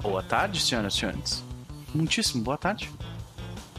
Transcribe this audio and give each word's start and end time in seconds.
Boa 0.00 0.22
tarde, 0.22 0.60
senhoras 0.60 0.94
e 0.94 0.98
senhores. 0.98 1.44
Muitíssimo 1.94 2.42
boa 2.42 2.58
tarde. 2.58 2.90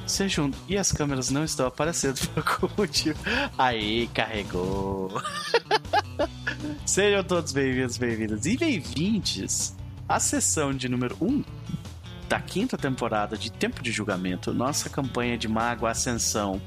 Sejam. 0.05 0.51
E 0.67 0.77
as 0.77 0.91
câmeras 0.91 1.29
não 1.29 1.43
estão 1.43 1.67
aparecendo 1.67 2.19
por 2.29 2.43
algum 2.45 2.69
motivo. 2.81 3.19
Aí, 3.57 4.07
carregou. 4.13 5.11
Sejam 6.85 7.23
todos 7.23 7.51
bem-vindos, 7.51 7.97
bem-vindas 7.97 8.45
e 8.45 8.57
bem-vindes 8.57 9.75
à 10.07 10.19
sessão 10.19 10.73
de 10.73 10.87
número 10.87 11.17
1 11.21 11.43
da 12.27 12.39
quinta 12.39 12.77
temporada 12.77 13.37
de 13.37 13.51
Tempo 13.51 13.81
de 13.81 13.91
Julgamento, 13.91 14.53
nossa 14.53 14.89
campanha 14.89 15.37
de 15.37 15.47
Mago 15.47 15.85
Ascensão. 15.85 16.61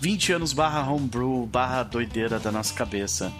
20 0.00 0.32
anos 0.34 0.52
barra 0.52 0.90
homebrew, 0.90 1.46
barra 1.46 1.82
doideira 1.82 2.38
da 2.38 2.52
nossa 2.52 2.74
cabeça. 2.74 3.32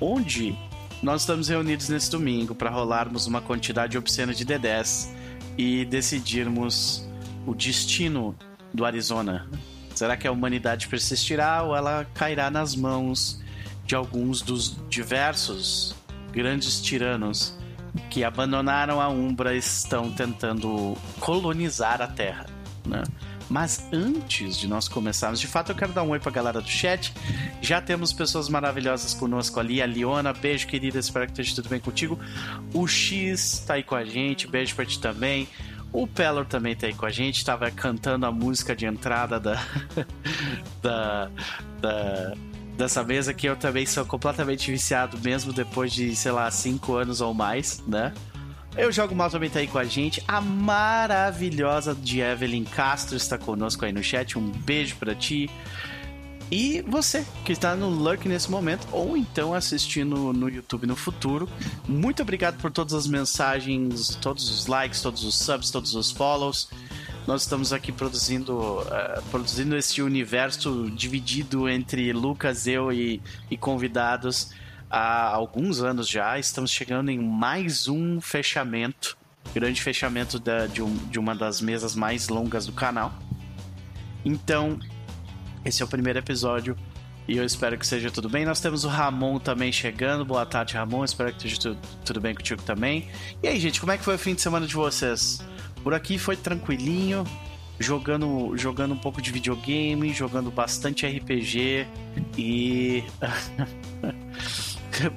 Onde 0.00 0.56
nós 1.04 1.20
estamos 1.20 1.48
reunidos 1.48 1.90
nesse 1.90 2.10
domingo 2.10 2.54
para 2.54 2.70
rolarmos 2.70 3.26
uma 3.26 3.42
quantidade 3.42 3.98
obscena 3.98 4.32
de 4.32 4.44
D10 4.44 5.10
e 5.56 5.84
decidirmos 5.84 7.06
o 7.46 7.54
destino 7.54 8.34
do 8.72 8.86
Arizona. 8.86 9.46
Será 9.94 10.16
que 10.16 10.26
a 10.26 10.32
humanidade 10.32 10.88
persistirá 10.88 11.62
ou 11.62 11.76
ela 11.76 12.06
cairá 12.14 12.50
nas 12.50 12.74
mãos 12.74 13.38
de 13.84 13.94
alguns 13.94 14.40
dos 14.40 14.78
diversos 14.88 15.94
grandes 16.32 16.80
tiranos 16.80 17.54
que 18.08 18.24
abandonaram 18.24 18.98
a 18.98 19.08
Umbra 19.10 19.54
e 19.54 19.58
estão 19.58 20.10
tentando 20.10 20.96
colonizar 21.20 22.00
a 22.00 22.06
Terra, 22.06 22.46
né? 22.86 23.02
Mas 23.54 23.86
antes 23.92 24.58
de 24.58 24.66
nós 24.66 24.88
começarmos, 24.88 25.38
de 25.38 25.46
fato 25.46 25.70
eu 25.70 25.76
quero 25.76 25.92
dar 25.92 26.02
um 26.02 26.08
oi 26.08 26.18
pra 26.18 26.32
galera 26.32 26.60
do 26.60 26.68
chat. 26.68 27.14
Já 27.62 27.80
temos 27.80 28.12
pessoas 28.12 28.48
maravilhosas 28.48 29.14
conosco 29.14 29.60
ali. 29.60 29.80
A 29.80 29.86
Liona, 29.86 30.32
beijo 30.32 30.66
querida, 30.66 30.98
espero 30.98 31.26
que 31.26 31.30
esteja 31.30 31.54
tudo 31.54 31.68
bem 31.68 31.78
contigo. 31.78 32.18
O 32.74 32.84
X 32.88 33.62
tá 33.64 33.74
aí 33.74 33.84
com 33.84 33.94
a 33.94 34.04
gente, 34.04 34.48
beijo 34.48 34.74
pra 34.74 34.84
ti 34.84 34.98
também. 34.98 35.46
O 35.92 36.04
Pelor 36.04 36.46
também 36.46 36.74
tá 36.74 36.88
aí 36.88 36.94
com 36.94 37.06
a 37.06 37.10
gente, 37.10 37.36
estava 37.36 37.70
cantando 37.70 38.26
a 38.26 38.32
música 38.32 38.74
de 38.74 38.86
entrada 38.86 39.38
da, 39.38 39.64
da, 40.82 41.30
da, 41.80 42.34
dessa 42.76 43.04
mesa 43.04 43.32
que 43.32 43.48
eu 43.48 43.54
também 43.54 43.86
sou 43.86 44.04
completamente 44.04 44.68
viciado, 44.68 45.16
mesmo 45.20 45.52
depois 45.52 45.92
de, 45.92 46.16
sei 46.16 46.32
lá, 46.32 46.50
5 46.50 46.92
anos 46.96 47.20
ou 47.20 47.32
mais, 47.32 47.78
né? 47.86 48.12
Eu 48.76 48.90
jogo 48.90 49.14
mal 49.14 49.30
também 49.30 49.48
tá 49.48 49.60
aí 49.60 49.68
com 49.68 49.78
a 49.78 49.84
gente. 49.84 50.22
A 50.26 50.40
maravilhosa 50.40 51.94
de 51.94 52.20
Evelyn 52.20 52.64
Castro 52.64 53.16
está 53.16 53.38
conosco 53.38 53.84
aí 53.84 53.92
no 53.92 54.02
chat. 54.02 54.36
Um 54.36 54.50
beijo 54.50 54.96
para 54.96 55.14
ti. 55.14 55.48
E 56.50 56.82
você 56.82 57.24
que 57.44 57.52
está 57.52 57.74
no 57.76 57.88
Lurk 57.88 58.28
nesse 58.28 58.50
momento, 58.50 58.86
ou 58.92 59.16
então 59.16 59.54
assistindo 59.54 60.32
no 60.32 60.48
YouTube 60.48 60.86
no 60.86 60.96
futuro, 60.96 61.48
muito 61.88 62.22
obrigado 62.22 62.60
por 62.60 62.70
todas 62.70 62.92
as 62.92 63.06
mensagens, 63.06 64.16
todos 64.20 64.50
os 64.50 64.66
likes, 64.66 65.00
todos 65.00 65.24
os 65.24 65.36
subs, 65.36 65.70
todos 65.70 65.94
os 65.94 66.10
follows. 66.10 66.68
Nós 67.26 67.42
estamos 67.42 67.72
aqui 67.72 67.90
produzindo, 67.90 68.54
uh, 68.58 69.22
produzindo 69.30 69.76
esse 69.76 70.02
universo 70.02 70.90
dividido 70.90 71.68
entre 71.68 72.12
Lucas, 72.12 72.66
eu 72.66 72.92
e, 72.92 73.22
e 73.50 73.56
convidados 73.56 74.50
há 74.90 75.28
alguns 75.28 75.80
anos 75.80 76.08
já. 76.08 76.38
Estamos 76.38 76.70
chegando 76.70 77.10
em 77.10 77.18
mais 77.18 77.88
um 77.88 78.20
fechamento, 78.20 79.16
grande 79.54 79.80
fechamento 79.80 80.38
da, 80.38 80.66
de, 80.66 80.82
um, 80.82 80.94
de 81.08 81.18
uma 81.18 81.34
das 81.34 81.60
mesas 81.60 81.94
mais 81.94 82.28
longas 82.28 82.66
do 82.66 82.72
canal. 82.72 83.12
Então, 84.24 84.78
esse 85.64 85.82
é 85.82 85.84
o 85.84 85.88
primeiro 85.88 86.18
episódio 86.18 86.76
e 87.26 87.36
eu 87.36 87.44
espero 87.44 87.78
que 87.78 87.86
seja 87.86 88.10
tudo 88.10 88.28
bem. 88.28 88.44
Nós 88.44 88.60
temos 88.60 88.84
o 88.84 88.88
Ramon 88.88 89.38
também 89.38 89.72
chegando. 89.72 90.24
Boa 90.24 90.44
tarde, 90.44 90.74
Ramon. 90.74 91.04
Espero 91.04 91.30
que 91.30 91.36
esteja 91.36 91.58
tudo, 91.58 91.78
tudo 92.04 92.20
bem 92.20 92.34
contigo 92.34 92.62
também. 92.62 93.08
E 93.42 93.48
aí, 93.48 93.58
gente, 93.58 93.80
como 93.80 93.92
é 93.92 93.98
que 93.98 94.04
foi 94.04 94.16
o 94.16 94.18
fim 94.18 94.34
de 94.34 94.42
semana 94.42 94.66
de 94.66 94.74
vocês? 94.74 95.42
Por 95.82 95.94
aqui 95.94 96.18
foi 96.18 96.36
tranquilinho, 96.36 97.24
jogando, 97.78 98.56
jogando 98.56 98.94
um 98.94 98.96
pouco 98.96 99.20
de 99.20 99.30
videogame, 99.30 100.12
jogando 100.12 100.50
bastante 100.50 101.06
RPG 101.06 101.86
e. 102.36 103.04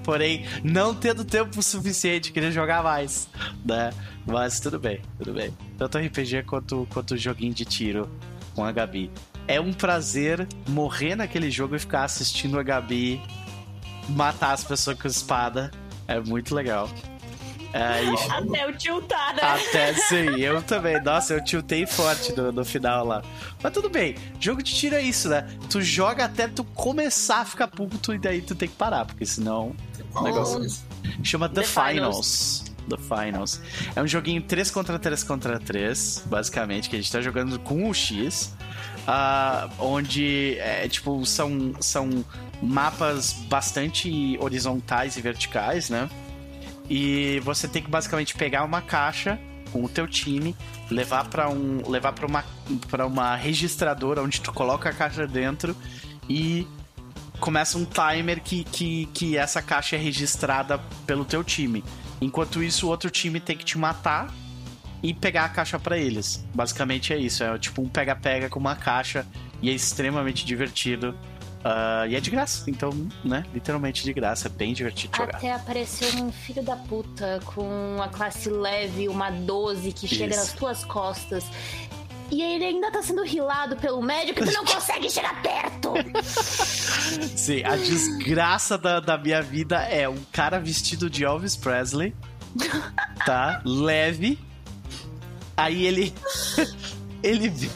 Porém, 0.03 0.43
não 0.63 0.95
tendo 0.95 1.23
tempo 1.23 1.61
suficiente, 1.61 2.31
queria 2.31 2.51
jogar 2.51 2.83
mais, 2.83 3.29
né? 3.63 3.91
Mas 4.25 4.59
tudo 4.59 4.79
bem, 4.79 5.01
tudo 5.19 5.33
bem. 5.33 5.55
Tanto 5.77 5.99
RPG 5.99 6.43
quanto, 6.43 6.87
quanto 6.91 7.15
joguinho 7.15 7.53
de 7.53 7.63
tiro 7.63 8.09
com 8.55 8.65
a 8.65 8.71
Gabi 8.71 9.11
é 9.47 9.61
um 9.61 9.71
prazer 9.71 10.47
morrer 10.67 11.15
naquele 11.15 11.49
jogo 11.49 11.75
e 11.75 11.79
ficar 11.79 12.03
assistindo 12.03 12.59
a 12.59 12.63
Gabi 12.63 13.21
matar 14.09 14.51
as 14.51 14.63
pessoas 14.63 14.99
com 14.99 15.07
espada. 15.07 15.71
É 16.07 16.19
muito 16.19 16.53
legal. 16.53 16.89
E... 17.73 18.31
Até 18.31 18.67
o 18.67 18.73
tiltar, 18.75 19.35
né? 19.35 19.41
Até 19.41 19.93
sim, 19.93 20.39
eu 20.39 20.61
também. 20.61 21.01
Nossa, 21.01 21.33
eu 21.33 21.43
tiltei 21.43 21.85
forte 21.85 22.35
no, 22.35 22.51
no 22.51 22.65
final 22.65 23.05
lá. 23.05 23.21
Mas 23.61 23.73
tudo 23.73 23.89
bem, 23.89 24.15
jogo 24.39 24.63
de 24.63 24.73
tiro 24.73 24.95
é 24.95 25.01
isso, 25.01 25.29
né? 25.29 25.47
Tu 25.69 25.81
joga 25.81 26.25
até 26.25 26.47
tu 26.47 26.63
começar 26.63 27.41
a 27.41 27.45
ficar 27.45 27.67
puto 27.67 28.13
e 28.13 28.17
daí 28.17 28.41
tu 28.41 28.55
tem 28.55 28.67
que 28.67 28.75
parar, 28.75 29.05
porque 29.05 29.25
senão 29.25 29.75
o 30.15 30.21
negócio 30.21 30.65
chama 31.23 31.49
The, 31.49 31.61
The 31.61 31.67
Finals. 31.67 31.93
Finals. 31.93 32.77
The 32.89 32.97
Finals. 32.97 33.61
É 33.95 34.01
um 34.01 34.07
joguinho 34.07 34.41
3 34.41 34.71
contra 34.71 34.97
3 34.97 35.23
contra 35.23 35.59
3, 35.59 36.23
basicamente, 36.25 36.89
que 36.89 36.95
a 36.95 36.99
gente 36.99 37.11
tá 37.11 37.21
jogando 37.21 37.59
com 37.59 37.89
o 37.89 37.93
X 37.93 38.55
uh, 39.07 39.69
onde 39.79 40.57
é, 40.59 40.87
tipo 40.87 41.25
são, 41.25 41.73
são 41.79 42.25
mapas 42.61 43.33
bastante 43.33 44.37
horizontais 44.39 45.17
e 45.17 45.21
verticais, 45.21 45.89
né? 45.89 46.09
E 46.89 47.39
você 47.43 47.67
tem 47.67 47.81
que 47.81 47.89
basicamente 47.89 48.35
pegar 48.35 48.63
uma 48.63 48.81
caixa 48.81 49.39
com 49.71 49.83
o 49.83 49.89
teu 49.89 50.07
time, 50.07 50.55
levar 50.89 51.27
para 51.27 51.49
um 51.49 51.89
levar 51.89 52.13
para 52.13 52.25
uma 52.25 52.45
para 52.89 53.05
uma 53.05 53.35
registradora 53.35 54.21
onde 54.21 54.39
tu 54.41 54.53
coloca 54.53 54.89
a 54.89 54.93
caixa 54.93 55.27
dentro 55.27 55.75
e 56.29 56.65
começa 57.39 57.77
um 57.77 57.85
timer 57.85 58.41
que, 58.41 58.63
que, 58.63 59.05
que 59.13 59.37
essa 59.37 59.61
caixa 59.61 59.95
é 59.95 59.99
registrada 59.99 60.79
pelo 61.05 61.23
teu 61.23 61.43
time. 61.43 61.83
Enquanto 62.19 62.63
isso, 62.63 62.87
o 62.87 62.89
outro 62.89 63.09
time 63.09 63.39
tem 63.39 63.55
que 63.55 63.63
te 63.63 63.77
matar 63.77 64.33
e 65.03 65.13
pegar 65.13 65.45
a 65.45 65.49
caixa 65.49 65.77
para 65.77 65.97
eles. 65.97 66.43
Basicamente 66.53 67.13
é 67.13 67.17
isso, 67.17 67.43
é 67.43 67.57
tipo 67.59 67.81
um 67.81 67.87
pega-pega 67.87 68.49
com 68.49 68.59
uma 68.59 68.75
caixa 68.75 69.25
e 69.61 69.69
é 69.69 69.73
extremamente 69.73 70.45
divertido. 70.45 71.15
Uh, 71.67 72.07
e 72.07 72.15
é 72.15 72.19
de 72.19 72.29
graça, 72.29 72.69
então, 72.69 72.91
né? 73.23 73.43
Literalmente 73.53 74.03
de 74.03 74.13
graça, 74.13 74.47
é 74.47 74.49
bem 74.49 74.73
divertido 74.73 75.17
jogar. 75.17 75.37
Até 75.37 75.51
apareceu 75.51 76.23
um 76.23 76.31
filho 76.31 76.63
da 76.63 76.75
puta 76.75 77.41
com 77.45 78.01
a 78.01 78.07
classe 78.07 78.49
leve, 78.49 79.09
uma 79.09 79.29
12 79.29 79.91
que 79.91 80.07
chega 80.07 80.35
nas 80.35 80.53
tuas 80.53 80.85
costas. 80.85 81.43
E 82.29 82.41
ele 82.41 82.65
ainda 82.65 82.91
tá 82.91 83.01
sendo 83.01 83.23
rilado 83.23 83.75
pelo 83.77 84.01
médico 84.01 84.43
e 84.43 84.45
tu 84.45 84.53
não 84.53 84.63
consegue 84.65 85.09
chegar 85.09 85.41
perto. 85.41 85.93
Sim, 87.35 87.63
a 87.63 87.75
desgraça 87.75 88.77
da, 88.77 88.99
da 88.99 89.17
minha 89.17 89.41
vida 89.41 89.77
é 89.83 90.07
um 90.07 90.21
cara 90.31 90.59
vestido 90.59 91.09
de 91.09 91.23
Elvis 91.23 91.55
Presley, 91.55 92.15
tá? 93.25 93.61
Leve, 93.65 94.39
Aí 95.57 95.87
ele. 95.87 96.13
ele. 97.23 97.71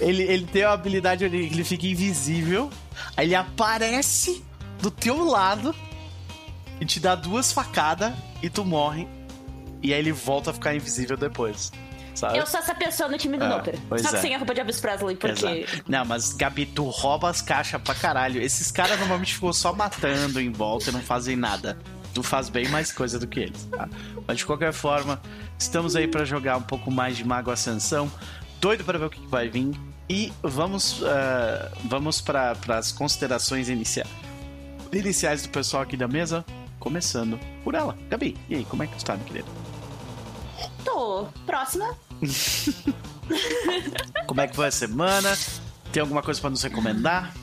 Ele, 0.00 0.22
ele 0.22 0.46
tem 0.46 0.64
uma 0.64 0.72
habilidade 0.72 1.24
onde 1.24 1.36
ele 1.36 1.64
fica 1.64 1.86
invisível. 1.86 2.70
Aí 3.16 3.26
ele 3.26 3.34
aparece 3.34 4.44
do 4.80 4.90
teu 4.90 5.24
lado 5.24 5.74
e 6.80 6.84
te 6.86 6.98
dá 6.98 7.14
duas 7.14 7.52
facadas 7.52 8.12
e 8.42 8.48
tu 8.48 8.64
morre. 8.64 9.06
E 9.82 9.92
aí 9.92 10.00
ele 10.00 10.12
volta 10.12 10.50
a 10.50 10.54
ficar 10.54 10.74
invisível 10.74 11.16
depois. 11.16 11.72
Sabe? 12.14 12.38
Eu 12.38 12.46
sou 12.46 12.60
essa 12.60 12.74
pessoa 12.74 13.08
no 13.08 13.16
time 13.16 13.38
do 13.38 13.44
ah, 13.44 13.62
Só 13.98 14.10
que 14.10 14.16
é. 14.16 14.20
sem 14.20 14.34
a 14.34 14.38
roupa 14.38 14.52
de 14.52 14.60
Elvis 14.60 14.80
Presley, 14.80 15.16
porque. 15.16 15.46
Exato. 15.46 15.84
Não, 15.88 16.04
mas 16.04 16.32
Gabi, 16.32 16.66
tu 16.66 16.84
rouba 16.88 17.30
as 17.30 17.40
caixas 17.40 17.80
pra 17.80 17.94
caralho. 17.94 18.42
Esses 18.42 18.70
caras 18.70 18.98
normalmente 18.98 19.34
ficam 19.34 19.52
só 19.52 19.72
matando 19.72 20.40
em 20.40 20.50
volta 20.50 20.90
e 20.90 20.92
não 20.92 21.00
fazem 21.00 21.36
nada 21.36 21.78
tu 22.14 22.22
faz 22.22 22.48
bem 22.48 22.68
mais 22.68 22.92
coisa 22.92 23.18
do 23.18 23.26
que 23.26 23.40
eles, 23.40 23.64
tá? 23.66 23.88
Mas 24.26 24.38
de 24.38 24.46
qualquer 24.46 24.72
forma, 24.72 25.20
estamos 25.58 25.94
aí 25.96 26.08
para 26.08 26.24
jogar 26.24 26.56
um 26.56 26.62
pouco 26.62 26.90
mais 26.90 27.16
de 27.16 27.24
Mago 27.24 27.50
Ascensão. 27.50 28.10
Doido 28.60 28.84
para 28.84 28.98
ver 28.98 29.06
o 29.06 29.10
que 29.10 29.26
vai 29.26 29.48
vir. 29.48 29.74
E 30.08 30.32
vamos, 30.42 31.00
uh, 31.00 31.04
vamos 31.84 32.20
para 32.20 32.56
as 32.68 32.92
considerações 32.92 33.68
inicia 33.68 34.04
iniciais 34.92 35.42
do 35.42 35.48
pessoal 35.48 35.82
aqui 35.82 35.96
da 35.96 36.06
mesa. 36.06 36.44
Começando 36.78 37.38
por 37.62 37.74
ela. 37.74 37.96
Gabi, 38.08 38.36
e 38.48 38.56
aí, 38.56 38.64
como 38.64 38.82
é 38.82 38.86
que 38.86 38.96
tu 38.96 39.04
tá, 39.04 39.16
meu 39.16 39.24
querido? 39.24 39.48
Tô. 40.84 41.26
Próxima. 41.46 41.96
como 44.26 44.40
é 44.40 44.48
que 44.48 44.56
foi 44.56 44.66
a 44.66 44.70
semana? 44.70 45.36
Tem 45.92 46.00
alguma 46.00 46.22
coisa 46.22 46.40
para 46.40 46.50
nos 46.50 46.62
recomendar? 46.62 47.34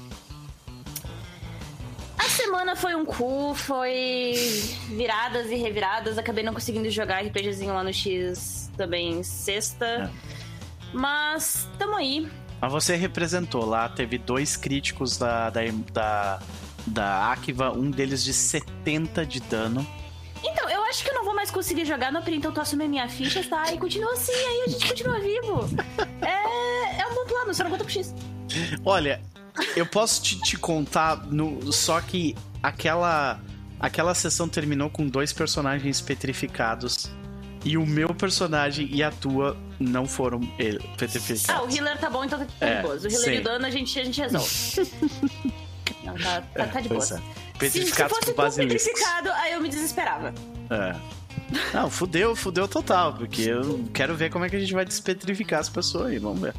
A 2.17 2.29
semana 2.29 2.75
foi 2.75 2.95
um 2.95 3.05
cu, 3.05 3.53
foi 3.55 4.33
viradas 4.89 5.49
e 5.49 5.55
reviradas. 5.55 6.17
Acabei 6.17 6.43
não 6.43 6.53
conseguindo 6.53 6.89
jogar 6.89 7.23
RPGzinho 7.23 7.73
lá 7.73 7.83
no 7.83 7.93
X 7.93 8.69
também 8.75 9.23
sexta. 9.23 9.85
É. 9.85 10.36
Mas 10.93 11.67
tamo 11.77 11.95
aí. 11.95 12.29
Mas 12.59 12.71
você 12.71 12.95
representou 12.95 13.65
lá, 13.65 13.87
teve 13.87 14.17
dois 14.17 14.57
críticos 14.57 15.17
da, 15.17 15.49
da, 15.49 15.61
da, 15.93 16.39
da 16.87 17.31
Akiva, 17.31 17.71
um 17.71 17.91
deles 17.91 18.23
de 18.23 18.33
70 18.33 19.25
de 19.25 19.39
dano. 19.41 19.85
Então, 20.43 20.69
eu 20.69 20.83
acho 20.85 21.03
que 21.03 21.09
eu 21.09 21.15
não 21.15 21.23
vou 21.23 21.27
consegui 21.57 21.85
jogar 21.85 22.11
no 22.11 22.21
Print, 22.21 22.37
então 22.37 22.51
tu 22.51 22.61
assume 22.61 22.87
minha 22.87 23.09
ficha, 23.09 23.43
tá? 23.43 23.73
E 23.73 23.79
continua 23.79 24.13
assim, 24.13 24.31
aí 24.31 24.63
a 24.67 24.69
gente 24.69 24.87
continua 24.87 25.19
vivo. 25.19 25.67
É, 26.21 27.01
é 27.01 27.07
um 27.07 27.15
bom 27.15 27.25
plano, 27.25 27.53
só 27.53 27.63
não 27.63 27.71
conta 27.71 27.83
pro 27.83 27.91
X. 27.91 28.13
Olha, 28.85 29.19
eu 29.75 29.85
posso 29.87 30.21
te, 30.21 30.39
te 30.41 30.55
contar, 30.55 31.25
no, 31.25 31.73
só 31.73 31.99
que 31.99 32.35
aquela, 32.61 33.39
aquela 33.79 34.13
sessão 34.13 34.47
terminou 34.47 34.89
com 34.89 35.07
dois 35.07 35.33
personagens 35.33 35.99
petrificados. 35.99 37.09
E 37.67 37.77
o 37.77 37.85
meu 37.85 38.15
personagem 38.15 38.87
e 38.89 39.03
a 39.03 39.11
tua 39.11 39.57
não 39.77 40.05
foram 40.05 40.39
ele, 40.57 40.79
petrificados. 40.97 41.49
Ah, 41.49 41.63
o 41.63 41.69
healer 41.69 41.97
tá 41.97 42.09
bom, 42.09 42.23
então 42.23 42.39
tá 42.39 42.45
de 42.45 42.53
É. 42.61 42.81
O 42.81 42.87
healer 42.93 43.11
sim. 43.11 43.31
e 43.31 43.39
o 43.39 43.43
dano 43.43 43.65
a 43.65 43.69
gente, 43.69 43.99
a 43.99 44.05
gente 44.05 44.21
resolve. 44.21 44.91
não, 46.05 46.13
tá, 46.15 46.41
tá, 46.55 46.67
tá 46.67 46.79
de 46.79 46.87
Pois 46.87 47.09
boas. 47.09 47.11
é. 47.11 47.15
Se, 47.17 47.21
se 47.21 47.57
Petrificados 47.59 48.17
fosse 48.17 48.25
por 48.27 48.33
tu 48.33 48.37
basiliscos. 48.37 48.83
petrificado, 48.87 49.31
aí 49.31 49.51
eu 49.51 49.59
me 49.59 49.67
desesperava. 49.67 50.33
É. 50.69 50.95
Não, 51.73 51.89
fudeu, 51.89 52.37
fudeu 52.37 52.69
total, 52.69 53.13
porque 53.15 53.41
eu 53.41 53.83
quero 53.93 54.15
ver 54.15 54.29
como 54.29 54.45
é 54.45 54.49
que 54.49 54.55
a 54.55 54.59
gente 54.59 54.73
vai 54.73 54.85
despetrificar 54.85 55.59
as 55.59 55.67
pessoas 55.67 56.07
aí, 56.07 56.19
vamos 56.19 56.39
ver. 56.39 56.53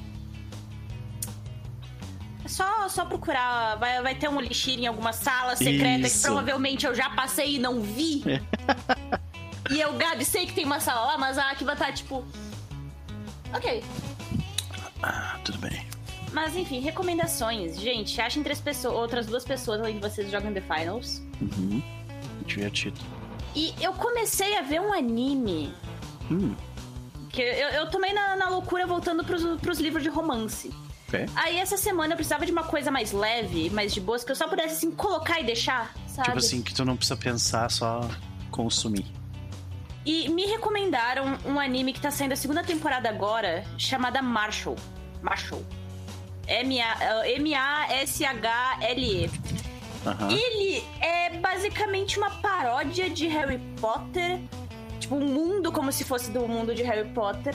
É 2.45 2.49
só, 2.49 2.87
só 2.89 3.07
procurar. 3.07 3.77
Vai, 3.77 4.03
vai 4.03 4.15
ter 4.15 4.29
um 4.29 4.39
elixir 4.41 4.79
em 4.79 4.87
alguma 4.87 5.15
sala 5.15 5.57
secreta 5.57 6.07
Isso. 6.07 6.17
que 6.19 6.23
provavelmente 6.27 6.85
eu 6.87 6.95
já 6.95 7.09
passei 7.11 7.55
e 7.55 7.59
não 7.59 7.81
vi. 7.81 8.23
e 9.70 9.81
eu, 9.81 9.93
Gabi, 9.94 10.25
sei 10.25 10.47
que 10.47 10.53
tem 10.55 10.65
uma 10.65 10.81
sala 10.81 11.06
lá, 11.12 11.19
mas 11.19 11.38
a 11.38 11.50
Aki 11.50 11.65
vai 11.65 11.75
estar 11.75 11.93
tipo. 11.93 12.25
Ok. 13.55 13.82
Ah, 15.03 15.38
tudo 15.44 15.59
bem. 15.59 15.87
Mas 16.32 16.55
enfim, 16.56 16.81
recomendações. 16.81 17.81
Gente, 17.81 18.20
achem 18.20 18.43
três 18.43 18.61
pessoas, 18.61 18.94
outras 18.94 19.26
duas 19.26 19.44
pessoas 19.44 19.81
além 19.81 19.94
de 19.94 20.00
vocês 20.00 20.31
jogam 20.31 20.53
The 20.53 20.61
Finals. 20.61 21.23
Uhum. 21.41 21.82
Divertido. 22.47 22.99
E 23.55 23.75
eu 23.81 23.93
comecei 23.94 24.56
a 24.59 24.62
ver 24.62 24.81
um 24.81 24.93
anime. 24.93 25.73
Hum, 26.31 26.55
Que 27.31 27.41
eu, 27.43 27.69
eu 27.71 27.91
tomei 27.91 28.12
na, 28.12 28.37
na 28.37 28.49
loucura 28.50 28.87
voltando 28.87 29.25
pros, 29.25 29.43
pros 29.61 29.81
livros 29.81 30.03
de 30.03 30.11
romance. 30.11 30.71
ok. 31.09 31.26
Aí 31.35 31.56
essa 31.56 31.79
semana 31.79 32.12
eu 32.12 32.17
precisava 32.17 32.44
de 32.44 32.53
uma 32.53 32.64
coisa 32.64 32.91
mais 32.91 33.12
leve, 33.12 33.71
mais 33.71 33.94
de 33.94 34.00
boas, 34.00 34.23
que 34.23 34.31
eu 34.31 34.37
só 34.37 34.47
pudesse 34.47 34.75
assim 34.75 34.91
colocar 34.91 35.41
e 35.41 35.44
deixar, 35.44 35.94
sabe? 36.06 36.26
Tipo 36.29 36.38
assim, 36.38 36.62
que 36.62 36.75
tu 36.75 36.85
não 36.85 36.97
precisa 36.97 37.17
pensar, 37.17 37.71
só 37.71 38.06
consumir. 38.50 39.06
E 40.09 40.27
me 40.31 40.47
recomendaram 40.47 41.37
um 41.45 41.61
anime 41.61 41.93
que 41.93 42.01
tá 42.01 42.11
saindo 42.11 42.33
a 42.33 42.37
segunda 42.37 42.65
temporada 42.65 43.11
agora, 43.11 43.63
chamada 43.77 44.23
Marshall. 44.23 44.75
Marshall. 45.21 45.63
M-A- 46.47 47.29
M-A-S-H-L-E. 47.29 49.31
Aham. 50.07 50.31
Ele 50.31 50.83
é 51.03 51.37
basicamente 51.37 52.17
uma 52.17 52.31
paródia 52.31 53.11
de 53.11 53.29
Harry 53.29 53.59
Potter. 53.79 54.41
Tipo, 54.99 55.17
um 55.17 55.27
mundo 55.29 55.71
como 55.71 55.93
se 55.93 56.05
fosse 56.05 56.31
do 56.31 56.49
mundo 56.49 56.75
de 56.75 56.83
Harry 56.85 57.11
Potter. 57.11 57.55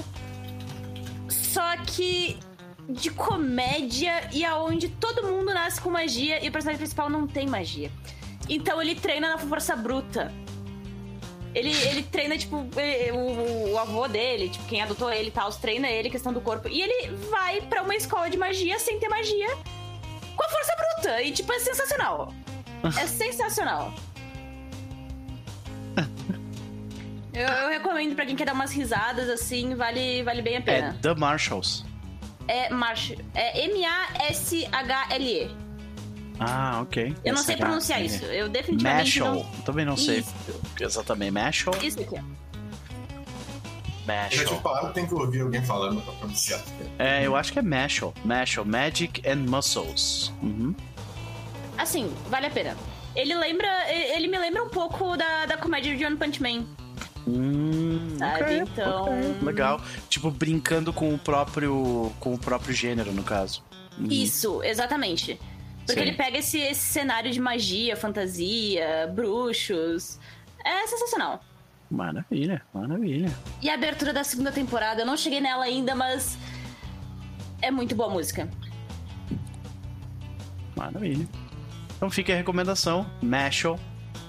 Só 1.27 1.75
que 1.87 2.37
de 2.87 3.09
comédia 3.09 4.29
e 4.31 4.45
aonde 4.45 4.89
todo 4.89 5.23
mundo 5.25 5.51
nasce 5.55 5.81
com 5.81 5.89
magia 5.89 6.45
e 6.45 6.49
o 6.49 6.51
personagem 6.51 6.77
principal 6.77 7.09
não 7.09 7.25
tem 7.25 7.47
magia. 7.47 7.89
Então 8.47 8.79
ele 8.79 8.93
treina 8.93 9.29
na 9.29 9.39
força 9.39 9.75
bruta. 9.75 10.31
Ele, 11.55 11.69
ele 11.87 12.03
treina, 12.03 12.37
tipo, 12.37 12.65
ele- 12.75 13.11
o, 13.11 13.71
o 13.73 13.77
avô 13.79 14.07
dele, 14.07 14.49
tipo, 14.49 14.65
quem 14.65 14.81
adotou 14.81 15.11
ele 15.11 15.27
e 15.27 15.31
tal, 15.31 15.51
treina 15.51 15.87
ele, 15.87 16.09
questão 16.09 16.33
do 16.33 16.41
corpo. 16.41 16.67
E 16.67 16.81
ele 16.81 17.11
vai 17.29 17.61
pra 17.61 17.81
uma 17.83 17.95
escola 17.95 18.29
de 18.29 18.37
magia 18.37 18.79
sem 18.79 18.99
ter 18.99 19.07
magia 19.09 19.49
com 20.35 20.43
a 20.43 20.49
força 20.49 20.73
bruta. 20.75 21.21
E, 21.21 21.31
tipo, 21.31 21.51
é 21.53 21.59
sensacional. 21.59 22.33
É 22.99 23.05
sensacional. 23.07 23.93
Eu, 27.35 27.47
eu 27.47 27.69
recomendo 27.69 28.13
pra 28.13 28.27
quem 28.27 28.35
quer 28.35 28.45
dar 28.45 28.53
umas 28.53 28.71
risadas, 28.71 29.27
assim, 29.27 29.73
vale, 29.73 30.21
vale 30.21 30.43
bem 30.43 30.57
a 30.57 30.59
É 30.59 30.61
pena. 30.61 30.99
The 31.01 31.15
Marshalls. 31.15 31.83
É, 32.47 32.69
Marsh, 32.69 33.13
é 33.33 33.65
M-A-S-H-L-E. 33.65 35.49
Ah, 36.39 36.79
ok. 36.81 37.15
Eu 37.23 37.33
não 37.35 37.43
sei 37.43 37.55
pronunciar 37.55 38.01
é- 38.01 38.05
isso. 38.05 38.25
Eu 38.25 38.49
definitivamente 38.49 39.19
Mashal. 39.19 39.35
não... 39.35 39.43
Também 39.63 39.85
não 39.85 39.95
sei 39.95 40.19
Isso. 40.19 40.33
exatamente. 40.79 41.31
Mashal. 41.31 41.73
Isso 41.81 41.99
aqui, 42.01 42.15
ó. 42.15 42.17
Eu 42.17 44.07
Mashal. 44.07 44.61
falado 44.61 44.87
que 44.89 44.93
tem 44.95 45.05
que 45.07 45.13
ouvir 45.13 45.41
alguém 45.41 45.63
falando 45.63 46.01
pra 46.01 46.13
pronunciar. 46.13 46.61
É, 46.99 47.25
eu 47.25 47.35
acho 47.35 47.53
que 47.53 47.59
é 47.59 47.61
Mashal. 47.61 48.13
Mashal. 48.25 48.65
Magic 48.65 49.21
and 49.27 49.47
Muscles. 49.49 50.31
Uhum. 50.41 50.75
Assim, 51.77 52.11
vale 52.29 52.47
a 52.47 52.49
pena. 52.49 52.75
Ele 53.15 53.33
lembra... 53.35 53.67
Ele 53.91 54.27
me 54.27 54.37
lembra 54.37 54.63
um 54.63 54.69
pouco 54.69 55.15
da, 55.15 55.45
da 55.45 55.55
comédia 55.57 55.95
de 55.95 56.05
One 56.05 56.17
Punch 56.17 56.41
Man. 56.41 56.65
Hum, 57.25 58.17
Sabe, 58.19 58.41
ok, 58.43 58.57
então- 58.59 59.03
ok, 59.03 59.13
Legal. 59.41 59.81
Tipo, 60.09 60.29
brincando 60.29 60.91
com 60.91 61.13
o 61.13 61.17
próprio, 61.17 62.11
com 62.19 62.33
o 62.33 62.37
próprio 62.37 62.73
gênero, 62.73 63.13
no 63.13 63.23
caso. 63.23 63.63
Uhum. 63.97 64.07
Isso, 64.09 64.61
exatamente. 64.63 65.39
Porque 65.85 65.93
Sim. 65.99 66.07
ele 66.07 66.13
pega 66.13 66.37
esse, 66.37 66.57
esse 66.59 66.79
cenário 66.81 67.29
de 67.31 67.39
magia, 67.39 67.95
fantasia, 67.95 69.11
bruxos. 69.13 70.17
É 70.65 70.87
sensacional. 70.87 71.43
Maravilha, 71.91 72.61
maravilha. 72.73 73.31
E 73.61 73.69
a 73.69 73.73
abertura 73.73 74.13
da 74.13 74.23
segunda 74.23 74.51
temporada, 74.51 75.01
eu 75.01 75.05
não 75.05 75.17
cheguei 75.17 75.41
nela 75.41 75.65
ainda, 75.65 75.93
mas. 75.93 76.37
É 77.61 77.69
muito 77.69 77.95
boa 77.95 78.09
música. 78.09 78.49
Maravilha. 80.75 81.27
Então 81.97 82.09
fica 82.09 82.33
a 82.33 82.35
recomendação, 82.35 83.05
Mashal, 83.21 83.79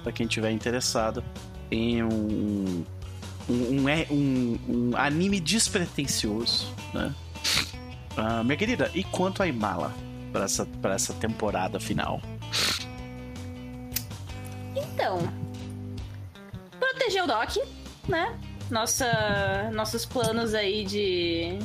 pra 0.03 0.13
quem 0.13 0.27
tiver 0.27 0.51
interessado 0.51 1.25
em 1.71 2.03
um, 2.03 2.85
um, 3.49 3.81
um, 3.81 3.89
é- 3.89 4.07
um- 4.11 4.59
um 4.69 4.97
anime 4.97 5.41
despretensioso, 5.41 6.73
né? 6.93 7.13
Ah, 8.17 8.45
minha 8.45 8.57
querida, 8.57 8.91
e 8.95 9.03
quanto 9.03 9.43
a 9.43 9.47
Imala 9.47 9.93
pra 10.35 10.47
essa, 10.47 10.67
pra 10.83 10.95
essa 10.95 11.15
temporada 11.15 11.79
final? 11.79 12.21
Então. 14.75 15.21
Proteger 16.81 17.23
o 17.23 17.27
Doc, 17.29 17.57
né? 18.09 18.37
Nossa, 18.69 19.71
nossos 19.73 20.05
planos 20.05 20.53
aí 20.53 20.85
de. 20.85 21.57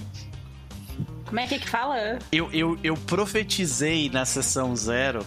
Como 1.25 1.39
é 1.39 1.47
que 1.47 1.55
é 1.55 1.59
que 1.59 1.67
fala? 1.67 2.19
Eu, 2.31 2.51
eu, 2.53 2.77
eu 2.83 2.95
profetizei 2.95 4.07
na 4.09 4.23
sessão 4.23 4.75
zero 4.75 5.25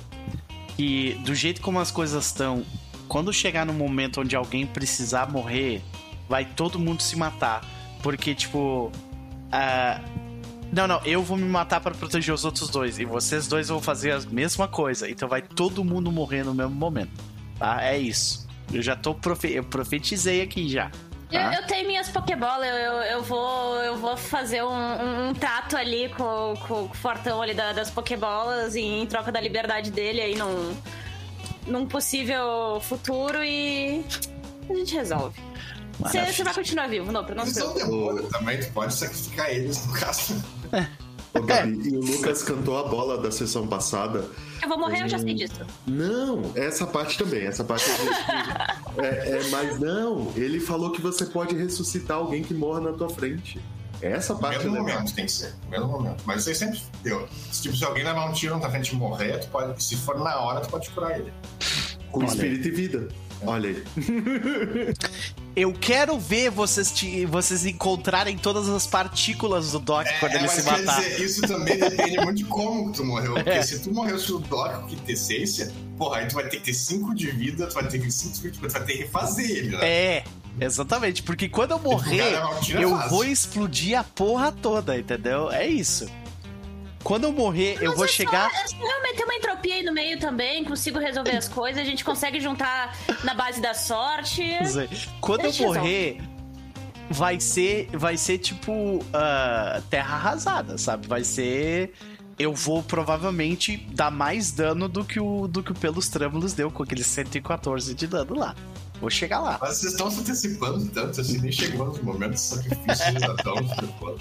que, 0.76 1.14
do 1.24 1.34
jeito 1.34 1.60
como 1.60 1.80
as 1.80 1.90
coisas 1.90 2.26
estão, 2.26 2.64
quando 3.08 3.32
chegar 3.32 3.66
no 3.66 3.72
momento 3.72 4.20
onde 4.20 4.36
alguém 4.36 4.66
precisar 4.66 5.30
morrer, 5.30 5.82
vai 6.28 6.44
todo 6.44 6.78
mundo 6.78 7.02
se 7.02 7.17
matar. 7.17 7.64
Porque, 8.05 8.36
tipo. 8.36 8.93
ah, 9.50 10.00
não, 10.72 10.86
não, 10.88 11.00
eu 11.05 11.22
vou 11.22 11.36
me 11.36 11.44
matar 11.48 11.81
para 11.81 11.94
proteger 11.94 12.34
os 12.34 12.44
outros 12.44 12.69
dois. 12.70 12.98
E 12.98 13.05
vocês 13.05 13.46
dois 13.46 13.69
vão 13.69 13.81
fazer 13.81 14.12
a 14.12 14.20
mesma 14.20 14.67
coisa. 14.67 15.08
Então 15.08 15.29
vai 15.29 15.43
todo 15.43 15.84
mundo 15.84 16.10
morrer 16.10 16.43
no 16.44 16.55
mesmo 16.55 16.74
momento. 16.74 17.10
Tá? 17.58 17.84
É 17.84 17.98
isso. 17.98 18.48
Eu 18.72 18.81
já 18.82 18.96
tô. 18.96 19.14
Profe 19.14 19.52
eu 19.52 19.62
profetizei 19.64 20.41
aqui 20.43 20.69
já. 20.69 20.91
Eu, 21.31 21.41
tá? 21.41 21.55
eu 21.55 21.67
tenho 21.67 21.86
minhas 21.86 22.08
Pokébolas, 22.10 22.67
eu, 22.69 22.74
eu, 22.74 22.93
eu 23.02 23.22
vou, 23.22 23.76
eu 23.76 23.96
vou 23.96 24.17
fazer 24.17 24.62
um, 24.62 24.69
um- 24.69 25.29
um 25.31 25.34
trato 25.34 25.76
ali 25.76 26.10
com, 26.10 26.55
com 26.69 26.82
o 26.84 26.88
fortão 26.94 27.41
ali 27.41 27.55
da- 27.55 27.72
das 27.72 27.91
Pokébolas 27.91 28.76
em, 28.76 29.02
em 29.02 29.06
troca 29.06 29.32
da 29.32 29.41
liberdade 29.41 29.91
dele 29.91 30.20
aí 30.20 30.34
num, 30.36 30.74
num 31.67 31.86
possível 31.86 32.81
futuro 32.82 33.43
e 33.43 34.05
a 34.69 34.74
gente 34.74 34.94
resolve. 34.94 35.41
Você 36.02 36.44
vai 36.44 36.54
continuar 36.54 36.88
vivo, 36.88 37.10
não, 37.12 37.22
não 37.22 37.30
Eles 37.42 37.48
se 37.54 37.60
são 37.60 37.72
preocupe. 37.72 37.96
demônio 37.96 38.22
também, 38.28 38.60
tu 38.60 38.72
pode 38.72 38.94
sacrificar 38.94 39.50
eles 39.50 39.86
no 39.86 39.92
caso. 39.92 40.34
Ô, 41.34 41.40
Gabi, 41.40 41.88
e 41.88 41.96
o 41.96 42.00
Lucas 42.00 42.42
cantou 42.42 42.78
a 42.78 42.88
bola 42.88 43.16
da 43.18 43.30
sessão 43.30 43.66
passada. 43.66 44.28
Eu 44.62 44.68
vou 44.68 44.78
morrer, 44.78 45.02
eu 45.02 45.08
já 45.08 45.18
sei 45.18 45.32
disso. 45.34 45.64
Não, 45.86 46.42
essa 46.54 46.86
parte 46.86 47.16
também. 47.16 47.46
Essa 47.46 47.64
parte 47.64 47.86
é, 48.98 49.38
é, 49.38 49.42
mas 49.50 49.80
não, 49.80 50.30
ele 50.36 50.60
falou 50.60 50.90
que 50.92 51.00
você 51.00 51.24
pode 51.24 51.56
ressuscitar 51.56 52.18
alguém 52.18 52.42
que 52.42 52.52
morra 52.52 52.80
na 52.80 52.92
tua 52.92 53.08
frente. 53.08 53.60
Essa 54.02 54.34
No 54.34 54.40
parte 54.40 54.56
é 54.56 54.58
mesmo 54.64 54.72
legal. 54.84 54.98
momento 54.98 55.14
tem 55.14 55.24
que 55.26 55.32
ser. 55.32 55.54
No 55.64 55.70
mesmo 55.70 55.86
momento. 55.88 56.22
Mas 56.26 56.40
isso 56.40 56.48
aí 56.50 56.54
sempre 56.56 56.82
deu. 57.02 57.26
Tipo, 57.52 57.76
se 57.76 57.84
alguém 57.84 58.04
levar 58.04 58.28
um 58.28 58.32
tiro 58.32 58.54
na 58.54 58.60
tua 58.60 58.70
frente 58.70 58.90
e 58.92 58.96
morrer, 58.96 59.38
tu 59.38 59.48
pode, 59.48 59.82
se 59.82 59.96
for 59.96 60.18
na 60.18 60.36
hora, 60.40 60.60
tu 60.60 60.68
pode 60.68 60.90
curar 60.90 61.18
ele. 61.18 61.32
Com 62.10 62.20
Olha 62.20 62.26
espírito 62.26 62.68
e 62.68 62.70
vida. 62.72 63.08
Olha 63.44 63.70
aí. 63.70 63.82
Eu 65.55 65.72
quero 65.75 66.19
ver 66.19 66.51
vocês, 66.51 66.91
te- 66.91 67.27
vocês 67.27 67.67
encontrarem 67.67 68.39
todas 68.39 68.69
as 68.70 68.87
partículas 68.87 69.72
do 69.72 69.79
Doc 69.81 70.06
quando 70.19 70.32
ele 70.32 70.43
mas 70.44 70.53
se 70.53 70.63
quer 70.63 70.79
matar. 70.82 71.03
dizer, 71.03 71.20
isso 71.22 71.43
também 71.43 71.77
depende 71.79 72.17
muito 72.20 72.34
de 72.39 72.44
como 72.44 72.91
que 72.91 72.96
tu 72.99 73.05
morreu. 73.05 73.34
Porque 73.34 73.51
É. 73.51 73.63
se 73.63 73.79
tu 73.81 73.93
morreu 73.93 74.19
se 74.19 74.32
o 74.32 74.39
Doc 74.39 74.81
com 74.81 74.87
quintessência, 74.87 75.70
porra, 75.99 76.19
aí 76.19 76.27
tu 76.29 76.34
vai 76.37 76.49
ter 76.49 76.56
que 76.56 76.65
ter 76.65 76.72
5 76.75 77.15
de 77.15 77.31
vida, 77.31 77.67
tu 77.67 77.75
vai 77.75 77.87
ter 77.87 77.99
que 78.01 78.11
5 78.11 78.34
de 78.34 78.41
vida, 78.43 78.56
tu 78.56 78.72
vai 78.72 78.84
ter 78.84 78.93
que 78.94 78.99
refazer 79.01 79.51
ele, 79.51 79.77
né? 79.77 79.79
É, 79.87 80.25
exatamente. 80.58 81.22
Porque 81.22 81.49
quando 81.51 81.72
eu 81.72 81.79
morrer, 81.79 82.20
é 82.32 82.82
eu 82.82 82.91
fácil. 82.91 83.11
vou 83.11 83.25
explodir 83.25 83.99
a 83.99 84.05
porra 84.05 84.51
toda, 84.53 84.99
entendeu? 84.99 85.51
É 85.53 85.67
isso. 85.67 86.06
Quando 87.02 87.24
eu 87.24 87.32
morrer, 87.32 87.78
eu 87.80 87.88
Mas 87.88 87.96
vou 87.96 88.04
é 88.04 88.08
chegar. 88.08 88.50
Só, 88.50 88.60
é 88.62 88.68
só 88.68 88.76
eu 88.96 89.02
meter 89.02 89.24
uma 89.24 89.34
entropia 89.34 89.74
aí 89.74 89.82
no 89.82 89.92
meio 89.92 90.18
também, 90.18 90.64
consigo 90.64 90.98
resolver 90.98 91.36
as 91.36 91.48
coisas, 91.48 91.80
a 91.80 91.84
gente 91.84 92.04
consegue 92.04 92.40
juntar 92.40 92.96
na 93.24 93.34
base 93.34 93.60
da 93.60 93.74
sorte. 93.74 94.42
Quando 95.20 95.44
eu 95.44 95.52
eu 95.52 95.66
morrer, 95.66 96.20
vai 97.10 97.40
ser, 97.40 97.88
vai 97.92 98.16
ser 98.16 98.38
tipo 98.38 99.04
ah, 99.12 99.80
terra 99.90 100.14
arrasada, 100.16 100.78
sabe? 100.78 101.06
Vai 101.06 101.24
ser. 101.24 101.92
Eu 102.38 102.54
vou 102.54 102.82
provavelmente 102.82 103.76
dar 103.92 104.10
mais 104.10 104.52
dano 104.52 104.88
do 104.88 105.04
que 105.04 105.20
o 105.20 105.46
do 105.46 105.62
que 105.62 105.70
o 105.70 105.74
pelos 105.74 106.08
trâmulos 106.08 106.54
deu 106.54 106.70
com 106.70 106.82
aqueles 106.82 107.06
114 107.06 107.94
de 107.94 108.06
dano 108.06 108.34
lá. 108.34 108.54
Vou 109.02 109.10
chegar 109.10 109.40
lá. 109.40 109.58
Mas 109.60 109.78
vocês 109.78 109.94
estão 109.94 110.08
se 110.08 110.20
antecipando 110.20 110.86
tanto 110.90 111.20
assim, 111.20 111.38
nem 111.38 111.50
chegou 111.50 111.86
nos 111.86 111.98
momentos 112.00 112.40
de 112.40 112.46
sacrifício, 112.46 112.86
vocês 112.86 113.20
já 113.20 113.34
estão 113.34 113.56
se 113.56 113.72
antecipando. 113.72 114.20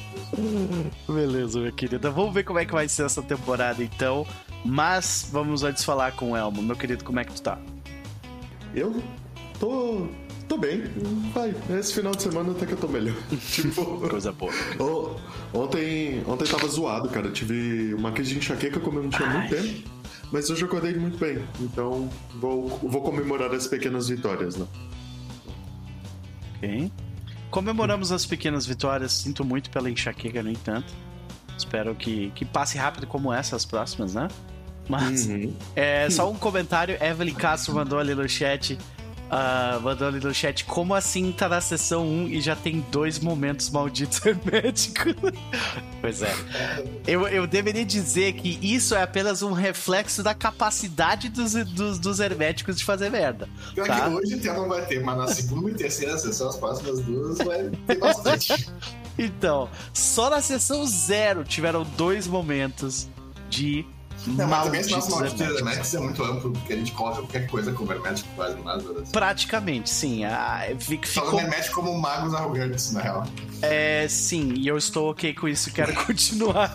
Beleza, 1.08 1.60
minha 1.60 1.72
querida. 1.72 2.10
Vamos 2.10 2.34
ver 2.34 2.44
como 2.44 2.58
é 2.58 2.66
que 2.66 2.74
vai 2.74 2.90
ser 2.90 3.06
essa 3.06 3.22
temporada 3.22 3.84
então. 3.84 4.26
Mas 4.66 5.30
vamos 5.32 5.64
antes 5.64 5.84
falar 5.84 6.14
com 6.14 6.32
o 6.32 6.36
Elmo. 6.36 6.64
Meu 6.64 6.76
querido, 6.76 7.04
como 7.04 7.20
é 7.20 7.24
que 7.24 7.32
tu 7.32 7.44
tá? 7.44 7.60
Eu 8.74 9.04
tô. 9.60 10.08
tô 10.48 10.58
bem. 10.58 10.82
Vai. 11.32 11.54
Esse 11.80 11.94
final 11.94 12.14
de 12.16 12.24
semana 12.24 12.52
até 12.52 12.66
que 12.66 12.72
eu 12.72 12.78
tô 12.78 12.88
melhor. 12.88 13.16
tipo. 13.52 13.86
Coisa 14.10 14.32
boa. 14.32 14.52
Ontem, 15.54 16.24
ontem 16.26 16.46
tava 16.46 16.68
zoado, 16.68 17.08
cara. 17.10 17.28
Eu 17.28 17.34
tive 17.34 17.94
uma 17.94 18.12
crise 18.12 18.32
de 18.32 18.40
enxaqueca 18.40 18.80
como 18.80 18.98
eu 18.98 19.04
não 19.04 19.10
tinha 19.12 19.30
muito 19.30 19.54
Ai. 19.54 19.62
tempo. 19.62 20.01
Mas 20.32 20.50
hoje 20.50 20.62
eu 20.62 20.68
acordei 20.68 20.94
muito 20.96 21.18
bem. 21.18 21.44
Então 21.60 22.10
vou, 22.36 22.68
vou 22.82 23.02
comemorar 23.02 23.52
as 23.54 23.68
pequenas 23.68 24.08
vitórias, 24.08 24.56
né? 24.56 24.66
Ok. 26.56 26.92
Comemoramos 27.50 28.12
as 28.12 28.26
pequenas 28.26 28.66
vitórias. 28.66 29.12
Sinto 29.12 29.44
muito 29.44 29.70
pela 29.70 29.90
enxaqueca, 29.90 30.42
no 30.42 30.50
entanto. 30.50 30.94
Espero 31.58 31.94
que, 31.96 32.32
que 32.32 32.46
passe 32.46 32.78
rápido 32.78 33.06
como 33.08 33.32
essa 33.32 33.56
as 33.56 33.66
próximas, 33.66 34.14
né? 34.14 34.28
Mas 34.88 35.28
Uhum. 35.28 35.54
é 35.76 36.10
só 36.10 36.30
um 36.30 36.36
comentário. 36.38 36.98
Evelyn 37.04 37.34
Castro 37.36 37.74
mandou 37.76 38.00
ali 38.00 38.16
no 38.16 38.28
chat. 38.28 38.78
Ah, 39.34 39.80
mandou 39.82 40.10
ali 40.10 40.20
no 40.20 40.34
chat. 40.34 40.66
Como 40.66 40.94
assim 40.94 41.32
tá 41.32 41.48
na 41.48 41.62
sessão 41.62 42.06
1 42.06 42.28
e 42.28 42.42
já 42.42 42.54
tem 42.54 42.86
dois 42.92 43.18
momentos 43.18 43.70
malditos 43.70 44.20
herméticos? 44.28 45.16
pois 46.02 46.22
é. 46.22 46.36
Eu, 47.08 47.26
eu 47.30 47.48
deveria 47.48 47.86
dizer 47.86 48.34
que 48.34 48.60
isso 48.62 48.94
é 48.94 49.02
apenas 49.02 49.42
um 49.42 49.54
reflexo 49.54 50.22
da 50.22 50.34
capacidade 50.34 51.30
dos, 51.30 51.54
dos, 51.54 51.98
dos 51.98 52.20
herméticos 52.20 52.78
de 52.78 52.84
fazer 52.84 53.10
merda. 53.10 53.48
Pior 53.74 53.88
Tá. 53.88 54.02
que 54.02 54.16
hoje 54.16 54.36
até 54.36 54.54
não 54.54 54.68
vai 54.68 54.86
ter, 54.86 55.02
mas 55.02 55.18
na 55.18 55.28
segunda 55.28 55.72
e 55.72 55.76
terceira 55.76 56.18
sessão, 56.18 56.50
as 56.50 56.58
próximas 56.58 57.00
duas, 57.00 57.38
vai 57.38 57.70
ter 57.88 57.98
bastante. 58.00 58.70
Então, 59.20 59.70
só 59.94 60.30
na 60.30 60.42
sessão 60.42 60.86
zero 60.88 61.44
tiveram 61.44 61.84
dois 61.98 62.26
momentos 62.26 63.08
de 63.50 63.86
Não, 64.28 64.48
mas 64.48 64.64
também 64.66 64.82
modo 65.10 65.36
de 65.36 65.44
herméticos. 65.44 65.94
É 65.96 66.00
muito 66.00 66.24
amplo, 66.24 66.52
porque 66.52 66.74
a 66.74 66.76
gente 66.78 66.92
coloca 66.92 67.18
qualquer 67.22 67.48
coisa 67.48 67.72
como 67.72 67.92
Hermético 67.92 68.30
quase 68.36 68.56
nada. 68.62 68.84
Assim. 69.02 69.12
Praticamente, 69.12 69.90
sim. 69.90 70.24
Ah, 70.26 70.62
fic- 70.80 71.08
Só 71.08 71.22
ficou, 71.22 71.40
no 71.40 71.46
Hermético 71.48 71.76
como 71.82 72.00
magos 72.00 72.34
arrogantes, 72.34 72.92
na 72.92 73.02
real. 73.02 73.24
é, 73.62 74.08
sim, 74.08 74.54
e 74.56 74.68
eu 74.68 74.78
estou 74.78 75.10
ok 75.12 75.34
com 75.34 75.48
isso, 75.48 75.72
quero 75.72 75.94
continuar. 76.06 76.72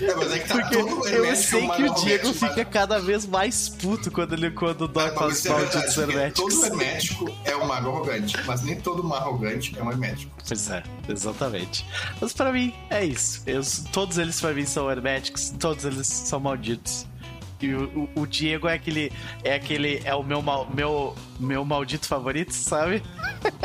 É, 0.00 0.14
mas 0.14 0.32
é 0.32 0.38
que 0.38 0.48
tá 0.48 0.54
Porque 0.54 0.76
todo 0.76 1.08
eu 1.08 1.24
Hermético 1.24 1.48
sei 1.48 1.60
é 1.60 1.64
um 1.64 1.70
que 1.76 1.82
o 1.84 1.94
Diego 1.94 2.32
fica 2.34 2.64
cada 2.64 2.98
vez 3.00 3.26
mais 3.26 3.68
puto 3.68 4.10
quando 4.10 4.32
ele 4.34 4.50
quando 4.50 4.86
dói 4.88 5.10
com 5.10 5.24
os 5.24 5.44
malditos 5.44 5.96
herméticos. 5.96 6.54
Todo 6.54 6.66
hermético 6.66 7.34
é 7.44 7.56
um 7.56 7.66
mago 7.66 7.88
arrogante, 7.90 8.36
mas 8.46 8.62
nem 8.62 8.76
todo 8.80 9.02
mago 9.04 9.24
arrogante 9.28 9.74
é 9.78 9.82
um 9.82 9.90
hermético. 9.90 10.32
Pois 10.46 10.70
é, 10.70 10.82
exatamente. 11.08 11.84
Mas 12.20 12.32
pra 12.32 12.52
mim, 12.52 12.72
é 12.90 13.04
isso. 13.04 13.42
Eu- 13.46 13.62
todos 13.92 14.18
eles 14.18 14.40
pra 14.40 14.52
mim 14.52 14.64
são 14.64 14.90
herméticos, 14.90 15.50
todos 15.58 15.84
eles 15.84 16.06
são 16.06 16.38
malditos. 16.40 17.06
E 17.60 17.74
o, 17.74 18.08
o- 18.14 18.20
o 18.22 18.26
Diego 18.26 18.68
é 18.68 18.74
aquele. 18.74 19.12
É 19.42 19.54
aquele. 19.54 20.00
É 20.04 20.14
o 20.14 20.22
meu, 20.22 20.40
mal, 20.40 20.68
meu, 20.72 21.14
meu 21.40 21.64
maldito 21.64 22.06
favorito, 22.06 22.52
sabe? 22.52 23.02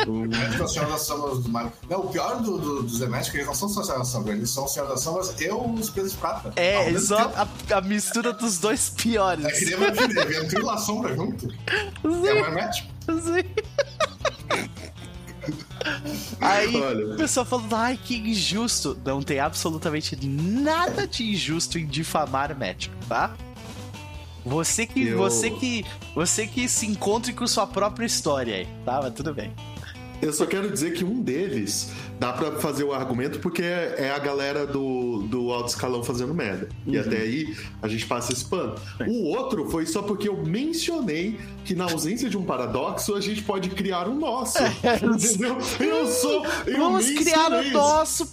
O- 0.08 0.26
é 0.26 0.64
o 0.64 0.68
Senhor 0.68 0.90
das 0.90 1.02
Sombras 1.02 1.38
dos 1.38 1.48
magos. 1.48 1.74
Não, 1.90 2.00
o 2.02 2.10
pior 2.10 2.42
do, 2.42 2.58
do- 2.58 2.84
dos 2.84 3.00
herméticos, 3.02 3.36
eles 3.36 3.48
não 3.48 3.54
são 3.54 3.70
só 3.70 3.82
o 3.82 3.84
Senhor 3.84 4.00
das 4.00 4.08
Sombras, 4.08 4.36
eles 4.38 4.50
são 4.50 4.66
o 4.66 4.68
Senhor 4.68 4.88
das 4.90 5.02
Sombras 5.02 5.36
e 5.40 5.50
os 5.52 5.90
Pesos 5.92 6.12
de 6.14 6.18
Prata. 6.18 6.54
É, 6.56 6.98
só 6.98 7.26
tempo. 7.30 7.50
a, 7.74 7.78
a 7.78 7.82
mistura 7.82 8.34
dos 8.34 8.58
dois 8.58 8.90
piores. 8.90 9.46
É 9.46 9.52
que 9.52 9.66
nem 9.66 9.76
vampiro, 9.78 10.20
é 10.20 10.26
vampiro 10.42 10.62
e 10.62 10.66
La 10.66 10.78
Sombra 10.78 11.16
junto. 11.16 11.48
É 12.04 12.08
um 12.10 12.26
hermético. 12.26 12.88
Sim. 13.06 13.44
Aí 16.40 16.76
Olha. 16.82 17.14
o 17.14 17.18
pessoal 17.18 17.46
falando, 17.46 17.74
ai, 17.76 18.00
que 18.02 18.16
injusto. 18.18 18.98
Não 19.06 19.22
tem 19.22 19.40
absolutamente 19.40 20.16
nada 20.26 21.06
de 21.06 21.24
injusto 21.32 21.78
em 21.78 21.86
difamar 21.86 22.58
médico, 22.58 22.96
tá? 23.08 23.36
Você 24.46 24.86
que, 24.86 25.08
Eu- 25.08 25.18
você 25.18 25.50
que, 25.50 25.86
você 26.14 26.46
que 26.46 26.68
se 26.68 26.86
encontre 26.86 27.32
com 27.34 27.48
sua 27.48 27.66
própria 27.66 28.06
história 28.06 28.56
aí, 28.58 28.68
tá? 28.86 29.00
Mas 29.02 29.14
tudo 29.14 29.34
bem. 29.34 29.52
Eu 30.24 30.34
só 30.34 30.46
quero 30.46 30.72
dizer 30.72 30.94
que 30.94 31.03
um 31.03 31.22
deles 31.22 31.92
dá 32.20 32.32
pra 32.32 32.53
fazer 32.53 32.84
o 32.84 32.94
argumento 32.94 33.39
porque 33.39 33.62
é 33.62 34.12
a 34.15 34.20
galera 34.20 34.65
do, 34.65 35.24
do 35.24 35.51
alto 35.51 35.70
escalão 35.70 36.03
fazendo 36.03 36.34
merda. 36.34 36.70
E 36.88 36.98
até 36.98 37.18
aí 37.18 37.56
a 37.82 37.88
gente 37.88 38.06
passa 38.06 38.32
esse 38.32 38.46
pano. 38.46 38.75
Sim. 38.98 39.06
O 39.08 39.25
outro 39.25 39.70
foi 39.70 39.86
só 39.86 40.01
porque 40.01 40.30
eu 40.30 40.38
mencionei 40.46 41.38
que 41.65 41.75
na 41.75 41.86
ausência 41.86 42.30
de 42.30 42.38
um 42.38 42.44
paradoxo 42.44 43.15
a 43.15 43.22
gente 43.22 43.42
pode 43.42 43.70
criar 43.70 44.08
um 44.08 44.15
nosso. 44.15 44.60
Entendeu? 45.03 45.58
Eu 45.80 46.08
sou. 46.08 46.46
Eu 46.65 46.80
vamos 46.80 47.10
criar 47.10 47.51
o 47.51 47.72
nosso, 47.72 48.30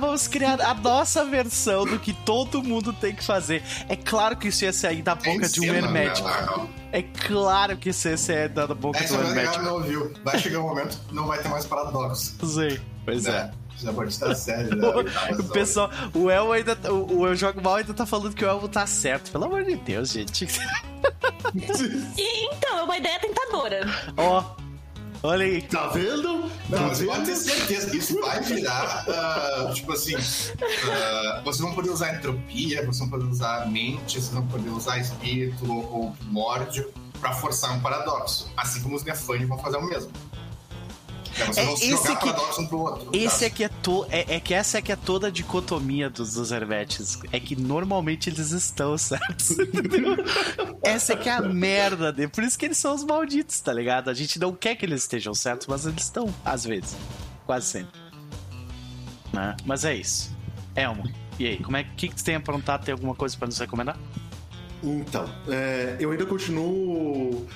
vamos 0.00 0.26
criar 0.26 0.60
a 0.60 0.74
nossa 0.74 1.24
versão 1.24 1.84
do 1.84 1.98
que 1.98 2.12
todo 2.12 2.62
mundo 2.62 2.92
tem 2.92 3.14
que 3.14 3.24
fazer. 3.24 3.62
É 3.88 3.96
claro 3.96 4.36
que 4.36 4.48
isso 4.48 4.64
ia 4.64 4.72
sair 4.72 5.02
da 5.02 5.14
boca 5.14 5.48
Tem 5.48 5.48
de 5.48 5.60
um 5.60 5.74
hermético. 5.74 6.28
né, 6.28 6.34
lá, 6.34 6.68
É 6.98 7.02
claro 7.02 7.76
que 7.76 7.90
isso 7.90 8.08
ia 8.08 8.16
sair 8.16 8.48
da 8.48 8.66
boca 8.68 8.98
Essa 8.98 9.16
do 9.18 9.22
é 9.22 9.26
a 9.26 9.28
galera 9.28 9.40
hermético. 9.42 9.64
não 9.66 9.74
ouviu. 9.74 10.14
Vai 10.24 10.38
chegar 10.38 10.60
um 10.60 10.68
momento 10.68 10.98
que 11.06 11.14
não 11.14 11.26
vai 11.26 11.38
ter 11.42 11.48
mais 11.48 11.66
paradoxo. 11.66 12.34
Sim, 12.42 12.78
pois 13.04 13.26
é. 13.26 13.30
Né? 13.32 13.50
Já 13.78 13.92
pode 13.92 14.10
estar 14.10 14.34
sério. 14.34 14.74
né? 14.74 14.88
O 15.38 15.44
pessoal, 15.50 15.90
o 16.14 16.30
El 16.30 16.52
ainda, 16.52 16.74
tá- 16.74 16.90
o, 16.90 17.18
o 17.18 17.26
Eu 17.26 17.34
Jogo 17.36 17.60
Mal 17.60 17.74
ainda 17.74 17.92
tá 17.92 18.06
falando 18.06 18.34
que 18.34 18.42
o 18.42 18.48
Elmo 18.48 18.66
tá 18.68 18.86
certo. 18.86 19.30
Pelo 19.30 19.44
amor 19.44 19.64
de 19.64 19.76
Deus, 19.76 20.10
gente. 20.10 20.46
E, 22.16 22.48
então, 22.54 22.78
é 22.78 22.82
uma 22.82 22.96
ideia 22.96 23.18
tentadora. 23.20 23.80
Ó, 24.16 24.42
olha 25.26 25.44
aí. 25.44 25.62
Tá 25.62 25.88
vendo? 25.88 26.50
Não, 26.68 26.78
Tá 26.78 26.88
você 26.88 27.04
pode 27.04 27.26
ter 27.26 27.36
certeza 27.36 27.90
que 27.90 27.98
isso 27.98 28.20
vai 28.20 28.40
virar, 28.40 29.04
ah, 29.08 29.70
tipo 29.72 29.92
assim, 29.92 30.14
ah, 30.16 31.40
vocês 31.44 31.60
vão 31.60 31.74
poder 31.74 31.90
usar 31.90 32.14
entropia, 32.14 32.80
vocês 32.80 32.98
vão 32.98 33.08
poder 33.10 33.24
usar 33.26 33.70
mente, 33.70 34.14
vocês 34.14 34.28
vão 34.28 34.46
poder 34.46 34.70
usar 34.70 34.98
espírito 34.98 35.70
ou, 35.70 35.92
ou 35.92 36.10
primórdio 36.12 36.92
pra 37.20 37.32
forçar 37.32 37.72
um 37.72 37.80
paradoxo. 37.80 38.50
Assim 38.56 38.80
como 38.82 38.96
os 38.96 39.04
Nefani 39.04 39.44
vão 39.46 39.58
fazer 39.58 39.76
o 39.76 39.82
mesmo. 39.82 40.10
É, 41.56 41.60
É, 41.60 41.72
esse 41.74 42.08
aqui- 42.08 42.28
um 42.60 42.76
outro. 42.76 43.10
Esse 43.12 43.44
aqui 43.44 43.64
é, 43.64 43.68
to, 43.68 44.06
é, 44.10 44.36
é 44.36 44.40
que 44.40 44.54
essa 44.54 44.78
aqui 44.78 44.90
é 44.90 44.96
toda 44.96 45.26
a 45.26 45.30
dicotomia 45.30 46.08
dos, 46.08 46.34
dos 46.34 46.50
herméticos. 46.50 47.18
É 47.32 47.38
que 47.38 47.54
normalmente 47.54 48.30
eles 48.30 48.50
estão 48.52 48.96
certos. 48.98 49.56
essa 50.82 51.12
aqui 51.14 51.28
é 51.28 51.32
a 51.32 51.40
merda 51.42 52.12
dele. 52.12 52.28
Por 52.28 52.42
isso 52.44 52.58
que 52.58 52.64
eles 52.64 52.78
são 52.78 52.94
os 52.94 53.04
malditos, 53.04 53.60
tá 53.60 53.72
ligado? 53.72 54.08
A 54.08 54.14
gente 54.14 54.38
não 54.38 54.52
quer 54.54 54.76
que 54.76 54.84
eles 54.86 55.02
estejam 55.02 55.34
certos, 55.34 55.66
mas 55.66 55.86
eles 55.86 56.04
estão, 56.04 56.32
às 56.44 56.64
vezes. 56.64 56.96
Quase 57.44 57.66
sempre. 57.66 58.00
Né? 59.32 59.56
Mas 59.64 59.84
é 59.84 59.94
isso. 59.94 60.34
Elmo, 60.74 61.04
e 61.38 61.46
aí? 61.46 61.62
Como 61.62 61.76
é 61.76 61.84
que, 61.84 62.08
que 62.08 62.14
tu 62.14 62.24
tem 62.24 62.34
aprontado? 62.36 62.84
Tem 62.84 62.92
alguma 62.92 63.14
coisa 63.14 63.36
pra 63.36 63.46
nos 63.46 63.58
recomendar? 63.58 63.96
Então, 64.82 65.24
é, 65.48 65.96
eu 65.98 66.10
ainda 66.10 66.26
continuo 66.26 67.46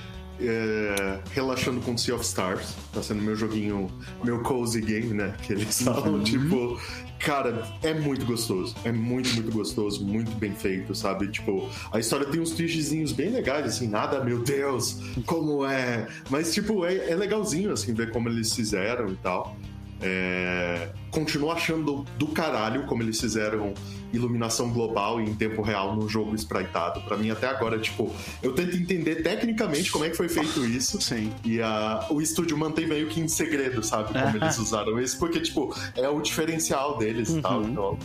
é, 0.43 1.21
relaxando 1.33 1.81
com 1.81 1.97
Sea 1.97 2.15
of 2.15 2.25
Stars. 2.25 2.75
Tá 2.93 3.03
sendo 3.03 3.23
meu 3.23 3.37
joguinho, 3.37 3.91
meu 4.25 4.41
cozy 4.43 4.81
game, 4.81 5.15
né? 5.15 5.35
Que 5.43 5.53
eles 5.53 5.83
falam, 5.83 6.23
tipo, 6.23 6.81
cara, 7.19 7.67
é 7.83 7.93
muito 7.95 8.25
gostoso. 8.27 8.75
É 8.85 8.93
muito, 8.93 9.33
muito 9.35 9.53
gostoso, 9.53 10.05
muito 10.05 10.31
bem 10.33 10.55
feito, 10.55 10.95
sabe? 10.95 11.29
Tipo, 11.29 11.69
a 11.93 11.99
história 11.99 12.27
tem 12.27 12.41
uns 12.41 12.51
twistzinhos 12.53 13.13
bem 13.13 13.31
legais, 13.31 13.67
assim, 13.67 13.89
nada, 13.89 14.25
meu 14.25 14.43
Deus, 14.43 15.01
como 15.27 15.65
é. 15.65 16.09
Mas, 16.29 16.53
tipo, 16.53 16.85
é, 16.85 17.11
é 17.11 17.15
legalzinho, 17.15 17.73
assim, 17.73 17.93
ver 17.95 18.11
como 18.11 18.29
eles 18.29 18.53
fizeram 18.55 19.09
e 19.09 19.17
tal. 19.17 19.57
É, 20.03 20.89
continuo 21.11 21.51
achando 21.51 22.07
do 22.17 22.29
caralho 22.29 22.87
como 22.87 23.03
eles 23.03 23.21
fizeram 23.21 23.75
iluminação 24.13 24.71
global 24.73 25.21
e 25.21 25.25
em 25.25 25.35
tempo 25.35 25.63
real 25.63 25.95
no 25.95 26.09
jogo 26.09 26.35
spriteado. 26.35 27.01
Pra 27.03 27.17
mim, 27.17 27.31
até 27.31 27.47
agora, 27.47 27.79
tipo, 27.79 28.13
eu 28.43 28.53
tento 28.55 28.77
entender 28.77 29.17
tecnicamente 29.23 29.91
como 29.91 30.05
é 30.05 30.11
que 30.11 30.17
foi 30.17 30.29
feito 30.29 30.65
isso. 30.65 31.01
Sim. 31.01 31.33
E 31.45 31.61
a, 31.61 32.07
o 32.11 32.21
estúdio 32.21 32.57
mantém 32.57 32.87
meio 32.87 33.09
que 33.09 33.21
em 33.21 33.29
segredo, 33.29 33.83
sabe? 33.83 34.13
Como 34.13 34.37
eles 34.37 34.59
usaram 34.59 35.01
isso, 35.01 35.19
porque, 35.19 35.41
tipo, 35.41 35.75
é 35.95 36.09
o 36.09 36.21
diferencial 36.21 36.99
deles 36.99 37.31
e 37.31 37.41
tal. 37.41 37.61
Uhum. 37.61 37.69
Então, 37.69 37.99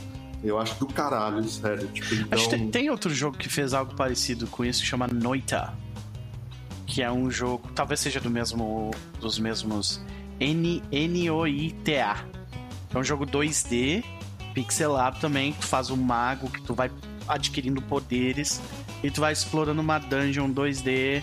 eu 0.43 0.59
acho 0.59 0.79
do 0.79 0.85
caralho, 0.87 1.43
sério. 1.45 1.87
Tipo, 1.87 2.13
então. 2.13 2.27
Acho 2.31 2.49
que 2.49 2.55
tem, 2.55 2.69
tem 2.69 2.89
outro 2.89 3.13
jogo 3.13 3.37
que 3.37 3.49
fez 3.49 3.73
algo 3.73 3.95
parecido 3.95 4.47
com 4.47 4.63
isso 4.63 4.81
que 4.81 4.87
chama 4.87 5.07
Noita. 5.07 5.73
Que 6.85 7.01
é 7.01 7.11
um 7.11 7.31
jogo, 7.31 7.67
talvez 7.73 7.99
seja 7.99 8.19
do 8.19 8.29
mesmo 8.29 8.91
dos 9.19 9.39
mesmos 9.39 9.99
N 10.39 10.81
N 10.91 11.29
O 11.31 11.47
I 11.47 11.71
T 11.83 11.99
A. 11.99 12.17
É 12.93 12.97
um 12.97 13.03
jogo 13.03 13.25
2D 13.25 14.03
pixelado 14.53 15.19
também. 15.19 15.53
Tu 15.53 15.65
faz 15.67 15.89
um 15.89 15.97
mago 15.97 16.49
que 16.49 16.61
tu 16.61 16.73
vai 16.73 16.89
adquirindo 17.27 17.81
poderes 17.81 18.61
e 19.03 19.09
tu 19.11 19.21
vai 19.21 19.33
explorando 19.33 19.81
uma 19.81 19.97
dungeon 19.99 20.49
2D, 20.51 21.21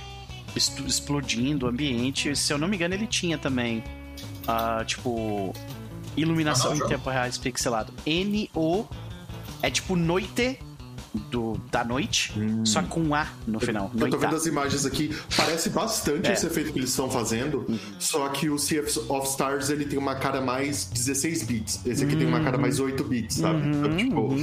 est- 0.56 0.78
explodindo 0.86 1.66
o 1.66 1.68
ambiente. 1.68 2.34
Se 2.36 2.52
eu 2.52 2.58
não 2.58 2.68
me 2.68 2.76
engano, 2.76 2.94
ele 2.94 3.06
tinha 3.06 3.38
também, 3.38 3.82
ah, 4.46 4.82
tipo, 4.86 5.52
iluminação 6.16 6.72
Ah, 6.72 6.74
não, 6.74 6.86
em 6.86 6.88
tempo 6.88 7.08
real 7.08 7.28
pixelado. 7.42 7.92
N-O 8.06 8.86
é 9.62 9.70
tipo 9.70 9.96
noite 9.96 10.58
do, 11.30 11.60
da 11.70 11.84
noite, 11.84 12.32
só 12.64 12.82
com 12.82 13.14
A 13.14 13.26
no 13.46 13.60
final. 13.60 13.84
Eu 13.94 14.00
tô 14.00 14.06
Noita. 14.06 14.16
vendo 14.18 14.36
as 14.36 14.46
imagens 14.46 14.86
aqui, 14.86 15.14
parece 15.36 15.68
bastante 15.70 16.28
É. 16.30 16.32
esse 16.32 16.46
efeito 16.46 16.72
que 16.72 16.78
eles 16.78 16.90
estão 16.90 17.10
fazendo, 17.10 17.66
só 17.98 18.28
que 18.30 18.48
o 18.48 18.58
Sea 18.58 18.82
of 18.82 19.28
Stars 19.28 19.68
ele 19.70 19.84
tem 19.84 19.98
uma 19.98 20.14
cara 20.14 20.40
mais 20.40 20.84
16 20.86 21.42
bits. 21.44 21.80
Esse 21.84 22.04
aqui 22.04 22.16
tem 22.16 22.26
uma 22.26 22.40
cara 22.40 22.56
mais 22.58 22.80
8 22.80 23.04
bits, 23.04 23.36
sabe? 23.36 23.66
então, 23.68 23.96
tipo, 23.96 24.34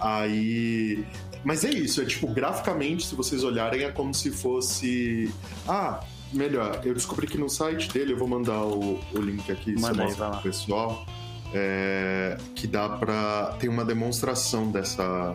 aí. 0.00 1.04
Mas 1.44 1.64
é 1.64 1.70
isso, 1.70 2.02
é 2.02 2.04
tipo, 2.04 2.26
graficamente, 2.28 3.06
se 3.06 3.14
vocês 3.14 3.44
olharem, 3.44 3.84
é 3.84 3.90
como 3.92 4.12
se 4.12 4.30
fosse. 4.30 5.32
Ah, 5.66 6.00
melhor, 6.32 6.80
eu 6.84 6.92
descobri 6.92 7.26
que 7.26 7.38
no 7.38 7.48
site 7.48 7.90
dele, 7.92 8.12
eu 8.12 8.18
vou 8.18 8.28
mandar 8.28 8.60
o, 8.64 9.00
o 9.14 9.18
link 9.20 9.50
aqui, 9.50 9.78
Manda 9.80 10.04
aí, 10.04 10.14
pro 10.14 10.42
pessoal. 10.42 11.06
é, 11.54 12.36
que 12.54 12.66
dá 12.66 12.88
pra. 12.88 13.56
Tem 13.60 13.70
uma 13.70 13.84
demonstração 13.84 14.70
dessa, 14.70 15.34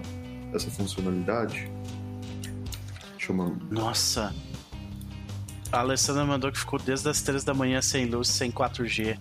dessa 0.53 0.69
funcionalidade. 0.69 1.69
Deixa 3.17 3.31
eu 3.31 3.35
mandar. 3.35 3.65
Nossa. 3.69 4.33
A 5.71 5.79
Alessandra 5.79 6.23
mandou 6.23 6.51
que 6.51 6.59
ficou 6.59 6.79
desde 6.79 7.09
as 7.09 7.21
3 7.21 7.43
da 7.43 7.53
manhã 7.53 7.81
sem 7.81 8.05
luz, 8.05 8.27
sem 8.27 8.51
4G. 8.51 9.17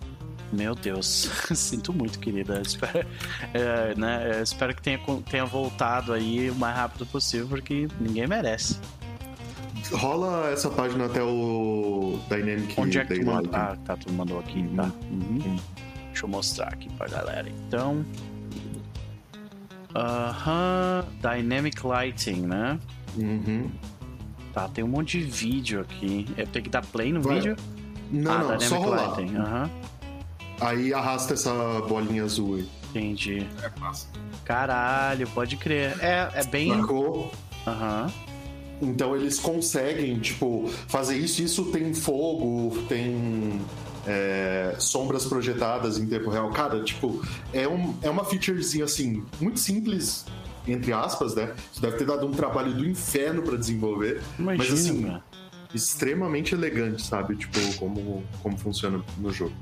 Meu 0.53 0.75
Deus, 0.75 1.31
sinto 1.57 1.95
muito, 1.95 2.19
querida. 2.19 2.61
Espero, 2.61 3.09
é, 3.55 3.95
né, 3.95 4.39
é, 4.39 4.43
espero 4.43 4.75
que 4.75 4.83
tenha, 4.83 5.01
tenha 5.31 5.47
voltado 5.47 6.13
aí 6.13 6.51
o 6.51 6.55
mais 6.55 6.77
rápido 6.77 7.07
possível, 7.07 7.49
porque 7.49 7.89
ninguém 7.99 8.27
merece. 8.27 8.79
Rola 9.91 10.51
essa 10.51 10.71
página 10.71 11.07
até 11.07 11.23
o 11.23 12.19
Dynamic 12.29 12.75
Onde 12.79 12.99
é 12.99 13.05
que 13.05 13.19
tu 13.19 13.27
mandou? 13.27 13.51
Ah, 13.55 13.77
tá, 13.85 13.97
tu 13.97 14.13
mandou 14.13 14.39
aqui, 14.39 14.63
tá. 14.77 14.91
Uhum. 15.11 15.59
Deixa 16.09 16.25
eu 16.27 16.29
mostrar 16.29 16.69
aqui 16.69 16.91
pra 16.91 17.09
galera, 17.09 17.49
então. 17.49 18.05
Aham, 19.95 21.05
Dynamic 21.21 21.87
Lighting, 21.87 22.43
né? 22.43 22.79
Uhum. 23.17 23.71
Tá, 24.53 24.69
tem 24.69 24.85
um 24.85 24.89
monte 24.89 25.19
de 25.19 25.25
vídeo 25.25 25.81
aqui. 25.81 26.27
Eu 26.37 26.47
tenho 26.47 26.65
que 26.65 26.71
dar 26.71 26.85
play 26.85 27.13
no 27.13 27.21
Vai. 27.21 27.37
vídeo? 27.37 27.57
Não, 28.11 28.31
ah, 28.31 28.39
não, 28.39 28.45
Dynamic 28.45 28.65
só 28.69 28.79
rolar. 28.79 29.07
Lighting, 29.19 29.37
aham. 29.37 29.71
Aí 30.61 30.95
arrasta 30.95 31.35
essa 31.35 31.53
bolinha 31.89 32.25
azul 32.25 32.57
aí. 32.57 32.69
Entendi. 32.91 33.47
É 33.63 33.81
massa. 33.81 34.07
Caralho, 34.45 35.27
pode 35.29 35.57
crer. 35.57 35.97
É, 36.01 36.31
é 36.35 36.45
bem. 36.45 36.69
Sacou? 36.69 37.33
Aham. 37.67 38.11
Então 38.81 39.17
eles 39.17 39.39
conseguem, 39.39 40.19
tipo, 40.19 40.69
fazer 40.89 41.17
isso. 41.17 41.43
Isso 41.43 41.65
tem 41.67 41.95
fogo, 41.95 42.83
tem 42.89 43.61
é, 44.07 44.75
sombras 44.79 45.25
projetadas 45.25 45.99
em 45.99 46.07
tempo 46.07 46.31
real. 46.31 46.51
Cara, 46.51 46.83
tipo, 46.83 47.23
é, 47.53 47.67
um, 47.69 47.95
é 48.03 48.11
uma 48.11 48.25
featurezinha 48.25 48.85
assim, 48.85 49.25
muito 49.41 49.61
simples, 49.61 50.25
entre 50.67 50.93
aspas, 50.93 51.35
né? 51.35 51.55
Isso 51.73 51.81
deve 51.81 51.97
ter 51.97 52.07
dado 52.07 52.27
um 52.27 52.33
trabalho 52.33 52.73
do 52.73 52.87
inferno 52.87 53.43
pra 53.43 53.57
desenvolver. 53.57 54.21
Imagina, 54.39 54.69
Mas 54.71 54.81
assim, 54.81 55.03
cara. 55.03 55.25
extremamente 55.75 56.55
elegante, 56.55 57.03
sabe? 57.03 57.37
Tipo, 57.37 57.59
como, 57.77 58.23
como 58.43 58.57
funciona 58.59 59.01
no 59.19 59.33
jogo. 59.33 59.53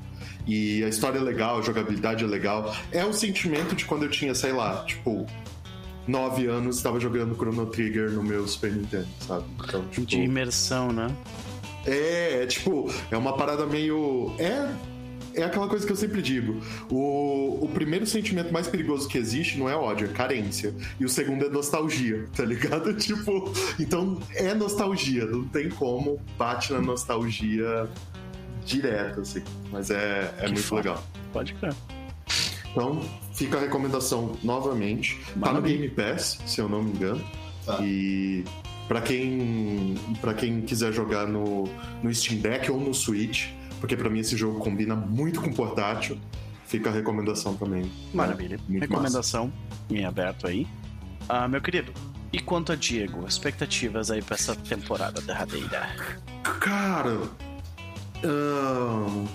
E 0.47 0.83
a 0.85 0.89
história 0.89 1.19
é 1.19 1.23
legal, 1.23 1.59
a 1.59 1.63
jogabilidade 1.63 2.25
é 2.25 2.27
legal. 2.27 2.75
É 2.91 3.05
o 3.05 3.13
sentimento 3.13 3.75
de 3.75 3.85
quando 3.85 4.05
eu 4.05 4.11
tinha, 4.11 4.35
sei 4.35 4.53
lá, 4.53 4.85
tipo, 4.85 5.27
nove 6.07 6.47
anos, 6.47 6.77
estava 6.77 6.99
jogando 6.99 7.35
Chrono 7.35 7.67
Trigger 7.67 8.11
no 8.11 8.23
meu 8.23 8.47
Super 8.49 8.73
Nintendo, 8.73 9.07
sabe? 9.21 9.45
Então, 9.63 9.85
tipo, 9.89 10.07
De 10.07 10.19
imersão, 10.19 10.93
né? 10.93 11.15
É, 11.87 12.43
é 12.43 12.47
tipo, 12.47 12.93
é 13.11 13.17
uma 13.17 13.37
parada 13.37 13.67
meio. 13.67 14.33
É. 14.39 14.71
É 15.33 15.45
aquela 15.45 15.69
coisa 15.69 15.87
que 15.87 15.93
eu 15.93 15.97
sempre 15.97 16.21
digo. 16.21 16.61
O, 16.91 17.65
o 17.65 17.69
primeiro 17.73 18.05
sentimento 18.05 18.53
mais 18.53 18.67
perigoso 18.67 19.09
que 19.09 19.17
existe 19.17 19.59
não 19.59 19.69
é 19.69 19.77
ódio, 19.77 20.09
é 20.09 20.13
carência. 20.13 20.75
E 20.99 21.05
o 21.05 21.09
segundo 21.09 21.47
é 21.47 21.49
nostalgia, 21.49 22.27
tá 22.35 22.45
ligado? 22.45 22.93
Tipo, 22.99 23.53
então 23.79 24.21
é 24.35 24.53
nostalgia, 24.55 25.25
não 25.27 25.45
tem 25.45 25.69
como, 25.69 26.21
bate 26.37 26.73
na 26.73 26.81
nostalgia 26.81 27.89
direto, 28.67 29.21
assim. 29.21 29.43
Mas 29.71 29.91
é, 29.91 30.35
é 30.39 30.47
Que 30.47 30.53
muito 30.53 30.63
foda. 30.65 30.83
legal. 30.91 31.05
Pode 31.33 31.55
crer. 31.55 31.75
Então, 32.73 33.01
fica 33.33 33.57
a 33.59 33.61
recomendação 33.61 34.37
novamente. 34.43 35.21
Tá 35.41 35.53
no. 35.53 35.63
Game 35.63 35.89
Pass, 35.91 36.41
se 36.45 36.61
eu 36.61 36.69
não 36.69 36.83
me 36.83 36.91
engano. 36.91 37.25
Tá. 37.65 37.79
E 37.83 38.45
pra 38.91 39.01
quem 39.01 39.95
para 40.21 40.35
quem 40.35 40.63
quiser 40.63 40.93
jogar 40.93 41.25
no, 41.25 41.69
no 42.03 42.13
Steam 42.13 42.41
Deck 42.41 42.69
ou 42.73 42.81
no 42.81 42.93
Switch, 42.93 43.51
porque 43.79 43.97
pra 43.97 44.11
mim 44.11 44.19
esse 44.19 44.37
jogo 44.37 44.59
combina 44.59 44.97
muito 44.97 45.41
com 45.41 45.53
portátil, 45.53 46.19
fica 46.67 46.91
a 46.91 46.93
recomendação 46.93 47.55
também. 47.55 47.89
Maravilha. 48.13 48.59
Muito 48.69 48.81
Recomendação 48.81 49.53
em 49.89 50.05
aberto 50.05 50.49
aí. 50.49 50.67
Ah, 51.29 51.47
meu 51.47 51.61
querido, 51.61 51.93
e 52.33 52.41
quanto 52.41 52.73
a 52.73 52.75
Diego? 52.75 53.25
Expectativas 53.29 54.11
aí 54.11 54.23
pra 54.23 54.35
essa 54.35 54.57
temporada 54.57 55.21
derradeira? 55.21 55.89
massa. 56.43 56.59
Cara, 56.59 57.21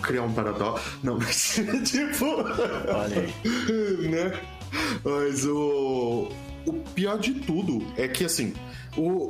criar 0.02 0.24
um 0.24 0.34
paradoxo. 0.34 1.00
Não, 1.02 1.15
mas 1.18 1.62
tipo, 1.86 2.26
Olha 2.26 3.22
aí. 3.22 4.08
né? 4.10 4.38
Mas 5.02 5.46
o, 5.46 6.30
o 6.65 6.74
pior 6.94 7.18
de 7.18 7.36
tudo 7.36 7.86
é 7.96 8.06
que, 8.10 8.26
assim, 8.26 8.54
o, 8.97 9.29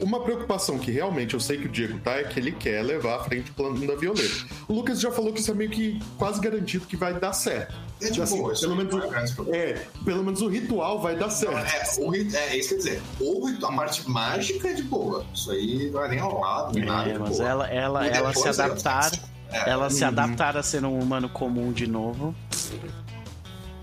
uma 0.00 0.20
preocupação 0.20 0.78
que 0.78 0.90
realmente 0.90 1.34
eu 1.34 1.40
sei 1.40 1.58
que 1.58 1.66
o 1.66 1.68
Diego 1.68 1.98
tá 2.00 2.12
é 2.12 2.24
que 2.24 2.40
ele 2.40 2.52
quer 2.52 2.82
levar 2.82 3.16
à 3.16 3.24
frente 3.24 3.50
o 3.50 3.54
plano 3.54 3.86
da 3.86 3.94
Violeta. 3.96 4.46
O 4.66 4.72
Lucas 4.72 4.98
já 5.00 5.10
falou 5.10 5.32
que 5.32 5.40
isso 5.40 5.50
é 5.50 5.54
meio 5.54 5.70
que 5.70 6.00
quase 6.16 6.40
garantido 6.40 6.86
que 6.86 6.96
vai 6.96 7.12
dar 7.18 7.32
certo. 7.34 7.74
É 8.00 8.08
de 8.10 8.22
Assim, 8.22 8.38
boa, 8.38 8.54
pelo 8.54 8.68
não 8.70 8.76
menos, 8.76 8.94
é 8.94 9.06
um 9.06 9.10
grande 9.10 9.32
problema. 9.34 9.62
é, 9.62 9.86
pelo 10.04 10.24
menos 10.24 10.40
o 10.40 10.48
ritual 10.48 11.00
vai 11.02 11.16
dar 11.16 11.28
certo. 11.28 11.54
É, 12.00 12.02
o 12.02 12.14
é, 12.14 12.56
isso 12.56 12.68
que 12.68 12.74
eu 12.74 12.78
ia 12.78 12.78
dizer. 12.78 13.02
O 13.20 13.46
rit- 13.46 13.62
a 13.64 13.72
parte 13.72 14.08
mágica 14.08 14.68
é 14.68 14.72
de 14.72 14.82
boa. 14.84 15.26
Isso 15.34 15.50
aí 15.50 15.90
não 15.90 16.02
é 16.02 16.08
nem 16.08 16.18
ao 16.18 16.40
lado, 16.40 16.74
nem 16.74 16.86
nada. 16.86 17.10
É, 17.10 17.12
de 17.12 17.18
mas 17.18 17.36
boa. 17.36 17.48
ela, 17.50 17.68
ela, 17.68 18.06
E 18.06 18.10
ela 18.10 18.32
se 18.32 18.48
adaptar. 18.48 19.10
É, 19.52 19.68
Ela 19.68 19.90
se 19.90 20.02
Uhum. 20.02 20.08
adaptar 20.08 20.56
a 20.56 20.62
ser 20.62 20.82
um 20.84 20.98
humano 20.98 21.28
comum 21.28 21.72
de 21.72 21.86
novo. 21.86 22.34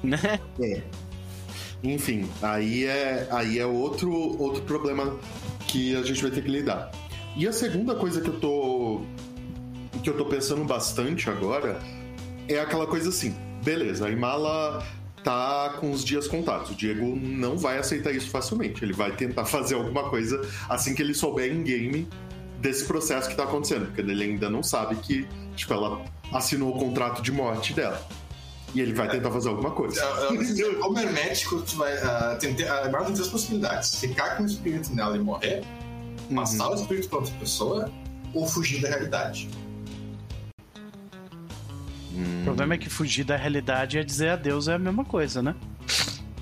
Né? 0.03 0.39
É. 0.61 0.81
Enfim, 1.83 2.27
aí 2.41 2.85
é, 2.85 3.27
aí 3.31 3.59
é 3.59 3.65
outro, 3.65 4.11
outro 4.11 4.63
problema 4.63 5.17
que 5.67 5.95
a 5.95 6.01
gente 6.01 6.21
vai 6.21 6.31
ter 6.31 6.41
que 6.41 6.49
lidar. 6.49 6.91
E 7.35 7.47
a 7.47 7.53
segunda 7.53 7.93
coisa 7.95 8.19
que 8.21 8.29
eu 8.29 8.39
tô 8.39 9.01
que 10.03 10.09
eu 10.09 10.17
tô 10.17 10.25
pensando 10.25 10.63
bastante 10.63 11.29
agora 11.29 11.79
é 12.47 12.59
aquela 12.59 12.87
coisa 12.87 13.09
assim, 13.09 13.35
beleza, 13.63 14.07
a 14.07 14.11
Imala 14.11 14.83
tá 15.23 15.75
com 15.79 15.91
os 15.91 16.05
dias 16.05 16.27
contados. 16.27 16.69
O 16.71 16.75
Diego 16.75 17.15
não 17.15 17.57
vai 17.57 17.77
aceitar 17.77 18.11
isso 18.11 18.29
facilmente. 18.29 18.83
Ele 18.83 18.93
vai 18.93 19.11
tentar 19.11 19.43
fazer 19.45 19.75
alguma 19.75 20.09
coisa 20.09 20.39
assim 20.69 20.95
que 20.95 21.01
ele 21.01 21.13
souber 21.13 21.51
em 21.51 21.63
game 21.63 22.07
desse 22.59 22.85
processo 22.85 23.29
que 23.29 23.35
tá 23.35 23.43
acontecendo, 23.43 23.87
porque 23.87 24.01
ele 24.01 24.23
ainda 24.23 24.49
não 24.49 24.63
sabe 24.63 24.95
que, 24.95 25.27
tipo, 25.55 25.73
ela 25.73 26.03
assinou 26.31 26.75
o 26.75 26.79
contrato 26.79 27.21
de 27.21 27.31
morte 27.31 27.73
dela. 27.73 28.01
E 28.75 28.82
ele 28.82 28.93
vai 28.93 29.08
tentar 29.10 29.32
fazer 29.32 29.49
alguma 29.49 29.71
coisa. 29.71 29.99
Eu- 30.01 30.15
eu 30.25 30.34
não 30.34 30.43
sei, 30.43 30.75
Como 30.75 30.99
hermético, 30.99 31.62
tu 31.62 31.77
vai. 31.77 31.93
ah, 31.97 32.38
tem, 32.39 32.53
tem, 32.53 32.67
ah, 32.67 32.84
agora 32.86 33.06
tem 33.06 33.13
três 33.13 33.30
possibilidades: 33.30 33.95
ficar 33.95 34.36
com 34.38 34.43
o 34.43 34.45
espírito 34.45 34.93
nela 34.93 35.15
e 35.15 35.19
morrer, 35.19 35.63
passar 36.36 36.69
o 36.71 36.75
espírito 36.75 37.08
pra 37.10 37.19
outra 37.19 37.34
pessoa, 37.39 37.91
ou 38.34 38.45
fugir 38.47 38.82
da 38.82 38.89
realidade. 38.89 39.49
O 42.13 42.43
problema 42.43 42.73
é 42.73 42.77
que 42.77 42.89
fugir 42.89 43.23
da 43.23 43.36
realidade 43.36 43.97
é 43.99 44.03
dizer 44.03 44.30
adeus 44.30 44.67
é 44.67 44.73
a 44.73 44.80
mesma 44.80 45.06
coisa, 45.06 45.41
né? 45.41 45.56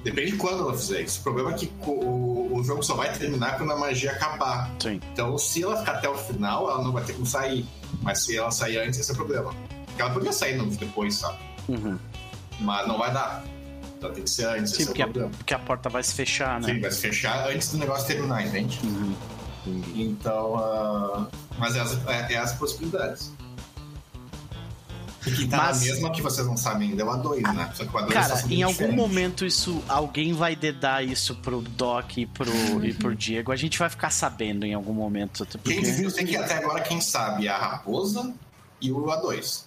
Depende 0.03 0.31
de 0.31 0.37
quando 0.37 0.59
ela 0.59 0.73
fizer 0.77 1.01
isso. 1.01 1.19
O 1.19 1.23
problema 1.23 1.51
é 1.51 1.53
que 1.55 1.71
o, 1.85 2.55
o 2.57 2.63
jogo 2.63 2.83
só 2.83 2.93
vai 2.95 3.11
terminar 3.11 3.57
quando 3.57 3.71
a 3.71 3.75
magia 3.77 4.11
acabar. 4.11 4.71
Sim. 4.79 5.01
Então, 5.11 5.35
se 5.37 5.63
ela 5.63 5.77
ficar 5.77 5.93
até 5.93 6.07
o 6.07 6.15
final, 6.15 6.69
ela 6.69 6.83
não 6.83 6.91
vai 6.91 7.03
ter 7.03 7.13
como 7.13 7.25
sair. 7.25 7.65
Mas 8.03 8.23
se 8.23 8.37
ela 8.37 8.51
sair 8.51 8.77
antes, 8.77 8.99
esse 8.99 9.09
é 9.09 9.13
o 9.13 9.17
problema. 9.17 9.53
Porque 9.87 10.01
ela 10.01 10.11
poderia 10.11 10.31
sair 10.31 10.61
depois, 10.75 11.15
sabe? 11.15 11.39
Uhum. 11.67 11.97
Mas 12.59 12.87
não 12.87 12.97
vai 12.97 13.11
dar. 13.13 13.43
Então 13.97 14.11
tem 14.13 14.23
que 14.23 14.29
ser 14.29 14.45
antes, 14.45 14.71
Sim, 14.71 14.83
esse 14.83 14.85
porque 14.87 15.01
é 15.01 15.05
a, 15.05 15.29
porque 15.29 15.53
a 15.53 15.59
porta 15.59 15.89
vai 15.89 16.03
se 16.03 16.13
fechar, 16.13 16.61
Sim, 16.63 16.73
né? 16.73 16.79
vai 16.79 16.91
se 16.91 17.01
fechar 17.01 17.47
antes 17.49 17.71
do 17.71 17.77
negócio 17.77 18.05
terminar, 18.07 18.45
entende? 18.45 18.79
Uhum. 18.83 19.15
Então, 19.95 20.55
ah, 20.57 21.27
mas 21.57 21.75
é 21.75 21.79
as, 21.79 22.07
é, 22.07 22.33
é 22.33 22.37
as 22.37 22.53
possibilidades. 22.53 23.31
E 25.25 25.31
quem 25.31 25.47
tá 25.49 25.57
Mas- 25.57 25.79
na 25.79 25.85
mesma 25.87 26.11
que 26.11 26.21
vocês 26.21 26.45
não 26.45 26.55
sabem 26.55 26.89
ainda 26.91 27.01
é 27.01 27.05
o 27.05 27.09
A2, 27.09 27.41
né? 27.51 27.71
Só 27.73 27.83
que 27.83 27.89
o 27.89 27.93
A2 27.99 28.07
tá 28.09 28.13
Cara, 28.13 28.35
sendo 28.35 28.53
em 28.53 28.61
algum 28.61 28.73
diferente. 28.75 28.95
momento 28.95 29.43
isso. 29.43 29.83
Alguém 29.87 30.33
vai 30.33 30.55
dedar 30.55 31.03
isso 31.03 31.33
pro 31.37 31.61
Doc 31.61 32.17
e 32.17 32.27
pro, 32.27 32.85
e 32.85 32.93
pro 32.93 33.15
Diego. 33.15 33.51
A 33.51 33.55
gente 33.55 33.79
vai 33.79 33.89
ficar 33.89 34.11
sabendo 34.11 34.65
em 34.67 34.75
algum 34.75 34.93
momento. 34.93 35.41
até 35.41 35.53
Quem 35.53 35.77
Porque... 35.77 35.81
desviu 35.81 36.11
tem 36.11 36.27
que 36.27 36.37
até 36.37 36.53
agora, 36.59 36.81
quem 36.81 37.01
sabe, 37.01 37.47
é 37.47 37.49
a 37.49 37.57
Raposa 37.57 38.31
e 38.79 38.91
o 38.91 38.97
A2. 39.05 39.63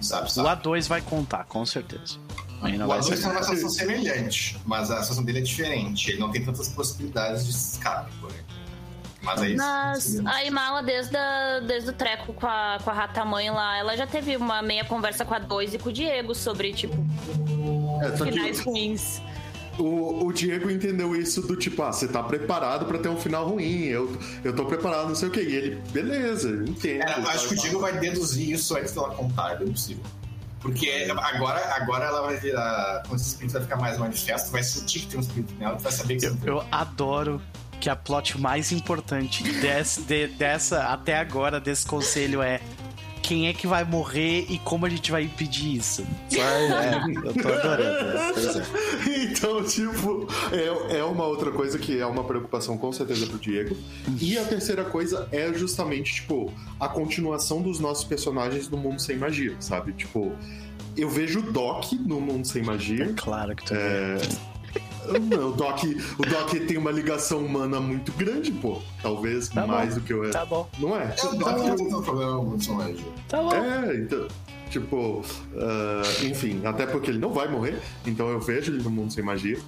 Sabe, 0.00 0.26
O 0.26 0.30
sabe? 0.30 0.62
A2 0.62 0.88
vai 0.88 1.00
contar, 1.00 1.44
com 1.44 1.64
certeza. 1.64 2.18
Aí 2.62 2.76
não 2.76 2.86
O 2.86 2.88
vai 2.88 2.98
A2 3.00 3.02
ser. 3.04 3.16
tem 3.22 3.30
uma 3.30 3.42
situação 3.42 3.68
semelhante, 3.70 4.58
mas 4.64 4.90
a 4.90 5.00
situação 5.02 5.24
dele 5.24 5.38
é 5.38 5.42
diferente. 5.42 6.10
Ele 6.10 6.18
não 6.20 6.30
tem 6.30 6.44
tantas 6.44 6.68
possibilidades 6.68 7.44
de 7.46 7.50
escape, 7.52 8.10
porém. 8.20 8.36
Mas 9.22 9.42
é 9.42 9.48
isso. 9.48 9.56
Mas 9.56 10.26
a 10.26 10.44
Imala, 10.44 10.82
desde, 10.82 11.16
a- 11.16 11.60
desde 11.60 11.88
o 11.88 11.92
treco 11.94 12.34
com 12.34 12.46
a, 12.46 12.78
com 12.84 12.90
a 12.90 12.92
Rata-mãe 12.92 13.48
lá, 13.50 13.78
ela 13.78 13.96
já 13.96 14.06
teve 14.06 14.36
uma 14.36 14.60
meia 14.60 14.84
conversa 14.84 15.24
com 15.24 15.32
a 15.32 15.38
Dois 15.38 15.72
e 15.72 15.78
com 15.78 15.88
o 15.88 15.92
Diego 15.92 16.34
sobre, 16.34 16.74
tipo, 16.74 16.94
É, 18.02 18.16
finais 18.18 18.60
ruins. 18.60 19.22
O, 19.78 20.26
o 20.26 20.32
Diego 20.32 20.70
entendeu 20.70 21.14
isso 21.16 21.42
do 21.42 21.56
tipo, 21.56 21.82
ah, 21.82 21.92
você 21.92 22.06
tá 22.08 22.22
preparado 22.22 22.86
pra 22.86 22.98
ter 22.98 23.08
um 23.08 23.16
final 23.16 23.48
ruim, 23.48 23.84
eu, 23.84 24.16
eu 24.42 24.54
tô 24.54 24.64
preparado, 24.64 25.08
não 25.08 25.14
sei 25.14 25.28
o 25.28 25.30
que. 25.30 25.40
E 25.40 25.54
ele, 25.54 25.82
beleza, 25.90 26.50
entendo. 26.66 27.02
É, 27.02 27.18
eu 27.18 27.28
acho 27.28 27.48
que 27.48 27.54
o 27.54 27.58
Diego 27.58 27.80
vai 27.80 27.98
deduzir 27.98 28.50
isso 28.50 28.76
antes 28.76 28.92
dela 28.92 29.10
contar, 29.14 29.52
é 29.52 29.56
bem 29.56 29.68
possível. 29.72 30.02
Porque 30.60 30.88
agora, 31.18 31.60
agora 31.74 32.06
ela 32.06 32.22
vai 32.22 32.36
virar. 32.38 33.02
Quando 33.06 33.20
esse 33.20 33.28
espírito 33.30 33.52
vai 33.52 33.62
ficar 33.62 33.76
mais 33.76 33.98
manifesto, 33.98 34.50
vai 34.50 34.62
sentir 34.62 35.00
que 35.00 35.06
tem 35.08 35.18
um 35.18 35.22
espírito 35.22 35.52
nela, 35.58 35.76
tu 35.76 35.82
vai 35.82 35.92
saber 35.92 36.16
que 36.16 36.24
Eu, 36.24 36.36
eu 36.46 36.64
adoro 36.72 37.40
que 37.80 37.90
a 37.90 37.94
plot 37.96 38.40
mais 38.40 38.72
importante 38.72 39.42
desse- 39.60 40.00
de- 40.00 40.28
dessa, 40.28 40.84
até 40.84 41.18
agora, 41.18 41.60
desse 41.60 41.84
conselho 41.84 42.40
é 42.40 42.60
quem 43.24 43.48
é 43.48 43.54
que 43.54 43.66
vai 43.66 43.84
morrer 43.84 44.44
e 44.50 44.58
como 44.58 44.84
a 44.84 44.88
gente 44.88 45.10
vai 45.10 45.22
impedir 45.24 45.76
isso. 45.76 46.06
É, 46.44 47.28
eu 47.28 47.32
tô 47.32 47.48
adorando. 47.48 48.34
Pois 48.34 48.56
é. 48.56 48.62
Então, 49.24 49.64
tipo, 49.64 50.26
é, 50.52 50.98
é 50.98 51.04
uma 51.04 51.24
outra 51.24 51.50
coisa 51.50 51.78
que 51.78 51.98
é 51.98 52.04
uma 52.04 52.22
preocupação 52.24 52.76
com 52.76 52.92
certeza 52.92 53.26
pro 53.26 53.38
Diego. 53.38 53.76
E 54.20 54.36
a 54.36 54.44
terceira 54.44 54.84
coisa 54.84 55.28
é 55.32 55.52
justamente, 55.54 56.14
tipo, 56.14 56.52
a 56.78 56.88
continuação 56.88 57.62
dos 57.62 57.80
nossos 57.80 58.04
personagens 58.04 58.68
no 58.68 58.76
mundo 58.76 59.00
sem 59.00 59.16
magia, 59.16 59.56
sabe? 59.60 59.92
Tipo, 59.92 60.32
eu 60.96 61.08
vejo 61.08 61.38
o 61.38 61.52
Doc 61.52 61.92
no 61.92 62.20
mundo 62.20 62.46
sem 62.46 62.62
magia. 62.62 63.12
Claro 63.16 63.56
que 63.56 63.64
tu 63.64 63.74
É... 63.74 64.18
O 65.08 65.52
Doc, 65.52 65.82
o 66.18 66.22
Doc 66.26 66.50
tem 66.66 66.76
uma 66.76 66.90
ligação 66.90 67.38
humana 67.38 67.80
muito 67.80 68.12
grande, 68.12 68.50
pô. 68.52 68.80
Talvez 69.02 69.48
Tá 69.48 69.62
bom. 69.62 69.68
mais 69.68 69.94
do 69.94 70.00
que 70.00 70.12
eu 70.12 70.24
é. 70.24 70.30
Tá 70.30 70.44
bom, 70.44 70.68
Não 70.78 70.96
é? 70.96 71.14
É, 71.20 71.26
o 71.26 71.34
Doc 71.36 71.48
não 71.58 71.76
tem 71.76 71.88
tanto 71.88 72.02
problema 72.02 72.32
com 72.36 72.42
o 72.72 72.74
magia. 72.76 73.04
tá 73.28 73.42
bom. 73.42 73.52
É, 73.54 73.96
então. 73.96 74.28
Tipo, 74.70 75.22
ah, 75.56 76.02
enfim, 76.24 76.60
até 76.64 76.84
porque 76.86 77.10
ele 77.10 77.18
não 77.18 77.32
vai 77.32 77.46
morrer, 77.46 77.80
então 78.04 78.28
eu 78.28 78.40
vejo 78.40 78.72
ele 78.72 78.82
no 78.82 78.90
mundo 78.90 79.12
sem 79.12 79.22
magia. 79.22 79.58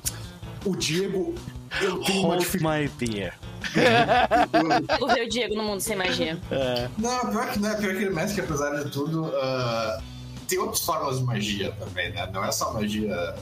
O 0.65 0.75
Diego, 0.75 1.33
eu 1.81 1.99
tenho 2.01 2.21
uma 2.21 2.29
Hold 2.31 2.41
dificuldade. 2.41 2.91
my 2.99 3.07
beer. 3.07 3.35
Eu 5.01 5.09
ver 5.09 5.27
o 5.27 5.29
Diego 5.29 5.55
no 5.55 5.63
mundo 5.63 5.81
sem 5.81 5.97
magia. 5.97 6.39
É, 6.51 6.89
Não, 6.99 7.21
pior 7.31 7.51
que 7.53 7.59
não 7.59 7.69
é. 7.71 7.75
Pior 7.77 7.95
que 7.95 8.03
ele 8.03 8.11
mete 8.11 8.35
que 8.35 8.41
apesar 8.41 8.71
de 8.83 8.91
tudo, 8.91 9.27
ah, 9.37 10.01
tem 10.49 10.59
outras 10.59 10.81
formas 10.85 11.19
de 11.19 11.25
magia 11.25 11.73
também, 11.73 12.11
né? 12.13 12.29
Não 12.33 12.45
é 12.45 12.51
só 12.51 12.73
magia 12.73 13.35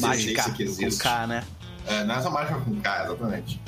mágica 0.00 0.42
com. 0.42 0.98
K, 0.98 1.26
né? 1.26 1.44
É, 1.86 2.04
não 2.04 2.14
é 2.16 2.22
só 2.22 2.30
mágica 2.30 2.60
com 2.60 2.80
K, 2.80 3.04
exatamente. 3.04 3.60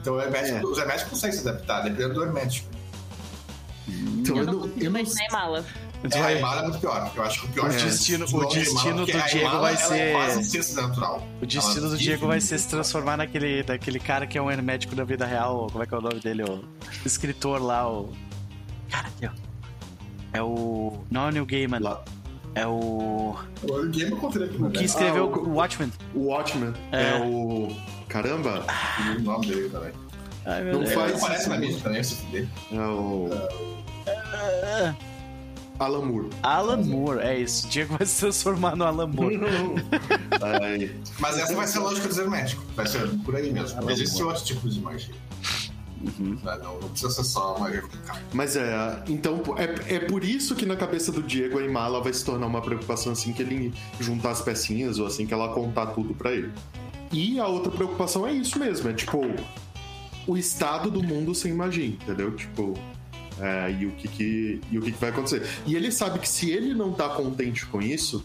Então 0.00 0.14
o 0.14 0.20
hermético, 0.20 0.56
É. 0.58 0.64
os 0.64 0.78
herméticos 0.78 1.10
conseguem 1.10 1.36
se 1.38 1.48
adaptar, 1.48 1.80
dependendo 1.82 2.14
do 2.14 2.22
hermético. 2.22 2.68
Então, 3.88 4.36
Eu 4.36 4.42
eu 4.42 4.46
não 4.46 4.52
não, 4.54 4.66
eu 4.66 4.90
não 4.90 5.00
imaginar 5.00 5.22
a 5.22 5.26
Imala. 5.28 5.64
Tu 6.02 6.14
É, 6.16 6.18
a 6.18 6.22
vai- 6.22 6.38
Imala 6.38 6.60
é 6.60 6.62
muito 6.64 6.78
pior. 6.78 7.10
Eu 7.16 7.22
acho 7.22 7.40
que 7.40 7.46
o 7.46 7.48
pior 7.50 7.68
O 7.70 7.72
é 7.72 7.76
destino- 7.76 8.26
de 8.26 8.36
o 8.36 8.44
destino 8.48 9.06
do 9.06 9.16
a 9.16 9.26
Diego 9.26 9.58
vai 9.60 9.76
ser- 9.76 9.98
É 9.98 10.16
um. 10.36 10.38
O 11.40 11.46
destino 11.46 11.78
Ela 11.86 11.88
do 11.90 11.96
Diego 11.98 12.26
vai 12.26 12.40
ser 12.40 12.58
se 12.58 12.68
transformar 12.68 13.16
naquele 13.16 13.62
daquele 13.62 13.98
cara 13.98 14.26
que 14.26 14.36
é 14.36 14.42
um 14.42 14.50
hermético 14.50 14.94
da 14.94 15.04
vida 15.04 15.24
real. 15.24 15.68
Como 15.70 15.82
é 15.82 15.86
que 15.86 15.94
é 15.94 15.98
o 15.98 16.00
nome 16.00 16.20
dele? 16.20 16.42
O 16.44 16.64
escritor 17.04 17.60
lá, 17.62 17.88
o. 17.90 18.12
Caralho. 18.90 19.32
É 20.32 20.42
o. 20.42 21.04
Não 21.10 21.26
é 21.26 21.28
o 21.28 21.30
Neil 21.30 21.46
Gaiman. 21.46 21.78
Lá. 21.80 22.04
É 22.56 22.66
o. 22.66 23.36
O 23.68 23.76
aqui 23.76 24.06
no 24.06 24.70
que 24.70 24.84
escreveu 24.84 25.30
Ah, 25.32 25.38
o- 25.38 25.54
Watchmen. 25.54 25.92
O 26.14 26.26
Watchman 26.28 26.72
É. 26.90 27.10
é, 27.18 27.20
o. 27.22 27.68
Caramba! 28.08 28.64
o 29.18 29.22
nome 29.22 29.46
dele 29.46 29.68
também. 29.68 29.92
Ai, 30.46 30.62
meu 30.64 30.72
Não 30.74 30.80
Deus. 30.80 30.94
faz- 30.94 31.10
Ele 31.12 31.20
aparece 31.22 31.48
na 31.50 31.58
mídia 31.58 31.80
também, 31.82 32.02
se 32.02 32.14
fuder. 32.16 32.48
É 32.72 32.78
o. 32.80 33.28
Ah, 34.08 34.94
Alan 35.78 36.06
Moore. 36.06 36.30
Alan 36.42 36.76
Moore, 36.78 37.20
é 37.20 37.38
isso. 37.38 37.66
O 37.66 37.70
Diego 37.70 37.96
vai 37.98 38.06
se 38.06 38.20
transformar 38.20 38.74
no 38.74 38.84
Alan 38.84 39.08
Moore. 39.08 39.38
Mas 41.20 41.38
essa 41.38 41.54
vai 41.54 41.66
ser 41.66 41.78
a 41.78 41.82
lógica 41.82 42.08
dos 42.08 42.16
herméticos. 42.16 42.64
Vai 42.74 42.86
ser 42.86 43.06
por 43.24 43.36
aí 43.36 43.52
mesmo. 43.52 43.78
Ah, 43.86 43.92
Existem 43.92 44.20
bom. 44.22 44.28
outros 44.28 44.44
tipos 44.46 44.74
de 44.74 44.80
magia. 44.80 45.14
Uhum. 46.02 46.38
Não, 46.42 46.80
não 46.80 46.88
precisa 46.88 47.10
ser 47.10 47.24
só 47.24 47.54
K. 47.54 47.82
Mas 48.32 48.56
é, 48.56 49.02
então 49.08 49.42
é, 49.56 49.96
é 49.96 49.98
por 50.00 50.22
isso 50.22 50.54
que 50.54 50.66
na 50.66 50.76
cabeça 50.76 51.10
do 51.10 51.22
Diego 51.22 51.58
a 51.58 51.62
Imala 51.62 52.02
vai 52.02 52.12
se 52.12 52.24
tornar 52.24 52.46
uma 52.46 52.60
preocupação 52.60 53.12
assim 53.12 53.32
que 53.32 53.42
ele 53.42 53.72
juntar 53.98 54.30
as 54.30 54.42
pecinhas 54.42 54.98
ou 54.98 55.06
assim 55.06 55.26
que 55.26 55.32
ela 55.32 55.52
contar 55.54 55.86
tudo 55.86 56.14
pra 56.14 56.32
ele. 56.32 56.52
E 57.12 57.38
a 57.38 57.46
outra 57.46 57.70
preocupação 57.70 58.26
é 58.26 58.32
isso 58.32 58.58
mesmo, 58.58 58.90
é 58.90 58.92
tipo 58.92 59.22
o 60.26 60.36
estado 60.36 60.90
do 60.90 61.02
mundo 61.02 61.34
sem 61.34 61.52
magia, 61.52 61.86
entendeu? 61.86 62.34
Tipo, 62.34 62.74
é, 63.40 63.70
e 63.78 63.86
o 63.86 63.92
que 63.92 64.08
que 64.08 64.60
e 64.70 64.78
o 64.78 64.82
que, 64.82 64.92
que 64.92 64.98
vai 64.98 65.10
acontecer. 65.10 65.46
E 65.66 65.74
ele 65.76 65.90
sabe 65.92 66.18
que 66.18 66.28
se 66.28 66.50
ele 66.50 66.74
não 66.74 66.92
tá 66.92 67.08
contente 67.08 67.64
com 67.66 67.80
isso, 67.80 68.24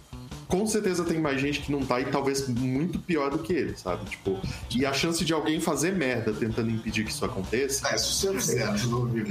com 0.51 0.67
certeza 0.67 1.05
tem 1.05 1.17
mais 1.17 1.39
gente 1.39 1.61
que 1.61 1.71
não 1.71 1.85
tá 1.85 2.01
e 2.01 2.05
talvez 2.05 2.45
muito 2.49 2.99
pior 2.99 3.31
do 3.31 3.39
que 3.39 3.53
ele, 3.53 3.77
sabe? 3.77 4.03
Tipo, 4.09 4.37
e 4.75 4.85
a 4.85 4.91
chance 4.91 5.23
de 5.23 5.31
alguém 5.33 5.61
fazer 5.61 5.93
merda 5.93 6.33
tentando 6.33 6.69
impedir 6.69 7.05
que 7.05 7.11
isso 7.11 7.23
aconteça. 7.23 7.87
É, 7.87 7.97
se 7.97 8.27
você 8.27 8.33
fizer. 8.33 8.67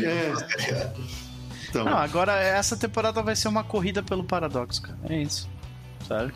É. 0.03 0.93
Então, 1.69 1.85
Não, 1.85 1.99
agora 1.99 2.33
essa 2.41 2.75
temporada 2.75 3.23
vai 3.23 3.37
ser 3.37 3.49
uma 3.49 3.63
corrida 3.63 4.03
pelo 4.03 4.25
paradoxo, 4.25 4.81
cara. 4.81 4.99
É 5.11 5.23
isso. 5.23 5.47
Sabe? 6.09 6.33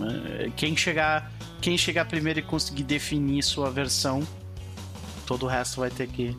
É, 0.00 0.50
Quem 0.56 0.74
chegar, 0.74 1.30
quem 1.60 1.76
chegar 1.76 2.06
primeiro 2.06 2.38
e 2.38 2.42
conseguir 2.42 2.84
definir 2.84 3.42
sua 3.42 3.70
versão, 3.70 4.26
todo 5.26 5.44
o 5.44 5.48
resto 5.48 5.80
vai 5.80 5.90
ter 5.90 6.08
que. 6.08 6.34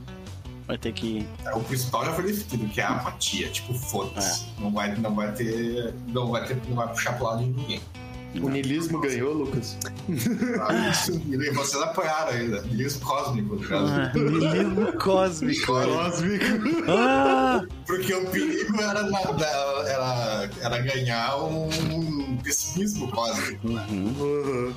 Vai 0.67 0.77
ter 0.77 0.91
que. 0.93 1.25
É, 1.45 1.53
O 1.55 1.59
principal 1.61 2.05
já 2.05 2.13
foi 2.13 2.23
definido, 2.25 2.69
que 2.71 2.79
é 2.81 2.83
a 2.83 2.89
apatia. 2.89 3.49
Tipo, 3.49 3.73
foda-se. 3.73 4.45
Não, 4.59 4.71
vai, 4.71 4.95
não 4.95 5.13
vai 5.15 5.31
ter. 5.33 5.93
Não 6.07 6.31
vai 6.31 6.45
ter. 6.45 6.57
Não 6.67 6.75
vai 6.75 6.87
puxar 6.87 7.13
pro 7.13 7.25
lado 7.25 7.39
de 7.43 7.49
ninguém. 7.49 7.81
o 8.41 8.47
niilismo 8.49 9.01
ganhou, 9.01 9.33
Lucas. 9.33 9.77
Ah, 10.61 10.89
isso, 10.89 11.19
vocês 11.53 11.81
apoiaram 11.83 12.31
ainda. 12.31 12.61
Niilismo 12.63 13.01
cósmico, 13.05 13.55
no 13.55 13.61
caso. 13.61 13.91
Ah, 13.91 14.11
Niilismo 14.13 14.93
cósmico. 14.93 15.65
Cósmico. 15.65 16.45
Ah, 16.89 17.61
Porque 17.85 18.13
o 18.13 18.25
perigo 18.29 18.81
era, 18.81 19.01
era, 19.87 20.49
era 20.61 20.77
ganhar 20.79 21.37
um 21.43 22.37
pessimismo 22.43 23.09
cósmico. 23.11 23.67
Né? 23.69 23.85
Uhum. 23.89 24.73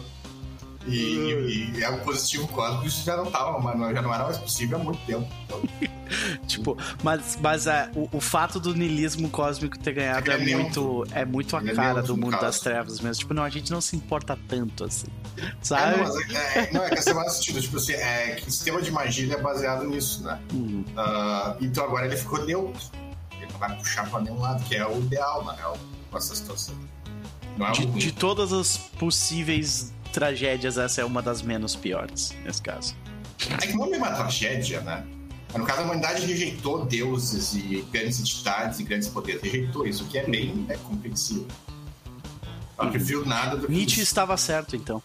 E, 0.86 0.96
e, 0.96 1.78
e 1.78 1.84
é 1.84 1.88
o 1.88 1.98
positivo 2.00 2.46
cósmico 2.48 2.86
isso 2.86 3.04
já 3.04 3.16
não 3.16 3.30
tava, 3.30 3.58
mas 3.58 3.94
já 3.94 4.02
não 4.02 4.12
era 4.12 4.24
mais 4.24 4.36
possível 4.38 4.78
há 4.78 4.84
muito 4.84 4.98
tempo. 5.06 5.26
Então, 5.44 5.62
tipo, 6.46 6.76
mas, 7.02 7.38
mas 7.40 7.66
é, 7.66 7.90
o, 7.94 8.18
o 8.18 8.20
fato 8.20 8.60
do 8.60 8.74
niilismo 8.74 9.30
cósmico 9.30 9.78
ter 9.78 9.92
ganhado 9.92 10.30
é 10.30 10.34
é 10.34 10.56
muito, 10.56 11.06
é 11.12 11.24
muito 11.24 11.56
a 11.56 11.62
é 11.62 11.74
cara 11.74 12.02
do 12.02 12.16
mundo 12.16 12.32
caso. 12.32 12.42
das 12.42 12.60
trevas 12.60 13.00
mesmo. 13.00 13.20
Tipo, 13.20 13.34
não, 13.34 13.42
a 13.42 13.48
gente 13.48 13.70
não 13.70 13.80
se 13.80 13.96
importa 13.96 14.38
tanto 14.46 14.84
assim. 14.84 15.06
é, 15.38 15.52
Sabe? 15.62 15.96
não, 15.96 16.04
mas 16.04 16.30
é, 16.30 16.58
é, 16.58 16.72
não, 16.72 16.84
é 16.84 16.90
que 16.90 16.98
esse 16.98 17.10
é 17.10 17.14
mais 17.14 17.32
sentido. 17.32 17.60
Tipo 17.62 17.76
assim, 17.78 17.92
é 17.94 18.34
que 18.34 18.48
o 18.48 18.50
sistema 18.50 18.82
de 18.82 18.90
magia 18.90 19.34
é 19.34 19.40
baseado 19.40 19.84
nisso, 19.84 20.22
né? 20.22 20.38
Uhum. 20.52 20.84
Ah, 20.96 21.56
então 21.60 21.84
agora 21.84 22.06
ele 22.06 22.16
ficou 22.16 22.44
neutro. 22.44 22.82
Ele 23.40 23.50
não 23.50 23.58
vai 23.58 23.74
puxar 23.76 24.08
pra 24.10 24.20
nenhum 24.20 24.38
lado, 24.38 24.62
que 24.64 24.76
é 24.76 24.86
o 24.86 24.98
ideal, 24.98 25.44
na 25.44 25.54
real, 25.54 25.78
com 26.10 26.18
essa 26.18 26.34
situação. 26.34 26.74
É 27.58 27.70
De, 27.72 27.86
de 27.86 28.12
todas 28.12 28.52
as 28.52 28.76
possíveis 28.76 29.93
tragédias, 30.14 30.78
essa 30.78 31.00
é 31.00 31.04
uma 31.04 31.20
das 31.20 31.42
menos 31.42 31.74
piores, 31.74 32.32
nesse 32.44 32.62
caso. 32.62 32.96
É 33.50 33.66
que 33.66 33.74
não 33.74 33.92
é 33.92 33.98
uma 33.98 34.12
tragédia, 34.12 34.80
né? 34.80 35.04
No 35.56 35.64
caso, 35.64 35.80
a 35.80 35.84
humanidade 35.84 36.24
rejeitou 36.24 36.84
deuses 36.84 37.54
e 37.54 37.84
grandes 37.92 38.20
entidades 38.20 38.78
e 38.78 38.84
grandes 38.84 39.08
poderes. 39.08 39.42
Rejeitou 39.42 39.86
isso, 39.86 40.04
o 40.04 40.06
que 40.06 40.18
é 40.18 40.24
bem 40.24 40.66
é, 40.68 40.76
compreensível. 40.76 41.46
Ela 42.78 42.90
preferiu 42.90 43.24
nada 43.24 43.56
do 43.56 43.66
que 43.66 43.72
Nietzsche 43.72 43.94
isso. 44.00 44.02
estava 44.02 44.36
certo, 44.36 44.74
então. 44.76 45.02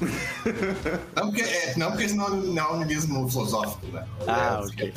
Não 1.14 1.26
porque, 1.30 1.42
é, 1.42 1.74
não 1.76 1.90
porque 1.92 2.06
não, 2.08 2.28
não 2.30 2.62
é 2.62 2.72
um 2.72 2.78
niilismo 2.78 3.28
filosófico, 3.30 3.86
né? 3.88 4.04
Ah, 4.26 4.60
é, 4.62 4.66
ok. 4.66 4.94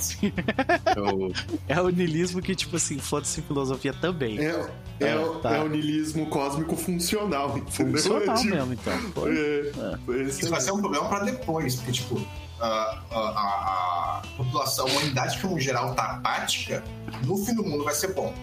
É 0.95 0.99
o, 1.01 1.31
É 1.67 1.81
o 1.81 1.89
niilismo 1.89 2.41
que, 2.41 2.55
tipo 2.55 2.75
assim, 2.77 2.97
foda-se 2.99 3.41
filosofia 3.41 3.93
também. 3.93 4.39
é, 4.39 4.65
é, 5.01 5.15
o- 5.17 5.35
tá. 5.39 5.57
é 5.57 5.61
o 5.61 5.67
niilismo 5.67 6.27
cósmico 6.27 6.75
funcional, 6.75 7.57
entendeu? 7.57 7.97
Funcional 8.01 8.35
É 8.35 8.37
tipo- 8.39 8.55
mesmo, 8.55 8.73
então. 8.73 9.11
Pô. 9.11 9.27
É, 9.27 10.21
esse 10.23 10.41
Isso 10.41 10.49
vai 10.49 10.61
ser 10.61 10.71
um 10.71 10.79
problema 10.79 11.07
pra 11.09 11.19
depois, 11.19 11.75
porque, 11.75 11.91
tipo, 11.91 12.21
a, 12.59 12.65
a, 13.11 13.19
a- 13.19 14.21
a 14.23 14.27
população, 14.37 14.87
a 14.87 14.89
humanidade 14.91 15.37
como 15.41 15.59
geral 15.59 15.93
tá 15.95 16.03
apática, 16.13 16.83
no 17.25 17.37
fim 17.37 17.53
do 17.55 17.63
mundo 17.63 17.83
vai 17.83 17.93
ser 17.93 18.13
bom. 18.13 18.33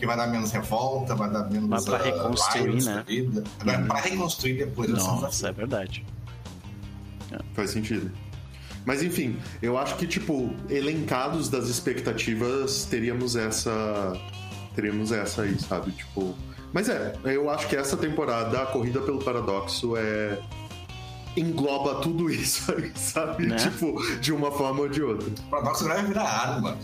Porque 0.00 0.06
vai 0.06 0.16
dar 0.16 0.28
menos 0.28 0.50
revolta, 0.50 1.14
vai 1.14 1.30
dar 1.30 1.50
menos 1.50 1.68
Mas 1.68 1.84
pra 1.84 1.98
ah, 1.98 2.02
reconstruir, 2.02 2.62
riots 2.62 2.86
né? 2.86 2.94
da 2.94 3.02
vida. 3.02 3.44
Agora, 3.60 3.82
pra 3.82 4.00
reconstruir 4.00 4.54
depois 4.54 4.88
Nossa, 4.88 5.26
desafio. 5.26 5.48
é 5.48 5.52
verdade. 5.52 6.06
Faz 7.52 7.70
sentido. 7.70 8.10
Mas 8.86 9.02
enfim, 9.02 9.36
eu 9.60 9.76
acho 9.76 9.96
que, 9.96 10.06
tipo, 10.06 10.54
elencados 10.70 11.50
das 11.50 11.68
expectativas, 11.68 12.86
teríamos 12.86 13.36
essa. 13.36 14.18
Teríamos 14.74 15.12
essa 15.12 15.42
aí, 15.42 15.60
sabe? 15.60 15.92
Tipo. 15.92 16.34
Mas 16.72 16.88
é, 16.88 17.12
eu 17.26 17.50
acho 17.50 17.68
que 17.68 17.76
essa 17.76 17.94
temporada, 17.94 18.62
a 18.62 18.66
corrida 18.66 19.02
pelo 19.02 19.22
paradoxo 19.22 19.98
é. 19.98 20.38
Engloba 21.36 21.96
tudo 22.00 22.28
isso 22.30 22.72
aí, 22.72 22.92
sabe? 22.96 23.46
Né? 23.46 23.56
Tipo, 23.56 23.94
de 24.20 24.32
uma 24.32 24.50
forma 24.50 24.80
ou 24.80 24.88
de 24.88 25.02
outra. 25.02 25.28
O 25.28 25.50
paradoxo 25.50 25.84
agora 25.84 26.00
vai 26.00 26.08
virar 26.08 26.24
arma. 26.24 26.78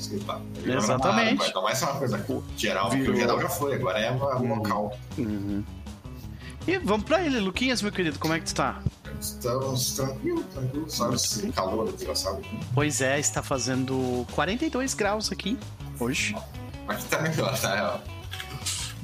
virar 0.63 0.77
Exatamente. 0.79 1.43
Arma, 1.43 1.53
Não 1.55 1.63
vai 1.63 1.75
ser 1.75 1.85
uma 1.85 1.95
coisa 1.95 2.27
geral, 2.57 2.87
porque 2.89 3.01
Virou. 3.03 3.15
o 3.17 3.19
geral 3.21 3.41
já 3.41 3.49
foi, 3.49 3.75
agora 3.75 3.99
é 3.99 4.11
uma- 4.11 4.37
um 4.41 4.55
local. 4.55 4.97
Uhum. 5.19 5.65
E 6.67 6.79
vamos 6.79 7.05
pra 7.07 7.25
ele, 7.25 7.39
Luquinhas, 7.39 7.81
meu 7.81 7.93
querido, 7.93 8.19
como 8.19 8.35
é 8.35 8.41
que 8.41 8.47
tu 8.47 8.55
tá? 8.57 8.81
Estamos 9.21 9.95
tranquilos, 9.95 10.45
tranquilos, 10.53 10.95
sabe? 10.95 11.15
Esse 11.15 11.53
calor 11.53 11.93
desgraçado. 11.93 12.43
Pois 12.75 13.01
é, 13.01 13.19
está 13.21 13.43
fazendo 13.43 14.27
42 14.33 14.93
graus 14.95 15.31
aqui 15.31 15.57
hoje. 15.99 16.37
Aqui 16.89 17.05
tá 17.07 17.21
melhor, 17.23 17.59
tá? 17.59 18.01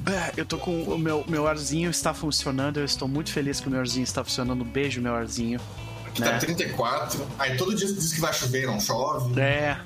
É, 0.05 0.33
Eu 0.35 0.45
tô 0.45 0.57
com 0.57 0.83
o 0.83 0.97
meu, 0.97 1.23
meu 1.27 1.47
arzinho 1.47 1.89
está 1.89 2.13
funcionando, 2.13 2.79
eu 2.79 2.85
estou 2.85 3.07
muito 3.07 3.31
feliz 3.31 3.59
que 3.59 3.67
o 3.67 3.71
meu 3.71 3.79
arzinho 3.79 4.03
está 4.03 4.23
funcionando. 4.23 4.63
Beijo, 4.65 5.01
meu 5.01 5.15
arzinho. 5.15 5.59
Aqui 6.05 6.21
Né? 6.21 6.31
tá 6.31 6.37
34. 6.39 7.25
Aí 7.39 7.57
todo 7.57 7.73
dia 7.73 7.87
diz 7.91 8.13
que 8.13 8.19
vai 8.19 8.33
chover, 8.33 8.65
não 8.67 8.79
chove. 8.79 9.39
É, 9.39 9.77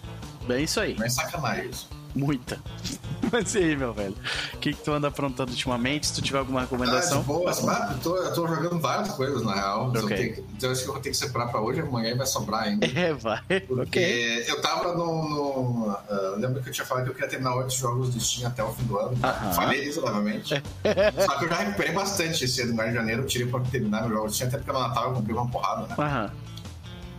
bem 0.48 0.64
isso 0.64 0.80
aí, 0.80 0.96
Mas 0.98 1.18
é 1.18 1.22
sacanagem 1.22 1.70
isso. 1.70 1.90
Muita. 2.18 2.60
Mas 3.32 3.54
e 3.56 3.58
aí, 3.60 3.76
meu 3.76 3.94
velho? 3.94 4.16
O 4.54 4.58
que, 4.58 4.72
que 4.74 4.82
tu 4.82 4.92
anda 4.92 5.10
aprontando 5.10 5.52
ultimamente? 5.52 6.08
Se 6.08 6.14
tu 6.14 6.22
tiver 6.22 6.40
alguma 6.40 6.60
Ah, 6.62 6.64
de 6.66 6.72
recomendação? 6.72 7.26
Ah, 7.68 7.90
eu, 7.92 8.00
tô, 8.00 8.16
eu 8.16 8.34
tô 8.34 8.48
jogando 8.48 8.80
várias 8.80 9.10
coisas, 9.10 9.44
na 9.44 9.54
real. 9.54 9.90
Então, 9.90 10.06
Ok. 10.06 10.16
eu 10.16 10.34
tenho- 10.36 10.48
então 10.56 10.72
acho 10.72 10.82
que 10.84 10.88
eu 10.88 10.94
vou 10.94 11.02
ter 11.02 11.10
que 11.10 11.18
separar 11.18 11.48
pra 11.48 11.60
hoje, 11.60 11.82
amanhã 11.82 12.16
vai 12.16 12.26
sobrar 12.26 12.64
ainda. 12.64 12.88
É, 12.98 13.14
vai. 13.14 13.42
Porque 13.68 13.82
Ok. 14.00 14.46
eu 14.48 14.62
tava 14.62 14.94
no. 14.94 15.98
no 16.06 16.38
lembra 16.38 16.62
que 16.62 16.70
eu 16.70 16.74
tinha 16.74 16.86
falado 16.86 17.04
que 17.06 17.10
eu 17.10 17.14
queria 17.16 17.30
terminar 17.30 17.56
oito 17.56 17.74
jogos 17.74 18.10
do 18.14 18.20
Steam 18.20 18.48
até 18.48 18.64
o 18.64 18.72
fim 18.74 18.84
do 18.84 18.98
ano? 18.98 19.18
Aham. 19.24 19.52
Falei 19.54 19.84
isso, 19.84 20.00
novamente. 20.02 20.50
Só 21.26 21.38
que 21.38 21.46
eu 21.46 21.50
já 21.50 21.56
recuperei 21.58 21.94
bastante 21.94 22.46
esse 22.46 22.62
ano, 22.62 22.82
em 22.82 22.94
janeiro. 22.94 23.24
Eu 23.24 23.28
tirei 23.28 23.48
pra 23.48 23.60
terminar 23.60 24.02
meus 24.02 24.14
jogos 24.14 24.32
do 24.32 24.36
Steam, 24.36 24.48
até 24.48 24.58
porque 24.58 24.72
no 24.72 24.80
Natal 24.80 25.10
eu 25.10 25.14
comprei 25.14 25.36
uma 25.36 25.48
porrada, 25.50 25.88
né? 25.88 25.96
Aham. 25.98 26.32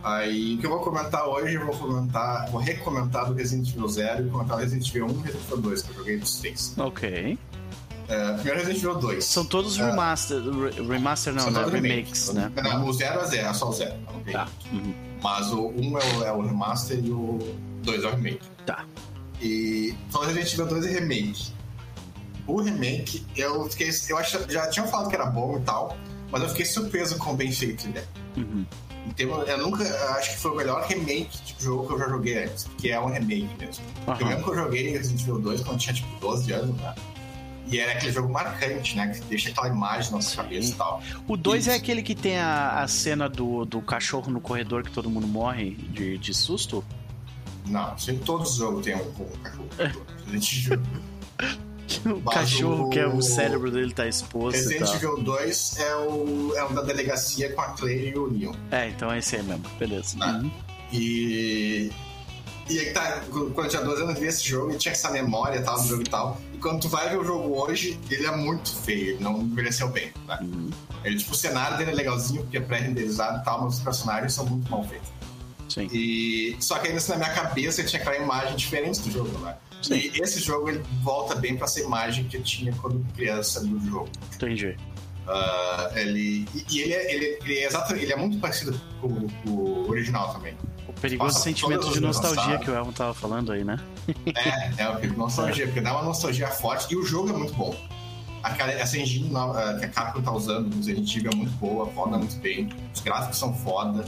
Aí 0.03 0.55
o 0.55 0.57
que 0.59 0.65
eu 0.65 0.69
vou 0.69 0.79
comentar 0.79 1.25
hoje, 1.27 1.55
eu 1.55 1.65
vou 1.65 1.75
comentar, 1.77 2.49
vou 2.49 2.61
recomentar 2.61 3.25
do 3.25 3.33
Resident 3.33 3.67
Evil 3.69 3.87
0 3.87 4.27
e 4.27 4.29
comentar 4.29 4.57
do 4.57 4.61
Resident 4.63 4.87
Evil 4.89 5.05
1 5.07 5.09
e 5.09 5.13
Resident 5.23 5.43
Evil 5.45 5.57
2, 5.57 5.81
que 5.81 5.89
eu 5.91 5.95
joguei 5.95 6.17
dos 6.17 6.35
três. 6.39 6.73
Ok. 6.77 7.37
É, 8.07 8.33
primeiro 8.33 8.59
Resident 8.59 8.77
Evil 8.77 8.95
2. 8.95 9.25
São 9.25 9.45
todos 9.45 9.77
É. 9.77 9.85
remaster, 9.85 10.41
re- 10.41 10.81
remaster 10.87 11.33
não, 11.33 11.43
São 11.43 11.51
né? 11.51 11.65
remakes, 11.69 12.33
né? 12.33 12.51
Não, 12.63 12.87
o 12.87 12.93
0 12.93 13.19
é 13.19 13.25
0, 13.27 13.47
é 13.47 13.53
só 13.53 13.69
o 13.69 13.73
0. 13.73 13.93
ok? 14.07 14.33
Tá. 14.33 14.47
Uhum. 14.71 14.93
Mas 15.21 15.51
o 15.51 15.67
1 15.67 15.97
é 15.97 16.01
o, 16.17 16.23
é 16.23 16.31
o 16.31 16.41
remaster 16.41 16.97
e 17.03 17.11
o 17.11 17.55
2 17.83 18.03
é 18.03 18.07
o 18.07 18.11
remake. 18.11 18.39
Tá. 18.65 18.85
E 19.41 19.93
falando 20.09 20.29
Resident 20.29 20.53
Evil 20.53 20.67
2 20.67 20.85
é 20.85 20.99
remake. 20.99 21.51
O 22.47 22.61
remake, 22.61 23.25
eu 23.35 23.69
fiquei. 23.69 23.89
Eu 24.07 24.17
acho, 24.17 24.39
já 24.49 24.67
tinham 24.69 24.87
falado 24.87 25.09
que 25.09 25.15
era 25.15 25.25
bom 25.25 25.57
e 25.57 25.61
tal, 25.61 25.95
mas 26.31 26.41
eu 26.41 26.49
fiquei 26.49 26.65
surpreso 26.65 27.17
com 27.17 27.33
o 27.33 27.35
bem 27.35 27.51
feito 27.51 27.85
ele 27.87 27.99
é. 27.99 28.05
Uhum. 28.37 28.65
Termos- 29.15 29.47
Eu 29.47 29.57
nunca. 29.57 29.83
Acho 30.17 30.31
que 30.31 30.37
foi 30.37 30.51
o 30.51 30.55
melhor 30.55 30.85
remake 30.85 31.29
de 31.57 31.63
jogo 31.63 31.87
que 31.87 31.93
eu 31.93 31.99
já 31.99 32.09
joguei 32.09 32.43
antes, 32.43 32.63
porque 32.65 32.89
é 32.89 32.99
um 32.99 33.07
remake 33.07 33.49
mesmo. 33.59 33.83
Porque 34.05 34.23
eu 34.23 34.27
lembro 34.27 34.43
que 34.45 34.49
eu 34.51 34.55
joguei 34.55 34.89
Resident 34.91 35.21
Evil 35.21 35.39
2 35.39 35.61
quando 35.61 35.79
tinha 35.79 35.93
tipo 35.93 36.19
12 36.19 36.51
anos, 36.51 36.75
né? 36.77 36.95
E 37.67 37.79
era 37.79 37.91
aquele 37.91 38.11
jogo 38.11 38.29
marcante, 38.33 38.95
né? 38.95 39.09
Que 39.09 39.21
deixa 39.25 39.49
aquela 39.49 39.67
imagem 39.67 40.09
na 40.11 40.17
nossa 40.17 40.31
Sim. 40.31 40.37
cabeça 40.37 40.71
e 40.71 40.75
tal. 40.75 41.03
O 41.27 41.37
2 41.37 41.67
é 41.67 41.75
aquele 41.75 42.01
que 42.01 42.15
tem 42.15 42.39
a, 42.39 42.81
a 42.81 42.87
cena 42.87 43.29
do, 43.29 43.63
do 43.65 43.79
cachorro 43.81 44.31
no 44.31 44.41
corredor 44.41 44.81
que 44.83 44.91
todo 44.91 45.07
mundo 45.09 45.27
morre 45.27 45.71
de, 45.71 46.17
de 46.17 46.33
susto? 46.33 46.83
Não, 47.67 47.95
sempre 47.97 48.23
todos 48.25 48.51
os 48.51 48.57
jogos 48.57 48.83
tem 48.83 48.95
um, 48.95 49.01
um 49.01 49.25
cachorro. 49.43 49.67
Resident 50.31 50.79
Evil. 52.05 52.17
O 52.17 52.21
Mas 52.23 52.33
cachorro 52.35 52.85
o- 52.85 52.89
que 52.89 52.99
é 52.99 53.07
o 53.07 53.21
cérebro 53.21 53.71
dele 53.71 53.93
tá 53.93 54.07
exposto 54.07 54.57
Resident. 54.57 54.93
Evil 54.95 55.17
2 55.23 55.77
é 55.79 55.95
o, 55.95 56.53
é 56.55 56.63
o 56.63 56.69
da 56.69 56.81
delegacia 56.81 57.51
com 57.53 57.61
a 57.61 57.65
Claire 57.69 58.09
e 58.09 58.17
o 58.17 58.25
Leon. 58.25 58.53
É, 58.71 58.89
então 58.89 59.11
é 59.11 59.19
esse 59.19 59.35
aí 59.35 59.43
mesmo. 59.43 59.63
Beleza. 59.79 60.15
Ah. 60.19 60.39
Uhum. 60.41 60.51
E. 60.91 61.91
E 62.69 62.77
aí 62.79 62.91
tá, 62.93 63.23
quando 63.31 63.63
eu 63.63 63.67
tinha 63.67 63.81
12 63.81 64.03
anos, 64.03 64.13
eu 64.15 64.21
vi 64.21 64.27
esse 64.27 64.47
jogo 64.47 64.71
e 64.71 64.77
tinha 64.77 64.91
essa 64.91 65.09
memória 65.09 65.59
tal 65.63 65.81
do 65.81 65.87
jogo 65.87 66.03
e 66.03 66.05
tal. 66.05 66.39
E 66.53 66.57
quando 66.59 66.81
tu 66.81 66.87
vai 66.89 67.09
ver 67.09 67.17
o 67.17 67.23
jogo 67.23 67.59
hoje, 67.59 67.99
ele 68.11 68.27
é 68.27 68.35
muito 68.35 68.75
feio, 68.75 69.15
ele 69.15 69.23
não 69.23 69.41
envelheceu 69.41 69.87
bem, 69.89 70.11
né? 70.27 70.37
Uhum. 70.39 70.69
Ele, 71.03 71.17
tipo, 71.17 71.31
o 71.31 71.35
cenário 71.35 71.77
dele 71.79 71.89
é 71.89 71.93
legalzinho, 71.95 72.43
porque 72.43 72.57
é 72.57 72.61
pré-renderizado 72.61 73.39
e 73.41 73.43
tal, 73.43 73.63
mas 73.63 73.77
os 73.77 73.79
personagens 73.79 74.33
são 74.33 74.45
muito 74.45 74.69
mal 74.69 74.83
feitos. 74.83 75.09
Sim. 75.67 75.87
E 75.91 76.57
só 76.59 76.77
que 76.77 76.87
ainda 76.87 76.99
assim, 76.99 77.11
na 77.13 77.17
minha 77.17 77.31
cabeça 77.33 77.83
tinha 77.83 77.99
aquela 77.99 78.17
imagem 78.17 78.55
diferente 78.55 78.99
do 79.01 79.09
jogo, 79.11 79.35
né? 79.39 79.55
Sim. 79.81 79.95
E 79.95 80.21
esse 80.21 80.39
jogo 80.39 80.69
ele 80.69 80.83
volta 81.01 81.35
bem 81.35 81.55
pra 81.55 81.65
essa 81.65 81.79
imagem 81.79 82.25
que 82.25 82.37
eu 82.37 82.43
tinha 82.43 82.73
quando 82.73 83.05
criança 83.15 83.61
do 83.61 83.79
jogo. 83.79 84.09
Entendi. 84.33 84.75
Ah, 85.27 85.91
ele, 85.95 86.47
e 86.69 86.81
ele, 86.81 86.93
é, 86.93 87.13
ele, 87.13 87.39
ele 87.43 87.59
é 87.59 87.67
exatamente, 87.67 88.03
ele 88.03 88.13
é 88.13 88.15
muito 88.15 88.39
parecido 88.39 88.79
com, 88.99 89.27
com 89.27 89.49
o 89.49 89.89
original 89.89 90.33
também. 90.33 90.55
O 90.87 90.93
perigoso 90.93 91.33
Passa 91.33 91.43
sentimento 91.43 91.91
de 91.91 91.99
nostalgia 91.99 92.41
passadas. 92.41 92.65
que 92.65 92.71
o 92.71 92.73
Elmo 92.73 92.91
tava 92.91 93.13
falando 93.13 93.51
aí, 93.51 93.63
né? 93.63 93.77
É, 94.25 94.83
é 94.83 94.89
o 94.89 94.99
tipo 94.99 95.17
nostalgia, 95.17 95.67
porque 95.67 95.81
dá 95.81 95.93
uma 95.93 96.03
nostalgia 96.03 96.47
forte 96.47 96.91
e 96.91 96.97
o 96.97 97.05
jogo 97.05 97.29
é 97.29 97.33
muito 97.33 97.53
bom. 97.53 97.75
Aquela, 98.41 98.71
essa 98.71 98.97
engine 98.97 99.29
nova, 99.29 99.77
que 99.77 99.85
a 99.85 99.89
Capcom 99.89 100.21
tá 100.21 100.31
usando 100.31 100.73
Resident 100.75 101.15
Evil 101.15 101.31
é 101.31 101.35
muito 101.35 101.51
boa, 101.57 101.85
roda 101.93 102.17
muito 102.17 102.35
bem, 102.37 102.69
os 102.93 103.01
gráficos 103.01 103.37
são 103.37 103.53
foda. 103.53 104.03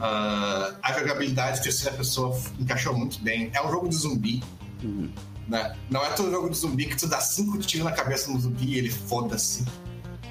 Ah, 0.00 0.74
a 0.82 0.92
jogabilidade 0.98 1.58
de 1.58 1.62
terceira 1.64 1.96
pessoa 1.96 2.36
encaixou 2.58 2.96
muito 2.96 3.20
bem. 3.20 3.50
É 3.54 3.64
um 3.64 3.70
jogo 3.70 3.88
de 3.88 3.94
zumbi, 3.94 4.42
Uhum. 4.84 5.08
né? 5.48 5.76
Não 5.90 6.04
é 6.04 6.10
todo 6.10 6.30
jogo 6.30 6.48
de 6.50 6.56
zumbi 6.56 6.86
que 6.86 6.96
tu 6.96 7.06
dá 7.06 7.20
cinco 7.20 7.58
tiros 7.58 7.84
na 7.84 7.92
cabeça 7.92 8.30
no 8.30 8.38
zumbi 8.38 8.64
e 8.74 8.78
ele 8.78 8.90
foda-se. 8.90 9.64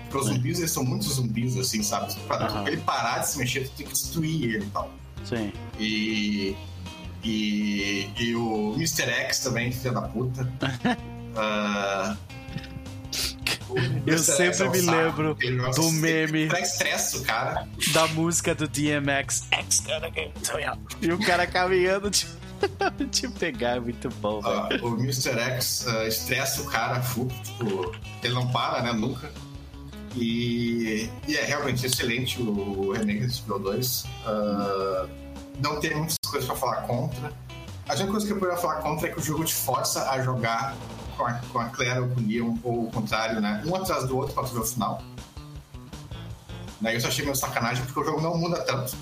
Porque 0.09 0.17
os 0.17 0.29
É. 0.29 0.33
zumbis, 0.33 0.59
eles 0.59 0.71
são 0.71 0.83
muito 0.83 1.05
zumbis, 1.05 1.57
assim, 1.57 1.81
sabe? 1.83 2.13
Pra 2.27 2.63
ele 2.67 2.77
parar 2.81 3.19
de 3.19 3.29
se 3.29 3.37
mexer, 3.37 3.61
tu 3.67 3.71
tem 3.77 3.85
que 3.87 3.93
destruir 3.93 4.43
ele 4.55 4.65
e 4.65 4.69
tal. 4.69 4.91
Sim. 5.25 5.51
E. 5.79 6.55
E, 7.23 8.09
e 8.19 8.35
o 8.35 8.73
Mr. 8.75 9.03
X 9.09 9.39
também, 9.39 9.71
filho 9.71 9.93
da 9.93 10.01
puta. 10.01 10.47
Ah, 11.35 12.15
Mr. 13.75 14.03
Eu 14.05 14.19
sempre 14.19 14.63
é 14.63 14.67
um 14.67 14.71
me 14.71 14.81
saco, 14.81 14.97
lembro 15.21 15.37
do 15.75 15.91
meme. 15.93 16.49
Cara. 17.25 17.67
Da 17.93 18.07
música 18.09 18.53
do 18.53 18.67
DMX. 18.67 19.47
X 19.51 19.79
gonna 19.85 20.11
get. 20.11 20.31
E 21.01 21.11
o 21.11 21.17
cara 21.19 21.47
caminhando 21.47 22.11
te, 22.11 22.27
te 23.11 23.27
pegar, 23.27 23.77
é 23.77 23.79
muito 23.79 24.09
bom, 24.21 24.41
velho. 24.41 24.85
O 24.85 24.99
Mr. 24.99 25.39
X 25.39 25.85
ah, 25.87 26.07
estressa 26.07 26.61
o 26.61 26.65
cara, 26.65 26.99
tipo, 26.99 27.91
ele 28.23 28.33
não 28.33 28.47
para, 28.51 28.81
né? 28.81 28.93
Nunca. 28.93 29.31
E, 30.15 31.09
e 31.27 31.35
é 31.35 31.43
realmente 31.43 31.85
excelente 31.85 32.41
o 32.41 32.91
remake 32.91 33.21
desse 33.21 33.41
Evil 33.41 33.59
2. 33.59 34.05
Ah, 34.25 35.07
não 35.61 35.79
tem 35.79 35.95
muitas 35.95 36.17
coisas 36.25 36.47
pra 36.47 36.55
falar 36.55 36.81
contra. 36.83 37.31
A 37.87 37.93
única 37.95 38.11
coisa 38.11 38.25
que 38.25 38.31
eu 38.31 38.39
poderia 38.39 38.57
falar 38.57 38.75
contra 38.75 39.07
é 39.07 39.11
que 39.11 39.19
o 39.19 39.21
jogo 39.21 39.43
te 39.43 39.53
força 39.53 40.09
a 40.09 40.21
jogar 40.21 40.75
com 41.17 41.25
a, 41.25 41.33
com 41.33 41.59
a 41.59 41.65
Claire 41.65 41.99
ou 41.99 42.09
com 42.09 42.21
o 42.21 42.27
Leon, 42.27 42.57
ou 42.63 42.83
o 42.85 42.91
contrário, 42.91 43.41
né? 43.41 43.61
Um 43.65 43.75
atrás 43.75 44.07
do 44.07 44.17
outro 44.17 44.33
pra 44.33 44.43
tu 44.43 44.53
ver 44.53 44.61
o 44.61 44.65
final. 44.65 45.01
Daí 46.79 46.95
eu 46.95 47.01
só 47.01 47.07
achei 47.07 47.23
meio 47.23 47.35
sacanagem 47.35 47.83
porque 47.85 47.99
o 47.99 48.03
jogo 48.03 48.21
não 48.21 48.37
muda 48.37 48.61
tanto. 48.61 48.95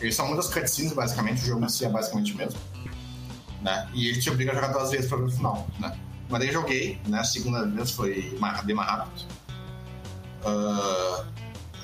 Ele 0.00 0.12
só 0.12 0.26
muda 0.26 0.40
as 0.40 0.48
cutscenes, 0.48 0.92
basicamente, 0.92 1.42
o 1.42 1.46
jogo 1.46 1.64
em 1.64 1.68
si 1.68 1.84
é 1.84 1.88
basicamente 1.88 2.32
o 2.32 2.36
mesmo 2.36 2.58
né? 3.62 3.88
E 3.92 4.08
ele 4.08 4.20
te 4.20 4.30
obriga 4.30 4.52
a 4.52 4.54
jogar 4.54 4.68
duas 4.68 4.90
vezes 4.90 5.06
para 5.06 5.18
o 5.18 5.30
final, 5.30 5.66
né? 5.78 5.96
Mas 6.28 6.40
daí 6.40 6.52
joguei, 6.52 6.98
né? 7.06 7.20
A 7.20 7.24
segunda 7.24 7.66
vez 7.66 7.90
foi 7.90 8.36
bem 8.64 8.74
mais 8.74 8.88
rápido. 8.88 9.26
Ah, 10.44 11.24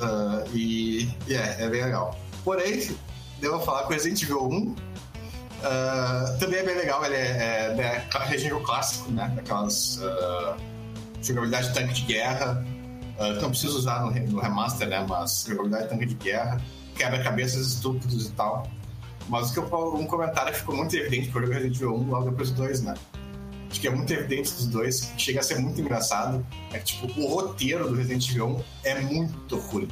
ah, 0.01 0.45
e, 0.53 1.09
e 1.27 1.35
é, 1.35 1.57
é 1.61 1.69
bem 1.69 1.85
legal. 1.85 2.19
Porém, 2.45 2.97
devo 3.41 3.61
falar 3.61 3.83
que 3.83 3.89
o 3.89 3.93
Resident 3.93 4.23
Evil 4.23 4.49
1 4.49 4.77
ah, 5.65 6.37
também 6.39 6.61
é 6.61 6.63
bem 6.63 6.77
legal. 6.77 7.05
Ele 7.05 7.17
é, 7.17 7.75
é, 7.79 8.07
é 8.07 8.61
clássico, 8.65 9.11
né? 9.11 9.33
Daquelas 9.35 10.01
jogabilidade 11.23 11.69
de 11.69 11.75
tanque 11.75 11.95
de 11.95 12.03
guerra. 12.03 12.65
Que 13.17 13.41
não 13.41 13.49
preciso 13.49 13.79
usar 13.79 14.03
no, 14.03 14.11
no 14.11 14.41
remaster, 14.41 14.89
né? 14.89 15.05
Mas 15.09 15.45
jogabilidade 15.49 15.85
de 15.85 15.89
tanque 15.91 16.07
de 16.07 16.15
guerra, 16.15 16.61
quebra-cabeças 16.97 17.67
estúpidos 17.67 18.27
e 18.27 18.33
tal. 18.33 18.69
Mas 19.29 19.51
o 19.51 19.53
que 19.53 19.59
eu, 19.59 19.95
um 19.95 20.07
comentário 20.07 20.53
que 20.53 20.59
ficou 20.59 20.77
muito 20.77 20.95
evidente 20.97 21.31
joguei 21.31 21.49
Resident 21.49 21.77
Evil 21.77 21.95
1 21.95 22.11
logo 22.11 22.31
depois 22.31 22.51
do 22.51 22.63
2, 22.63 22.83
né? 22.83 22.95
Acho 23.71 23.81
que 23.81 23.89
é 23.89 23.91
muito 23.91 24.13
evidente 24.13 24.53
dos 24.53 24.67
dois, 24.69 25.13
chega 25.19 25.41
a 25.41 25.43
ser 25.43 25.59
muito 25.59 25.81
engraçado. 25.81 26.47
É 26.73 26.79
que, 26.79 26.85
tipo, 26.85 27.21
o 27.21 27.27
roteiro 27.27 27.89
do 27.89 27.95
Resident 27.95 28.31
Evil 28.31 28.47
1 28.47 28.63
é 28.85 29.01
muito 29.01 29.59
ruim. 29.59 29.89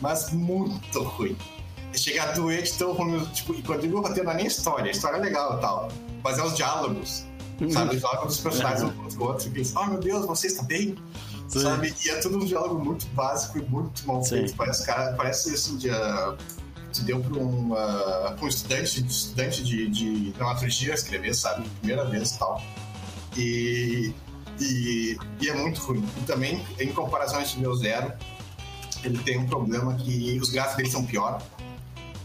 Mas 0.00 0.32
muito 0.32 1.02
ruim. 1.02 1.36
Chega 1.92 2.22
a 2.22 2.32
doer 2.32 2.62
de 2.62 2.72
tão 2.74 2.92
ruim. 2.92 3.24
Tipo, 3.26 3.54
e 3.54 3.62
quando 3.62 3.80
eu 3.80 3.82
digo 3.82 3.98
o 3.98 4.00
roteiro, 4.00 4.24
não 4.24 4.32
é 4.32 4.36
nem 4.36 4.46
história, 4.46 4.86
a 4.86 4.90
história 4.90 5.16
é 5.16 5.20
legal 5.20 5.58
e 5.58 5.60
tal. 5.60 5.88
Mas 6.22 6.38
é 6.38 6.42
os 6.42 6.54
diálogos. 6.54 7.26
Sabe? 7.68 7.96
Os 7.96 8.00
diálogos 8.00 8.26
dos 8.28 8.40
personagens 8.40 8.82
um 8.84 8.92
contra 8.92 9.18
o 9.18 9.22
outro. 9.24 9.50
Que 9.50 9.58
eles, 9.58 9.74
oh 9.76 9.84
meu 9.86 9.98
Deus, 9.98 10.24
você 10.24 10.46
está 10.46 10.62
bem? 10.62 10.96
Sim. 11.50 11.60
Sabe? 11.60 11.92
E 12.04 12.10
é 12.10 12.16
tudo 12.16 12.38
um 12.38 12.44
diálogo 12.44 12.82
muito 12.82 13.06
básico 13.08 13.58
e 13.58 13.62
muito 13.62 14.06
mal 14.06 14.22
Sim. 14.22 14.36
feito. 14.36 14.54
Parece, 14.54 14.86
cara, 14.86 15.12
parece 15.14 15.52
assim 15.52 15.76
de. 15.76 15.88
tu 16.92 17.02
deu 17.02 17.20
para 17.20 17.38
um, 17.38 17.72
uh, 17.72 18.36
um 18.40 18.46
estudante, 18.46 19.04
estudante 19.04 19.64
de, 19.64 19.88
de 19.88 20.32
dramaturgia 20.32 20.94
escrever, 20.94 21.34
sabe? 21.34 21.68
Primeira 21.80 22.04
vez 22.04 22.30
e 22.30 22.38
tal. 22.38 22.62
E, 23.36 24.14
e, 24.60 25.18
e, 25.40 25.48
é 25.48 25.54
muito 25.54 25.80
ruim. 25.80 26.08
E 26.18 26.22
também, 26.22 26.64
em 26.78 26.92
comparação 26.92 27.40
a 27.40 27.42
esse 27.42 27.58
meu 27.58 27.74
zero, 27.74 28.12
ele 29.02 29.18
tem 29.18 29.38
um 29.38 29.46
problema 29.46 29.94
que 29.96 30.38
os 30.40 30.50
gráficos 30.50 30.76
dele 30.76 30.90
são 30.90 31.04
pior, 31.04 31.42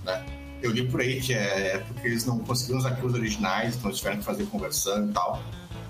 né? 0.04 0.24
Eu 0.62 0.72
li 0.72 0.88
por 0.88 1.02
aí 1.02 1.20
que 1.20 1.34
é 1.34 1.84
porque 1.88 2.08
eles 2.08 2.26
não 2.26 2.40
conseguiram 2.40 2.80
os 2.80 2.86
arquivos 2.86 3.14
originais, 3.14 3.76
então 3.76 3.90
eles 3.90 4.00
tiveram 4.00 4.18
que 4.18 4.24
fazer 4.24 4.46
conversando 4.46 5.10
e 5.10 5.14
tal. 5.14 5.44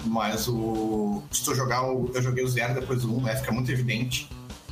Mas 0.06 0.48
o. 0.48 1.24
Se 1.32 1.44
tu 1.44 1.56
jogar 1.56 1.84
o. 1.84 2.12
Eu 2.14 2.22
joguei 2.22 2.44
o 2.44 2.48
zero 2.48 2.80
depois 2.80 3.02
do 3.02 3.14
1, 3.14 3.18
um, 3.18 3.22
né? 3.22 3.36
Fica 3.36 3.52
muito 3.52 3.72
evidente 3.72 4.30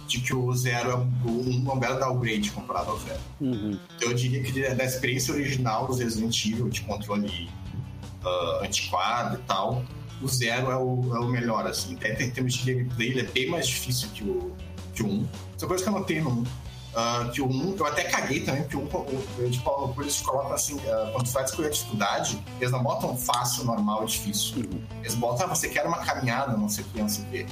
de 0.07 0.19
que 0.19 0.33
o 0.33 0.53
zero 0.53 0.91
é 0.91 0.95
o 0.95 1.29
1 1.29 1.69
é 1.69 1.73
um 1.73 1.79
belo 1.79 1.99
downgrade 1.99 2.51
comparado 2.51 2.91
ao 2.91 2.99
zero. 2.99 3.19
Uhum. 3.41 3.79
Então 3.95 4.09
eu 4.09 4.13
diria 4.13 4.43
que 4.43 4.51
da 4.75 4.83
experiência 4.83 5.33
original 5.33 5.87
dos 5.87 5.99
Resident 5.99 6.45
Evil, 6.45 6.69
de 6.69 6.81
controle 6.81 7.49
uh, 8.23 8.63
antiquado 8.63 9.35
e 9.35 9.43
tal, 9.43 9.83
o 10.21 10.27
zero 10.27 10.71
é 10.71 10.77
o, 10.77 11.15
é 11.15 11.19
o 11.19 11.27
melhor, 11.27 11.65
assim. 11.65 11.95
Até 11.95 12.23
em 12.23 12.29
termos 12.29 12.53
de 12.53 12.73
gameplay, 12.73 13.09
ele 13.09 13.21
é 13.21 13.23
bem 13.23 13.49
mais 13.49 13.67
difícil 13.67 14.09
que 14.13 14.23
o, 14.23 14.53
que 14.93 15.03
o 15.03 15.07
1. 15.07 15.27
Essa 15.55 15.67
coisa 15.67 15.83
que 15.83 15.89
eu 15.89 15.93
notei 15.93 16.21
no 16.21 16.29
1. 16.29 16.43
Uh, 16.93 17.31
que 17.31 17.41
o 17.41 17.47
1, 17.47 17.75
eu 17.77 17.85
até 17.87 18.03
caguei 18.03 18.41
também, 18.41 18.61
porque 18.63 18.77
o 18.77 18.81
1, 19.45 19.49
tipo, 19.49 19.95
eles 19.97 20.21
colocam 20.21 20.53
assim, 20.53 20.75
uh, 20.75 21.11
quando 21.11 21.25
tu 21.25 21.31
vai 21.31 21.43
escolher 21.43 21.67
a 21.67 21.71
dificuldade, 21.71 22.45
eles 22.59 22.71
não 22.71 22.83
botam 22.83 23.17
fácil, 23.17 23.65
normal 23.65 24.05
difícil. 24.05 24.57
Uhum. 24.57 24.81
Eles 24.99 25.15
botam, 25.15 25.47
ah, 25.47 25.49
você 25.49 25.69
quer 25.69 25.87
uma 25.87 25.97
caminhada, 25.97 26.55
não 26.55 26.69
sei 26.69 26.83
o 26.83 26.87
que, 26.87 27.01
não 27.01 27.09
sei 27.09 27.25
o 27.25 27.27
que. 27.29 27.47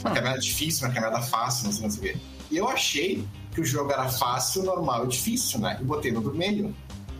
Uma 0.00 0.14
caminhada 0.14 0.38
difícil, 0.38 0.86
uma 0.86 0.94
caminhada 0.94 1.20
fácil, 1.20 1.66
não 1.66 1.72
sei, 1.72 1.82
não 1.82 1.90
sei 1.90 2.12
o. 2.12 2.20
E 2.50 2.56
eu 2.56 2.68
achei 2.68 3.28
que 3.54 3.60
o 3.60 3.64
jogo 3.64 3.92
era 3.92 4.08
fácil, 4.08 4.62
normal 4.62 5.04
e 5.04 5.08
difícil, 5.08 5.60
né? 5.60 5.76
E 5.80 5.84
botei 5.84 6.10
no 6.10 6.22
do 6.22 6.34
meio. 6.34 6.74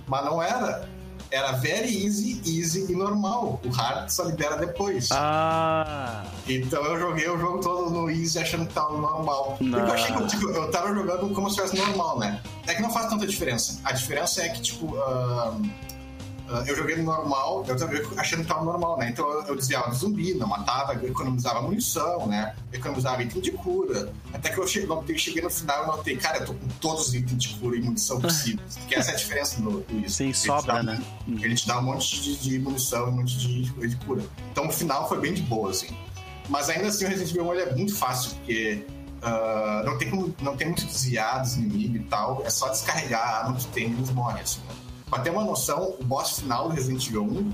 Mas 0.06 0.24
não 0.24 0.42
era. 0.42 0.88
Era 1.30 1.52
very 1.52 2.04
easy, 2.04 2.40
easy 2.44 2.90
e 2.90 2.96
normal. 2.96 3.60
O 3.64 3.68
hard 3.70 4.08
só 4.08 4.24
libera 4.24 4.56
depois. 4.56 5.08
Ah. 5.12 6.24
Então 6.48 6.84
eu 6.84 6.98
joguei 6.98 7.28
o 7.28 7.38
jogo 7.38 7.60
todo 7.60 7.90
no 7.90 8.10
easy 8.10 8.38
achando 8.38 8.66
que 8.66 8.74
tava 8.74 8.96
normal. 8.96 9.56
Não. 9.60 9.78
Porque 9.78 9.90
eu 9.90 9.94
achei 9.94 10.16
que 10.16 10.26
tipo, 10.26 10.50
eu 10.50 10.70
tava 10.70 10.94
jogando 10.94 11.32
como 11.34 11.50
se 11.50 11.60
fosse 11.60 11.76
normal, 11.76 12.18
né? 12.18 12.40
É 12.66 12.74
que 12.74 12.82
não 12.82 12.90
faz 12.90 13.08
tanta 13.08 13.26
diferença. 13.26 13.80
A 13.84 13.92
diferença 13.92 14.42
é 14.42 14.48
que, 14.48 14.60
tipo. 14.60 14.86
Uh 14.86 15.89
eu 16.66 16.76
joguei 16.76 16.96
no 16.96 17.04
normal, 17.04 17.64
eu 17.66 17.76
também 17.76 18.02
achando 18.16 18.42
que 18.42 18.48
tava 18.48 18.64
normal, 18.64 18.98
né? 18.98 19.10
Então 19.10 19.28
eu, 19.46 19.54
desviava 19.54 19.90
de 19.90 19.96
zumbi, 19.96 20.34
não 20.34 20.48
matava, 20.48 20.94
economizava 21.06 21.62
munição, 21.62 22.26
né? 22.26 22.54
economizava 22.72 23.22
item 23.22 23.40
de 23.40 23.52
cura. 23.52 24.12
Até 24.32 24.50
que 24.50 24.58
eu 24.58 24.66
cheguei, 24.66 25.18
cheguei 25.18 25.42
no 25.42 25.50
final 25.50 25.84
e 25.84 25.86
notei, 25.86 26.16
cara, 26.16 26.38
eu 26.38 26.46
tô 26.46 26.54
com 26.54 26.68
todos 26.80 27.08
os 27.08 27.14
itens 27.14 27.42
de 27.42 27.48
cura 27.56 27.76
e 27.76 27.80
munição 27.80 28.20
possíveis. 28.20 28.76
Porque 28.78 28.94
essa 28.94 29.12
é 29.12 29.14
a 29.14 29.16
diferença 29.16 29.60
do, 29.60 29.80
do 29.80 29.98
isso. 29.98 30.16
Sim, 30.16 30.32
sobra, 30.32 30.74
dá, 30.74 30.82
né? 30.82 31.02
Ele 31.28 31.54
te 31.54 31.66
dá 31.66 31.78
um 31.78 31.82
monte 31.82 32.20
de, 32.20 32.36
de 32.36 32.58
munição 32.58 33.06
e 33.06 33.10
um 33.10 33.12
monte 33.12 33.36
de, 33.38 33.70
de, 33.70 33.96
cura. 34.04 34.22
Então 34.50 34.68
o 34.68 34.72
final 34.72 35.08
foi 35.08 35.20
bem 35.20 35.32
de 35.32 35.42
boa, 35.42 35.70
assim. 35.70 35.88
Mas 36.48 36.68
ainda 36.68 36.88
assim 36.88 37.04
o 37.04 37.08
Resident 37.08 37.30
Evil 37.30 37.48
1 37.48 37.54
é 37.54 37.74
muito 37.74 37.94
fácil, 37.94 38.34
porque 38.36 38.84
uh, 39.22 39.84
não, 39.84 39.98
tem 39.98 40.10
como, 40.10 40.34
não 40.42 40.56
tem 40.56 40.66
muito 40.66 40.84
desviar 40.84 41.42
dos 41.42 41.54
inimigos 41.54 42.00
e 42.00 42.04
tal. 42.04 42.42
É 42.44 42.50
só 42.50 42.68
descarregar 42.68 43.20
a 43.20 43.38
arma 43.44 43.56
que 43.56 43.66
tem 43.68 43.88
e 43.88 43.92
eles 43.92 44.10
morrem, 44.10 44.42
assim, 44.42 44.60
né? 44.68 44.74
Pra 45.10 45.18
ter 45.18 45.30
uma 45.30 45.44
noção, 45.44 45.96
o 45.98 46.04
boss 46.04 46.38
final 46.38 46.68
do 46.68 46.74
Resident 46.74 47.04
Evil 47.08 47.24
1 47.24 47.52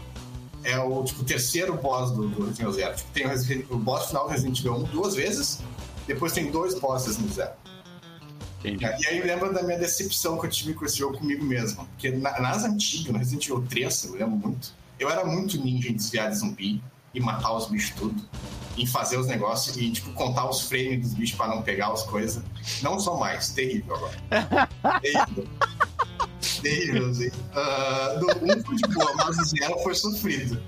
é 0.62 0.78
o 0.78 1.02
tipo, 1.02 1.24
terceiro 1.24 1.74
boss 1.74 2.10
do, 2.10 2.28
do 2.28 2.44
Resident 2.44 2.60
Evil 2.60 2.72
Zero. 2.72 2.96
Tipo, 2.96 3.10
tem 3.12 3.26
o, 3.70 3.74
o, 3.74 3.78
boss 3.78 4.08
final 4.08 4.26
do 4.26 4.30
Resident 4.30 4.58
Evil 4.60 4.74
1 4.74 4.82
duas 4.84 5.14
vezes, 5.14 5.60
depois 6.06 6.32
tem 6.32 6.50
dois 6.50 6.78
bosses 6.78 7.16
no 7.16 7.26
Zero. 7.32 7.52
Entendi. 8.60 8.84
E 8.84 9.06
aí 9.06 9.22
lembra 9.22 9.52
da 9.52 9.62
minha 9.62 9.78
decepção 9.78 10.38
que 10.38 10.46
eu 10.46 10.50
tive 10.50 10.74
com 10.74 10.84
esse 10.84 10.98
jogo 10.98 11.16
comigo 11.18 11.44
mesmo. 11.44 11.86
Porque 11.86 12.10
na, 12.10 12.38
nas 12.40 12.64
antigas, 12.64 13.12
no 13.12 13.18
Resident 13.18 13.46
Evil 13.46 13.64
3, 13.68 14.04
eu 14.04 14.12
lembro 14.12 14.36
muito, 14.36 14.74
eu 14.98 15.08
era 15.08 15.24
muito 15.24 15.58
ninja 15.58 15.88
em 15.88 15.94
desviar 15.94 16.28
de 16.30 16.36
zumbi 16.36 16.82
e 17.14 17.20
matar 17.20 17.52
os 17.52 17.66
bichos 17.66 17.94
tudo. 17.96 18.22
Em 18.76 18.86
fazer 18.86 19.16
os 19.16 19.26
negócios 19.26 19.74
e, 19.78 19.90
tipo, 19.90 20.12
contar 20.12 20.46
os 20.46 20.62
frames 20.62 21.00
dos 21.00 21.14
bichos 21.14 21.38
para 21.38 21.54
não 21.54 21.62
pegar 21.62 21.90
as 21.90 22.02
coisas. 22.02 22.42
Não 22.82 23.00
sou 23.00 23.18
mais. 23.18 23.48
Terrível 23.48 23.96
agora. 23.96 24.68
terrível 25.00 25.48
terrível, 26.62 27.10
assim. 27.10 27.28
Uh, 27.28 28.20
do 28.20 28.26
1 28.44 28.58
um 28.58 28.64
foi 28.64 28.76
de 28.76 28.88
boa, 28.88 29.12
mas 29.16 29.38
o 29.38 29.44
0 29.44 29.78
foi 29.82 29.94
sofrido. 29.94 30.62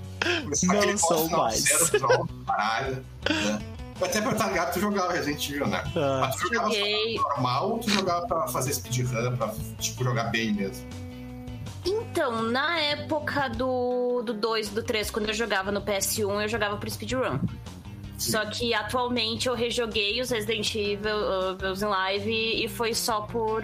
Não 0.45 0.97
sou 0.97 1.29
mais. 1.29 1.59
Zero 1.59 1.89
troll, 1.91 2.29
caralho. 2.45 3.05
Né? 3.29 3.59
Até 4.01 4.21
pra 4.21 4.33
Targato 4.33 4.73
tu 4.73 4.79
jogava 4.79 5.11
Resident 5.11 5.49
Evil, 5.49 5.67
né? 5.67 5.83
Ah. 5.95 6.19
Mas 6.21 6.35
tu 6.35 6.47
jogava 6.47 6.71
Joguei. 6.71 7.15
normal 7.15 7.71
ou 7.71 7.79
tu 7.79 7.89
jogava 7.89 8.27
pra 8.27 8.47
fazer 8.47 8.73
speedrun, 8.73 9.35
pra 9.35 9.53
tipo, 9.77 10.03
jogar 10.03 10.25
bem 10.25 10.53
mesmo? 10.53 10.87
Então, 11.85 12.43
na 12.43 12.79
época 12.79 13.49
do, 13.49 14.21
do 14.21 14.33
2 14.33 14.69
do 14.69 14.83
3, 14.83 15.11
quando 15.11 15.27
eu 15.29 15.33
jogava 15.33 15.71
no 15.71 15.81
PS1, 15.81 16.43
eu 16.43 16.47
jogava 16.47 16.77
por 16.77 16.89
speedrun. 16.89 17.39
Só 18.17 18.45
que 18.45 18.73
atualmente 18.73 19.47
eu 19.47 19.55
rejoguei 19.55 20.19
os 20.19 20.29
Resident 20.29 20.75
Evil 20.75 21.15
uh, 21.15 21.73
em 21.73 21.85
live 21.85 22.65
e 22.65 22.67
foi 22.67 22.93
só 22.93 23.21
por 23.21 23.63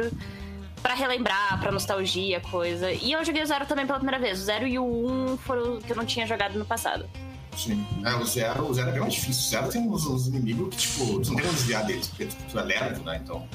para 0.85 0.93
relembrar, 0.93 1.59
pra 1.59 1.71
nostalgia, 1.71 2.39
coisa. 2.39 2.91
E 2.91 3.11
eu 3.11 3.25
joguei 3.25 3.41
o 3.41 3.45
Zero 3.47 3.65
também 3.65 3.87
pela 3.87 3.97
primeira 3.97 4.21
vez. 4.21 4.39
O 4.39 4.43
Zero 4.43 4.67
e 4.67 4.77
o 4.77 4.85
Um 4.85 5.35
foram 5.35 5.79
que 5.79 5.91
eu 5.91 5.95
não 5.95 6.05
tinha 6.05 6.27
jogado 6.27 6.59
no 6.59 6.63
passado. 6.63 7.09
Sim. 7.57 7.83
É, 8.05 8.13
o 8.13 8.23
Zero, 8.23 8.69
o 8.69 8.71
Zero 8.71 8.89
é 8.89 8.91
bem 8.91 9.01
mais 9.01 9.15
difícil. 9.15 9.41
O 9.41 9.49
Zero 9.49 9.71
tem 9.71 9.81
uns, 9.81 10.05
uns 10.05 10.27
inimigos 10.27 10.69
que, 10.69 10.81
tipo, 10.81 11.19
tu 11.21 11.29
não 11.29 11.37
tem 11.37 11.45
como 11.45 11.53
desviar 11.53 11.85
deles, 11.85 12.07
porque 12.09 12.25
tu, 12.25 12.35
tu 12.51 12.59
é 12.59 12.61
lerdo, 12.61 13.03
né? 13.03 13.19
Então. 13.23 13.47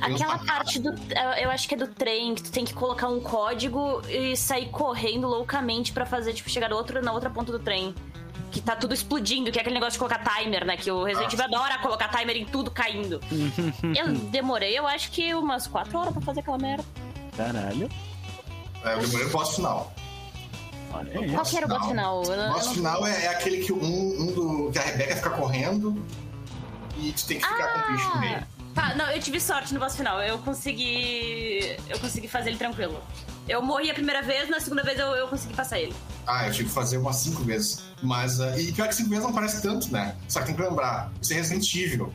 Aquela 0.00 0.38
parte 0.38 0.78
do. 0.78 0.90
Eu 1.42 1.50
acho 1.50 1.66
que 1.66 1.74
é 1.74 1.78
do 1.78 1.88
trem, 1.88 2.36
que 2.36 2.42
tu 2.44 2.52
tem 2.52 2.64
que 2.64 2.72
colocar 2.72 3.08
um 3.08 3.18
código 3.18 4.00
e 4.08 4.36
sair 4.36 4.68
correndo 4.68 5.26
loucamente 5.26 5.90
para 5.92 6.06
fazer, 6.06 6.34
tipo, 6.34 6.48
chegar 6.48 6.72
outro, 6.72 7.02
na 7.02 7.12
outra 7.12 7.30
ponta 7.30 7.50
do 7.50 7.58
trem 7.58 7.96
que 8.50 8.60
tá 8.60 8.76
tudo 8.76 8.94
explodindo, 8.94 9.50
que 9.50 9.58
é 9.58 9.60
aquele 9.60 9.74
negócio 9.74 9.92
de 9.92 9.98
colocar 9.98 10.18
timer, 10.18 10.64
né? 10.64 10.76
Que 10.76 10.90
o 10.90 11.04
Resident 11.04 11.32
Evil 11.32 11.44
adora 11.44 11.78
colocar 11.78 12.08
timer 12.08 12.36
em 12.36 12.44
tudo 12.44 12.70
caindo. 12.70 13.20
eu 13.96 14.12
demorei, 14.30 14.78
eu 14.78 14.86
acho 14.86 15.10
que 15.10 15.34
umas 15.34 15.66
4 15.66 15.98
horas 15.98 16.12
pra 16.12 16.22
fazer 16.22 16.40
aquela 16.40 16.58
merda. 16.58 16.84
Caralho. 17.36 17.88
É, 18.84 18.94
eu 18.94 19.00
demorei 19.00 19.26
o 19.26 19.30
boss 19.30 19.56
final. 19.56 19.92
Olha 20.92 21.28
Qual 21.32 21.44
que 21.44 21.56
era 21.56 21.66
o 21.66 21.68
boss 21.68 21.86
final? 21.86 22.22
O 22.22 22.52
boss 22.52 22.68
final 22.68 23.06
é, 23.06 23.24
é, 23.24 23.28
aquele 23.28 23.64
que 23.64 23.72
um, 23.72 24.22
um 24.22 24.26
do. 24.32 24.70
que 24.72 24.78
a 24.78 24.82
Rebeca 24.82 25.16
fica 25.16 25.30
correndo 25.30 26.02
e 26.98 27.12
tu 27.12 27.26
tem 27.26 27.38
que 27.38 27.46
ficar 27.46 27.64
ah, 27.64 27.82
com 27.82 27.92
o 27.92 27.96
bicho 27.96 28.14
no 28.14 28.20
meio. 28.20 28.46
Tá, 28.74 28.94
não, 28.94 29.10
eu 29.10 29.20
tive 29.20 29.40
sorte 29.40 29.74
no 29.74 29.80
boss 29.80 29.96
final. 29.96 30.22
Eu 30.22 30.38
consegui. 30.38 31.76
Eu 31.88 31.98
consegui 31.98 32.28
fazer 32.28 32.50
ele 32.50 32.58
tranquilo. 32.58 33.02
Eu 33.48 33.62
morri 33.62 33.90
a 33.90 33.94
primeira 33.94 34.22
vez, 34.22 34.48
na 34.48 34.58
segunda 34.58 34.82
vez 34.82 34.98
eu, 34.98 35.06
eu 35.08 35.28
consegui 35.28 35.54
passar 35.54 35.78
ele. 35.78 35.94
Ah, 36.26 36.46
eu 36.46 36.52
tive 36.52 36.68
que 36.68 36.74
fazer 36.74 36.98
umas 36.98 37.16
cinco 37.16 37.42
vezes. 37.42 37.84
Mas. 38.02 38.40
Uh, 38.40 38.58
e 38.58 38.72
pior 38.72 38.88
que 38.88 38.94
cinco 38.94 39.10
vezes 39.10 39.24
não 39.24 39.32
parece 39.32 39.62
tanto, 39.62 39.92
né? 39.92 40.16
Só 40.28 40.40
que 40.40 40.46
tem 40.46 40.56
que 40.56 40.62
lembrar: 40.62 41.12
isso 41.22 41.32
é 41.32 41.36
Resident 41.36 41.74
Evil. 41.74 42.12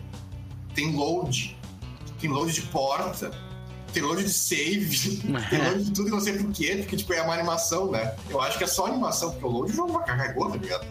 Tem 0.76 0.94
load. 0.94 1.58
Tem 2.20 2.30
load 2.30 2.52
de 2.54 2.62
porta. 2.64 3.32
Tem 3.94 4.04
load 4.04 4.24
de 4.24 4.30
save. 4.30 5.22
tem 5.50 5.64
load 5.64 5.84
de 5.86 5.92
tudo 5.92 6.10
e 6.10 6.12
não 6.12 6.20
sei 6.20 6.38
porquê, 6.38 6.78
porque 6.78 6.98
tipo, 6.98 7.14
é 7.14 7.22
uma 7.22 7.34
animação, 7.34 7.90
né? 7.90 8.16
Eu 8.30 8.42
acho 8.42 8.58
que 8.58 8.64
é 8.66 8.68
só 8.68 8.88
animação, 8.88 9.32
porque 9.32 9.46
o 9.46 9.50
load 9.50 9.72
o 9.72 9.76
jogo 9.76 9.94
vai 9.94 10.06
carregou, 10.06 10.50
tá 10.50 10.58
ligado? 10.58 10.86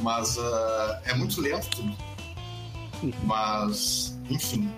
Mas 0.00 0.36
uh, 0.36 0.96
é 1.04 1.14
muito 1.14 1.40
lento 1.40 1.68
tudo. 1.68 1.96
Mas, 3.24 4.16
enfim. 4.28 4.70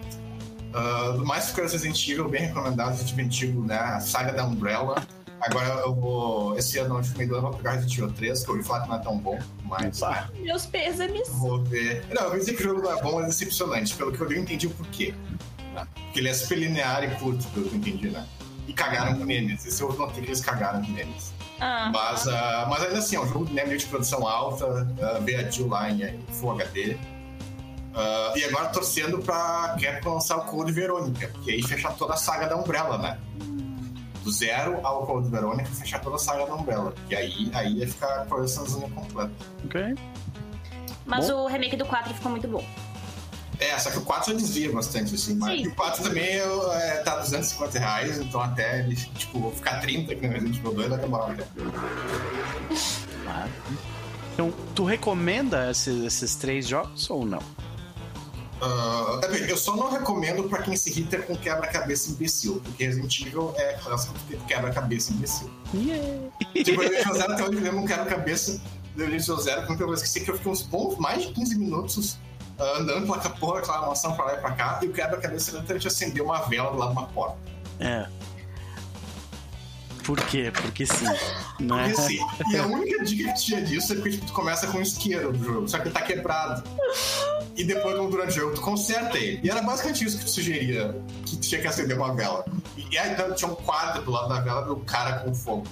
Uh, 0.68 1.24
mais 1.24 1.50
que 1.50 1.60
Resident 1.60 2.08
Evil, 2.08 2.28
bem 2.28 2.42
recomendado, 2.42 2.90
Resident 2.90 3.42
Evil, 3.42 3.62
né? 3.62 3.76
A 3.76 4.00
saga 4.00 4.32
da 4.32 4.44
Umbrella. 4.44 5.06
Agora 5.40 5.66
eu 5.80 5.94
vou. 5.94 6.58
Esse 6.58 6.78
ano, 6.78 6.90
no 6.90 6.96
último 6.96 7.14
do 7.14 7.22
ano, 7.22 7.34
eu 7.34 7.40
vou 7.42 7.52
pegar 7.54 7.72
Resident 7.72 7.98
Evil 7.98 8.12
3, 8.12 8.42
que 8.42 8.50
eu 8.50 8.54
ouvi 8.54 8.66
falar 8.66 8.82
que 8.82 8.88
não 8.88 8.96
é 8.96 8.98
tão 8.98 9.18
bom, 9.18 9.38
mas. 9.64 10.02
Ah, 10.02 10.28
meus 10.38 10.66
pêsames. 10.66 11.28
Vou 11.28 11.62
ver. 11.64 12.04
Não, 12.12 12.24
eu 12.24 12.38
dizer 12.38 12.54
que 12.54 12.62
o 12.62 12.64
jogo 12.64 12.82
não 12.82 12.98
é 12.98 13.02
bom, 13.02 13.22
é 13.22 13.26
decepcionante. 13.26 13.94
Pelo 13.94 14.12
que 14.12 14.20
eu 14.20 14.28
vi, 14.28 14.36
eu 14.36 14.42
entendi 14.42 14.66
o 14.66 14.70
porquê. 14.70 15.14
Porque 15.94 16.18
ele 16.18 16.28
é 16.28 16.34
super 16.34 16.58
linear 16.58 17.04
e 17.04 17.14
curto, 17.16 17.46
pelo 17.48 17.68
que 17.68 17.74
eu 17.74 17.78
entendi, 17.78 18.10
né? 18.10 18.26
E 18.66 18.72
cagaram 18.72 19.18
com 19.18 19.30
eles. 19.30 19.64
Esse 19.64 19.80
eu 19.80 19.92
notei 19.92 20.22
que 20.22 20.28
eles 20.28 20.40
cagaram 20.40 20.84
com 20.84 20.96
eles. 20.98 21.32
Ah, 21.60 21.90
mas, 21.92 22.26
uh, 22.26 22.68
mas 22.68 22.82
ainda 22.82 22.98
assim, 22.98 23.16
é 23.16 23.20
um 23.20 23.26
jogo 23.26 23.52
né, 23.52 23.64
meio 23.64 23.78
de 23.78 23.86
produção 23.86 24.26
alta, 24.26 24.66
uh, 24.66 25.22
veio 25.24 25.40
a 25.40 25.50
Jill 25.50 25.68
lá 25.68 25.90
em 25.90 26.20
Full 26.32 26.52
HD. 26.52 26.96
Uh, 27.88 28.36
e 28.36 28.44
agora 28.44 28.68
torcendo 28.68 29.18
pra 29.18 29.76
Capcom 29.80 30.14
lançar 30.14 30.36
o 30.36 30.42
Code 30.42 30.72
Verônica, 30.72 31.28
porque 31.28 31.50
aí 31.50 31.62
fecha 31.62 31.90
toda 31.92 32.14
a 32.14 32.16
saga 32.16 32.46
da 32.46 32.56
Umbrella, 32.56 32.98
né? 32.98 33.18
Do 34.22 34.30
zero 34.30 34.78
ao 34.86 35.06
Code 35.06 35.28
Verônica, 35.28 35.68
fechar 35.70 36.00
toda 36.00 36.16
a 36.16 36.18
saga 36.18 36.46
da 36.46 36.54
Umbrella. 36.54 36.94
E 37.08 37.16
aí, 37.16 37.50
aí 37.54 37.78
ia 37.78 37.88
ficar 37.88 38.22
a 38.22 38.26
coleçãozinha 38.26 38.88
completa. 38.90 39.32
Ok. 39.64 39.94
Mas 41.06 41.30
bom. 41.30 41.44
o 41.44 41.46
remake 41.46 41.76
do 41.76 41.86
4 41.86 42.14
ficou 42.14 42.30
muito 42.30 42.46
bom. 42.46 42.64
É, 43.58 43.76
só 43.78 43.90
que 43.90 43.98
o 43.98 44.02
4 44.02 44.32
já 44.32 44.38
desvia 44.38 44.70
bastante, 44.70 45.14
assim. 45.14 45.34
Mas 45.34 45.66
o 45.66 45.74
4 45.74 46.04
também 46.04 46.36
é, 46.36 47.02
tá 47.04 47.18
250 47.18 47.78
reais, 47.78 48.18
então 48.20 48.40
até 48.40 48.80
ele, 48.80 48.94
tipo, 48.94 49.50
ficar 49.50 49.80
30 49.80 50.12
aqui 50.12 50.26
no 50.26 50.32
Resident 50.32 50.58
Evil 50.58 50.74
2 50.74 50.88
vai 50.88 50.98
demorar 50.98 51.32
até. 51.32 51.44
Claro. 53.24 53.50
Então, 54.34 54.52
tu 54.74 54.84
recomenda 54.84 55.68
esses, 55.70 56.04
esses 56.04 56.36
três 56.36 56.68
jogos 56.68 57.10
ou 57.10 57.26
não? 57.26 57.42
Uh, 58.60 59.24
eu 59.48 59.56
só 59.56 59.76
não 59.76 59.90
recomendo 59.90 60.48
pra 60.48 60.62
quem 60.62 60.76
se 60.76 60.90
irrita 60.90 61.18
com 61.18 61.36
quebra-cabeça 61.36 62.10
imbecil, 62.10 62.60
porque 62.64 62.84
Resident 62.84 63.20
Evil 63.20 63.54
é 63.56 63.74
clássico 63.74 64.14
quebra-cabeça 64.48 65.12
imbecil. 65.12 65.48
Yeah. 65.72 66.28
Tipo, 66.64 66.82
eu 66.82 66.92
Evil 66.92 67.14
Zero 67.14 67.32
até 67.32 67.44
hoje 67.44 67.60
mesmo 67.60 67.80
um 67.80 67.86
quebra-cabeça 67.86 68.60
do 68.96 69.04
Evil 69.04 69.36
Zero, 69.36 69.66
porque 69.66 69.82
eu 69.82 69.94
esqueci 69.94 70.20
que 70.22 70.30
eu 70.30 70.36
fiquei 70.36 70.50
uns 70.50 70.62
bons 70.62 70.96
mais 70.98 71.22
de 71.22 71.32
15 71.32 71.56
minutos 71.56 72.18
uh, 72.58 72.80
andando 72.80 73.06
pela 73.06 73.30
porra, 73.30 73.60
aquela 73.60 73.86
mansão 73.86 74.14
pra 74.16 74.24
lá 74.24 74.34
e 74.34 74.36
pra 74.38 74.50
cá, 74.52 74.80
e 74.82 74.86
o 74.86 74.92
quebra-cabeça 74.92 75.52
literalmente 75.52 75.86
acendeu 75.86 76.24
uma 76.24 76.40
vela 76.48 76.72
do 76.72 76.78
lado 76.78 76.92
de 76.92 76.98
uma 76.98 77.06
porta. 77.06 77.38
É. 77.78 78.08
Por 80.08 80.18
quê? 80.22 80.50
Porque 80.50 80.86
sim. 80.86 81.04
Né? 81.60 81.92
Porque 81.92 81.94
sim. 82.00 82.18
E 82.50 82.56
a 82.56 82.66
única 82.66 83.04
dica 83.04 83.30
que 83.30 83.40
tinha 83.40 83.60
disso 83.60 83.92
é 83.92 83.96
porque 83.96 84.12
tipo, 84.12 84.24
tu 84.24 84.32
começa 84.32 84.66
com 84.66 84.78
um 84.78 84.80
isqueiro 84.80 85.30
do 85.34 85.44
jogo, 85.44 85.68
só 85.68 85.78
que 85.78 85.88
ele 85.88 85.92
tá 85.92 86.00
quebrado. 86.00 86.64
E 87.54 87.62
depois, 87.62 87.94
durante 88.10 88.30
o 88.30 88.40
jogo, 88.40 88.54
tu 88.54 88.62
conserta 88.62 89.18
ele. 89.18 89.38
E 89.42 89.50
era 89.50 89.60
basicamente 89.60 90.06
isso 90.06 90.16
que 90.16 90.24
tu 90.24 90.30
sugeria, 90.30 90.98
que 91.26 91.36
tu 91.36 91.42
tinha 91.42 91.60
que 91.60 91.66
acender 91.66 91.94
uma 91.94 92.14
vela. 92.14 92.42
E 92.90 92.96
aí 92.96 93.12
então, 93.12 93.34
tinha 93.34 93.50
um 93.50 93.54
quadro 93.54 94.02
do 94.02 94.10
lado 94.10 94.30
da 94.30 94.40
vela 94.40 94.62
do 94.62 94.76
cara 94.76 95.18
com 95.18 95.34
fogo. 95.34 95.66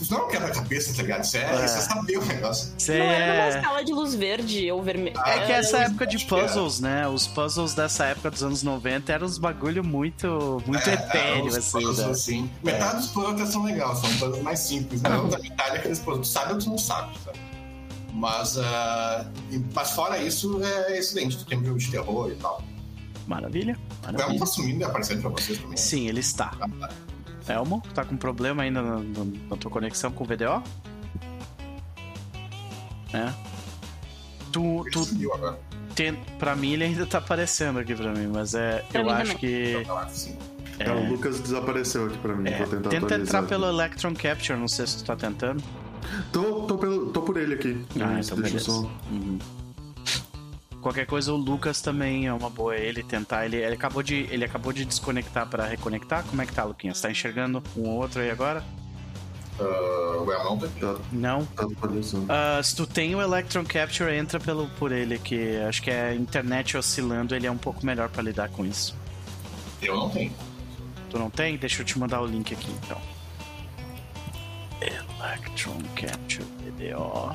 Isso 0.00 0.12
não 0.12 0.20
é 0.20 0.24
um 0.24 0.28
quebra-cabeça, 0.28 0.94
tá 0.94 1.02
ligado? 1.02 1.24
Isso 1.24 1.36
é, 1.36 1.40
é. 1.40 1.66
Você 1.66 1.80
saber 1.80 2.18
o 2.18 2.24
negócio. 2.24 2.72
Não 2.88 2.94
era 2.94 3.42
uma 3.42 3.58
escala 3.58 3.84
de 3.84 3.92
luz 3.92 4.14
verde 4.14 4.70
ou 4.70 4.82
vermelho. 4.82 5.16
Ah, 5.18 5.30
é 5.30 5.46
que 5.46 5.52
essa 5.52 5.78
época 5.78 6.06
de 6.06 6.24
puzzles, 6.24 6.80
né? 6.80 7.08
Os 7.08 7.26
puzzles 7.26 7.74
dessa 7.74 8.06
época 8.06 8.30
dos 8.30 8.42
anos 8.42 8.62
90 8.62 9.12
eram 9.12 9.26
uns 9.26 9.38
bagulho 9.38 9.82
muito, 9.82 10.62
muito 10.66 10.88
é, 10.88 10.94
etéreo, 10.94 11.48
assim. 11.48 11.72
Puzzles, 11.72 11.98
né? 11.98 12.10
assim. 12.10 12.50
Metade 12.62 12.96
dos 12.98 13.08
puzzles 13.08 13.40
até 13.40 13.46
são 13.46 13.64
legais, 13.64 13.98
são 13.98 14.10
puzzles 14.10 14.42
mais 14.42 14.58
simples. 14.60 15.02
Né? 15.02 15.16
Outra 15.16 15.38
metade 15.38 15.76
é 15.76 15.78
aqueles 15.78 15.98
puzzles. 15.98 16.28
Tu 16.28 16.32
sabe 16.32 16.52
ou 16.52 16.58
tu 16.58 16.70
não 16.70 16.78
sabe, 16.78 17.18
sabe? 17.24 17.38
Mas, 18.12 18.56
uh, 18.56 18.62
mas 19.74 19.90
fora 19.90 20.18
isso, 20.18 20.60
é 20.64 20.98
excelente. 20.98 21.38
Tu 21.38 21.46
tem 21.46 21.58
um 21.58 21.64
jogo 21.64 21.78
de 21.78 21.90
terror 21.90 22.30
e 22.30 22.36
tal. 22.36 22.62
Maravilha. 23.26 23.78
Maravilha. 24.02 24.26
O 24.26 24.30
Elmo 24.30 24.38
tá 24.38 24.46
sumindo 24.46 24.80
e 24.80 24.84
aparecendo 24.84 25.20
pra 25.20 25.30
vocês 25.30 25.58
também. 25.58 25.76
Sim, 25.76 26.08
ele 26.08 26.20
está. 26.20 26.52
Ah, 26.60 26.68
tá. 26.68 26.90
Elmo, 27.48 27.82
tá 27.94 28.04
com 28.04 28.16
problema 28.16 28.62
ainda 28.62 28.82
na, 28.82 28.96
na, 28.96 29.24
na 29.50 29.56
tua 29.56 29.70
conexão 29.70 30.10
com 30.10 30.24
o 30.24 30.26
VDO? 30.26 30.62
É. 33.12 33.32
Tu. 34.52 34.84
tu 34.92 35.06
tem, 35.94 36.14
pra 36.38 36.54
mim 36.54 36.74
ele 36.74 36.84
ainda 36.84 37.06
tá 37.06 37.18
aparecendo 37.18 37.78
aqui 37.78 37.94
pra 37.94 38.12
mim, 38.12 38.28
mas 38.28 38.54
é. 38.54 38.84
Pra 38.90 39.00
eu 39.00 39.10
acho 39.10 39.36
que. 39.36 39.74
É, 40.78 40.88
é, 40.88 40.92
o 40.92 41.08
Lucas 41.08 41.40
desapareceu 41.40 42.06
aqui 42.06 42.18
pra 42.18 42.36
mim. 42.36 42.48
É, 42.48 42.64
tenta 42.88 43.16
entrar 43.16 43.42
pelo 43.42 43.66
Electron 43.66 44.14
Capture, 44.14 44.58
não 44.58 44.68
sei 44.68 44.86
se 44.86 44.98
tu 44.98 45.04
tá 45.04 45.16
tentando. 45.16 45.62
Tô, 46.32 46.62
tô, 46.62 46.78
pelo, 46.78 47.10
tô 47.10 47.22
por 47.22 47.36
ele 47.36 47.54
aqui. 47.54 47.84
Ah, 48.00 48.20
então 48.20 48.38
deixa 48.38 48.40
beleza. 48.40 48.60
Só... 48.60 48.90
Uhum. 49.10 49.38
Qualquer 50.80 51.06
coisa, 51.06 51.32
o 51.32 51.36
Lucas 51.36 51.80
também 51.80 52.26
é 52.26 52.32
uma 52.32 52.48
boa 52.48 52.76
ele 52.76 53.02
tentar. 53.02 53.44
Ele, 53.44 53.56
ele 53.56 53.74
acabou 53.74 54.02
de 54.02 54.28
ele 54.30 54.44
acabou 54.44 54.72
de 54.72 54.84
desconectar 54.84 55.46
para 55.48 55.66
reconectar. 55.66 56.24
Como 56.24 56.40
é 56.40 56.46
que 56.46 56.52
tá, 56.52 56.64
Luquinhas? 56.64 57.00
Tá 57.00 57.10
enxergando 57.10 57.62
um 57.76 57.88
ou 57.88 57.96
outro 58.00 58.20
aí 58.20 58.30
agora? 58.30 58.64
Uh, 59.58 60.22
well, 60.22 60.56
não, 61.10 61.44
tá. 61.46 61.66
não. 61.66 61.72
Uh, 62.22 62.62
se 62.62 62.76
tu 62.76 62.86
tem 62.86 63.16
o 63.16 63.20
Electron 63.20 63.64
Capture, 63.64 64.14
entra 64.14 64.38
pelo, 64.38 64.68
por 64.78 64.92
ele, 64.92 65.18
que 65.18 65.56
acho 65.68 65.82
que 65.82 65.90
é 65.90 66.14
internet 66.14 66.76
oscilando, 66.76 67.34
ele 67.34 67.44
é 67.44 67.50
um 67.50 67.58
pouco 67.58 67.84
melhor 67.84 68.08
para 68.08 68.22
lidar 68.22 68.48
com 68.50 68.64
isso. 68.64 68.96
Eu 69.82 69.96
não 69.96 70.10
tenho. 70.10 70.32
Tu 71.10 71.18
não 71.18 71.28
tem? 71.28 71.56
Deixa 71.56 71.82
eu 71.82 71.86
te 71.86 71.98
mandar 71.98 72.20
o 72.20 72.26
link 72.26 72.54
aqui 72.54 72.70
então. 72.84 73.00
Electron 74.80 75.82
Capture 75.96 76.46
VDO 76.62 77.34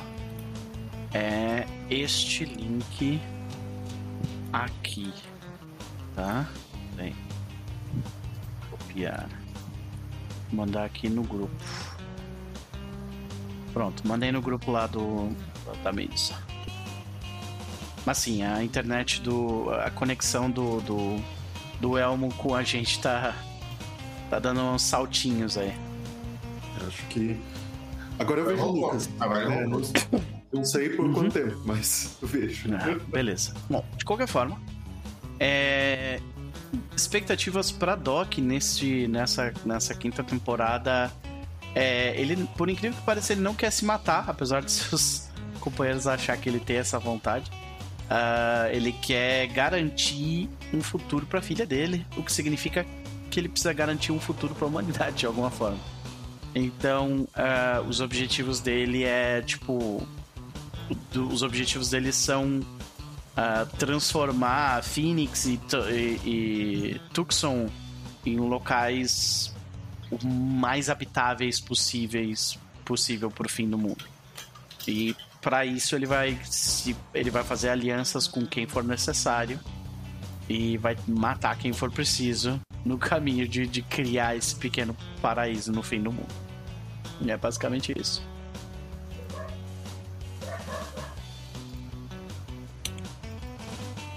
é 1.14 1.68
este 1.90 2.46
link 2.46 3.20
aqui, 4.54 5.12
tá? 6.16 6.48
Bem, 6.96 7.16
copiar, 8.70 9.28
mandar 10.52 10.86
aqui 10.86 11.10
no 11.10 11.24
grupo. 11.24 11.52
Pronto, 13.74 14.08
mandei 14.08 14.32
no 14.32 14.42
grupo 14.42 14.72
lá 14.72 14.86
do 14.86 15.36
da 15.84 15.92
mesa. 15.92 16.36
Mas 18.06 18.20
sim, 18.20 18.44
a 18.44 18.64
internet 18.64 19.22
do 19.22 19.72
a 19.72 19.90
conexão 19.90 20.52
do, 20.52 20.80
do 20.82 21.24
do 21.82 21.98
Elmo 21.98 22.32
com 22.36 22.54
a 22.54 22.62
gente 22.62 23.02
tá 23.02 23.34
tá 24.30 24.38
dando 24.38 24.62
uns 24.62 24.84
saltinhos 24.84 25.58
aí. 25.58 25.74
Acho 26.88 27.04
que 27.08 27.40
agora 28.20 28.42
eu 28.42 28.46
vejo 28.46 28.64
o 28.64 28.72
Lucas. 28.72 29.10
Agora 29.20 29.44
eu 29.46 29.52
é, 29.52 29.66
não 30.54 30.64
sei 30.64 30.90
por 30.90 31.06
uhum. 31.06 31.14
quanto 31.14 31.34
tempo, 31.34 31.62
mas 31.66 32.18
eu 32.22 32.28
vejo. 32.28 32.70
Ah, 32.74 33.00
beleza. 33.08 33.54
Bom, 33.70 33.84
de 33.98 34.06
qualquer 34.06 34.28
forma, 34.28 34.62
é... 35.40 36.20
expectativas 36.96 37.72
para 37.72 37.96
Doc 37.96 38.38
nesse, 38.38 39.08
nessa, 39.08 39.54
nessa 39.66 39.96
quinta 39.96 40.24
temporada. 40.24 41.12
É, 41.76 42.14
ele, 42.22 42.48
por 42.56 42.70
incrível 42.70 42.96
que 42.98 43.04
pareça, 43.04 43.34
ele 43.34 43.42
não 43.42 43.56
quer 43.56 43.72
se 43.72 43.84
matar, 43.84 44.26
apesar 44.28 44.62
de 44.62 44.72
seus 44.72 45.28
companheiros 45.60 46.06
achar 46.06 46.38
que 46.38 46.48
ele 46.48 46.60
tem 46.60 46.78
essa 46.78 47.00
vontade. 47.00 47.52
Uh, 48.04 48.70
ele 48.72 48.92
quer 48.92 49.48
garantir 49.48 50.50
um 50.74 50.82
futuro 50.82 51.26
para 51.26 51.40
a 51.40 51.42
filha 51.42 51.66
dele, 51.66 52.06
o 52.16 52.22
que 52.22 52.32
significa 52.32 52.86
que 53.32 53.40
ele 53.40 53.50
precisa 53.50 53.74
garantir 53.74 54.12
um 54.12 54.20
futuro 54.20 54.54
para 54.54 54.66
a 54.66 54.68
humanidade 54.68 55.18
de 55.18 55.26
alguma 55.26 55.50
forma. 55.50 55.80
Então, 56.54 57.28
uh, 57.36 57.82
os 57.88 58.00
objetivos 58.00 58.60
dele 58.60 59.04
é 59.04 59.42
tipo 59.42 60.06
os 61.16 61.42
objetivos 61.42 61.90
deles 61.90 62.16
são 62.16 62.60
uh, 62.60 63.78
transformar 63.78 64.84
Phoenix 64.84 65.46
e, 65.46 65.60
e, 65.92 66.20
e 66.26 67.02
Tucson 67.14 67.70
em 68.26 68.38
locais 68.38 69.54
o 70.10 70.26
mais 70.26 70.90
habitáveis 70.90 71.60
possíveis 71.60 72.58
possível 72.86 73.32
o 73.38 73.50
fim 73.50 73.70
do 73.70 73.78
mundo. 73.78 74.06
E 74.88 75.16
para 75.42 75.66
isso 75.66 75.96
ele 75.96 76.06
vai 76.06 76.40
se, 76.44 76.96
ele 77.14 77.30
vai 77.30 77.44
fazer 77.44 77.70
alianças 77.70 78.28
com 78.28 78.46
quem 78.46 78.68
for 78.68 78.84
necessário 78.84 79.60
e 80.50 80.78
vai 80.78 80.98
matar 81.08 81.58
quem 81.58 81.74
for 81.74 81.92
preciso 81.92 82.60
no 82.86 82.98
caminho 82.98 83.48
de, 83.48 83.66
de 83.66 83.82
criar 83.82 84.36
esse 84.36 84.56
pequeno 84.56 84.96
paraíso 85.22 85.72
no 85.72 85.82
fim 85.82 86.02
do 86.02 86.12
mundo. 86.12 86.34
E 87.22 87.32
é 87.32 87.38
basicamente 87.38 87.94
isso. 87.98 88.22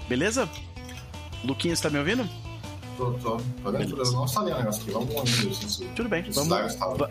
Beleza? 0.07 0.49
Luquinhas, 1.43 1.79
tá 1.79 1.89
me 1.89 1.99
ouvindo? 1.99 2.27
Tô, 2.97 3.11
tô. 3.13 3.37
Tô 3.63 3.71
dentro, 3.71 3.97
eu 4.01 4.11
não 4.11 4.27
sabia 4.27 4.55
o 4.55 4.57
negócio 4.57 4.81
aqui. 4.81 4.91
Vamos 4.91 5.43
indo. 5.43 5.53
Se, 5.53 5.85
Tudo 5.85 6.09
bem. 6.09 6.23
Vamos, 6.31 6.57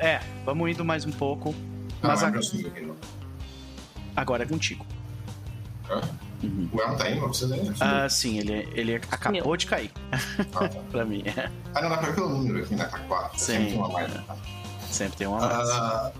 é, 0.00 0.20
vamos 0.44 0.70
indo 0.70 0.84
mais 0.84 1.04
um 1.04 1.12
pouco. 1.12 1.54
Ah, 2.02 2.08
mas 2.08 2.22
a... 2.24 2.32
agora 4.16 4.42
é 4.42 4.46
contigo. 4.46 4.84
É? 5.88 6.26
Uhum. 6.42 6.68
O 6.72 6.80
Elmo 6.80 6.96
tá 6.96 7.10
indo 7.10 7.20
pra 7.20 7.28
vocês 7.28 7.50
ainda? 7.52 7.74
Ah, 7.80 8.08
sim, 8.08 8.38
ele, 8.38 8.68
ele 8.74 8.96
acabou 8.96 9.42
Meu. 9.42 9.56
de 9.56 9.66
cair. 9.66 9.90
Ah, 10.54 10.68
tá. 10.68 10.68
pra 10.90 11.04
mim. 11.04 11.22
É. 11.24 11.50
Ah, 11.74 11.82
não, 11.82 11.88
dá 11.88 11.98
pra 11.98 12.08
ver 12.08 12.14
pelo 12.14 12.28
número 12.30 12.64
aqui, 12.64 12.74
né? 12.74 12.84
Tá 12.84 12.98
4. 12.98 13.38
Sim. 13.38 13.46
Sempre 13.46 13.68
tem 13.68 13.78
uma 13.78 13.88
mais. 13.88 14.12
Tá? 14.12 14.36
Sempre 14.90 15.16
tem 15.16 15.26
uma 15.26 15.40
mais. 15.40 15.70
Ah, 15.70 16.12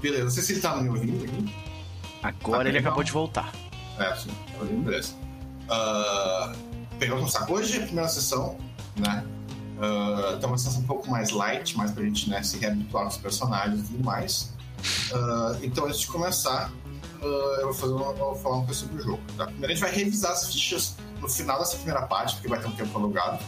beleza, 0.00 0.24
não 0.24 0.30
sei 0.30 0.42
se 0.42 0.52
ele 0.52 0.60
tá 0.60 0.76
me 0.76 0.88
ouvindo 0.88 1.24
aqui. 1.24 1.54
Agora 2.22 2.62
tá 2.64 2.68
ele 2.68 2.78
acabou 2.78 3.04
de 3.04 3.12
voltar. 3.12 3.52
É, 3.98 4.14
sim. 4.16 4.30
Beleza. 4.84 5.14
Uh, 5.68 7.28
saco. 7.28 7.54
Hoje 7.54 7.78
é 7.78 7.82
a 7.82 7.86
primeira 7.86 8.08
sessão, 8.08 8.56
né? 8.96 9.24
Uh, 9.78 10.38
tem 10.38 10.48
uma 10.48 10.58
sessão 10.58 10.80
um 10.80 10.86
pouco 10.86 11.10
mais 11.10 11.30
light, 11.30 11.76
mais 11.76 11.90
pra 11.90 12.04
gente 12.04 12.30
né, 12.30 12.42
se 12.42 12.58
reabituar 12.58 13.04
com 13.04 13.10
os 13.10 13.16
personagens 13.16 13.80
e 13.80 13.84
tudo 13.84 14.04
mais. 14.04 14.52
Uh, 15.10 15.58
então, 15.62 15.86
antes 15.86 16.00
de 16.00 16.06
começar, 16.06 16.70
uh, 17.20 17.26
eu, 17.60 17.64
vou 17.64 17.74
fazer 17.74 17.92
uma, 17.92 18.06
eu 18.06 18.16
vou 18.16 18.34
falar 18.36 18.56
um 18.56 18.60
pouco 18.60 18.74
sobre 18.74 19.00
o 19.00 19.02
jogo. 19.02 19.22
Tá? 19.36 19.46
Primeiro, 19.46 19.72
a 19.72 19.74
gente 19.74 19.80
vai 19.80 19.92
revisar 19.92 20.32
as 20.32 20.52
fichas 20.52 20.94
no 21.20 21.28
final 21.28 21.58
dessa 21.58 21.76
primeira 21.76 22.02
parte, 22.02 22.34
porque 22.34 22.48
vai 22.48 22.60
ter 22.60 22.68
um 22.68 22.72
tempo 22.72 22.96
alugado. 22.96 23.42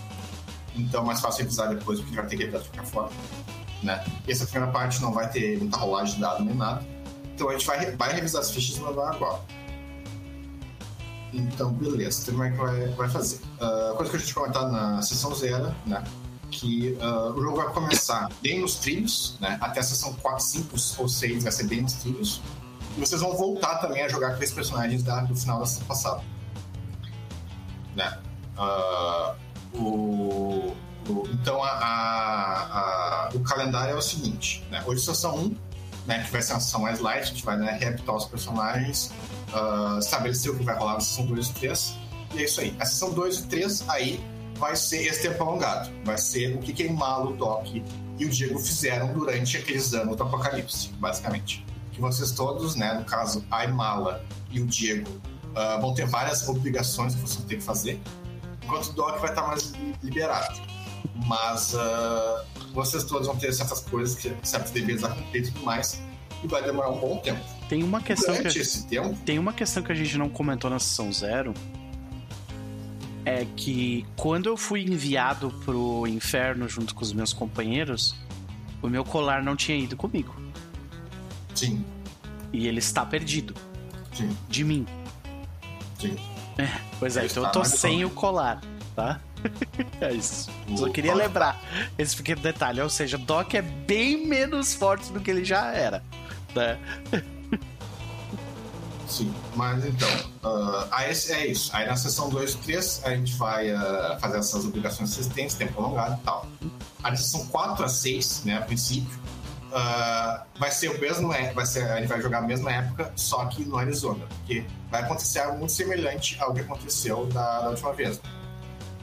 Então, 0.74 1.02
é 1.02 1.06
mais 1.06 1.20
fácil 1.20 1.42
revisar 1.42 1.68
depois, 1.68 2.00
porque 2.00 2.16
vai 2.16 2.26
ter 2.26 2.36
que 2.36 2.42
revisar 2.44 2.62
de 2.62 2.68
qualquer 2.68 2.90
forma. 2.90 3.10
Né? 3.82 4.04
E 4.26 4.32
essa 4.32 4.46
primeira 4.46 4.72
parte 4.72 5.00
não 5.02 5.12
vai 5.12 5.30
ter 5.30 5.58
muita 5.58 5.76
rolagem 5.76 6.16
de 6.16 6.20
dado 6.20 6.44
nem 6.44 6.54
nada. 6.54 6.84
Então, 7.34 7.48
a 7.48 7.52
gente 7.52 7.66
vai, 7.66 7.92
vai 7.92 8.12
revisar 8.12 8.40
as 8.40 8.50
fichas 8.50 8.76
e 8.76 8.80
mandar 8.80 9.10
agora. 9.10 9.40
Então, 11.34 11.72
beleza. 11.72 12.30
Como 12.30 12.44
é 12.44 12.50
que 12.50 12.56
vai, 12.56 12.88
vai 12.88 13.08
fazer? 13.08 13.40
Uh, 13.60 13.96
coisa 13.96 14.10
que 14.10 14.16
a 14.16 14.20
gente 14.20 14.34
comentar 14.34 14.70
na 14.70 15.02
sessão 15.02 15.34
zero, 15.34 15.74
né? 15.84 16.02
Que 16.50 16.96
uh, 17.00 17.32
o 17.32 17.42
jogo 17.42 17.56
vai 17.56 17.72
começar 17.72 18.28
bem 18.40 18.60
nos 18.60 18.76
trilhos, 18.76 19.36
né? 19.40 19.58
Até 19.60 19.80
a 19.80 19.82
sessão 19.82 20.14
4, 20.14 20.44
5 20.44 20.76
ou 20.98 21.08
6 21.08 21.42
vai 21.42 21.52
ser 21.52 21.64
bem 21.64 21.82
nos 21.82 21.94
trilhos. 21.94 22.40
E 22.96 23.00
vocês 23.00 23.20
vão 23.20 23.36
voltar 23.36 23.78
também 23.78 24.02
a 24.02 24.08
jogar 24.08 24.36
com 24.36 24.42
esses 24.42 24.54
personagens 24.54 25.02
da, 25.02 25.22
do 25.22 25.34
final 25.34 25.58
da 25.58 25.66
sessão 25.66 25.86
passada. 25.86 26.22
Né? 27.96 28.18
Uh, 28.56 29.76
o, 29.76 30.76
o, 31.08 31.28
então, 31.32 31.60
a, 31.62 31.68
a, 31.68 33.26
a, 33.26 33.30
o 33.34 33.40
calendário 33.40 33.92
é 33.92 33.96
o 33.96 34.02
seguinte, 34.02 34.64
né? 34.70 34.84
Hoje, 34.86 35.04
sessão 35.04 35.34
1, 35.36 35.56
né, 36.06 36.22
que 36.24 36.30
vai 36.30 36.42
ser 36.42 36.52
uma 36.52 36.60
sessão 36.60 36.80
mais 36.80 37.00
light, 37.00 37.22
a 37.22 37.26
gente 37.26 37.44
vai 37.44 37.56
né, 37.56 37.96
os 38.06 38.24
personagens, 38.26 39.10
uh, 39.52 39.98
estabelecer 39.98 40.52
o 40.52 40.56
que 40.56 40.64
vai 40.64 40.76
rolar 40.76 40.94
na 40.94 41.00
sessão 41.00 41.26
2 41.26 41.48
e 41.48 41.52
3. 41.54 41.94
E 42.34 42.38
é 42.38 42.44
isso 42.44 42.60
aí. 42.60 42.76
A 42.78 42.84
sessão 42.84 43.12
2 43.12 43.38
e 43.38 43.42
3 43.46 43.88
aí 43.88 44.24
vai 44.56 44.76
ser 44.76 45.06
esse 45.06 45.22
tempo 45.22 45.42
alongado. 45.42 45.90
Vai 46.04 46.18
ser 46.18 46.54
o 46.54 46.58
que, 46.58 46.82
Imala, 46.84 47.30
o 47.30 47.36
Doc 47.36 47.66
e 48.18 48.24
o 48.24 48.28
Diego 48.28 48.58
fizeram 48.58 49.12
durante 49.12 49.56
aqueles 49.56 49.92
anos 49.94 50.16
do 50.16 50.22
Apocalipse, 50.22 50.88
basicamente. 50.98 51.64
Que 51.92 52.00
vocês 52.00 52.32
todos, 52.32 52.74
né, 52.74 52.92
no 52.94 53.04
caso, 53.04 53.44
a 53.50 53.64
Imala 53.64 54.24
e 54.50 54.60
o 54.60 54.66
Diego, 54.66 55.10
uh, 55.10 55.80
vão 55.80 55.94
ter 55.94 56.06
várias 56.06 56.46
obrigações 56.48 57.14
que 57.14 57.20
vocês 57.20 57.36
vão 57.36 57.46
ter 57.46 57.56
que 57.56 57.62
fazer, 57.62 58.00
enquanto 58.62 58.86
o 58.86 58.92
Doc 58.92 59.18
vai 59.20 59.30
estar 59.30 59.46
mais 59.46 59.72
liberado. 60.02 60.60
Mas 61.26 61.74
uh, 61.74 62.44
vocês 62.74 63.04
todos 63.04 63.26
vão 63.26 63.36
ter 63.36 63.52
certas 63.52 63.80
coisas, 63.80 64.16
que, 64.16 64.34
certos 64.42 64.72
deveres 64.72 65.02
a 65.04 65.08
cumprir 65.08 65.42
e 65.44 65.50
tudo 65.50 65.64
mais, 65.64 66.02
e 66.42 66.46
vai 66.48 66.62
demorar 66.62 66.90
um 66.90 66.98
bom 66.98 67.16
tempo. 67.18 67.40
Tem 67.68 67.82
uma 67.82 68.00
questão 68.02 68.34
Durante 68.34 68.52
que 68.54 68.58
esse 68.60 68.86
tempo, 68.86 69.16
tem 69.24 69.38
uma 69.38 69.52
questão 69.54 69.82
que 69.82 69.90
a 69.92 69.94
gente 69.94 70.18
não 70.18 70.28
comentou 70.28 70.68
na 70.68 70.78
sessão 70.78 71.10
zero. 71.12 71.54
É 73.24 73.46
que 73.56 74.04
quando 74.16 74.50
eu 74.50 74.56
fui 74.56 74.82
enviado 74.82 75.50
pro 75.64 76.06
inferno 76.06 76.68
junto 76.68 76.94
com 76.94 77.00
os 77.02 77.12
meus 77.14 77.32
companheiros, 77.32 78.14
o 78.82 78.88
meu 78.88 79.02
colar 79.02 79.42
não 79.42 79.56
tinha 79.56 79.78
ido 79.78 79.96
comigo. 79.96 80.34
sim, 81.54 81.82
E 82.52 82.66
ele 82.66 82.80
está 82.80 83.06
perdido. 83.06 83.54
sim, 84.12 84.36
De 84.48 84.62
mim. 84.62 84.86
sim. 85.98 86.16
Pois 87.00 87.16
é, 87.16 87.20
Ele 87.20 87.30
então 87.30 87.44
eu 87.44 87.50
tô 87.50 87.64
sem 87.64 88.04
o 88.04 88.10
colar, 88.10 88.60
tá? 88.94 89.20
É 90.00 90.12
isso. 90.12 90.50
Só 90.76 90.88
queria 90.88 91.14
lembrar 91.14 91.60
esse 91.98 92.16
pequeno 92.16 92.40
detalhe. 92.40 92.80
Ou 92.80 92.90
seja, 92.90 93.18
Doc 93.18 93.54
é 93.54 93.62
bem 93.62 94.26
menos 94.26 94.74
forte 94.74 95.12
do 95.12 95.20
que 95.20 95.30
ele 95.30 95.44
já 95.44 95.72
era. 95.72 96.02
Né? 96.54 96.78
Sim, 99.06 99.32
mas 99.54 99.84
então, 99.84 100.08
ah, 100.42 100.88
aí 100.90 101.10
é 101.10 101.46
isso. 101.46 101.70
Aí 101.74 101.86
na 101.86 101.96
sessão 101.96 102.28
2 102.28 102.52
e 102.52 102.56
3 102.58 103.02
a 103.04 103.10
gente 103.10 103.34
vai 103.34 103.70
ah, 103.70 104.18
fazer 104.20 104.38
essas 104.38 104.64
obrigações 104.64 105.16
existentes, 105.16 105.54
tempo 105.54 105.74
prolongado 105.74 106.18
e 106.20 106.24
tal. 106.24 106.46
Aí 107.02 107.10
na 107.10 107.16
sessão 107.16 107.46
4 107.46 107.84
a 107.84 107.88
6, 107.88 108.42
né, 108.44 108.56
a 108.56 108.62
princípio, 108.62 109.16
ah, 109.72 110.44
vai 110.58 110.70
ser 110.70 110.88
o 110.88 111.00
mesmo, 111.00 111.32
é- 111.32 111.52
vai 111.52 111.66
ser, 111.66 111.82
a 111.90 111.96
gente 111.98 112.08
vai 112.08 112.20
jogar 112.20 112.38
a 112.38 112.42
mesma 112.42 112.72
época, 112.72 113.12
só 113.14 113.44
que 113.46 113.64
no 113.64 113.76
Arizona, 113.76 114.24
porque 114.26 114.64
vai 114.90 115.02
acontecer 115.02 115.40
algo 115.40 115.58
muito 115.58 115.72
semelhante 115.72 116.36
ao 116.40 116.54
que 116.54 116.60
aconteceu 116.60 117.26
da, 117.26 117.60
da 117.60 117.70
última 117.70 117.92
vez. 117.92 118.20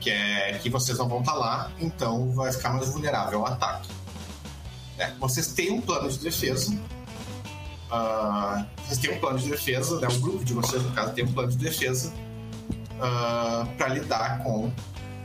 Que 0.02 0.10
é 0.10 0.60
que 0.62 0.70
vocês 0.70 0.98
não 0.98 1.08
vão 1.08 1.20
estar 1.20 1.36
lá, 1.36 1.72
então 1.80 2.32
vai 2.34 2.52
ficar 2.52 2.72
mais 2.74 2.90
vulnerável 2.90 3.46
ao 3.46 3.54
ataque. 3.54 3.88
né? 4.98 5.16
Vocês 5.20 5.48
têm 5.54 5.72
um 5.72 5.80
plano 5.80 6.10
de 6.10 6.18
defesa, 6.20 6.78
ah, 7.92 8.66
vocês 8.84 9.00
têm 9.00 9.12
um 9.16 9.20
plano 9.20 9.38
de 9.38 9.50
defesa, 9.50 10.00
né? 10.00 10.08
O 10.08 10.20
grupo 10.20 10.44
de 10.44 10.54
vocês, 10.54 10.82
no 10.82 10.92
caso, 10.92 11.14
tem 11.14 11.24
um 11.24 11.32
plano 11.32 11.52
de 11.52 11.58
defesa 11.58 12.12
para 13.78 13.88
lidar 13.90 14.44
com, 14.44 14.72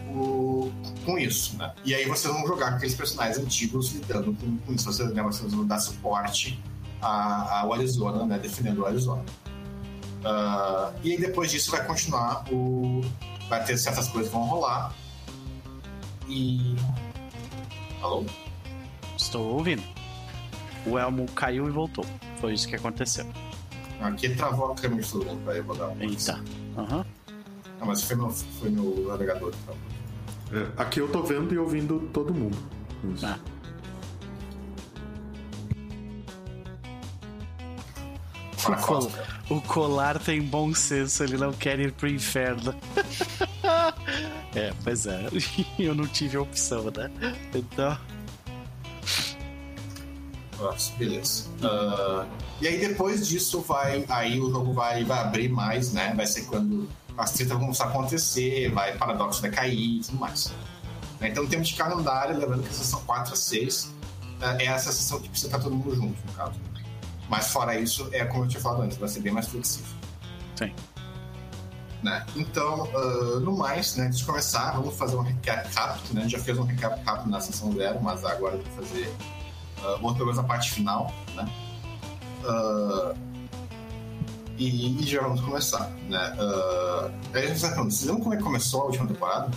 o, 0.08 0.72
com 1.04 1.18
isso, 1.18 1.56
né? 1.56 1.72
E 1.84 1.94
aí 1.94 2.06
vocês 2.06 2.32
vão 2.32 2.46
jogar 2.46 2.70
com 2.70 2.76
aqueles 2.76 2.94
personagens 2.94 3.38
antigos 3.38 3.92
lidando 3.92 4.34
com, 4.34 4.56
com 4.58 4.72
isso. 4.72 4.84
Vocês, 4.92 5.10
né, 5.12 5.22
vocês 5.22 5.52
vão 5.52 5.66
dar 5.66 5.78
suporte 5.78 6.62
ao 7.00 7.72
Arizona, 7.72 8.24
né? 8.26 8.38
Defendendo 8.38 8.80
o 8.80 8.86
Arizona. 8.86 9.24
Ah, 10.24 10.92
e 11.02 11.12
aí 11.12 11.18
depois 11.18 11.50
disso 11.50 11.70
vai 11.70 11.84
continuar 11.86 12.44
o... 12.50 13.02
Vai 13.48 13.64
ter 13.64 13.76
certas 13.76 14.08
coisas 14.08 14.30
que 14.30 14.36
vão 14.36 14.46
rolar. 14.46 14.92
E... 16.28 16.76
Alô? 18.02 18.24
Estou 19.16 19.54
ouvindo. 19.54 19.82
O 20.86 20.98
Elmo 20.98 21.26
caiu 21.32 21.68
e 21.68 21.70
voltou. 21.70 22.04
Foi 22.40 22.54
isso 22.54 22.68
que 22.68 22.76
aconteceu. 22.76 23.26
Aqui 24.00 24.28
travou 24.30 24.72
a 24.72 24.74
câmera 24.74 25.02
de 25.02 25.10
todo 25.10 25.24
mundo. 25.24 25.44
Peraí, 25.44 25.58
eu 25.58 25.64
vou 25.64 25.76
dar 25.76 25.88
um... 25.88 26.00
Eita. 26.00 26.42
Aham. 26.76 27.06
Não, 27.78 27.86
mas 27.86 28.02
foi 28.02 28.16
meu, 28.16 28.30
foi 28.30 28.70
meu 28.70 29.06
navegador 29.08 29.52
que 29.52 29.58
travou. 29.58 29.82
É, 30.52 30.82
aqui 30.82 31.00
eu 31.00 31.10
tô 31.10 31.22
vendo 31.22 31.52
e 31.52 31.58
ouvindo 31.58 32.08
todo 32.12 32.32
mundo. 32.32 32.56
Isso. 33.14 33.26
Ah. 33.26 33.38
O, 38.72 38.76
col- 38.76 39.12
o 39.50 39.60
colar 39.62 40.18
tem 40.18 40.42
bom 40.42 40.74
senso, 40.74 41.22
ele 41.24 41.36
não 41.36 41.52
quer 41.52 41.78
ir 41.80 41.92
pro 41.92 42.08
inferno. 42.08 42.74
é, 44.54 44.72
pois 44.82 45.06
é. 45.06 45.28
Eu 45.78 45.94
não 45.94 46.06
tive 46.06 46.36
opção, 46.38 46.84
né? 46.96 47.10
Então. 47.54 47.96
Nossa, 50.58 50.92
beleza. 50.96 51.44
Ah, 51.62 52.24
e 52.60 52.66
aí 52.68 52.78
depois 52.78 53.26
disso 53.28 53.60
vai. 53.60 54.04
Aí 54.08 54.40
o 54.40 54.50
jogo 54.50 54.72
vai, 54.72 55.04
vai 55.04 55.18
abrir 55.20 55.48
mais, 55.50 55.92
né? 55.92 56.14
Vai 56.16 56.26
ser 56.26 56.42
quando 56.46 56.88
as 57.16 57.32
tretas 57.32 57.52
vão 57.52 57.60
começar 57.60 57.84
a 57.84 57.88
acontecer, 57.88 58.70
vai 58.72 58.96
paradoxo 58.96 59.40
vai 59.42 59.50
cair 59.50 59.98
e 59.98 60.00
tudo 60.00 60.18
mais. 60.18 60.52
Né, 61.20 61.28
Então, 61.30 61.44
em 61.44 61.46
termos 61.46 61.68
de 61.68 61.74
calendário, 61.74 62.38
lembrando 62.38 62.62
que 62.62 62.68
a 62.68 62.72
sessão 62.72 63.00
4 63.06 63.32
a 63.32 63.36
6 63.36 63.92
ah, 64.40 64.56
é 64.58 64.66
essa 64.66 64.92
sessão 64.92 65.20
que 65.20 65.28
precisa 65.28 65.48
estar 65.48 65.58
todo 65.62 65.74
mundo 65.74 65.94
junto, 65.94 66.16
no 66.26 66.32
caso. 66.32 66.52
Mas 67.28 67.48
fora 67.48 67.78
isso, 67.78 68.08
é 68.12 68.24
como 68.24 68.44
eu 68.44 68.48
tinha 68.48 68.60
falado 68.60 68.82
antes, 68.82 68.96
vai 68.96 69.08
ser 69.08 69.20
bem 69.20 69.32
mais 69.32 69.48
flexível. 69.48 69.94
Sim. 70.54 70.72
Né? 72.02 72.24
Então, 72.36 72.88
ah, 72.94 73.40
no 73.40 73.56
mais, 73.56 73.96
né, 73.96 74.06
antes 74.06 74.18
de 74.18 74.24
começar, 74.24 74.72
vamos 74.72 74.96
fazer 74.96 75.16
um 75.16 75.22
recap 75.22 75.68
rápido. 75.74 76.14
Né? 76.14 76.20
A 76.20 76.22
gente 76.24 76.32
já 76.32 76.38
fez 76.38 76.58
um 76.58 76.64
recap 76.64 77.02
rápido 77.02 77.30
na 77.30 77.40
sessão 77.40 77.72
zero, 77.72 78.00
mas 78.02 78.24
agora 78.24 78.54
eu 78.54 78.62
vou 78.62 78.84
fazer 78.84 79.08
uh, 79.82 80.04
outra 80.04 80.24
coisa 80.24 80.42
na 80.42 80.48
parte 80.48 80.70
final. 80.70 81.12
Né? 81.34 81.48
Ah, 82.44 83.14
e, 84.58 85.02
e 85.02 85.06
já 85.06 85.22
vamos 85.22 85.40
começar. 85.40 85.90
Né? 86.08 86.36
Uh, 86.38 87.12
aí 87.34 87.44
a 87.44 87.48
gente 87.48 87.60
tá 87.60 87.70
falando, 87.70 87.90
vocês 87.90 88.04
lembram 88.04 88.22
como 88.22 88.34
é 88.34 88.36
que 88.36 88.42
começou 88.42 88.82
a 88.82 88.84
última 88.84 89.06
temporada? 89.06 89.50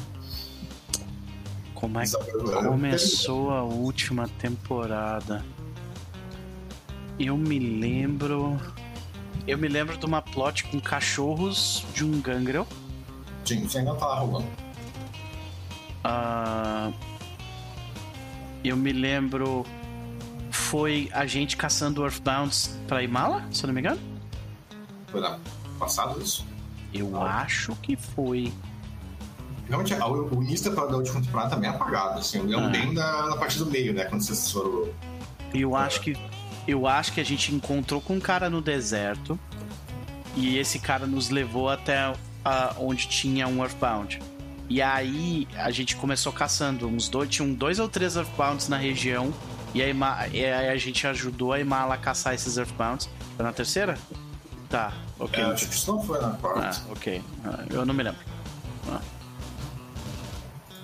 Como 1.76 2.00
é 2.00 2.04
que 2.04 2.32
começou 2.68 3.52
a 3.52 3.64
última 3.64 4.28
temporada? 4.28 5.46
Eu 7.20 7.38
me 7.38 7.60
lembro. 7.60 8.58
Eu 9.48 9.58
me 9.58 9.68
lembro 9.68 9.98
de 9.98 10.06
uma 10.06 10.22
plot 10.22 10.64
com 10.66 10.80
cachorros 10.80 11.84
de 11.94 12.06
um 12.06 12.22
gangrel. 12.22 12.68
Sim, 13.46 13.68
você 13.68 13.80
ainda 13.80 13.96
tá 13.96 14.06
lá 14.06 14.20
rolando. 14.20 14.48
Ah, 16.04 16.92
eu 18.64 18.78
me 18.78 18.92
lembro. 18.92 19.66
Foi 20.52 21.10
a 21.14 21.26
gente 21.26 21.58
caçando 21.58 22.04
Earthbounds 22.04 22.78
pra 22.88 23.02
Imala, 23.02 23.44
se 23.52 23.64
eu 23.64 23.68
não 23.68 23.74
me 23.74 23.82
engano? 23.82 24.00
Foi 25.08 25.20
lá 25.20 25.40
passado 25.80 26.22
isso. 26.22 26.46
Eu 26.94 27.22
acho 27.22 27.76
que 27.78 27.96
foi. 27.96 28.52
Realmente, 29.68 29.94
o, 29.96 30.44
início 30.44 30.74
da 30.76 30.86
da 30.86 30.98
última 30.98 31.22
temporada 31.22 31.52
também 31.52 31.70
é 31.70 31.74
apagado. 31.74 32.20
Assim, 32.20 32.40
eu 32.40 32.46
lembro 32.46 32.66
Ah. 32.66 32.70
bem 32.70 32.94
da, 32.94 33.28
na 33.28 33.38
parte 33.38 33.58
do 33.58 33.66
meio, 33.68 33.94
né? 33.94 34.06
Quando 34.06 34.22
vocês 34.22 34.52
foram. 34.52 34.90
Eu 35.54 35.76
acho 35.76 36.02
que. 36.02 36.16
Eu 36.70 36.86
acho 36.86 37.14
que 37.14 37.20
a 37.20 37.26
gente 37.26 37.54
encontrou 37.54 38.00
com 38.00 38.18
um 38.18 38.20
cara 38.20 38.48
no 38.48 38.62
deserto. 38.62 39.40
E 40.36 40.60
esse 40.60 40.78
cara 40.78 41.08
nos 41.08 41.30
levou 41.30 41.68
até 41.68 42.14
ah, 42.46 42.76
onde 42.78 43.08
tinha 43.08 43.48
um 43.48 43.64
Earthbound. 43.64 44.22
E 44.70 44.80
aí 44.80 45.48
a 45.56 45.72
gente 45.72 45.96
começou 45.96 46.32
caçando. 46.32 46.88
Uns 46.88 47.10
dois, 47.10 47.28
tinham 47.28 47.52
dois 47.52 47.80
ou 47.80 47.90
três 47.90 48.16
Earthbounds 48.16 48.68
na 48.68 48.78
região. 48.78 49.34
E 49.74 49.82
aí, 49.82 49.96
e 50.32 50.46
a 50.46 50.78
gente 50.78 51.08
ajudou 51.08 51.54
a 51.54 51.60
Imala 51.60 51.96
a 51.96 51.98
caçar 51.98 52.36
esses 52.36 52.56
Earthbounds. 52.56 53.10
Foi 53.36 53.44
na 53.44 53.52
terceira? 53.52 53.98
Tá, 54.70 54.94
ok. 55.18 55.44
É, 55.44 55.48
acho 55.48 55.68
que 55.68 55.74
isso 55.74 55.92
não 55.92 56.04
foi 56.04 56.22
na 56.22 56.30
quarta. 56.34 56.84
Ah, 56.86 56.92
ok. 56.92 57.24
Ah, 57.44 57.64
eu 57.72 57.84
não 57.84 57.96
me 57.96 58.04
lembro. 58.04 58.22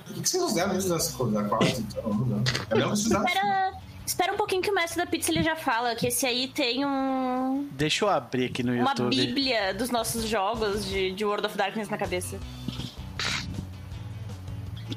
O 0.09 0.13
que, 0.15 0.21
que 0.21 0.29
vocês 0.39 0.85
dessa 0.85 1.15
coisa 1.15 1.43
da 1.43 1.47
quarta? 1.47 1.67
Então, 1.67 2.11
não. 2.11 2.43
Eu 2.71 2.77
lembro 2.77 2.93
que 2.93 2.97
vocês 2.97 3.23
fizeram. 3.27 3.84
Espera, 4.05 4.33
um 4.33 4.37
pouquinho 4.37 4.61
que 4.61 4.69
o 4.69 4.75
mestre 4.75 5.03
da 5.03 5.09
pizza 5.09 5.31
ele 5.31 5.41
já 5.41 5.55
fala 5.55 5.95
que 5.95 6.07
esse 6.07 6.25
aí 6.27 6.47
tem 6.47 6.85
um, 6.85 7.67
Deixa 7.71 8.05
eu 8.05 8.09
abrir 8.09 8.45
aqui 8.45 8.61
no 8.61 8.73
uma 8.73 8.91
YouTube. 8.91 9.15
bíblia 9.15 9.73
dos 9.73 9.89
nossos 9.89 10.25
jogos 10.27 10.85
de, 10.85 11.11
de 11.11 11.25
World 11.25 11.47
of 11.47 11.57
Darkness 11.57 11.89
na 11.89 11.97
cabeça. 11.97 12.39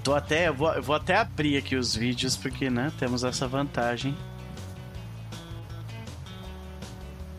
Tô 0.03 0.15
até, 0.15 0.49
eu 0.49 0.55
vou, 0.55 0.73
eu 0.73 0.83
vou 0.83 0.97
até 0.97 1.17
abrir 1.17 1.57
aqui 1.57 1.77
os 1.77 1.95
vídeos, 1.95 2.37
porque, 2.37 2.71
né, 2.71 2.93
temos 2.99 3.25
essa 3.25 3.47
vantagem. 3.49 4.17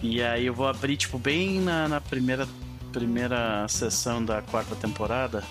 E 0.02 0.22
aí 0.22 0.46
eu 0.46 0.54
vou 0.54 0.68
abrir, 0.68 0.96
tipo, 0.98 1.18
bem 1.18 1.60
na, 1.60 1.88
na 1.88 2.02
primeira, 2.02 2.48
primeira 2.94 3.68
sessão 3.68 4.24
da 4.24 4.42
quarta 4.42 4.76
temporada. 4.76 5.44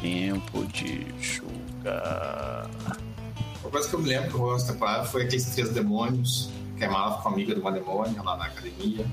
Tempo 0.00 0.64
de 0.66 1.06
jogar. 1.20 2.68
Uma 3.66 3.72
coisa 3.72 3.88
que 3.88 3.94
eu 3.94 3.98
me 4.00 4.08
lembro 4.08 4.28
que 4.28 4.34
eu 4.36 4.40
gosto 4.40 4.72
temporada 4.72 5.04
foi 5.06 5.24
aqueles 5.24 5.44
três 5.46 5.70
demônios, 5.70 6.50
que 6.78 6.84
a 6.84 6.90
Mala 6.90 7.16
ficou 7.16 7.32
amiga 7.32 7.52
de 7.52 7.60
uma 7.60 7.72
demônia 7.72 8.22
lá 8.22 8.36
na 8.36 8.44
academia. 8.44 9.04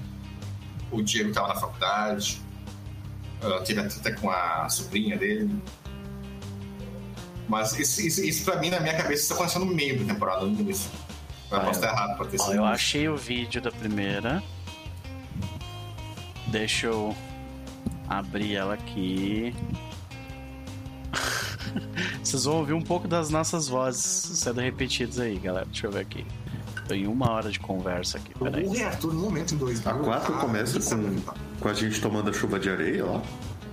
O 0.92 1.02
Diego 1.02 1.34
tava 1.34 1.48
na 1.48 1.56
faculdade. 1.56 2.40
Ah, 3.42 3.62
teve 3.66 3.80
a 3.80 3.88
treta 3.88 4.14
com 4.22 4.30
a 4.30 4.70
sobrinha 4.70 5.18
dele. 5.18 5.50
Mas 7.50 7.78
isso, 7.80 8.00
isso, 8.02 8.24
isso 8.24 8.46
pra 8.46 8.58
mim, 8.58 8.70
na 8.70 8.80
minha 8.80 8.96
cabeça, 8.96 9.24
isso 9.24 9.34
aconteceu 9.34 9.60
no 9.66 9.74
meio 9.74 10.00
da 10.06 10.14
temporada, 10.14 10.46
no 10.46 10.60
início. 10.62 10.90
Eu 11.50 11.58
Ah, 11.58 11.62
posso 11.62 11.80
estar 11.80 11.88
errado, 11.92 12.16
pode 12.18 12.30
ter 12.30 12.38
sido. 12.38 12.54
eu 12.54 12.64
achei 12.66 13.10
o 13.10 13.18
vídeo 13.18 13.60
da 13.60 13.72
primeira. 13.72 14.42
Deixa 16.48 16.86
eu. 16.88 17.16
abrir 18.08 18.56
ela 18.56 18.76
aqui. 18.76 19.56
Vocês 22.24 22.46
vão 22.46 22.58
ouvir 22.58 22.74
um 22.74 22.82
pouco 22.82 23.08
das 23.08 23.30
nossas 23.30 23.68
vozes 23.68 24.04
sendo 24.40 24.62
repetidas 24.62 25.20
aí, 25.20 25.38
galera. 25.38 25.66
Deixa 25.66 25.88
eu 25.88 25.92
ver 25.92 26.02
aqui. 26.02 26.26
Tô 26.88 26.94
em 26.94 27.08
uma 27.08 27.32
hora 27.32 27.50
de 27.50 27.60
conversa 27.60 28.18
aqui, 28.18 28.34
peraí. 28.38 28.66
O 28.66 28.72
reator, 28.72 29.14
no 29.14 29.22
momento, 29.22 29.54
em 29.54 29.58
dois 29.58 29.86
A 29.88 29.94
4 29.94 30.34
ah, 30.34 30.38
começa 30.38 30.78
é 30.78 30.82
com, 30.82 31.22
com 31.60 31.70
a 31.70 31.74
gente 31.74 32.02
tomando 32.02 32.30
a 32.30 32.34
chuva 32.34 32.60
de 32.60 32.70
areia 32.70 33.06
lá? 33.06 33.22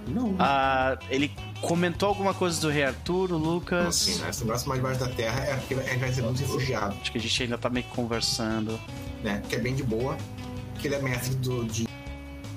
Não. 0.06 0.34
Ah, 0.38 0.96
ele 1.08 1.30
comentou 1.60 2.08
alguma 2.08 2.32
coisa 2.32 2.60
do 2.60 2.68
Rei 2.68 2.84
Arturo, 2.84 3.36
Lucas. 3.36 3.86
assim, 3.88 4.20
né? 4.22 4.30
Esse 4.30 4.44
negócio 4.44 4.68
mais 4.68 4.80
debaixo 4.80 5.00
da 5.00 5.08
terra 5.08 5.40
é 5.44 5.56
porque 5.56 5.74
a 5.74 5.82
gente 5.82 5.98
vai 5.98 6.12
ser 6.12 6.22
muito 6.22 6.40
refugiado, 6.40 6.96
Acho 7.00 7.12
que 7.12 7.18
a 7.18 7.20
gente 7.20 7.42
ainda 7.42 7.58
tá 7.58 7.68
meio 7.68 7.84
que 7.84 7.94
conversando. 7.94 8.78
né? 9.22 9.42
Que 9.48 9.56
é 9.56 9.58
bem 9.58 9.74
de 9.74 9.82
boa. 9.82 10.16
Que 10.78 10.88
ele 10.88 10.94
é 10.94 11.02
mestre 11.02 11.34
do, 11.36 11.64
de. 11.64 11.86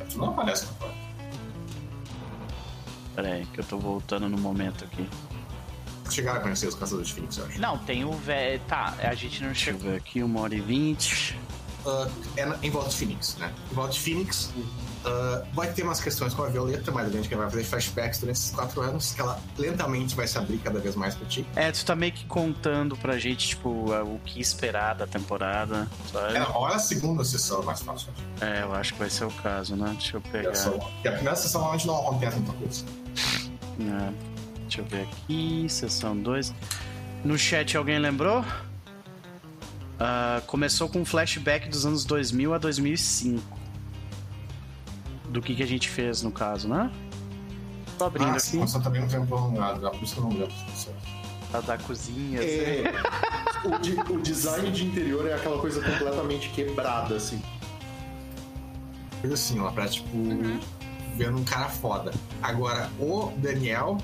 Tu 0.09 0.17
não 0.17 0.29
aparece 0.29 0.65
na 0.65 0.71
foto. 0.73 0.93
Peraí, 3.15 3.45
que 3.53 3.59
eu 3.59 3.63
tô 3.63 3.77
voltando 3.77 4.27
no 4.29 4.37
momento 4.37 4.85
aqui. 4.85 5.07
Chegaram 6.09 6.39
a 6.39 6.41
conhecer 6.41 6.67
os 6.67 6.75
caçadores 6.75 7.07
de 7.09 7.13
Phoenix, 7.15 7.37
eu 7.37 7.45
acho. 7.45 7.59
Não, 7.59 7.77
tem 7.79 8.03
o 8.05 8.11
velho. 8.11 8.59
Tá, 8.67 8.93
a 9.01 9.13
gente 9.15 9.43
não 9.43 9.53
chegou. 9.53 9.79
Deixa 9.81 9.87
eu 9.87 9.91
ver 9.93 9.97
aqui, 9.97 10.23
uma 10.23 10.41
hora 10.41 10.53
e 10.55 10.59
vinte. 10.61 11.37
Ah, 11.85 12.07
é 12.37 12.45
na- 12.45 12.57
em 12.63 12.69
volta 12.69 12.89
de 12.89 12.95
Phoenix, 12.95 13.35
né? 13.37 13.51
Em 13.71 13.75
volta 13.75 13.91
de 13.93 13.99
Phoenix, 13.99 14.49
ah, 15.05 15.43
vai 15.53 15.69
ter 15.73 15.83
umas 15.83 15.99
questões 15.99 16.33
com 16.33 16.41
a 16.43 16.47
Violeta, 16.47 16.91
mas 16.93 17.07
a 17.07 17.09
gente 17.09 17.33
vai 17.35 17.49
fazer 17.49 17.63
flashbacks 17.65 18.19
durante 18.19 18.37
esses 18.37 18.51
quatro 18.51 18.81
anos, 18.81 19.11
que 19.11 19.19
ela 19.19 19.37
lentamente 19.57 20.15
vai 20.15 20.25
se 20.25 20.37
abrir 20.37 20.59
cada 20.59 20.79
vez 20.79 20.95
mais 20.95 21.13
pra 21.15 21.27
ti. 21.27 21.45
É, 21.57 21.69
tu 21.73 21.83
tá 21.83 21.93
meio 21.93 22.13
que 22.13 22.25
contando 22.25 22.95
pra 22.95 23.17
gente, 23.17 23.49
tipo, 23.49 23.69
o 23.69 24.19
que 24.25 24.39
esperar 24.39 24.93
da 24.95 25.05
temporada, 25.07 25.89
sabe? 26.09 26.37
É, 26.37 26.41
olha 26.53 26.75
a 26.75 26.79
segunda 26.79 27.23
sessão 27.25 27.61
mais 27.63 27.81
fácil. 27.81 28.09
acho. 28.15 28.45
É, 28.45 28.61
eu 28.63 28.73
acho 28.73 28.93
que 28.93 28.99
vai 28.99 29.09
ser 29.09 29.25
o 29.25 29.31
caso, 29.31 29.75
né? 29.75 29.89
Deixa 29.97 30.15
eu 30.17 30.21
pegar. 30.21 30.51
a 30.51 30.55
sessão- 30.55 30.79
Porque 30.79 31.07
a 31.07 31.11
primeira 31.11 31.35
sessão 31.35 31.59
normalmente 31.61 31.87
não 31.87 31.99
acontece 31.99 32.37
muita 32.37 32.53
coisa. 32.53 32.85
É, 33.81 34.32
deixa 34.63 34.81
eu 34.81 34.85
ver 34.85 35.03
aqui, 35.03 35.65
sessão 35.69 36.17
2. 36.17 36.53
No 37.23 37.37
chat 37.37 37.75
alguém 37.77 37.99
lembrou? 37.99 38.43
Ah, 39.99 40.41
começou 40.47 40.89
com 40.89 40.99
um 41.01 41.05
flashback 41.05 41.69
dos 41.69 41.85
anos 41.85 42.03
2000 42.05 42.53
a 42.53 42.57
2005. 42.57 43.41
Do 45.29 45.41
que, 45.41 45.55
que 45.55 45.63
a 45.63 45.67
gente 45.67 45.89
fez 45.89 46.21
no 46.21 46.31
caso, 46.31 46.67
né? 46.67 46.91
Tô 47.97 48.05
abrindo 48.05 48.29
Ah, 48.31 48.35
aqui. 48.37 48.57
passou 48.59 48.81
também 48.81 49.01
um 49.03 49.07
tempo 49.07 49.27
prolongado. 49.27 49.89
Por 49.91 50.03
isso 50.03 50.13
que 50.15 50.19
eu 50.19 50.23
não 50.25 50.31
lembro. 50.31 50.53
A 51.53 51.61
da 51.61 51.77
cozinha. 51.77 52.39
assim. 52.39 52.47
É, 52.49 52.93
o, 53.67 53.79
de- 53.79 54.13
o 54.13 54.21
design 54.21 54.71
de 54.71 54.85
interior 54.85 55.27
é 55.29 55.33
aquela 55.35 55.59
coisa 55.59 55.81
completamente 55.81 56.49
quebrada, 56.49 57.15
assim. 57.15 57.41
Coisa 59.21 59.35
assim, 59.35 59.59
ó, 59.59 59.71
pra 59.71 59.87
tipo. 59.87 60.09
Vendo 61.15 61.37
um 61.37 61.43
cara 61.43 61.69
foda. 61.69 62.11
Agora, 62.41 62.89
o 62.99 63.31
Daniel, 63.37 63.97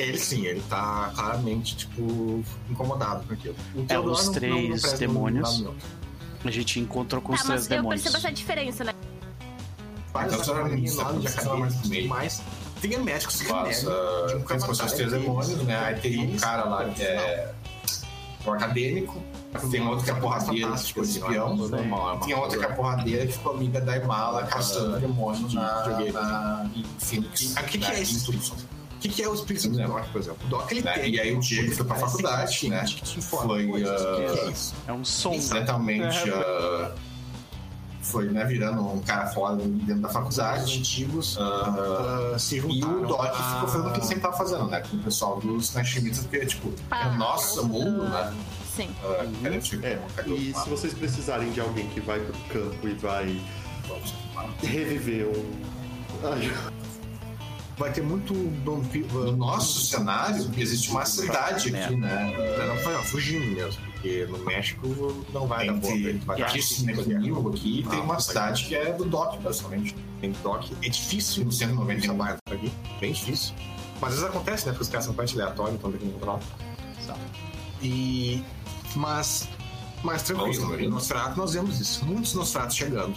ele 0.00 0.18
sim, 0.18 0.44
ele 0.46 0.62
tá 0.68 1.12
claramente, 1.14 1.76
tipo, 1.76 2.44
incomodado 2.68 3.24
com 3.26 3.34
aquilo. 3.34 3.54
Theodore 3.86 4.12
os 4.12 4.18
não- 4.18 4.24
não- 4.26 4.32
não 4.32 4.32
três 4.40 4.80
presta 4.80 4.98
demônios. 4.98 5.60
não. 5.60 5.74
A 6.44 6.50
gente 6.50 6.80
encontrou 6.80 7.20
com 7.20 7.32
os 7.34 7.40
Tá, 7.40 7.46
três 7.46 7.60
mas 7.62 7.70
eu 7.70 7.76
demônios. 7.76 8.02
percebo 8.02 8.24
essa 8.26 8.34
diferença, 8.34 8.84
né? 8.84 8.92
Vários 10.12 10.34
Então, 10.34 10.54
pra- 10.54 10.62
lá 10.64 11.12
de 11.12 11.26
academia 11.28 11.48
mais 11.52 11.74
e. 11.86 12.42
Tem 12.80 12.98
médicos 12.98 13.36
que 13.36 13.44
negam 13.52 13.62
um 14.36 14.40
tem 14.42 14.66
com 14.66 14.72
os 14.72 14.92
três 14.92 15.12
demônios, 15.12 15.62
né? 15.64 15.78
Aí 15.78 15.94
tem 16.00 16.34
um 16.34 16.36
cara 16.38 16.64
lá 16.64 16.84
que 16.88 17.02
é 17.02 17.52
o 18.44 18.50
acadêmico, 18.50 19.22
tem 19.70 19.86
outro 19.86 20.04
que 20.04 20.10
é 20.10 20.14
porradeiro, 20.14 20.74
tipo 20.76 21.02
espião. 21.02 21.56
Tinha 22.24 22.38
outra 22.38 22.58
que 22.58 22.64
é 22.64 22.68
porradeira 22.72 23.26
que 23.26 23.32
ficou 23.34 23.52
amiga 23.52 23.80
da 23.82 23.98
Imala 23.98 24.44
caçando 24.46 24.98
demônios 24.98 25.52
na, 25.52 25.82
videogame. 25.82 26.12
na, 26.12 26.70
em 26.74 26.84
Phoenix. 26.98 27.52
Ah, 27.56 27.60
o 27.60 27.64
que 27.66 27.78
que 27.78 27.84
é? 27.92 28.02
Tucson. 28.02 28.56
O 29.00 29.02
que, 29.02 29.08
que 29.08 29.22
é 29.22 29.28
o 29.30 29.32
espírito 29.34 29.70
do 29.70 29.78
Doc, 29.78 30.04
por 30.12 30.20
exemplo? 30.20 30.46
O 30.46 30.50
Doc, 30.50 30.70
ele 30.70 30.82
Né? 30.82 30.92
tem. 30.92 31.14
E 31.14 31.18
aí 31.20 31.34
o 31.34 31.40
Diego 31.40 31.72
foi 31.74 31.86
pra 31.86 31.96
faculdade, 31.96 32.58
que 32.58 32.68
né? 32.68 32.84
que 32.84 33.00
te 33.00 33.18
informa 33.18 33.46
Foi, 33.54 33.66
coisas. 33.66 33.98
O 34.02 34.16
que, 34.16 34.22
é 34.22 34.50
isso? 34.50 34.74
É 34.86 34.92
um 34.92 35.04
som. 35.06 35.30
Lentamente 35.54 36.28
É. 36.28 36.34
ah, 36.34 36.92
foi 38.02 38.26
né, 38.28 38.44
virando 38.44 38.86
um 38.86 39.00
cara 39.00 39.28
foda 39.28 39.62
dentro 39.64 40.02
da 40.02 40.08
Os 40.08 40.12
faculdade. 40.14 40.78
antigos 40.78 41.38
Ah, 41.40 42.32
ah, 42.34 42.38
se 42.38 42.58
E 42.58 42.60
juntaram. 42.60 43.02
o 43.02 43.06
Doc 43.06 43.20
a- 43.24 43.32
ficou 43.54 43.68
fazendo 43.68 43.88
o 43.88 43.92
que 43.92 43.98
ele 44.00 44.06
sempre 44.06 44.22
tava 44.22 44.36
fazendo, 44.36 44.66
né? 44.66 44.80
Com 44.80 44.96
o 44.98 45.00
pessoal 45.02 45.40
dos 45.40 45.72
Nashimitas, 45.74 46.18
porque, 46.20 46.44
tipo, 46.44 46.68
é 46.68 46.72
Ah, 46.90 47.08
o 47.08 47.16
nosso 47.16 47.66
mundo, 47.66 48.06
né? 48.06 48.34
Sim. 48.76 48.90
Ah, 49.02 49.22
a 49.46 49.50
gente 49.50 49.80
É, 49.82 49.98
e 50.26 50.52
se 50.54 50.68
vocês 50.68 50.92
precisarem 50.92 51.50
de 51.52 51.60
alguém 51.62 51.88
que 51.88 52.00
vai 52.00 52.20
pro 52.20 52.34
campo 52.60 52.86
e 52.86 52.92
vai 52.92 53.40
reviver 54.62 55.26
um. 55.26 55.60
Ai, 57.80 57.90
Vai 57.90 57.92
ter 57.92 58.02
muito 58.02 58.34
vampiro. 58.64 59.24
No 59.24 59.36
nosso 59.36 59.80
cenário, 59.80 60.50
existe 60.56 60.90
uma 60.90 61.06
cidade 61.06 61.74
aqui, 61.74 61.96
né? 61.96 62.34
Não, 62.84 63.02
fugindo 63.04 63.46
mesmo, 63.46 63.82
porque 63.92 64.26
no 64.30 64.38
México 64.38 64.86
não 65.32 65.46
vai 65.46 65.66
dar 65.66 65.72
boa. 65.74 65.94
E 65.94 66.20
McNeil 66.84 67.48
aqui, 67.48 67.86
tem 67.88 68.00
Ah, 68.00 68.02
uma 68.02 68.14
tá 68.16 68.20
cidade 68.20 68.64
que 68.66 68.74
é 68.74 68.92
do 68.92 69.04
Doc, 69.04 69.40
basicamente. 69.40 69.96
Tem 70.20 70.32
Doc. 70.42 70.66
É 70.82 70.88
difícil 70.88 71.44
no 71.44 71.52
190 71.52 72.02
trabalho 72.02 72.36
aqui. 72.50 72.70
Bem 73.00 73.12
difícil. 73.12 73.54
Mas 74.00 74.14
às 74.14 74.20
vezes 74.20 74.34
acontece, 74.34 74.66
né? 74.66 74.72
Porque 74.72 74.82
os 74.82 74.88
caras 74.88 75.04
são 75.06 75.14
parte 75.14 75.34
aleatória, 75.34 75.72
então 75.72 75.90
tem 75.90 76.00
que 76.00 76.06
encontrar. 76.06 76.38
E. 77.82 78.42
Mas. 78.94 79.48
Mas 80.02 80.22
tranquilo. 80.22 80.76
No 80.78 80.90
Nosferatu 80.90 81.38
nós 81.38 81.54
vemos 81.54 81.80
isso. 81.80 82.04
Muitos 82.04 82.34
Nosferatos 82.34 82.76
chegando. 82.76 83.14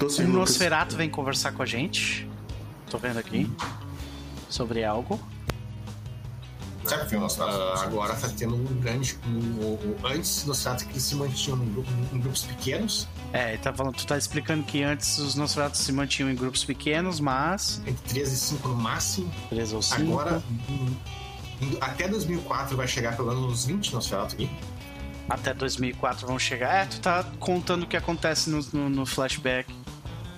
O. 0.00 0.22
Nosferato 0.28 0.96
vem 0.96 1.08
conversar 1.08 1.52
com 1.52 1.62
a 1.62 1.66
gente. 1.66 2.28
Tô 2.96 3.00
vendo 3.00 3.18
aqui. 3.18 3.50
Sobre 4.48 4.82
algo. 4.82 5.20
Sabe 6.86 7.06
que 7.10 7.16
o 7.16 7.20
nosso 7.20 7.42
Ah, 7.42 7.82
agora 7.82 8.14
tá 8.14 8.26
tendo 8.28 8.54
um 8.54 8.64
grande. 8.80 9.18
Um, 9.26 9.30
um- 9.64 9.96
antes 10.06 10.46
Nosferatu 10.46 10.86
que 10.86 10.92
eles 10.92 11.02
se 11.02 11.14
mantinham 11.14 11.62
em, 11.62 11.72
grupo- 11.72 11.90
em 12.14 12.18
grupos 12.20 12.44
pequenos, 12.44 13.06
É, 13.34 13.50
ele 13.50 13.58
tá 13.58 13.70
falando, 13.74 13.96
tu 13.96 14.06
tá 14.06 14.16
explicando 14.16 14.62
que 14.62 14.82
antes 14.82 15.18
os 15.18 15.34
Nosferatos 15.34 15.80
se 15.80 15.92
mantinham 15.92 16.30
em 16.30 16.34
grupos 16.34 16.64
pequenos, 16.64 17.20
mas. 17.20 17.82
entre 17.86 18.02
3 18.08 18.32
e 18.32 18.36
5 18.38 18.66
no 18.68 18.76
máximo. 18.76 19.30
Três 19.50 19.74
ou 19.74 19.82
cinco. 19.82 20.12
Agora. 20.18 20.42
em- 20.70 20.96
em- 21.66 21.78
até 21.80 22.08
2004 22.08 22.76
vai 22.78 22.88
chegar 22.88 23.14
pelo 23.14 23.28
menos 23.28 23.44
uns 23.44 23.66
20 23.66 23.92
Nosferatu 23.92 24.34
aqui. 24.36 24.48
Até 25.28 25.52
2004 25.52 26.26
vão 26.26 26.38
chegar. 26.38 26.72
É, 26.72 26.86
tu 26.86 26.98
tá 27.00 27.24
contando 27.40 27.82
o 27.82 27.86
que 27.86 27.96
acontece 27.96 28.48
no, 28.48 28.60
no, 28.72 28.88
no 28.88 29.04
flashback. 29.04 29.70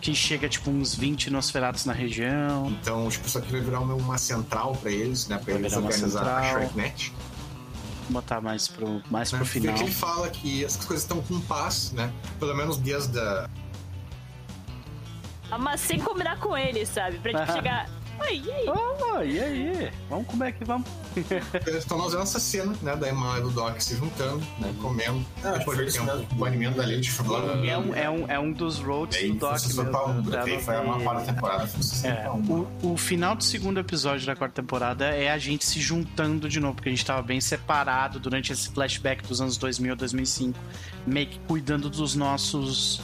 Que 0.00 0.14
chega, 0.14 0.48
tipo, 0.48 0.70
uns 0.70 0.94
20 0.94 1.30
Nosferatos 1.30 1.84
na 1.84 1.92
região. 1.92 2.68
Então, 2.80 3.08
tipo, 3.08 3.26
isso 3.26 3.38
aqui 3.38 3.50
vai 3.50 3.60
virar 3.60 3.80
uma, 3.80 3.94
uma 3.94 4.16
central 4.18 4.72
pra 4.76 4.90
eles, 4.90 5.26
né? 5.28 5.36
Pra 5.36 5.54
Vai 5.54 5.54
eles 5.62 5.72
virar 5.72 5.80
uma 5.82 5.90
organizar 5.90 6.26
a. 6.38 6.42
Shreknet. 6.50 7.12
Vou 8.08 8.22
botar 8.22 8.40
mais 8.40 8.68
pro, 8.68 9.02
mais 9.10 9.32
Né? 9.32 9.38
pro 9.38 9.46
final. 9.46 9.74
Porque 9.74 9.84
ele 9.88 9.94
fala 9.94 10.30
que 10.30 10.64
as 10.64 10.76
coisas 10.76 11.02
estão 11.02 11.20
com 11.22 11.40
paz, 11.42 11.92
né? 11.92 12.12
Pelo 12.38 12.54
menos 12.56 12.76
desde 12.78 13.18
a... 13.18 13.48
Mas 15.58 15.80
sem 15.80 15.98
combinar 15.98 16.38
com 16.38 16.56
ele, 16.56 16.84
sabe? 16.86 17.18
Pra 17.18 17.32
tipo 17.44 17.52
chegar. 17.56 17.88
Oi, 18.20 18.42
e 18.44 18.50
aí? 18.52 18.66
Oh, 18.68 19.22
e 19.22 19.40
aí? 19.40 19.92
Vamos 20.08 20.26
comer 20.26 20.48
aqui, 20.48 20.64
vamos. 20.64 20.88
Então 21.16 21.98
nós 21.98 22.12
vemos 22.12 22.28
essa 22.30 22.40
cena, 22.40 22.74
né? 22.82 22.94
Da 22.96 23.08
Emma 23.08 23.38
e 23.38 23.42
do 23.42 23.50
Doc 23.50 23.80
se 23.80 23.96
juntando, 23.96 24.38
né? 24.58 24.74
Comendo. 24.80 25.24
Ah, 25.42 25.52
Depois 25.52 25.76
foi 25.76 25.84
de 25.86 25.90
isso 25.90 26.00
tempo. 26.04 26.12
mesmo. 26.16 26.28
O 26.32 26.34
banimento 26.36 26.76
da 26.76 26.84
lei 26.84 27.00
de 27.00 27.10
Fabulano. 27.10 27.64
É 27.66 27.78
um, 27.78 27.94
é 27.94 28.10
um, 28.10 28.30
é 28.32 28.38
um 28.38 28.52
dos 28.52 28.78
roads 28.78 29.18
Aí 29.18 29.32
do 29.32 29.38
Doc 29.38 29.52
mesmo. 29.52 29.84
pra 29.86 30.06
um, 30.06 30.22
dela 30.22 30.44
daí 30.44 30.60
foi 30.62 30.76
uma 30.78 31.00
quarta 31.00 31.32
temporada, 31.32 31.64
É, 31.64 31.66
61. 31.66 32.52
o, 32.82 32.92
o 32.92 32.96
final 32.96 33.34
do 33.36 33.44
segundo 33.44 33.78
episódio 33.80 34.26
da 34.26 34.34
quarta 34.36 34.60
temporada 34.62 35.06
é 35.06 35.30
a 35.30 35.38
gente 35.38 35.64
se 35.64 35.80
juntando 35.80 36.48
de 36.48 36.60
novo, 36.60 36.74
porque 36.74 36.88
a 36.88 36.92
gente 36.92 37.04
tava 37.04 37.22
bem 37.22 37.40
separado 37.40 38.18
durante 38.18 38.52
esse 38.52 38.68
flashback 38.70 39.26
dos 39.26 39.40
anos 39.40 39.56
2000 39.56 39.92
a 39.92 39.96
2005, 39.96 40.58
meio 41.06 41.26
que 41.28 41.38
cuidando 41.40 41.88
dos 41.88 42.14
nossos 42.14 43.00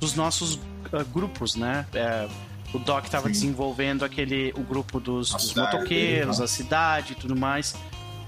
dos 0.00 0.14
nossos 0.14 0.60
ah, 0.92 1.02
grupos, 1.12 1.56
né? 1.56 1.84
É, 1.92 2.28
o 2.72 2.78
Doc 2.78 3.06
tava 3.08 3.26
Sim. 3.26 3.32
desenvolvendo 3.32 4.04
aquele 4.04 4.52
o 4.56 4.62
grupo 4.62 5.00
dos, 5.00 5.30
dos 5.30 5.48
cidade 5.48 5.76
motoqueiros, 5.76 6.38
né? 6.38 6.44
a 6.44 6.48
cidade 6.48 7.12
e 7.12 7.16
tudo 7.16 7.34
mais. 7.34 7.74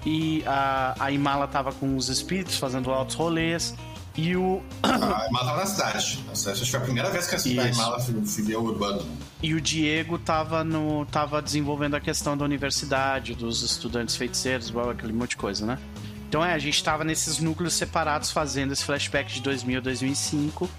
E 0.04 0.42
a, 0.46 0.94
a 0.98 1.10
Imala 1.10 1.46
tava 1.46 1.72
com 1.72 1.96
os 1.96 2.08
espíritos 2.08 2.56
fazendo 2.56 2.90
altos 2.90 3.16
rolês. 3.16 3.74
E 4.16 4.34
o, 4.34 4.62
A 4.82 4.88
Imala 5.28 5.46
tava 5.46 5.60
na 5.60 5.66
cidade. 5.66 6.24
Acho 6.32 6.52
que 6.52 6.70
foi 6.70 6.80
a 6.80 6.82
primeira 6.82 7.10
vez 7.10 7.26
que 7.26 7.34
a. 7.60 7.68
Imala 7.68 7.98
viveu 7.98 8.62
urbano. 8.62 9.06
E 9.42 9.54
o 9.54 9.60
Diego 9.60 10.18
tava, 10.18 10.64
no, 10.64 11.04
tava 11.06 11.40
desenvolvendo 11.40 11.94
a 11.94 12.00
questão 12.00 12.36
da 12.36 12.44
universidade, 12.44 13.34
dos 13.34 13.62
estudantes 13.62 14.16
feiticeiros, 14.16 14.70
blá, 14.70 14.90
aquele 14.90 15.12
monte 15.12 15.30
de 15.30 15.36
coisa, 15.36 15.64
né? 15.66 15.78
Então 16.28 16.44
é, 16.44 16.54
a 16.54 16.58
gente 16.58 16.82
tava 16.82 17.02
nesses 17.02 17.40
núcleos 17.40 17.74
separados 17.74 18.30
fazendo 18.30 18.72
esse 18.72 18.84
flashback 18.84 19.32
de 19.32 19.42
2000 19.42 19.78
a 19.78 19.80
2005. 19.80 20.70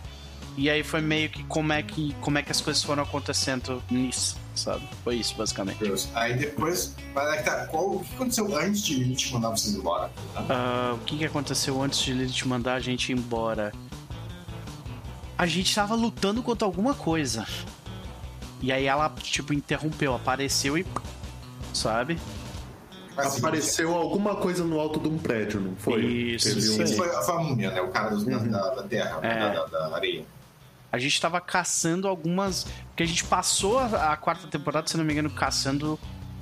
E 0.57 0.69
aí 0.69 0.83
foi 0.83 1.01
meio 1.01 1.29
que 1.29 1.43
como 1.45 1.71
é 1.71 1.81
que, 1.81 2.13
como 2.21 2.37
é 2.37 2.43
que 2.43 2.51
as 2.51 2.59
coisas 2.59 2.83
foram 2.83 3.03
acontecendo 3.03 3.81
nisso, 3.89 4.37
sabe? 4.53 4.83
Foi 5.03 5.15
isso, 5.15 5.33
basicamente. 5.35 5.79
Aí 6.13 6.33
depois, 6.37 6.95
mas 7.15 7.27
aí 7.29 7.41
tá, 7.43 7.65
qual, 7.67 7.95
o 7.95 7.99
que 8.03 8.13
aconteceu 8.15 8.55
antes 8.57 8.81
de 8.83 8.95
Lilith 8.95 9.31
mandar 9.31 9.49
vocês 9.49 9.73
embora? 9.75 10.11
Ah, 10.35 10.93
o 10.95 10.99
que, 11.05 11.17
que 11.17 11.25
aconteceu 11.25 11.81
antes 11.81 11.99
de 12.01 12.13
Lilith 12.13 12.43
mandar 12.45 12.73
a 12.73 12.79
gente 12.79 13.13
embora? 13.13 13.71
A 15.37 15.45
gente 15.47 15.73
tava 15.73 15.95
lutando 15.95 16.43
contra 16.43 16.67
alguma 16.67 16.93
coisa. 16.93 17.47
E 18.61 18.71
aí 18.71 18.85
ela, 18.85 19.09
tipo, 19.09 19.53
interrompeu, 19.53 20.13
apareceu 20.13 20.77
e. 20.77 20.85
Sabe? 21.73 22.19
Mas, 23.15 23.37
Apareceu 23.39 23.95
alguma 23.95 24.35
coisa 24.35 24.63
no 24.63 24.79
alto 24.79 24.99
de 24.99 25.07
um 25.07 25.17
prédio, 25.17 25.59
não 25.61 25.75
foi? 25.75 26.05
Isso, 26.05 26.47
Teve 26.49 26.59
isso 26.59 26.79
um- 26.79 26.83
Esse 26.83 26.95
foi, 26.95 27.07
foi 27.09 27.35
a 27.35 27.39
múmia, 27.39 27.71
né? 27.71 27.81
O 27.81 27.87
cara 27.89 28.09
dos- 28.11 28.23
Uhum. 28.23 28.49
da, 28.49 28.69
da 28.75 28.83
terra, 28.83 29.19
É. 29.23 29.39
da, 29.39 29.65
da- 29.65 29.89
da 29.89 29.95
areia. 29.95 30.23
A 30.91 30.99
gente 30.99 31.19
tava 31.19 31.39
caçando 31.39 32.07
algumas. 32.07 32.65
Porque 32.87 33.03
a 33.03 33.05
gente 33.05 33.23
passou 33.23 33.79
a, 33.79 34.13
a 34.13 34.17
quarta 34.17 34.47
temporada, 34.47 34.87
se 34.87 34.97
não 34.97 35.05
me 35.05 35.13
engano, 35.13 35.29
caçando. 35.29 35.99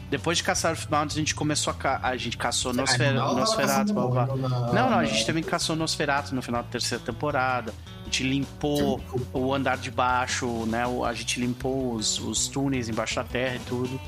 Depois 0.09 0.39
de 0.39 0.43
caçar 0.43 0.73
o 0.73 0.77
Mountains, 0.89 1.13
a 1.13 1.19
gente 1.19 1.35
começou 1.35 1.71
a. 1.71 1.75
Ca... 1.75 1.99
A 2.01 2.17
gente 2.17 2.35
caçou 2.35 2.73
Nosfer... 2.73 3.13
Não, 3.13 3.35
Nosferatu. 3.35 3.93
caçando 3.93 4.09
blá, 4.09 4.25
blá. 4.25 4.73
Não, 4.73 4.89
não, 4.89 4.99
a 4.99 5.05
gente 5.05 5.23
também 5.23 5.43
caçou 5.43 5.75
Nosferatu 5.75 6.33
no 6.33 6.41
final 6.41 6.63
da 6.63 6.69
terceira 6.69 7.03
temporada. 7.03 7.71
A 8.01 8.03
gente 8.05 8.23
limpou 8.23 8.99
o 9.31 9.53
andar 9.53 9.77
de 9.77 9.91
baixo, 9.91 10.47
né? 10.65 10.83
A 11.05 11.13
gente 11.13 11.39
limpou 11.39 11.93
os, 11.93 12.19
os 12.19 12.47
túneis 12.47 12.89
embaixo 12.89 13.15
da 13.17 13.23
terra 13.23 13.55
e 13.57 13.59
tudo. 13.59 14.01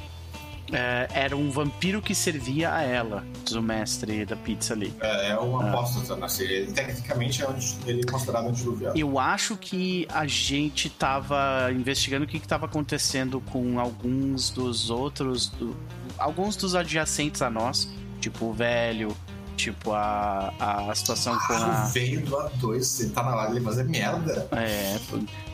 É, 0.72 1.08
era 1.14 1.36
um 1.36 1.50
vampiro 1.52 2.02
que 2.02 2.16
servia 2.16 2.74
a 2.74 2.82
ela, 2.82 3.24
diz 3.44 3.54
o 3.54 3.62
mestre 3.62 4.26
da 4.26 4.36
pizza 4.36 4.74
ali. 4.74 4.94
É, 5.02 5.32
é 5.32 5.38
uma 5.38 5.64
Ah. 5.66 5.70
apóstata 5.70 6.16
na 6.16 6.28
série. 6.30 6.68
Tecnicamente, 6.72 7.42
é 7.44 7.48
onde 7.48 7.76
ele 7.86 8.02
é 8.08 8.12
considerado 8.12 8.48
antidiluviano. 8.48 8.98
Eu 8.98 9.20
acho 9.20 9.58
que 9.58 10.08
a 10.10 10.26
gente 10.26 10.90
tava 10.90 11.70
investigando 11.74 12.26
o 12.26 12.28
que, 12.28 12.40
que 12.40 12.48
tava 12.48 12.66
acontecendo 12.68 13.42
com 13.52 13.80
alguns 13.80 14.50
dos 14.50 14.90
outros. 14.90 15.48
do- 15.50 15.76
alguns 16.18 16.56
dos 16.56 16.76
adjacentes 16.76 17.42
a 17.42 17.50
nós. 17.50 17.90
Tipo 18.20 18.46
o 18.46 18.54
velho, 18.54 19.16
tipo 19.62 19.92
a, 19.94 20.54
a 20.90 20.96
situação 20.96 21.38
com 21.40 21.54
Ah, 21.54 21.84
a. 21.84 21.86
o 21.86 21.90
veio 21.90 22.22
do 22.22 22.36
A2, 22.36 23.02
ele 23.02 23.10
tá 23.12 23.24
na 23.24 23.36
live, 23.36 23.56
ele 23.58 23.66
fazer 23.66 23.84
merda. 23.84 24.48
É, 24.52 24.98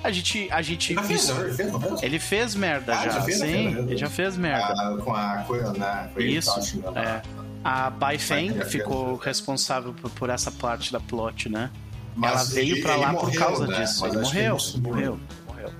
a 0.03 0.11
gente. 0.11 0.47
A 0.51 0.61
gente 0.61 0.93
Ele 0.93 1.03
fez, 1.03 1.27
não? 1.29 1.41
Ele 1.43 1.53
fez, 1.53 1.71
não 1.71 1.79
fez? 1.81 2.03
ele 2.03 2.19
fez 2.19 2.55
merda 2.55 2.93
Ah, 2.97 3.03
já, 3.05 3.09
já 3.11 3.21
fez, 3.21 3.37
sim. 3.39 3.69
né? 3.69 3.79
Ele 3.81 3.97
já 3.97 4.09
fez 4.09 4.37
merda. 4.37 4.73
Ah, 4.73 4.97
com 5.03 5.13
a 5.13 5.37
coisa, 5.47 5.73
né? 5.73 6.09
Isso, 6.17 6.49
tava 6.49 6.61
xingando 6.65 6.99
é. 6.99 7.21
a- 7.63 7.85
A 7.85 7.89
Bai 7.89 8.17
Feng 8.17 8.61
ficou 8.65 9.15
responsável 9.17 9.93
por, 9.93 10.09
por 10.11 10.29
essa 10.29 10.51
parte 10.51 10.91
da 10.91 10.99
plot, 11.01 11.49
né? 11.49 11.69
Mas 12.15 12.31
Ela 12.31 12.43
veio 12.45 12.75
ele- 12.75 12.81
pra 12.81 12.95
lá 12.95 13.13
por 13.13 13.23
morreu, 13.25 13.39
causa 13.39 13.67
né? 13.67 13.79
disso. 13.81 14.01
Mas 14.01 14.13
Ele 14.13 14.21
morreu, 14.23 14.57
morreu, 14.81 15.19
morreu. 15.47 15.73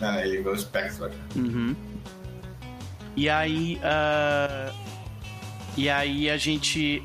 É, 0.00 0.26
ele 0.26 0.42
veio 0.42 0.54
o 0.54 0.58
Spectre. 0.58 1.10
Uhum. 1.34 1.74
E 3.16 3.28
aí. 3.28 3.80
ah, 3.82 4.70
E 5.76 5.88
aí 5.88 6.28
a 6.30 6.36
gente. 6.36 7.02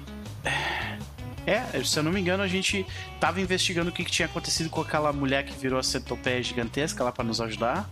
É, 1.45 1.81
se 1.83 1.97
eu 1.97 2.03
não 2.03 2.11
me 2.11 2.19
engano, 2.19 2.43
a 2.43 2.47
gente 2.47 2.85
tava 3.21 3.39
investigando 3.39 3.89
o 3.89 3.93
que, 3.93 4.03
que 4.03 4.11
tinha 4.11 4.25
acontecido 4.25 4.69
com 4.69 4.81
aquela 4.81 5.13
mulher 5.13 5.45
que 5.45 5.57
virou 5.57 5.79
a 5.79 5.83
centopeia 5.83 6.43
gigantesca 6.43 7.03
lá 7.03 7.11
pra 7.11 7.23
nos 7.23 7.39
ajudar. 7.39 7.89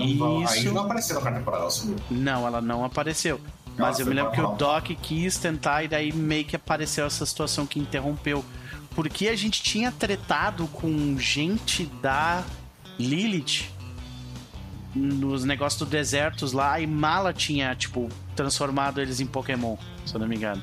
Tinha- 0.00 0.44
Isso. 0.58 0.72
não 0.72 0.82
apareceu 0.84 1.14
na 1.16 1.20
quarta 1.20 1.38
temporada, 1.38 1.62
ela 1.64 1.70
sumiu. 1.70 1.96
Não, 2.10 2.46
ela 2.46 2.60
não 2.62 2.84
apareceu. 2.84 3.38
Mas 3.78 4.00
Ela 4.00 4.00
eu 4.00 4.06
me 4.06 4.14
lembro 4.14 4.32
que 4.32 4.40
o. 4.40 4.52
Doc 4.56 4.86
quis 5.02 5.36
tentar 5.38 5.82
e 5.84 5.88
daí 5.88 6.12
meio 6.12 6.44
que 6.44 6.56
apareceu 6.56 7.06
essa 7.06 7.24
situação 7.24 7.66
que 7.66 7.78
interrompeu. 7.78 8.44
Porque 8.94 9.28
a 9.28 9.36
gente 9.36 9.62
tinha 9.62 9.90
tretado 9.92 10.66
com 10.68 11.16
gente 11.18 11.86
da 12.02 12.42
Lilith 12.98 13.70
nos 14.94 15.44
negócios 15.44 15.78
do 15.78 15.86
desertos 15.86 16.52
lá 16.52 16.78
e 16.80 16.86
Mala 16.86 17.32
tinha, 17.32 17.74
tipo, 17.74 18.08
transformado 18.36 19.00
eles 19.00 19.20
em 19.20 19.26
Pokémon, 19.26 19.76
se 20.04 20.14
eu 20.14 20.20
não 20.20 20.28
me 20.28 20.36
engano. 20.36 20.62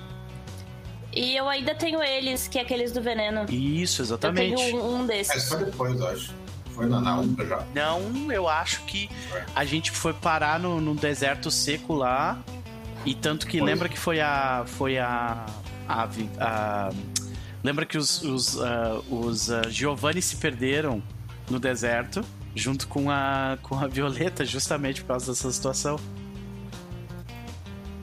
E 1.22 1.36
eu 1.36 1.50
ainda 1.50 1.76
tenho 1.76 2.02
eles, 2.02 2.48
que 2.48 2.58
é 2.58 2.62
aqueles 2.62 2.92
do 2.94 3.02
veneno. 3.02 3.46
Isso, 3.50 4.02
Eu 4.02 4.06
exatamente. 4.06 4.56
tenho 4.56 4.78
um, 4.82 4.96
um 4.96 4.98
Mas 5.00 5.08
desses. 5.08 5.50
foi 5.50 5.66
depois, 5.66 6.00
eu 6.00 6.08
acho. 6.08 6.34
Foi 6.74 6.86
na, 6.86 7.02
na 7.02 7.20
Umbra 7.20 7.46
já. 7.46 7.64
Não, 7.76 8.32
eu 8.32 8.48
acho 8.48 8.82
que 8.86 9.10
a 9.54 9.66
gente 9.66 9.92
foi 9.92 10.14
parar 10.14 10.58
no, 10.60 10.80
no 10.80 10.96
deserto 10.96 11.52
seco 11.52 11.94
lá. 11.94 12.40
E 13.06 13.14
tanto 13.14 13.48
que 13.48 13.58
Foi. 13.58 13.68
lembra 13.68 13.90
que 13.90 14.00
foi 14.00 14.22
a. 14.22 14.64
Foi 14.66 14.98
a. 14.98 15.46
a, 15.90 16.08
a- 16.40 16.90
lembra 17.64 17.86
que 17.86 17.98
os, 17.98 18.22
os, 18.22 18.58
ah, 18.62 19.02
os 19.10 19.52
ah, 19.52 19.64
Giovanni 19.70 20.22
se 20.22 20.38
perderam 20.38 21.04
no 21.50 21.60
deserto. 21.60 22.24
Junto 22.56 22.88
com 22.88 23.12
a, 23.12 23.58
com 23.62 23.76
a 23.78 23.88
Violeta, 23.88 24.44
justamente 24.46 25.02
por 25.02 25.08
causa 25.10 25.32
dessa 25.34 25.52
situação. 25.52 26.00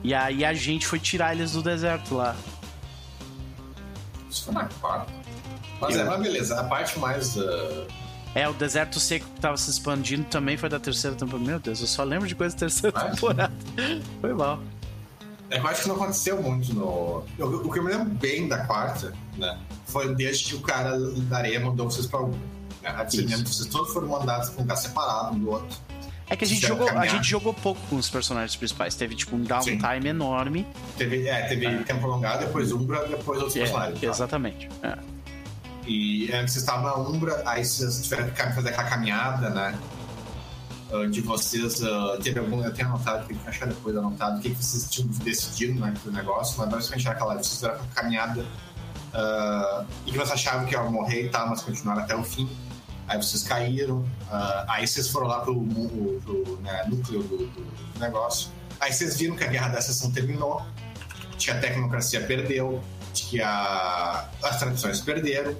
E 0.03 0.13
aí 0.13 0.45
a 0.45 0.53
gente 0.53 0.85
foi 0.87 0.99
tirar 0.99 1.35
eles 1.35 1.51
do 1.53 1.61
deserto 1.61 2.15
lá. 2.15 2.35
Isso 4.37 4.45
foi 4.45 4.53
na 4.53 4.65
quarta. 4.81 5.11
Mas 5.81 5.95
Eu- 5.95 6.01
é, 6.01 6.05
mas 6.05 6.21
beleza. 6.21 6.59
A 6.59 6.63
parte 6.63 6.97
mais. 6.99 7.37
ah, 7.37 7.87
É, 8.35 8.47
o 8.47 8.53
deserto 8.53 8.99
seco 8.99 9.25
que 9.33 9.41
tava 9.41 9.57
se 9.57 9.69
expandindo 9.69 10.23
também 10.25 10.57
foi 10.57 10.69
da 10.69 10.79
terceira 10.79 11.15
temporada. 11.15 11.43
Meu 11.49 11.59
Deus, 11.59 11.81
eu 11.81 11.87
só 11.87 12.03
lembro 12.03 12.27
de 12.27 12.35
coisa 12.35 12.53
da 12.55 12.59
terceira 12.59 12.95
Ah, 12.99 13.05
temporada. 13.09 13.53
Foi 14.21 14.33
mal. 14.33 14.59
É 15.49 15.59
que 15.59 15.65
eu 15.65 15.69
acho 15.69 15.81
que 15.83 15.87
não 15.87 15.95
aconteceu 15.95 16.41
muito 16.41 16.73
no. 16.73 17.23
eu- 17.39 17.47
o 17.65 17.71
que 17.71 17.79
eu 17.79 17.83
me 17.83 17.89
lembro 17.91 18.09
bem 18.09 18.47
da 18.47 18.65
quarta, 18.65 19.13
né? 19.37 19.57
Foi 19.85 20.13
desde 20.13 20.43
que 20.45 20.55
o 20.55 20.59
cara 20.61 20.99
da 20.99 21.37
areia 21.37 21.59
mandou 21.59 21.89
vocês 21.89 22.05
pra 22.05 22.19
Umbra. 22.21 22.37
Né? 22.83 23.05
Vocês 23.09 23.65
todos 23.67 23.91
foram 23.93 24.07
mandados 24.09 24.49
pra 24.49 24.59
um 24.59 24.61
lugar 24.63 24.75
separado 24.75 25.35
um 25.35 25.39
do 25.39 25.49
outro. 25.51 25.77
É 26.29 26.35
que 26.35 26.43
a 26.43 26.47
gente, 26.47 26.65
jogou, 26.67 26.89
a 26.89 27.05
gente 27.05 27.27
jogou 27.29 27.53
pouco 27.53 27.79
com 27.89 27.95
os 27.95 28.09
personagens 28.09 28.55
principais. 28.55 28.95
Teve, 28.95 29.15
tipo, 29.15 29.35
um 29.35 29.41
downtime 29.43 30.07
enorme. 30.09 30.67
Teve, 30.97 31.27
é, 31.27 31.43
teve 31.47 31.83
tempo 31.85 32.01
prolongado, 32.01 32.45
depois 32.45 32.71
Umbra, 32.71 33.07
depois 33.07 33.39
outros 33.39 33.55
É, 33.55 33.59
personagens. 33.61 34.01
tá? 34.01 34.07
exatamente. 34.07 34.69
É. 34.83 34.97
E 35.85 36.29
antes 36.33 36.65
na 36.65 36.95
Umbra, 36.97 37.41
aí 37.45 37.63
vocês 37.63 38.01
tiveram 38.03 38.29
que 38.29 38.41
fazer 38.53 38.69
aquela 38.69 38.89
caminhada, 38.89 39.49
né? 39.49 39.77
Ah, 40.91 41.05
De 41.07 41.21
vocês. 41.21 41.81
ah, 41.81 42.17
teve 42.21 42.39
algum. 42.39 42.61
Eu 42.63 42.73
tenho 42.73 42.89
anotado, 42.89 43.25
tem 43.25 43.37
que 43.37 43.47
achar 43.47 43.67
depois 43.67 43.95
anotado 43.95 44.39
o 44.39 44.41
que, 44.41 44.49
que 44.49 44.61
vocês 44.63 44.89
tinham 44.89 45.07
decidido 45.23 45.79
naquele 45.79 46.13
negócio, 46.13 46.55
mas 46.57 46.69
basicamente 46.69 47.07
era 47.07 47.15
aquela. 47.15 47.33
Vocês 47.35 47.53
fizeram 47.53 47.75
aquela 47.75 47.89
caminhada 47.95 48.45
ah, 49.13 49.85
e 50.05 50.11
que 50.11 50.17
vocês 50.17 50.31
achavam 50.31 50.65
que 50.65 50.73
iam 50.73 50.91
morrer 50.91 51.25
e 51.27 51.29
tal, 51.29 51.47
mas 51.49 51.61
continuaram 51.61 52.01
até 52.03 52.15
o 52.15 52.23
fim. 52.23 52.49
Aí 53.07 53.17
vocês 53.17 53.43
caíram, 53.43 54.05
ah, 54.29 54.65
aí 54.67 54.87
vocês 54.87 55.07
foram 55.07 55.27
lá 55.27 55.39
pro, 55.39 55.55
mu- 55.55 56.19
pro 56.21 56.57
né, 56.61 56.83
núcleo 56.87 57.23
do, 57.23 57.37
do- 57.47 57.99
negócio. 57.99 58.49
Aí 58.79 58.91
vocês 58.91 59.17
viram 59.17 59.35
que 59.35 59.43
a 59.43 59.47
guerra 59.47 59.69
da 59.69 59.81
seção 59.81 60.11
terminou, 60.11 60.61
que 61.39 61.49
a 61.49 61.59
tecnocracia 61.59 62.21
perdeu, 62.21 62.81
de 63.13 63.23
que 63.23 63.41
a- 63.41 64.27
as 64.43 64.59
tradições 64.59 64.99
perderam. 65.01 65.55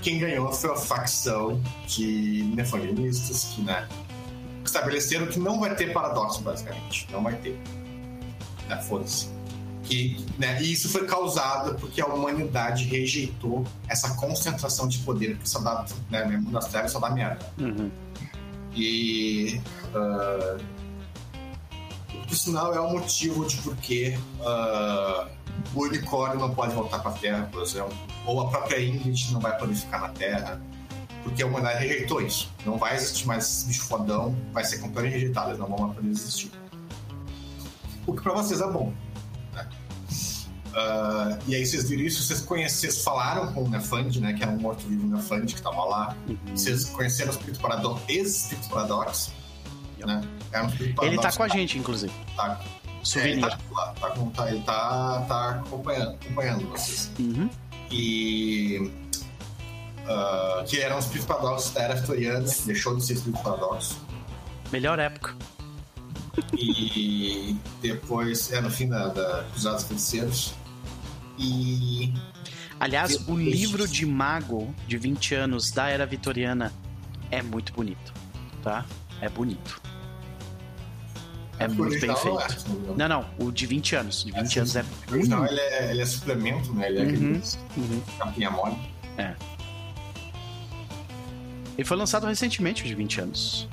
Quem 0.00 0.18
ganhou 0.18 0.52
foi 0.52 0.70
a 0.72 0.76
facção 0.76 1.60
de 1.86 2.42
nefandianistas, 2.54 3.44
que 3.44 3.62
né, 3.62 3.88
estabeleceram 4.64 5.26
que 5.26 5.38
não 5.38 5.60
vai 5.60 5.74
ter 5.74 5.92
paradoxo, 5.92 6.40
basicamente. 6.42 7.06
Não 7.10 7.22
vai 7.22 7.34
ter. 7.36 7.60
Né, 8.68 8.80
Foda-se. 8.82 9.28
Que, 9.84 10.24
né, 10.38 10.62
e 10.62 10.72
isso 10.72 10.88
foi 10.88 11.06
causado 11.06 11.74
porque 11.74 12.00
a 12.00 12.06
humanidade 12.06 12.84
rejeitou 12.84 13.64
essa 13.88 14.14
concentração 14.14 14.86
de 14.86 14.98
poder 14.98 15.36
que 15.38 15.48
só 15.48 15.58
dá, 15.58 15.84
né, 16.08 16.24
mesmo 16.24 16.50
nas 16.50 16.68
trevas 16.68 16.92
só 16.92 17.00
dá 17.00 17.10
merda. 17.10 17.44
Uhum. 17.58 17.90
E. 18.74 19.60
ah, 19.94 20.58
por 22.32 22.36
sinal, 22.38 22.74
é 22.74 22.80
o 22.80 22.90
motivo 22.90 23.44
de 23.44 23.58
por 23.58 23.76
que 23.76 24.18
ah, 24.40 25.28
o 25.74 25.82
unicórnio 25.82 26.38
não 26.38 26.54
pode 26.54 26.74
voltar 26.74 26.98
para 27.00 27.10
a 27.10 27.14
Terra, 27.14 27.48
por 27.52 27.62
exemplo. 27.62 27.92
Ou 28.24 28.40
a 28.40 28.48
própria 28.48 28.82
Ingrid 28.82 29.32
não 29.32 29.40
vai 29.40 29.56
poder 29.58 29.74
ficar 29.74 30.00
na 30.00 30.08
Terra. 30.08 30.60
Porque 31.22 31.42
a 31.42 31.46
humanidade 31.46 31.86
rejeitou 31.86 32.20
isso. 32.20 32.50
Não 32.64 32.78
vai 32.78 32.96
existir 32.96 33.26
mais 33.26 33.44
esse 33.44 33.66
bicho 33.66 33.82
fodão, 33.82 34.34
vai 34.52 34.64
ser 34.64 34.78
completamente 34.78 35.12
rejeitado, 35.12 35.50
eles 35.50 35.58
não 35.58 35.68
vão 35.68 35.78
mais 35.78 35.94
poder 35.94 36.08
existir. 36.08 36.50
O 38.06 38.14
que 38.14 38.22
para 38.22 38.32
vocês 38.32 38.60
é 38.60 38.66
bom. 38.66 38.92
Ah, 40.74 41.38
e 41.46 41.54
aí 41.54 41.66
vocês 41.66 41.88
viram 41.88 42.02
isso, 42.02 42.22
vocês 42.22 42.40
conheceram, 42.40 42.94
falaram 42.94 43.52
com 43.52 43.64
o 43.64 43.68
Nefand, 43.68 44.18
né? 44.20 44.32
Que 44.32 44.42
era 44.42 44.52
um 44.52 44.58
morto-vivo 44.58 45.06
Nefand 45.06 45.46
que 45.46 45.54
estava 45.54 45.84
lá. 45.84 46.16
Uhum. 46.28 46.36
Vocês 46.56 46.84
conheceram 46.86 47.30
o 47.30 47.34
Espírito 47.34 47.60
Paradox, 47.60 48.02
ex-Espírito 48.08 48.68
Paradox, 48.70 49.32
né? 49.98 50.22
Era 50.50 50.64
um 50.64 50.68
Espírito 50.68 51.02
Ele 51.04 51.16
tá 51.16 51.22
Paradox 51.22 51.36
com 51.36 51.42
a 51.42 51.48
gente, 51.48 51.78
inclusive. 51.78 52.12
Tá, 52.36 52.58
é, 52.62 53.04
Souvenir. 53.04 53.38
ele 53.38 53.40
tá 53.42 53.58
lá, 53.70 53.94
tá, 54.00 54.10
com- 54.10 54.30
tá- 54.30 54.50
ele 54.50 54.62
tá, 54.62 55.20
tá 55.28 55.50
acompanhando, 55.66 56.14
acompanhando 56.22 56.68
vocês. 56.70 57.10
Uhum. 57.18 57.50
E. 57.90 58.90
ah, 60.08 60.64
que 60.66 60.80
era 60.80 60.96
um 60.96 60.98
Espírito 60.98 61.26
Paradox 61.26 61.70
da 61.70 61.82
era 61.82 61.94
vitoriana, 61.96 62.46
deixou 62.64 62.96
de 62.96 63.04
ser 63.04 63.14
Espírito 63.14 63.42
Paradox. 63.42 63.96
Melhor 64.72 64.98
época. 64.98 65.34
E 66.56 67.54
depois, 67.82 68.50
é 68.52 68.60
no 68.62 68.70
fim 68.70 68.88
da, 68.88 69.08
da 69.08 69.44
Cruzados 69.52 69.84
Feiticeiros. 69.84 70.54
E. 71.38 72.12
Aliás, 72.80 73.28
o 73.28 73.36
livro 73.36 73.86
de 73.86 74.04
mago 74.04 74.74
de 74.88 74.96
20 74.98 75.34
anos 75.34 75.70
da 75.70 75.88
era 75.88 76.04
vitoriana 76.04 76.72
é 77.30 77.40
muito 77.42 77.72
bonito, 77.72 78.12
tá? 78.62 78.84
É 79.20 79.28
bonito. 79.28 79.80
É 81.58 81.68
muito 81.68 81.98
bem 82.00 82.08
não 82.10 82.14
é, 82.16 82.18
feito. 82.48 82.68
não 82.68 82.74
me 82.74 82.80
engano. 82.82 82.96
Não, 82.98 83.08
não, 83.08 83.26
o 83.46 83.52
de 83.52 83.66
20 83.66 83.94
anos. 83.96 84.24
De 84.24 84.32
20 84.32 84.56
É, 84.56 84.60
anos 84.60 84.76
é 84.76 84.84
O 85.08 85.12
original 85.12 85.46
ele 85.46 85.60
é, 85.60 85.90
ele 85.92 86.02
é 86.02 86.06
suplemento, 86.06 86.72
né? 86.74 86.88
Ele 86.88 86.98
é 86.98 87.02
Uhum. 87.02 87.08
aquele 87.40 87.94
Uhum. 87.94 88.02
capinha 88.18 88.50
mole. 88.50 88.76
Ele 91.78 91.84
foi 91.86 91.96
lançado 91.96 92.26
recentemente, 92.26 92.82
o 92.82 92.86
de 92.86 92.94
20 92.94 93.20
anos. 93.20 93.68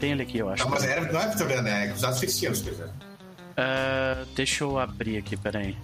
Tem 0.00 0.12
ele 0.12 0.22
aqui, 0.22 0.38
eu 0.38 0.48
acho. 0.50 0.64
Não, 0.64 0.70
mas 0.70 0.84
era, 0.84 1.10
não 1.12 1.20
é 1.20 1.28
vitoriana, 1.30 1.68
é 1.68 1.88
cruzados 1.88 2.18
feitiçeiros, 2.18 2.60
quer 2.62 2.70
dizer. 2.70 2.86
Uh, 2.86 4.26
deixa 4.36 4.62
eu 4.64 4.78
abrir 4.78 5.16
aqui, 5.18 5.36
peraí. 5.36 5.76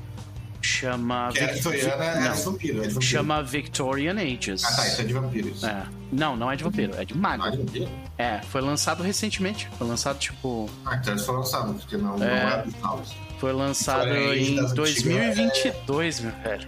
Chama. 0.65 1.31
Que 1.33 1.47
vitoriana, 1.47 2.05
era 2.05 2.35
de 2.35 2.43
vampiro, 2.43 2.79
é 2.79 2.81
de 2.83 2.95
vampiro. 2.95 3.03
Chama 3.03 3.43
Victorian 3.43 4.15
Ages. 4.17 4.65
Ah, 4.65 4.77
tá, 4.77 4.87
isso 4.89 5.01
é 5.01 5.05
de 5.05 5.13
vampiros. 5.13 5.63
É. 5.63 5.85
Não, 6.11 6.37
não 6.37 6.51
é 6.51 6.57
de 6.57 6.65
vampiro, 6.65 6.95
é 6.97 7.05
de 7.05 7.15
mago. 7.17 7.43
Não 7.43 7.49
é 7.49 7.51
de 7.51 7.57
vampiro? 7.59 7.89
É, 8.17 8.41
foi 8.43 8.61
lançado 8.63 9.03
recentemente. 9.03 9.69
Foi 9.77 9.87
lançado, 9.87 10.19
tipo. 10.19 10.69
Ah, 10.87 10.97
então 10.97 11.15
isso 11.15 11.27
foi 11.27 11.35
lançado, 11.37 11.75
porque 11.75 11.97
não, 11.97 12.17
não 12.17 12.27
É. 12.27 12.55
é 12.55 12.63
original. 12.63 13.01
isso. 13.05 13.15
Foi 13.39 13.53
lançado 13.53 14.09
em 14.09 14.57
das 14.57 14.71
antigas 14.71 14.73
2022, 14.73 16.21
meu 16.21 16.33
velho. 16.43 16.67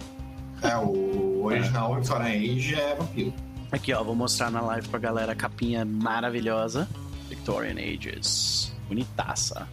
É, 0.61 0.75
o 0.77 1.43
original 1.45 1.95
Victorian 1.95 2.27
Age 2.55 2.75
é 2.75 2.95
vampiro. 2.95 3.33
Aqui, 3.71 3.93
ó, 3.93 4.03
vou 4.03 4.15
mostrar 4.15 4.49
na 4.51 4.61
live 4.61 4.87
pra 4.89 4.99
galera 4.99 5.31
a 5.31 5.35
capinha 5.35 5.83
maravilhosa. 5.83 6.87
Victorian 7.29 7.75
Ages. 7.79 8.71
Bonitaça. 8.87 9.67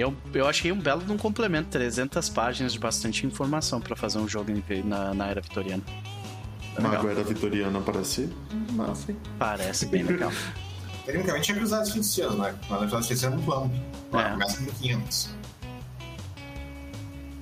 Eu, 0.00 0.16
eu 0.32 0.48
achei 0.48 0.72
um 0.72 0.80
belo 0.80 1.02
de 1.02 1.12
um 1.12 1.18
complemento, 1.18 1.68
300 1.68 2.30
páginas 2.30 2.72
de 2.72 2.78
bastante 2.78 3.26
informação 3.26 3.82
pra 3.82 3.94
fazer 3.94 4.18
um 4.18 4.26
jogo 4.26 4.50
na, 4.82 5.12
na 5.12 5.26
era 5.26 5.42
vitoriana. 5.42 5.82
É. 6.74 6.80
Mago 6.80 7.06
era 7.06 7.22
vitoriana, 7.22 7.80
parece 7.82 8.30
massa, 8.72 9.12
hein? 9.12 9.18
Parece 9.38 9.84
bem 9.86 10.02
legal. 10.02 10.32
Tecnicamente 11.04 11.52
é 11.52 11.54
cruzados 11.54 11.90
feiticeiros, 11.90 12.38
né? 12.38 12.58
Mas 12.70 12.78
cruzados 12.78 13.06
feiticeiros 13.08 13.38
é 13.38 13.42
muito 13.42 13.52
amplo. 13.52 14.18
É. 14.18 14.30
Começa 14.30 14.56
com 14.56 14.64
1500. 14.64 15.30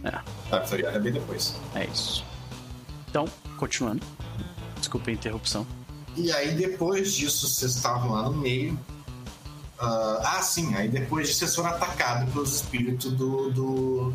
É. 0.02 0.20
A 0.50 0.58
vitoriana 0.58 0.96
é 0.96 1.00
bem 1.00 1.12
depois. 1.12 1.54
É 1.76 1.84
isso. 1.84 2.24
Então, 3.08 3.26
continuando. 3.56 4.04
Desculpa 4.78 5.10
a 5.10 5.12
interrupção. 5.12 5.64
E 6.16 6.32
aí, 6.32 6.56
depois 6.56 7.14
disso, 7.14 7.46
vocês 7.46 7.76
estavam 7.76 8.10
lá 8.10 8.22
no 8.22 8.36
meio. 8.36 8.76
Ah, 9.80 10.36
ah, 10.38 10.42
sim, 10.42 10.74
aí 10.74 10.88
depois 10.88 11.28
disso, 11.28 11.40
vocês 11.40 11.54
foram 11.54 11.70
atacados 11.70 12.32
pelos 12.32 12.54
espíritos 12.56 13.12
do, 13.12 13.50
do, 13.50 14.12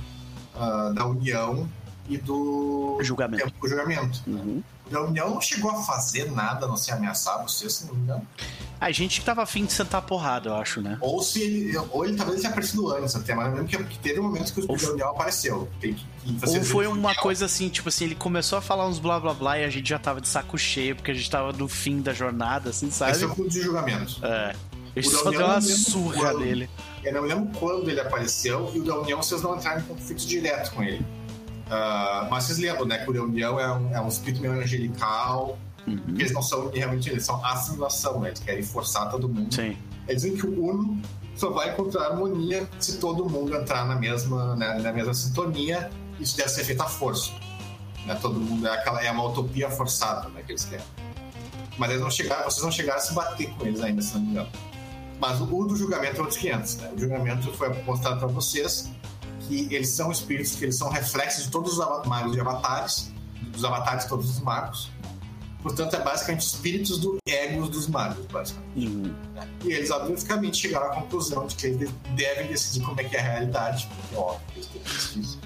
ah, 0.56 0.92
da 0.94 1.06
União 1.06 1.68
e 2.10 2.18
do 2.18 3.00
Julgamento. 3.02 3.54
Do 3.62 3.68
Julgamento. 3.68 4.22
Uhum. 4.28 4.62
A 4.94 5.00
União 5.00 5.30
não 5.30 5.42
chegou 5.42 5.72
a 5.72 5.82
fazer 5.82 6.30
nada, 6.32 6.68
não 6.68 6.76
se 6.78 6.92
ameaçar 6.92 7.42
vocês, 7.42 7.74
se 7.74 7.86
não 7.88 7.96
me 7.96 8.02
engano. 8.04 8.28
A 8.80 8.92
gente 8.92 9.24
tava 9.24 9.42
afim 9.42 9.64
de 9.66 9.72
sentar 9.72 10.02
porrada, 10.02 10.50
eu 10.50 10.56
acho, 10.56 10.82
né? 10.82 10.98
Ou 11.00 11.24
se 11.24 11.42
ele. 11.42 11.78
Ou 11.90 12.04
ele 12.06 12.18
talvez 12.18 12.42
tenha 12.42 12.52
aparecido 12.52 12.94
antes 12.94 13.16
até, 13.16 13.34
mas 13.34 13.48
eu 13.48 13.54
lembro 13.54 13.66
que, 13.66 13.82
que 13.86 13.98
teve 14.00 14.20
um 14.20 14.24
momento 14.24 14.54
que 14.54 14.60
o 14.60 14.62
espírito 14.62 14.92
União 14.92 15.10
apareceu. 15.12 15.70
Que, 15.80 15.94
que 15.94 16.06
Ou 16.46 16.64
foi 16.66 16.86
uma 16.86 16.96
União- 16.98 17.16
coisa 17.16 17.46
assim, 17.46 17.70
tipo 17.70 17.88
assim, 17.88 18.04
ele 18.04 18.16
começou 18.16 18.58
a 18.58 18.62
falar 18.62 18.86
uns 18.86 19.00
blá 19.00 19.18
blá 19.22 19.34
blá 19.34 19.58
e 19.58 19.64
a 19.64 19.70
gente 19.70 19.88
já 19.88 19.98
tava 19.98 20.20
de 20.20 20.28
saco 20.28 20.58
cheio, 20.58 20.98
porque 20.98 21.12
a 21.12 21.14
gente 21.14 21.32
tava 21.32 21.54
no 21.54 21.70
fim 21.70 22.02
da 22.02 22.14
jornada, 22.14 22.72
assim, 22.72 22.92
sabe? 22.92 23.14
Esse 23.14 23.24
é 23.24 23.28
o 23.28 23.34
culto 23.34 23.52
de 23.52 23.62
julgamento. 23.62 24.20
É. 24.22 24.54
Da 25.02 25.10
só 25.10 25.30
deu 25.30 25.46
uma 25.46 25.62
surra 25.62 26.32
quando. 26.32 26.40
nele. 26.40 26.70
Eu 27.04 27.14
não 27.14 27.22
me 27.24 27.28
lembro 27.30 27.60
quando 27.60 27.90
ele 27.90 28.00
apareceu 28.00 28.72
e 28.74 28.80
o 28.80 28.84
da 28.84 29.00
União 29.00 29.22
vocês 29.22 29.42
não 29.42 29.56
entraram 29.56 29.82
em 29.82 29.84
conflito 29.84 30.26
direto 30.26 30.72
com 30.74 30.84
ele. 30.84 31.06
Ah, 31.70 32.28
mas 32.30 32.46
vocês 32.46 32.60
lembram, 32.60 32.86
né? 32.86 33.00
Que 33.00 33.10
o 33.10 33.14
da 33.14 33.24
União 33.24 33.60
é 33.60 33.72
um, 33.74 33.96
é 33.96 34.02
um 34.02 34.08
espírito 34.08 34.42
meio 34.42 34.54
angelical, 34.54 35.58
Uhum. 35.86 36.00
eles 36.18 36.32
não 36.32 36.42
são 36.42 36.70
realmente, 36.70 37.10
eles 37.10 37.26
são 37.26 37.44
assimilação, 37.46 38.22
né? 38.22 38.30
Eles 38.30 38.40
querem 38.40 38.64
forçar 38.64 39.10
todo 39.10 39.28
mundo. 39.28 39.54
Sim. 39.54 39.78
Eles 40.08 40.22
dizem 40.22 40.38
que 40.38 40.48
o 40.48 40.66
Uno 40.70 41.02
só 41.36 41.50
vai 41.50 41.74
encontrar 41.74 42.06
harmonia 42.08 42.68
se 42.80 42.98
todo 43.00 43.30
mundo 43.30 43.54
entrar 43.54 43.86
na 43.86 43.96
mesma, 43.96 44.56
né, 44.56 44.80
na 44.80 44.94
mesma 44.94 45.14
sintonia. 45.14 45.90
Isso 46.20 46.38
deve 46.38 46.50
ser 46.50 46.64
feito 46.64 46.82
à 46.82 46.86
força. 46.86 47.32
Né? 48.06 48.16
Todo 48.22 48.40
mundo 48.40 48.66
é, 48.68 48.72
aquela, 48.72 49.04
é 49.04 49.12
uma 49.12 49.26
utopia 49.26 49.70
forçada 49.70 50.30
né, 50.30 50.42
que 50.46 50.54
eles 50.54 50.64
querem. 50.64 50.86
Mas 51.78 51.90
eles 51.90 52.02
não 52.02 52.12
chegaram, 52.12 52.44
vocês 52.50 52.64
não 52.64 52.72
chegaram 52.72 53.00
a 53.00 53.02
se 53.02 53.14
bater 53.14 53.50
com 53.50 53.66
eles 53.66 53.82
ainda, 53.82 54.02
se 54.02 54.14
não 54.14 54.22
me 54.22 54.32
engano. 54.32 54.50
Mas 55.20 55.40
o, 55.40 55.46
do 55.46 55.76
julgamento 55.76 56.18
é 56.18 56.20
outros 56.20 56.38
500. 56.38 56.76
Né? 56.78 56.92
O 56.96 57.00
julgamento 57.00 57.52
foi 57.54 57.70
mostrado 57.84 58.20
para 58.20 58.28
vocês 58.28 58.90
que 59.48 59.74
eles 59.74 59.90
são 59.90 60.12
espíritos, 60.12 60.56
que 60.56 60.66
eles 60.66 60.78
são 60.78 60.90
reflexos 60.90 61.46
de 61.46 61.52
todos 61.52 61.78
os 61.78 62.08
magos 62.08 62.34
de 62.34 62.40
avatares, 62.40 63.12
dos 63.52 63.64
avatares 63.64 64.04
de 64.04 64.10
todos 64.10 64.30
os 64.30 64.40
magos. 64.40 64.92
Portanto, 65.62 65.96
é 65.96 66.04
basicamente 66.04 66.42
espíritos 66.42 67.00
do 67.00 67.18
egos 67.26 67.70
dos 67.70 67.88
magos, 67.88 68.26
basicamente. 68.26 68.86
Uhum. 68.86 69.16
E 69.64 69.72
eles, 69.72 69.90
obviamente, 69.92 70.58
chegaram 70.58 70.88
à 70.88 70.96
conclusão 70.96 71.48
de 71.48 71.56
que 71.56 71.68
eles 71.68 71.90
devem 72.16 72.48
decidir 72.48 72.86
como 72.86 73.00
é 73.00 73.04
que 73.06 73.16
é 73.16 73.20
a 73.20 73.24
realidade, 73.24 73.90
porque 73.96 74.16
é 74.16 74.18
óbvio 74.18 74.46
eles 74.56 74.68
têm 74.68 74.82
que 74.82 74.90
decidir 74.90 75.20
isso. 75.22 75.40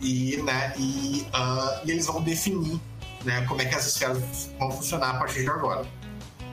E, 0.00 0.36
né, 0.42 0.74
e, 0.76 1.26
ah, 1.32 1.80
e 1.84 1.90
eles 1.90 2.06
vão 2.06 2.22
definir 2.22 2.78
né, 3.24 3.44
como 3.46 3.62
é 3.62 3.64
que 3.64 3.74
as 3.74 3.86
esferas 3.86 4.50
vão 4.58 4.70
funcionar 4.70 5.16
a 5.16 5.18
partir 5.18 5.42
de 5.42 5.50
agora. 5.50 5.86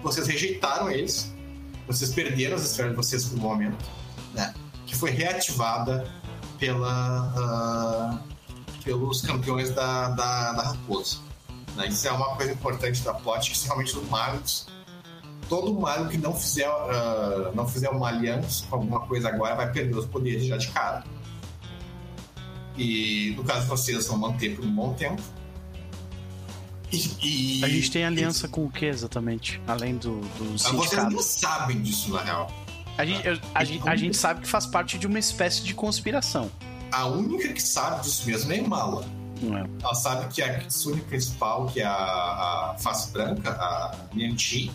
Vocês 0.02 0.28
rejeitaram 0.28 0.90
eles, 0.90 1.34
vocês 1.88 2.14
perderam 2.14 2.56
as 2.56 2.64
esferas 2.64 2.92
de 2.92 2.98
vocês 2.98 3.26
por 3.26 3.38
um 3.38 3.42
momento, 3.42 3.86
né, 4.34 4.54
que 4.86 4.96
foi 4.96 5.12
reativada 5.12 6.10
pela, 6.60 7.34
ah, 7.36 8.20
pelos 8.84 9.22
campeões 9.22 9.70
da, 9.72 10.10
da, 10.10 10.54
da 10.54 10.62
Raposa. 10.64 11.18
Né? 11.76 11.88
Isso 11.88 12.08
é 12.08 12.12
uma 12.12 12.36
coisa 12.36 12.54
importante 12.54 13.04
da 13.04 13.14
plot, 13.14 13.52
que 13.52 13.66
realmente 13.66 13.98
os 13.98 14.10
magos 14.10 14.68
todo 15.50 15.74
mago 15.80 16.10
que 16.10 16.18
não 16.18 16.34
fizer, 16.34 16.68
ah, 16.68 17.52
não 17.54 17.68
fizer 17.68 17.90
uma 17.90 18.08
aliança 18.08 18.66
com 18.70 18.76
alguma 18.76 19.02
coisa 19.02 19.30
agora 19.30 19.56
vai 19.56 19.72
perder 19.72 19.96
os 19.96 20.06
poderes 20.06 20.46
já 20.46 20.58
de 20.58 20.68
cara. 20.70 21.04
E 22.78 23.34
no 23.38 23.44
caso 23.44 23.68
vocês 23.68 24.08
vão 24.08 24.18
manter 24.18 24.56
por 24.56 24.66
um 24.66 24.72
bom 24.72 24.94
tempo. 24.94 25.22
E, 26.92 27.60
e- 27.60 27.66
A 27.66 27.68
gente 27.70 27.92
tem 27.92 28.06
aliança 28.06 28.48
com 28.48 28.66
o 28.66 28.72
que 28.72 28.86
exatamente? 28.86 29.62
Além 29.68 29.98
do, 29.98 30.20
do 30.22 30.44
Ah, 30.44 30.58
Vocês 30.58 30.62
sindicato. 30.90 31.12
não 31.12 31.22
sabem 31.22 31.82
disso, 31.82 32.12
na 32.14 32.22
real. 32.22 32.52
A 32.98 33.06
gente, 33.06 33.28
a, 33.54 33.64
gente, 33.64 33.90
a 33.90 33.96
gente 33.96 34.16
sabe 34.16 34.42
que 34.42 34.48
faz 34.48 34.66
parte 34.66 34.98
de 34.98 35.06
uma 35.06 35.20
espécie 35.20 35.64
de 35.64 35.74
conspiração. 35.74 36.50
A 36.92 37.06
única 37.08 37.52
que 37.52 37.62
sabe 37.62 38.04
disso 38.04 38.26
mesmo 38.28 38.54
é 38.54 38.62
Mala. 38.62 39.06
É? 39.44 39.84
Ela 39.84 39.94
sabe 39.96 40.34
que 40.34 40.42
a 40.42 40.60
Kitsune 40.60 41.02
principal, 41.02 41.66
que 41.66 41.82
é 41.82 41.86
a, 41.86 41.92
a 41.92 42.76
face 42.80 43.12
branca, 43.12 43.50
a 43.52 43.94
Nianchi, 44.14 44.72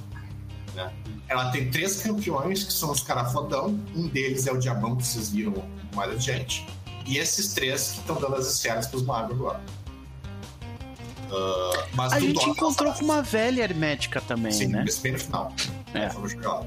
né? 0.75 0.93
ela 1.29 1.51
tem 1.51 1.71
três 1.71 2.03
campeões 2.03 2.63
que 2.65 2.73
são 2.73 2.91
os 2.91 3.01
caras 3.03 3.33
fodão. 3.33 3.69
Um 3.97 4.07
deles 4.09 4.47
é 4.47 4.53
o 4.53 4.59
diabão 4.59 4.97
que 4.97 5.07
vocês 5.07 5.31
viram 5.31 5.55
mais 5.95 6.11
adiante. 6.13 6.67
E 7.07 7.17
esses 7.17 7.55
três 7.55 7.93
que 7.93 7.99
estão 8.01 8.21
dando 8.21 8.35
as 8.37 8.47
esferas 8.53 8.87
pros 8.87 9.03
magos 9.03 9.33
agora. 9.33 9.61
Ah, 11.33 11.87
mas 11.95 12.13
A 12.13 12.21
gente 12.21 12.45
encontrou 12.49 12.89
ela 12.91 12.99
com 12.99 13.05
uma 13.05 13.23
velha 13.23 13.63
hermética 13.63 14.21
também, 14.21 14.53
Sim, 14.53 14.67
né? 14.69 14.85
bem 15.03 15.13
no 15.13 15.19
final. 15.19 15.53
É. 15.95 16.09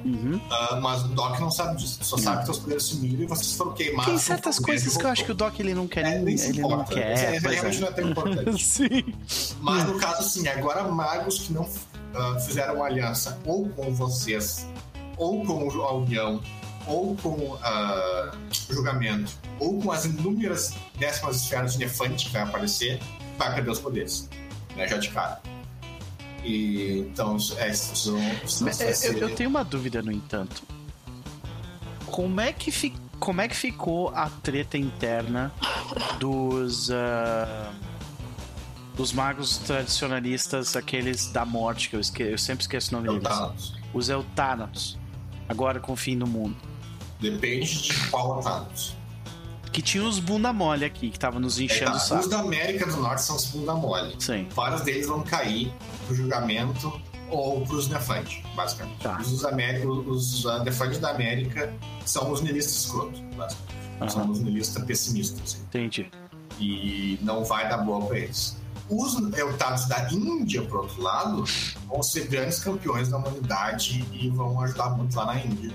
Uhum. 0.05 0.39
Ah, 0.49 0.79
mas 0.81 1.03
o 1.03 1.07
Doc 1.09 1.39
não 1.39 1.51
sabe 1.51 1.77
disso. 1.77 1.99
Só 2.01 2.17
sabe 2.17 2.39
que 2.39 2.45
seus 2.45 2.59
poderes 2.59 2.83
sumiram 2.83 3.23
e 3.23 3.25
vocês 3.25 3.53
foram 3.55 3.73
queimados. 3.73 4.05
Tem 4.05 4.17
certas 4.17 4.59
coisas 4.59 4.95
que 4.97 5.05
eu 5.05 5.09
acho 5.09 5.25
que 5.25 5.31
o. 5.31 5.35
Doc 5.35 5.59
ele 5.59 5.73
não 5.73 5.87
quer 5.87 6.05
É, 6.05 6.19
nem. 6.19 6.35
ele 6.39 6.61
não 6.61 6.69
importa. 6.71 6.93
quer. 6.93 7.13
Isso 7.13 7.47
é- 7.47 7.51
realmente 7.51 7.79
não 7.79 7.87
é 7.87 7.91
tão 7.91 8.09
importante. 8.09 8.63
Sim. 8.63 9.13
Mas 9.61 9.85
no 9.85 9.97
caso, 9.97 10.27
sim, 10.29 10.47
agora 10.47 10.83
magos 10.83 11.39
que 11.39 11.53
não 11.53 11.67
ah, 12.13 12.39
fizeram 12.39 12.75
uma 12.75 12.85
aliança 12.85 13.39
ou 13.45 13.67
com 13.69 13.93
vocês, 13.93 14.67
ou 15.17 15.43
com 15.45 15.69
a 15.81 15.93
União, 15.93 16.41
ou 16.85 17.15
com 17.17 17.29
o 17.29 17.57
julgamento, 18.69 19.31
ou 19.59 19.79
com 19.81 19.91
as 19.91 20.05
inúmeras 20.05 20.73
décimas 20.97 21.37
esferas 21.37 21.73
de 21.73 21.79
Nefante 21.79 22.25
que 22.27 22.33
vai 22.33 22.41
aparecer, 22.43 22.99
vai 23.37 23.53
perder 23.53 23.71
os 23.71 23.79
poderes. 23.79 24.29
Né, 24.75 24.87
já 24.87 24.97
de 24.97 25.09
cara. 25.09 25.41
E, 26.43 27.05
então, 27.09 27.37
é, 27.57 27.69
isso, 27.69 28.17
isso 28.43 28.63
Mas, 28.63 28.81
é, 28.81 29.07
Eu, 29.09 29.17
eu 29.29 29.35
tenho 29.35 29.49
uma 29.49 29.63
dúvida, 29.63 30.01
no 30.01 30.11
entanto. 30.11 30.63
Como 32.05 32.41
é 32.41 32.51
que, 32.51 32.69
fi- 32.71 32.93
como 33.19 33.39
é 33.41 33.47
que 33.47 33.55
ficou 33.55 34.09
a 34.09 34.29
treta 34.29 34.77
interna 34.77 35.51
dos. 36.19 36.91
ah, 36.91 37.71
dos 38.95 39.11
magos 39.11 39.57
tradicionalistas, 39.57 40.75
aqueles 40.75 41.25
da 41.31 41.43
morte, 41.43 41.89
que 41.89 41.95
eu, 41.95 41.99
esque... 41.99 42.21
eu 42.21 42.37
sempre 42.37 42.61
esqueço 42.61 42.95
o 42.95 43.01
nome 43.01 43.17
Então, 43.17 43.49
deles. 43.51 43.69
tá. 43.71 43.77
Os 43.91 44.07
Eutanatos. 44.09 44.99
Agora 45.49 45.79
com 45.79 45.93
o 45.93 45.95
fim 45.95 46.15
do 46.17 46.27
mundo. 46.27 46.55
Depende 47.19 47.81
de 47.83 48.07
qual 48.09 48.39
Thanos. 48.43 48.95
Que 49.73 49.81
tinha 49.81 50.03
os 50.03 50.19
bunda 50.19 50.53
mole 50.53 50.85
aqui, 50.85 51.09
que 51.09 51.17
tava 51.19 51.39
nos 51.39 51.59
enchendo 51.59 51.85
É, 51.85 51.89
o 51.89 51.93
tá. 51.93 51.99
saco. 51.99 52.21
Os 52.21 52.27
da 52.29 52.39
América 52.39 52.85
do 52.85 52.97
Norte 52.97 53.23
são 53.23 53.35
os 53.35 53.45
bunda 53.47 53.73
mole. 53.73 54.15
Sim. 54.19 54.47
Vários 54.53 54.81
deles 54.81 55.07
vão 55.07 55.21
cair 55.23 55.73
pro 56.05 56.15
julgamento 56.15 57.01
ou 57.29 57.61
pros 57.65 57.87
Nefante, 57.89 58.43
basicamente. 58.55 58.99
Tá. 58.99 59.19
Os, 59.19 59.43
América, 59.43 59.87
os 59.89 60.45
uh, 60.45 60.63
Nefantes 60.63 60.99
da 60.99 61.09
América 61.09 61.73
são 62.05 62.31
os 62.31 62.41
nihilistas 62.41 62.75
escrotos, 62.85 63.19
basicamente. 63.35 64.11
São 64.13 64.21
Aham. 64.21 64.31
os 64.31 64.39
nihilistas 64.41 64.83
pessimistas. 64.83 65.57
Entendi. 65.67 66.09
E 66.59 67.17
não 67.21 67.43
vai 67.43 67.67
dar 67.67 67.77
boa 67.77 68.05
pra 68.05 68.19
eles. 68.19 68.55
Os 68.89 69.15
eutados 69.37 69.87
da 69.87 70.11
Índia, 70.11 70.61
por 70.63 70.81
outro 70.81 71.01
lado, 71.01 71.45
vão 71.87 72.03
ser 72.03 72.27
grandes 72.27 72.59
campeões 72.59 73.09
da 73.09 73.17
humanidade 73.17 74.05
e 74.11 74.29
vão 74.29 74.59
ajudar 74.61 74.91
muito 74.91 75.15
lá 75.15 75.25
na 75.25 75.39
Índia. 75.39 75.71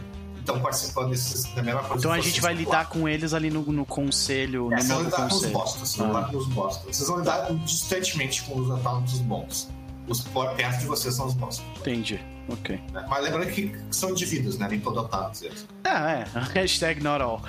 Então, 0.50 0.60
participando 0.62 1.10
desses, 1.10 1.44
da 1.52 1.62
mesma 1.62 1.80
coisa 1.82 1.96
Então 1.98 2.10
a 2.10 2.16
gente 2.16 2.30
vocês 2.30 2.42
vai 2.42 2.54
lá. 2.54 2.60
lidar 2.60 2.88
com 2.88 3.06
eles 3.06 3.34
ali 3.34 3.50
no, 3.50 3.60
no 3.70 3.84
conselho, 3.84 4.72
É, 4.72 4.76
no 4.76 4.82
vocês 4.82 4.88
vão 4.88 5.02
lidar 5.04 5.16
com 5.18 5.24
os 5.26 5.32
conselho. 5.34 5.52
bostas, 5.52 5.80
vocês 5.80 5.96
vão 5.98 6.06
Ah. 6.06 6.20
lidar 6.20 6.30
com 6.30 6.36
os 6.38 6.46
bostas. 6.48 6.96
Vocês 6.96 7.08
vão 7.08 7.18
lidar 7.18 7.52
distantemente 7.66 8.42
com 8.44 8.58
os 8.60 8.70
atautos 8.70 9.18
bons. 9.18 9.68
Os 10.06 10.22
por 10.22 10.48
perto 10.54 10.78
de 10.80 10.86
você 10.86 11.12
são 11.12 11.26
os 11.26 11.34
bosses. 11.34 11.62
Entendi. 11.78 12.18
Ok. 12.48 12.80
né? 12.94 13.04
Mas 13.10 13.24
lembrando 13.24 13.50
que 13.52 13.76
são 13.90 14.08
indivíduos, 14.08 14.56
né? 14.56 14.66
Nem 14.70 14.80
todo 14.80 15.00
otários 15.00 15.42
eles. 15.42 15.66
Ah, 15.84 16.10
é. 16.12 16.24
Hashtag 16.54 17.02
not 17.02 17.22
all. 17.22 17.42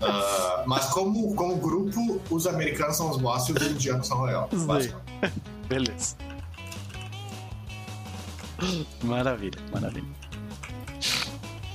Ah, 0.00 0.64
mas 0.66 0.86
como, 0.86 1.34
como 1.34 1.56
grupo, 1.56 2.20
os 2.30 2.46
americanos 2.46 2.96
são 2.96 3.10
os 3.10 3.18
bosses 3.18 3.48
e 3.50 3.52
os 3.52 3.66
indianos 3.70 4.06
são 4.06 4.16
royal. 4.16 4.48
Beleza. 5.68 6.16
Maravilha, 9.02 9.58
maravilha. 9.70 10.17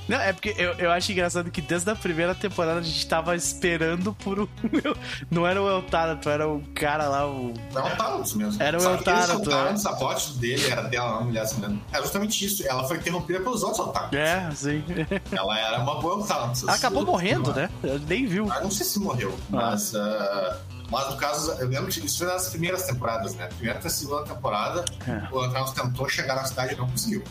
Não, 0.07 0.17
é 0.19 0.33
porque 0.33 0.53
eu, 0.57 0.73
eu 0.73 0.91
acho 0.91 1.11
engraçado 1.11 1.49
que 1.49 1.61
desde 1.61 1.89
a 1.89 1.95
primeira 1.95 2.35
temporada 2.35 2.79
a 2.79 2.83
gente 2.83 3.05
tava 3.07 3.35
esperando 3.35 4.13
por 4.13 4.39
um. 4.41 4.47
Não 5.31 5.47
era 5.47 5.61
o 5.61 5.69
Eltarato, 5.69 6.29
era 6.29 6.47
o 6.47 6.61
cara 6.75 7.07
lá, 7.07 7.27
o. 7.27 7.53
É 7.73 7.79
um 7.79 7.95
Talos 7.95 8.33
mesmo. 8.33 8.61
Era 8.61 8.79
o 8.79 8.83
Eltarato, 8.83 9.49
o 9.49 9.77
sapote 9.77 10.33
dele, 10.37 10.69
era 10.69 10.81
dela, 10.83 11.11
uma 11.17 11.21
mulher 11.21 11.45
se 11.45 11.53
não 11.59 11.69
me 11.69 11.75
engano. 11.75 11.85
É 11.93 11.97
justamente 12.01 12.45
isso. 12.45 12.67
Ela 12.67 12.83
foi 12.83 12.97
interrompida 12.97 13.39
pelos 13.39 13.63
outros 13.63 13.79
Eltaros. 13.85 14.13
É, 14.13 14.51
sim. 14.51 14.83
Ela 15.31 15.59
era 15.59 15.79
uma 15.79 16.01
boa 16.01 16.19
Eltaros. 16.19 16.67
Acabou 16.67 17.05
morrendo, 17.05 17.53
né? 17.53 17.69
Nem 18.07 18.25
viu. 18.25 18.47
Ah, 18.51 18.59
não 18.61 18.71
sei 18.71 18.85
se 18.85 18.99
morreu, 18.99 19.37
mas. 19.49 19.95
ah, 19.95 20.59
mas 20.91 21.09
no 21.09 21.17
caso, 21.17 21.51
eu 21.53 21.67
lembro 21.69 21.87
que 21.91 22.05
isso 22.05 22.19
foi 22.19 22.27
nas 22.27 22.49
primeiras 22.49 22.83
temporadas, 22.83 23.33
né? 23.35 23.47
Primeira 23.57 23.79
e 23.83 23.89
segunda 23.89 24.23
temporada, 24.23 24.85
É. 25.07 25.27
o 25.33 25.43
Eltaros 25.43 25.71
tentou 25.71 26.07
chegar 26.07 26.35
na 26.35 26.43
cidade 26.45 26.73
e 26.73 26.77
não 26.77 26.87
conseguiu. 26.87 27.23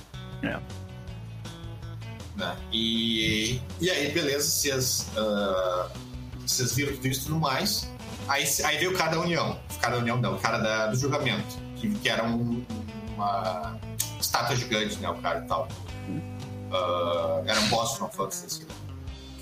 É. 0.42 0.58
Né? 2.36 2.56
E, 2.72 3.60
e 3.80 3.90
aí, 3.90 4.10
beleza, 4.10 4.48
vocês, 4.48 5.06
ah, 5.16 5.88
vocês 6.46 6.74
viram 6.74 6.92
tudo 6.94 7.08
isso 7.08 7.20
e 7.20 7.24
tudo 7.24 7.38
mais. 7.40 7.88
Aí, 8.28 8.44
aí 8.64 8.78
veio 8.78 8.92
o 8.92 8.94
cara 8.96 9.12
da 9.12 9.20
União. 9.20 9.58
O 9.74 9.78
cara 9.78 9.96
da 9.96 10.00
União, 10.00 10.16
não, 10.18 10.34
o 10.36 10.38
cara 10.38 10.58
da- 10.58 10.86
do 10.86 10.96
julgamento. 10.96 11.56
Que, 11.76 11.90
que 11.90 12.08
era 12.08 12.24
um- 12.24 12.64
uma 13.14 13.76
estátua 14.20 14.54
gigante, 14.56 14.96
né? 14.98 15.08
O 15.10 15.16
cara 15.16 15.40
e 15.40 15.48
tal. 15.48 15.68
Ah, 16.72 17.42
era 17.46 17.60
um 17.60 17.68
boss 17.68 17.94
Final 17.94 18.10
Fantasy, 18.10 18.46
assim. 18.46 18.66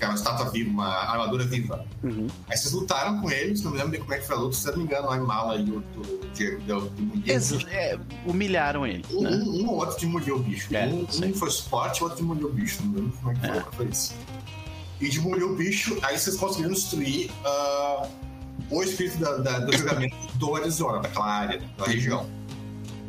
Que 0.01 0.05
era 0.05 0.13
uma 0.13 0.17
estátua 0.17 0.49
viva, 0.49 0.67
uma 0.71 0.87
armadura 0.87 1.45
viva. 1.45 1.85
Uhum. 2.01 2.25
Aí 2.49 2.57
vocês 2.57 2.73
lutaram 2.73 3.21
com 3.21 3.29
eles, 3.29 3.61
não 3.61 3.69
me 3.69 3.77
lembro 3.77 3.91
bem 3.91 3.99
como 3.99 4.11
é 4.15 4.17
que 4.17 4.25
foi 4.25 4.35
a 4.35 4.39
luta. 4.39 4.55
Se 4.55 4.67
eu 4.67 4.71
não 4.71 4.79
me 4.79 4.85
engano, 4.85 5.05
lá 5.07 5.15
em 5.15 5.19
Mala 5.21 5.55
e 5.57 5.69
o 5.69 5.77
o 5.77 6.27
Diego 6.33 6.59
deu 6.63 6.77
o 6.79 6.89
bicho. 6.89 7.67
é, 7.69 7.99
humilharam 8.25 8.87
ele. 8.87 9.05
Um, 9.11 9.21
Né? 9.21 9.29
um, 9.29 9.61
um 9.63 9.69
ou 9.69 9.75
outro 9.75 9.99
demoliu 9.99 10.37
o 10.37 10.39
bicho. 10.39 10.75
É, 10.75 10.87
um, 10.87 11.01
um 11.03 11.33
foi 11.35 11.51
suporte, 11.51 12.01
o 12.01 12.05
outro 12.05 12.19
demoliu 12.19 12.47
o 12.47 12.51
bicho. 12.51 12.81
Não 12.83 12.93
lembro 12.95 13.11
como 13.19 13.31
é 13.31 13.35
que 13.35 13.41
foi, 13.47 13.57
É. 13.57 13.61
foi 13.73 13.85
isso. 13.89 14.13
E 15.01 15.07
demoliu 15.09 15.51
o 15.51 15.55
bicho, 15.55 15.95
aí 16.01 16.17
vocês 16.17 16.35
conseguiram 16.35 16.73
destruir 16.73 17.29
ah, 17.45 18.07
o 18.71 18.81
espírito 18.81 19.19
da- 19.19 19.37
da- 19.37 19.59
do 19.59 19.71
julgamento 19.77 20.15
do 20.33 20.55
Arizona, 20.55 20.97
daquela 20.99 21.27
área, 21.27 21.61
da 21.77 21.85
região. 21.85 22.27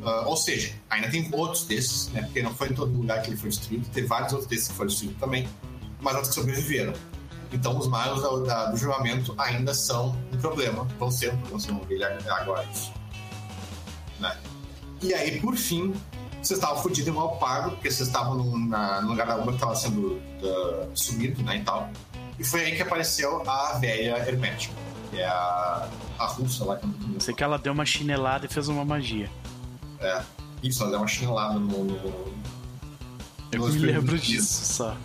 Ah, 0.04 0.24
ou 0.26 0.36
seja, 0.36 0.74
ainda 0.90 1.08
tem 1.08 1.26
outros 1.32 1.64
desses, 1.64 2.08
né? 2.08 2.20
Porque 2.20 2.42
não 2.42 2.52
foi 2.54 2.68
em 2.68 2.74
todo 2.74 2.92
lugar 2.94 3.22
que 3.22 3.30
ele 3.30 3.36
foi 3.38 3.48
destruído, 3.48 3.88
teve 3.94 4.06
vários 4.06 4.32
outros 4.34 4.50
desses 4.50 4.68
que 4.68 4.74
foram 4.74 4.88
destruídos 4.90 5.18
também, 5.18 5.48
mas 6.02 6.14
outros 6.14 6.34
que 6.34 6.40
sobreviveram. 6.40 6.92
Então 7.52 7.78
os 7.78 7.86
magos 7.88 8.22
da- 8.22 8.54
da- 8.54 8.70
do 8.70 8.76
julgamento 8.76 9.34
ainda 9.38 9.72
são 9.74 10.16
um 10.32 10.36
problema, 10.38 10.84
vão 10.98 11.10
ser 11.10 11.32
um 11.32 11.58
vão 11.58 11.80
ver 11.80 11.94
ele 11.94 12.04
agora 12.04 12.64
isso. 12.72 12.92
Né? 14.18 14.36
E 15.02 15.12
aí, 15.14 15.40
por 15.40 15.56
fim, 15.56 15.92
vocês 16.42 16.58
estavam 16.58 16.82
fodidos 16.82 17.08
e 17.08 17.10
mal 17.16 17.36
pago, 17.36 17.72
porque 17.72 17.90
vocês 17.90 18.08
estavam 18.08 18.34
num, 18.36 18.66
na- 18.68 19.00
num 19.02 19.08
lugar 19.10 19.26
da 19.26 19.36
Uma 19.36 19.46
que 19.48 19.52
estava 19.54 19.74
sendo 19.74 20.20
ah, 20.42 20.86
sumido, 20.94 21.42
né, 21.42 21.56
e 21.58 21.62
tal. 21.62 21.90
E 22.38 22.44
foi 22.44 22.64
aí 22.64 22.74
que 22.76 22.82
apareceu 22.82 23.42
a 23.48 23.74
velha 23.78 24.16
hermética, 24.26 24.74
que 25.10 25.20
é 25.20 25.26
a, 25.26 25.88
a 26.18 26.26
russa 26.26 26.64
lá. 26.64 26.76
que 26.76 26.86
eu. 26.86 27.20
Sei 27.20 27.34
que 27.34 27.44
ela 27.44 27.58
deu 27.58 27.72
uma 27.72 27.84
chinelada 27.84 28.46
e 28.46 28.48
fez 28.48 28.66
uma 28.68 28.84
magia. 28.84 29.30
É, 30.00 30.22
isso, 30.62 30.82
ela 30.82 30.90
deu 30.92 31.00
uma 31.00 31.06
chinelada 31.08 31.54
no... 31.58 31.84
no 31.84 32.32
Eu 33.52 33.58
no 33.60 33.66
me 33.66 33.70
espírito 33.74 33.98
lembro 34.00 34.18
disso 34.18 34.64
só. 34.74 34.96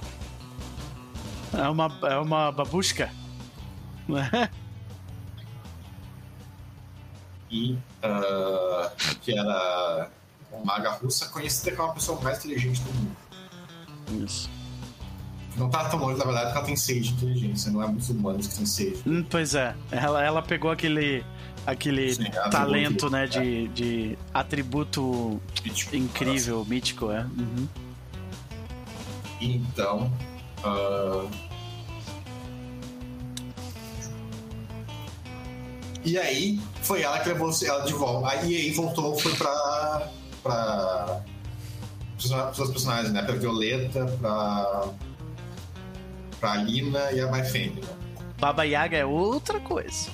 É 1.57 1.67
uma, 1.69 1.99
é 2.03 2.17
uma 2.17 2.51
babushka? 2.51 3.09
Né? 4.07 4.49
E 7.49 7.77
ah, 8.03 8.91
que 9.21 9.31
era 9.37 10.09
uma 10.51 10.65
maga 10.65 10.91
russa 10.91 11.27
conhecida 11.27 11.73
como 11.77 11.91
a 11.91 11.93
pessoa 11.93 12.19
mais 12.21 12.39
inteligente 12.39 12.81
do 12.81 12.91
mundo. 12.93 13.15
Isso. 14.25 14.49
Não 15.55 15.69
tá 15.69 15.85
tão 15.89 15.97
longe, 15.97 16.19
na 16.19 16.25
verdade, 16.25 16.47
porque 16.47 16.57
ela 16.57 16.67
tem 16.67 16.75
seis 16.75 17.07
de 17.07 17.13
inteligência, 17.13 17.71
não 17.71 17.81
é 17.81 17.87
muitos 17.87 18.09
humanos 18.09 18.47
que 18.47 18.55
tem 18.57 18.65
seis. 18.65 19.01
Hum, 19.07 19.25
Pois 19.29 19.55
é, 19.55 19.73
ela, 19.91 20.23
ela 20.23 20.41
pegou 20.41 20.69
aquele, 20.69 21.23
aquele 21.65 22.13
Sim, 22.15 22.25
talento, 22.51 23.09
né, 23.09 23.25
de, 23.25 23.69
de 23.69 24.17
atributo 24.33 25.41
Tipo, 25.63 25.95
incrível, 25.95 26.65
mítico, 26.65 27.09
é. 27.11 27.21
Uhum. 27.21 27.67
Então. 29.39 30.11
ah, 30.65 31.25
E 36.07 36.17
aí, 36.17 36.57
foi 36.83 37.01
ela 37.01 37.19
que 37.19 37.27
levou 37.27 37.51
ela 37.65 37.83
de 37.83 37.91
volta. 37.91 38.29
Aí 38.29 38.55
aí 38.55 38.71
voltou, 38.71 39.19
foi 39.19 39.35
pra. 39.35 40.07
pra. 40.41 41.21
seus 42.17 42.69
personagens, 42.69 43.11
né? 43.11 43.21
Pra 43.23 43.35
Violeta, 43.35 44.05
pra. 44.17 44.87
pra 46.39 46.55
Lina 46.55 47.11
e 47.11 47.19
a 47.19 47.27
Maifeng, 47.29 47.71
né? 47.81 47.87
Baba 48.39 48.63
Yaga 48.63 48.95
é 48.95 49.05
outra 49.05 49.59
coisa. 49.59 50.09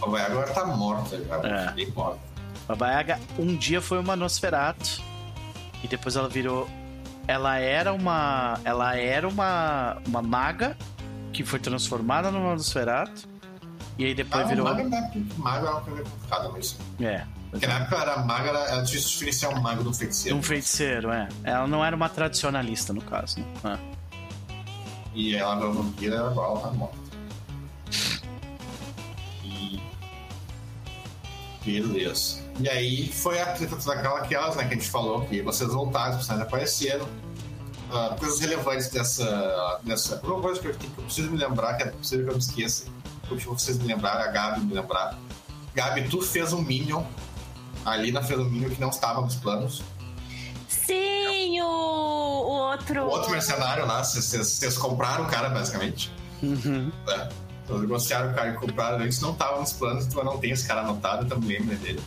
A 0.00 0.06
Vai 0.08 0.22
agora 0.24 0.50
tá 0.50 0.64
morta 0.64 1.22
já, 1.22 1.36
É. 1.46 1.72
bem 1.72 1.90
morta. 1.90 2.18
Baba 2.66 2.88
Yaga 2.90 3.20
um 3.38 3.54
dia 3.54 3.82
foi 3.82 3.98
uma 3.98 4.16
Nosferatu 4.16 5.02
e 5.84 5.88
depois 5.88 6.16
ela 6.16 6.28
virou. 6.28 6.66
Ela 7.28 7.58
era 7.58 7.92
uma. 7.92 8.58
Ela 8.64 8.96
era 8.96 9.28
uma, 9.28 9.98
uma 10.06 10.22
maga 10.22 10.74
que 11.34 11.44
foi 11.44 11.58
transformada 11.58 12.30
numa 12.30 12.52
Nosferatu. 12.54 13.28
E 14.00 14.04
aí 14.06 14.14
depois 14.14 14.42
Ah, 14.42 14.48
virou. 14.48 14.64
maga, 14.64 14.82
né? 14.88 15.12
é 15.14 15.20
uma 15.70 15.80
coisa 15.82 16.02
complicada, 16.04 16.48
mas. 16.48 16.74
É. 16.98 17.22
Porque 17.50 17.66
na 17.66 17.74
época 17.80 17.96
era 17.96 18.16
maga, 18.24 18.48
era, 18.48 18.58
era 18.60 18.80
difícil 18.82 19.10
diferenciar 19.10 19.52
um 19.54 19.60
mago 19.60 19.84
do 19.84 19.92
feiticeiro. 19.92 20.38
Um 20.38 20.42
feiticeiro, 20.42 21.10
é. 21.12 21.28
Ela 21.44 21.66
não 21.66 21.84
era 21.84 21.94
uma 21.94 22.08
tradicionalista, 22.08 22.94
no 22.94 23.02
caso, 23.02 23.40
né? 23.40 23.44
Ah. 23.62 23.78
E 25.14 25.36
ela 25.36 25.54
virou 25.56 25.74
vampira, 25.74 26.16
ela 26.16 26.30
agora 26.30 26.48
ela 26.50 26.60
tá 26.60 26.70
morta. 26.70 26.96
E. 29.44 29.80
Beleza. 31.62 32.40
E 32.58 32.70
aí 32.70 33.12
foi 33.12 33.38
a 33.38 33.52
treta 33.52 33.76
toda 33.76 33.96
aquela 33.98 34.18
aquelas, 34.20 34.56
né, 34.56 34.64
que 34.64 34.72
a 34.72 34.76
gente 34.78 34.88
falou, 34.88 35.26
que 35.26 35.42
vocês 35.42 35.70
voltaram, 35.70 36.12
os 36.12 36.16
personagens 36.16 36.48
apareceram. 36.48 37.06
Ah, 37.92 38.16
coisas 38.18 38.40
relevantes 38.40 38.88
dessa. 38.88 39.78
dessa. 39.84 40.18
Uma 40.24 40.40
coisa 40.40 40.58
que 40.58 40.68
eu, 40.68 40.74
que 40.74 40.86
eu 40.86 41.04
preciso 41.04 41.30
me 41.30 41.36
lembrar, 41.36 41.74
que 41.74 41.82
é 41.82 41.86
possível 41.90 42.24
que 42.24 42.30
eu 42.30 42.36
me 42.36 42.40
esqueça. 42.40 42.86
Eu 43.30 43.36
deixa 43.36 43.50
vocês 43.50 43.78
me 43.78 43.84
lembrarem, 43.86 44.24
a 44.24 44.28
Gabi 44.30 44.60
me 44.60 44.74
lembrar. 44.74 45.16
Gabi, 45.74 46.08
tu 46.08 46.20
fez 46.20 46.52
um 46.52 46.62
Minion. 46.62 47.04
A 47.84 47.96
Lina 47.96 48.22
fez 48.22 48.38
um 48.38 48.44
Minion 48.44 48.70
que 48.70 48.80
não 48.80 48.90
estava 48.90 49.20
nos 49.20 49.36
planos. 49.36 49.82
Sim, 50.68 51.60
o, 51.60 51.64
o 51.64 52.50
outro. 52.70 53.02
O 53.04 53.08
outro 53.10 53.30
mercenário 53.30 53.86
lá, 53.86 54.02
vocês- 54.02 54.76
compraram 54.78 55.24
o 55.24 55.28
cara, 55.28 55.48
basicamente. 55.48 56.12
Uhum. 56.42 56.90
né? 57.06 57.28
Então, 57.64 57.78
negociaram 57.78 58.32
o 58.32 58.34
cara 58.34 58.50
e 58.50 58.54
compraram 58.54 58.98
antes, 59.04 59.20
não 59.20 59.34
tava 59.34 59.60
nos 59.60 59.72
planos, 59.72 60.06
então 60.06 60.18
eu 60.20 60.24
não 60.24 60.38
tenho 60.38 60.54
esse 60.54 60.66
cara 60.66 60.80
anotado, 60.80 61.24
eu 61.24 61.28
também 61.28 61.58
lembro 61.58 61.76
dele. 61.76 62.02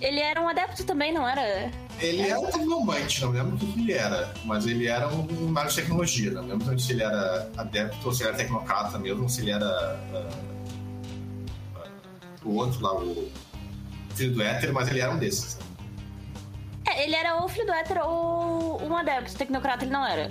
Ele 0.00 0.20
era 0.20 0.40
um 0.40 0.48
adepto 0.48 0.84
também, 0.84 1.12
não 1.12 1.26
era? 1.26 1.70
Ele 2.00 2.22
era 2.22 2.40
um 2.40 2.46
tecnomante, 2.46 3.20
não 3.20 3.30
lembro 3.30 3.56
o 3.56 3.58
que 3.58 3.80
ele 3.80 3.92
era, 3.92 4.32
mas 4.44 4.66
ele 4.66 4.86
era 4.86 5.06
um 5.08 5.48
mago 5.48 5.68
de 5.68 5.76
tecnologia, 5.76 6.30
não 6.30 6.46
lembro 6.46 6.78
se 6.78 6.92
ele 6.92 7.02
era 7.02 7.50
adepto 7.56 8.06
ou 8.06 8.12
se 8.14 8.22
ele 8.22 8.28
era 8.30 8.38
tecnocrata 8.38 8.98
mesmo, 8.98 9.28
se 9.28 9.42
ele 9.42 9.50
era 9.50 9.66
ah, 10.14 10.28
ah, 11.76 11.86
o 12.44 12.54
outro 12.54 12.80
lá, 12.82 12.94
o 12.94 13.30
filho 14.14 14.32
do 14.34 14.42
éter, 14.42 14.72
mas 14.72 14.88
ele 14.88 15.00
era 15.00 15.12
um 15.12 15.18
desses. 15.18 15.58
É, 16.86 17.04
ele 17.04 17.14
era 17.14 17.36
ou 17.36 17.48
filho 17.48 17.66
do 17.66 17.72
hétero 17.72 18.00
ou 18.06 18.82
um 18.82 18.96
adepto. 18.96 19.34
Tecnocrata 19.36 19.84
ele 19.84 19.92
não 19.92 20.04
era. 20.06 20.30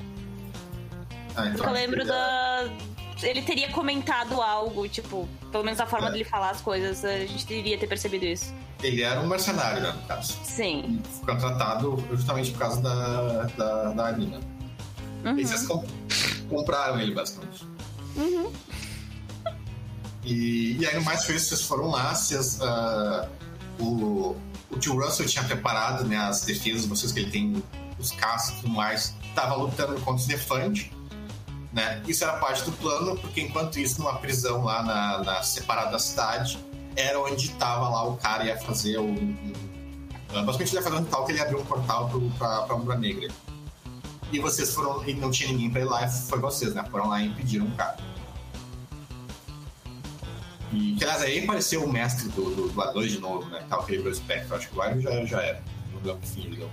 Ah, 1.36 1.48
então 1.48 1.68
eu 1.68 1.74
lembro 1.74 2.02
ele 2.02 2.10
era- 2.10 2.64
da. 2.68 2.89
Ele 3.22 3.42
teria 3.42 3.70
comentado 3.72 4.42
algo, 4.42 4.88
tipo, 4.88 5.28
pelo 5.52 5.64
menos 5.64 5.80
a 5.80 5.86
forma 5.86 6.08
É. 6.08 6.12
dele 6.12 6.24
falar 6.24 6.52
as 6.52 6.62
coisas, 6.62 7.04
a 7.04 7.20
gente 7.26 7.46
deveria 7.46 7.78
ter 7.78 7.88
percebido 7.88 8.26
isso. 8.26 8.54
Ele 8.82 9.02
era 9.04 9.20
um 9.20 9.28
mercenário, 9.28 9.82
né, 9.82 9.92
no 9.92 10.02
caso. 10.08 10.38
Sim. 10.44 11.02
E 11.04 11.18
foi 11.18 11.34
contratado 11.34 12.02
justamente 12.12 12.52
por 12.52 12.60
causa 12.60 12.82
da, 12.82 13.44
da, 13.58 13.92
da 13.94 14.06
Alina. 14.08 14.40
Uhum. 15.26 15.38
E 15.38 15.46
vocês 15.46 15.68
com- 15.68 15.86
compraram 16.50 17.00
ele, 17.02 17.14
basicamente. 17.14 17.68
Uhum. 18.16 18.52
E, 20.24 20.78
e 20.80 20.86
aí, 20.88 20.96
no 20.96 21.04
mais 21.04 21.26
foi 21.26 21.36
isso, 21.36 21.50
vocês 21.50 21.62
foram 21.64 21.90
lá, 21.90 22.14
vocês, 22.14 22.60
ah, 22.62 23.28
o, 23.80 24.36
o 24.70 24.78
tio 24.80 25.00
Russell 25.02 25.26
tinha 25.26 25.44
preparado 25.44 26.06
né, 26.06 26.18
as 26.18 26.42
defesas 26.44 26.84
de 26.84 26.88
vocês, 26.88 27.12
que 27.12 27.20
ele 27.20 27.32
tem 27.32 27.64
os 27.98 28.12
caças 28.12 28.52
e 28.58 28.62
tudo 28.62 28.70
mais, 28.70 29.16
tava 29.36 29.56
lutando 29.56 29.94
contra 30.02 30.16
os 30.16 30.26
Defante, 30.28 30.92
né? 31.72 32.02
Isso 32.08 32.24
era 32.24 32.34
parte 32.34 32.64
do 32.64 32.72
plano, 32.74 33.18
porque 33.18 33.42
enquanto 33.42 33.80
isso, 33.80 34.02
numa 34.02 34.18
prisão 34.18 34.64
lá 34.64 34.84
na, 34.84 35.24
na 35.24 35.44
separada 35.44 35.92
da 35.92 36.00
cidade, 36.00 36.60
era 36.96 37.20
onde 37.20 37.52
tava 37.52 37.90
lá 37.90 38.04
o 38.04 38.18
cara 38.18 38.46
ia 38.46 38.58
fazer 38.58 38.98
o. 38.98 39.06
Um, 39.06 39.44
basicamente 40.46 40.70
ele 40.70 40.78
ia 40.78 40.82
fazer 40.82 40.96
um 40.96 41.06
tal 41.06 41.26
que 41.26 41.32
ele 41.32 41.42
abriu 41.42 41.60
um 41.60 41.66
portal 41.66 42.10
pra 42.38 42.76
Umbra 42.76 42.98
Negra. 42.98 43.30
E 44.32 44.40
vocês 44.40 44.74
foram. 44.74 45.08
E 45.08 45.14
não 45.14 45.32
tinha 45.32 45.52
ninguém 45.52 45.70
pra 45.70 45.82
ir 45.82 45.86
lá, 45.86 46.08
foi 46.08 46.40
vocês, 46.40 46.74
né? 46.74 46.84
Foram 46.90 47.08
lá 47.10 47.22
e 47.22 47.28
impediram 47.28 47.66
o 47.66 47.72
cara. 47.72 47.98
E 50.72 50.96
que 50.96 51.04
aliás 51.04 51.24
aí 51.24 51.44
apareceu 51.44 51.84
o 51.84 51.92
mestre 51.92 52.30
do, 52.30 52.44
do, 52.56 52.70
do 52.70 52.82
A2 52.82 53.08
de 53.08 53.20
novo, 53.20 53.50
né? 53.50 53.64
Tal 53.68 53.84
que 53.84 53.94
ele 53.94 54.08
o 54.08 54.12
espectro. 54.12 54.56
Acho 54.56 54.70
que 54.70 54.78
o 54.78 54.86
Iron 54.86 55.02
já, 55.02 55.26
já 55.26 55.42
era. 55.42 55.64
Não 55.92 56.02
deu 56.02 56.18
fim, 56.22 56.46
ele 56.46 56.58
deu. 56.58 56.70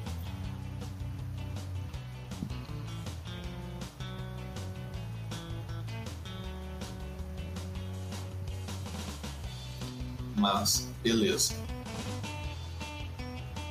Mas, 10.55 10.89
beleza. 11.03 11.55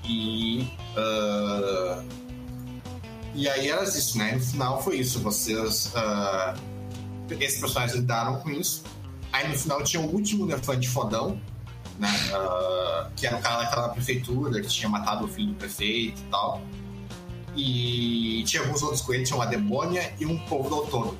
E. 0.03 0.67
Uh, 0.97 2.03
e 3.33 3.49
aí 3.49 3.69
era 3.69 3.83
isso, 3.83 4.17
né? 4.17 4.33
No 4.33 4.41
final 4.41 4.83
foi 4.83 4.97
isso. 4.97 5.19
Vocês. 5.19 5.93
Uh, 5.93 7.33
esses 7.39 7.59
personagens 7.59 7.97
lidaram 7.97 8.39
com 8.41 8.49
isso. 8.51 8.83
Aí 9.31 9.47
no 9.47 9.57
final 9.57 9.83
tinha 9.83 10.01
o 10.01 10.13
último 10.13 10.45
elefante 10.49 10.87
fodão, 10.89 11.39
né? 11.97 12.09
Uh, 12.29 13.09
que 13.15 13.25
era 13.25 13.37
o 13.37 13.41
cara 13.41 13.63
daquela 13.63 13.89
prefeitura 13.89 14.61
que 14.61 14.67
tinha 14.67 14.89
matado 14.89 15.25
o 15.25 15.27
filho 15.27 15.53
do 15.53 15.55
prefeito 15.55 16.21
e 16.21 16.25
tal. 16.25 16.61
E 17.55 18.43
tinha 18.45 18.63
alguns 18.63 18.83
outros 18.83 19.01
com 19.01 19.13
ele, 19.13 19.23
tinha 19.23 19.37
uma 19.37 19.47
demônia 19.47 20.13
e 20.19 20.25
um 20.25 20.37
povo 20.39 20.69
do 20.69 20.75
outono. 20.75 21.17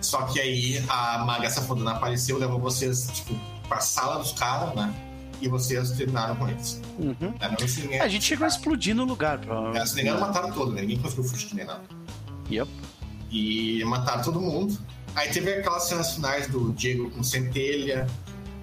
Só 0.00 0.22
que 0.22 0.40
aí 0.40 0.82
a 0.88 1.18
maga 1.18 1.50
safadona 1.50 1.92
apareceu, 1.92 2.38
levou 2.38 2.58
vocês, 2.58 3.08
tipo, 3.12 3.34
pra 3.68 3.80
sala 3.80 4.18
dos 4.18 4.32
caras, 4.32 4.74
né? 4.74 4.94
E 5.40 5.48
vocês 5.48 5.92
terminaram 5.92 6.34
com 6.34 6.48
eles. 6.48 6.80
Uhum. 6.98 7.34
É, 7.38 7.48
não, 7.48 7.64
assim, 7.64 7.94
é, 7.94 8.00
A 8.00 8.08
gente 8.08 8.24
chegou 8.24 8.44
a 8.44 8.48
explodir 8.48 8.94
no 8.94 9.04
lugar. 9.04 9.38
Pra... 9.38 9.70
é, 9.78 9.86
se 9.86 10.00
engano, 10.00 10.20
mataram 10.20 10.50
todo, 10.50 10.72
né? 10.72 10.80
Ninguém 10.80 10.98
conseguiu 10.98 11.24
fugir 11.24 11.54
nem 11.54 11.64
nada. 11.64 11.82
Yep. 12.50 12.68
E 13.30 13.84
mataram 13.84 14.22
todo 14.22 14.40
mundo. 14.40 14.76
Aí 15.14 15.28
teve 15.30 15.52
aquelas 15.54 15.84
cenas 15.84 16.14
finais 16.14 16.48
do 16.48 16.72
Diego 16.72 17.10
com 17.10 17.22
Centelha. 17.22 18.06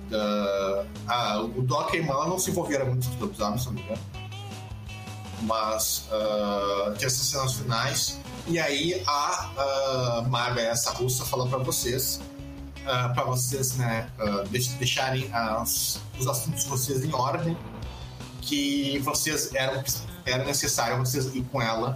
Da... 0.10 0.86
Ah, 1.08 1.42
o 1.42 1.62
Doc 1.62 1.94
e 1.94 1.98
a 1.98 2.00
irmã 2.00 2.28
não 2.28 2.38
se 2.38 2.52
envolveram 2.52 2.88
muito 2.88 3.08
nos 3.08 3.22
episódios, 3.22 3.62
se 3.62 3.68
não 3.68 3.74
me 3.76 3.82
engano. 3.82 4.02
Mas 5.44 6.10
uh, 6.12 6.92
tem 6.98 7.06
essas 7.06 7.28
cenas 7.28 7.54
finais. 7.54 8.20
E 8.48 8.60
aí 8.60 9.02
a 9.08 10.22
uh, 10.26 10.30
Maga, 10.30 10.62
essa 10.62 10.92
russa, 10.92 11.24
falou 11.26 11.48
pra 11.48 11.60
vocês 11.60 12.20
uh, 12.86 13.14
para 13.14 13.24
vocês 13.24 13.76
né, 13.76 14.10
uh, 14.20 14.48
deixarem 14.48 15.30
as, 15.34 16.02
os 16.18 16.28
assuntos 16.28 16.64
de 16.64 16.70
vocês 16.70 17.04
em 17.04 17.14
ordem, 17.14 17.58
que 18.42 19.00
vocês 19.00 19.54
eram 19.54 19.84
era 20.26 20.44
necessário 20.44 20.98
vocês 20.98 21.36
ir 21.36 21.44
com 21.52 21.62
ela 21.62 21.96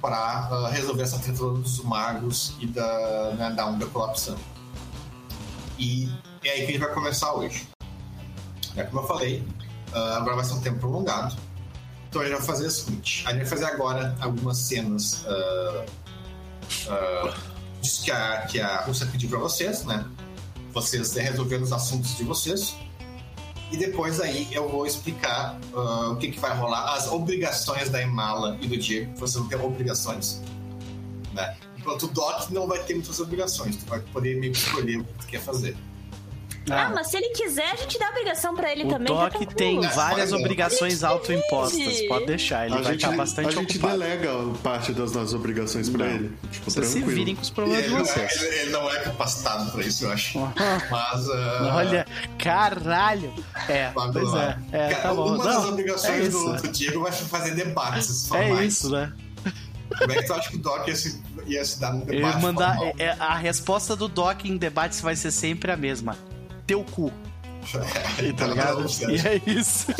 para 0.00 0.48
uh, 0.50 0.66
resolver 0.66 1.02
essa 1.02 1.18
treta 1.18 1.38
dos 1.38 1.82
magos 1.84 2.54
e 2.58 2.66
da, 2.66 3.32
né, 3.32 3.50
da 3.50 3.66
onda 3.66 3.86
colapsando. 3.86 4.40
E 5.78 6.10
é 6.44 6.50
aí 6.50 6.58
que 6.58 6.62
a 6.62 6.66
gente 6.66 6.78
vai 6.78 6.94
começar 6.94 7.32
hoje. 7.34 7.68
É 8.76 8.84
como 8.84 9.00
eu 9.00 9.06
falei, 9.06 9.46
agora 9.92 10.36
vai 10.36 10.44
ser 10.44 10.54
um 10.54 10.60
tempo 10.60 10.78
prolongado. 10.78 11.36
Então 12.08 12.22
a 12.22 12.24
gente 12.24 12.36
vai 12.36 12.46
fazer 12.46 12.66
o 12.66 12.70
seguinte: 12.70 13.24
a 13.26 13.30
gente 13.30 13.40
vai 13.40 13.46
fazer 13.46 13.64
agora 13.64 14.14
algumas 14.20 14.58
cenas 14.58 15.24
disso 17.80 18.04
que 18.04 18.10
a, 18.10 18.42
que 18.42 18.60
a 18.60 18.82
Rússia 18.82 19.06
pediu 19.06 19.28
para 19.28 19.38
vocês, 19.38 19.84
né? 19.84 20.04
Vocês 20.72 21.14
resolvendo 21.14 21.62
os 21.62 21.72
assuntos 21.72 22.16
de 22.16 22.24
vocês. 22.24 22.76
E 23.72 23.76
depois 23.76 24.20
aí 24.20 24.48
eu 24.50 24.68
vou 24.68 24.86
explicar 24.86 25.58
uh, 25.72 26.12
o 26.12 26.16
que, 26.16 26.30
que 26.32 26.40
vai 26.40 26.56
rolar, 26.56 26.94
as 26.94 27.06
obrigações 27.06 27.88
da 27.88 28.02
Emala 28.02 28.58
e 28.60 28.66
do 28.66 28.76
Diego. 28.76 29.12
Vocês 29.16 29.34
vão 29.34 29.48
ter 29.48 29.56
obrigações. 29.60 30.42
Né? 31.32 31.56
Enquanto 31.78 32.04
o 32.04 32.08
Doc 32.08 32.50
não 32.50 32.66
vai 32.66 32.82
ter 32.82 32.94
muitas 32.94 33.20
obrigações. 33.20 33.76
Tu 33.76 33.86
vai 33.86 34.00
poder 34.00 34.38
meio 34.38 34.52
que 34.52 34.58
escolher 34.58 34.98
o 34.98 35.04
que 35.04 35.12
tu 35.14 35.26
quer 35.26 35.40
fazer. 35.40 35.76
Ah, 36.68 36.86
ah, 36.86 36.90
mas 36.94 37.08
se 37.08 37.16
ele 37.16 37.30
quiser, 37.30 37.70
a 37.70 37.76
gente 37.76 37.98
dá 37.98 38.10
obrigação 38.10 38.54
pra 38.54 38.70
ele 38.70 38.84
o 38.84 38.88
também. 38.88 39.12
O 39.12 39.16
tá 39.16 39.28
Doc 39.28 39.54
tem 39.54 39.80
várias 39.80 40.32
obrigações 40.32 41.02
autoimpostas. 41.02 42.02
Pode 42.02 42.26
deixar, 42.26 42.66
ele 42.66 42.74
a 42.74 42.80
vai 42.80 42.92
gente, 42.92 43.04
estar 43.04 43.16
bastante 43.16 43.56
ocupado. 43.56 43.58
A 43.58 43.62
gente 43.62 43.78
ocupado. 43.78 43.98
delega 43.98 44.58
parte 44.62 44.92
das 44.92 45.12
nossas 45.12 45.34
obrigações 45.34 45.88
pra 45.88 46.06
não. 46.06 46.14
ele. 46.14 46.32
Tipo, 46.50 46.70
vocês 46.70 46.86
se 46.86 47.00
virem 47.00 47.34
com 47.34 47.42
os 47.42 47.50
problemas 47.50 47.84
de 47.84 47.90
vocês. 47.90 48.36
Não 48.36 48.44
é, 48.44 48.62
ele, 48.62 48.70
não 48.70 48.90
é 48.90 49.00
capacitado 49.00 49.70
pra 49.72 49.82
isso, 49.82 50.04
eu 50.04 50.12
acho. 50.12 50.38
mas. 50.90 51.28
Uh... 51.28 51.74
Olha, 51.74 52.06
caralho! 52.38 53.32
É, 53.68 53.90
Vamos 53.90 54.12
pois 54.12 54.32
lá. 54.32 54.58
é. 54.72 54.76
é 54.76 54.90
Cara, 54.90 55.02
tá 55.02 55.14
bom. 55.14 55.26
Uma 55.28 55.38
não, 55.38 55.44
das 55.44 55.64
obrigações 55.64 56.26
é 56.26 56.28
do, 56.28 56.56
do 56.56 56.68
Diego 56.68 57.02
vai 57.02 57.12
fazer 57.12 57.54
debates. 57.54 58.30
É 58.32 58.50
mais. 58.50 58.74
isso, 58.74 58.90
né? 58.90 59.12
Como 59.98 60.12
é 60.12 60.16
que 60.16 60.22
tu 60.22 60.34
acha 60.34 60.50
que 60.50 60.56
o 60.56 60.60
Doc 60.60 60.86
ia 60.86 60.94
se, 60.94 61.20
ia 61.46 61.64
se 61.64 61.80
dar 61.80 61.92
num 61.92 62.00
debate? 62.00 62.34
Eu 62.36 62.40
mandar, 62.40 62.76
é, 62.96 63.10
a 63.18 63.34
resposta 63.34 63.96
do 63.96 64.06
Doc 64.08 64.44
em 64.44 64.56
debates 64.56 65.00
vai 65.00 65.16
ser 65.16 65.30
sempre 65.30 65.72
a 65.72 65.76
mesma. 65.76 66.16
Teu 66.70 66.84
cu. 66.84 67.12
tá 68.38 68.46
ligado? 68.46 68.86
E 69.10 69.26
é 69.26 69.42
isso. 69.44 69.90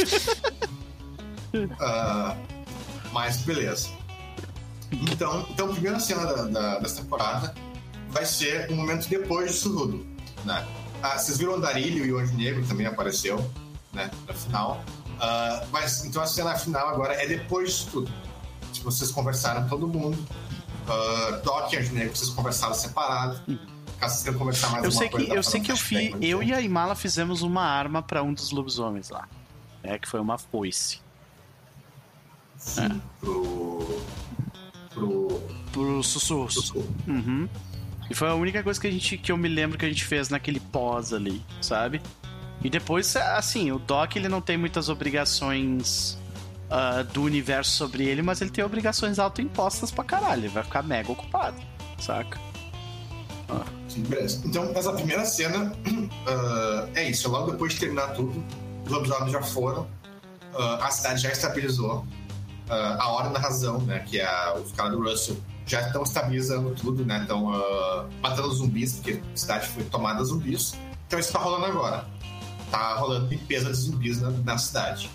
uh, 1.52 2.36
mas 3.10 3.38
beleza. 3.38 3.88
Então, 4.92 5.44
então 5.50 5.68
a 5.68 5.72
primeira 5.72 5.98
cena 5.98 6.24
da, 6.24 6.42
da, 6.44 6.78
dessa 6.78 7.02
temporada 7.02 7.52
vai 8.10 8.24
ser 8.24 8.70
um 8.70 8.76
momento 8.76 9.08
depois 9.08 9.50
disso 9.50 9.76
tudo. 9.76 10.06
Né? 10.44 10.64
Ah, 11.02 11.18
vocês 11.18 11.38
viram 11.38 11.54
o 11.54 11.60
Darilho 11.60 12.06
e 12.06 12.12
o 12.12 12.20
Anjo 12.20 12.34
Negro 12.34 12.64
também 12.64 12.86
apareceu 12.86 13.44
né, 13.92 14.08
na 14.28 14.32
final. 14.32 14.84
Uh, 15.08 15.66
mas 15.72 16.04
então 16.04 16.22
a 16.22 16.26
cena 16.26 16.56
final 16.56 16.88
agora 16.88 17.14
é 17.14 17.26
depois 17.26 17.70
disso 17.70 17.88
tudo. 17.90 18.12
Tipo, 18.72 18.92
vocês 18.92 19.10
conversaram 19.10 19.68
todo 19.68 19.88
mundo. 19.88 20.16
Uh, 20.86 21.42
Doc 21.42 21.72
e 21.72 21.78
Anjo 21.78 21.92
Negro, 21.94 22.14
vocês 22.14 22.30
conversaram 22.30 22.74
separado. 22.74 23.40
Conversar 24.38 24.70
mais 24.70 24.84
eu 24.84 24.90
sei 24.90 25.08
que 25.08 25.30
Eu 25.30 25.42
sei 25.42 25.60
que 25.60 25.70
eu, 25.70 25.76
fi, 25.76 26.14
eu 26.20 26.42
e 26.42 26.54
a 26.54 26.60
Imala 26.60 26.94
fizemos 26.94 27.42
uma 27.42 27.62
arma 27.62 28.02
para 28.02 28.22
um 28.22 28.32
dos 28.32 28.50
lobisomens 28.50 29.10
lá. 29.10 29.28
É, 29.82 29.98
que 29.98 30.08
foi 30.08 30.20
uma 30.20 30.38
foice. 30.38 31.00
Sim, 32.56 32.86
é. 32.86 33.00
pro. 33.20 34.02
Pro. 34.90 35.42
Pro 35.72 36.02
sussurro. 36.02 36.50
Sussurro. 36.50 36.88
Uhum. 37.06 37.48
E 38.10 38.14
foi 38.14 38.28
a 38.28 38.34
única 38.34 38.62
coisa 38.62 38.80
que 38.80 38.86
a 38.86 38.90
gente 38.90 39.16
que 39.16 39.30
eu 39.30 39.36
me 39.36 39.48
lembro 39.48 39.78
que 39.78 39.84
a 39.84 39.88
gente 39.88 40.04
fez 40.04 40.28
naquele 40.28 40.60
pós 40.60 41.12
ali, 41.12 41.42
sabe? 41.62 42.02
E 42.62 42.68
depois, 42.68 43.16
assim, 43.16 43.70
o 43.70 43.78
Doc 43.78 44.16
ele 44.16 44.28
não 44.28 44.40
tem 44.40 44.56
muitas 44.56 44.88
obrigações 44.88 46.18
uh, 46.70 47.04
do 47.12 47.22
universo 47.22 47.70
sobre 47.70 48.04
ele, 48.04 48.20
mas 48.20 48.40
ele 48.40 48.50
tem 48.50 48.64
obrigações 48.64 49.18
autoimpostas 49.18 49.90
pra 49.90 50.04
caralho. 50.04 50.42
Ele 50.42 50.48
vai 50.48 50.62
ficar 50.62 50.82
mega 50.82 51.10
ocupado, 51.10 51.56
saca? 51.98 52.38
Então, 54.44 54.70
essa 54.74 54.92
primeira 54.92 55.24
cena 55.24 55.72
uh, 55.86 56.90
é 56.94 57.08
isso. 57.08 57.28
Logo 57.30 57.52
depois 57.52 57.74
de 57.74 57.80
terminar 57.80 58.08
tudo, 58.08 58.42
os 58.84 58.90
lobisomens 58.90 59.32
já 59.32 59.42
foram, 59.42 59.82
uh, 60.54 60.80
a 60.80 60.90
cidade 60.90 61.22
já 61.22 61.30
estabilizou. 61.30 62.06
Uh, 62.68 63.00
a 63.00 63.08
Hora 63.10 63.30
da 63.30 63.38
Razão, 63.40 63.80
né, 63.80 63.98
que 64.00 64.20
é 64.20 64.54
os 64.54 64.70
caras 64.72 64.92
do 64.92 65.02
Russell, 65.02 65.36
já 65.66 65.80
estão 65.82 66.02
estabilizando 66.02 66.70
tudo, 66.74 67.04
né? 67.04 67.20
Estão 67.22 67.52
matando 68.20 68.52
zumbis, 68.52 68.94
porque 68.94 69.20
a 69.32 69.36
cidade 69.36 69.68
foi 69.68 69.84
tomada 69.84 70.24
zumbis. 70.24 70.74
Então 71.06 71.18
isso 71.18 71.32
tá 71.32 71.38
rolando 71.38 71.66
agora. 71.66 72.04
Tá 72.72 72.94
rolando 72.94 73.28
limpeza 73.28 73.70
de 73.70 73.76
zumbis 73.76 74.20
na, 74.20 74.30
na 74.30 74.58
cidade. 74.58 75.08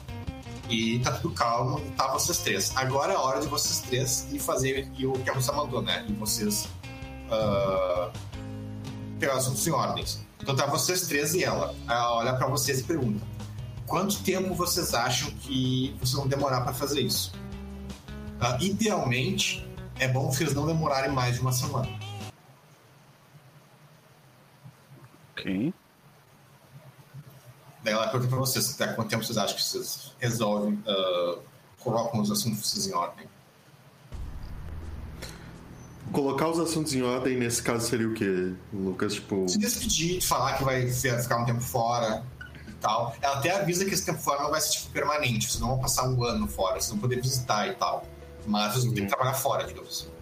E 0.69 0.99
tá 0.99 1.11
tudo 1.11 1.33
calmo, 1.33 1.79
tá 1.97 2.07
vocês 2.07 2.39
três. 2.39 2.71
Agora 2.75 3.13
é 3.13 3.15
a 3.15 3.19
hora 3.19 3.41
de 3.41 3.47
vocês 3.47 3.81
três 3.81 4.27
ir 4.31 4.39
fazer 4.39 4.89
o 5.03 5.13
que 5.13 5.29
a 5.29 5.33
Russa 5.33 5.51
mandou, 5.51 5.81
né? 5.81 6.05
E 6.07 6.13
vocês 6.13 6.67
uh, 7.29 8.11
pegar 9.19 9.33
assuntos 9.33 9.65
em 9.65 9.71
ordens. 9.71 10.25
Então 10.39 10.55
tá 10.55 10.65
vocês 10.65 11.07
três 11.07 11.33
e 11.33 11.43
ela. 11.43 11.75
Ela 11.87 12.13
olha 12.15 12.33
para 12.35 12.47
vocês 12.47 12.79
e 12.79 12.83
pergunta: 12.83 13.25
quanto 13.85 14.21
tempo 14.23 14.53
vocês 14.53 14.93
acham 14.93 15.31
que 15.31 15.95
vocês 15.99 16.13
vão 16.13 16.27
demorar 16.27 16.61
para 16.61 16.73
fazer 16.73 17.01
isso? 17.01 17.33
Uh, 18.39 18.63
idealmente, 18.63 19.67
é 19.99 20.07
bom 20.07 20.31
vocês 20.31 20.53
não 20.53 20.67
demorarem 20.67 21.11
mais 21.11 21.35
de 21.35 21.41
uma 21.41 21.51
semana. 21.51 21.87
Ok. 25.31 25.73
Daí 27.83 27.93
ela 27.93 28.07
pergunta 28.07 28.29
pra 28.29 28.39
vocês: 28.39 28.73
até 28.73 28.93
quanto 28.93 29.09
tempo 29.09 29.23
vocês 29.23 29.37
acham 29.37 29.55
que 29.55 29.63
vocês 29.63 30.13
resolvem, 30.19 30.73
uh, 30.73 31.39
colocam 31.79 32.19
os 32.21 32.31
assuntos 32.31 32.59
vocês 32.59 32.87
em 32.87 32.93
ordem? 32.93 33.27
Colocar 36.11 36.49
os 36.49 36.59
assuntos 36.59 36.93
em 36.93 37.01
ordem, 37.01 37.37
nesse 37.37 37.61
caso, 37.61 37.87
seria 37.87 38.07
o 38.07 38.13
quê, 38.13 38.53
Lucas? 38.71 39.15
Tipo... 39.15 39.47
Se 39.49 39.57
despedir, 39.57 40.21
falar 40.21 40.57
que 40.57 40.63
vai 40.63 40.87
ficar 40.87 41.37
um 41.37 41.45
tempo 41.45 41.61
fora 41.61 42.23
e 42.67 42.71
tal. 42.73 43.15
Ela 43.21 43.37
até 43.37 43.51
avisa 43.51 43.85
que 43.85 43.93
esse 43.93 44.05
tempo 44.05 44.19
fora 44.19 44.43
não 44.43 44.51
vai 44.51 44.61
ser 44.61 44.71
tipo, 44.71 44.91
permanente, 44.91 45.49
vocês 45.49 45.59
não 45.59 45.69
vão 45.69 45.79
passar 45.79 46.07
um 46.07 46.23
ano 46.23 46.47
fora, 46.47 46.75
vocês 46.75 46.89
vão 46.89 46.99
poder 46.99 47.21
visitar 47.21 47.67
e 47.67 47.73
tal. 47.73 48.05
Mas 48.45 48.73
vocês 48.73 48.85
vão 48.85 48.93
ter 48.93 49.01
que 49.01 49.07
trabalhar 49.07 49.33
fora, 49.33 49.65
digamos 49.65 49.89
assim. 49.89 50.15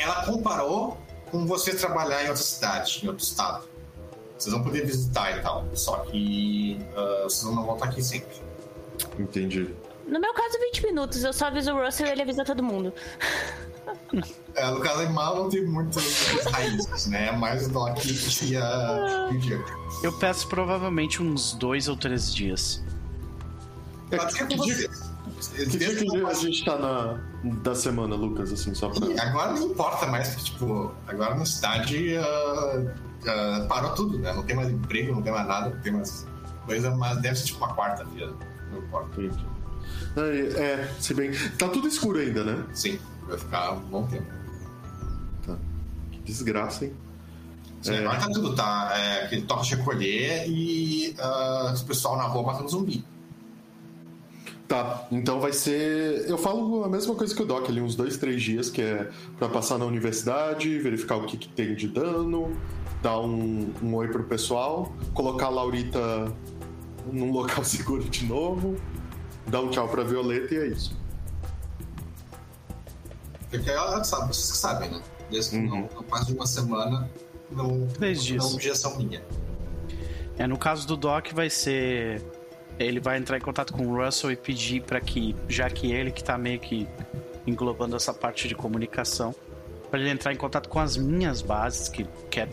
Ela 0.00 0.26
comparou 0.26 0.98
com 1.30 1.46
você 1.46 1.74
trabalhar 1.74 2.24
em 2.24 2.28
outra 2.28 2.42
cidade, 2.42 3.00
em 3.02 3.08
outro 3.08 3.24
estado. 3.24 3.64
Vocês 4.36 4.52
vão 4.52 4.62
poder 4.62 4.84
visitar 4.84 5.36
e 5.36 5.42
tal. 5.42 5.64
Só 5.74 5.98
que 5.98 6.78
uh, 6.96 7.24
vocês 7.24 7.44
não 7.44 7.54
vão 7.54 7.64
voltar 7.66 7.86
aqui 7.86 8.02
sempre. 8.02 8.36
Entendi. 9.18 9.74
No 10.06 10.18
meu 10.18 10.34
caso, 10.34 10.58
20 10.58 10.86
minutos. 10.86 11.22
Eu 11.22 11.32
só 11.32 11.46
aviso 11.46 11.72
o 11.72 11.84
Russell 11.84 12.06
e 12.06 12.10
ele 12.10 12.22
avisa 12.22 12.44
todo 12.44 12.62
mundo. 12.62 12.92
É, 14.54 14.70
no 14.70 14.80
caso, 14.80 15.00
a 15.00 15.04
Imala 15.04 15.40
não 15.40 15.48
tem 15.48 15.64
muitas 15.64 16.42
raízes, 16.50 17.06
né? 17.06 17.28
É 17.28 17.36
mais 17.36 17.66
o 17.66 17.70
Doc 17.70 17.98
e 18.04 18.56
a 18.56 19.30
Diego. 19.38 19.64
Eu 20.02 20.12
peço 20.12 20.48
provavelmente 20.48 21.22
uns 21.22 21.52
dois 21.52 21.88
ou 21.88 21.96
três 21.96 22.34
dias. 22.34 22.82
É, 24.10 24.28
ser 24.28 24.46
que, 24.48 24.56
com 24.56 24.64
dia, 24.64 24.90
que 25.54 25.66
dia 25.66 25.94
que 25.94 26.24
a 26.26 26.34
gente 26.34 26.64
tá 26.64 26.76
na, 26.76 27.20
da 27.62 27.74
semana, 27.74 28.16
Lucas, 28.16 28.52
assim, 28.52 28.74
só 28.74 28.88
pra... 28.88 29.06
E 29.06 29.20
agora 29.20 29.52
não 29.52 29.68
importa 29.68 30.06
mais, 30.06 30.30
porque, 30.30 30.44
tipo, 30.50 30.92
agora 31.06 31.36
na 31.36 31.46
cidade 31.46 32.16
uh, 32.16 32.80
uh, 32.80 33.68
parou 33.68 33.94
tudo, 33.94 34.18
né? 34.18 34.32
Não 34.32 34.42
tem 34.42 34.56
mais 34.56 34.68
emprego, 34.68 35.12
não 35.14 35.22
tem 35.22 35.32
mais 35.32 35.46
nada, 35.46 35.70
não 35.70 35.80
tem 35.80 35.92
mais 35.92 36.26
coisa, 36.66 36.90
mas 36.90 37.20
deve 37.20 37.36
ser 37.36 37.44
tipo 37.46 37.64
uma 37.64 37.74
quarta-feira. 37.74 38.32
Não 38.72 38.78
importa. 38.78 39.20
É, 40.16 40.60
é, 40.60 40.94
se 40.98 41.14
bem... 41.14 41.30
Tá 41.56 41.68
tudo 41.68 41.86
escuro 41.86 42.18
ainda, 42.18 42.42
né? 42.42 42.64
Sim, 42.74 42.98
vai 43.30 43.38
ficar 43.38 43.72
um 43.72 43.80
bom 43.80 44.06
tempo. 44.06 44.26
Tá. 45.46 45.56
Que 46.12 46.18
desgraça, 46.20 46.84
hein? 46.84 46.92
Sim, 47.80 47.94
É. 47.94 47.98
agora 48.00 48.18
tá 48.18 48.28
tudo, 48.28 48.54
tá? 48.54 48.92
É, 48.94 49.24
aquele 49.24 49.42
toque 49.42 49.68
de 49.68 49.74
recolher 49.76 50.46
e 50.46 51.16
uh, 51.18 51.74
o 51.74 51.84
pessoal 51.86 52.16
na 52.16 52.24
rua 52.24 52.52
matando 52.52 52.68
zumbi. 52.68 53.04
Tá, 54.68 55.08
então 55.10 55.40
vai 55.40 55.52
ser. 55.52 56.28
Eu 56.28 56.38
falo 56.38 56.84
a 56.84 56.88
mesma 56.88 57.14
coisa 57.16 57.34
que 57.34 57.42
o 57.42 57.44
Doc 57.44 57.68
ali, 57.68 57.80
uns 57.80 57.96
dois, 57.96 58.16
três 58.18 58.40
dias, 58.40 58.70
que 58.70 58.80
é 58.80 59.10
pra 59.36 59.48
passar 59.48 59.78
na 59.78 59.84
universidade, 59.84 60.78
verificar 60.78 61.16
o 61.16 61.26
que, 61.26 61.36
que 61.36 61.48
tem 61.48 61.74
de 61.74 61.88
dano, 61.88 62.56
dar 63.02 63.18
um, 63.18 63.72
um 63.82 63.94
oi 63.96 64.06
pro 64.08 64.22
pessoal, 64.24 64.92
colocar 65.12 65.46
a 65.46 65.50
Laurita 65.50 66.32
num 67.12 67.32
local 67.32 67.64
seguro 67.64 68.04
de 68.04 68.24
novo, 68.26 68.76
dar 69.48 69.60
um 69.60 69.70
tchau 69.70 69.88
pra 69.88 70.04
Violeta 70.04 70.54
e 70.54 70.58
é 70.58 70.66
isso. 70.68 70.99
Porque 73.50 73.68
ela 73.70 74.02
sabe, 74.04 74.28
vocês 74.28 74.50
que 74.52 74.56
sabem, 74.56 74.90
né? 74.90 75.02
Desde 75.30 75.56
Uhum. 75.56 75.66
não, 75.68 75.88
não 75.94 76.02
passa 76.04 76.26
de 76.26 76.32
uma 76.34 76.46
semana, 76.46 77.08
não, 77.50 77.86
Três 77.88 78.22
dias. 78.24 78.44
não 78.44 78.52
objeção 78.54 78.96
minha. 78.96 79.22
É, 80.38 80.46
no 80.46 80.56
caso 80.56 80.86
do 80.86 80.96
Doc 80.96 81.32
vai 81.32 81.50
ser. 81.50 82.22
Ele 82.78 82.98
vai 82.98 83.18
entrar 83.18 83.36
em 83.36 83.40
contato 83.40 83.72
com 83.74 83.86
o 83.86 84.02
Russell 84.04 84.30
e 84.32 84.36
pedir 84.36 84.82
para 84.82 85.00
que, 85.00 85.36
já 85.48 85.68
que 85.68 85.92
ele 85.92 86.10
que 86.10 86.24
tá 86.24 86.38
meio 86.38 86.58
que 86.58 86.88
englobando 87.46 87.94
essa 87.94 88.14
parte 88.14 88.48
de 88.48 88.54
comunicação, 88.54 89.34
para 89.90 90.00
ele 90.00 90.08
entrar 90.08 90.32
em 90.32 90.36
contato 90.36 90.68
com 90.68 90.78
as 90.78 90.96
minhas 90.96 91.42
bases, 91.42 91.88
que, 91.90 92.06
que 92.30 92.40
é 92.40 92.48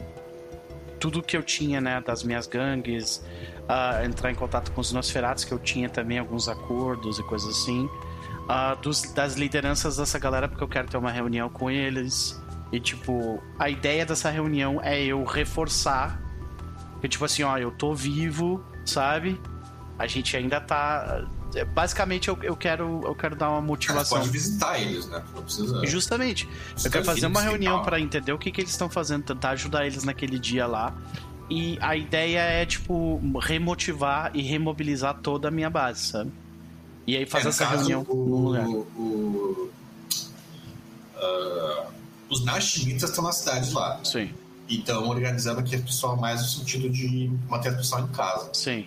tudo 0.99 1.21
que 1.23 1.37
eu 1.37 1.43
tinha, 1.43 1.79
né, 1.79 2.01
das 2.05 2.23
minhas 2.23 2.45
gangues, 2.45 3.23
ah, 3.69 4.03
entrar 4.03 4.29
em 4.31 4.35
contato 4.35 4.71
com 4.73 4.81
os 4.81 4.91
Nosferatos, 4.91 5.45
que 5.45 5.53
eu 5.53 5.59
tinha 5.59 5.87
também 5.87 6.19
alguns 6.19 6.49
acordos 6.49 7.19
e 7.19 7.23
coisas 7.23 7.47
assim, 7.49 7.87
ah, 8.47 8.75
dos, 8.75 9.01
das 9.13 9.35
lideranças 9.35 9.97
dessa 9.97 10.17
galera, 10.19 10.47
porque 10.47 10.63
eu 10.63 10.67
quero 10.67 10.87
ter 10.87 10.97
uma 10.97 11.11
reunião 11.11 11.49
com 11.49 11.69
eles. 11.69 12.41
E, 12.71 12.79
tipo, 12.79 13.41
a 13.57 13.69
ideia 13.69 14.05
dessa 14.05 14.29
reunião 14.29 14.81
é 14.83 15.01
eu 15.01 15.23
reforçar 15.23 16.21
que, 17.01 17.07
tipo 17.07 17.25
assim, 17.25 17.43
ó, 17.43 17.57
eu 17.57 17.71
tô 17.71 17.93
vivo, 17.93 18.63
sabe? 18.85 19.39
A 19.97 20.07
gente 20.07 20.35
ainda 20.35 20.59
tá. 20.59 21.25
Basicamente, 21.73 22.27
eu, 22.27 22.37
eu, 22.43 22.55
quero, 22.55 23.01
eu 23.05 23.15
quero 23.15 23.35
dar 23.35 23.49
uma 23.49 23.61
Você 23.61 23.67
motivação. 23.67 24.17
pode 24.19 24.29
visitar 24.29 24.79
eles, 24.79 25.07
né? 25.07 25.23
Não 25.33 25.43
precisa. 25.43 25.85
Justamente. 25.85 26.47
Eu 26.83 26.91
quero 26.91 27.05
fazer 27.05 27.25
uma 27.25 27.41
reunião 27.41 27.81
para 27.83 27.99
entender 27.99 28.31
o 28.31 28.37
que, 28.37 28.51
que 28.51 28.61
eles 28.61 28.71
estão 28.71 28.89
fazendo, 28.89 29.23
tentar 29.23 29.51
ajudar 29.51 29.85
eles 29.85 30.03
naquele 30.03 30.37
dia 30.37 30.67
lá. 30.67 30.93
E 31.49 31.77
a 31.81 31.95
ideia 31.95 32.39
é, 32.41 32.65
tipo, 32.65 33.21
remotivar 33.39 34.31
e 34.33 34.41
remobilizar 34.41 35.15
toda 35.21 35.47
a 35.47 35.51
minha 35.51 35.69
base, 35.69 36.07
sabe? 36.07 36.31
E 37.07 37.15
aí 37.15 37.25
fazer 37.25 37.45
É, 37.45 37.49
essa 37.49 37.65
caso, 37.65 37.77
reunião 37.77 38.05
o, 38.07 38.15
num 38.15 38.43
lugar. 38.43 38.67
o- 38.67 39.69
ah, 41.15 41.85
os 42.29 42.43
Nashimitas 42.43 43.09
estão 43.09 43.23
na 43.23 43.31
cidade 43.31 43.71
lá. 43.73 43.99
Sim, 44.03 44.29
E 44.69 44.79
estão 44.79 45.07
organizando 45.07 45.61
aqui 45.61 45.77
o 45.77 45.83
pessoal 45.83 46.17
mais 46.17 46.41
no 46.41 46.47
sentido 46.47 46.89
de 46.89 47.31
manter 47.49 47.71
o 47.71 47.77
pessoal 47.77 48.01
em 48.03 48.07
casa. 48.07 48.49
sim. 48.53 48.85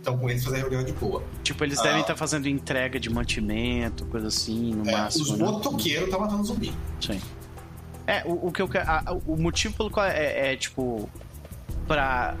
Então, 0.00 0.16
com 0.16 0.30
eles 0.30 0.42
fazer 0.42 0.56
reunião 0.60 0.82
de 0.82 0.92
boa. 0.92 1.22
Tipo, 1.44 1.62
eles 1.62 1.78
Ah. 1.78 1.82
devem 1.82 2.00
estar 2.00 2.16
fazendo 2.16 2.48
entrega 2.48 2.98
de 2.98 3.10
mantimento, 3.10 4.06
coisa 4.06 4.28
assim, 4.28 4.74
no 4.74 4.88
É, 4.88 4.92
máximo. 4.92 5.24
os 5.24 5.30
né? 5.32 5.44
motoqueiros 5.44 6.04
estão 6.06 6.18
matando 6.20 6.42
zumbi. 6.42 6.72
Sim. 6.98 7.20
É, 8.06 8.22
o, 8.24 8.46
o 8.48 8.50
que 8.50 8.62
eu 8.62 8.66
quero. 8.68 8.88
a- 8.90 9.04
O 9.26 9.36
motivo 9.36 9.76
pelo 9.76 9.90
qual 9.90 10.06
é, 10.06 10.52
é, 10.54 10.56
tipo. 10.56 11.06
Pra 11.86 12.34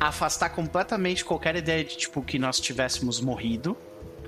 afastar 0.00 0.48
completamente 0.50 1.24
qualquer 1.24 1.54
ideia 1.54 1.84
de, 1.84 1.96
tipo, 1.96 2.20
que 2.20 2.36
nós 2.36 2.58
tivéssemos 2.58 3.20
morrido. 3.20 3.76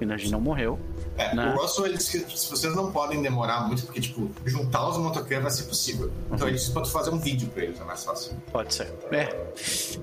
Gente 0.00 0.30
não 0.30 0.40
morreu. 0.40 0.78
É, 1.18 1.34
Né? 1.34 1.54
O 1.54 1.60
Russell 1.62 1.86
ele 1.86 1.96
disse 1.96 2.22
que 2.24 2.38
se 2.38 2.50
vocês 2.50 2.74
não 2.76 2.92
podem 2.92 3.22
demorar 3.22 3.66
muito, 3.66 3.84
porque, 3.84 4.00
tipo, 4.00 4.30
juntar 4.44 4.86
os 4.88 4.98
motoqueiros 4.98 5.44
vai 5.44 5.50
ser 5.52 5.62
possível. 5.64 6.12
Então 6.26 6.40
Uhum. 6.40 6.48
ele 6.48 6.56
disse 6.58 6.72
tu 6.72 6.84
fazer 6.86 7.10
um 7.10 7.18
vídeo 7.18 7.48
pra 7.48 7.62
eles, 7.64 7.80
é 7.80 7.84
mais 7.84 8.04
fácil. 8.04 8.32
Pode 8.52 8.74
ser. 8.74 8.92
É. 9.10 9.24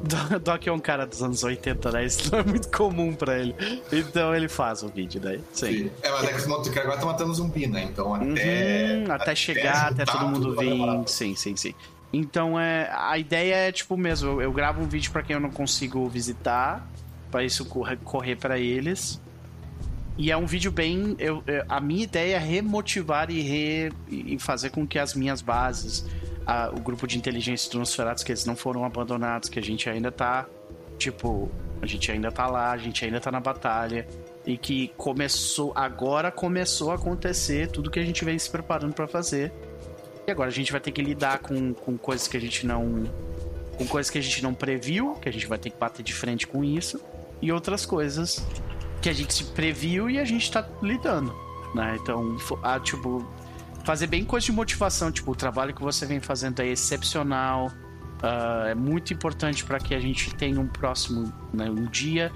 Do- 0.03 0.39
Doc 0.41 0.65
é 0.67 0.71
um 0.71 0.79
cara 0.79 1.05
dos 1.05 1.21
anos 1.21 1.43
80, 1.43 1.91
né? 1.91 2.05
Isso 2.05 2.31
não 2.31 2.39
é 2.39 2.43
muito 2.43 2.69
comum 2.75 3.13
pra 3.13 3.37
ele. 3.37 3.55
Então 3.91 4.33
ele 4.33 4.47
faz 4.49 4.81
o 4.81 4.87
vídeo 4.87 5.21
daí. 5.21 5.39
Sim. 5.53 5.91
É, 6.01 6.09
mas 6.09 6.23
é 6.23 6.27
que 6.29 6.37
os 6.39 6.47
motoqueiros 6.47 6.79
agora 6.81 6.95
estão 6.95 7.09
matando 7.11 7.33
zumbi, 7.35 7.67
né? 7.67 7.83
Então 7.83 8.15
até. 8.15 8.25
Uhum, 9.05 9.11
até 9.11 9.35
chegar, 9.35 9.91
até 9.91 10.05
todo 10.05 10.27
mundo 10.27 10.55
vir. 10.57 11.07
Sim, 11.07 11.35
sim, 11.35 11.55
sim. 11.55 11.73
Então 12.11 12.59
é, 12.59 12.89
a 12.91 13.17
ideia 13.17 13.55
é 13.55 13.71
tipo 13.71 13.95
mesmo, 13.97 14.29
eu, 14.33 14.41
eu 14.43 14.51
gravo 14.53 14.81
um 14.81 14.87
vídeo 14.87 15.11
pra 15.11 15.21
quem 15.23 15.33
eu 15.35 15.39
não 15.39 15.49
consigo 15.49 16.07
visitar, 16.07 16.87
pra 17.31 17.43
isso 17.43 17.65
correr, 17.65 17.97
correr 18.03 18.35
para 18.35 18.57
eles. 18.59 19.19
E 20.17 20.31
é 20.31 20.37
um 20.37 20.45
vídeo 20.45 20.71
bem, 20.71 21.15
eu, 21.17 21.43
eu- 21.47 21.63
a 21.67 21.79
minha 21.79 22.03
ideia 22.03 22.35
é 22.35 22.39
remotivar 22.39 23.31
e, 23.31 23.41
re, 23.41 23.91
e 24.09 24.37
fazer 24.39 24.69
com 24.69 24.85
que 24.85 24.99
as 24.99 25.13
minhas 25.15 25.41
bases, 25.41 26.05
a- 26.45 26.69
o 26.75 26.79
grupo 26.79 27.07
de 27.07 27.17
inteligência 27.17 27.69
dos 27.71 27.79
Nosferatus, 27.79 28.23
que 28.23 28.31
eles 28.31 28.45
não 28.45 28.55
foram 28.55 28.85
abandonados, 28.85 29.49
que 29.49 29.57
a 29.57 29.61
gente 29.61 29.89
ainda 29.89 30.11
tá, 30.11 30.45
tipo, 30.99 31.49
a 31.81 31.85
gente 31.87 32.11
ainda 32.11 32.31
tá 32.31 32.45
lá, 32.47 32.71
a 32.71 32.77
gente 32.77 33.03
ainda 33.03 33.19
tá 33.19 33.31
na 33.31 33.39
batalha. 33.39 34.07
E 34.45 34.57
que 34.57 34.89
começou, 34.97 35.71
agora 35.73 36.29
começou 36.29 36.91
a 36.91 36.95
acontecer 36.95 37.69
tudo 37.71 37.89
que 37.89 37.97
a 37.99 38.03
gente 38.05 38.25
vem 38.25 38.37
se 38.37 38.49
preparando 38.49 38.93
pra 38.93 39.07
fazer. 39.07 39.53
E 40.27 40.31
agora 40.31 40.49
a 40.49 40.53
gente 40.53 40.69
vai 40.71 40.81
ter 40.81 40.91
que 40.91 41.01
lidar 41.01 41.39
com, 41.39 41.73
com 41.73 41.97
coisas 41.97 42.27
que 42.27 42.35
a 42.37 42.39
gente 42.41 42.67
não. 42.67 43.03
Com 43.77 43.87
coisas 43.87 44.09
que 44.11 44.17
a 44.17 44.21
gente 44.21 44.43
não 44.43 44.53
previu, 44.53 45.13
que 45.15 45.27
a 45.29 45.31
gente 45.31 45.47
vai 45.47 45.57
ter 45.57 45.69
que 45.69 45.77
bater 45.77 46.03
de 46.03 46.13
frente 46.13 46.45
com 46.45 46.61
isso. 46.63 46.99
E 47.41 47.51
outras 47.53 47.85
coisas 47.85 48.45
que 49.03 49.09
a 49.09 49.13
gente 49.13 49.33
se 49.33 49.43
previu 49.43 50.09
e 50.09 50.17
a 50.17 50.25
gente 50.25 50.49
tá 50.51 50.65
lidando. 50.81 51.35
Né? 51.75 51.97
Então, 52.01 52.39
fo- 52.39 52.57
ah, 52.63 52.79
tipo, 52.79 53.27
fazer 53.83 54.07
bem 54.07 54.23
coisa 54.23 54.45
de 54.45 54.51
motivação. 54.53 55.11
Tipo, 55.11 55.31
o 55.31 55.35
trabalho 55.35 55.73
que 55.73 55.81
você 55.81 56.05
vem 56.05 56.19
fazendo 56.19 56.61
é 56.61 56.67
excepcional. 56.67 57.69
ah, 58.21 58.67
é 58.69 58.75
muito 58.75 59.13
importante 59.13 59.65
para 59.65 59.77
que 59.79 59.93
a 59.93 59.99
gente 59.99 60.33
tenha 60.35 60.59
um 60.59 60.67
próximo 60.67 61.31
né, 61.53 61.69
um 61.69 61.85
dia 61.85 62.31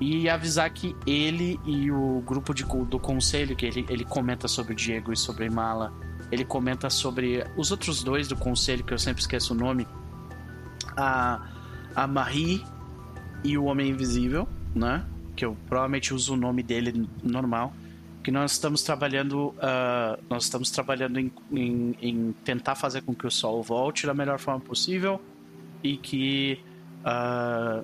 e 0.00 0.28
avisar 0.28 0.70
que 0.70 0.94
ele 1.06 1.58
e 1.64 1.90
o 1.90 2.20
grupo 2.24 2.52
de, 2.54 2.64
do 2.64 2.98
conselho, 2.98 3.54
que 3.56 3.66
ele, 3.66 3.84
ele 3.88 4.04
comenta 4.04 4.46
sobre 4.48 4.72
o 4.72 4.76
Diego 4.76 5.12
e 5.12 5.16
sobre 5.16 5.46
a 5.46 5.50
Mala, 5.50 5.92
ele 6.30 6.44
comenta 6.44 6.88
sobre 6.90 7.44
os 7.56 7.70
outros 7.70 8.02
dois 8.02 8.26
do 8.28 8.36
conselho, 8.36 8.82
que 8.84 8.92
eu 8.92 8.98
sempre 8.98 9.20
esqueço 9.22 9.54
o 9.54 9.56
nome, 9.56 9.86
a, 10.96 11.40
a 11.94 12.06
Marie 12.06 12.64
e 13.44 13.56
o 13.58 13.64
Homem 13.64 13.90
Invisível, 13.90 14.48
né? 14.74 15.04
Que 15.36 15.44
eu 15.44 15.56
provavelmente 15.68 16.14
uso 16.14 16.34
o 16.34 16.36
nome 16.36 16.62
dele 16.62 17.08
normal. 17.22 17.72
Que 18.22 18.30
nós 18.30 18.52
estamos 18.52 18.82
trabalhando, 18.82 19.54
ah, 19.60 20.18
nós 20.30 20.44
estamos 20.44 20.70
trabalhando 20.70 21.18
em, 21.18 21.30
em, 21.52 21.96
em 22.00 22.32
tentar 22.44 22.74
fazer 22.74 23.02
com 23.02 23.14
que 23.14 23.26
o 23.26 23.30
Sol 23.30 23.62
volte 23.62 24.06
da 24.06 24.14
melhor 24.14 24.38
forma 24.38 24.60
possível 24.60 25.20
e 25.82 25.96
que 25.96 26.58
ah, 27.04 27.82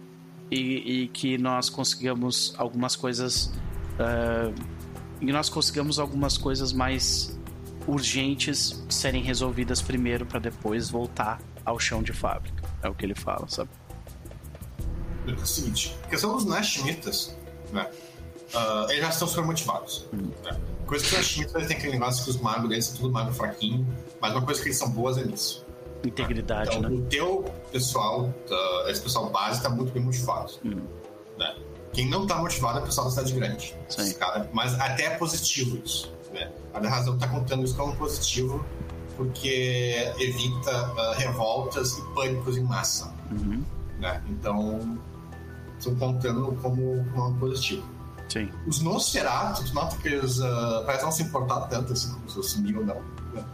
e, 0.50 1.02
e 1.02 1.08
que 1.08 1.36
nós 1.38 1.68
consigamos 1.68 2.54
algumas 2.56 2.96
coisas 2.96 3.52
ah, 3.98 4.50
e 5.20 5.30
nós 5.30 5.50
consigamos 5.50 5.98
algumas 5.98 6.38
coisas 6.38 6.72
mais 6.72 7.38
urgentes 7.86 8.82
serem 8.88 9.22
resolvidas 9.22 9.82
primeiro 9.82 10.24
para 10.24 10.38
depois 10.38 10.88
voltar 10.88 11.40
ao 11.64 11.78
chão 11.78 12.02
de 12.02 12.12
fábrica. 12.12 12.64
É 12.82 12.88
o 12.88 12.94
que 12.94 13.04
ele 13.04 13.14
fala, 13.14 13.46
sabe? 13.48 13.70
É 15.26 15.32
o 15.32 15.46
seguinte, 15.46 15.94
a 16.04 16.08
questão 16.08 16.32
dos 16.32 16.46
Nashimitas, 16.46 17.36
né? 17.72 17.88
ah, 18.54 18.86
eles 18.88 19.02
já 19.02 19.08
estão 19.10 19.28
super 19.28 19.44
motivados. 19.44 20.06
Né? 20.12 20.58
Coisa 20.86 21.04
que 21.06 21.14
Nashimitas 21.16 21.54
eles 21.54 21.68
têm 21.68 21.76
aquele 21.76 21.92
negócio 21.92 22.24
que 22.24 22.30
os 22.30 22.40
magos 22.40 22.68
deles 22.68 22.84
são 22.86 22.96
tudo 22.96 23.12
mago 23.12 23.32
fraquinho, 23.32 23.86
mas 24.20 24.32
uma 24.32 24.42
coisa 24.42 24.60
que 24.60 24.68
eles 24.68 24.78
são 24.78 24.90
boas 24.90 25.18
é 25.18 25.24
nisso. 25.24 25.64
Integridade, 26.04 26.76
Então, 26.76 26.90
né? 26.90 26.96
o 26.96 27.02
teu 27.02 27.44
pessoal, 27.70 28.32
tá, 28.48 28.84
esse 28.88 29.00
pessoal 29.00 29.28
base, 29.30 29.58
está 29.58 29.68
muito 29.68 29.92
bem 29.92 30.02
motivado. 30.02 30.52
Hum. 30.64 30.80
Né? 31.38 31.56
Quem 31.92 32.08
não 32.08 32.22
está 32.22 32.36
motivado 32.38 32.78
é 32.78 32.82
o 32.82 32.84
pessoal 32.84 33.06
da 33.06 33.10
cidade 33.12 33.32
grande. 33.32 33.76
Sim. 33.88 34.12
Cara- 34.14 34.48
mas 34.52 34.74
até 34.80 35.04
é 35.04 35.10
positivo 35.10 35.80
isso. 35.84 36.12
Né? 36.32 36.50
A 36.72 36.80
razão 36.88 37.14
está 37.14 37.28
contando 37.28 37.64
isso 37.64 37.76
como 37.76 37.94
positivo 37.96 38.64
porque 39.16 40.12
evita 40.18 40.70
ah, 40.70 41.14
revoltas 41.18 41.98
e 41.98 42.02
pânicos 42.14 42.56
em 42.56 42.62
massa. 42.62 43.12
Uhum. 43.30 43.62
né? 43.98 44.22
Então, 44.30 44.98
estão 45.80 45.94
contando 45.96 46.56
como, 46.62 47.04
como 47.10 47.22
algo 47.22 47.38
positivo. 47.38 47.82
Sim. 48.28 48.48
Os 48.66 48.80
Nosferatu, 48.80 49.64
tu 49.64 49.74
nota 49.74 49.96
que 49.96 50.08
eles 50.08 50.38
uh, 50.38 50.84
parecem 50.86 51.04
não 51.04 51.12
se 51.12 51.22
importar 51.24 51.60
tanto 51.62 51.92
assim 51.92 52.12
como 52.12 52.30
se 52.30 52.36
eu 52.36 52.42
sumi 52.44 52.76
ou 52.76 52.84
não. 52.86 53.02
Né? 53.34 53.44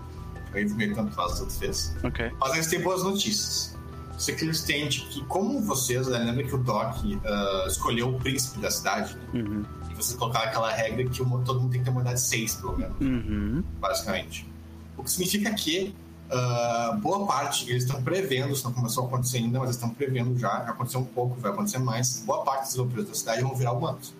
Eles 0.55 0.75
meio 0.75 0.95
tanto 0.95 1.13
faz, 1.15 1.39
tanto 1.39 1.53
fez. 1.55 1.97
Ok. 2.05 2.31
Mas 2.39 2.53
eles 2.55 2.67
têm 2.67 2.81
boas 2.83 3.03
notícias. 3.03 3.75
Sei 4.19 4.35
que 4.35 4.45
eles 4.45 4.63
têm 4.63 4.89
de 4.89 5.01
que, 5.03 5.25
como 5.27 5.61
vocês, 5.61 6.07
né, 6.09 6.19
lembra 6.19 6.45
que 6.45 6.55
o 6.55 6.59
Doc 6.59 6.97
uh, 7.05 7.67
escolheu 7.69 8.15
o 8.15 8.19
príncipe 8.19 8.59
da 8.61 8.71
cidade, 8.71 9.15
né? 9.15 9.41
Uhum. 9.43 9.65
E 9.91 9.95
vocês 9.95 10.19
colocaram 10.19 10.49
aquela 10.49 10.73
regra 10.73 11.05
que 11.05 11.19
todo 11.19 11.61
mundo 11.61 11.71
tem 11.71 11.81
que 11.81 11.85
ter 11.85 11.91
uma 11.91 12.01
idade 12.01 12.21
6, 12.21 12.55
pelo 12.57 12.79
menos, 12.79 12.97
Uhum. 13.01 13.63
basicamente. 13.79 14.51
O 14.97 15.03
que 15.05 15.11
significa 15.11 15.53
que 15.53 15.95
uh, 16.31 16.97
boa 16.99 17.27
parte, 17.27 17.69
eles 17.71 17.85
estão 17.85 18.03
prevendo, 18.03 18.53
isso 18.53 18.65
não 18.65 18.73
começou 18.73 19.05
a 19.05 19.07
acontecer 19.07 19.39
ainda, 19.39 19.59
mas 19.59 19.71
estão 19.71 19.91
prevendo 19.91 20.39
já, 20.39 20.49
já 20.65 20.71
aconteceu 20.71 21.01
um 21.01 21.05
pouco, 21.05 21.41
vai 21.41 21.51
acontecer 21.51 21.79
mais, 21.79 22.21
boa 22.21 22.45
parte 22.45 22.67
dos 22.67 22.77
vampiros 22.77 23.09
da 23.09 23.15
cidade 23.15 23.43
vão 23.43 23.55
virar 23.55 23.73
humanos. 23.73 24.15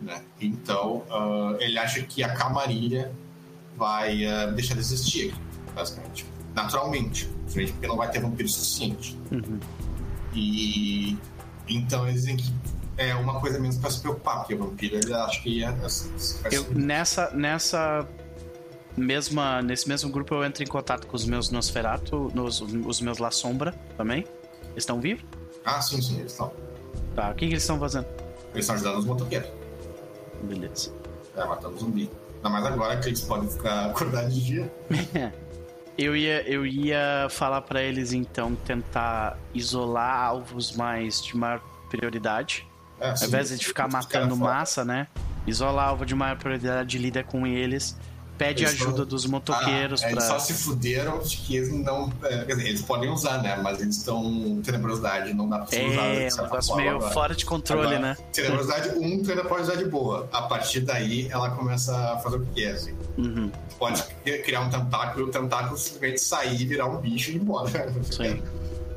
Né? 0.00 0.20
Então, 0.40 1.04
uh, 1.10 1.56
ele 1.60 1.78
acha 1.78 2.02
que 2.02 2.24
a 2.24 2.34
camarilha 2.34 3.12
vai 3.76 4.24
uh, 4.24 4.52
deixar 4.52 4.74
de 4.74 4.80
existir 4.80 5.30
aqui, 5.30 5.40
basicamente. 5.74 6.26
Naturalmente, 6.54 7.26
porque 7.52 7.86
não 7.86 7.96
vai 7.96 8.10
ter 8.10 8.20
vampiro 8.20 8.48
suficiente. 8.48 9.18
Uhum. 9.30 9.58
E 10.34 11.16
então 11.68 12.06
eles 12.06 12.22
dizem 12.22 12.36
que 12.36 12.52
é 12.96 13.14
uma 13.14 13.40
coisa 13.40 13.58
menos 13.58 13.78
para 13.78 13.90
se 13.90 14.00
preocupar, 14.00 14.38
porque 14.38 14.54
o 14.54 14.58
vampiro 14.58 14.96
ele 14.96 15.14
acha 15.14 15.40
que 15.40 15.58
ia. 15.58 15.72
vai 15.72 15.84
Eu, 15.86 16.64
ser- 16.64 16.74
nessa, 16.74 17.30
nessa 17.30 18.06
mesma, 18.96 19.62
nesse 19.62 19.88
mesmo 19.88 20.10
grupo 20.10 20.34
eu 20.34 20.44
entro 20.44 20.62
em 20.62 20.66
contato 20.66 21.06
com 21.06 21.16
os 21.16 21.24
meus 21.24 21.50
Nosferatu, 21.50 22.30
nos, 22.34 22.60
os 22.60 23.00
meus 23.00 23.18
La 23.18 23.30
Sombra 23.30 23.72
também. 23.96 24.24
Eles 24.70 24.78
estão 24.78 25.00
vivos? 25.00 25.24
Ah, 25.64 25.80
sim, 25.80 26.00
sim, 26.00 26.18
eles 26.18 26.32
estão. 26.32 26.52
Tá, 27.14 27.30
o 27.30 27.34
que, 27.34 27.46
que 27.46 27.52
eles 27.52 27.62
estão 27.62 27.78
fazendo? 27.78 28.06
Eles 28.52 28.64
estão 28.64 28.74
ajudando 28.74 28.98
os 28.98 29.04
motoqueiros. 29.04 29.48
Beleza. 30.42 30.92
É, 31.36 31.44
matando 31.44 31.78
zumbi. 31.78 32.10
Ainda 32.36 32.50
mais 32.50 32.66
agora 32.66 32.96
que 32.98 33.08
eles 33.08 33.20
podem 33.22 33.48
ficar 33.48 33.86
acordados 33.90 34.34
de 34.34 34.44
dia. 34.44 34.72
Eu 35.96 36.16
ia, 36.16 36.42
eu 36.50 36.64
ia 36.64 37.28
falar 37.28 37.60
pra 37.60 37.82
eles 37.82 38.14
então 38.14 38.54
tentar 38.54 39.38
isolar 39.52 40.24
alvos 40.24 40.72
mais 40.72 41.22
de 41.22 41.36
maior 41.36 41.60
prioridade. 41.90 42.66
É, 42.98 43.10
Ao 43.10 43.28
invés 43.28 43.58
de 43.58 43.66
ficar 43.66 43.88
matando 43.88 44.34
massa, 44.34 44.86
né? 44.86 45.06
Isola 45.46 45.82
alvo 45.82 46.06
de 46.06 46.14
maior 46.14 46.38
prioridade, 46.38 46.96
lida 46.96 47.22
com 47.22 47.46
eles, 47.46 47.96
pede 48.38 48.62
Eles 48.64 48.74
ajuda 48.74 48.98
só- 48.98 49.04
dos 49.04 49.26
motoqueiros 49.26 50.02
Ah, 50.02 50.10
Eles 50.10 50.24
pra. 50.24 50.34
só 50.34 50.38
se 50.38 50.52
fuderam 50.54 51.18
de 51.20 51.36
que 51.36 51.56
eles 51.56 51.72
não. 51.72 52.12
é, 52.24 52.44
quer 52.44 52.54
dizer, 52.56 52.68
eles 52.68 52.82
podem 52.82 53.10
usar, 53.10 53.42
né? 53.42 53.56
Mas 53.62 53.80
eles 53.80 53.96
estão. 53.98 54.60
Tenebrosidade, 54.64 55.32
não 55.34 55.48
dá 55.48 55.58
pra 55.58 55.66
você 55.66 55.84
usar. 55.86 56.02
É, 56.02 56.26
de 56.28 56.34
um 56.34 56.42
negócio 56.42 56.76
meio 56.76 56.96
agora. 56.96 57.12
fora 57.12 57.34
de 57.34 57.44
controle, 57.44 57.82
Agora, 57.94 57.98
né? 58.00 58.16
Tenebrosidade 58.32 58.88
1, 58.98 59.22
tenebrosidade 59.22 59.84
boa. 59.86 60.28
A 60.32 60.42
partir 60.42 60.80
daí, 60.80 61.28
ela 61.30 61.50
começa 61.50 61.96
a 62.12 62.18
fazer 62.18 62.36
o 62.36 62.46
que 62.46 62.64
assim. 62.66 62.94
Uhum. 63.18 63.50
Pode 63.78 64.02
criar 64.44 64.60
um 64.60 64.70
tentáculo 64.70 65.26
e 65.26 65.28
o 65.28 65.30
tentáculo 65.32 65.76
simplesmente 65.78 66.20
sair, 66.20 66.64
virar 66.66 66.86
um 66.86 66.98
bicho 67.00 67.30
e 67.30 67.34
ir 67.34 67.36
embora. 67.38 67.70
Sim. 68.10 68.42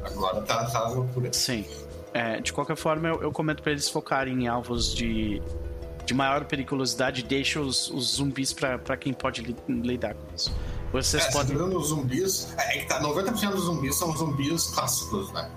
Agora 0.03 0.41
tá, 0.41 0.65
tá 0.65 0.79
na 0.81 0.87
loucura. 0.89 1.31
Sim. 1.33 1.65
É, 2.13 2.39
de 2.39 2.53
qualquer 2.53 2.77
forma, 2.77 3.09
eu, 3.09 3.21
eu 3.23 3.31
comento 3.31 3.61
pra 3.61 3.71
eles 3.73 3.89
focarem 3.89 4.43
em 4.43 4.47
alvos 4.47 4.93
de, 4.95 5.41
de 6.06 6.14
maior 6.14 6.45
periculosidade 6.45 7.23
deixa 7.23 7.60
os, 7.60 7.90
os 7.90 8.15
zumbis 8.15 8.53
pra 8.53 8.95
quem 8.98 9.11
pode 9.14 9.41
li- 9.41 9.56
lidar 9.68 10.14
com 10.14 10.36
isso. 10.36 10.56
Vocês 10.91 11.26
É, 11.26 11.32
podem. 11.32 11.57
os 11.57 11.88
zumbis. 11.88 12.53
É, 12.57 12.77
é 12.77 12.82
que 12.82 12.88
tá, 12.88 13.02
90% 13.02 13.52
dos 13.52 13.64
zumbis 13.65 13.95
são 13.95 14.15
zumbis 14.15 14.68
clássicos, 14.68 15.32
né? 15.34 15.49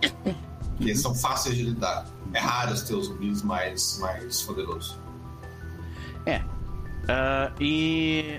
Que 0.80 0.94
são 0.94 1.14
fáceis 1.14 1.56
de 1.56 1.62
lidar. 1.64 2.06
É 2.32 2.38
raro 2.40 2.74
ter 2.84 2.94
os 2.94 3.06
zumbis 3.06 3.42
mais, 3.42 3.98
mais 4.00 4.42
poderosos. 4.42 4.96
Ah, 7.10 7.50
e 7.58 8.38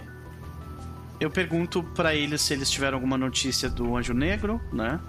eu 1.20 1.32
pergunto 1.32 1.82
pra 1.96 2.14
eles 2.14 2.42
se 2.42 2.54
eles 2.54 2.70
tiveram 2.70 2.98
alguma 2.98 3.18
notícia 3.18 3.68
do 3.70 3.98
Anjo 3.98 4.14
Negro, 4.14 4.62
né? 4.72 5.00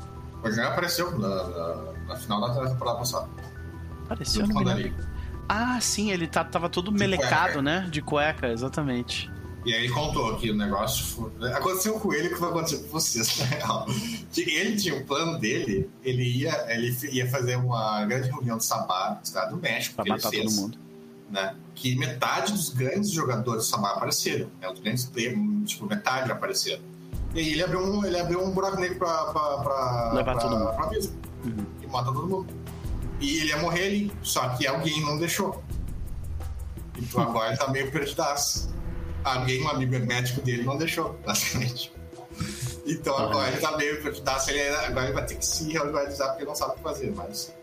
O 0.43 0.51
já 0.51 0.69
apareceu 0.69 1.19
na, 1.19 1.29
na, 1.29 1.75
na 2.09 2.17
final 2.17 2.41
da 2.41 2.69
temporada 2.71 2.99
passada. 2.99 3.29
Apareceu, 4.05 4.47
Junto 4.47 4.55
não 4.65 4.77
Ah, 5.53 5.81
sim, 5.81 6.13
ele 6.13 6.27
tá, 6.29 6.45
tava 6.45 6.69
todo 6.69 6.93
De 6.93 6.97
melecado, 6.99 7.55
cueca. 7.55 7.63
né? 7.63 7.89
De 7.91 8.01
cueca, 8.01 8.49
exatamente. 8.49 9.29
E 9.67 9.75
aí 9.75 9.85
ele 9.85 9.93
contou 9.93 10.37
que 10.37 10.51
o 10.51 10.57
negócio 10.57 11.31
aconteceu 11.55 11.95
com 12.01 12.15
ele 12.15 12.29
o 12.29 12.35
que 12.35 12.41
vai 12.41 12.51
acontecer 12.51 12.79
com 12.79 12.89
vocês, 12.89 13.37
na 13.41 13.45
real. 13.47 13.87
Ele 14.37 14.77
tinha 14.77 14.95
um 14.95 15.05
plano 15.05 15.39
dele, 15.39 15.91
ele 16.03 16.23
ia, 16.23 16.67
ele 16.73 16.97
ia 17.13 17.29
fazer 17.29 17.57
uma 17.57 18.05
grande 18.07 18.31
reunião 18.31 18.57
de 18.59 18.65
sabá 18.65 19.17
no 19.17 19.23
estado 19.23 19.57
do 19.57 19.61
México, 19.61 19.97
Pra 19.97 20.05
matar 20.05 20.31
fez, 20.31 20.55
todo 20.55 20.63
mundo. 20.63 20.79
né? 21.31 21.55
Que 21.75 21.95
metade 21.97 22.53
dos 22.53 22.71
grandes 22.71 23.11
jogadores 23.11 23.65
do 23.65 23.69
sabá 23.69 23.91
apareceram, 23.91 24.49
né? 24.61 24.71
Os 24.71 24.79
grandes 24.81 25.05
players, 25.07 25.37
tipo, 25.67 25.85
metade 25.87 26.31
apareceram. 26.33 26.83
E 27.35 27.41
aí 27.41 27.53
ele 27.53 27.63
abriu 27.63 27.81
um, 27.81 28.05
ele 28.07 28.19
abriu 28.19 28.43
um 28.43 28.51
buraco 28.53 28.81
negro 28.81 28.99
pra, 28.99 29.25
pra, 29.27 29.59
pra, 29.59 30.13
Levar 30.15 30.33
pra, 30.33 30.41
todo 30.43 30.59
mundo. 30.59 30.73
pra 30.75 30.87
mesa. 30.89 31.13
Uhum. 31.45 31.67
E 31.83 31.87
mata 31.87 32.07
todo 32.13 32.27
mundo. 32.27 32.47
E 33.21 33.39
ele 33.39 33.49
ia 33.49 33.59
morrer 33.59 33.87
ali, 33.87 34.13
só 34.23 34.49
que 34.51 34.67
alguém 34.67 35.01
não 35.03 35.19
deixou. 35.19 35.63
Então 36.99 37.21
agora 37.23 37.51
ele 37.51 37.59
tá 37.59 37.69
meio 37.69 37.91
perdidaço. 37.91 38.71
Alguém, 39.23 39.63
um 39.63 39.69
amigo 39.69 39.99
médico 40.07 40.41
dele, 40.41 40.63
não 40.63 40.79
deixou, 40.79 41.19
basicamente. 41.25 41.93
Então 42.87 43.17
agora 43.17 43.49
ele 43.49 43.61
tá 43.61 43.77
meio 43.77 44.03
perdidaço, 44.03 44.51
ele, 44.51 44.75
agora 44.77 45.07
ele 45.07 45.13
vai 45.13 45.27
ter 45.27 45.35
que 45.35 45.45
se 45.45 45.71
reorganizar 45.71 46.31
porque 46.31 46.45
não 46.45 46.55
sabe 46.55 46.73
o 46.73 46.75
que 46.77 46.83
fazer, 46.83 47.13
mas. 47.15 47.55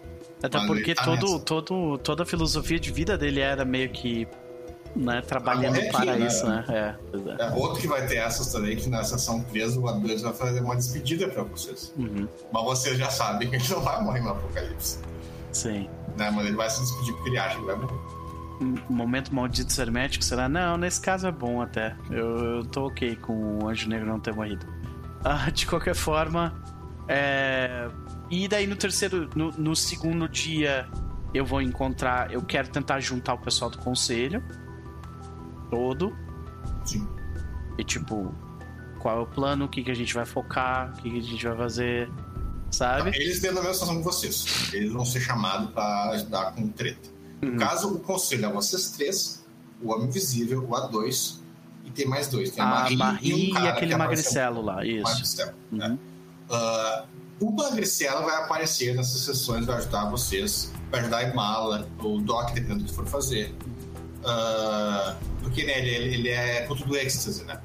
Até 0.42 0.60
Mas 0.60 0.68
porque 0.68 0.94
tá 0.94 1.04
todo, 1.04 1.32
nessa. 1.32 1.40
todo, 1.40 1.98
toda 1.98 2.22
a 2.22 2.26
filosofia 2.26 2.80
de 2.80 2.92
vida 2.92 3.18
dele 3.18 3.40
era 3.40 3.66
meio 3.66 3.90
que 3.90 4.28
né, 4.96 5.22
trabalhando 5.22 5.76
morrer 5.76 5.92
para 5.92 6.12
aqui, 6.12 6.20
né? 6.20 6.28
isso, 6.28 6.46
né? 6.48 6.66
É, 6.70 7.44
é. 7.44 7.48
É 7.48 7.52
outro 7.56 7.82
que 7.82 7.88
vai 7.88 8.06
ter 8.06 8.18
essas 8.18 8.52
também, 8.52 8.76
que 8.76 8.90
na 8.90 9.04
sessão 9.04 9.42
3 9.44 9.78
o 9.78 9.82
A2 9.82 10.22
vai 10.22 10.34
fazer 10.34 10.62
uma 10.62 10.76
despedida 10.76 11.28
pra 11.28 11.44
vocês. 11.44 11.94
Uhum, 11.98 12.28
Mas 12.52 12.64
vocês 12.64 12.98
já 12.98 13.10
sabem 13.10 13.50
que 13.50 13.56
ele 13.56 13.68
não 13.70 13.82
vai 13.82 14.02
morrer 14.04 14.22
no 14.22 14.30
Apocalipse. 14.30 15.00
Sim. 15.52 15.90
Né? 16.18 16.32
Mas 16.32 16.46
ele 16.46 16.56
vai 16.56 16.70
se 16.70 16.80
despedir 16.82 17.14
porque 17.14 17.30
ele 17.30 17.38
acha 17.38 17.58
que 17.58 17.66
vai 17.66 17.76
morrer. 17.76 18.00
Um 18.60 18.76
momento 18.90 19.34
maldito 19.34 19.80
hermético 19.80 20.24
será? 20.24 20.50
Não, 20.50 20.78
nesse 20.78 21.00
caso 21.00 21.28
é 21.28 21.32
bom 21.32 21.62
até. 21.62 21.96
Eu, 22.10 22.38
eu 22.38 22.66
tô 22.66 22.88
ok 22.88 23.16
com 23.18 23.60
o 23.60 23.68
Anjo 23.68 23.88
Negro 23.88 24.08
não 24.08 24.20
ter 24.20 24.34
morrido. 24.34 24.66
Ah, 25.26 25.50
de 25.50 25.66
qualquer 25.66 25.96
forma, 25.96 26.54
é... 27.08 27.90
E 28.30 28.48
daí 28.48 28.68
no 28.68 28.76
terceiro, 28.76 29.28
no, 29.36 29.52
no 29.52 29.76
segundo 29.76 30.30
dia, 30.30 30.88
eu 31.34 31.44
vou 31.44 31.62
encontrar. 31.62 32.32
Eu 32.32 32.42
quero 32.44 32.70
tentar 32.70 33.00
juntar 33.00 33.34
o 33.34 33.38
pessoal 33.40 33.70
do 33.70 33.78
conselho 33.80 34.44
todo. 35.70 36.16
Sim. 36.86 37.08
E 37.78 37.84
tipo, 37.84 38.34
qual 39.00 39.20
é 39.20 39.22
o 39.22 39.26
plano, 39.26 39.66
o 39.66 39.68
que, 39.68 39.84
que 39.84 39.92
a 39.92 39.96
gente 39.96 40.14
vai 40.14 40.26
focar, 40.26 40.92
o 40.92 41.02
que, 41.02 41.10
que 41.10 41.18
a 41.18 41.22
gente 41.22 41.48
vai 41.48 41.58
fazer, 41.58 42.10
sabe? 42.72 43.10
Eles 43.16 43.40
têm 43.40 43.50
a 43.50 43.54
mesma 43.54 43.74
situação 43.74 43.98
que 43.98 44.04
vocês. 44.04 44.46
Eles 44.74 44.92
vão 44.92 45.06
ser 45.06 45.22
chamados 45.22 45.72
pra 45.72 46.12
ajudar 46.12 46.54
com 46.54 46.68
treta. 46.70 47.10
Uhum. 47.42 47.52
No 47.52 47.60
caso, 47.60 47.94
o 47.94 48.00
conselho 48.00 48.46
é 48.46 48.52
vocês 48.52 48.92
três, 48.92 49.46
o 49.82 49.92
Homem 49.92 50.08
Invisível, 50.08 50.64
o 50.64 50.70
A2 50.70 51.38
e 51.86 51.92
tem 51.92 52.08
mais 52.08 52.28
dois. 52.28 52.52
Tem 52.52 52.64
a, 52.64 52.68
A 52.68 52.70
Marie, 52.70 52.98
Marie 52.98 53.30
e 53.30 53.34
um 53.34 53.38
e 53.38 53.54
cara 53.54 53.70
aquele 53.70 53.96
magricelo 53.96 54.62
lá, 54.62 54.86
isso. 54.86 55.04
Magricelo, 55.04 55.54
né? 55.72 55.90
Uhum. 55.90 55.98
Ah, 56.50 57.06
o 57.40 57.52
Magricelo 57.52 58.26
vai 58.26 58.44
aparecer 58.44 58.96
nessas 58.96 59.22
sessões, 59.22 59.66
vai 59.66 59.78
ajudar 59.78 60.10
vocês, 60.10 60.72
vai 60.90 61.02
ajudar 61.02 61.18
a 61.18 61.24
Imala, 61.24 61.88
o 62.00 62.20
Doc, 62.20 62.54
dependendo 62.54 62.84
do 62.84 62.90
que 62.90 62.96
for 62.96 63.06
fazer. 63.06 63.54
Ah, 64.26 65.16
porque 65.42 65.64
né, 65.64 65.80
ele, 65.80 66.16
ele 66.16 66.30
é 66.30 66.62
culto 66.64 66.86
do 66.86 66.98
êxtase, 66.98 67.44
né? 67.44 67.60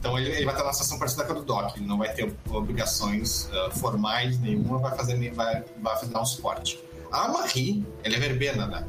Então 0.00 0.18
ele, 0.18 0.30
ele 0.30 0.44
vai 0.46 0.54
estar 0.54 0.64
na 0.66 0.72
sessão 0.72 0.98
parecida 0.98 1.24
com 1.24 1.32
a 1.32 1.36
do 1.36 1.42
Doc, 1.44 1.76
ele 1.76 1.86
não 1.86 1.98
vai 1.98 2.10
ter 2.12 2.32
obrigações 2.50 3.48
ah, 3.52 3.70
formais 3.70 4.38
nenhuma, 4.40 4.78
vai 4.78 4.96
fazer, 4.96 5.14
nem- 5.14 5.30
vai, 5.30 5.62
vai 5.82 5.94
fazer 5.96 6.12
dar 6.12 6.22
um 6.22 6.26
suporte. 6.26 6.80
A 7.12 7.28
Marie, 7.28 7.84
ela 8.02 8.16
é 8.16 8.18
verbena, 8.18 8.66
né? 8.66 8.86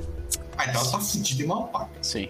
Ah, 0.57 0.65
então 0.69 0.81
ela 0.81 0.91
tá 0.91 0.99
fudida 0.99 1.41
em 1.43 1.45
uma 1.45 1.67
paca. 1.67 1.89
Sim. 2.01 2.29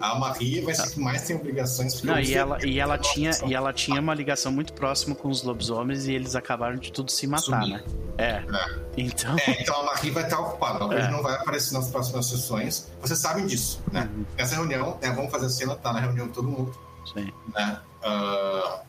A 0.00 0.14
Marie 0.18 0.60
vai 0.60 0.74
ser 0.74 0.90
que 0.90 1.00
mais 1.00 1.22
tem 1.22 1.36
obrigações. 1.36 2.02
Não, 2.02 2.18
e 2.18 2.34
ela, 2.34 2.58
e 2.66 2.78
ela 2.78 2.98
tinha 2.98 3.30
e 3.46 3.54
ela 3.54 3.72
tinha 3.72 3.98
uma 4.00 4.12
ligação 4.14 4.52
muito 4.52 4.74
próxima 4.74 5.14
com 5.14 5.28
os 5.28 5.42
lobisomens 5.42 6.06
e 6.06 6.12
eles 6.12 6.34
acabaram 6.36 6.76
de 6.76 6.92
tudo 6.92 7.10
se 7.10 7.26
matar, 7.26 7.62
Sumir. 7.62 7.68
né? 7.78 7.84
É. 8.18 8.24
É. 8.24 8.78
Então, 8.96 9.36
É, 9.46 9.62
então 9.62 9.80
a 9.80 9.84
Marie 9.84 10.10
vai 10.10 10.24
estar 10.24 10.38
ocupada, 10.40 10.84
ela 10.84 10.94
É. 10.94 11.10
não 11.10 11.22
vai 11.22 11.34
aparecer 11.36 11.72
nas 11.74 11.88
próximas 11.90 12.26
sessões. 12.26 12.88
Vocês 13.00 13.18
sabem 13.18 13.46
disso, 13.46 13.80
né? 13.92 14.10
Uhum. 14.14 14.24
Nessa 14.36 14.56
reunião, 14.56 14.98
né, 15.00 15.10
vamos 15.12 15.30
fazer 15.30 15.46
a 15.46 15.50
cena, 15.50 15.76
tá 15.76 15.92
na 15.94 16.00
reunião 16.00 16.28
todo 16.28 16.46
mundo, 16.48 16.76
sim. 17.12 17.32
né? 17.54 17.80
Ah, 18.02 18.80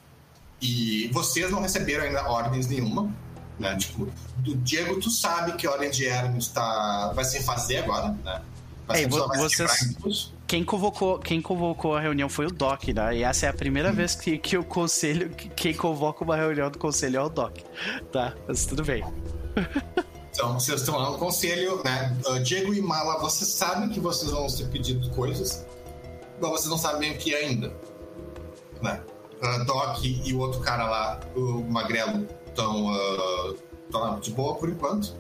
e 0.62 1.10
vocês 1.14 1.50
não 1.52 1.62
receberam 1.62 2.04
ainda 2.04 2.28
ordens 2.28 2.68
nenhuma, 2.68 3.12
né? 3.60 3.76
Tipo, 3.76 4.08
do 4.38 4.56
Diego, 4.58 5.00
tu 5.00 5.10
sabe 5.10 5.54
que 5.54 5.68
a 5.68 5.72
ordem 5.72 5.90
de 5.90 6.06
Hermes 6.06 6.48
tá, 6.48 7.12
vai 7.14 7.26
se 7.26 7.44
fazer 7.44 7.78
agora, 7.78 8.10
né? 8.24 8.42
É, 8.90 9.06
vo- 9.08 9.50
ser 9.50 9.68
vocês-. 9.68 10.34
Quem 10.48 10.64
convocou, 10.64 11.20
quem 11.20 11.42
convocou 11.42 11.96
a 11.96 12.00
reunião 12.00 12.30
foi 12.30 12.46
o 12.46 12.52
Doc, 12.52 12.88
né? 12.88 13.18
E 13.18 13.24
essa 13.24 13.46
é 13.48 13.50
a 13.50 13.54
primeira 13.54 13.92
vez 13.92 14.16
que, 14.16 14.38
que 14.38 14.58
o 14.58 14.64
conselho, 14.64 15.30
que 15.32 15.50
quem 15.50 15.74
convoca 15.74 16.24
uma 16.24 16.38
reunião 16.38 16.72
do 16.72 16.80
conselho 16.80 17.18
é 17.18 17.22
o 17.22 17.28
Doc. 17.28 17.58
Tá, 18.14 18.34
mas 18.48 18.66
tudo 18.66 18.84
bem. 18.84 19.04
Então, 20.30 20.54
vocês 20.54 20.82
estão 20.82 20.96
lá 20.96 21.10
no 21.10 21.18
conselho, 21.18 21.82
né? 21.84 22.16
Uh, 22.28 22.40
Diego 22.40 22.72
e 22.72 22.80
Mala, 22.80 23.18
vocês 23.20 23.50
sabem 23.50 23.90
que 23.90 24.00
vocês 24.00 24.30
vão 24.30 24.48
ser 24.48 24.68
pedidos 24.68 25.08
coisas, 25.08 25.66
mas 26.40 26.52
vocês 26.52 26.70
não 26.70 26.78
sabem 26.78 27.14
o 27.14 27.18
que 27.18 27.34
ainda. 27.34 27.74
Né? 28.82 29.02
Uh, 29.42 29.66
Doc 29.66 30.04
e 30.04 30.34
o 30.34 30.40
outro 30.40 30.60
cara 30.62 30.86
lá, 30.90 31.20
o 31.36 31.64
Magrelo, 31.64 32.28
estão 32.48 32.88
uh, 32.88 33.58
lá 33.92 34.18
de 34.20 34.32
boa 34.32 34.56
por 34.56 34.70
enquanto. 34.70 35.16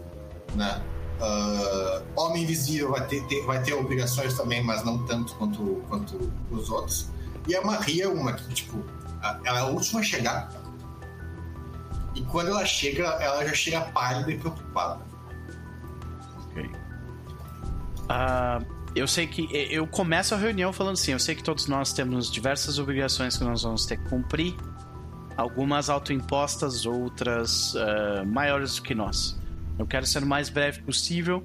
Né? 0.55 0.81
Uh, 1.19 2.03
Homem 2.15 2.43
Invisível 2.43 2.91
vai 2.91 3.05
ter, 3.07 3.23
ter, 3.25 3.43
vai 3.45 3.61
ter 3.61 3.73
obrigações 3.73 4.35
também, 4.35 4.63
mas 4.63 4.83
não 4.83 5.05
tanto 5.05 5.35
quanto, 5.35 5.83
quanto 5.87 6.31
os 6.51 6.69
outros. 6.69 7.09
E 7.47 7.55
a 7.55 7.61
Maria 7.63 8.05
é 8.05 8.07
uma 8.07 8.33
que, 8.33 8.53
tipo, 8.53 8.83
ela 9.43 9.59
é 9.59 9.61
a 9.61 9.65
última 9.65 9.99
a 9.99 10.03
chegar. 10.03 10.49
E 12.15 12.21
quando 12.23 12.49
ela 12.49 12.65
chega, 12.65 13.03
ela 13.03 13.45
já 13.45 13.53
chega 13.53 13.81
pálida 13.81 14.31
e 14.31 14.37
preocupada. 14.37 14.99
Ok. 16.49 16.69
Uh, 18.03 18.76
eu 18.95 19.07
sei 19.07 19.27
que. 19.27 19.47
Eu 19.71 19.85
começo 19.87 20.33
a 20.33 20.37
reunião 20.37 20.73
falando 20.73 20.93
assim: 20.93 21.11
eu 21.11 21.19
sei 21.19 21.35
que 21.35 21.43
todos 21.43 21.67
nós 21.67 21.93
temos 21.93 22.31
diversas 22.31 22.79
obrigações 22.79 23.37
que 23.37 23.43
nós 23.43 23.63
vamos 23.63 23.85
ter 23.85 23.97
que 23.97 24.09
cumprir. 24.09 24.55
Algumas 25.35 25.87
autoimpostas, 25.87 26.85
outras 26.87 27.75
uh, 27.75 28.25
maiores 28.25 28.77
do 28.77 28.81
que 28.81 28.95
nós. 28.95 29.37
Eu 29.77 29.85
quero 29.85 30.05
ser 30.07 30.23
o 30.23 30.25
mais 30.25 30.49
breve 30.49 30.81
possível. 30.81 31.43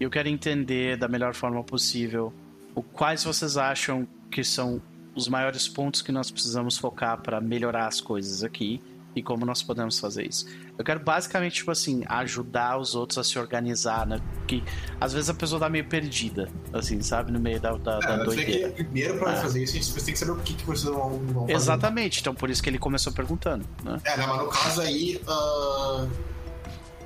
Eu 0.00 0.10
quero 0.10 0.28
entender 0.28 0.96
da 0.96 1.06
melhor 1.06 1.34
forma 1.34 1.62
possível 1.62 2.32
o 2.74 2.82
quais 2.82 3.22
vocês 3.22 3.56
acham 3.56 4.08
que 4.28 4.42
são 4.42 4.82
os 5.14 5.28
maiores 5.28 5.68
pontos 5.68 6.02
que 6.02 6.10
nós 6.10 6.28
precisamos 6.32 6.76
focar 6.76 7.22
para 7.22 7.40
melhorar 7.40 7.86
as 7.86 8.00
coisas 8.00 8.42
aqui 8.42 8.82
e 9.14 9.22
como 9.22 9.46
nós 9.46 9.62
podemos 9.62 9.98
fazer 9.98 10.26
isso. 10.26 10.46
Eu 10.76 10.84
quero 10.84 11.00
basicamente, 11.00 11.56
tipo 11.56 11.70
assim, 11.70 12.02
ajudar 12.08 12.78
os 12.78 12.94
outros 12.94 13.18
a 13.18 13.24
se 13.24 13.38
organizar, 13.38 14.06
né? 14.06 14.20
Que 14.46 14.62
às 15.00 15.12
vezes 15.12 15.30
a 15.30 15.34
pessoa 15.34 15.60
tá 15.60 15.68
meio 15.68 15.88
perdida, 15.88 16.48
assim, 16.72 17.00
sabe? 17.00 17.30
No 17.30 17.38
meio 17.38 17.60
da, 17.60 17.72
da, 17.72 17.98
é, 17.98 18.00
da 18.00 18.24
doideira. 18.24 18.70
Que 18.70 18.84
primeiro, 18.84 19.18
pra 19.18 19.32
ah. 19.32 19.36
fazer 19.36 19.62
isso, 19.62 19.76
a 19.76 19.80
gente 19.80 20.04
tem 20.04 20.14
que 20.14 20.18
saber 20.18 20.32
o 20.32 20.36
que, 20.36 20.54
que 20.54 20.64
vocês 20.64 20.92
vão, 20.92 21.18
vão 21.18 21.42
fazer. 21.42 21.52
Exatamente, 21.54 22.20
então 22.20 22.34
por 22.34 22.50
isso 22.50 22.62
que 22.62 22.68
ele 22.68 22.78
começou 22.78 23.12
perguntando, 23.12 23.64
né? 23.82 24.00
É, 24.04 24.16
né, 24.16 24.26
mas 24.26 24.38
no 24.38 24.48
caso 24.48 24.80
aí. 24.80 25.20
Uh... 25.28 26.34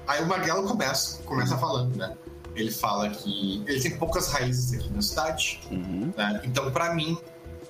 Aí 0.08 0.22
o 0.22 0.26
Magrelo 0.26 0.66
começa, 0.66 1.22
começa 1.24 1.54
uhum. 1.54 1.60
falando, 1.60 1.96
né? 1.96 2.16
Ele 2.56 2.70
fala 2.70 3.10
que 3.10 3.62
ele 3.66 3.78
tem 3.78 3.96
poucas 3.98 4.32
raízes 4.32 4.72
aqui 4.72 4.90
na 4.90 5.02
cidade, 5.02 5.60
uhum. 5.70 6.12
né? 6.16 6.40
Então, 6.44 6.70
para 6.72 6.94
mim, 6.94 7.16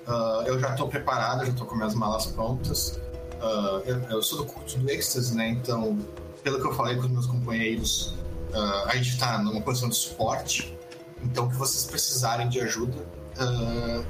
uh, 0.06 0.43
eu 0.47 0.59
já 0.60 0.73
tô 0.74 0.86
preparado, 0.86 1.44
já 1.44 1.52
tô 1.52 1.66
com 1.66 1.74
minhas 1.74 1.97
malas 1.97 2.27
prontas. 2.27 3.01
Uh, 3.39 3.81
eu, 3.86 4.01
eu, 4.10 4.23
sou 4.23 4.39
do 4.39 4.47
culto 4.47 4.78
do 4.78 4.90
êxtase, 4.90 5.35
né? 5.35 5.48
Então, 5.48 5.98
pelo 6.43 6.60
que 6.60 6.66
eu 6.66 6.74
falei 6.74 6.97
com 6.97 7.02
os 7.02 7.10
meus 7.10 7.27
companheiros, 7.27 8.15
uh, 8.52 8.89
a 8.89 8.97
gente 8.97 9.10
está 9.10 9.39
numa 9.39 9.60
posição 9.60 9.89
de 9.89 9.97
suporte. 9.97 10.77
Então, 11.23 11.47
o 11.47 11.51
que 11.51 11.56
vocês 11.56 11.85
precisarem 11.85 12.48
de 12.48 12.60
ajuda, 12.60 12.97
uh, 12.97 14.05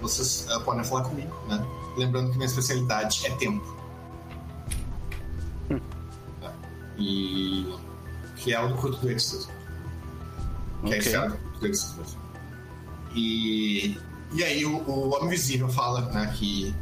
vocês 0.00 0.46
podem 0.64 0.84
falar 0.84 1.04
comigo, 1.04 1.34
né? 1.48 1.64
Lembrando 1.96 2.30
que 2.30 2.36
minha 2.36 2.46
especialidade 2.46 3.26
é 3.26 3.30
tempo. 3.36 3.76
Hum. 5.70 5.80
E 6.98 7.74
que 8.36 8.52
é 8.52 8.60
o 8.60 8.68
do 8.68 8.74
culto 8.74 8.98
do 8.98 9.10
êxtase. 9.10 9.46
Que 10.82 10.86
okay. 10.86 10.96
é 10.96 10.98
esse 10.98 11.16
do 11.16 11.38
culto 11.38 11.58
do 11.60 11.66
êxtase. 11.66 12.18
E, 13.14 13.98
e 14.34 14.44
aí 14.44 14.66
o, 14.66 14.76
o 14.82 15.14
Homem 15.14 15.30
Visível 15.30 15.68
fala 15.68 16.02
né, 16.10 16.34
que 16.36 16.74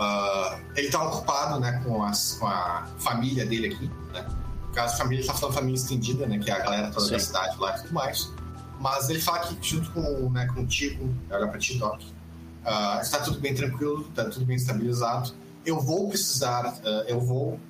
Uh, 0.00 0.58
ele 0.76 0.86
está 0.86 1.02
ocupado 1.02 1.60
né, 1.60 1.78
com, 1.84 2.02
as, 2.02 2.32
com, 2.40 2.46
a 2.46 2.88
família 2.98 3.44
dele 3.44 3.66
aqui, 3.66 3.90
né? 4.14 4.26
No 4.66 4.72
caso, 4.72 4.96
família, 4.96 5.20
está 5.20 5.34
falando 5.34 5.54
família 5.56 5.76
estendida, 5.76 6.26
né? 6.26 6.38
Que 6.38 6.50
é 6.50 6.54
a 6.54 6.58
galera 6.60 6.90
toda 6.90 7.04
Sim. 7.04 7.12
da 7.12 7.18
cidade 7.18 7.58
lá 7.58 7.76
e 7.76 7.82
tudo 7.82 7.92
mais. 7.92 8.32
Mas 8.80 9.10
ele 9.10 9.20
fala 9.20 9.40
que 9.40 9.58
junto 9.60 9.90
com, 9.90 10.30
né, 10.30 10.46
contigo, 10.54 11.14
olha 11.30 11.46
pra 11.48 11.58
ti, 11.58 11.76
Doc, 11.76 12.00
uh, 12.00 13.00
está 13.02 13.18
tudo 13.18 13.40
bem 13.40 13.54
tranquilo, 13.54 14.06
está 14.08 14.24
tudo 14.24 14.46
bem 14.46 14.56
estabilizado. 14.56 15.34
Eu 15.66 15.78
vou 15.78 16.08
precisar, 16.08 16.66
uh, 16.78 17.04
eu 17.06 17.20
vou 17.20 17.60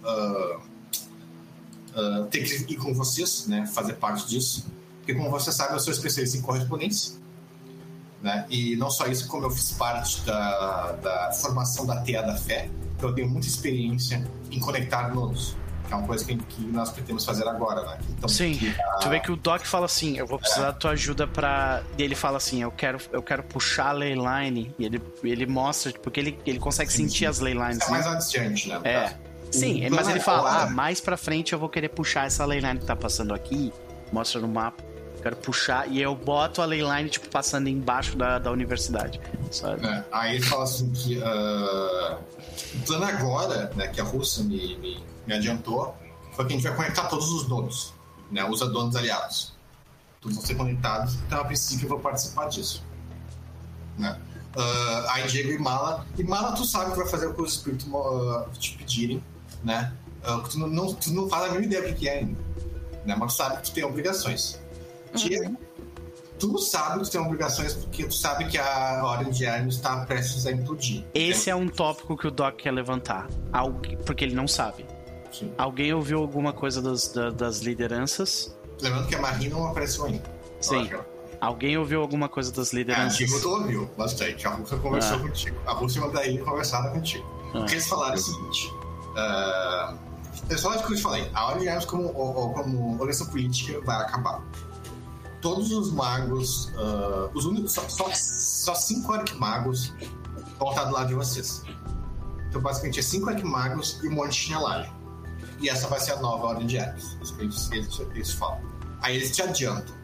ter 2.31 2.45
que 2.45 2.73
ir 2.73 2.77
com 2.77 2.95
vocês, 2.95 3.49
né? 3.49 3.67
Fazer 3.67 3.95
parte 3.95 4.29
disso. 4.29 4.67
Porque, 4.99 5.15
como 5.15 5.29
você 5.31 5.51
sabe, 5.51 5.75
eu 5.75 5.81
sou 5.81 5.93
especialista 5.93 6.39
em 6.39 6.43
correspondência. 6.43 7.20
Né? 8.23 8.45
E 8.51 8.77
não 8.77 8.91
só 8.91 9.07
isso, 9.07 9.27
como 9.29 9.47
eu 9.47 9.51
fiz 9.51 9.73
parte 9.73 10.21
da, 10.23 10.93
da 10.93 11.33
formação 11.33 11.87
da 11.87 12.01
Teia 12.03 12.23
da 12.23 12.37
Fé, 12.37 12.69
então 12.97 13.09
eu 13.09 13.15
tenho 13.15 13.29
muita 13.29 13.47
experiência 13.47 14.23
em 14.51 14.61
conectar 14.61 15.09
nodos, 15.15 15.57
que 15.87 15.95
é 15.95 15.97
uma 15.97 16.07
coisa 16.07 16.23
que, 16.23 16.37
que 16.37 16.63
nós 16.67 16.91
pretendemos 16.91 17.25
fazer 17.25 17.49
agora, 17.49 17.83
né? 17.83 17.99
Então, 18.11 18.29
Sim, 18.29 18.59
a... 18.79 18.99
tu 18.99 19.09
vê 19.09 19.21
que 19.21 19.33
o 19.33 19.37
Doc 19.37 19.65
fala 19.65 19.87
assim, 19.87 20.19
eu 20.19 20.27
vou 20.27 20.39
precisar 20.39 20.63
é. 20.63 20.67
da 20.67 20.73
tua 20.75 20.91
ajuda 20.91 21.27
para 21.27 21.83
E 21.97 22.03
ele 22.03 22.15
fala 22.15 22.37
assim, 22.37 22.63
eu 22.63 22.71
quero, 22.71 22.99
eu 23.11 23.23
quero 23.23 23.43
puxar 23.43 23.89
a 23.89 23.93
leyline, 23.93 24.75
e 24.79 24.85
ele, 24.85 25.03
ele 25.25 25.47
mostra, 25.47 25.93
porque 26.03 26.21
ele, 26.21 26.39
ele 26.45 26.59
consegue 26.59 26.93
sim, 26.93 27.05
sentir 27.05 27.21
sim. 27.21 27.27
as 27.27 27.41
leylines. 27.41 27.79
Isso 27.79 27.87
é 27.87 27.91
mais 27.91 28.05
né? 28.05 28.13
adiante, 28.13 28.69
né? 28.69 28.81
É. 28.85 29.31
Sim, 29.51 29.89
mas 29.91 30.09
ele 30.09 30.21
fala, 30.21 30.63
ah, 30.63 30.71
mais 30.71 31.01
pra 31.01 31.17
frente 31.17 31.53
eu 31.55 31.59
vou 31.59 31.69
querer 31.69 31.89
puxar 31.89 32.27
essa 32.27 32.45
leyline 32.45 32.79
que 32.79 32.85
tá 32.85 32.95
passando 32.95 33.35
aqui, 33.35 33.73
mostra 34.13 34.41
no 34.41 34.47
mapa. 34.47 34.90
Quero 35.23 35.37
puxar 35.37 35.91
e 35.91 36.01
eu 36.01 36.15
boto 36.15 36.63
a 36.63 36.65
leyline, 36.65 37.09
tipo, 37.09 37.29
passando 37.29 37.69
embaixo 37.69 38.17
da, 38.17 38.39
da 38.39 38.51
universidade. 38.51 39.21
É, 39.83 40.05
aí 40.13 40.37
ele 40.37 40.45
fala 40.45 40.65
assim 40.65 40.91
que 40.91 41.19
uh, 41.19 42.19
o 42.75 42.87
plano 42.87 43.05
agora, 43.05 43.71
né, 43.77 43.89
que 43.89 44.01
a 44.01 44.05
Rússia 44.05 44.45
me, 44.45 44.77
me, 44.79 45.05
me, 45.27 45.35
adiantou, 45.35 45.95
foi 46.33 46.47
que 46.47 46.53
a 46.53 46.57
gente 46.57 46.67
vai 46.67 46.77
conectar 46.77 47.05
todos 47.07 47.31
os 47.31 47.49
nodos, 47.49 47.93
né, 48.31 48.45
os 48.45 48.61
donos 48.61 48.97
aliados. 48.97 49.53
Todos 50.21 50.37
vão 50.37 50.47
ser 50.47 50.55
conectados, 50.55 51.15
então 51.27 51.41
a 51.41 51.45
princípio 51.45 51.85
eu 51.85 51.89
vou 51.91 52.01
participar 52.01 52.49
disso. 52.49 52.83
Né? 53.99 54.19
Uh, 54.57 55.09
aí 55.11 55.27
Diego 55.29 55.51
e 55.51 55.59
Mala. 55.59 56.07
E 56.19 56.25
Mala, 56.25 56.53
tu 56.53 56.65
sabe 56.65 56.91
que 56.91 56.99
vai 56.99 57.09
fazer 57.09 57.27
o 57.27 57.35
que 57.35 57.43
os 57.43 57.53
espíritos 57.53 57.87
uh, 57.87 58.49
te 58.59 58.77
pedirem, 58.77 59.23
né? 59.63 59.93
Uh, 60.25 60.49
tu, 60.49 60.59
não, 60.59 60.95
tu 60.95 61.13
não 61.13 61.29
faz 61.29 61.45
a 61.45 61.55
mínima 61.55 61.67
ideia 61.67 61.93
do 61.93 61.99
que 61.99 62.09
é 62.09 62.19
ainda. 62.19 62.39
Né? 63.05 63.17
Mas 63.17 63.33
tu 63.33 63.37
sabe 63.37 63.57
que 63.57 63.63
tu 63.63 63.73
tem 63.73 63.85
obrigações. 63.85 64.60
Uhum. 65.15 65.57
Tu 66.41 66.59
sabe 66.59 67.05
que 67.05 67.11
tem 67.11 67.21
obrigações 67.21 67.75
porque 67.75 68.05
tu 68.05 68.15
sabe 68.15 68.47
que 68.47 68.57
a 68.57 69.03
Ordem 69.05 69.31
de 69.31 69.45
Hermes 69.45 69.75
está 69.75 70.07
prestes 70.07 70.47
a 70.47 70.53
implodir. 70.53 71.05
Esse 71.13 71.51
é 71.51 71.55
um 71.55 71.69
tópico 71.69 72.17
que 72.17 72.27
o 72.27 72.31
Doc 72.31 72.57
quer 72.57 72.73
levantar. 72.73 73.29
Porque 74.07 74.25
ele 74.25 74.35
não 74.35 74.49
sabe. 74.49 74.87
Sim. 75.31 75.53
Alguém 75.59 75.93
ouviu 75.93 76.19
alguma 76.19 76.53
coisa 76.55 76.81
das, 76.81 77.13
das 77.37 77.61
lideranças? 77.61 78.57
Lembrando 78.81 79.07
que 79.07 79.15
a 79.15 79.21
Marie 79.21 79.51
não 79.51 79.67
apareceu 79.67 80.07
ainda. 80.07 80.25
Sim. 80.63 80.91
Alguém 81.39 81.77
ouviu 81.77 82.01
alguma 82.01 82.29
coisa 82.29 82.51
das 82.51 82.73
lideranças? 82.73 83.21
É, 83.21 83.37
a 83.37 83.41
tu 83.41 83.51
ouviu 83.51 83.91
bastante. 83.97 84.47
A 84.47 84.51
Rússia 84.51 84.79
conversou 84.79 85.17
ah. 85.17 85.21
contigo. 85.21 85.57
A 85.67 85.73
Rússia 85.73 86.01
e 86.01 86.03
o 86.03 86.11
Daí 86.11 86.39
conversaram 86.39 86.91
contigo. 86.93 87.25
Ah. 87.55 87.61
O 87.61 87.67
que 87.67 87.73
eles 87.73 87.87
falaram 87.87 88.15
é 88.15 88.17
o 88.17 88.19
seguinte. 88.19 88.73
Uh, 89.11 89.99
eles 90.49 90.63
falaram 90.63 90.83
o 90.83 90.87
que 90.87 90.93
eu 90.93 90.97
te 90.97 91.03
falei. 91.03 91.31
A 91.35 91.47
Ordem 91.47 91.63
de 91.63 91.69
Hermes 91.69 91.85
como, 91.85 92.09
como 92.13 92.93
organização 92.93 93.27
política 93.29 93.79
vai 93.83 93.97
acabar 94.03 94.43
todos 95.41 95.73
os 95.73 95.91
magos, 95.93 96.67
uh, 96.75 97.31
os 97.35 97.45
únicos, 97.45 97.73
só, 97.73 97.89
só, 97.89 98.11
só 98.13 98.75
cinco 98.75 99.13
arquimagos 99.13 99.93
vão 100.59 100.71
estar 100.71 100.85
do 100.85 100.93
lado 100.93 101.09
de 101.09 101.15
vocês. 101.15 101.63
Então, 102.49 102.61
basicamente, 102.61 102.99
é 102.99 103.03
cinco 103.03 103.31
arquimagos 103.31 103.99
e 104.03 104.09
um 104.09 104.13
monte 104.13 104.31
de 104.31 104.37
chinelagem. 104.37 104.93
E 105.61 105.69
essa 105.69 105.89
vai 105.89 106.01
ser 106.01 106.13
a 106.13 106.21
nova 106.21 106.47
Ordem 106.49 106.67
de 106.67 106.77
Hermes. 106.77 107.17
Eles, 107.39 107.71
eles, 107.71 108.01
eles 108.15 108.33
falam. 108.33 108.61
Aí 109.03 109.17
eles 109.17 109.35
te 109.35 109.43
adiantam 109.43 109.95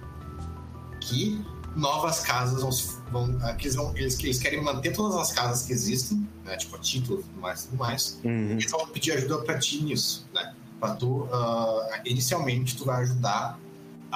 que 1.01 1.45
novas 1.75 2.21
casas 2.21 2.63
vão, 2.63 2.71
vão, 3.13 3.39
ah, 3.43 3.55
que 3.55 3.67
eles, 3.67 3.77
vão 3.77 3.97
eles, 3.97 4.19
eles, 4.19 4.39
querem 4.39 4.63
manter 4.63 4.93
todas 4.93 5.17
as 5.17 5.33
casas 5.33 5.67
que 5.67 5.73
existem, 5.73 6.27
né, 6.45 6.57
tipo 6.57 6.79
títulos 6.79 7.25
e 7.25 7.29
tudo 7.29 7.41
mais, 7.41 7.65
tudo 7.65 7.77
mais. 7.77 8.21
Uhum. 8.25 8.53
Eles 8.53 8.71
vão 8.71 8.87
pedir 8.89 9.13
ajuda 9.13 9.39
para 9.39 9.59
ti 9.59 9.83
nisso, 9.83 10.27
né? 10.33 10.55
Para 10.81 10.95
tu, 10.95 11.25
uh, 11.25 11.89
inicialmente, 12.05 12.77
tu 12.77 12.85
vai 12.85 13.03
ajudar 13.03 13.59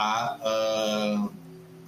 a, 0.01 1.29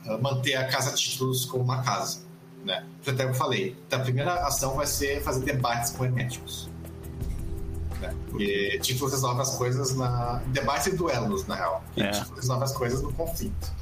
a, 0.07 0.19
manter 0.19 0.55
a 0.57 0.69
Casa 0.69 0.93
Títulos 0.93 1.47
como 1.47 1.65
uma 1.65 1.83
casa. 1.83 2.21
Né? 2.65 2.85
Até 3.07 3.25
eu 3.25 3.35
falei, 3.35 3.77
então, 3.87 4.01
a 4.01 4.03
primeira 4.03 4.35
ação 4.47 4.77
vai 4.77 4.87
ser 4.87 5.23
fazer 5.23 5.45
debates 5.45 5.91
com 5.93 6.05
herméticos. 6.05 6.71
Né? 8.01 8.15
Porque 8.29 8.79
títulos 8.83 9.13
resolve 9.13 9.41
as 9.41 9.57
coisas 9.57 9.95
na. 9.97 10.43
Debates 10.49 10.89
e 10.89 10.97
duelos, 10.97 11.47
na 11.47 11.55
real. 11.55 11.83
É. 11.97 12.11
títulos 12.11 12.37
resolve 12.37 12.65
as 12.65 12.73
coisas 12.73 13.03
no 13.03 13.13
conflito. 13.15 13.73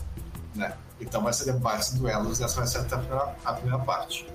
Né? 0.55 0.75
Então 1.01 1.23
vai 1.23 1.33
ser 1.33 1.47
debates 1.47 1.89
e 1.89 1.99
duelos, 1.99 2.41
essa 2.41 2.57
vai 2.57 2.67
ser 2.67 2.79
a 2.79 2.85
primeira, 2.85 3.37
a 3.45 3.53
primeira 3.55 3.79
parte. 3.81 4.27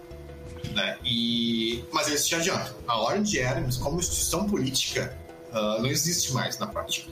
Né? 0.73 0.97
E... 1.03 1.85
Mas 1.93 2.07
eles 2.07 2.25
te 2.27 2.35
adiantam. 2.35 2.73
A 2.87 2.97
Ordem 2.97 3.23
de 3.23 3.39
Hermes, 3.39 3.77
como 3.77 3.99
instituição 3.99 4.45
política, 4.45 5.15
uh, 5.51 5.81
não 5.81 5.85
existe 5.85 6.33
mais 6.33 6.57
na 6.57 6.67
prática 6.67 7.11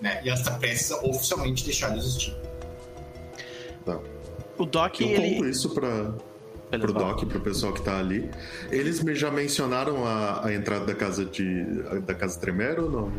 né? 0.00 0.20
E 0.24 0.28
ela 0.28 0.38
está 0.38 0.52
prestes 0.52 0.92
a 0.92 0.98
oficialmente 1.04 1.64
deixar 1.64 1.90
de 1.90 1.98
existir. 1.98 2.36
Tá. 3.84 3.98
O 4.56 4.64
Doc, 4.64 5.00
Eu 5.00 5.08
ele... 5.08 5.36
conto 5.36 5.48
isso 5.48 5.70
para 5.70 6.14
pro 6.78 6.92
Doc, 6.92 7.24
pro 7.24 7.40
pessoal 7.40 7.72
que 7.72 7.80
tá 7.80 7.98
ali. 7.98 8.30
Eles 8.70 9.02
me 9.02 9.14
já 9.14 9.30
mencionaram 9.30 10.04
a, 10.06 10.46
a 10.46 10.54
entrada 10.54 10.84
da 10.84 10.94
casa 10.94 11.24
de 11.24 11.64
da 12.00 12.14
casa 12.14 12.38
Tremere 12.38 12.80
ou 12.80 12.90
não? 12.90 13.12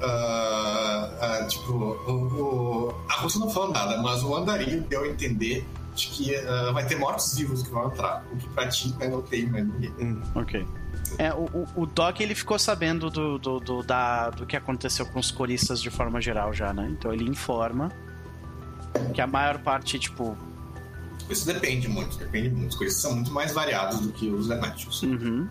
Uh, 0.00 0.04
uh, 0.04 1.48
tipo, 1.48 1.72
o, 1.72 2.12
o, 2.12 2.94
a 3.08 3.14
Rússia 3.14 3.40
não 3.40 3.50
falou 3.50 3.72
nada, 3.72 4.00
mas 4.00 4.22
o 4.22 4.34
andarilho 4.36 4.82
deu 4.82 5.02
a 5.02 5.08
entender 5.08 5.66
de 5.94 6.08
que 6.08 6.36
uh, 6.36 6.72
vai 6.72 6.86
ter 6.86 6.96
mortos-vivos 6.96 7.62
que 7.62 7.70
vão 7.70 7.88
entrar. 7.88 8.24
O 8.32 8.36
que 8.36 8.48
pra 8.50 8.68
ti 8.68 8.94
né, 8.98 9.08
não 9.08 9.22
tem 9.22 9.46
mais 9.46 9.66
ninguém. 9.66 9.90
Hum, 9.98 10.22
ok. 10.36 10.64
É, 11.16 11.32
o, 11.32 11.66
o 11.74 11.86
Doc 11.86 12.20
ele 12.20 12.34
ficou 12.34 12.58
sabendo 12.58 13.10
do, 13.10 13.38
do, 13.38 13.60
do, 13.60 13.82
da, 13.82 14.30
do 14.30 14.46
que 14.46 14.56
aconteceu 14.56 15.06
com 15.06 15.18
os 15.18 15.30
coristas 15.30 15.80
de 15.80 15.90
forma 15.90 16.20
geral 16.20 16.52
já, 16.52 16.72
né? 16.72 16.88
Então 16.90 17.12
ele 17.12 17.28
informa 17.28 17.90
que 19.14 19.20
a 19.20 19.26
maior 19.26 19.58
parte, 19.58 19.98
tipo. 19.98 20.36
Isso 21.28 21.46
depende 21.46 21.88
muito, 21.88 22.16
depende 22.16 22.50
muito. 22.50 22.70
Os 22.70 22.76
coristas 22.76 23.02
são 23.02 23.14
muito 23.14 23.30
mais 23.30 23.52
variados 23.52 24.00
do 24.00 24.12
que 24.12 24.28
os 24.28 24.48
Demetrius. 24.48 25.02
Uhum. 25.02 25.48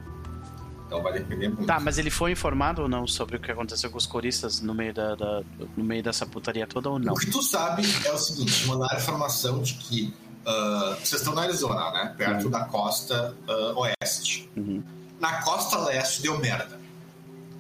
Então 0.88 1.04
vai 1.04 1.14
depender 1.14 1.50
muito. 1.50 1.66
Tá, 1.66 1.80
mas 1.80 1.98
ele 1.98 2.10
foi 2.10 2.32
informado 2.32 2.84
ou 2.84 2.88
não 2.88 3.06
sobre 3.06 3.36
o 3.36 3.40
que 3.40 3.52
aconteceu 3.52 3.92
com 3.92 3.98
os 3.98 4.08
coristas 4.08 4.62
no 4.62 4.74
meio, 4.74 4.94
da, 4.94 5.16
da 5.16 5.44
no 5.76 5.84
meio 5.84 6.02
dessa 6.02 6.26
putaria 6.26 6.66
toda 6.66 6.90
ou 6.90 6.98
não? 6.98 7.14
O 7.14 7.18
que 7.18 7.30
tu 7.30 7.42
sabe 7.42 7.84
é 8.06 8.12
o 8.12 8.18
seguinte: 8.18 8.66
mandaram 8.68 8.96
a 8.96 8.98
informação 8.98 9.62
de 9.62 9.74
que 9.74 10.14
uh, 10.46 10.96
vocês 10.96 11.22
estão 11.22 11.36
na 11.36 11.42
Arizona, 11.42 11.92
né? 11.92 12.16
Perto 12.18 12.46
uhum. 12.46 12.52
da 12.52 12.66
costa 12.66 13.36
uh, 13.48 13.80
oeste. 13.80 14.50
Uhum. 14.56 14.82
Na 15.20 15.42
costa 15.42 15.78
leste 15.80 16.22
deu 16.22 16.38
merda 16.40 16.80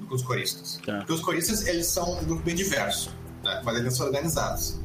com 0.07 0.15
os 0.15 0.21
coristas. 0.21 0.79
Tá. 0.85 0.97
Porque 0.99 1.13
os 1.13 1.21
coristas 1.21 1.65
eles 1.67 1.87
são 1.87 2.19
um 2.19 2.23
grupo 2.23 2.43
bem 2.43 2.55
diverso, 2.55 3.11
né? 3.43 3.61
mas 3.63 3.77
eles 3.77 3.95
são 3.95 4.05
organizados. 4.05 4.79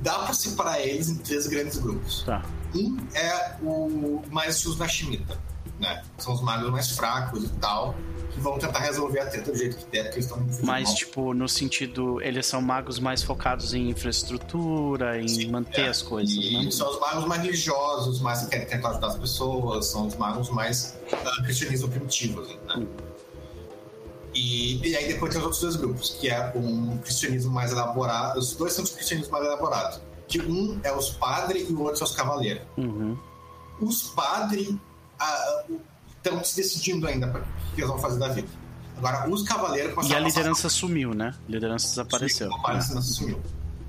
Dá 0.00 0.18
para 0.20 0.34
separar 0.34 0.80
eles 0.80 1.08
em 1.08 1.16
três 1.16 1.46
grandes 1.46 1.78
grupos. 1.78 2.22
Tá. 2.24 2.42
Um 2.74 2.96
é 3.14 3.56
o 3.62 4.22
mais 4.30 4.64
os 4.64 4.78
Nashimita 4.78 5.38
né? 5.82 6.02
São 6.16 6.32
os 6.32 6.40
magos 6.40 6.70
mais 6.70 6.92
fracos 6.92 7.44
e 7.44 7.48
tal, 7.60 7.94
que 8.32 8.40
vão 8.40 8.58
tentar 8.58 8.78
resolver 8.78 9.20
a 9.20 9.26
treta 9.26 9.50
do 9.50 9.58
jeito 9.58 9.76
que 9.76 9.84
der, 9.86 10.04
porque 10.04 10.20
eles 10.20 10.26
estão 10.26 10.46
Mas, 10.62 10.84
mal. 10.84 10.94
tipo, 10.94 11.34
no 11.34 11.48
sentido, 11.48 12.22
eles 12.22 12.46
são 12.46 12.62
magos 12.62 12.98
mais 12.98 13.22
focados 13.22 13.74
em 13.74 13.90
infraestrutura, 13.90 15.20
em 15.20 15.28
Sim, 15.28 15.50
manter 15.50 15.86
é. 15.86 15.88
as 15.88 16.00
coisas, 16.00 16.34
e 16.34 16.64
né? 16.64 16.70
São 16.70 16.88
os 16.88 17.00
magos 17.00 17.26
mais 17.26 17.42
religiosos, 17.42 18.20
mais 18.20 18.42
que 18.42 18.50
querem 18.50 18.66
tentar 18.66 18.90
ajudar 18.90 19.08
as 19.08 19.18
pessoas, 19.18 19.86
são 19.86 20.06
os 20.06 20.14
magos 20.14 20.48
mais 20.48 20.96
uh, 21.12 21.42
cristianismo 21.42 21.88
primitivos, 21.88 22.48
né? 22.48 22.56
Hum. 22.76 22.86
E, 24.34 24.88
e, 24.88 24.96
aí 24.96 25.08
depois 25.08 25.30
tem 25.30 25.40
os 25.40 25.44
outros 25.44 25.60
dois 25.60 25.76
grupos, 25.76 26.16
que 26.18 26.30
é 26.30 26.52
um 26.54 26.96
cristianismo 26.98 27.52
mais 27.52 27.70
elaborado. 27.70 28.38
Os 28.38 28.54
dois 28.54 28.72
são 28.72 28.82
os 28.82 28.90
cristianismos 28.90 29.30
mais 29.30 29.44
elaborados. 29.44 30.00
Que 30.26 30.40
um 30.40 30.80
é 30.82 30.90
os 30.90 31.10
padres 31.10 31.68
e 31.68 31.72
o 31.74 31.82
outro 31.82 32.00
é 32.00 32.04
os 32.04 32.14
cavaleiros. 32.14 32.62
Uhum. 32.78 33.18
Os 33.78 34.04
padres 34.04 34.74
estão 36.16 36.42
se 36.44 36.56
decidindo 36.56 37.06
ainda 37.06 37.28
para 37.28 37.40
o 37.40 37.44
que 37.74 37.80
eles 37.80 37.88
vão 37.88 37.98
fazer 37.98 38.18
da 38.18 38.28
vida. 38.28 38.48
Agora, 38.96 39.28
os 39.28 39.42
cavaleiros 39.42 40.08
E 40.08 40.14
a, 40.14 40.18
a 40.18 40.20
liderança 40.20 40.68
sumiu, 40.68 41.14
né? 41.14 41.34
A 41.48 41.50
liderança 41.50 41.88
desapareceu. 41.88 42.50
Sumiu, 42.50 42.66
a 42.66 42.72
liderança 42.72 43.12
sumiu. 43.12 43.40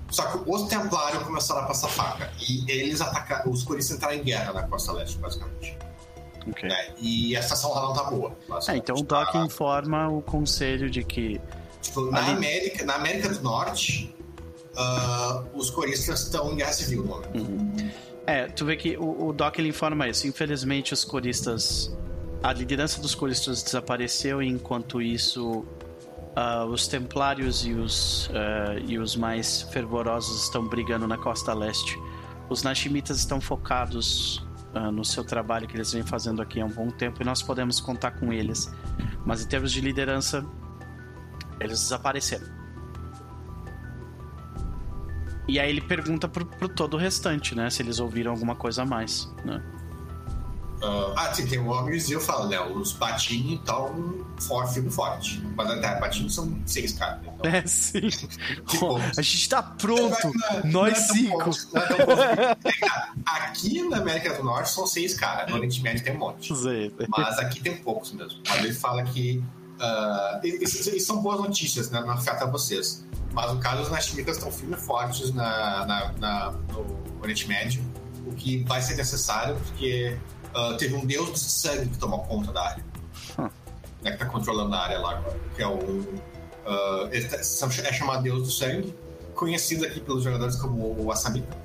Só 0.10 0.26
que 0.28 0.50
os 0.50 0.64
templários 0.64 1.24
começaram 1.24 1.62
a 1.62 1.66
passar 1.66 1.88
faca. 1.90 2.32
E 2.48 2.70
eles 2.72 3.02
atacaram. 3.02 3.52
Os 3.52 3.64
coristas 3.64 3.98
entraram 3.98 4.16
em 4.16 4.24
guerra 4.24 4.54
na 4.54 4.64
costa 4.64 4.92
leste, 4.92 5.18
basicamente. 5.18 5.78
Okay. 6.48 6.70
É, 6.70 6.94
e 7.00 7.36
a 7.36 7.42
situação 7.42 7.74
lá 7.74 7.82
não 7.82 7.94
tá 7.94 8.04
boa. 8.04 8.36
É, 8.68 8.78
então 8.78 8.96
o 8.96 9.04
Doc 9.04 9.32
tá... 9.32 9.40
informa 9.40 10.10
o 10.10 10.22
conselho 10.22 10.90
de 10.90 11.04
que. 11.04 11.40
Tipo, 11.82 12.12
na, 12.12 12.28
América, 12.28 12.86
na 12.86 12.96
América 12.96 13.30
do 13.30 13.42
Norte, 13.42 14.16
uh, 14.76 15.46
os 15.54 15.70
coristas 15.70 16.22
estão 16.22 16.52
em 16.52 16.58
guerra 16.58 16.74
civil. 16.74 17.04
Uhum. 17.34 17.74
É, 18.26 18.48
tu 18.48 18.66
vê 18.66 18.76
que 18.76 18.98
o, 18.98 19.28
o 19.28 19.34
Doc 19.34 19.60
ele 19.60 19.70
informa 19.70 20.08
isso. 20.08 20.28
Infelizmente, 20.28 20.94
os 20.94 21.04
coristas. 21.04 21.96
A 22.42 22.52
liderança 22.52 23.02
dos 23.02 23.16
coristas 23.16 23.64
desapareceu, 23.64 24.42
e 24.42 24.48
enquanto 24.48 25.02
isso, 25.02 25.66
uh, 26.36 26.66
os 26.70 26.88
templários 26.88 27.66
e 27.66 27.72
os, 27.72 28.28
uh, 28.28 28.80
e 28.86 29.00
os 29.00 29.16
mais 29.16 29.62
fervorosos 29.64 30.44
estão 30.44 30.68
brigando 30.68 31.08
na 31.08 31.18
costa 31.18 31.54
leste. 31.54 31.98
Os 32.50 32.62
Nashimitas 32.64 33.18
estão 33.20 33.40
focados 33.40 34.46
uh, 34.76 34.92
no 34.92 35.06
seu 35.06 35.24
trabalho 35.24 35.68
que 35.68 35.76
eles 35.78 35.94
vêm 35.94 36.04
fazendo 36.04 36.42
aqui 36.42 36.60
há 36.60 36.66
um 36.66 36.70
bom 36.70 36.90
tempo 36.90 37.22
e 37.22 37.26
nós 37.26 37.42
podemos 37.42 37.80
contar 37.80 38.12
com 38.12 38.34
eles. 38.34 38.70
Mas 39.26 39.42
em 39.42 39.48
termos 39.48 39.72
de 39.72 39.80
liderança, 39.80 40.46
eles 41.62 41.80
desapareceram. 41.80 42.63
E 45.48 45.60
aí 45.60 45.70
ele 45.70 45.82
pergunta 45.82 46.28
pro, 46.28 46.46
pro 46.46 46.70
todo 46.70 46.96
o 46.96 46.98
restante, 46.98 47.56
né? 47.56 47.70
Se 47.70 47.82
eles 47.82 48.00
ouviram 48.00 48.32
alguma 48.32 48.56
coisa 48.56 48.84
a 48.84 48.86
mais, 48.86 49.30
né? 49.44 49.62
Uh, 50.84 51.14
ah, 51.16 51.34
sim, 51.34 51.48
tem 51.48 51.60
o 51.60 51.68
Homens 51.68 52.10
e 52.10 52.12
eu 52.14 52.20
falo, 52.20 52.50
né? 52.50 52.60
Os 52.60 52.92
patinhos 52.92 53.62
estão 53.62 54.26
forte, 54.38 54.74
firme 54.74 54.92
forte. 54.92 55.42
Mas 55.56 55.72
até 55.72 55.96
patinhos 55.96 56.36
são 56.36 56.62
seis 56.66 56.92
caras. 56.92 57.22
Né? 57.22 57.34
Então, 57.40 57.52
é, 57.56 57.66
sim. 57.66 58.10
tipo, 58.68 58.98
a 58.98 59.22
gente 59.22 59.48
tá 59.48 59.64
pronto. 59.64 60.32
Não, 60.34 60.60
não, 60.60 60.72
Nós 60.72 60.98
cinco. 60.98 61.52
aqui 63.26 63.82
na 63.84 63.98
América 63.98 64.34
do 64.34 64.44
Norte 64.44 64.70
são 64.72 64.86
seis 64.86 65.14
caras. 65.14 65.50
No 65.50 65.56
Oriente 65.56 65.82
Médio 65.82 66.04
tem 66.04 66.16
um 66.16 66.20
monte. 66.20 66.54
Sei. 66.54 66.94
Mas 67.08 67.40
aqui 67.40 67.62
tem 67.62 67.78
poucos 67.78 68.12
mesmo. 68.12 68.42
Mas 68.46 68.58
ele 68.58 68.74
fala 68.74 69.04
que. 69.04 69.42
Uh, 69.84 70.48
isso, 70.64 70.96
isso, 70.96 71.06
são 71.06 71.22
boas 71.22 71.42
notícias, 71.42 71.90
né? 71.90 72.00
Não 72.00 72.12
afeta 72.12 72.46
vocês. 72.46 73.04
Mas 73.34 73.52
no 73.52 73.60
caso, 73.60 73.82
os 73.82 73.90
Nashmitas 73.90 74.38
estão 74.38 74.50
firmes 74.50 74.80
e 74.80 74.86
fortes 74.86 75.34
na, 75.34 75.86
na, 75.86 76.14
na, 76.14 76.52
no 76.72 77.22
Oriente 77.22 77.48
Médio, 77.48 77.84
o 78.26 78.34
que 78.34 78.64
vai 78.64 78.82
ser 78.82 78.96
necessário 78.96 79.56
porque 79.56 80.18
uh, 80.56 80.78
teve 80.78 80.96
um 80.96 81.06
deus 81.06 81.34
de 81.34 81.40
sangue 81.40 81.90
que 81.90 81.98
tomou 81.98 82.20
conta 82.20 82.54
da 82.54 82.64
área. 82.64 82.86
Huh. 83.38 83.50
Né, 84.02 84.12
que 84.12 84.14
está 84.14 84.26
controlando 84.26 84.74
a 84.74 84.80
área 84.80 85.00
lá 85.00 85.18
agora. 85.18 85.40
Que 85.56 85.64
é 85.64 85.68
o. 85.68 85.74
Uh, 85.74 87.10
é 87.12 87.92
chamado 87.92 88.24
Deus 88.24 88.44
do 88.44 88.50
Sangue, 88.50 88.96
conhecido 89.36 89.86
aqui 89.86 90.00
pelos 90.00 90.24
jogadores 90.24 90.56
como 90.56 90.96
o 90.98 91.12
Asamita. 91.12 91.58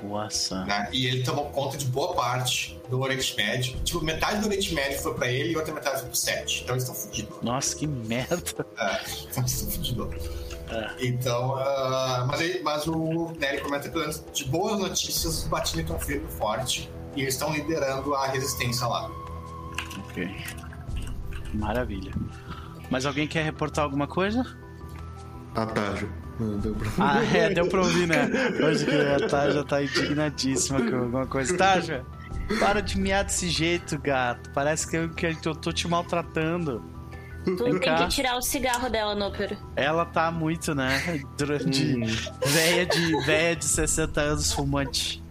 O 0.00 0.16
Asa. 0.16 0.64
Né? 0.64 0.88
E 0.92 1.06
ele 1.06 1.24
tomou 1.24 1.46
conta 1.46 1.76
de 1.76 1.86
boa 1.86 2.14
parte 2.14 2.77
do 2.88 3.00
Oriente 3.00 3.36
Médio. 3.36 3.78
Tipo, 3.80 4.04
metade 4.04 4.40
do 4.40 4.46
Oriente 4.46 4.74
Médio 4.74 4.98
foi 5.00 5.14
pra 5.14 5.30
ele 5.30 5.52
e 5.52 5.56
outra 5.56 5.72
metade 5.72 6.00
foi 6.00 6.08
pro 6.08 6.16
Sete. 6.16 6.62
Então 6.62 6.74
eles 6.74 6.84
estão 6.84 6.94
fodidos. 6.94 7.36
Nossa, 7.42 7.76
que 7.76 7.86
merda. 7.86 8.66
É, 8.78 9.02
estão 9.04 9.46
fodidos. 9.46 10.48
É. 10.70 11.06
Então, 11.06 11.54
uh, 11.54 12.26
mas, 12.26 12.62
mas 12.62 12.86
o 12.86 13.32
Nery 13.38 13.60
comenta 13.60 13.88
que 13.88 14.32
de 14.32 14.44
boas 14.44 14.78
notícias, 14.78 15.38
os 15.38 15.44
Batini 15.44 15.82
estão 15.82 15.98
firme 15.98 16.26
e 16.28 16.32
forte 16.32 16.90
e 17.16 17.22
eles 17.22 17.34
estão 17.34 17.52
liderando 17.52 18.14
a 18.14 18.26
resistência 18.28 18.86
lá. 18.86 19.10
Ok. 20.10 20.28
Maravilha. 21.54 22.12
Mas 22.90 23.06
alguém 23.06 23.26
quer 23.26 23.44
reportar 23.44 23.84
alguma 23.84 24.06
coisa? 24.06 24.44
A 25.54 25.66
Taja. 25.66 26.08
Deu 26.38 26.74
pra... 26.74 26.88
Ah, 26.98 27.24
é, 27.36 27.50
deu 27.50 27.66
pra 27.66 27.80
ouvir, 27.80 28.06
né? 28.06 28.30
Hoje 28.64 28.84
que 28.84 28.94
a 28.94 29.26
Taja 29.26 29.64
tá 29.64 29.82
indignadíssima 29.82 30.78
com 30.88 30.96
alguma 30.96 31.26
coisa. 31.26 31.56
Taja, 31.56 32.04
para 32.58 32.80
de 32.80 32.98
miar 32.98 33.24
desse 33.24 33.48
jeito, 33.48 33.98
gato. 33.98 34.50
Parece 34.50 34.88
que 34.88 34.96
eu, 34.96 35.10
que 35.10 35.26
eu 35.26 35.54
tô 35.54 35.72
te 35.72 35.86
maltratando. 35.86 36.82
Tu 37.44 37.56
tem 37.56 37.78
cá. 37.78 37.96
que 37.96 38.08
tirar 38.08 38.36
o 38.36 38.42
cigarro 38.42 38.90
dela, 38.90 39.14
Noper. 39.14 39.56
Ela 39.76 40.04
tá 40.04 40.28
muito, 40.30 40.74
né? 40.74 41.22
De 41.66 41.96
hum. 41.96 42.04
véia 42.44 42.84
de, 42.86 43.24
véia 43.24 43.56
de 43.56 43.64
60 43.64 44.20
anos 44.20 44.52
fumante. 44.52 45.22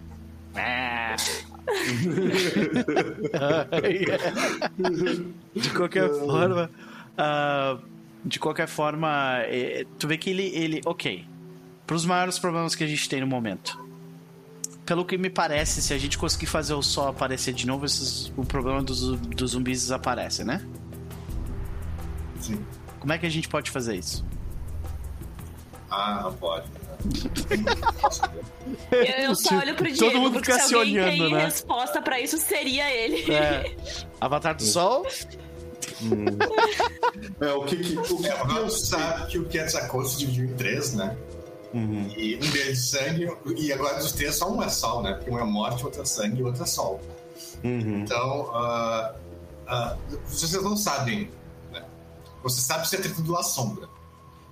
de 5.53 5.69
qualquer 5.72 6.10
forma. 6.10 6.72
Uh, 7.18 7.80
de 8.26 8.39
qualquer 8.39 8.68
forma, 8.68 9.41
é, 9.44 9.85
tu 9.99 10.07
vê 10.07 10.18
que 10.18 10.31
ele. 10.31 10.52
ele 10.56 10.81
ok. 10.85 11.23
Para 11.85 11.95
os 11.95 12.06
maiores 12.06 12.39
problemas 12.39 12.73
que 12.76 12.84
a 12.84 12.88
gente 12.88 13.07
tem 13.07 13.22
no 13.22 13.27
momento. 13.27 13.87
Pelo 14.88 15.04
que 15.04 15.18
me 15.18 15.30
parece, 15.30 15.82
se 15.82 15.94
a 15.94 15.98
gente 15.98 16.18
conseguir 16.18 16.46
fazer 16.46 16.74
o 16.74 16.82
sol 16.82 17.10
aparecer 17.10 17.54
de 17.54 17.68
novo, 17.68 17.86
esses, 17.86 18.32
o 18.38 18.46
problema 18.46 18.82
dos, 18.82 19.18
dos 19.20 19.52
zumbis 19.52 19.82
desaparece, 19.82 20.46
né? 20.46 20.66
Sim. 22.40 22.66
Como 22.98 23.12
é 23.12 23.18
que 23.18 23.26
a 23.26 23.30
gente 23.30 23.50
pode 23.50 23.70
fazer 23.70 23.98
isso? 23.98 24.26
Ah, 25.92 26.22
não 26.24 26.34
pode. 26.36 26.68
eu, 28.92 29.26
eu 29.26 29.36
só 29.36 29.58
olho 29.58 29.76
pro 29.76 29.92
Diego, 29.92 30.00
Todo 30.00 30.22
mundo 30.22 30.40
fica 30.40 30.58
se, 30.60 30.70
se 30.70 30.76
olhando, 30.76 31.10
tem 31.10 31.34
né? 31.34 31.44
resposta 31.44 32.02
pra 32.02 32.22
isso, 32.22 32.38
seria 32.38 32.90
ele. 32.90 33.30
É. 33.30 33.76
Avatar 34.22 34.56
do 34.56 34.64
Sol? 34.64 35.06
Hum. 36.02 36.26
é, 37.42 37.52
o 37.52 37.66
que 37.66 37.76
que... 37.76 37.98
O 37.98 38.22
que 38.22 38.28
é, 38.28 38.64
que 38.64 38.70
sabe 38.72 39.28
que 39.32 39.38
o 39.38 39.46
Quetzalcoatl 39.50 40.08
se 40.08 40.20
dividiu 40.20 40.46
em 40.46 40.54
três, 40.56 40.94
né? 40.94 41.18
Uhum. 41.73 42.07
E 42.15 42.35
um 42.35 42.52
deles 42.52 42.89
sangue, 42.89 43.30
e 43.57 43.73
agora 43.73 43.99
dos 43.99 44.14
três 44.14 44.35
só 44.35 44.52
um 44.52 44.64
é 44.64 44.69
sol, 44.69 45.03
né? 45.03 45.14
Porque 45.14 45.30
um 45.30 45.39
é 45.39 45.44
morte, 45.44 45.84
outro 45.84 46.02
é 46.02 46.06
sangue 46.06 46.39
e 46.39 46.44
outro 46.44 46.64
é 46.64 46.65
sol. 46.65 47.02
Uhum. 47.64 48.02
Então, 48.02 48.52
uh, 48.52 49.14
uh, 49.68 50.19
vocês 50.27 50.53
não 50.53 50.77
sabem 50.77 51.30
você 52.48 52.61
sabe 52.61 52.88
se 52.88 52.95
é 52.95 52.99
tudo 52.99 53.35
a 53.35 53.44
sombra. 53.44 53.89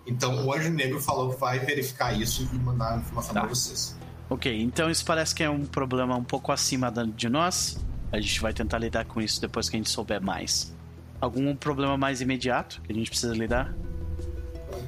Então 0.05 0.45
o 0.45 0.53
Anjo 0.53 0.69
Negro 0.69 0.99
falou 0.99 1.33
que 1.33 1.39
vai 1.39 1.59
verificar 1.59 2.13
isso 2.19 2.47
e 2.53 2.55
mandar 2.57 2.93
a 2.93 2.97
informação 2.97 3.33
tá. 3.33 3.39
para 3.41 3.49
vocês. 3.49 3.95
Ok, 4.29 4.61
então 4.61 4.89
isso 4.89 5.05
parece 5.05 5.33
que 5.33 5.43
é 5.43 5.49
um 5.49 5.65
problema 5.65 6.15
um 6.15 6.23
pouco 6.23 6.51
acima 6.51 6.91
de 6.91 7.29
nós. 7.29 7.77
A 8.11 8.19
gente 8.19 8.41
vai 8.41 8.53
tentar 8.53 8.79
lidar 8.79 9.05
com 9.05 9.21
isso 9.21 9.39
depois 9.39 9.69
que 9.69 9.75
a 9.75 9.79
gente 9.79 9.89
souber 9.89 10.21
mais. 10.21 10.73
Algum 11.21 11.55
problema 11.55 11.97
mais 11.97 12.21
imediato 12.21 12.81
que 12.81 12.91
a 12.91 12.95
gente 12.95 13.09
precisa 13.09 13.33
lidar? 13.33 13.73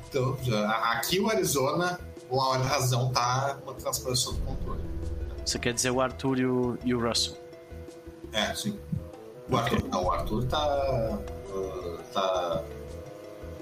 então, 0.10 0.38
aqui 0.92 1.20
o 1.20 1.30
Arizona, 1.30 2.00
o 2.30 2.42
a 2.42 2.58
razão 2.58 3.12
tá 3.12 3.58
mantendo 3.66 3.90
as 3.90 4.00
coisas 4.00 4.20
sob 4.20 4.40
controle. 4.42 4.82
Você 5.46 5.58
quer 5.58 5.74
dizer 5.74 5.92
o 5.92 6.02
Arthur 6.02 6.40
e 6.40 6.46
o, 6.46 6.78
e 6.84 6.94
o 6.94 7.00
Russell? 7.00 7.38
É, 8.34 8.54
sim. 8.54 8.78
O 9.50 9.56
Arthur, 9.56 9.84
não, 9.90 10.04
o 10.04 10.12
Arthur 10.12 10.46
tá. 10.46 10.58
ah, 10.58 12.04
tá. 12.14 12.64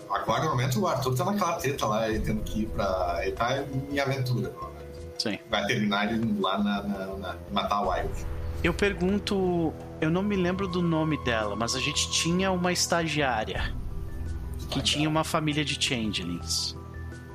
Agora, 0.09 0.43
no 0.43 0.49
momento, 0.51 0.79
o 0.79 0.87
Arthur 0.87 1.15
tá 1.15 1.25
naquela 1.25 1.53
treta 1.53 1.85
lá, 1.85 2.09
ele 2.09 2.19
tendo 2.19 2.41
que 2.41 2.61
ir 2.61 2.65
pra. 2.67 3.19
Ele 3.21 3.31
tá 3.33 3.63
em 3.91 3.99
aventura, 3.99 4.49
provavelmente. 4.49 4.85
Sim. 5.17 5.39
Vai 5.49 5.65
terminar 5.67 6.11
ele 6.11 6.39
lá 6.39 6.57
na, 6.57 6.83
na, 6.83 7.05
na 7.17 7.35
matar 7.51 7.81
o 7.81 7.91
Wild. 7.91 8.25
Eu 8.63 8.73
pergunto. 8.73 9.73
Eu 10.01 10.09
não 10.09 10.23
me 10.23 10.35
lembro 10.35 10.67
do 10.67 10.81
nome 10.81 11.23
dela, 11.23 11.55
mas 11.55 11.75
a 11.75 11.79
gente 11.79 12.09
tinha 12.09 12.51
uma 12.51 12.71
estagiária 12.71 13.73
que 14.69 14.81
tinha 14.81 15.07
uma 15.07 15.23
família 15.23 15.63
de 15.63 15.81
changelings. 15.81 16.75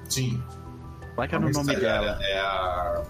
Sim. 0.08 0.42
Qual 1.20 1.24
é 1.26 1.28
que 1.28 1.34
era 1.34 1.46
o 1.46 1.50
nome 1.50 1.76
dela? 1.76 2.18
É 2.22 2.40
a. 2.40 3.02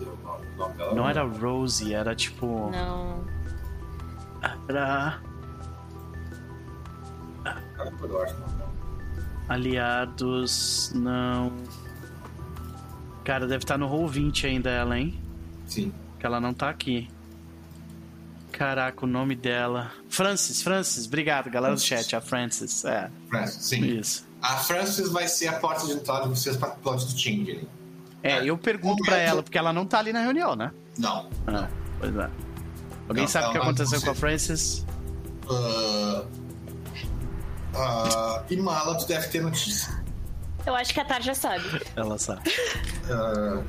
O 0.00 0.56
nome- 0.56 0.74
dela? 0.78 0.94
Não 0.94 1.06
era 1.06 1.22
Rosie, 1.24 1.92
era 1.92 2.14
tipo. 2.14 2.70
Não. 2.70 3.22
Era. 4.66 5.20
Cara, 7.44 7.92
eu 8.02 8.22
acho 8.22 8.34
que 8.34 8.40
não. 8.40 8.72
Aliados. 9.46 10.92
Não. 10.94 11.52
Cara, 13.24 13.46
deve 13.46 13.64
estar 13.64 13.76
no 13.76 13.86
Roll 13.86 14.08
20 14.08 14.46
ainda 14.46 14.70
ela, 14.70 14.98
hein? 14.98 15.20
Sim. 15.66 15.92
Que 16.18 16.24
ela 16.24 16.40
não 16.40 16.54
tá 16.54 16.70
aqui. 16.70 17.10
Caraca, 18.52 19.04
o 19.04 19.08
nome 19.08 19.34
dela. 19.36 19.90
Francis, 20.08 20.62
Francis, 20.62 21.06
obrigado, 21.06 21.50
galera 21.50 21.74
do 21.74 21.80
chat. 21.80 22.16
A 22.16 22.22
Francis, 22.22 22.86
é. 22.86 23.10
Francis, 23.28 23.64
sim. 23.66 23.84
Isso. 23.84 24.31
A 24.42 24.56
Francis 24.56 25.08
vai 25.10 25.28
ser 25.28 25.46
a 25.48 25.52
porta 25.52 25.86
de 25.86 25.92
entrada 25.92 26.22
de 26.22 26.28
vocês 26.30 26.56
para 26.56 26.70
o 26.70 26.76
plot 26.78 27.04
do 27.06 27.18
Changeling. 27.18 27.68
É, 28.22 28.44
eu 28.44 28.58
pergunto 28.58 29.02
pra 29.04 29.16
ela, 29.16 29.42
porque 29.42 29.56
ela 29.56 29.72
não 29.72 29.86
tá 29.86 29.98
ali 30.00 30.12
na 30.12 30.20
reunião, 30.20 30.54
né? 30.56 30.72
Não. 30.98 31.28
Ah, 31.46 31.68
pois 31.98 32.14
é. 32.16 32.30
Alguém 33.08 33.24
Não, 33.24 33.30
sabe 33.30 33.46
o 33.48 33.50
que 33.52 33.58
aconteceu 33.58 33.98
você- 34.00 34.04
com 34.06 34.12
a 34.12 34.14
Francis? 34.14 34.86
Ah, 35.50 36.24
ah, 37.74 38.42
e 38.50 38.56
Mala, 38.56 38.96
tu 38.96 39.06
deve 39.06 39.28
ter 39.28 39.42
notícia. 39.42 40.02
Eu 40.64 40.74
acho 40.76 40.92
que 40.94 41.00
a 41.00 41.04
Tar 41.04 41.22
já 41.22 41.34
sabe. 41.34 41.64
Ela 41.96 42.18
sabe. 42.18 42.42
Ah, 43.10 43.62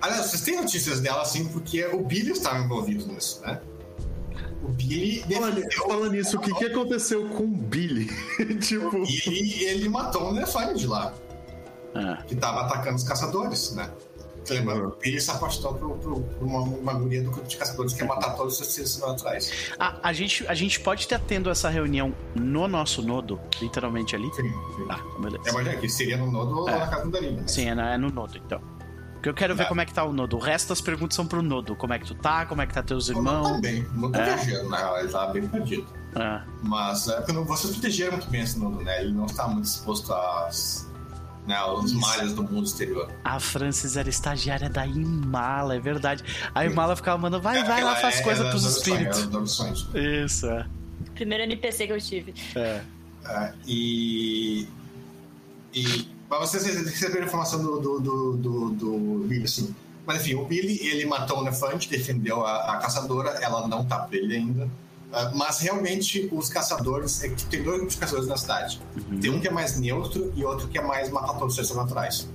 aliás, 0.00 0.26
vocês 0.26 0.42
têm 0.42 0.56
notícias 0.56 1.00
dela, 1.00 1.22
assim, 1.22 1.48
porque 1.48 1.84
o 1.86 2.00
Billy 2.04 2.30
estava 2.32 2.58
envolvido 2.58 3.06
nisso, 3.06 3.40
né? 3.42 3.60
O 4.64 4.68
Billy 4.68 5.20
Fala, 5.34 5.50
ni- 5.50 5.54
defendeu 5.62 5.88
fala 5.88 6.08
nisso, 6.08 6.36
o 6.36 6.40
que, 6.40 6.54
que 6.54 6.64
aconteceu 6.66 7.28
com 7.28 7.44
o 7.44 7.48
Billy? 7.48 8.06
tipo. 8.60 8.96
e 9.06 9.64
ele 9.64 9.88
matou 9.88 10.30
um 10.30 10.36
elefante 10.36 10.86
lá, 10.86 11.12
Ah, 11.94 12.22
que 12.26 12.34
tava 12.34 12.62
atacando 12.62 12.96
os 12.96 13.04
caçadores, 13.04 13.72
né? 13.74 13.90
Lembra? 14.50 14.74
Uhum. 14.74 14.88
O 14.88 14.96
Billy 14.96 15.18
se 15.20 15.32
por- 15.38 15.48
por 15.98 16.22
uma, 16.42 16.60
uma 16.60 16.92
guria 16.92 17.22
do 17.22 17.30
grupo 17.30 17.48
de 17.48 17.56
caçadores 17.56 17.94
que 17.94 18.02
ia 18.02 18.06
matar 18.06 18.34
todos 18.36 18.60
os 18.60 18.66
seres 18.66 18.98
naturais. 18.98 19.50
A, 19.78 19.96
a, 20.08 20.12
gente, 20.12 20.46
a 20.46 20.52
gente 20.54 20.80
pode 20.80 21.00
estar 21.02 21.18
tendo 21.18 21.48
essa 21.48 21.70
reunião 21.70 22.14
no 22.34 22.68
nosso 22.68 23.00
nodo, 23.00 23.40
literalmente 23.62 24.14
ali? 24.14 24.26
Sim, 24.34 24.42
sim. 24.42 24.82
Então 24.82 25.20
beleza. 25.20 25.48
É, 25.48 25.52
mas 25.52 25.66
é 25.66 25.76
que 25.76 25.88
seria 25.88 26.18
no 26.18 26.30
nodo 26.30 26.58
ou 26.60 26.68
É. 26.68 26.78
na 26.78 26.86
casa 26.88 27.10
da 27.10 27.20
Lina. 27.20 27.40
né? 27.40 27.48
Sim, 27.48 27.68
é, 27.70 27.94
é 27.94 27.96
no 27.96 28.10
nodo, 28.10 28.36
então. 28.36 28.60
Porque 29.24 29.30
eu 29.30 29.34
quero 29.34 29.56
ver 29.56 29.62
É. 29.62 29.66
como 29.66 29.80
é 29.80 29.86
que 29.86 29.94
tá 29.94 30.04
o 30.04 30.12
nodo. 30.12 30.36
O 30.36 30.38
resto 30.38 30.68
das 30.68 30.82
perguntas 30.82 31.16
são 31.16 31.26
pro 31.26 31.40
nodo. 31.40 31.74
Como 31.74 31.94
é 31.94 31.98
que 31.98 32.04
tu 32.06 32.14
tá? 32.14 32.44
Como 32.44 32.60
é 32.60 32.66
que 32.66 32.74
tá 32.74 32.82
teus 32.82 33.08
irmãos? 33.08 33.52
tá 33.54 33.58
bem, 33.58 33.82
o 33.86 33.92
Nodo 33.94 34.12
tá 34.12 34.18
É. 34.20 34.36
viajando, 34.36 34.68
na 34.68 34.76
real, 34.76 34.98
ele 34.98 35.08
tá 35.08 35.26
bem 35.28 35.48
perdido. 35.48 35.86
Ah, 36.14 36.44
Mas 36.62 37.08
é, 37.08 37.22
quando 37.22 37.42
vocês 37.46 37.72
protegeram 37.72 38.12
muito 38.18 38.28
bem 38.28 38.42
esse 38.42 38.58
Nodo, 38.58 38.82
né? 38.82 39.00
Ele 39.02 39.12
não 39.14 39.24
está 39.24 39.48
muito 39.48 39.64
exposto 39.64 40.12
às, 40.12 40.86
né, 41.46 41.56
aos 41.56 41.86
Isso. 41.90 41.98
malhas 41.98 42.34
do 42.34 42.42
mundo 42.42 42.66
exterior. 42.66 43.10
a 43.24 43.40
Francis 43.40 43.96
era 43.96 44.10
estagiária 44.10 44.68
da 44.68 44.86
Imala, 44.86 45.74
é 45.76 45.80
verdade. 45.80 46.22
A 46.54 46.66
Imala 46.66 46.94
ficava 46.94 47.16
mandando, 47.16 47.42
vai, 47.42 47.64
vai 47.64 47.82
lá, 47.82 47.96
faz 47.96 48.18
é- 48.20 48.22
coisa 48.22 48.44
é 48.44 48.50
pros 48.50 48.64
espíritos. 48.66 49.26
é. 49.94 50.22
Isso, 50.22 50.46
é. 50.46 50.66
Primeiro 51.14 51.44
NPC 51.44 51.86
que 51.86 51.92
eu 51.94 52.00
tive. 52.00 52.34
é. 52.56 52.82
É, 53.26 53.54
e. 53.66 54.68
E. 55.72 56.13
Mas 56.40 56.50
vocês 56.50 56.64
receberam 56.64 57.26
informação 57.26 57.62
do, 57.62 57.80
do, 57.80 58.00
do, 58.00 58.32
do, 58.36 58.70
do 58.70 59.24
Billy, 59.26 59.48
sim. 59.48 59.74
Mas 60.06 60.20
enfim, 60.20 60.34
o 60.34 60.44
Billy, 60.44 60.78
ele 60.86 61.06
matou 61.06 61.38
o 61.38 61.42
elefante, 61.42 61.88
defendeu 61.88 62.44
a, 62.44 62.74
a 62.74 62.76
caçadora, 62.78 63.30
ela 63.42 63.66
não 63.66 63.84
tá 63.84 64.00
pra 64.00 64.16
ele 64.16 64.36
ainda. 64.36 64.68
Ah, 65.12 65.30
mas 65.34 65.60
realmente 65.60 66.28
os 66.32 66.48
caçadores. 66.48 67.22
É 67.22 67.28
que 67.28 67.44
tem 67.46 67.62
dois 67.62 67.76
grupos 67.76 67.94
de 67.94 68.00
caçadores 68.00 68.28
na 68.28 68.36
cidade. 68.36 68.82
Tem 69.20 69.30
um 69.30 69.40
que 69.40 69.48
é 69.48 69.50
mais 69.50 69.78
neutro 69.78 70.32
e 70.34 70.44
outro 70.44 70.66
que 70.68 70.76
é 70.76 70.82
mais 70.82 71.08
matar 71.10 71.34
todos 71.34 71.52
os 71.52 71.54
seres 71.54 71.74
naturais. 71.74 72.28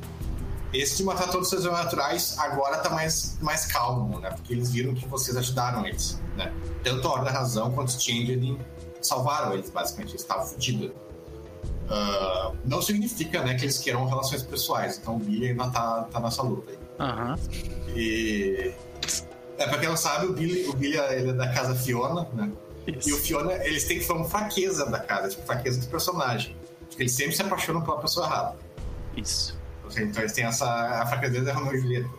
Esse 0.71 0.97
de 0.97 1.03
matar 1.03 1.27
todos 1.29 1.47
os 1.47 1.49
seres 1.49 1.65
naturais 1.65 2.37
agora 2.37 2.77
tá 2.77 2.89
mais, 2.89 3.37
mais 3.41 3.65
calmo, 3.65 4.19
né? 4.19 4.29
Porque 4.29 4.53
eles 4.53 4.71
viram 4.71 4.93
que 4.93 5.07
vocês 5.07 5.35
ajudaram 5.35 5.85
eles, 5.85 6.21
né? 6.37 6.53
Tanto 6.83 7.07
a 7.07 7.11
Ordem 7.11 7.25
da 7.25 7.31
Razão 7.31 7.71
quanto 7.71 7.89
o 7.89 7.99
Changeling 7.99 8.57
salvaram 9.01 9.53
eles, 9.53 9.69
basicamente. 9.69 10.11
Eles 10.11 10.21
estavam 10.21 10.45
fodidos. 10.45 10.91
Ah, 11.89 12.51
não 12.65 12.81
significa, 12.81 13.41
né, 13.43 13.55
que 13.55 13.65
eles 13.65 13.79
queiram 13.79 14.05
relações 14.05 14.43
pessoais. 14.43 14.97
Então 14.97 15.15
o 15.15 15.19
Billy 15.19 15.49
ainda 15.49 15.69
tá, 15.69 16.07
tá 16.11 16.19
nessa 16.19 16.43
luta 16.43 16.71
aí. 16.71 16.77
Aham. 16.99 17.39
E... 17.95 18.71
É, 19.57 19.67
pra 19.67 19.77
quem 19.77 19.89
não 19.89 19.97
sabe, 19.97 20.27
o 20.27 20.33
Billy, 20.33 20.65
o 20.67 20.73
Billy 20.73 20.97
ele 20.97 21.31
é 21.31 21.33
da 21.33 21.49
casa 21.51 21.75
Fiona, 21.75 22.27
né? 22.33 22.49
E 22.87 22.91
o 22.91 22.99
Isso. 22.99 23.19
Fiona, 23.21 23.53
eles 23.65 23.83
têm 23.83 23.99
que 23.99 24.05
falar 24.05 24.21
uma 24.21 24.29
fraqueza 24.29 24.85
da 24.85 24.99
casa, 24.99 25.29
tipo, 25.29 25.45
fraqueza 25.45 25.79
do 25.81 25.87
personagem. 25.87 26.55
Porque 26.87 27.03
eles 27.03 27.11
sempre 27.11 27.35
se 27.35 27.41
apaixonam 27.41 27.81
pela 27.81 27.99
pessoa 27.99 28.25
errada. 28.25 28.55
Isso. 29.15 29.57
Assim, 29.87 30.03
Então 30.03 30.21
eles 30.21 30.33
têm 30.33 30.45
essa. 30.45 30.65
A 30.65 31.05
fraqueza 31.05 31.33
deles 31.33 31.47
é 31.47 31.51
Romeo 31.51 31.75
e 31.75 31.81
Julieta, 31.81 32.09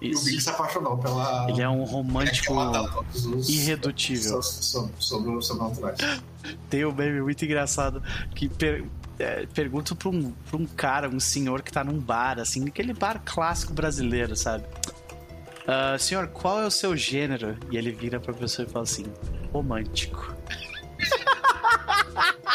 basicamente. 0.00 0.02
E 0.02 0.08
o 0.08 0.12
Isso. 0.12 0.40
se 0.40 0.50
apaixonou 0.50 0.96
pela. 0.98 1.46
Ele 1.50 1.60
é 1.62 1.68
um 1.68 1.84
romântico 1.84 2.54
todos 2.92 3.26
os- 3.26 3.48
irredutível. 3.48 4.42
so- 4.42 4.62
so- 4.62 4.90
Sobre 4.98 5.30
os 5.30 5.46
sobrenaturais. 5.46 5.98
Tem 6.70 6.84
um 6.84 6.92
meme 6.92 7.20
muito 7.20 7.44
engraçado 7.44 8.02
que 8.34 8.48
per, 8.48 8.84
é, 9.18 9.46
pergunto 9.46 9.96
pra 9.96 10.08
um, 10.08 10.30
pra 10.48 10.56
um 10.56 10.66
cara, 10.66 11.08
um 11.08 11.18
senhor 11.20 11.62
que 11.62 11.72
tá 11.72 11.82
num 11.82 11.98
bar, 11.98 12.38
assim, 12.38 12.66
aquele 12.68 12.92
bar 12.94 13.20
clássico 13.24 13.72
brasileiro, 13.72 14.36
sabe? 14.36 14.64
Ah, 15.66 15.96
senhor, 15.98 16.28
qual 16.28 16.62
é 16.62 16.66
o 16.66 16.70
seu 16.70 16.96
gênero? 16.96 17.56
E 17.70 17.76
ele 17.76 17.90
vira 17.92 18.18
pra 18.18 18.32
pessoa 18.32 18.66
e 18.66 18.70
fala 18.70 18.84
assim: 18.84 19.04
romântico. 19.52 20.34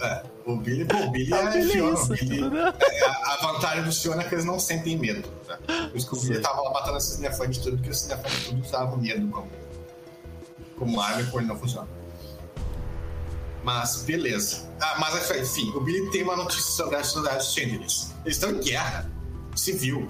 É, 0.00 0.22
o 0.52 0.56
Billy, 0.56 0.82
o 0.84 1.10
Billy 1.10 1.32
Ah, 1.34 1.36
é 1.56 1.62
Fiona. 1.62 1.90
beleza. 1.90 2.04
O 2.04 2.16
Billy, 2.16 2.56
é, 2.56 3.04
a 3.06 3.34
a 3.34 3.52
vantagem 3.52 3.84
do 3.84 3.92
Fiona 3.92 4.22
é 4.22 4.28
que 4.28 4.34
eles 4.34 4.44
não 4.44 4.58
sentem 4.58 4.96
medo. 4.98 5.28
Né? 5.46 5.56
Por 5.88 5.96
isso 5.96 6.08
que 6.08 6.16
o 6.16 6.20
Billy 6.20 6.36
Sim. 6.36 6.40
tava 6.42 6.60
lá 6.62 6.72
matando 6.72 6.96
esses 6.96 7.18
elefantes 7.18 7.58
tudo, 7.58 7.76
porque 7.76 7.90
esses 7.90 8.08
elefantes 8.10 8.46
tudo 8.46 8.64
estavam 8.64 8.90
com 8.92 8.96
medo 8.96 9.28
como, 9.28 9.48
como 10.76 11.00
arma 11.00 11.20
e 11.22 11.36
ele 11.36 11.46
não 11.46 11.56
funciona. 11.58 11.88
Mas, 13.64 14.02
beleza. 14.04 14.68
Ah, 14.80 14.96
mas 14.98 15.30
enfim, 15.36 15.70
o 15.74 15.80
Billy 15.80 16.10
tem 16.10 16.22
uma 16.22 16.36
notícia 16.36 16.72
sobre 16.72 16.96
a 16.96 17.04
sociedade 17.04 17.38
dos 17.38 17.52
Changelings. 17.54 18.14
Eles 18.24 18.36
estão 18.36 18.50
em 18.50 18.60
guerra 18.60 19.10
civil. 19.54 20.08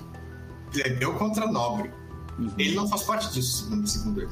Plebeu 0.70 1.15
contra 1.15 1.47
nobre. 1.47 1.90
Uhum. 2.39 2.52
Ele 2.59 2.74
não 2.77 2.86
faz 2.89 3.02
parte 3.02 3.32
disso, 3.32 3.69
segundo 3.86 4.20
ele. 4.23 4.31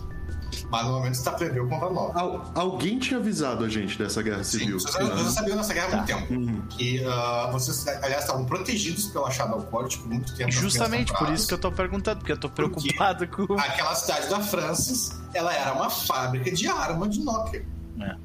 Mas 0.70 0.84
no 0.84 0.92
momento 0.94 1.14
está 1.14 1.30
plebeu 1.32 1.68
contra 1.68 1.88
nobre. 1.90 2.18
Al- 2.20 2.50
alguém 2.54 2.98
tinha 2.98 3.20
avisado 3.20 3.64
a 3.64 3.68
gente 3.68 3.96
dessa 3.96 4.20
guerra 4.22 4.42
Sim, 4.42 4.58
civil. 4.58 4.80
vocês 4.80 4.94
já- 4.94 5.00
vocês 5.14 5.24
já 5.26 5.30
sabiam 5.30 5.56
dessa 5.56 5.72
guerra 5.74 5.86
há 5.86 5.96
muito 5.96 6.06
tempo. 6.06 6.32
Uhum. 6.34 6.62
que 6.70 7.04
ah, 7.04 7.48
vocês, 7.52 7.86
aliás, 8.02 8.22
estavam 8.24 8.44
protegidos 8.44 9.06
pela 9.06 9.30
Shadow 9.30 9.62
Court 9.62 9.96
por 9.98 10.08
muito 10.08 10.34
tempo. 10.34 10.50
Justamente 10.50 11.12
por 11.12 11.30
isso 11.32 11.46
que 11.46 11.54
eu 11.54 11.58
tô 11.58 11.70
perguntando, 11.70 12.18
porque 12.18 12.32
eu 12.32 12.38
tô 12.40 12.48
preocupado 12.48 13.26
com. 13.28 13.54
Aquela 13.58 13.94
cidade 13.94 14.28
da 14.28 14.40
Francis, 14.40 15.20
ela 15.32 15.54
era 15.54 15.72
uma 15.72 15.88
fábrica 15.88 16.50
de 16.50 16.66
arma 16.66 17.08
de 17.08 17.20
Nokia. 17.22 17.64
É. 18.00 18.16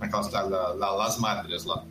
Naquela 0.00 0.22
cidade 0.24 0.50
da, 0.50 0.72
da 0.74 0.90
Las 0.90 1.16
Madres 1.18 1.64
lá. 1.64 1.84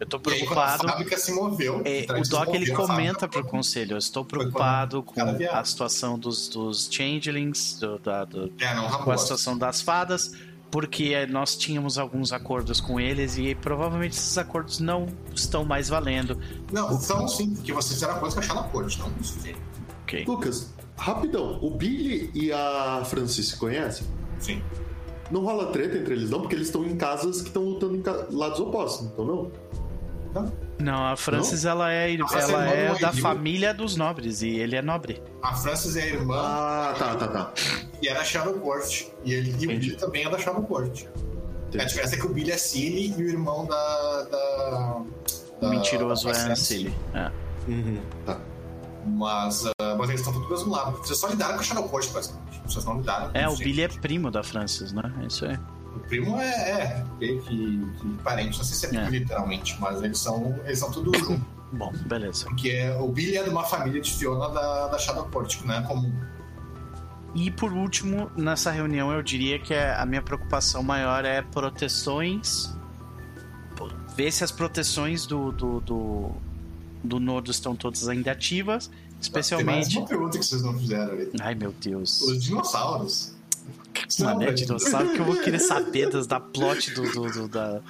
Eu 0.00 0.06
tô 0.06 0.16
E 0.30 0.32
aí, 0.34 0.46
quando 0.46 0.58
a 0.58 0.62
preocupado. 0.64 0.88
fábrica 0.88 1.16
se 1.18 1.32
moveu. 1.32 1.82
É, 1.84 2.06
o 2.18 2.22
Doc 2.28 2.54
ele 2.54 2.70
comenta 2.72 3.26
pro 3.26 3.44
conselho. 3.44 3.94
Eu 3.94 3.98
estou 3.98 4.24
preocupado 4.24 5.02
com 5.02 5.20
a 5.20 5.64
situação 5.64 6.18
dos, 6.18 6.48
dos 6.48 6.88
changelings, 6.90 7.78
do, 7.80 7.98
da, 7.98 8.24
do- 8.24 8.52
É, 8.60 8.74
não, 8.74 8.88
com 9.02 9.10
a 9.10 9.18
situação 9.18 9.58
das 9.58 9.80
fadas, 9.82 10.32
porque 10.70 11.26
nós 11.26 11.56
tínhamos 11.56 11.98
alguns 11.98 12.32
acordos 12.32 12.80
com 12.80 13.00
eles 13.00 13.36
e 13.38 13.54
provavelmente 13.56 14.12
esses 14.16 14.38
acordos 14.38 14.78
não 14.78 15.06
estão 15.34 15.64
mais 15.64 15.88
valendo. 15.88 16.38
Não, 16.72 16.92
então 16.94 17.26
sim, 17.26 17.54
porque 17.54 17.72
vocês 17.72 17.94
fizeram 17.94 18.14
a 18.14 18.18
coisa 18.18 18.36
com 18.36 18.40
a 18.40 18.44
Shadow 18.44 18.64
Court, 18.64 18.96
não 18.98 19.10
isso, 19.20 19.40
gente. 19.40 19.58
Ok. 20.04 20.24
Lucas, 20.26 20.72
rapidão. 20.96 21.58
O 21.60 21.70
Billy 21.70 22.30
e 22.34 22.52
a 22.52 23.02
Francis 23.04 23.48
se 23.48 23.56
conhecem? 23.56 24.06
Sim. 24.38 24.62
Não 25.30 25.42
rola 25.42 25.66
treta 25.72 25.98
entre 25.98 26.14
eles, 26.14 26.30
não? 26.30 26.40
Porque 26.40 26.54
eles 26.54 26.68
estão 26.68 26.84
em 26.86 26.96
casas 26.96 27.42
que 27.42 27.48
estão 27.48 27.62
lutando 27.64 27.96
em 27.96 28.02
lados 28.34 28.60
opostos, 28.60 29.06
então 29.12 29.24
não? 29.26 29.50
Então, 30.30 30.52
Não, 30.78 31.06
a 31.06 31.16
Francis 31.16 31.64
ela 31.64 31.92
é, 31.92 32.14
ela 32.14 32.68
é 32.70 32.86
é 32.86 32.98
da 32.98 33.12
família 33.12 33.72
dos 33.72 33.96
nobres 33.96 34.42
e 34.42 34.48
ele 34.50 34.76
é 34.76 34.82
nobre. 34.82 35.22
a 35.42 35.54
Francis 35.54 35.96
é 35.96 36.02
a 36.02 36.06
irmã 36.06 36.36
Ah, 36.38 36.94
tá, 36.98 37.14
tá, 37.16 37.28
tá. 37.28 37.52
e 38.02 38.08
é 38.08 38.14
da 38.14 38.22
Shadow 38.24 38.54
Court. 38.54 39.04
E, 39.24 39.32
ele, 39.32 39.50
e 39.50 39.52
o 39.52 39.56
Entendi. 39.56 39.78
Billy 39.78 39.96
também 39.96 40.24
é 40.24 40.30
da 40.30 40.38
Shadow 40.38 40.62
Court. 40.62 41.04
A 41.74 41.84
diferença 41.84 42.14
é 42.14 42.18
que 42.18 42.26
o 42.26 42.30
Billy 42.30 42.50
é 42.50 42.56
Cilly 42.58 43.14
e 43.18 43.22
o 43.24 43.28
irmão 43.28 43.66
da. 43.66 44.22
da, 44.30 44.96
O 45.58 45.60
da 45.60 45.68
mentiroso 45.68 46.24
da 46.24 46.30
é 46.30 46.34
Frances 46.34 46.66
Silly. 46.66 46.94
É. 47.14 47.30
Uhum, 47.70 48.00
tá. 48.24 48.38
Mas, 49.06 49.64
ah, 49.80 49.94
mas 49.98 50.08
eles 50.10 50.20
estão 50.20 50.32
todos 50.32 50.48
do 50.48 50.54
mesmo 50.54 50.70
lado. 50.72 50.96
Vocês 50.98 51.18
só 51.18 51.28
lidaram 51.28 51.54
com 51.54 51.60
a 51.60 51.64
Shadowcoast, 51.64 52.12
basicamente. 52.12 52.60
Vocês 52.66 52.84
não 52.84 52.98
lidaram 52.98 53.30
com 53.30 53.38
É, 53.38 53.48
o. 53.48 53.56
Billy 53.56 53.82
é 53.82 53.88
primo 53.88 54.30
da 54.30 54.42
Francis, 54.42 54.92
né? 54.92 55.12
É 55.22 55.26
isso 55.26 55.44
aí. 55.46 55.58
O 55.98 56.08
primo 56.08 56.38
é, 56.38 56.70
é 56.70 57.04
meio 57.18 57.42
que, 57.42 57.86
que 58.00 58.08
parente, 58.22 58.56
não 58.58 58.64
sei 58.64 58.76
se 58.76 58.86
é 58.86 58.88
primo 58.88 59.04
É. 59.06 59.10
literalmente, 59.10 59.76
mas 59.80 60.02
eles 60.02 60.18
são, 60.18 60.58
eles 60.64 60.78
são 60.78 60.90
tudo 60.90 61.16
junto. 61.18 61.44
Bom, 61.72 61.92
beleza. 62.06 62.46
Porque 62.46 62.70
é- 62.70 62.96
o 62.98 63.08
Billy 63.08 63.36
é 63.36 63.42
de 63.42 63.50
uma 63.50 63.64
família 63.64 64.00
de 64.00 64.10
Fiona 64.14 64.48
da, 64.48 64.88
da 64.88 64.98
Shadowcourt, 64.98 65.58
que 65.58 65.66
não 65.66 65.74
é 65.74 65.82
comum. 65.82 66.12
E 67.34 67.50
por 67.50 67.72
último, 67.72 68.30
nessa 68.36 68.70
reunião 68.70 69.12
eu 69.12 69.22
diria 69.22 69.58
que 69.58 69.74
é- 69.74 69.94
a 69.94 70.06
minha 70.06 70.22
preocupação 70.22 70.82
maior 70.82 71.24
é 71.24 71.42
proteções. 71.42 72.72
Ver 74.16 74.32
se 74.32 74.42
as 74.42 74.50
proteções 74.50 75.26
do, 75.26 75.52
do, 75.52 75.80
do, 75.80 76.30
do 77.04 77.20
Nodo 77.20 77.50
estão 77.50 77.76
todas 77.76 78.08
ainda 78.08 78.32
ativas. 78.32 78.86
Tem 78.88 78.96
mais 78.98 79.20
Especialmente. 79.20 79.98
uma 79.98 80.06
pergunta 80.06 80.38
que 80.38 80.44
vocês 80.44 80.62
não 80.62 80.76
fizeram 80.78 81.12
ali. 81.12 81.30
Ai 81.40 81.54
meu 81.54 81.72
Deus. 81.72 82.20
Os 82.22 82.42
dinossauros. 82.42 83.34
Mano, 84.20 84.42
é 84.42 84.52
dinossauro 84.52 85.10
que 85.12 85.18
eu 85.18 85.24
vou 85.24 85.36
querer 85.36 85.58
saber 85.58 86.10
das, 86.10 86.26
da 86.26 86.40
plot 86.40 86.92
do, 86.94 87.02
do- 87.12 87.30
do- 87.32 87.48
da, 87.48 87.80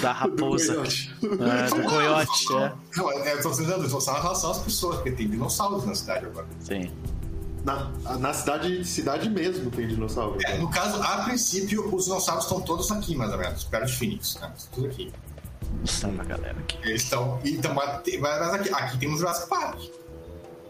da 0.00 0.12
raposa. 0.12 0.74
coiote. 0.74 1.14
É, 1.22 1.68
do 1.74 1.82
coiote, 1.88 2.54
é. 2.56 2.72
Não, 2.96 3.10
é, 3.12 3.32
eu 3.34 3.42
tô 3.42 3.50
dizendo 3.50 3.84
dinossauro 3.86 4.20
em 4.20 4.22
relação 4.22 4.50
às 4.50 4.58
pessoas, 4.58 4.96
porque 4.96 5.12
tem 5.12 5.28
dinossauros 5.28 5.84
na 5.84 5.94
cidade 5.94 6.26
agora. 6.26 6.46
Sim. 6.60 6.90
Na, 7.64 7.90
na 8.18 8.32
cidade, 8.34 8.84
cidade 8.84 9.30
mesmo 9.30 9.70
tem 9.70 9.86
dinossauro. 9.86 10.36
É, 10.44 10.58
no 10.58 10.68
caso, 10.68 11.00
a 11.00 11.18
princípio, 11.24 11.94
os 11.94 12.04
dinossauros 12.06 12.44
estão 12.44 12.60
todos 12.60 12.90
aqui, 12.90 13.14
mais 13.14 13.30
ou 13.32 13.38
menos, 13.38 13.62
perto 13.64 13.86
de 13.86 13.92
Phoenix, 13.96 14.36
né? 14.40 14.52
Tudo 14.74 14.88
aqui. 14.88 15.12
Tá 16.00 16.08
pra 16.08 16.24
galera 16.24 16.56
aqui. 16.58 16.76
Eles 16.82 17.02
estão. 17.04 17.40
Então, 17.44 17.72
mas 17.74 17.88
aqui, 18.54 18.68
aqui 18.74 18.98
tem 18.98 19.12
o 19.12 19.16
Jurassic 19.16 19.48
Park, 19.48 19.80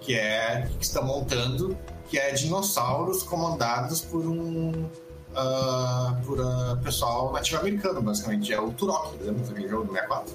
que 0.02 0.14
é 0.14 0.68
que 0.78 0.84
estão 0.84 1.02
montando, 1.04 1.76
que 2.12 2.18
é 2.18 2.30
dinossauros 2.32 3.22
comandados 3.22 4.02
por 4.02 4.26
um. 4.26 4.86
ah, 5.34 6.14
por 6.26 6.38
ah, 6.42 6.78
pessoal 6.84 7.32
nativo 7.32 7.58
americano, 7.58 8.02
basicamente. 8.02 8.52
É 8.52 8.60
o 8.60 8.70
Turok, 8.70 9.16
lembra 9.18 9.42
daquele 9.42 9.66
jogo 9.66 9.84
do 9.84 9.92
64? 9.94 10.34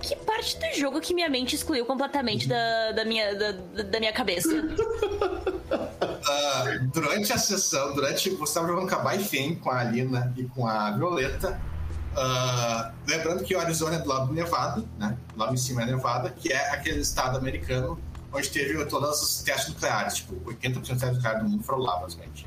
Que 0.00 0.16
parte 0.16 0.58
do 0.58 0.76
jogo 0.76 1.00
que 1.00 1.14
minha 1.14 1.30
mente 1.30 1.54
excluiu 1.54 1.86
completamente 1.86 2.48
da, 2.48 2.90
da, 2.90 3.04
minha, 3.04 3.32
da, 3.36 3.52
da 3.84 4.00
minha 4.00 4.12
cabeça? 4.12 4.48
Ah, 6.24 6.64
durante 6.92 7.32
a 7.32 7.38
sessão, 7.38 7.94
durante. 7.94 8.30
Você 8.30 8.50
estava 8.50 8.68
jogando 8.68 8.88
com 8.88 8.94
a 8.94 8.98
Baifem, 8.98 9.56
com 9.56 9.70
a 9.70 9.80
Alina 9.80 10.32
e 10.36 10.44
com 10.44 10.66
a 10.66 10.90
Violeta. 10.92 11.60
lembrando 13.08 13.42
que 13.42 13.56
o 13.56 13.60
Arizona 13.60 13.96
é 13.96 13.98
do 13.98 14.08
lado 14.08 14.26
do 14.26 14.32
Nevada, 14.32 14.84
né? 14.98 15.16
Lá 15.36 15.52
em 15.52 15.56
cima 15.56 15.82
é 15.82 15.86
Nevada, 15.86 16.30
que 16.30 16.52
é 16.52 16.70
aquele 16.70 17.00
estado 17.00 17.36
americano 17.36 17.98
onde 18.32 18.48
teve 18.50 18.84
todos 18.86 19.22
os 19.22 19.42
testes 19.42 19.68
nucleares. 19.74 20.14
Tipo, 20.14 20.34
80% 20.50 20.78
dos 20.80 20.88
testes 20.88 21.12
nucleares 21.16 21.42
do 21.42 21.48
mundo 21.50 21.62
foram 21.64 21.78
lá, 21.80 21.96
basicamente. 22.00 22.46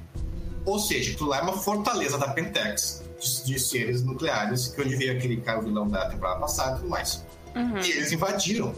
Ou 0.66 0.80
seja, 0.80 1.12
aquilo 1.14 1.30
lá 1.30 1.38
é 1.40 1.42
uma 1.42 1.54
fortaleza 1.58 2.18
da 2.18 2.28
Pentex 2.30 3.04
de, 3.20 3.46
de 3.46 3.60
seres 3.60 4.04
nucleares, 4.04 4.68
que 4.70 4.82
é 4.82 4.84
onde 4.86 4.96
veio 4.96 5.16
aquele 5.16 5.38
cara 5.38 5.60
o 5.60 5.64
vilão 5.64 5.88
da 5.88 6.10
temporada 6.10 6.40
passada 6.40 6.78
e 6.78 6.80
tudo 6.80 6.90
mais. 6.90 7.24
Uhum. 7.56 7.78
E 7.80 7.92
eles 7.92 8.12
invadiram 8.12 8.74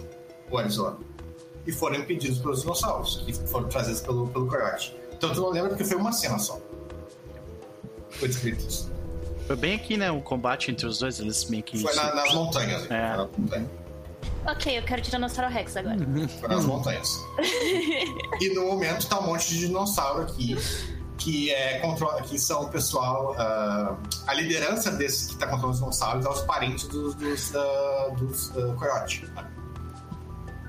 o 0.51 0.57
Arizona. 0.57 0.97
E 1.65 1.71
foram 1.71 1.95
impedidos 1.95 2.39
pelos 2.39 2.61
dinossauros, 2.61 3.23
que 3.25 3.33
foram 3.33 3.67
trazidos 3.67 4.01
pelo, 4.01 4.27
pelo 4.27 4.47
Coyote. 4.47 4.95
Então 5.13 5.31
tu 5.33 5.41
não 5.41 5.49
lembra 5.49 5.69
porque 5.69 5.83
foi 5.83 5.97
uma 5.97 6.11
cena 6.11 6.37
só. 6.39 6.59
Foi 8.11 8.27
descrito 8.27 8.65
isso. 8.67 8.91
Foi 9.47 9.55
bem 9.55 9.75
aqui, 9.75 9.95
né? 9.97 10.11
O 10.11 10.21
combate 10.21 10.71
entre 10.71 10.85
os 10.85 10.99
dois, 10.99 11.19
eles 11.19 11.45
meio 11.45 11.63
que. 11.63 11.81
Foi 11.81 11.93
na- 11.95 12.15
nas 12.15 12.33
montanhas. 12.33 12.87
né? 12.89 12.97
É. 13.03 13.07
Foi 13.15 13.17
na 13.17 13.29
montanha. 13.37 13.69
Ok, 14.45 14.77
eu 14.77 14.83
quero 14.83 15.01
Tiranossauro 15.01 15.51
Rex 15.51 15.77
agora. 15.77 15.97
Foi 16.39 16.49
nas 16.49 16.65
montanhas. 16.65 17.19
e 18.39 18.53
no 18.53 18.65
momento 18.67 19.07
tá 19.07 19.19
um 19.19 19.27
monte 19.27 19.49
de 19.49 19.59
dinossauro 19.67 20.23
aqui. 20.23 20.55
Que, 21.17 21.51
é, 21.51 21.79
controla, 21.79 22.21
que 22.21 22.37
são 22.37 22.63
o 22.65 22.69
pessoal. 22.69 23.35
ah, 23.37 23.95
a 24.27 24.33
liderança 24.33 24.91
desses 24.91 25.29
que 25.29 25.35
tá 25.37 25.47
controlando 25.47 25.73
os 25.73 25.79
dinossauros 25.79 26.25
é 26.25 26.29
os 26.29 26.41
parentes 26.41 26.87
dos, 26.87 27.15
dos, 27.15 27.55
ah, 27.55 28.09
dos 28.17 28.51
ah, 28.55 28.73
Coyote. 28.77 29.25
né? 29.35 29.47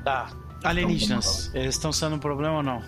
Tá. 0.05 0.31
Alienígenas, 0.65 1.51
eles 1.55 1.75
estão 1.75 1.93
sendo 1.93 2.17
um 2.17 2.19
problema 2.19 2.57
ou 2.57 2.63
não? 2.63 2.83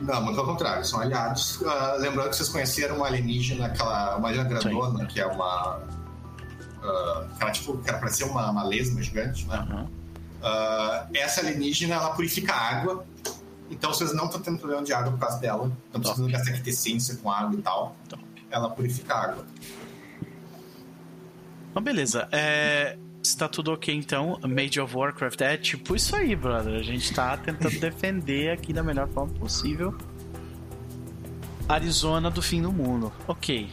Não, 0.00 0.20
muito 0.22 0.40
ao 0.40 0.46
contrário, 0.46 0.84
são 0.84 1.00
aliados. 1.00 1.62
Ah, 1.64 1.96
lembrando 1.98 2.30
que 2.30 2.36
vocês 2.36 2.48
conheceram 2.48 2.96
uma 2.96 3.06
alienígena, 3.06 3.66
aquela 3.66 4.16
uma 4.16 4.28
alienígena 4.28 4.60
grandona, 4.60 5.06
que 5.06 5.20
é 5.20 5.26
uma. 5.26 5.80
ah, 6.82 7.28
que 7.36 7.42
ela, 7.42 7.52
tipo, 7.52 7.78
que 7.78 7.88
ela 7.88 7.98
parecia 7.98 8.26
uma, 8.26 8.50
uma 8.50 8.64
lesma 8.64 9.00
gigante, 9.00 9.46
né? 9.46 9.56
Aham. 9.56 10.01
Ah, 10.42 11.06
essa 11.14 11.40
alienígena, 11.40 11.94
ela 11.94 12.10
purifica 12.10 12.52
água. 12.52 13.04
Então 13.70 13.92
vocês 13.92 14.12
não 14.12 14.26
estão 14.26 14.40
tendo 14.40 14.58
problema 14.58 14.82
de 14.82 14.92
água 14.92 15.12
por 15.12 15.20
causa 15.20 15.38
dela. 15.38 15.72
Não 15.92 16.00
precisando 16.00 16.30
gastar 16.30 16.52
quintessência 16.52 17.16
com 17.16 17.30
água 17.30 17.58
e 17.58 17.62
tal. 17.62 17.96
Top. 18.08 18.22
Ela 18.50 18.68
purifica 18.68 19.14
a 19.14 19.22
água. 19.24 19.46
Então, 21.70 21.82
beleza. 21.82 22.28
É. 22.32 22.98
Se 23.22 23.36
tá 23.36 23.48
tudo 23.48 23.72
ok, 23.72 23.94
então, 23.94 24.36
Made 24.42 24.80
of 24.80 24.96
Warcraft 24.96 25.40
é 25.42 25.56
tipo 25.56 25.94
isso 25.94 26.16
aí, 26.16 26.34
brother. 26.34 26.74
A 26.74 26.82
gente 26.82 27.14
tá 27.14 27.36
tentando 27.36 27.78
defender 27.78 28.50
aqui 28.50 28.72
da 28.72 28.82
melhor 28.82 29.08
forma 29.08 29.32
possível. 29.34 29.96
Arizona 31.68 32.30
do 32.32 32.42
fim 32.42 32.60
do 32.60 32.72
mundo. 32.72 33.12
Ok. 33.28 33.70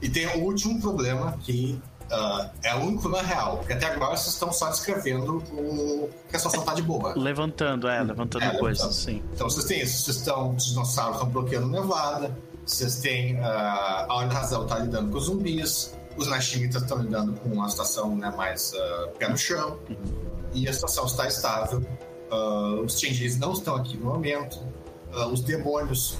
E 0.00 0.08
tem 0.08 0.26
o 0.28 0.44
último 0.44 0.80
problema 0.80 1.36
que 1.42 1.78
ah, 2.10 2.50
é 2.62 2.74
o 2.74 2.80
único 2.80 3.08
na 3.08 3.22
real. 3.22 3.58
Porque 3.58 3.72
até 3.72 3.86
agora 3.86 4.16
vocês 4.16 4.34
estão 4.34 4.52
só 4.52 4.68
descrevendo 4.68 5.36
o... 5.52 6.10
que 6.28 6.36
a 6.36 6.38
situação 6.38 6.64
tá 6.64 6.74
de 6.74 6.82
boa. 6.82 7.14
Levantando, 7.18 7.88
é, 7.88 8.02
levantando 8.02 8.44
É, 8.44 8.58
coisas, 8.58 8.82
levantando. 8.82 8.92
sim. 8.92 9.22
Então 9.32 9.48
vocês 9.48 9.64
têm 9.66 9.80
isso, 9.80 10.02
vocês 10.04 10.16
estão, 10.16 10.54
os 10.54 10.66
dinossauros 10.66 11.16
estão 11.16 11.30
bloqueando 11.30 11.68
Nevada, 11.68 12.36
vocês 12.66 12.96
têm 12.96 13.38
ah, 13.40 14.06
a 14.08 14.14
Hora 14.14 14.28
da 14.28 14.34
Razão 14.34 14.64
está 14.64 14.78
lidando 14.78 15.10
com 15.10 15.18
os 15.18 15.24
zumbis, 15.24 15.96
os 16.16 16.26
Nashimitas 16.26 16.82
estão 16.82 16.98
lidando 16.98 17.32
com 17.34 17.48
uma 17.48 17.68
situação 17.68 18.16
né, 18.16 18.32
mais 18.36 18.74
ah, 18.74 19.08
pé 19.18 19.28
no 19.28 19.38
chão, 19.38 19.78
e 20.52 20.68
a 20.68 20.72
situação 20.72 21.06
está 21.06 21.26
estável. 21.28 21.84
Ah, 22.30 22.80
os 22.84 22.98
changelings 22.98 23.38
não 23.38 23.52
estão 23.52 23.76
aqui 23.76 23.96
no 23.96 24.06
momento, 24.06 24.60
os 25.32 25.40
demônios 25.42 26.18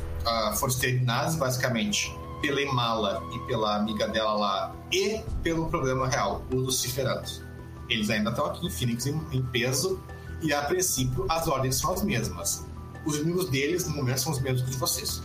foram 0.57 0.73
exterminados 0.73 1.37
basicamente 1.37 2.13
pela 2.41 2.61
Imala 2.61 3.23
e 3.35 3.39
pela 3.41 3.77
amiga 3.77 4.09
dela 4.09 4.35
lá, 4.35 4.73
e 4.93 5.21
pelo 5.43 5.69
problema 5.69 6.09
real, 6.09 6.43
os 6.53 6.63
Luciferanos. 6.63 7.43
Eles 7.89 8.09
ainda 8.11 8.31
estão 8.31 8.47
aqui 8.47 8.67
em 8.67 8.71
Phoenix 8.71 9.07
em, 9.07 9.21
em 9.33 9.43
peso, 9.43 10.01
e 10.43 10.53
a 10.53 10.63
princípio 10.63 11.27
as 11.29 11.47
ordens 11.49 11.77
são 11.77 11.93
as 11.93 12.03
mesmas. 12.03 12.65
Os 13.05 13.17
inimigos 13.17 13.49
deles, 13.51 13.87
no 13.89 13.95
momento, 13.97 14.21
são 14.21 14.33
os 14.33 14.41
mesmos 14.41 14.63
que 14.63 14.69
os 14.69 14.75
de 14.75 14.81
vocês. 14.81 15.23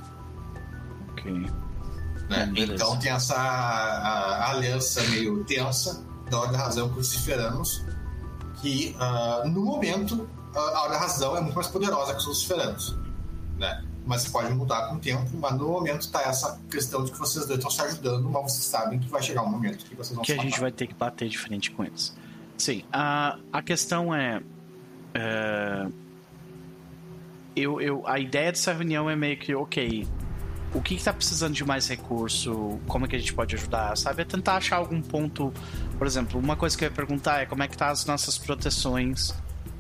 Ok. 1.12 1.32
né? 2.30 2.46
Hum, 2.50 2.54
então 2.56 2.98
tem 3.00 3.12
essa 3.12 3.36
a- 3.36 4.46
a 4.46 4.50
aliança 4.52 5.02
meio 5.10 5.44
tensa 5.46 6.04
da 6.30 6.40
Ordem 6.40 6.58
da 6.58 6.64
Razão 6.66 6.88
com 6.90 7.00
os 7.00 7.08
Luciferanos, 7.14 7.84
que 8.62 8.96
ah, 9.00 9.44
no 9.46 9.62
momento 9.64 10.28
a 10.56 10.60
a 10.60 10.82
Ordem 10.84 10.98
da 10.98 11.06
Razão 11.06 11.38
é 11.38 11.42
muito 11.42 11.54
mais 11.56 11.68
poderosa 11.68 12.14
que 12.14 12.20
os 12.20 12.26
Luciferanos. 12.28 12.98
Né? 13.58 13.84
Mas 14.06 14.28
pode 14.28 14.54
mudar 14.54 14.88
com 14.88 14.96
o 14.96 15.00
tempo, 15.00 15.26
mas 15.34 15.54
no 15.58 15.68
momento 15.68 16.10
tá 16.12 16.22
essa 16.22 16.60
questão 16.70 17.04
de 17.04 17.12
que 17.12 17.18
vocês 17.18 17.46
dois 17.46 17.58
estão 17.58 17.72
se 17.72 17.82
ajudando, 17.82 18.30
mas 18.30 18.44
vocês 18.54 18.66
sabem 18.66 19.00
que 19.00 19.10
vai 19.10 19.22
chegar 19.22 19.42
um 19.42 19.50
momento 19.50 19.84
que 19.84 19.96
vocês 19.96 20.16
vão 20.16 20.24
que 20.24 20.34
a 20.34 20.38
gente 20.38 20.60
vai 20.60 20.72
ter 20.72 20.86
que 20.86 20.94
bater 20.94 21.28
de 21.28 21.38
frente 21.38 21.72
com 21.72 21.84
eles. 21.84 22.16
Sim, 22.58 22.84
a, 22.94 23.38
a 23.52 23.62
questão 23.62 24.14
é, 24.14 24.42
é, 25.14 25.88
eu, 27.56 27.82
eu, 27.82 28.08
a 28.08 28.20
ideia 28.20 28.52
dessa 28.52 28.74
reunião 28.74 29.10
é 29.10 29.16
meio 29.16 29.38
que, 29.38 29.56
ok, 29.56 30.08
o 30.74 30.82
que 30.82 30.96
está 30.96 31.14
precisando 31.14 31.54
de 31.54 31.64
mais 31.64 31.88
recurso, 31.88 32.80
como 32.88 33.06
é 33.06 33.08
que 33.08 33.16
a 33.16 33.20
gente 33.20 33.34
pode 33.34 33.56
ajudar, 33.56 33.96
sabe? 33.98 34.22
É 34.22 34.26
tentar 34.26 34.58
achar 34.58 34.76
algum 34.76 35.02
ponto, 35.02 35.54
por 35.98 36.06
exemplo, 36.06 36.40
uma 36.40 36.56
coisa 36.56 36.78
que 36.78 36.84
eu 36.84 36.90
ia 36.90 36.94
perguntar 36.94 37.42
é 37.42 37.46
como 37.46 37.64
é 37.64 37.68
que 37.68 37.78
tá 37.78 37.90
as 37.90 38.06
nossas 38.06 38.38
proteções 38.38 39.34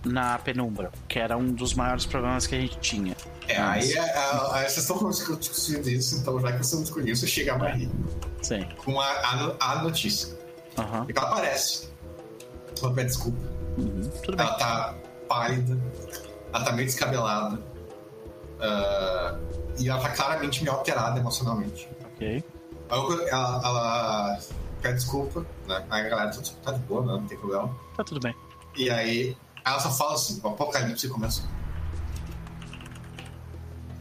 na 0.05 0.37
penumbra, 0.39 0.91
que 1.07 1.19
era 1.19 1.37
um 1.37 1.51
dos 1.51 1.73
maiores 1.73 2.05
problemas 2.05 2.47
que 2.47 2.55
a 2.55 2.59
gente 2.59 2.77
tinha. 2.79 3.15
É, 3.47 3.57
aí 3.57 3.97
a, 3.97 4.03
a, 4.03 4.59
a, 4.59 4.69
vocês 4.69 4.77
estão 4.77 5.09
discutindo 5.09 5.87
isso, 5.89 6.15
então 6.17 6.39
já 6.39 6.51
que 6.53 6.57
vocês 6.57 6.81
discutindo 6.81 7.09
isso, 7.11 7.27
chega 7.27 7.53
a 7.53 7.57
Marie 7.57 7.89
Sim. 8.41 8.67
com 8.83 8.99
a, 8.99 9.05
a, 9.07 9.55
a 9.71 9.83
notícia. 9.83 10.35
Aham. 10.77 11.05
E 11.07 11.17
ela 11.17 11.27
aparece. 11.29 11.89
Ela 12.81 12.93
pede 12.93 13.07
desculpa. 13.09 13.37
Uhum. 13.77 14.09
Tudo 14.23 14.37
bem. 14.37 14.45
Ela 14.45 14.55
tá 14.55 14.95
pálida, 15.27 15.77
ela 16.53 16.63
tá 16.65 16.71
meio 16.71 16.87
descabelada. 16.87 17.61
ah, 18.61 19.37
e 19.77 19.89
ela 19.89 19.99
tá 20.01 20.09
claramente 20.09 20.63
meio 20.63 20.75
alterada 20.75 21.19
emocionalmente. 21.19 21.89
Ok. 22.15 22.43
Aí 22.89 22.97
eu- 22.99 23.27
ela, 23.27 23.61
ela 23.63 24.39
pede 24.81 24.95
desculpa, 24.95 25.45
né? 25.67 25.85
Aí 25.89 26.05
a 26.05 26.09
galera 26.09 26.31
tá, 26.31 26.41
tá 26.63 26.71
de 26.71 26.79
boa, 26.79 27.01
né? 27.01 27.13
não 27.13 27.27
tem 27.27 27.37
problema. 27.37 27.75
Tá 27.97 28.03
tudo 28.03 28.19
bem. 28.21 28.33
E 28.77 28.89
aí 28.89 29.35
ela 29.65 29.79
só 29.79 29.91
fala 29.91 30.13
assim: 30.13 30.39
o 30.43 30.47
apocalipse 30.47 31.07
começou. 31.09 31.45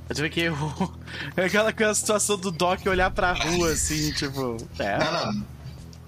Você 0.08 0.22
vê 0.22 0.28
que 0.30 0.48
o- 0.48 0.92
é 1.36 1.44
aquela, 1.46 1.70
aquela 1.70 1.94
situação 1.94 2.36
do 2.36 2.50
Doc 2.50 2.80
olhar 2.86 3.10
pra 3.10 3.32
rua 3.32 3.72
assim, 3.72 4.12
tipo. 4.12 4.56
É. 4.78 4.98
Não, 4.98 5.32
não. 5.32 5.46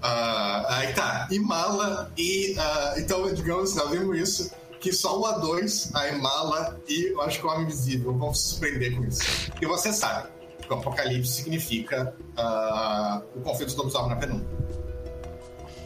Ah, 0.02 0.66
aí 0.68 0.92
tá. 0.92 1.26
Imala 1.30 2.10
e. 2.16 2.54
ah, 2.58 2.94
então, 2.98 3.32
digamos, 3.32 3.74
nós 3.74 3.90
vimos 3.90 4.18
isso. 4.18 4.50
Que 4.78 4.92
só 4.92 5.18
o 5.18 5.24
A2, 5.24 5.90
a 5.94 6.08
Imala 6.08 6.78
e 6.86 7.12
eu 7.12 7.20
acho 7.22 7.40
que 7.40 7.46
o 7.46 7.48
Homem 7.48 7.62
Invisível 7.62 8.12
vão 8.16 8.32
se 8.34 8.48
surpreender 8.50 8.94
com 8.94 9.04
isso. 9.04 9.50
E 9.60 9.66
você 9.66 9.92
sabe 9.92 10.28
que 10.60 10.70
o 10.72 10.76
Apocalipse 10.76 11.32
significa 11.32 12.14
ah, 12.36 13.22
o 13.34 13.40
conflito 13.40 13.68
dos 13.70 13.76
lobisomens 13.76 14.10
na 14.10 14.16
penumbra. 14.16 14.46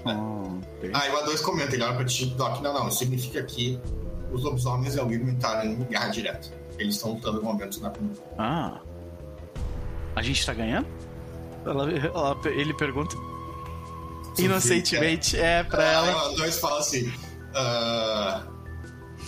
Hum, 0.06 0.60
ok. 0.78 0.90
Aí 0.92 1.10
o 1.12 1.16
A2 1.24 1.40
comenta, 1.42 1.74
ele 1.74 1.84
olha 1.84 1.94
pra 1.94 2.04
ti, 2.04 2.26
Doc, 2.26 2.60
não, 2.62 2.74
não, 2.74 2.90
significa 2.90 3.42
que 3.42 3.78
os 4.32 4.42
lobisomens 4.42 4.96
e 4.96 5.00
o 5.00 5.06
William 5.06 5.30
entraram 5.30 5.70
em 5.70 5.76
guerra 5.84 6.08
direta. 6.08 6.48
Eles 6.80 6.94
estão 6.96 7.12
lutando 7.12 7.38
no 7.38 7.44
momento 7.44 7.78
na 7.80 7.90
penumbra. 7.90 8.22
Ah. 8.38 8.80
A 10.16 10.22
gente 10.22 10.44
tá 10.44 10.52
ganhando? 10.54 10.86
Ela- 11.64 11.90
ela- 11.92 12.40
ele 12.46 12.72
pergunta. 12.74 13.14
Inocentemente, 14.38 15.38
é 15.38 15.62
pra 15.62 16.00
Aí 16.00 16.08
ela. 16.08 16.30
A2 16.34 16.58
fala 16.58 16.80
assim, 16.80 17.12
ah, 17.54 18.44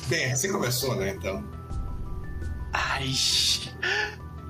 bem, 0.07 0.35
você 0.35 0.49
começou, 0.49 0.95
né, 0.97 1.11
então... 1.11 1.45
Ai. 2.73 3.13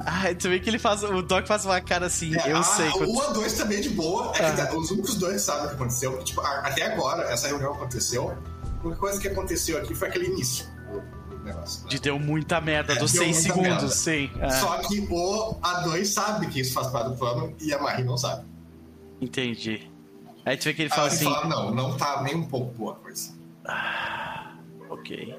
Ai, 0.04 0.34
tu 0.34 0.48
vê 0.48 0.60
que 0.60 0.70
ele 0.70 0.78
faz. 0.78 1.02
O 1.02 1.22
Doc 1.22 1.46
faz 1.46 1.64
uma 1.64 1.80
cara 1.80 2.06
assim, 2.06 2.34
É, 2.36 2.52
eu 2.52 2.56
a- 2.58 2.62
sei. 2.62 2.88
O 2.88 2.92
quando- 3.14 3.40
A2 3.40 3.56
também 3.56 3.78
é 3.78 3.80
de 3.80 3.90
boa. 3.90 4.30
É 4.36 4.38
que 4.52 4.60
Ah. 4.60 4.66
tá- 4.66 4.76
os 4.76 4.90
únicos 4.90 5.16
dois 5.16 5.42
sabem 5.42 5.66
o 5.66 5.68
que 5.70 5.74
aconteceu. 5.74 6.22
tipo, 6.22 6.40
até 6.40 6.92
agora, 6.92 7.24
essa 7.24 7.48
reunião 7.48 7.72
aconteceu. 7.74 8.30
A 8.30 8.86
única 8.86 9.00
coisa 9.00 9.20
que 9.20 9.28
aconteceu 9.28 9.78
aqui 9.78 9.94
foi 9.94 10.08
aquele 10.08 10.26
início 10.26 10.66
negócio. 11.54 11.82
né? 11.84 11.88
De 11.90 11.98
deu 12.00 12.18
muita 12.18 12.60
merda, 12.60 12.94
dos 12.96 13.12
deu 13.12 13.22
6 13.22 13.36
muita 13.36 13.52
segundos, 13.54 13.70
merda. 13.82 13.88
sim. 13.88 14.30
é, 14.40 14.50
Só 14.50 14.78
que 14.78 15.00
o 15.00 15.54
A2 15.62 16.04
sabe 16.04 16.46
que 16.48 16.60
isso 16.60 16.72
faz 16.74 16.88
parte 16.88 17.10
do 17.10 17.16
plano 17.16 17.54
e 17.60 17.72
a 17.72 17.78
Marie 17.80 18.04
não 18.04 18.16
sabe. 18.16 18.44
entendi. 19.20 19.90
Aí 20.44 20.56
tu 20.56 20.64
vê 20.64 20.74
que 20.74 20.82
ele 20.82 20.90
fala 20.90 21.06
assim. 21.08 21.24
fala, 21.24 21.46
não, 21.46 21.72
não 21.72 21.96
tá 21.96 22.20
nem 22.22 22.34
um 22.34 22.44
pouco 22.46 22.72
boa 22.74 22.92
a 22.94 22.96
coisa. 22.96 23.32
Ok. 24.90 25.36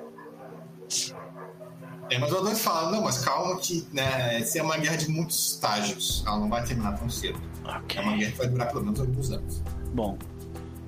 É, 2.09 2.17
mas 2.19 2.31
o 2.31 2.35
A2 2.41 2.55
fala, 2.55 2.91
não, 2.91 3.01
mas 3.03 3.19
calma 3.19 3.59
que 3.59 3.87
né, 3.91 4.39
essa 4.39 4.59
é 4.59 4.61
uma 4.61 4.77
guerra 4.77 4.97
de 4.97 5.09
muitos 5.09 5.53
estágios. 5.53 6.23
Ela 6.27 6.39
não 6.39 6.49
vai 6.49 6.63
terminar 6.63 6.97
tão 6.97 7.09
cedo. 7.09 7.39
Ok. 7.63 7.99
É 7.99 8.01
uma 8.01 8.15
guerra 8.17 8.31
que 8.31 8.37
vai 8.37 8.47
durar 8.47 8.67
pelo 8.69 8.83
menos 8.85 8.99
alguns 8.99 9.31
anos. 9.31 9.61
Bom, 9.93 10.17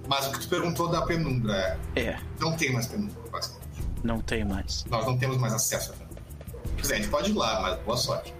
Mas 0.07 0.27
o 0.27 0.31
que 0.31 0.39
tu 0.41 0.49
perguntou 0.49 0.87
da 0.87 1.01
penumbra 1.03 1.79
é, 1.95 2.01
é, 2.01 2.19
não 2.39 2.55
tem 2.55 2.71
mais 2.73 2.87
penumbra, 2.87 3.15
basicamente. 3.31 3.64
Não 4.05 4.19
tem 4.21 4.45
mais. 4.45 4.85
Nós 4.89 5.05
não 5.05 5.17
temos 5.17 5.37
mais 5.37 5.53
acesso. 5.53 5.93
Quer 6.75 6.81
dizer, 6.81 6.93
a 6.93 6.97
gente 6.97 7.09
pode 7.09 7.31
ir 7.31 7.33
lá, 7.33 7.61
mas 7.61 7.79
boa 7.79 7.97
sorte. 7.97 8.33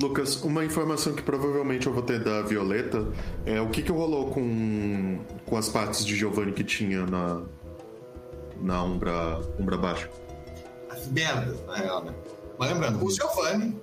Lucas, 0.00 0.42
uma 0.42 0.62
informação 0.62 1.14
que 1.14 1.22
provavelmente 1.22 1.86
eu 1.86 1.92
vou 1.92 2.02
ter 2.02 2.22
da 2.22 2.42
Violeta 2.42 3.06
é 3.46 3.60
o 3.60 3.70
que, 3.70 3.82
que 3.82 3.90
rolou 3.90 4.30
com, 4.30 5.20
com 5.46 5.56
as 5.56 5.70
partes 5.70 6.04
de 6.04 6.14
Giovanni 6.14 6.52
que 6.52 6.62
tinha 6.62 7.06
na, 7.06 7.42
na 8.60 8.82
Umbra, 8.82 9.40
Umbra 9.58 9.78
Baixa. 9.78 10.10
As 10.90 11.06
merdas, 11.06 11.64
na 11.66 11.76
real, 11.76 12.04
né? 12.04 12.14
Mas 12.58 12.70
lembrando, 12.72 13.02
o 13.02 13.10
Giovanni, 13.10 13.80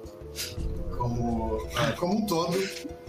como, 0.95 1.67
ah, 1.75 1.91
como 1.93 2.15
um 2.15 2.25
todo, 2.27 2.57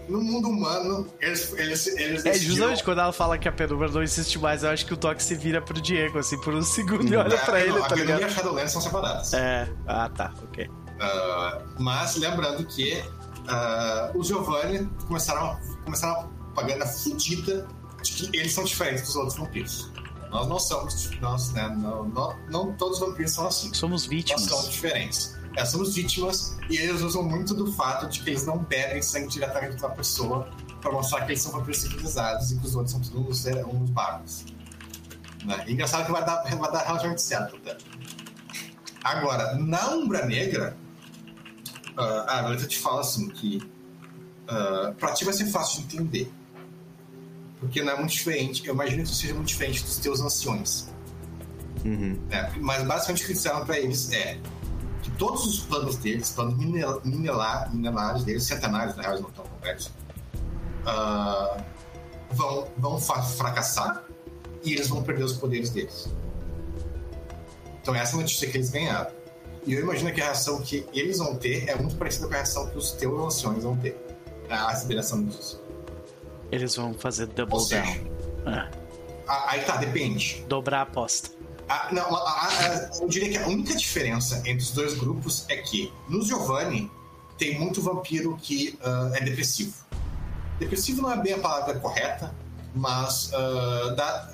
no 0.08 0.20
mundo 0.22 0.48
humano, 0.48 1.06
eles, 1.20 1.52
eles, 1.54 1.86
eles 1.86 2.24
É, 2.26 2.34
justamente 2.38 2.82
quando 2.84 3.00
ela 3.00 3.12
fala 3.12 3.36
que 3.38 3.48
a 3.48 3.52
penumbra 3.52 3.88
não 3.88 4.02
existe 4.02 4.38
mais, 4.38 4.62
eu 4.62 4.70
acho 4.70 4.84
que 4.86 4.94
o 4.94 4.96
Doc 4.96 5.20
se 5.20 5.34
vira 5.34 5.60
pro 5.62 5.80
Diego, 5.80 6.18
assim, 6.18 6.40
por 6.40 6.54
um 6.54 6.62
segundo 6.62 7.06
e 7.12 7.16
olha 7.16 7.34
É, 7.34 7.38
pra 7.38 7.60
ele, 7.60 7.70
não, 7.70 7.80
tá 7.80 7.86
a 7.86 7.88
Penumbra 7.90 8.12
e 8.12 8.16
ligado? 8.16 8.30
a 8.30 8.34
Shadowlands 8.34 8.72
são 8.72 8.80
separadas. 8.80 9.32
É. 9.34 9.68
Ah, 9.86 10.08
tá, 10.08 10.32
ok. 10.42 10.70
Ah, 11.00 11.62
mas 11.78 12.16
lembrando 12.16 12.64
que 12.66 13.02
ah, 13.48 14.10
os 14.14 14.26
Giovanni 14.28 14.88
começaram, 15.06 15.46
a- 15.52 15.60
começaram 15.84 16.20
a 16.20 16.24
propaganda 16.54 16.86
fudida 16.86 17.66
de 18.02 18.12
que 18.12 18.36
eles 18.38 18.52
são 18.52 18.64
diferentes 18.64 19.04
dos 19.04 19.16
outros 19.16 19.36
vampiros. 19.36 19.90
Nós 20.30 20.48
não 20.48 20.58
somos, 20.58 21.10
nós, 21.20 21.52
né, 21.52 21.68
não, 21.78 22.04
não, 22.08 22.36
não 22.50 22.72
todos 22.72 23.00
os 23.00 23.06
vampiros 23.08 23.32
são 23.32 23.46
assim. 23.46 23.72
Somos 23.72 24.02
Nós 24.02 24.10
vítimas. 24.10 24.42
somos 24.44 24.68
diferentes. 24.70 25.33
É, 25.56 25.64
somos 25.64 25.94
vítimas 25.94 26.56
e 26.68 26.76
eles 26.76 27.00
usam 27.00 27.22
muito 27.22 27.54
do 27.54 27.72
fato 27.72 28.08
de 28.08 28.20
que 28.20 28.30
eles 28.30 28.44
não 28.44 28.58
bebem 28.58 29.00
sangue 29.00 29.28
diretamente 29.28 29.76
da 29.76 29.88
pessoa 29.88 30.48
para 30.80 30.90
mostrar 30.90 31.24
que 31.24 31.32
eles 31.32 31.42
são 31.42 31.52
vampiros 31.52 31.78
civilizados 31.78 32.50
e 32.50 32.58
que 32.58 32.66
os 32.66 32.74
outros 32.74 32.92
são 32.92 33.00
todos 33.00 33.40
uns, 33.40 33.46
é, 33.46 33.62
bárbaros. 33.90 34.44
Né? 35.44 35.64
Engraçado 35.68 36.06
que 36.06 36.12
vai 36.12 36.24
dar, 36.24 36.42
vai 36.42 36.72
dar 36.72 36.80
relativamente 36.80 37.22
certo 37.22 37.56
até. 37.56 37.76
Agora, 39.02 39.54
na 39.54 39.90
Umbra 39.90 40.26
Negra, 40.26 40.76
ah, 41.96 42.38
a 42.38 42.42
Violeta 42.42 42.66
te 42.66 42.78
fala 42.78 43.02
assim 43.02 43.28
que 43.28 43.60
pra 44.98 45.12
ti 45.12 45.24
vai 45.24 45.34
ser 45.34 45.46
fácil 45.46 45.82
de 45.82 45.96
entender. 45.96 46.32
Porque 47.60 47.82
não 47.82 47.92
é 47.92 47.96
muito 47.96 48.12
diferente, 48.12 48.66
eu 48.66 48.74
imagino 48.74 49.02
que 49.02 49.08
isso 49.08 49.14
seja 49.14 49.34
muito 49.34 49.48
diferente 49.48 49.82
dos 49.82 49.96
teus 49.96 50.20
anciões. 50.20 50.92
Uhum. 51.84 52.18
né? 52.30 52.52
Mas 52.60 52.82
basicamente 52.82 53.24
o 53.24 53.26
que 53.26 53.32
disseram 53.34 53.64
pra 53.64 53.78
eles 53.78 54.10
é 54.10 54.38
que 55.04 55.10
todos 55.12 55.46
os 55.46 55.60
planos 55.60 55.96
deles, 55.96 56.30
planos 56.30 56.56
minel- 56.58 57.00
minelar, 57.04 57.72
milenares 57.74 58.24
deles, 58.24 58.42
centenários 58.44 58.96
na 58.96 59.02
real, 59.02 59.20
não 59.20 59.28
estão 59.28 59.44
completos, 59.44 59.90
ah, 60.86 61.58
vão, 62.30 62.66
vão 62.78 62.98
fracassar 62.98 64.02
e 64.64 64.72
eles 64.72 64.88
vão 64.88 65.02
perder 65.02 65.24
os 65.24 65.34
poderes 65.34 65.70
deles. 65.70 66.08
Então 67.82 67.94
essa 67.94 68.12
é 68.12 68.18
a 68.18 68.20
notícia 68.22 68.48
que 68.50 68.56
eles 68.56 68.70
ganharam. 68.70 69.10
E 69.66 69.74
eu 69.74 69.80
imagino 69.82 70.12
que 70.12 70.20
a 70.20 70.24
reação 70.24 70.60
que 70.60 70.86
eles 70.92 71.18
vão 71.18 71.36
ter 71.36 71.68
é 71.68 71.74
muito 71.76 71.96
parecida 71.96 72.26
com 72.26 72.32
a 72.32 72.36
reação 72.36 72.66
que 72.68 72.76
os 72.78 72.92
teus 72.92 73.18
anciões 73.20 73.62
vão 73.62 73.76
ter. 73.76 73.96
A 74.48 74.70
aspiração 74.70 75.22
disso. 75.24 75.62
Eles 76.52 76.76
vão 76.76 76.92
fazer 76.94 77.24
Ou 77.28 77.34
double 77.34 77.60
seja, 77.60 77.82
down. 77.82 78.04
Ah, 78.46 78.70
a- 79.26 79.50
aí 79.52 79.60
tá, 79.64 79.76
depende. 79.76 80.44
dobrar 80.48 80.80
a 80.80 80.82
aposta. 80.82 81.30
Ah, 81.68 81.88
não, 81.92 82.14
a- 82.14 82.20
a- 82.20 82.48
a- 82.48 82.90
eu 83.00 83.08
diria 83.08 83.30
que 83.30 83.38
a 83.38 83.46
única 83.48 83.74
diferença 83.74 84.38
entre 84.40 84.58
os 84.62 84.70
dois 84.70 84.94
grupos 84.94 85.44
é 85.48 85.56
que 85.56 85.92
no 86.08 86.22
Giovanni 86.22 86.90
tem 87.38 87.58
muito 87.58 87.80
vampiro 87.82 88.36
que 88.40 88.78
ah, 88.82 89.10
é 89.14 89.20
depressivo. 89.24 89.74
Depressivo 90.58 91.02
não 91.02 91.10
é 91.12 91.16
bem 91.20 91.32
a 91.34 91.38
palavra 91.38 91.74
correta, 91.80 92.34
mas 92.74 93.30
ah, 93.34 93.94
dá- 93.96 94.30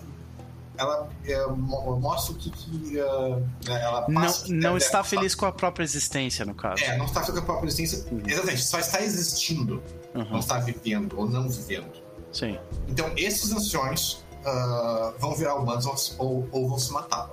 ela 0.77 1.11
é, 1.27 1.47
mo- 1.47 2.01
mostra 2.01 2.33
o 2.33 2.37
que, 2.37 2.51
que 2.51 2.99
ah, 3.01 3.39
ela 3.69 4.05
Não, 4.09 4.23
passa. 4.23 4.47
não 4.49 4.75
é, 4.75 4.79
está 4.79 5.05
feliz 5.05 5.35
com 5.35 5.47
a 5.47 5.53
própria 5.53 5.85
existência, 5.85 6.45
no 6.45 6.55
caso. 6.55 6.83
É, 6.83 6.97
não 6.97 7.05
está 7.05 7.21
feliz 7.23 7.39
com 7.39 7.45
a 7.45 7.47
própria 7.47 7.69
existência. 7.69 8.07
Exatamente, 8.27 8.63
só 8.63 8.79
está 8.79 9.01
existindo, 9.03 9.83
não 10.15 10.23
Uhum, 10.25 10.39
está 10.39 10.59
vivendo 10.59 11.19
ou 11.19 11.29
não 11.29 11.49
vivendo. 11.49 11.93
Sim. 12.33 12.59
Então, 12.89 13.11
esses 13.17 13.53
anciões 13.53 14.25
ah, 14.45 15.13
vão 15.19 15.35
virar 15.35 15.55
humanos 15.57 16.15
ou, 16.19 16.49
ou 16.53 16.69
vão 16.69 16.79
se 16.79 16.93
matar. 16.93 17.31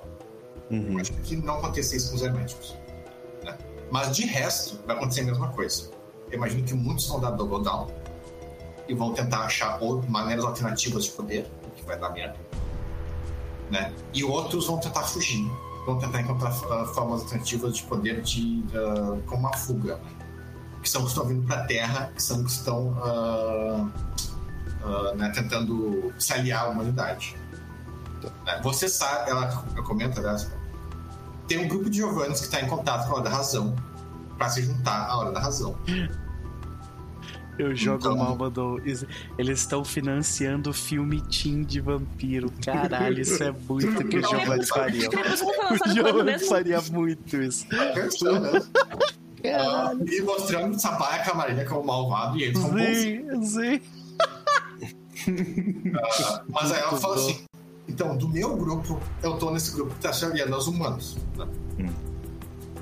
Uhum. 0.69 0.99
Acho 0.99 1.13
que 1.13 1.35
não 1.35 1.55
acontecer 1.55 1.97
isso 1.97 2.09
com 2.09 2.15
os 2.15 2.21
herméticos. 2.21 2.75
né? 3.43 3.57
Mas 3.91 4.15
de 4.15 4.25
resto, 4.25 4.79
vai 4.85 4.95
acontecer 4.95 5.21
a 5.21 5.25
mesma 5.25 5.49
coisa. 5.49 5.89
Eu 6.29 6.37
imagino 6.37 6.63
que 6.63 6.73
muitos 6.73 7.07
vão 7.07 7.19
dar 7.19 7.31
double 7.31 7.63
down 7.63 7.87
e 8.87 8.93
vão 8.93 9.13
tentar 9.13 9.39
achar 9.39 9.79
maneiras 10.07 10.45
alternativas 10.45 11.05
de 11.05 11.11
poder, 11.11 11.49
o 11.65 11.71
que 11.71 11.83
vai 11.83 11.97
dar 11.97 12.09
merda. 12.09 12.37
Né? 13.69 13.93
E 14.13 14.23
outros 14.23 14.67
vão 14.67 14.77
tentar 14.77 15.03
fugir. 15.03 15.45
Vão 15.85 15.97
tentar 15.97 16.21
encontrar 16.21 16.49
ah, 16.49 16.85
formas 16.93 17.21
alternativas 17.21 17.77
de 17.77 17.83
poder 17.83 18.21
de, 18.21 18.63
ah, 18.73 19.17
com 19.25 19.35
uma 19.35 19.55
fuga. 19.55 19.99
Que 20.81 20.89
são 20.89 21.01
os 21.01 21.13
que 21.13 21.19
estão 21.19 21.27
vindo 21.27 21.45
para 21.47 21.61
a 21.61 21.65
Terra, 21.65 22.11
que 22.13 22.21
são 22.21 22.37
os 22.37 22.43
que 22.43 22.51
estão 22.51 22.97
ah, 23.01 23.89
ah, 24.83 25.13
né, 25.15 25.29
tentando 25.33 26.13
se 26.17 26.33
aliar 26.33 26.65
à 26.65 26.69
humanidade. 26.69 27.35
Né? 28.45 28.59
Você 28.63 28.87
sabe, 28.89 29.29
ela 29.31 29.47
comenta, 29.85 30.19
aliás, 30.19 30.51
tem 31.47 31.59
um 31.63 31.67
grupo 31.67 31.89
de 31.89 31.97
Giovannis 31.97 32.39
que 32.39 32.45
está 32.45 32.61
em 32.61 32.67
contato 32.67 33.05
com 33.07 33.13
a 33.13 33.15
Hora 33.15 33.23
da 33.23 33.29
Razão 33.29 33.75
para 34.37 34.49
se 34.49 34.61
juntar 34.63 35.07
à 35.07 35.17
Hora 35.17 35.31
da 35.31 35.39
Razão. 35.39 35.77
Eu 37.57 37.75
jogo 37.75 37.97
Então- 37.99 38.15
mal, 38.17 38.35
mandou. 38.37 38.79
Isso- 38.85 39.07
Eles 39.35 39.59
estão 39.61 39.83
financiando 39.83 40.71
filme 40.71 41.21
Team 41.21 41.63
de 41.63 41.81
vampiro. 41.81 42.51
Caralho, 42.63 43.19
isso 43.19 43.41
é 43.43 43.51
muito 43.51 44.05
que 44.07 44.17
o 44.19 44.21
Giovanni 44.29 44.65
faria. 44.67 45.09
O 45.09 45.89
Giovanni 45.91 46.23
mesmo? 46.23 46.47
faria 46.49 46.79
muito 46.91 47.35
isso. 47.41 47.65
E 49.43 50.21
mostrando 50.21 50.79
Sabaia 50.79 51.23
Camarilha 51.23 51.65
como 51.65 51.83
malvado 51.85 52.37
e 52.37 52.43
eles 52.43 52.59
são 52.59 52.69
bons. 52.69 52.79
Sim, 52.97 53.43
sim. 53.43 53.81
Mas 56.49 56.71
aí 56.71 56.79
ela 56.81 56.97
fala 56.97 57.15
bom. 57.15 57.21
assim: 57.21 57.43
então, 57.87 58.17
do 58.17 58.27
meu 58.29 58.55
grupo, 58.57 58.99
eu 59.23 59.37
tô 59.37 59.51
nesse 59.51 59.71
grupo 59.71 59.93
que 59.95 60.01
tá 60.01 60.11
se 60.13 60.25
aliando 60.25 60.53
aos 60.55 60.67
humanos. 60.67 61.17
né? 61.35 61.47
Hum. 61.79 61.89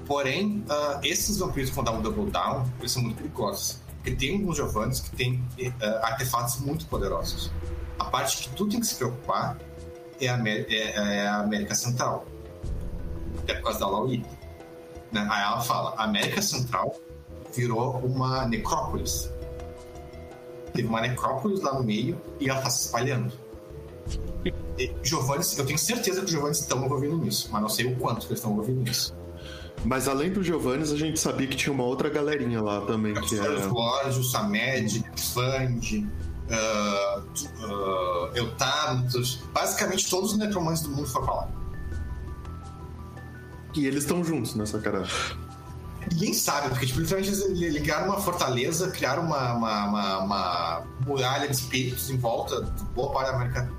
Porém, 0.05 0.63
ah, 0.69 0.99
esses 1.03 1.37
vampiros 1.37 1.69
que 1.69 1.75
vão 1.75 1.83
dar 1.83 1.91
um 1.91 2.01
double 2.01 2.29
down, 2.29 2.65
eles 2.79 2.91
são 2.91 3.01
muito 3.01 3.17
perigosos. 3.17 3.79
Porque 3.97 4.11
tem 4.15 4.35
alguns 4.35 4.55
Giovannis 4.57 4.99
que 4.99 5.15
têm 5.15 5.43
ah, 5.81 6.07
artefatos 6.07 6.57
muito 6.59 6.85
poderosos. 6.87 7.51
A 7.97 8.05
parte 8.05 8.37
que 8.49 8.55
tu 8.55 8.67
tem 8.67 8.79
que 8.79 8.85
se 8.85 8.95
preocupar 8.95 9.57
é 10.21 10.27
a, 10.27 10.35
Amé- 10.35 10.65
é- 10.69 11.17
é 11.21 11.27
a 11.27 11.39
América 11.39 11.73
Central. 11.75 12.25
Até 13.39 13.55
por 13.55 13.63
causa 13.65 13.79
da 13.79 13.87
Lauri. 13.87 14.23
Né? 15.11 15.27
Aí 15.29 15.43
ela 15.43 15.61
fala: 15.61 15.93
a 15.97 16.03
América 16.03 16.41
Central 16.41 16.95
virou 17.55 17.97
uma 17.99 18.45
necrópolis. 18.47 19.29
Teve 20.75 20.87
uma 20.87 21.01
necrópolis 21.01 21.61
lá 21.61 21.73
no 21.73 21.83
meio 21.83 22.19
e 22.39 22.49
ela 22.49 22.61
tá 22.61 22.69
se 22.69 22.85
espalhando. 22.85 23.31
E, 24.77 24.93
Giovanni, 25.01 25.43
eu 25.57 25.65
tenho 25.65 25.79
certeza 25.79 26.19
que 26.19 26.25
os 26.25 26.31
Giovanni 26.31 26.51
estão 26.51 26.85
envolvidos 26.85 27.19
nisso, 27.19 27.49
mas 27.51 27.61
não 27.61 27.69
sei 27.69 27.87
o 27.87 27.95
quanto 27.95 28.21
que 28.21 28.27
eles 28.27 28.39
estão 28.39 28.51
envolvidos 28.51 28.83
nisso. 28.83 29.15
Mas 29.83 30.07
além 30.07 30.31
do 30.31 30.43
Giovannis, 30.43 30.91
a 30.91 30.97
gente 30.97 31.19
sabia 31.19 31.47
que 31.47 31.55
tinha 31.55 31.71
uma 31.71 31.83
outra 31.83 32.09
galerinha 32.09 32.61
lá 32.61 32.81
também, 32.81 33.13
que 33.13 33.37
era. 33.37 33.59
Os 33.59 33.65
Lords, 33.67 34.17
o 34.17 34.23
Samed, 34.23 35.03
Fand, 35.33 36.07
uh, 36.49 37.19
uh, 37.63 38.31
basicamente 39.53 40.09
todos 40.09 40.31
os 40.31 40.37
necromantes 40.37 40.81
do 40.81 40.89
mundo 40.89 41.07
foram 41.07 41.25
pra 41.25 41.35
lá. 41.35 41.49
E 43.75 43.85
eles 43.85 44.03
estão 44.03 44.23
juntos 44.23 44.55
nessa 44.55 44.79
cara. 44.79 45.05
Ninguém 46.11 46.33
sabe, 46.33 46.69
porque 46.69 46.85
tipo, 46.85 46.99
literalmente 46.99 47.33
eles 47.33 47.59
ligaram 47.73 48.09
uma 48.09 48.21
fortaleza, 48.21 48.89
criaram 48.91 49.23
uma, 49.23 49.53
uma, 49.53 49.85
uma, 49.85 50.17
uma 50.19 50.83
muralha 51.05 51.47
de 51.47 51.55
espíritos 51.55 52.09
em 52.09 52.17
volta 52.17 52.63
de 52.63 52.83
boa 52.95 53.11
parte 53.11 53.31
da 53.31 53.35
América. 53.35 53.71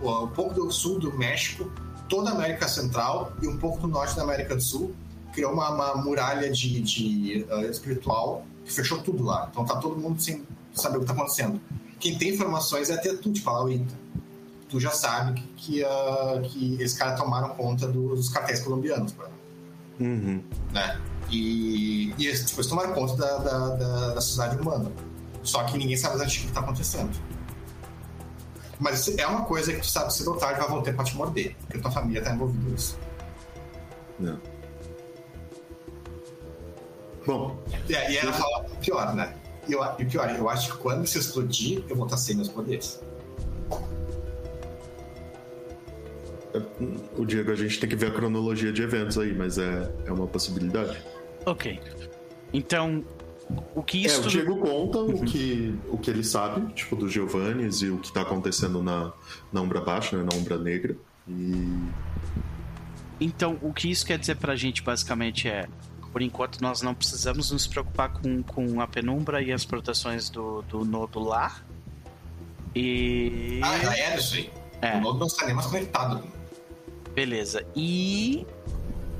Um 0.00 0.28
pouco 0.28 0.54
do 0.54 0.70
sul 0.70 0.98
do 0.98 1.12
México, 1.16 1.70
toda 2.08 2.30
a 2.30 2.32
América 2.32 2.68
Central 2.68 3.32
e 3.42 3.48
um 3.48 3.56
pouco 3.56 3.80
do 3.80 3.88
norte 3.88 4.14
da 4.16 4.22
América 4.22 4.54
do 4.54 4.62
Sul. 4.62 4.94
Criou 5.32 5.52
uma, 5.52 5.70
uma 5.70 5.96
muralha 5.96 6.50
de, 6.50 6.80
de 6.80 7.46
uh, 7.50 7.70
espiritual 7.70 8.44
que 8.64 8.72
fechou 8.72 8.98
tudo 9.02 9.24
lá. 9.24 9.48
Então 9.50 9.64
tá 9.64 9.76
todo 9.76 9.96
mundo 9.96 10.20
sem 10.20 10.46
saber 10.74 10.98
o 10.98 11.00
que 11.00 11.06
tá 11.06 11.12
acontecendo. 11.12 11.60
Quem 11.98 12.16
tem 12.16 12.30
informações 12.30 12.90
é 12.90 12.94
até 12.94 13.14
tu, 13.14 13.32
tipo, 13.32 13.48
a 13.50 13.54
Laurita. 13.54 13.94
Tu 14.68 14.78
já 14.78 14.90
sabe 14.90 15.40
que, 15.40 15.46
que, 15.56 15.84
uh, 15.84 16.40
que 16.42 16.74
esses 16.80 16.96
caras 16.96 17.18
tomaram 17.18 17.50
conta 17.50 17.86
dos 17.88 18.28
cartéis 18.28 18.60
colombianos, 18.60 19.12
por 19.12 19.24
exemplo. 19.24 19.37
Uhum. 20.00 20.42
Né? 20.72 21.00
E, 21.30 22.14
e 22.16 22.26
eles, 22.26 22.44
tipo, 22.44 22.60
eles 22.60 22.66
tomaram 22.68 22.92
conta 22.94 23.16
da, 23.16 23.38
da, 23.38 23.68
da, 23.70 24.14
da 24.14 24.20
sociedade 24.20 24.60
humana. 24.60 24.90
Só 25.42 25.62
que 25.64 25.78
ninguém 25.78 25.96
sabe 25.96 26.14
exatamente 26.14 26.38
o 26.38 26.42
que 26.42 26.48
está 26.48 26.60
acontecendo. 26.60 27.10
Mas 28.78 29.08
é 29.18 29.26
uma 29.26 29.44
coisa 29.44 29.72
que 29.72 29.80
tu 29.80 29.86
sabe 29.86 30.12
cedo 30.14 30.30
ou 30.30 30.36
tarde 30.36 30.60
vai 30.60 30.68
voltar 30.68 30.92
pra 30.94 31.04
te 31.04 31.16
morder, 31.16 31.56
porque 31.60 31.78
tua 31.78 31.90
família 31.90 32.22
tá 32.22 32.32
envolvida 32.32 32.70
nisso. 32.70 32.98
Não. 34.18 34.40
Bom. 37.26 37.58
E, 37.88 37.92
e 37.92 38.16
ela 38.16 38.32
fala 38.32 38.64
pior, 38.80 39.14
né? 39.14 39.34
E, 39.66 39.72
eu, 39.72 39.82
e 39.98 40.04
pior, 40.04 40.30
eu 40.30 40.48
acho 40.48 40.72
que 40.72 40.78
quando 40.78 41.04
isso 41.04 41.18
explodir, 41.18 41.84
eu 41.88 41.96
vou 41.96 42.06
estar 42.06 42.16
sem 42.16 42.36
meus 42.36 42.48
poderes. 42.48 43.00
O 47.16 47.24
Diego, 47.24 47.50
a 47.50 47.54
gente 47.54 47.78
tem 47.78 47.88
que 47.88 47.96
ver 47.96 48.08
a 48.08 48.10
cronologia 48.10 48.72
de 48.72 48.82
eventos 48.82 49.18
aí, 49.18 49.34
mas 49.34 49.58
é, 49.58 49.90
é 50.06 50.12
uma 50.12 50.26
possibilidade. 50.26 50.98
Ok. 51.44 51.80
Então, 52.52 53.04
o 53.74 53.82
que 53.82 54.04
isso. 54.04 54.22
É, 54.22 54.26
o 54.26 54.28
Diego 54.28 54.56
conta 54.58 54.98
uhum. 54.98 55.14
o, 55.14 55.24
que, 55.24 55.74
o 55.88 55.98
que 55.98 56.10
ele 56.10 56.22
sabe, 56.22 56.72
tipo, 56.72 56.94
do 56.96 57.08
Giovannis 57.08 57.80
e 57.82 57.88
o 57.88 57.98
que 57.98 58.12
tá 58.12 58.22
acontecendo 58.22 58.82
na, 58.82 59.12
na 59.52 59.60
Umbra 59.60 59.80
Baixa, 59.80 60.16
né, 60.16 60.26
na 60.30 60.36
Umbra 60.36 60.58
Negra. 60.58 60.96
E. 61.26 61.78
Então, 63.20 63.58
o 63.62 63.72
que 63.72 63.90
isso 63.90 64.06
quer 64.06 64.18
dizer 64.18 64.36
pra 64.36 64.54
gente, 64.54 64.82
basicamente, 64.82 65.48
é. 65.48 65.68
Por 66.12 66.22
enquanto, 66.22 66.60
nós 66.62 66.80
não 66.80 66.94
precisamos 66.94 67.50
nos 67.50 67.66
preocupar 67.66 68.12
com, 68.12 68.42
com 68.42 68.80
a 68.80 68.86
penumbra 68.86 69.42
e 69.42 69.52
as 69.52 69.64
proteções 69.64 70.30
do, 70.30 70.62
do 70.62 70.84
nodo 70.84 71.20
lá. 71.20 71.56
E. 72.74 73.60
Ah, 73.62 73.76
era 73.96 74.16
isso 74.18 74.34
aí. 74.36 74.50
É. 74.80 74.96
O 74.96 75.00
nodo 75.00 75.18
não 75.18 75.26
está 75.26 75.46
nem 75.46 75.54
mais 75.54 75.66
conectado. 75.66 76.22
Beleza. 77.18 77.66
E. 77.74 78.46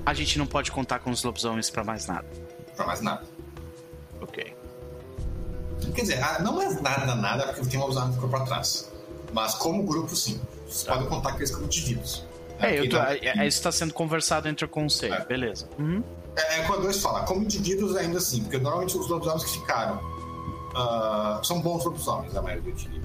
A 0.07 0.15
gente 0.15 0.39
não 0.39 0.47
pode 0.47 0.70
contar 0.70 1.01
com 1.01 1.11
os 1.11 1.25
lobisomens 1.25 1.69
para 1.69 1.83
mais 1.83 2.07
nada. 2.07 2.25
Pra 2.77 2.87
mais 2.87 3.01
nada. 3.01 3.25
Ok. 4.20 4.57
Quer 5.97 6.03
dizer, 6.03 6.23
ah, 6.23 6.39
não 6.41 6.62
é 6.62 6.73
nada, 6.81 7.16
nada, 7.16 7.53
porque 7.53 7.69
tem 7.69 7.83
usada 7.83 8.07
que 8.07 8.15
ficou 8.15 8.29
pra 8.29 8.41
trás. 8.43 8.89
Mas 9.33 9.55
como 9.57 9.83
grupo, 9.83 10.15
sim. 10.15 10.41
Vocês 10.65 10.85
tá. 10.85 10.93
podem 10.93 11.09
contar 11.09 11.33
com 11.33 11.39
eles 11.39 11.51
como 11.51 11.65
indivíduos. 11.65 12.25
É, 12.61 12.79
eu 12.79 12.89
tô, 12.89 12.99
é, 12.99 13.19
é, 13.19 13.47
isso 13.49 13.59
está 13.59 13.73
sendo 13.73 13.93
conversado 13.93 14.49
entre 14.49 14.65
o 14.65 14.69
conselho, 14.69 15.15
é. 15.15 15.25
beleza. 15.25 15.69
Uhum. 15.77 16.03
É, 16.37 16.61
é 16.61 16.62
quando 16.69 16.83
dois 16.83 17.03
fala, 17.03 17.25
como 17.25 17.43
indivíduos 17.43 17.97
ainda 17.97 18.19
assim, 18.19 18.43
porque 18.43 18.59
normalmente 18.59 18.97
os 18.97 19.09
lobisomens 19.09 19.45
que 19.45 19.59
ficaram 19.59 19.97
uh, 19.97 21.45
são 21.45 21.61
bons 21.61 21.85
lobisomens, 21.85 22.35
a 22.37 22.43
maioria 22.43 22.73
do 22.73 22.77
time. 22.79 23.03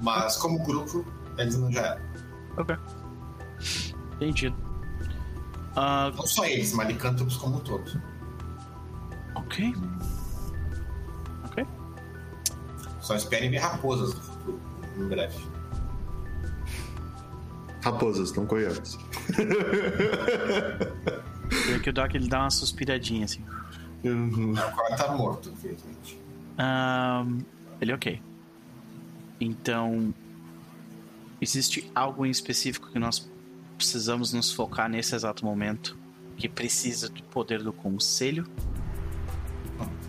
Mas 0.00 0.36
como 0.36 0.64
grupo, 0.64 1.04
eles 1.36 1.58
não 1.58 1.70
já 1.70 1.82
eram. 1.88 2.02
Ok. 2.56 2.76
Entendido. 4.16 4.56
Uh... 5.76 6.14
Não 6.16 6.26
só 6.26 6.44
eles, 6.44 6.72
mas 6.72 6.88
licântropos 6.88 7.36
como 7.36 7.56
um 7.56 7.60
todo. 7.60 8.00
Ok. 9.34 9.74
Ok. 11.44 11.66
Só 13.00 13.16
esperem 13.16 13.50
ver 13.50 13.58
raposas 13.58 14.14
no 14.14 14.20
futuro, 14.20 14.60
em 14.96 15.08
breve. 15.08 15.38
Raposas, 17.82 18.32
não 18.32 18.46
conheço. 18.46 18.98
E 21.50 21.80
que 21.80 21.90
o 21.90 21.92
Doc 21.92 22.14
ele 22.14 22.28
dá 22.28 22.40
uma 22.40 22.50
suspiradinha 22.50 23.26
assim. 23.26 23.44
Uhum. 24.04 24.52
O 24.52 24.54
cara 24.54 24.96
tá 24.96 25.12
morto, 25.16 25.50
infelizmente. 25.50 26.18
Um, 26.58 27.38
ele 27.80 27.92
é 27.92 27.94
ok. 27.94 28.22
Então, 29.40 30.14
existe 31.40 31.90
algo 31.94 32.24
em 32.24 32.30
específico 32.30 32.90
que 32.90 32.98
nós 32.98 33.30
precisamos 33.76 34.32
nos 34.32 34.52
focar 34.52 34.88
nesse 34.88 35.14
exato 35.14 35.44
momento 35.44 35.96
que 36.36 36.48
precisa 36.48 37.08
do 37.08 37.22
poder 37.24 37.62
do 37.62 37.72
conselho 37.72 38.46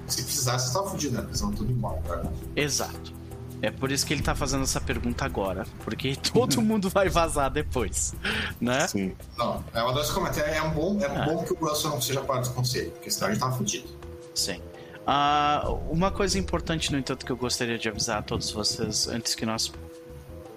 se 0.07 0.23
precisasse, 0.23 0.67
você 0.67 0.73
tava 0.73 0.89
fudido, 0.89 1.15
né? 1.15 1.23
Eles 1.27 1.41
vão 1.41 1.51
tudo 1.51 1.71
embora, 1.71 1.99
cara. 2.01 2.33
Exato. 2.55 3.13
É 3.61 3.71
por 3.71 3.91
isso 3.91 4.05
que 4.05 4.13
ele 4.13 4.21
tá 4.21 4.35
fazendo 4.35 4.63
essa 4.63 4.79
pergunta 4.79 5.25
agora. 5.25 5.65
Porque 5.83 6.15
todo 6.33 6.61
mundo 6.61 6.89
vai 6.89 7.09
vazar 7.09 7.49
depois. 7.49 8.13
Né? 8.61 8.87
Sim. 8.87 9.15
Não, 9.37 9.63
é 9.73 9.81
uma 9.81 9.93
das 9.93 10.11
comentários. 10.11 10.55
É 10.55 10.61
um 10.61 10.71
bom, 10.71 10.99
é 11.01 11.05
ah. 11.05 11.25
bom 11.25 11.43
que 11.43 11.53
o 11.53 11.55
Russell 11.55 11.89
não 11.89 12.01
seja 12.01 12.21
parte 12.21 12.49
do 12.49 12.55
conselho, 12.55 12.91
porque 12.91 13.09
senão 13.09 13.29
a 13.29 13.31
gente 13.31 13.39
tava 13.39 13.57
fudido. 13.57 13.87
Sim. 14.33 14.61
Uh, 15.07 15.73
uma 15.91 16.11
coisa 16.11 16.37
importante, 16.37 16.91
no 16.91 16.97
entanto, 16.97 17.25
que 17.25 17.31
eu 17.31 17.37
gostaria 17.37 17.77
de 17.77 17.87
avisar 17.89 18.19
a 18.19 18.21
todos 18.21 18.51
vocês 18.51 19.07
antes 19.07 19.33
que 19.33 19.45
nós 19.45 19.71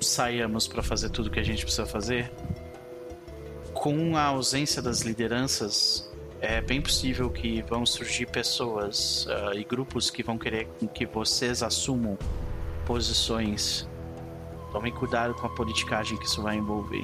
saiamos 0.01 0.69
para 0.69 0.83
fazer 0.83 1.11
tudo 1.11 1.31
que 1.31 1.41
a 1.41 1.43
gente 1.43 1.63
precisa 1.63 1.87
fazer. 1.87 2.31
Com 3.89 4.19
a 4.19 4.25
ausência 4.25 4.83
das 4.83 5.01
lideranças, 5.01 6.13
é 6.43 6.61
bem 6.61 6.79
possível 6.79 7.31
que 7.31 7.63
vão 7.63 7.87
surgir 7.87 8.27
pessoas 8.27 9.25
uh, 9.25 9.55
e 9.55 9.65
grupos 9.65 10.11
que 10.11 10.23
vão 10.23 10.37
querer 10.37 10.69
que 10.93 11.07
vocês 11.07 11.63
assumam 11.63 12.19
posições. 12.85 13.89
Tomem 14.73 14.93
cuidado 14.93 15.33
com 15.33 15.47
a 15.47 15.49
politicagem 15.49 16.19
que 16.19 16.27
isso 16.27 16.43
vai 16.43 16.59
envolver. 16.59 17.03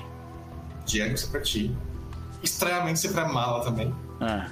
Diego, 0.85 1.15
isso 1.15 1.28
é 1.28 1.31
pra 1.31 1.40
ti. 1.40 1.74
Estranhamente, 2.43 2.98
isso 2.98 3.06
é 3.06 3.12
pra 3.12 3.32
mala 3.32 3.65
também. 3.65 3.94
Ah. 4.20 4.51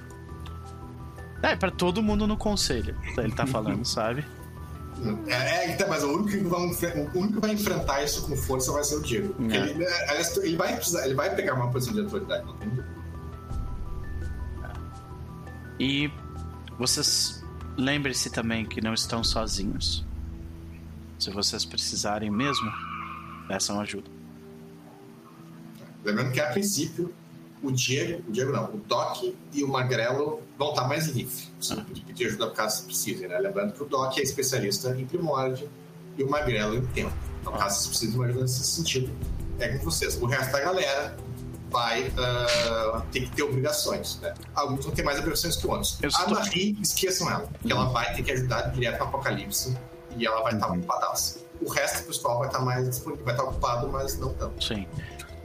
É, 1.43 1.55
pra 1.55 1.71
todo 1.71 2.03
mundo 2.03 2.27
no 2.27 2.39
conselho, 2.39 2.99
ele 3.19 3.35
tá 3.35 3.47
falando, 3.47 3.85
sabe? 3.85 4.25
É, 5.27 5.33
é, 5.33 5.75
então, 5.75 5.89
mas 5.89 6.03
o 6.03 6.13
único, 6.13 6.29
que 6.31 6.39
vai, 6.39 6.61
o 6.61 7.19
único 7.19 7.35
que 7.35 7.41
vai 7.41 7.53
enfrentar 7.53 8.03
isso 8.03 8.23
com 8.27 8.37
força 8.37 8.71
vai 8.73 8.85
ser 8.85 8.97
o 8.97 9.03
Diego. 9.03 9.35
É. 9.51 9.71
Ele, 9.71 9.85
ele, 10.43 10.57
vai 10.57 10.77
precisar, 10.77 11.05
ele 11.05 11.15
vai 11.15 11.35
pegar 11.35 11.55
uma 11.55 11.71
posição 11.71 11.95
de 11.95 12.01
autoridade, 12.01 12.45
não 12.45 12.57
tem 12.57 12.69
dúvida. 12.69 13.03
E 15.81 16.11
vocês 16.79 17.43
lembrem-se 17.77 18.31
também 18.31 18.65
que 18.65 18.81
não 18.81 18.95
estão 18.95 19.25
sozinhos. 19.25 20.05
Se 21.19 21.31
vocês 21.31 21.65
precisarem 21.65 22.31
mesmo, 22.31 22.71
peçam 23.49 23.81
ajuda. 23.81 24.11
Lembrando 26.05 26.33
que 26.33 26.41
a 26.41 26.51
princípio 26.51 27.13
o 27.63 27.71
Diego, 27.71 28.29
o 28.29 28.33
Diego 28.33 28.53
não, 28.53 28.65
o 28.65 28.79
Doc 28.79 29.23
e 29.53 29.65
o 29.65 29.69
Magrelo 29.69 30.43
vão 30.59 30.71
estar 30.71 30.89
mais 30.89 31.07
livres. 31.07 31.51
Você 31.61 31.75
ah. 31.75 31.85
pedir 32.07 32.27
ajuda 32.27 32.51
caso 32.51 32.85
precisem, 32.85 33.29
né? 33.29 33.39
Lembrando 33.39 33.73
que 33.73 33.83
o 33.83 33.87
Doc 33.87 34.19
é 34.19 34.23
especialista 34.23 34.91
em 34.99 35.07
primórdio 35.07 35.71
e 36.17 36.23
o 36.23 36.31
Magrelo 36.31 36.77
em 36.77 36.87
tempo. 36.87 37.15
Então, 37.41 37.53
caso 37.55 37.77
vocês 37.77 37.89
precisem 37.89 38.11
de 38.11 38.17
uma 38.17 38.27
ajuda 38.27 38.43
nesse 38.43 38.65
sentido, 38.65 39.13
é 39.59 39.69
com 39.69 39.85
vocês. 39.85 40.21
O 40.21 40.27
resto 40.27 40.53
da 40.53 40.61
galera 40.61 41.17
vai 41.71 42.09
uh, 42.09 43.01
ter 43.11 43.21
que 43.21 43.31
ter 43.31 43.43
obrigações. 43.43 44.19
Né? 44.21 44.35
Alguns 44.55 44.85
vão 44.85 44.95
ter 44.95 45.03
mais 45.03 45.19
obrigações 45.19 45.57
que 45.57 45.67
outros. 45.67 45.99
Eu 46.03 46.11
a 46.15 46.29
Marie, 46.29 46.77
esqueçam 46.81 47.31
ela, 47.31 47.47
porque 47.47 47.73
ela 47.73 47.87
vai 47.87 48.15
ter 48.15 48.23
que 48.23 48.33
ajudar 48.33 48.63
direto 48.73 48.99
no 48.99 49.05
Apocalipse 49.07 49.77
e 50.17 50.27
ela 50.27 50.43
vai 50.43 50.55
estar 50.55 50.69
uhum. 50.69 50.79
ocupadaça. 50.79 51.41
O 51.61 51.69
resto 51.71 52.03
do 52.03 52.07
pessoal 52.09 52.39
vai 52.39 52.49
estar 52.49 52.61
mais 52.61 52.89
disponível, 52.89 53.25
vai 53.25 53.35
estar 53.35 53.45
ocupado, 53.45 53.89
mas 53.89 54.19
não 54.19 54.35
tanto. 54.35 54.63
Sim. 54.63 54.87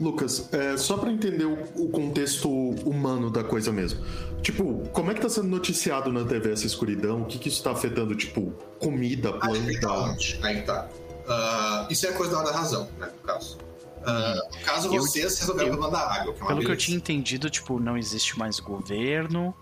Lucas, 0.00 0.48
é, 0.52 0.76
só 0.76 0.96
para 0.96 1.10
entender 1.10 1.44
o, 1.44 1.58
o, 1.74 1.88
contexto 1.88 2.48
humano 2.48 3.30
da 3.30 3.42
coisa 3.42 3.72
mesmo. 3.72 4.04
Tipo, 4.42 4.88
como 4.92 5.10
é 5.10 5.14
que 5.14 5.20
tá 5.20 5.28
sendo 5.28 5.48
noticiado 5.48 6.12
na 6.12 6.24
TV 6.24 6.52
essa 6.52 6.66
escuridão? 6.66 7.22
O 7.22 7.24
que, 7.24 7.38
que 7.38 7.48
isso 7.48 7.62
tá 7.62 7.72
afetando? 7.72 8.14
Tipo, 8.14 8.52
comida, 8.78 9.32
planta? 9.32 9.58
Aí 9.58 9.80
tá. 9.80 10.16
Aí 10.42 10.62
tá. 10.62 10.88
Uh, 11.26 11.92
isso 11.92 12.06
é 12.06 12.12
coisa 12.12 12.32
da 12.32 12.38
hora 12.38 12.52
da 12.52 12.56
razão, 12.56 12.88
né, 12.98 13.08
no 13.14 13.22
caso. 13.22 13.58
Uh, 13.98 14.64
caso 14.64 14.88
vocês 14.88 15.38
resolverem 15.40 15.72
o 15.72 15.76
problema 15.76 15.98
da 15.98 16.06
água. 16.06 16.32
Que 16.32 16.42
é 16.42 16.46
pelo 16.46 16.48
beleza. 16.48 16.66
que 16.66 16.72
eu 16.72 16.76
tinha 16.76 16.96
entendido, 16.96 17.50
tipo, 17.50 17.80
não 17.80 17.98
existe 17.98 18.38
mais 18.38 18.60
governo. 18.60 19.52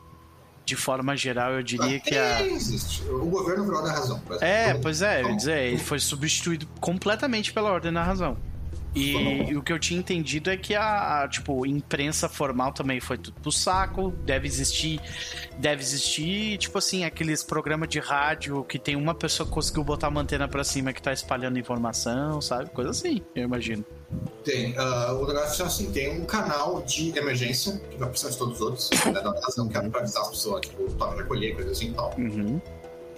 de 0.66 0.76
forma 0.76 1.16
geral, 1.16 1.52
eu 1.52 1.62
diria 1.62 1.98
que 1.98 2.14
a. 2.14 2.46
Existe. 2.46 3.02
O 3.08 3.26
governo 3.26 3.64
virou 3.64 3.82
da 3.82 3.92
razão. 3.92 4.20
É, 4.40 4.70
Então, 4.70 4.82
pois 4.82 5.00
é, 5.00 5.14
eu 5.14 5.16
ia 5.16 5.22
então, 5.22 5.36
dizer, 5.36 5.58
ele 5.64 5.78
foi 5.78 5.98
substituído 5.98 6.68
completamente 6.78 7.52
pela 7.52 7.70
Ordem 7.70 7.92
da 7.92 8.02
Razão. 8.02 8.36
E, 8.96 9.50
e 9.50 9.56
o 9.56 9.62
que 9.62 9.70
eu 9.70 9.78
tinha 9.78 10.00
entendido 10.00 10.50
é 10.50 10.56
que 10.56 10.74
a, 10.74 11.24
a, 11.24 11.28
tipo, 11.28 11.66
imprensa 11.66 12.30
formal 12.30 12.72
também 12.72 12.98
foi 12.98 13.18
tudo 13.18 13.38
pro 13.42 13.52
saco. 13.52 14.10
Deve 14.24 14.48
existir, 14.48 14.98
deve 15.58 15.82
existir, 15.82 16.56
tipo 16.56 16.78
assim, 16.78 17.04
aqueles 17.04 17.44
programas 17.44 17.90
de 17.90 17.98
rádio 17.98 18.64
que 18.64 18.78
tem 18.78 18.96
uma 18.96 19.14
pessoa 19.14 19.46
que 19.46 19.52
conseguiu 19.52 19.84
botar 19.84 20.08
uma 20.08 20.22
antena 20.22 20.48
pra 20.48 20.64
cima 20.64 20.94
que 20.94 21.02
tá 21.02 21.12
espalhando 21.12 21.58
informação, 21.58 22.40
sabe? 22.40 22.70
Coisa 22.70 22.90
assim, 22.90 23.20
eu 23.34 23.44
imagino. 23.44 23.84
Tem. 24.42 24.74
ah, 24.78 25.12
o 25.12 25.26
negócio 25.26 25.62
é 25.62 25.66
assim: 25.66 25.92
tem 25.92 26.18
um 26.18 26.24
canal 26.24 26.80
de 26.82 27.16
emergência, 27.18 27.78
que 27.90 27.98
vai 27.98 28.08
precisar 28.08 28.30
de 28.30 28.38
todos 28.38 28.54
os 28.54 28.60
outros, 28.62 28.90
né, 29.04 29.12
da 29.12 29.30
razão, 29.40 29.68
que 29.68 29.76
é 29.76 29.88
pra 29.90 30.00
avisar 30.00 30.22
as 30.22 30.30
pessoas, 30.30 30.62
tipo, 30.62 30.90
toque 30.92 31.18
recolher, 31.18 31.54
coisa 31.54 31.70
assim 31.70 31.90
e 31.90 31.92
tal. 31.92 32.14
Uhum. 32.16 32.60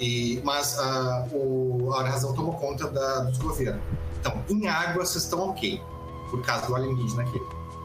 E, 0.01 0.41
mas 0.43 0.77
ah, 0.79 1.29
o, 1.33 1.93
a 1.95 2.03
razão 2.03 2.35
tomou 2.35 2.55
conta 2.55 2.89
da, 2.89 3.21
dos 3.21 3.39
governos. 3.39 3.83
Então, 4.20 4.45
em 4.49 4.66
água 4.66 5.05
vocês 5.05 5.24
estão 5.24 5.51
ok, 5.51 5.82
por 6.31 6.43
causa 6.43 6.66
do 6.66 6.74
alienígena 6.74 7.23
aqui. 7.23 7.40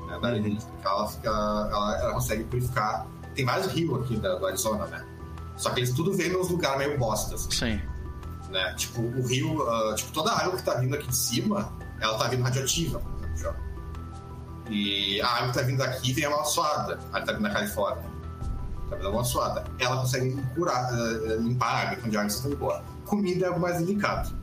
Né, 0.08 0.20
da 0.20 0.28
alienígena, 0.30 0.72
ela, 0.84 1.08
fica, 1.08 1.30
ela, 1.30 2.00
ela 2.02 2.14
consegue 2.14 2.44
purificar. 2.46 3.08
Tem 3.36 3.46
vários 3.46 3.68
rios 3.68 4.02
aqui 4.04 4.18
da, 4.18 4.36
do 4.36 4.46
Arizona, 4.46 4.86
né? 4.88 5.06
Só 5.58 5.70
que 5.70 5.80
eles 5.80 5.94
tudo 5.94 6.14
vêm 6.14 6.32
nos 6.32 6.50
lugares 6.50 6.78
meio 6.78 6.98
bosta, 6.98 7.36
assim, 7.36 7.52
Sim. 7.52 7.82
né? 8.50 8.74
Tipo, 8.76 9.02
o 9.02 9.26
rio, 9.28 9.68
ah, 9.70 9.94
tipo, 9.96 10.12
toda 10.12 10.32
a 10.32 10.44
água 10.44 10.58
que 10.58 10.64
tá 10.64 10.76
vindo 10.76 10.96
aqui 10.96 11.08
de 11.08 11.16
cima, 11.16 11.72
ela 12.00 12.18
tá 12.18 12.28
vindo 12.28 12.44
radioativa, 12.44 13.00
por 13.00 13.14
exemplo, 13.18 13.38
já. 13.38 13.56
E 14.70 15.22
a 15.22 15.28
água 15.28 15.48
que 15.50 15.60
tá 15.60 15.62
vindo 15.62 15.78
daqui 15.78 16.14
vem 16.14 16.26
amaldiçoada. 16.26 17.00
A 17.12 17.20
que 17.20 17.26
tá 17.26 17.34
vindo 17.34 17.44
da 17.44 17.50
Califórnia. 17.50 18.10
Tá 18.90 18.96
vindo 18.96 19.08
amaldiçoada. 19.08 19.64
Ela 19.80 19.98
consegue 19.98 20.42
curar, 20.56 20.90
eh, 20.94 21.38
limpar 21.38 21.68
a 21.68 21.82
água 21.82 21.98
quando 21.98 22.16
a 22.16 22.20
água 22.20 22.28
está 22.28 22.50
embora. 22.50 22.84
Comida 23.06 23.46
é 23.46 23.48
algo 23.50 23.60
mais 23.60 23.80
delicado. 23.80 24.34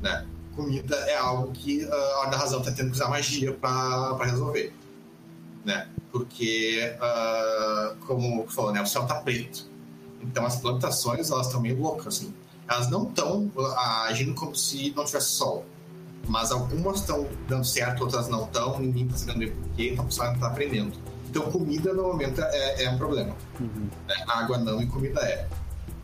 Né? 0.00 0.26
Comida 0.54 0.96
é 0.96 1.16
algo 1.16 1.52
que 1.52 1.84
ah, 1.84 1.94
a 1.94 2.18
Hora 2.20 2.30
da 2.30 2.36
Razão 2.36 2.62
tá 2.62 2.70
tendo 2.70 2.90
que 2.90 2.96
usar 2.96 3.08
magia 3.08 3.52
pra 3.52 4.18
resolver. 4.24 4.72
Né? 5.64 5.88
Porque, 6.10 6.96
ah, 7.00 7.94
como 8.06 8.46
falou, 8.48 8.72
né? 8.72 8.82
o 8.82 8.86
céu 8.86 9.06
tá 9.06 9.16
preto. 9.16 9.68
Então 10.22 10.44
as 10.44 10.56
plantações, 10.56 11.30
elas 11.30 11.46
estão 11.46 11.60
meio 11.60 11.80
loucas, 11.80 12.18
assim. 12.18 12.34
Elas 12.68 12.88
não 12.88 13.08
estão 13.08 13.50
agindo 14.08 14.34
como 14.34 14.54
se 14.54 14.92
não 14.96 15.04
tivesse 15.04 15.30
sol. 15.30 15.64
Mas 16.28 16.52
algumas 16.52 17.00
estão 17.00 17.26
dando 17.48 17.64
certo, 17.64 18.02
outras 18.02 18.28
não 18.28 18.44
estão. 18.44 18.78
Ninguém 18.78 19.06
está 19.06 19.16
sabendo 19.16 19.52
porquê, 19.52 19.90
então 19.90 20.04
a 20.04 20.06
pessoa 20.06 20.26
não 20.28 20.34
está 20.34 20.46
aprendendo. 20.48 20.92
Então 21.28 21.50
comida, 21.50 21.92
no 21.92 22.02
momento, 22.02 22.40
é, 22.42 22.84
é 22.84 22.90
um 22.90 22.98
problema. 22.98 23.34
Uhum. 23.58 23.88
né? 24.06 24.14
Água 24.28 24.58
não 24.58 24.82
e 24.82 24.86
comida 24.86 25.20
é. 25.20 25.48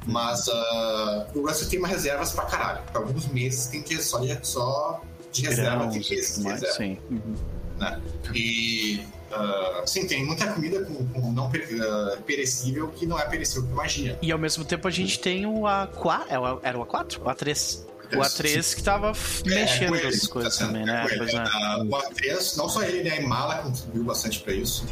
Mas 0.07 0.49
ah, 0.49 1.27
o 1.35 1.47
Russell 1.47 1.69
tem 1.69 1.79
uma 1.79 1.89
reservas 1.89 2.33
pra 2.33 2.45
caralho. 2.45 2.83
Por 2.93 2.99
alguns 3.03 3.27
meses 3.29 3.67
tem 3.67 3.83
que 3.83 4.01
só 4.03 4.19
de, 4.21 4.39
só 4.43 5.01
de 5.33 5.43
reserva, 5.43 5.89
tem 5.89 5.99
meses 5.99 6.37
de 6.39 6.43
mas, 6.45 6.53
reserva 6.61 6.77
sim. 6.77 6.99
Uhum. 7.11 7.35
né? 7.79 8.01
E 8.35 9.01
ah, 9.33 9.83
sim, 9.85 10.07
tem 10.07 10.25
muita 10.25 10.47
comida 10.47 10.85
com, 10.85 11.05
com 11.09 11.33
não 11.33 11.51
per- 11.51 11.69
ah, 11.83 12.19
perecível 12.25 12.89
que 12.89 13.05
não 13.07 13.19
é 13.19 13.27
perecível 13.27 13.65
por 13.65 13.75
magia. 13.75 14.17
E 14.23 14.31
ao 14.31 14.39
mesmo 14.39 14.65
tempo 14.65 14.87
a 14.87 14.91
gente 14.91 15.19
tem 15.19 15.45
o 15.45 15.63
A4. 15.63 16.23
é 16.29 16.69
Era 16.69 16.79
o 16.79 16.87
A4? 16.87 17.19
O 17.19 17.25
A3. 17.25 17.85
O 18.13 18.19
A3 18.21 18.75
que 18.77 18.83
tava 18.85 19.11
f- 19.13 19.43
mexendo 19.49 19.89
com 19.89 19.97
ele, 19.97 20.07
essas 20.07 20.29
coisas 20.29 20.57
tá 20.57 20.65
sendo- 20.67 20.69
também, 20.79 20.83
é 20.83 20.87
né? 20.87 21.07
é. 21.33 21.39
Ah, 21.39 21.79
o 21.83 21.89
A3, 21.91 22.57
não 22.57 22.69
só 22.69 22.83
ele, 22.85 23.03
né? 23.03 23.17
A 23.17 23.21
Imala 23.21 23.57
contribuiu 23.57 24.05
bastante 24.05 24.39
pra 24.39 24.53
isso. 24.55 24.87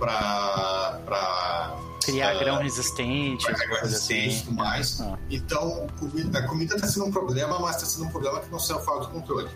Pra. 0.00 1.00
pra 1.04 1.76
Criar 2.02 2.30
ah, 2.30 2.38
grão 2.38 2.56
resistente, 2.56 3.44
coisas 3.44 3.82
resistente 3.82 4.24
e 4.24 4.28
assim. 4.28 4.44
tudo 4.46 4.56
mais. 4.56 5.00
Ah. 5.02 5.18
Então, 5.28 5.86
a 6.34 6.42
comida 6.42 6.74
está 6.74 6.88
sendo 6.88 7.06
um 7.06 7.10
problema, 7.12 7.58
mas 7.60 7.76
está 7.76 7.86
sendo 7.86 8.06
um 8.06 8.10
problema 8.10 8.40
que 8.40 8.50
não 8.50 8.58
saiu 8.58 8.80
fora 8.80 9.00
do 9.00 9.08
controle. 9.08 9.50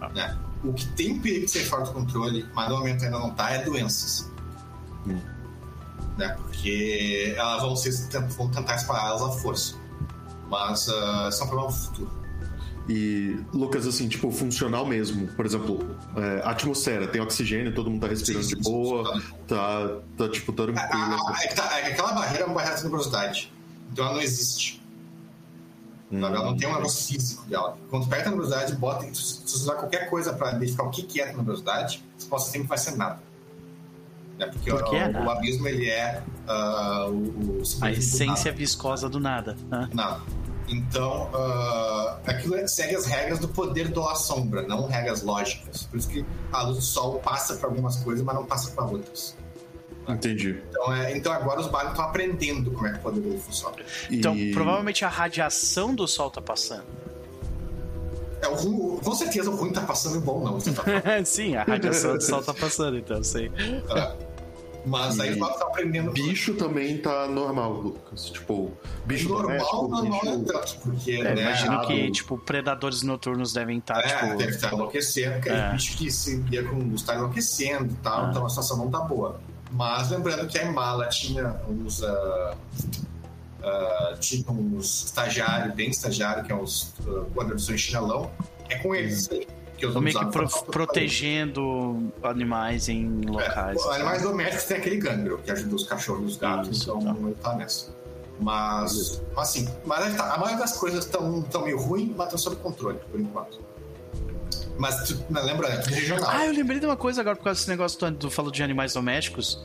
Ah. 0.00 0.08
Né? 0.08 0.38
O 0.64 0.72
que 0.72 0.86
tem 0.88 1.20
perigo 1.20 1.44
de 1.44 1.52
ser 1.52 1.64
fora 1.64 1.84
do 1.84 1.92
controle, 1.92 2.48
mas 2.54 2.70
no 2.70 2.78
momento 2.78 3.04
ainda 3.04 3.18
não 3.18 3.28
está, 3.28 3.50
é 3.50 3.62
doenças. 3.62 4.30
Hum. 5.06 5.20
Né? 6.16 6.28
Porque 6.30 7.34
elas 7.36 7.60
vão, 7.60 7.76
ser, 7.76 7.92
vão 8.38 8.48
tentar 8.48 8.76
espalhá-las 8.76 9.20
à 9.20 9.30
força. 9.30 9.76
Mas 10.48 10.88
ah, 10.88 11.30
são 11.30 11.46
problemas 11.46 11.74
do 11.74 11.80
futuro. 11.82 12.21
E, 12.88 13.36
Lucas, 13.52 13.86
assim, 13.86 14.08
tipo, 14.08 14.30
funcional 14.32 14.84
mesmo. 14.84 15.28
Por 15.28 15.46
exemplo, 15.46 15.96
é, 16.16 16.42
a 16.44 16.50
atmosfera 16.50 17.06
tem 17.06 17.20
oxigênio, 17.20 17.72
todo 17.74 17.88
mundo 17.90 18.00
tá 18.00 18.08
respirando 18.08 18.44
Sim, 18.44 18.56
de 18.56 18.64
sim, 18.64 18.70
boa, 18.70 19.20
sim. 19.20 19.26
tá, 19.46 19.98
tá 20.18 20.28
tipo, 20.28 20.52
tranquilo. 20.52 20.80
Ah, 20.88 21.16
ah, 21.28 21.44
é 21.44 21.46
tá- 21.48 21.78
é 21.78 21.82
que 21.82 21.92
aquela 21.92 22.12
barreira 22.12 22.42
é 22.42 22.46
uma 22.46 22.54
barreira 22.54 22.74
de 22.76 22.82
tenebrosidade. 22.82 23.52
Então 23.92 24.04
ela 24.06 24.14
não 24.14 24.22
existe. 24.22 24.82
sabe? 26.10 26.24
Ela 26.24 26.44
não 26.44 26.56
tem 26.56 26.68
um 26.68 26.74
negócio 26.74 27.06
físico 27.14 27.44
dela. 27.48 27.76
Quando 27.88 28.08
pega 28.08 28.22
a 28.22 28.24
tenebrosidade, 28.24 28.74
bota, 28.74 29.04
se 29.14 29.40
você 29.46 29.56
usar 29.56 29.74
qualquer 29.76 30.10
coisa 30.10 30.32
para 30.32 30.52
identificar 30.52 30.82
o 30.84 30.90
que 30.90 31.02
que 31.04 31.20
é 31.20 31.30
a 31.30 31.86
resposta 32.16 32.50
sempre 32.50 32.68
vai 32.68 32.78
ser 32.78 32.96
nada. 32.96 33.20
Né? 34.38 34.46
Porque 34.46 34.70
Por 34.70 34.82
que 34.84 34.94
o, 34.96 34.98
é 34.98 35.08
o, 35.08 35.12
nada? 35.12 35.32
abismo 35.32 35.68
ele 35.68 35.88
é 35.88 36.22
ah, 36.48 37.06
o, 37.08 37.60
o 37.60 37.62
A 37.80 37.92
essência 37.92 38.50
viscosa 38.50 39.08
do 39.08 39.20
nada. 39.20 39.56
né? 39.70 39.88
Nada. 39.94 40.20
Então, 40.72 41.28
ah, 41.34 42.18
aquilo 42.26 42.54
é- 42.56 42.66
segue 42.66 42.96
as 42.96 43.04
regras 43.04 43.38
do 43.38 43.46
poder 43.48 43.88
da 43.88 44.14
sombra, 44.14 44.62
não 44.62 44.86
regras 44.86 45.22
lógicas. 45.22 45.82
Por 45.84 45.98
isso 45.98 46.08
que 46.08 46.24
a 46.50 46.62
luz 46.62 46.76
do 46.78 46.82
sol 46.82 47.18
passa 47.18 47.56
para 47.56 47.68
algumas 47.68 47.96
coisas, 47.96 48.24
mas 48.24 48.34
não 48.34 48.46
passa 48.46 48.70
para 48.70 48.84
outras. 48.84 49.36
Entendi. 50.08 50.60
Então, 50.70 50.92
é, 50.94 51.16
então 51.16 51.30
agora 51.32 51.60
os 51.60 51.66
barcos 51.68 51.90
estão 51.92 52.06
aprendendo 52.06 52.70
como 52.72 52.86
é 52.86 52.92
que 52.92 52.98
o 52.98 53.02
poder 53.02 53.20
dele 53.20 53.38
funciona. 53.38 53.76
Então, 54.10 54.34
E- 54.34 54.52
provavelmente 54.52 55.04
a 55.04 55.08
radiação 55.08 55.94
do 55.94 56.08
sol 56.08 56.30
tá 56.30 56.40
passando. 56.40 56.84
É, 58.40 58.48
o 58.48 58.54
ruim- 58.54 58.98
com 58.98 59.14
certeza 59.14 59.50
o 59.50 59.54
ruim 59.54 59.72
tá 59.72 59.82
passando 59.82 60.16
e 60.16 60.18
o 60.18 60.20
bom 60.22 60.42
não. 60.42 60.54
Você 60.54 60.72
tá 60.72 60.82
falando. 60.82 61.02
Sim, 61.26 61.54
a 61.54 61.62
radiação 61.62 62.16
do 62.16 62.20
sol 62.22 62.42
tá 62.42 62.52
passando, 62.54 62.96
então, 62.98 63.22
sei. 63.22 63.52
Mas 64.84 65.20
aí 65.20 65.30
E 65.30 65.32
os 65.32 65.38
barcos 65.38 65.56
estão 65.56 65.68
aprendendo. 65.68 66.10
Bicho 66.12 66.54
também 66.54 66.98
tá 66.98 67.28
normal, 67.28 67.72
Lucas. 67.74 68.30
Tipo, 68.30 68.72
bicho 69.06 69.28
normal, 69.28 69.46
doméstico, 69.48 69.88
normal 69.88 70.02
bicho... 70.02 70.24
não 70.24 70.32
é 70.32 70.44
tanto, 70.44 70.78
porque 70.80 71.10
É, 71.12 71.34
né, 71.34 71.42
imagino 71.42 71.86
que, 71.86 72.10
tipo, 72.10 72.38
predadores 72.38 73.02
noturnos 73.02 73.52
devem 73.52 73.78
estar, 73.78 74.00
é, 74.00 74.08
tipo. 74.08 74.36
deve 74.36 74.50
estar 74.50 74.72
enlouquecendo, 74.72 75.34
porque 75.34 75.50
É. 75.50 75.52
é. 75.52 75.72
bicho 75.72 75.96
que 75.96 76.10
se 76.10 76.36
via 76.40 76.64
com 76.64 76.76
luz 76.76 77.00
está 77.00 77.14
enlouquecendo 77.14 77.92
e 77.92 77.96
tal, 78.02 78.26
É. 78.26 78.30
então 78.30 78.44
a 78.44 78.48
situação 78.48 78.76
não 78.76 78.90
tá 78.90 79.00
boa. 79.00 79.40
Mas 79.70 80.10
lembrando 80.10 80.46
que 80.48 80.58
a 80.58 80.64
Imala 80.64 81.06
tinha 81.08 81.56
uns. 81.68 82.02
ah, 82.02 82.54
ah, 83.64 84.14
tinha 84.18 84.44
uns 84.50 85.04
estagiários, 85.04 85.74
bem 85.74 85.88
estagiário, 85.90 86.42
que 86.44 86.50
é 86.50 86.54
os 86.56 86.94
uh, 87.06 87.26
guarda-missões 87.32 87.80
chinelão, 87.80 88.28
é 88.68 88.76
com 88.78 88.92
eles 88.94 89.30
aí. 89.30 89.46
Que 89.82 89.86
os 89.86 89.96
meio 89.96 90.16
que 90.16 90.26
pro- 90.26 90.48
protegendo 90.70 92.12
animais 92.22 92.88
em 92.88 93.20
locais. 93.22 93.84
É, 93.84 93.94
animais 93.96 94.22
domésticos 94.22 94.64
tem 94.66 94.76
aquele 94.76 94.96
gangro 94.98 95.38
que 95.38 95.50
ajuda 95.50 95.74
os 95.74 95.84
cachorros 95.84 96.22
e 96.22 96.26
os 96.26 96.36
gatos, 96.36 96.68
Isso, 96.78 96.90
então 96.96 97.14
tá. 97.14 97.20
ele 97.20 97.34
tá 97.34 97.54
nessa. 97.56 97.90
Mas, 98.38 99.20
mas 99.34 99.48
assim, 99.48 99.68
mas 99.84 100.14
tá, 100.16 100.34
a 100.34 100.38
maioria 100.38 100.58
das 100.58 100.76
coisas 100.76 101.04
estão 101.04 101.42
tão 101.42 101.64
meio 101.64 101.78
ruim, 101.80 102.14
mas 102.16 102.26
estão 102.26 102.38
sob 102.38 102.56
controle, 102.56 102.98
por 103.10 103.18
enquanto. 103.18 103.60
Mas 104.78 105.02
tu, 105.08 105.24
lembra, 105.30 105.68
é 105.68 105.76
tudo 105.78 105.94
regional. 105.94 106.30
Ah, 106.30 106.46
eu 106.46 106.52
lembrei 106.52 106.78
de 106.80 106.86
uma 106.86 106.96
coisa 106.96 107.20
agora 107.20 107.36
por 107.36 107.44
causa 107.44 107.58
desse 107.58 107.70
negócio 107.70 107.98
do, 107.98 108.10
do 108.12 108.30
falou 108.30 108.50
de 108.52 108.62
animais 108.62 108.94
domésticos. 108.94 109.64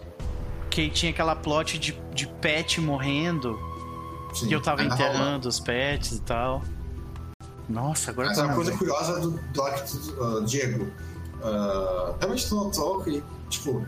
Que 0.70 0.90
tinha 0.90 1.12
aquela 1.12 1.36
plot 1.36 1.80
de, 1.80 1.94
de 2.14 2.28
pet 2.28 2.82
morrendo. 2.82 3.58
Sim, 4.34 4.50
E 4.50 4.54
eu 4.54 4.62
tava 4.62 4.84
enterrando 4.84 5.48
os 5.48 5.60
pets 5.60 6.12
e 6.12 6.22
tal. 6.22 6.62
Nossa, 7.70 8.12
agora 8.12 8.30
Mas 8.30 8.38
é 8.38 8.42
tô 8.42 8.48
uma 8.48 8.56
coisa 8.56 8.72
lembrando. 8.72 8.94
curiosa 8.96 9.20
do 9.20 9.32
Doc 9.54 9.74
uh, 10.20 10.46
Diego. 10.46 10.84
Uh, 10.86 12.16
realmente 12.20 12.48
tu 12.48 12.56
notou 12.56 13.04
que, 13.04 13.24
tipo, 13.50 13.72
uh, 13.80 13.86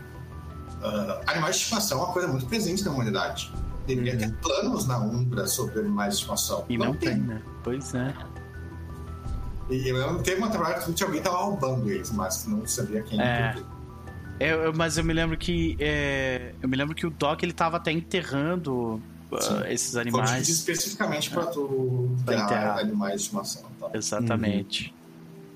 animais 1.26 1.56
de 1.56 1.62
estimação 1.62 1.98
é 1.98 2.04
uma 2.04 2.12
coisa 2.12 2.28
muito 2.28 2.46
presente 2.46 2.84
na 2.84 2.90
humanidade. 2.92 3.52
Deveria 3.86 4.12
Uhum. 4.12 4.18
ter 4.18 4.32
planos 4.36 4.86
na 4.86 4.98
Umbra 4.98 5.46
sobre 5.46 5.80
animais 5.80 6.14
de 6.14 6.20
estimação. 6.20 6.64
E 6.68 6.76
não, 6.78 6.94
tem, 6.94 7.16
né? 7.16 7.42
Pois 7.64 7.94
é. 7.94 8.14
E 9.70 9.88
eu 9.88 9.96
lembro 9.96 10.18
que 10.18 10.24
teve 10.24 10.38
uma 10.38 10.50
temporada 10.50 10.92
que 10.92 11.02
alguém 11.04 11.22
tava 11.22 11.36
roubando 11.38 11.88
eles, 11.90 12.10
mas 12.10 12.44
não 12.46 12.66
sabia 12.66 13.02
quem. 13.02 13.20
É. 13.20 13.54
quê. 13.56 13.64
Eu- 14.40 14.72
mas 14.74 14.96
eu 14.98 15.04
me 15.04 15.12
lembro 15.12 15.36
que. 15.36 15.76
é, 15.78 16.54
eu 16.62 16.68
me 16.68 16.76
lembro 16.76 16.94
que 16.94 17.06
o 17.06 17.10
Doc 17.10 17.42
ele 17.42 17.52
tava 17.52 17.76
até 17.76 17.92
enterrando 17.92 19.00
Sim. 19.40 19.62
esses 19.68 19.92
Foi 19.92 20.00
animais. 20.00 20.30
pedido 20.30 20.50
especificamente 20.50 21.30
pra 21.30 21.46
tu 21.46 22.14
Pra 22.24 22.34
enterrar 22.34 22.78
animais 22.78 23.14
de 23.14 23.20
estimação. 23.22 23.62
Tá? 23.78 23.90
Exatamente. 23.94 24.94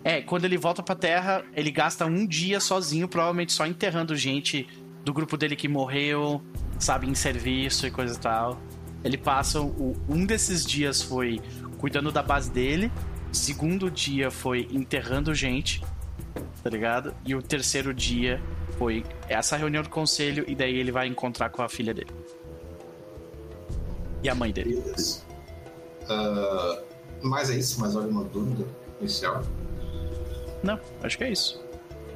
É, 0.05 0.21
quando 0.21 0.45
ele 0.45 0.59
volta 0.59 0.83
pra 0.83 0.95
Terra, 0.95 1.43
ele 1.55 1.71
gasta 1.71 2.05
um 2.05 2.27
dia 2.27 2.61
sozinho, 2.61 3.09
provavelmente 3.09 3.53
só 3.53 3.67
enterrando 3.67 4.15
gente 4.15 4.69
do 5.03 5.13
grupo 5.13 5.37
dele 5.37 5.57
que 5.57 5.67
morreu, 5.67 6.43
sabe, 6.79 7.09
em 7.09 7.15
serviço 7.15 7.87
e 7.87 7.91
coisa 7.91 8.15
e 8.15 8.19
tal. 8.19 8.61
Ele 9.03 9.17
passa. 9.17 9.61
O, 9.61 9.97
um 10.09 10.27
desses 10.27 10.65
dias 10.65 11.03
foi 11.03 11.41
cuidando 11.79 12.13
da 12.13 12.23
base 12.23 12.51
dele, 12.51 12.91
segundo 13.33 13.91
dia 13.91 14.31
foi 14.31 14.69
enterrando 14.71 15.35
gente, 15.35 15.83
tá 16.63 16.71
ligado? 16.71 17.15
E 17.25 17.35
o 17.35 17.43
terceiro 17.43 17.93
dia 17.93 18.43
foi 18.79 19.05
essa 19.29 19.57
reunião 19.57 19.83
do 19.83 19.89
conselho, 19.89 20.45
e 20.49 20.55
daí 20.55 20.77
ele 20.77 20.91
vai 20.91 21.07
encontrar 21.07 21.49
com 21.51 21.63
a 21.63 21.69
filha 21.69 21.93
dele. 21.95 22.11
E 24.25 24.29
a 24.29 24.35
mãe 24.35 24.51
dele. 24.53 24.81
Beleza. 24.81 25.21
Uh, 26.05 26.83
mas 27.23 27.51
é 27.51 27.57
isso? 27.57 27.79
Mais 27.81 27.95
alguma 27.95 28.25
dúvida 28.25 28.67
inicial? 29.01 29.43
Não, 30.63 30.81
acho 31.03 31.17
que 31.19 31.25
é 31.25 31.31
isso. 31.31 31.63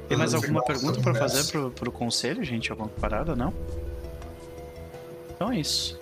Tem 0.07 0.17
mais 0.17 0.31
Vamos 0.31 0.45
alguma 0.45 0.63
pergunta 0.65 1.01
conversa. 1.01 1.19
fazer 1.37 1.51
pro, 1.51 1.71
pro 1.71 1.91
conselho, 1.91 2.43
gente? 2.43 2.71
Alguma 2.71 2.89
parada, 2.89 3.35
não? 3.35 3.53
Então 5.35 5.51
é 5.51 5.59
isso. 5.59 5.99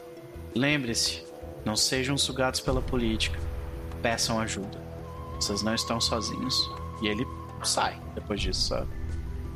Lembre-se, 0.55 1.23
não 1.65 1.75
sejam 1.75 2.17
sugados 2.17 2.59
pela 2.61 2.81
política. 2.81 3.38
Peçam 4.01 4.39
ajuda. 4.39 4.79
Vocês 5.35 5.61
não 5.61 5.75
estão 5.75 5.99
sozinhos. 5.99 6.55
E 7.01 7.07
ele 7.07 7.27
sai 7.63 8.01
depois 8.15 8.39
disso, 8.41 8.69
sabe? 8.69 8.88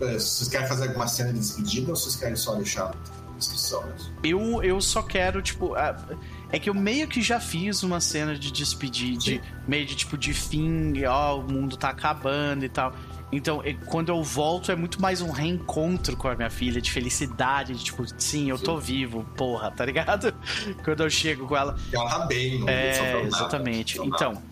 Uh, 0.02 0.20
Vocês 0.20 0.50
querem 0.50 0.68
fazer 0.68 0.88
alguma 0.90 1.08
cena 1.08 1.32
de 1.32 1.40
despedida 1.40 1.92
ou 1.92 1.96
vocês 1.96 2.16
querem 2.18 2.36
só 2.36 2.56
deixar 2.56 2.90
a 2.90 3.38
descrição 3.38 3.84
mesmo? 3.88 4.14
Eu, 4.24 4.64
eu 4.64 4.82
só 4.82 5.02
quero, 5.02 5.42
tipo. 5.42 5.76
ah, 5.76 5.96
É 6.52 6.60
que 6.60 6.70
eu 6.70 6.74
meio 6.74 7.08
que 7.08 7.22
já 7.22 7.40
fiz 7.40 7.82
uma 7.82 8.02
cena 8.02 8.36
de 8.36 8.52
despedir, 8.52 9.18
de 9.18 9.42
meio 9.68 9.86
de 9.86 9.96
tipo 9.96 10.18
de 10.18 10.34
fim, 10.34 11.04
ó, 11.06 11.38
o 11.38 11.44
mundo 11.44 11.78
tá 11.78 11.90
acabando 11.90 12.66
e 12.66 12.70
tal. 12.70 12.94
Então, 13.32 13.64
quando 13.86 14.10
eu 14.10 14.22
volto, 14.22 14.72
é 14.72 14.76
muito 14.76 15.02
mais 15.02 15.22
um 15.22 15.32
reencontro 15.32 16.18
com 16.18 16.28
a 16.28 16.36
minha 16.36 16.50
filha, 16.50 16.82
de 16.82 16.92
felicidade, 16.92 17.74
de 17.74 17.86
tipo, 17.86 18.04
sim, 18.18 18.50
eu 18.50 18.60
tô 18.60 18.78
vivo, 18.78 19.24
porra, 19.38 19.72
tá 19.72 19.86
ligado? 19.86 20.34
Quando 20.84 21.04
eu 21.04 21.10
chego 21.10 21.48
com 21.48 21.56
ela. 21.56 21.78
Ela 21.94 22.10
tá 22.10 22.26
bem, 22.26 22.60
não 22.60 22.68
É, 22.68 23.14
nada, 23.14 23.28
exatamente. 23.28 23.98
não 23.98 24.06
sofreu 24.06 24.30
Então, 24.34 24.44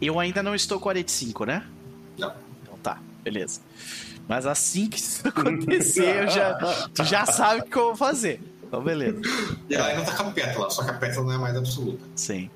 eu 0.00 0.18
ainda 0.18 0.42
não 0.42 0.54
estou 0.54 0.78
com 0.78 0.84
45, 0.84 1.44
né? 1.44 1.64
nada. 2.16 2.36
Então 2.62 2.78
tá, 2.78 2.98
beleza. 3.22 3.60
Mas 4.26 4.46
assim 4.46 4.88
que 4.88 4.96
isso 4.96 5.26
acontecer, 5.28 6.22
eu 6.22 6.30
já, 6.30 6.54
tu 6.94 7.04
já 7.04 7.26
sabe 7.26 7.60
o 7.60 7.64
que 7.64 7.76
eu 7.76 7.88
vou 7.88 7.96
fazer. 7.96 8.40
Então, 8.74 8.82
beleza. 8.82 9.20
E 9.68 9.74
ela 9.74 9.86
ainda 9.86 10.02
tá 10.02 10.12
com 10.12 10.28
a 10.28 10.32
pétala, 10.32 10.68
só 10.70 10.84
que 10.84 10.90
a 10.90 10.94
pétala 10.94 11.26
não 11.26 11.32
é 11.32 11.38
mais 11.38 11.56
absoluta. 11.56 12.04
Sim. 12.14 12.50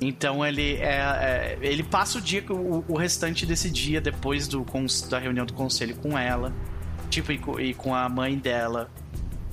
Então 0.00 0.44
ele 0.44 0.74
é, 0.74 0.98
é, 0.98 1.58
ele 1.62 1.82
passa 1.82 2.18
o 2.18 2.20
dia 2.20 2.44
o, 2.50 2.84
o 2.86 2.96
restante 2.96 3.46
desse 3.46 3.70
dia 3.70 4.00
depois 4.00 4.46
do 4.46 4.64
da 5.08 5.18
reunião 5.18 5.46
do 5.46 5.54
conselho 5.54 5.96
com 5.96 6.18
ela, 6.18 6.52
tipo 7.08 7.32
e 7.32 7.38
com, 7.38 7.58
e 7.58 7.72
com 7.72 7.94
a 7.94 8.08
mãe 8.08 8.36
dela, 8.36 8.90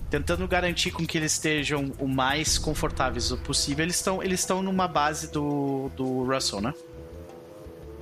tentando 0.09 0.45
garantir 0.47 0.91
com 0.91 1.05
que 1.05 1.17
eles 1.17 1.31
estejam 1.31 1.93
o 1.97 2.07
mais 2.07 2.57
confortáveis 2.57 3.31
possível. 3.45 3.85
Eles 3.85 3.95
estão 3.95 4.21
eles 4.21 4.41
estão 4.41 4.61
numa 4.61 4.87
base 4.87 5.31
do, 5.31 5.89
do 5.95 6.23
Russell, 6.25 6.59
né? 6.59 6.73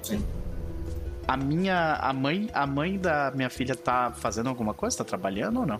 Sim. 0.01 0.25
A 1.27 1.37
minha 1.37 1.93
a 1.93 2.11
mãe 2.11 2.49
a 2.53 2.65
mãe 2.65 2.97
da 2.97 3.31
minha 3.31 3.51
filha 3.51 3.75
tá 3.75 4.11
fazendo 4.11 4.49
alguma 4.49 4.73
coisa, 4.73 4.97
tá 4.97 5.03
trabalhando 5.03 5.59
ou 5.59 5.65
não? 5.65 5.79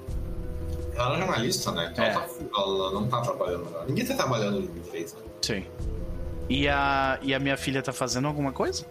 Ela 1.01 1.15
é 1.15 1.19
jornalista, 1.19 1.71
né? 1.71 1.89
Então 1.91 2.03
É. 2.05 2.09
ela, 2.11 2.21
tá- 2.21 2.27
ela 2.55 2.91
não 2.91 3.07
tá 3.07 3.21
trabalhando. 3.21 3.67
Ninguém 3.87 4.05
tá 4.05 4.15
trabalhando 4.15 4.57
em 4.57 4.61
2003, 4.67 5.13
né? 5.13 5.19
Sim. 5.41 5.65
E 6.49 6.67
a 6.67 7.17
e 7.21 7.33
a 7.33 7.39
minha 7.39 7.57
filha 7.57 7.81
tá 7.81 7.93
fazendo 7.93 8.27
alguma 8.27 8.51
coisa? 8.51 8.85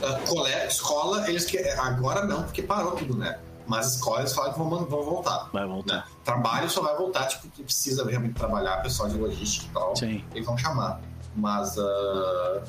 Uh, 0.00 0.26
cole- 0.28 0.50
escola, 0.66 1.28
eles 1.28 1.44
que 1.44 1.58
agora 1.58 2.24
não, 2.24 2.42
porque 2.42 2.62
parou 2.62 2.92
tudo, 2.92 3.16
né? 3.16 3.38
Mas 3.66 3.94
escola 3.94 4.20
eles 4.20 4.32
falaram 4.34 4.52
que 4.54 4.58
vão, 4.58 4.68
vão 4.70 5.02
voltar. 5.04 5.48
Vai 5.52 5.66
voltar. 5.66 5.96
Né? 5.96 6.04
Trabalho 6.24 6.68
só 6.68 6.82
vai 6.82 6.94
voltar, 6.96 7.26
tipo, 7.28 7.48
que 7.48 7.62
precisa 7.62 8.04
realmente 8.06 8.34
trabalhar, 8.34 8.82
pessoal 8.82 9.08
de 9.08 9.16
logística 9.16 9.66
e 9.66 9.72
tal. 9.72 9.96
Sim. 9.96 10.24
Eles 10.34 10.46
vão 10.46 10.56
chamar. 10.58 11.00
Mas 11.34 11.76
uh, 11.78 12.62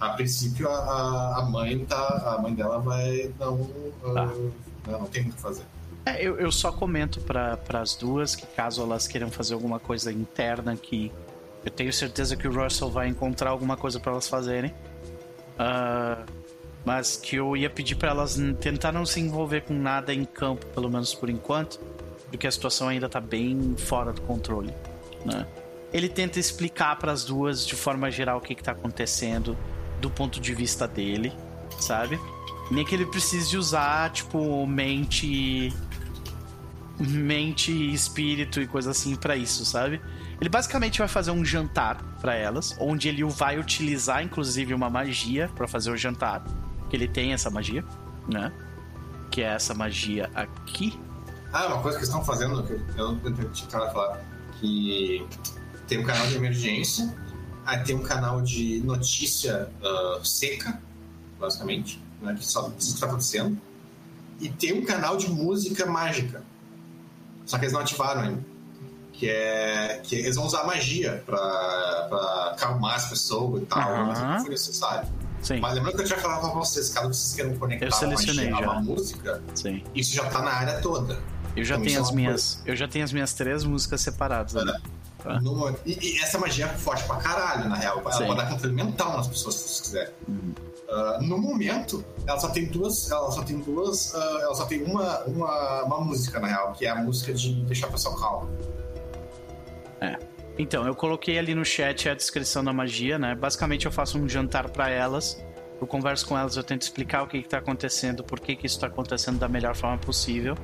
a 0.00 0.10
princípio 0.10 0.68
a, 0.70 1.38
a- 1.38 1.42
mãe 1.50 1.84
tá. 1.84 2.34
A 2.36 2.42
mãe 2.42 2.54
dela 2.54 2.78
vai 2.78 3.32
não. 3.38 3.54
uh, 3.54 3.92
Tá. 4.14 4.24
não, 4.86 4.98
não 5.00 5.06
tem 5.06 5.22
muito 5.22 5.34
o 5.34 5.36
que 5.36 5.42
fazer. 5.42 5.64
É, 6.04 6.24
eu, 6.24 6.38
eu 6.38 6.50
só 6.50 6.72
comento 6.72 7.20
para 7.20 7.58
as 7.74 7.94
duas 7.94 8.34
que 8.34 8.46
caso 8.46 8.82
elas 8.82 9.06
queiram 9.06 9.30
fazer 9.30 9.54
alguma 9.54 9.78
coisa 9.78 10.12
interna 10.12 10.76
que 10.76 11.12
eu 11.64 11.70
tenho 11.70 11.92
certeza 11.92 12.36
que 12.36 12.48
o 12.48 12.52
Russell 12.52 12.90
vai 12.90 13.06
encontrar 13.08 13.50
alguma 13.50 13.76
coisa 13.76 14.00
para 14.00 14.12
elas 14.12 14.28
fazerem. 14.28 14.74
Ah, 15.58 16.24
mas 16.84 17.16
que 17.16 17.36
eu 17.36 17.56
ia 17.56 17.70
pedir 17.70 17.94
para 17.94 18.10
elas 18.10 18.36
tentar 18.60 18.90
não 18.90 19.06
se 19.06 19.20
envolver 19.20 19.62
com 19.62 19.74
nada 19.74 20.12
em 20.12 20.24
campo, 20.24 20.66
pelo 20.66 20.90
menos 20.90 21.14
por 21.14 21.30
enquanto, 21.30 21.78
porque 22.28 22.46
a 22.46 22.50
situação 22.50 22.88
ainda 22.88 23.08
tá 23.08 23.20
bem 23.20 23.76
fora 23.78 24.12
do 24.12 24.20
controle. 24.22 24.74
Né? 25.24 25.46
Ele 25.92 26.08
tenta 26.08 26.40
explicar 26.40 26.98
para 26.98 27.12
as 27.12 27.24
duas 27.24 27.64
de 27.66 27.76
forma 27.76 28.10
geral 28.10 28.38
o 28.38 28.40
que, 28.40 28.54
que 28.54 28.62
tá 28.62 28.72
acontecendo 28.72 29.56
do 30.00 30.10
ponto 30.10 30.40
de 30.40 30.52
vista 30.54 30.88
dele, 30.88 31.32
sabe? 31.78 32.18
Nem 32.70 32.84
que 32.84 32.94
ele 32.94 33.06
precise 33.06 33.56
usar, 33.56 34.10
tipo, 34.10 34.66
mente. 34.66 35.72
Mente, 37.06 37.72
espírito 37.92 38.60
e 38.60 38.66
coisa 38.66 38.90
assim 38.90 39.16
pra 39.16 39.36
isso, 39.36 39.64
sabe? 39.64 40.00
Ele 40.40 40.48
basicamente 40.48 40.98
vai 40.98 41.08
fazer 41.08 41.30
um 41.30 41.44
jantar 41.44 42.02
pra 42.20 42.34
elas, 42.34 42.76
onde 42.78 43.08
ele 43.08 43.24
vai 43.24 43.58
utilizar, 43.58 44.22
inclusive, 44.22 44.74
uma 44.74 44.90
magia 44.90 45.50
pra 45.54 45.68
fazer 45.68 45.90
o 45.90 45.96
jantar. 45.96 46.44
Ele 46.92 47.08
tem 47.08 47.32
essa 47.32 47.50
magia, 47.50 47.84
né? 48.28 48.52
Que 49.30 49.42
é 49.42 49.54
essa 49.54 49.74
magia 49.74 50.30
aqui. 50.34 50.98
Ah, 51.52 51.66
uma 51.66 51.82
coisa 51.82 51.98
que 51.98 52.04
estão 52.04 52.24
fazendo, 52.24 52.62
que 52.62 52.72
eu 52.98 53.12
não 53.12 53.50
tinha 53.52 53.68
falar, 53.68 54.20
que 54.58 55.24
tem 55.86 55.98
um 55.98 56.04
canal 56.04 56.26
de 56.26 56.36
emergência, 56.36 57.14
aí 57.66 57.82
tem 57.84 57.94
um 57.94 58.02
canal 58.02 58.40
de 58.40 58.80
notícia 58.84 59.70
ah, 59.82 60.20
seca, 60.24 60.80
basicamente, 61.38 62.02
né, 62.20 62.34
que 62.34 62.44
só 62.44 62.62
diz 62.62 62.88
o 62.88 62.90
que 62.90 62.94
está 62.94 63.06
acontecendo, 63.06 63.58
e 64.40 64.48
tem 64.48 64.72
um 64.72 64.84
canal 64.84 65.16
de 65.16 65.30
música 65.30 65.86
mágica. 65.86 66.42
Só 67.52 67.58
que 67.58 67.64
eles 67.66 67.72
não 67.74 67.80
ativaram 67.80 68.22
ainda. 68.22 68.42
Que 69.12 69.28
é. 69.28 70.00
Que 70.02 70.16
eles 70.16 70.36
vão 70.36 70.46
usar 70.46 70.64
magia 70.64 71.22
pra, 71.26 72.06
pra 72.08 72.50
acalmar 72.54 72.94
as 72.96 73.06
pessoas 73.10 73.62
e 73.62 73.66
tal, 73.66 73.78
Aham. 73.80 74.04
mas 74.06 74.40
foi 74.42 74.50
necessário. 74.50 75.08
Sim, 75.42 75.58
Mas 75.60 75.74
lembrando 75.74 75.96
que 75.96 76.02
eu 76.02 76.06
já 76.06 76.16
falava 76.18 76.48
pra 76.50 76.60
vocês, 76.60 76.88
caso 76.90 77.08
vocês 77.12 77.34
queiram 77.34 77.54
conectar 77.58 77.84
Eu 77.86 77.92
selecionei 77.92 78.48
magia 78.50 78.58
a 78.58 78.68
já. 78.68 78.72
uma 78.72 78.80
música, 78.82 79.42
sim. 79.56 79.82
isso 79.92 80.14
já 80.14 80.24
tá 80.30 80.40
na 80.40 80.52
área 80.52 80.80
toda. 80.80 81.18
Eu 81.56 81.64
já 81.64 81.74
Então, 81.74 81.86
tenho 81.86 81.98
é 81.98 82.00
as 82.00 82.10
minhas. 82.12 82.62
Eu 82.64 82.76
já 82.76 82.88
tenho 82.88 83.04
as 83.04 83.12
minhas 83.12 83.34
três 83.34 83.64
músicas 83.64 84.00
separadas. 84.00 84.54
né? 84.64 84.80
Tá. 85.22 85.40
No 85.40 85.76
e, 85.84 85.98
e 86.00 86.18
essa 86.22 86.38
magia 86.38 86.66
é 86.66 86.68
forte 86.68 87.04
pra 87.04 87.16
caralho, 87.16 87.68
na 87.68 87.76
real. 87.76 88.00
Ela 88.00 88.12
Sim. 88.12 88.26
pode 88.26 88.38
dar 88.40 88.48
controle 88.48 88.72
mental 88.74 89.16
nas 89.16 89.26
pessoas, 89.28 89.56
se 89.56 89.68
você 89.68 89.82
quiser. 89.82 90.14
Uhum. 90.26 90.54
Ah, 90.94 91.18
no 91.22 91.38
momento, 91.38 92.04
ela 92.26 92.38
só 92.38 92.48
tem 92.50 92.66
duas. 92.66 93.10
Ela 93.10 93.30
só 93.30 93.42
tem 93.42 93.58
duas. 93.60 94.14
ah, 94.14 94.38
ela 94.42 94.54
só 94.54 94.66
tem 94.66 94.82
uma, 94.82 95.20
uma, 95.24 95.82
uma 95.84 96.00
música, 96.00 96.38
na 96.38 96.48
real, 96.48 96.72
que 96.72 96.84
é 96.86 96.90
a 96.90 96.96
música 96.96 97.32
de 97.32 97.54
deixar 97.64 97.88
o 97.88 97.92
pessoal 97.92 98.14
calmo. 98.16 98.50
Então, 100.58 100.86
eu 100.86 100.94
coloquei 100.94 101.38
ali 101.38 101.54
no 101.54 101.64
chat 101.64 102.10
a 102.10 102.14
descrição 102.14 102.62
da 102.62 102.74
magia, 102.74 103.18
né? 103.18 103.34
Basicamente, 103.34 103.86
eu 103.86 103.90
faço 103.92 104.18
um 104.18 104.28
jantar 104.28 104.68
pra 104.68 104.90
elas. 104.90 105.42
Eu 105.80 105.86
converso 105.86 106.26
com 106.28 106.36
elas, 106.38 106.56
eu 106.56 106.62
tento 106.62 106.82
explicar 106.82 107.22
o 107.22 107.26
que, 107.26 107.40
que 107.42 107.48
tá 107.48 107.56
acontecendo, 107.58 108.22
por 108.22 108.38
que, 108.38 108.54
que 108.54 108.66
isso 108.66 108.78
tá 108.78 108.86
acontecendo 108.86 109.38
da 109.38 109.48
melhor 109.48 109.74
forma 109.74 109.96
possível, 109.96 110.54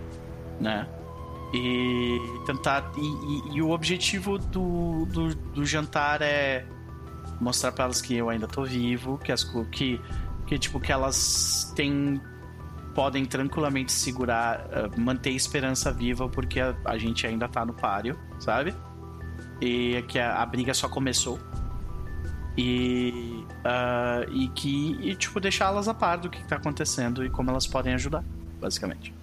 né? 0.60 0.86
E 1.54 2.18
tentar. 2.46 2.92
E, 2.98 3.00
e- 3.00 3.56
e 3.56 3.62
o 3.62 3.70
objetivo 3.70 4.36
do, 4.38 5.06
do, 5.06 5.34
do 5.34 5.64
jantar 5.64 6.20
é 6.20 6.66
mostrar 7.40 7.72
pra 7.72 7.84
elas 7.84 8.00
que 8.00 8.14
eu 8.14 8.28
ainda 8.28 8.46
tô 8.46 8.64
vivo, 8.64 9.18
que 9.18 9.32
as 9.32 9.44
que, 9.70 10.00
que 10.46 10.58
tipo 10.58 10.80
que 10.80 10.92
elas 10.92 11.72
têm 11.74 12.20
podem 12.94 13.24
tranquilamente 13.24 13.92
segurar, 13.92 14.66
eh, 14.72 14.90
manter 14.96 15.30
a 15.30 15.32
esperança 15.32 15.92
viva 15.92 16.28
porque 16.28 16.58
a, 16.60 16.74
a 16.84 16.98
gente 16.98 17.26
ainda 17.26 17.48
tá 17.48 17.64
no 17.64 17.72
páreo, 17.72 18.18
sabe? 18.40 18.74
E 19.60 20.02
que 20.08 20.18
a, 20.18 20.42
a 20.42 20.46
briga 20.46 20.74
só 20.74 20.88
começou. 20.88 21.38
E, 22.56 23.44
ah, 23.64 24.26
e 24.32 24.48
que, 24.48 24.98
e, 25.00 25.14
tipo, 25.14 25.38
deixá-las 25.38 25.86
a 25.86 25.94
par 25.94 26.18
do 26.18 26.28
que, 26.28 26.42
tá 26.44 26.56
acontecendo 26.56 27.24
e 27.24 27.30
como 27.30 27.50
elas 27.50 27.68
podem 27.68 27.94
ajudar, 27.94 28.24
basicamente. 28.60 29.14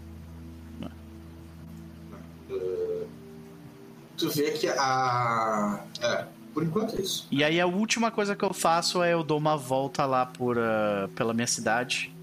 Tu 4.17 4.29
vê 4.29 4.51
que 4.51 4.67
a. 4.69 5.83
É, 6.01 6.25
por 6.55 6.63
enquanto 6.63 6.95
é 6.95 7.01
isso. 7.01 7.27
E 7.29 7.43
aí 7.43 7.59
a 7.59 7.67
última 7.67 8.09
coisa 8.09 8.33
que 8.33 8.45
eu 8.45 8.53
faço 8.53 9.03
é 9.03 9.11
eu 9.11 9.23
dou 9.25 9.37
uma 9.37 9.57
volta 9.57 10.05
lá 10.05 10.25
por, 10.25 10.57
ah, 10.57 11.09
pela 11.13 11.33
minha 11.33 11.45
cidade. 11.45 12.15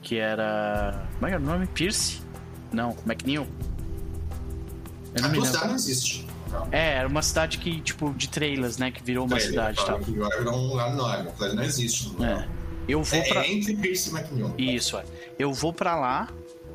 Que 0.00 0.16
era. 0.16 1.08
Como 1.14 1.26
é 1.26 1.30
que 1.30 1.34
era 1.34 1.42
o 1.42 1.46
nome? 1.46 1.66
Pierce? 1.66 2.20
Não, 2.72 2.96
McNeil. 3.04 3.48
Eu 5.12 5.22
não 5.22 5.28
a 5.28 5.32
me 5.32 5.38
lembro. 5.38 5.46
cidade 5.50 5.68
não 5.68 5.74
existe. 5.74 6.26
É, 6.70 6.98
era 6.98 7.08
uma 7.08 7.22
cidade 7.22 7.58
que, 7.58 7.80
tipo, 7.80 8.14
de 8.14 8.28
trailers, 8.28 8.78
né? 8.78 8.92
Que 8.92 9.02
virou 9.02 9.26
uma 9.26 9.40
cidade 9.40 9.80
e 9.80 9.84
tal. 9.84 9.96
Agora 9.96 10.38
virou 10.38 10.54
um 10.54 10.68
lugar 10.68 10.92
enorme. 10.92 11.30
Não 11.52 11.62
existe. 11.64 12.12
não 12.16 12.24
É. 12.24 12.48
Eu 12.86 13.02
vou 13.02 13.18
É, 13.18 13.28
pra. 13.28 13.44
é 13.44 13.52
entre 13.52 13.74
Pierce 13.74 14.10
e 14.10 14.12
McNeil. 14.12 14.54
Isso, 14.56 14.96
é. 14.96 15.04
Eu 15.36 15.52
vou 15.52 15.72
pra 15.72 15.96
lá 15.98 16.28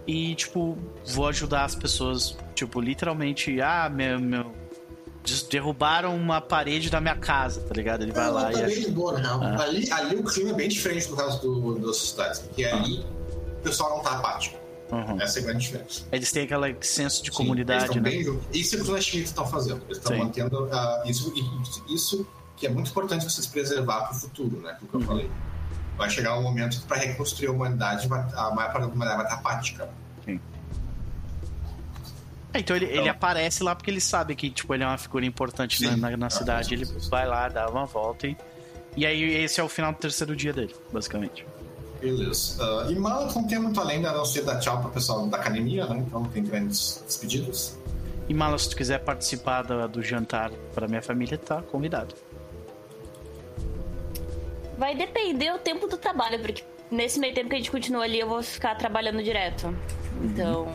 e, 0.05 0.35
tipo, 0.35 0.77
vou 1.05 1.27
ajudar 1.29 1.63
as 1.63 1.75
pessoas. 1.75 2.37
Tipo, 2.55 2.81
literalmente, 2.81 3.61
ah, 3.61 3.89
meu. 3.89 4.19
meu 4.19 4.58
derrubaram 5.43 6.15
uma 6.15 6.41
parede 6.41 6.89
da 6.89 6.99
minha 6.99 7.15
casa, 7.15 7.61
tá 7.61 7.73
ligado? 7.73 8.03
Ele 8.03 8.11
vai 8.11 8.25
Não, 8.25 8.33
lá 8.33 8.43
tá 8.51 8.69
e. 8.69 8.91
na 8.91 9.17
real. 9.17 9.43
Ah. 9.43 9.61
Ali, 9.63 9.91
ali 9.91 10.15
o 10.15 10.23
clima 10.23 10.51
é 10.51 10.53
bem 10.53 10.69
diferente 10.69 11.07
do 11.07 11.15
resto 11.15 11.41
do, 11.41 11.79
das 11.79 11.97
cidades. 11.97 12.39
Porque 12.39 12.65
ali 12.65 12.99
o 13.59 13.61
pessoal 13.63 13.97
não 13.97 14.03
tá 14.03 14.17
apático. 14.17 14.57
Uhum. 14.91 15.21
Essa 15.21 15.39
é 15.39 15.41
a 15.41 15.45
grande 15.45 15.59
diferença. 15.59 16.01
Eles 16.11 16.31
têm 16.31 16.43
aquele 16.43 16.75
senso 16.81 17.21
de 17.23 17.29
Sim, 17.29 17.37
comunidade, 17.37 17.95
né? 17.99 18.09
bem. 18.09 18.39
Isso 18.51 18.75
é 18.75 18.79
o 18.79 18.81
que 18.81 18.87
os 18.87 18.89
Lashmites 18.89 19.29
estão 19.29 19.45
fazendo. 19.45 19.81
Eles 19.85 19.97
estão 19.97 20.13
Sim. 20.13 20.23
mantendo 20.23 20.67
ah, 20.71 21.03
isso, 21.05 21.31
isso 21.87 22.27
que 22.57 22.65
é 22.65 22.69
muito 22.69 22.89
importante 22.89 23.23
vocês 23.23 23.45
preservar 23.45 24.01
para 24.07 24.17
o 24.17 24.19
futuro, 24.19 24.59
né? 24.61 24.75
Porque 24.79 24.95
eu 24.95 24.99
Uhum. 24.99 25.05
falei. 25.05 25.31
Vai 25.97 26.09
chegar 26.09 26.37
um 26.39 26.41
momento 26.43 26.81
para 26.87 26.97
reconstruir 26.97 27.49
a 27.49 27.51
humanidade, 27.51 28.07
a 28.07 28.51
maior 28.51 28.71
parte 28.71 28.79
da 28.79 28.87
humanidade 28.87 29.17
vai 29.17 29.25
estar 29.25 29.35
apática. 29.35 29.89
É, 32.53 32.59
Então 32.59 32.75
ele, 32.75 32.85
ele 32.85 32.99
Então- 32.99 33.11
aparece 33.11 33.63
lá 33.63 33.75
porque 33.75 33.91
ele 33.91 34.01
sabe 34.01 34.35
que 34.35 34.49
tipo, 34.49 34.73
ele 34.73 34.83
é 34.83 34.87
uma 34.87 34.97
figura 34.97 35.25
importante 35.25 35.83
na, 35.83 35.95
na- 35.95 36.17
na 36.17 36.25
Ah, 36.27 36.29
cidade. 36.29 36.73
Ele 36.73 36.85
vai 37.09 37.27
lá, 37.27 37.47
dá 37.49 37.69
uma 37.69 37.85
volta 37.85 38.27
e. 38.27 38.35
E 38.97 39.05
aí 39.05 39.21
esse 39.43 39.59
é 39.61 39.63
o 39.63 39.69
final 39.69 39.91
do 39.93 39.97
terceiro 39.99 40.35
dia 40.35 40.51
dele, 40.51 40.75
basicamente. 40.91 41.45
Beleza. 42.01 42.57
Ah, 42.59 42.87
e 42.89 42.95
Mala 42.95 43.31
não 43.31 43.45
tem 43.45 43.59
muito 43.59 43.79
além, 43.79 44.03
a 44.05 44.11
não 44.13 44.25
ser 44.25 44.41
dar 44.43 44.57
tchau 44.59 44.79
para 44.79 44.89
o 44.89 44.91
pessoal 44.91 45.27
da 45.27 45.37
academia, 45.37 45.85
né? 45.85 45.97
Então 46.05 46.21
não 46.21 46.29
tem 46.29 46.43
grandes 46.43 47.03
despedidas. 47.05 47.77
E 48.27 48.33
Mala, 48.33 48.57
se 48.57 48.69
tu 48.69 48.75
quiser 48.75 48.99
participar 48.99 49.63
do, 49.63 49.87
do 49.87 50.01
jantar 50.01 50.49
pra 50.73 50.87
minha 50.87 51.01
família, 51.01 51.37
tá 51.37 51.61
convidado. 51.61 52.15
Vai 54.77 54.95
depender 54.95 55.51
o 55.53 55.59
tempo 55.59 55.87
do 55.87 55.97
trabalho, 55.97 56.39
porque 56.39 56.63
nesse 56.89 57.19
meio 57.19 57.33
tempo 57.33 57.49
que 57.49 57.55
a 57.55 57.57
gente 57.57 57.69
continua 57.71 58.03
ali, 58.05 58.19
eu 58.19 58.27
vou 58.29 58.41
ficar 58.41 58.75
trabalhando 58.75 59.21
direto. 59.21 59.75
Então. 60.23 60.67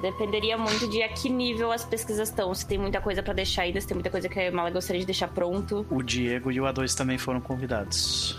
Dependeria 0.00 0.56
muito 0.56 0.88
de 0.88 1.02
a 1.02 1.08
que 1.08 1.28
nível 1.28 1.72
as 1.72 1.84
pesquisas 1.84 2.28
estão. 2.28 2.54
Se 2.54 2.66
tem 2.66 2.78
muita 2.78 3.00
coisa 3.00 3.22
pra 3.22 3.32
deixar 3.32 3.62
ainda, 3.62 3.80
se 3.80 3.86
tem 3.86 3.94
muita 3.96 4.10
coisa 4.10 4.28
que 4.28 4.38
a 4.38 4.52
Mala 4.52 4.70
gostaria 4.70 5.00
de 5.00 5.06
deixar 5.06 5.28
pronto. 5.28 5.84
O 5.90 6.02
Diego 6.02 6.52
e 6.52 6.60
o 6.60 6.64
A2 6.64 6.94
também 6.94 7.18
foram 7.18 7.40
convidados. 7.40 8.38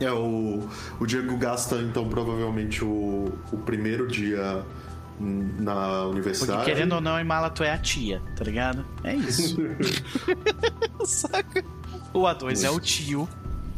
É, 0.00 0.12
o, 0.12 0.68
o 1.00 1.06
Diego 1.06 1.36
gasta, 1.36 1.76
então, 1.76 2.08
provavelmente 2.08 2.84
o, 2.84 3.32
o 3.50 3.58
primeiro 3.58 4.06
dia 4.06 4.62
na 5.20 6.02
Porque 6.02 6.10
universidade. 6.18 6.64
querendo 6.64 6.92
ou 6.94 7.00
não, 7.00 7.18
em 7.18 7.24
Mala 7.24 7.50
tu 7.50 7.64
é 7.64 7.72
a 7.72 7.78
tia, 7.78 8.22
tá 8.36 8.44
ligado? 8.44 8.84
É 9.02 9.14
isso. 9.16 9.56
Saca? 11.04 11.64
O 12.12 12.20
A2 12.20 12.64
é 12.64 12.70
o 12.70 12.78
tio 12.78 13.28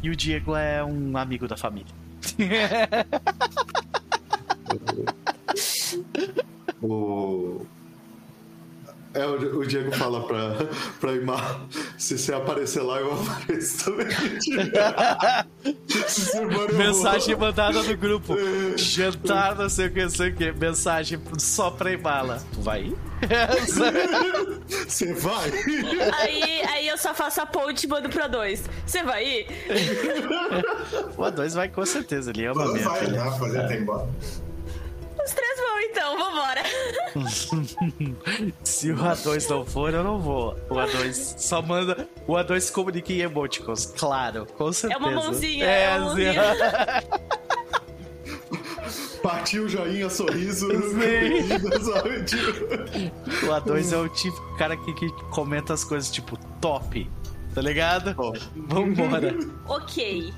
e 0.03 0.11
o 0.11 0.17
Diego 0.17 0.55
é 0.55 0.85
um 0.85 1.17
amigo 1.17 1.49
da 1.49 1.57
família. 1.57 1.95
O... 6.83 7.67
É, 9.13 9.27
o, 9.27 9.67
Diego 9.67 9.91
fala 9.97 10.25
pra, 10.25 10.55
pra 11.01 11.13
Imar, 11.15 11.63
se 11.99 12.17
você 12.17 12.33
aparecer 12.33 12.81
lá, 12.81 13.01
eu 13.01 13.13
apareço 13.13 13.85
também. 13.85 14.07
Mensagem 16.79 17.35
mandada 17.35 17.83
no 17.83 17.97
grupo. 17.97 18.37
Jantar, 18.77 19.57
não 19.57 19.69
sei 19.69 19.89
o 19.89 19.93
que, 19.93 20.03
não 20.05 20.11
sei 20.11 20.31
o 20.31 20.35
que. 20.37 20.53
Mensagem 20.53 21.21
só 21.39 21.73
pra 21.73 21.91
Imala. 21.93 22.41
Tu 22.55 22.61
vai 22.63 22.85
ir? 22.85 22.97
Você 24.87 25.13
vai? 25.15 25.51
Aí, 26.21 26.63
aí 26.69 26.89
eu 26.89 26.97
só 26.97 27.13
faço 27.13 27.41
a 27.41 27.47
ponte 27.47 27.85
e 27.85 27.89
mando 27.89 28.09
pro 28.09 28.29
dois. 28.31 28.63
Você 28.87 29.03
vai 29.03 29.25
ir? 29.27 29.47
o 31.19 31.23
A2 31.23 31.55
vai 31.55 31.69
com 31.69 31.85
certeza, 31.85 32.31
ele 32.31 32.47
ama 32.47 32.73
mesmo. 32.73 32.89
vai, 32.89 33.03
ele- 33.05 33.17
né? 33.19 33.31
Fazer 33.39 33.59
até 33.61 33.77
embora. 33.77 34.09
Os 35.25 35.33
três 35.33 35.59
vão 35.59 35.81
então, 35.81 36.19
vambora. 36.19 36.63
Se 38.65 38.91
o 38.91 38.97
A2 38.97 39.49
não 39.51 39.65
for, 39.67 39.93
eu 39.93 40.03
não 40.05 40.19
vou. 40.21 40.57
O 40.69 40.75
A2 40.75 41.39
só 41.39 41.61
manda. 41.63 42.09
O 42.27 42.33
A2 42.33 42.61
se 42.61 42.73
comunica 42.73 43.13
em 43.13 43.21
emoticons, 43.21 43.87
claro, 43.97 44.47
com 44.57 44.73
certeza. 44.73 45.01
mãozinha, 45.01 45.65
É, 45.67 45.83
é 45.85 45.91
uma 45.97 46.05
mãozinha. 46.07 46.35
Partiu, 49.23 49.69
joinha, 49.69 50.09
sorriso. 50.09 50.67
Tipo, 50.69 51.69
O 53.47 53.51
A2 53.51 53.93
é 53.93 53.97
o 53.99 54.09
típico 54.09 54.57
cara 54.57 54.75
que, 54.77 54.93
que 54.95 55.11
comenta 55.31 55.75
as 55.75 55.85
coisas 55.85 56.11
tipo 56.11 56.39
top, 56.61 57.09
tá 57.55 57.61
ligado? 57.61 58.15
ó, 58.17 58.33
Vambora. 58.57 59.35
ok. 59.67 60.33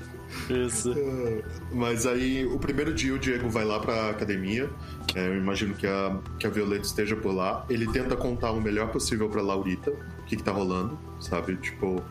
Isso. 0.49 0.93
Mas 1.71 2.05
aí, 2.05 2.45
o 2.45 2.57
primeiro 2.59 2.93
dia, 2.93 3.13
o 3.13 3.19
Diego 3.19 3.49
vai 3.49 3.63
lá 3.65 3.79
pra 3.79 4.09
academia. 4.09 4.69
É, 5.15 5.27
eu 5.27 5.37
imagino 5.37 5.73
que 5.75 5.85
a, 5.87 6.17
que 6.39 6.47
a 6.47 6.49
Violeta 6.49 6.85
esteja 6.85 7.15
por 7.15 7.33
lá. 7.33 7.65
Ele 7.69 7.87
tenta 7.91 8.15
contar 8.15 8.51
o 8.51 8.61
melhor 8.61 8.89
possível 8.89 9.29
pra 9.29 9.41
Laurita 9.41 9.91
o 9.91 10.23
que, 10.25 10.35
que 10.37 10.43
tá 10.43 10.51
rolando, 10.51 10.97
sabe? 11.19 11.55
Tipo, 11.57 12.01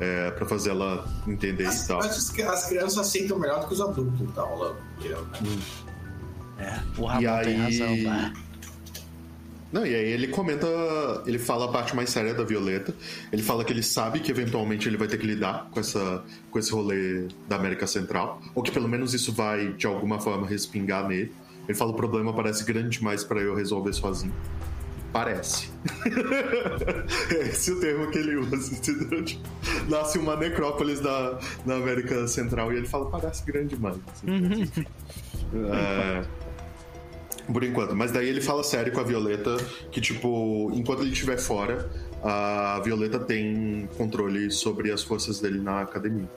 é, 0.00 0.30
pra 0.32 0.44
fazer 0.46 0.70
ela 0.70 1.06
entender 1.26 1.66
As, 1.66 1.84
e 1.84 1.88
tal. 1.88 1.98
as, 2.00 2.08
as 2.40 2.66
crianças 2.68 2.98
aceitam 2.98 3.38
melhor 3.38 3.60
do 3.60 3.66
que 3.68 3.74
os 3.74 3.80
adultos 3.80 4.18
que 4.26 4.32
tá 4.32 4.42
rolando. 4.42 4.76
entendeu? 4.98 5.26
É, 6.58 6.78
o 6.98 7.04
Ramon 7.06 7.20
E 7.22 7.42
tem 7.44 7.60
aí- 7.62 7.78
razão. 7.78 8.32
Não, 9.72 9.86
e 9.86 9.94
aí 9.94 10.10
ele 10.10 10.28
comenta, 10.28 10.66
ele 11.26 11.38
fala 11.38 11.66
a 11.66 11.68
parte 11.68 11.94
mais 11.94 12.10
séria 12.10 12.34
da 12.34 12.42
Violeta. 12.42 12.94
Ele 13.32 13.42
fala 13.42 13.64
que 13.64 13.72
ele 13.72 13.82
sabe 13.82 14.20
que 14.20 14.30
eventualmente 14.30 14.88
ele 14.88 14.96
vai 14.96 15.06
ter 15.06 15.16
que 15.16 15.26
lidar 15.26 15.68
com, 15.70 15.78
essa, 15.78 16.24
com 16.50 16.58
esse 16.58 16.72
rolê 16.72 17.28
da 17.48 17.56
América 17.56 17.86
Central, 17.86 18.42
ou 18.54 18.62
que 18.62 18.72
pelo 18.72 18.88
menos 18.88 19.14
isso 19.14 19.32
vai 19.32 19.72
de 19.72 19.86
alguma 19.86 20.20
forma 20.20 20.46
respingar 20.46 21.06
nele. 21.06 21.32
Ele 21.68 21.78
fala 21.78 21.92
o 21.92 21.94
problema 21.94 22.32
parece 22.32 22.64
grande 22.64 22.98
demais 22.98 23.22
para 23.22 23.40
eu 23.40 23.54
resolver 23.54 23.92
sozinho. 23.92 24.34
Parece. 25.12 25.70
é 27.34 27.48
esse 27.48 27.72
o 27.72 27.80
termo 27.80 28.10
que 28.10 28.18
ele 28.18 28.36
usa, 28.36 28.74
entendeu? 28.74 29.24
Tipo, 29.24 29.42
nasce 29.88 30.18
uma 30.18 30.36
necrópolis 30.36 31.00
na, 31.00 31.38
na 31.66 31.76
América 31.76 32.26
Central 32.28 32.72
e 32.72 32.76
ele 32.76 32.86
fala 32.86 33.10
parece 33.10 33.44
grande 33.44 33.74
demais. 33.74 33.96
assim. 34.12 34.84
É, 35.52 36.24
por 37.52 37.64
enquanto. 37.64 37.94
Mas 37.94 38.12
daí 38.12 38.28
ele 38.28 38.40
fala 38.40 38.62
sério 38.62 38.92
com 38.92 39.00
a 39.00 39.04
Violeta 39.04 39.56
que, 39.90 40.00
tipo, 40.00 40.70
enquanto 40.74 41.02
ele 41.02 41.12
estiver 41.12 41.38
fora, 41.38 41.88
a 42.22 42.80
Violeta 42.84 43.18
tem 43.18 43.88
controle 43.96 44.50
sobre 44.50 44.92
as 44.92 45.02
forças 45.02 45.40
dele 45.40 45.58
na 45.60 45.80
academia, 45.82 46.28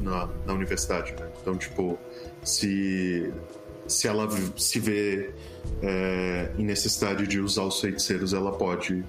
na, 0.00 0.28
na 0.46 0.52
universidade, 0.54 1.12
né? 1.12 1.28
Então, 1.40 1.56
tipo, 1.56 1.98
se, 2.42 3.32
se 3.86 4.08
ela 4.08 4.28
se 4.56 4.80
vê 4.80 5.30
é, 5.82 6.50
em 6.58 6.64
necessidade 6.64 7.26
de 7.26 7.40
usar 7.40 7.62
os 7.64 7.80
feiticeiros, 7.80 8.32
ela 8.32 8.52
pode. 8.52 9.04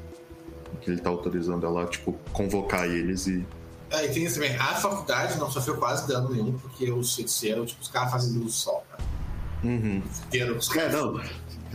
Que 0.81 0.91
ele 0.91 0.99
tá 1.01 1.09
autorizando 1.09 1.65
ela, 1.65 1.85
tipo, 1.85 2.13
convocar 2.33 2.85
eles 2.87 3.25
e. 3.27 3.45
Ah, 3.89 4.03
e 4.03 4.09
tem 4.09 4.25
isso 4.25 4.35
também. 4.35 4.53
A 4.57 4.75
faculdade 4.75 5.37
não 5.39 5.49
sofreu 5.49 5.77
quase 5.77 6.05
dano 6.07 6.29
nenhum, 6.29 6.51
porque 6.57 6.91
os 6.91 7.15
feiticeiros, 7.15 7.71
tipo, 7.71 7.81
os 7.81 7.87
caras 7.87 8.11
fazem 8.11 8.33
luz 8.33 8.45
do 8.45 8.51
sol, 8.51 8.85
cara. 8.91 9.03
Uhum. 9.63 10.03
Inteiro, 10.25 10.55
os 10.57 10.69
É, 10.69 10.73
caras- 10.73 10.93
não. 10.93 11.21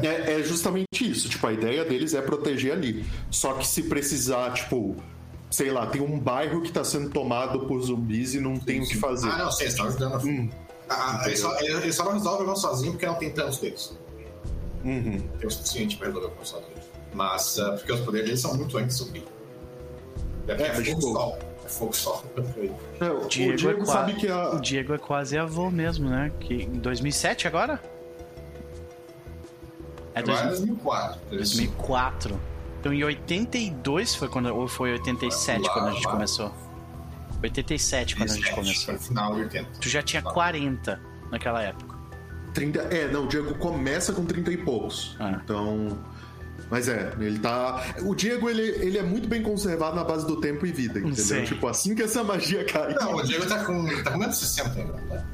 É, 0.01 0.35
é 0.41 0.43
justamente 0.43 0.87
isso. 1.03 1.29
Tipo, 1.29 1.47
a 1.47 1.53
ideia 1.53 1.85
deles 1.85 2.15
é 2.15 2.23
proteger 2.23 2.73
ali. 2.73 3.05
Só 3.31 3.55
que 3.55 3.67
se 3.67 3.83
precisar, 3.85 4.53
tipo, 4.53 4.97
sei 5.51 5.71
lá, 5.71 5.87
tem 5.87 6.01
um 6.01 6.19
bairro 6.19 6.63
que 6.63 6.73
tá 6.73 6.83
sendo 6.85 7.11
tomado 7.11 7.61
por 7.67 7.81
zumbis 7.83 8.35
e 8.35 8.41
não 8.41 8.57
tem 8.57 8.81
o 8.81 8.87
que 8.87 8.97
fazer. 8.97 9.29
Ah, 9.29 9.39
não, 9.39 9.51
sei, 9.51 9.67
eles 9.67 9.75
estão 9.75 9.87
ajudando. 9.89 10.25
Hum, 10.25 10.49
Ah, 10.89 11.21
ah, 11.23 11.27
eles, 11.27 11.41
só, 11.41 11.59
eles- 11.61 11.95
só 11.95 12.05
não 12.05 12.13
resolvem 12.13 12.43
o 12.43 12.45
problema 12.45 12.57
sozinho 12.57 12.93
porque 12.93 13.07
não 13.07 13.15
tem 13.15 13.31
tantos 13.31 13.59
deles. 13.59 13.97
uhum. 14.85 15.21
Tem 15.39 15.47
o 15.47 15.51
suficiente 15.51 15.97
pra 15.97 16.09
resolver 16.09 16.27
o 16.27 16.31
problema 16.31 16.47
sozinho. 16.47 16.93
Mas, 17.15 17.59
ah, 17.59 17.73
porque 17.73 17.93
os 17.93 18.01
poderes 18.01 18.27
deles 18.27 18.41
são 18.41 18.55
muito 18.57 18.77
anti-zumbi. 18.79 19.25
É, 20.49 20.53
é, 20.53 20.67
É, 20.67 20.71
fogo 20.75 20.83
tipo- 20.83 21.01
sol. 21.03 21.39
É 21.65 21.69
fogo 21.69 21.93
sol. 21.95 22.25
É, 23.01 23.11
o 23.11 23.27
Diego, 23.27 23.57
Diego, 23.57 23.83
é 23.83 23.85
sabe 23.87 24.15
que 24.15 24.29
a. 24.29 24.51
O 24.51 24.61
Diego 24.61 24.93
é 24.95 24.99
quase 24.99 25.37
avô 25.39 25.71
mesmo, 25.71 26.09
né? 26.11 26.31
Que 26.41 26.55
em 26.65 26.73
2007 26.73 27.47
agora? 27.49 27.81
É 30.15 30.21
Agora 30.21 30.41
é 30.41 30.47
2000 30.49 30.67
2004. 30.77 31.21
Eles- 31.31 31.51
2004. 31.57 32.41
Então 32.81 32.93
em 32.93 33.05
82 33.05 34.15
foi 34.15 34.29
quando 34.29 34.55
ou 34.55 34.67
foi 34.67 34.93
87 34.93 35.63
Lá, 35.63 35.73
quando 35.73 35.89
a 35.89 35.93
gente 35.93 36.05
lá. 36.07 36.11
começou? 36.13 36.53
87 37.43 38.17
quando 38.17 38.31
a 38.31 38.35
gente 38.35 38.45
17, 38.51 38.55
começou. 38.87 38.99
Final 39.09 39.35
de 39.35 39.41
80. 39.43 39.71
Tu 39.81 39.89
já 39.89 40.03
tinha 40.03 40.23
40 40.23 41.01
naquela 41.31 41.63
época. 41.63 41.97
30... 42.55 42.81
É, 42.81 43.09
não, 43.11 43.25
o 43.25 43.29
Diego 43.29 43.55
começa 43.55 44.13
com 44.13 44.25
30 44.25 44.53
e 44.53 44.57
poucos. 44.59 45.17
Ah. 45.19 45.41
Então. 45.43 45.99
Mas 46.71 46.89
é, 46.89 47.13
ele 47.19 47.39
tá. 47.39 47.83
O 48.03 48.15
Diego, 48.15 48.49
ele, 48.49 48.63
ele 48.63 48.97
é 48.99 49.03
muito 49.03 49.29
bem 49.29 49.43
conservado 49.43 49.97
na 49.97 50.05
base 50.05 50.27
do 50.27 50.41
tempo 50.41 50.65
e 50.67 50.73
vida, 50.73 50.99
entendeu? 50.99 51.15
Sim. 51.25 51.45
Tipo, 51.45 51.67
assim 51.69 51.95
que 51.95 52.03
essa 52.03 52.23
magia 52.25 52.65
cai. 52.65 52.95
Não, 52.95 53.17
o 53.17 53.23
Diego 53.23 53.47
tá 53.47 53.65
com, 53.65 53.85
tá 54.03 54.11
com 54.13 54.19
menos 54.19 54.39
de 54.39 54.47
60 54.47 54.79
ainda. 54.81 54.93
Né? 54.93 55.25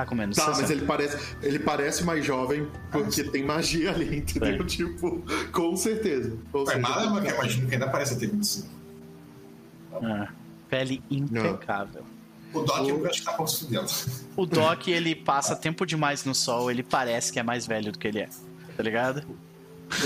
Tá 0.00 0.06
com 0.06 0.14
menos 0.14 0.34
Tá, 0.36 0.46
60. 0.54 0.62
mas 0.62 0.70
ele 0.70 0.86
parece, 0.86 1.36
ele 1.42 1.58
parece 1.58 2.04
mais 2.04 2.24
jovem 2.24 2.66
porque 2.90 3.22
tem 3.24 3.44
magia 3.44 3.90
ali, 3.90 4.16
entendeu? 4.18 4.62
É. 4.62 4.64
Tipo, 4.64 5.22
com 5.52 5.76
certeza. 5.76 6.38
Com 6.50 6.64
certeza. 6.64 6.88
mal, 6.88 7.10
mas 7.10 7.22
que 7.24 7.30
eu 7.30 7.34
imagino 7.34 7.68
que 7.68 7.74
ainda 7.74 7.88
parece 7.88 8.18
ter 8.18 8.28
25. 8.30 8.66
Ah, 10.02 10.28
pele 10.70 11.02
impecável. 11.10 12.02
O 12.54 12.60
Doc 12.62 12.88
eu 12.88 13.06
acho 13.06 13.18
que 13.20 13.24
tá 13.26 13.32
pouco 13.34 13.52
fudendo. 13.52 13.86
O 14.36 14.46
Doc, 14.46 14.88
ele 14.88 15.14
passa 15.14 15.54
tempo 15.54 15.84
demais 15.84 16.24
no 16.24 16.34
sol, 16.34 16.70
ele 16.70 16.82
parece 16.82 17.30
que 17.30 17.38
é 17.38 17.42
mais 17.42 17.66
velho 17.66 17.92
do 17.92 17.98
que 17.98 18.08
ele 18.08 18.20
é. 18.20 18.28
Tá 18.76 18.82
ligado? 18.82 19.22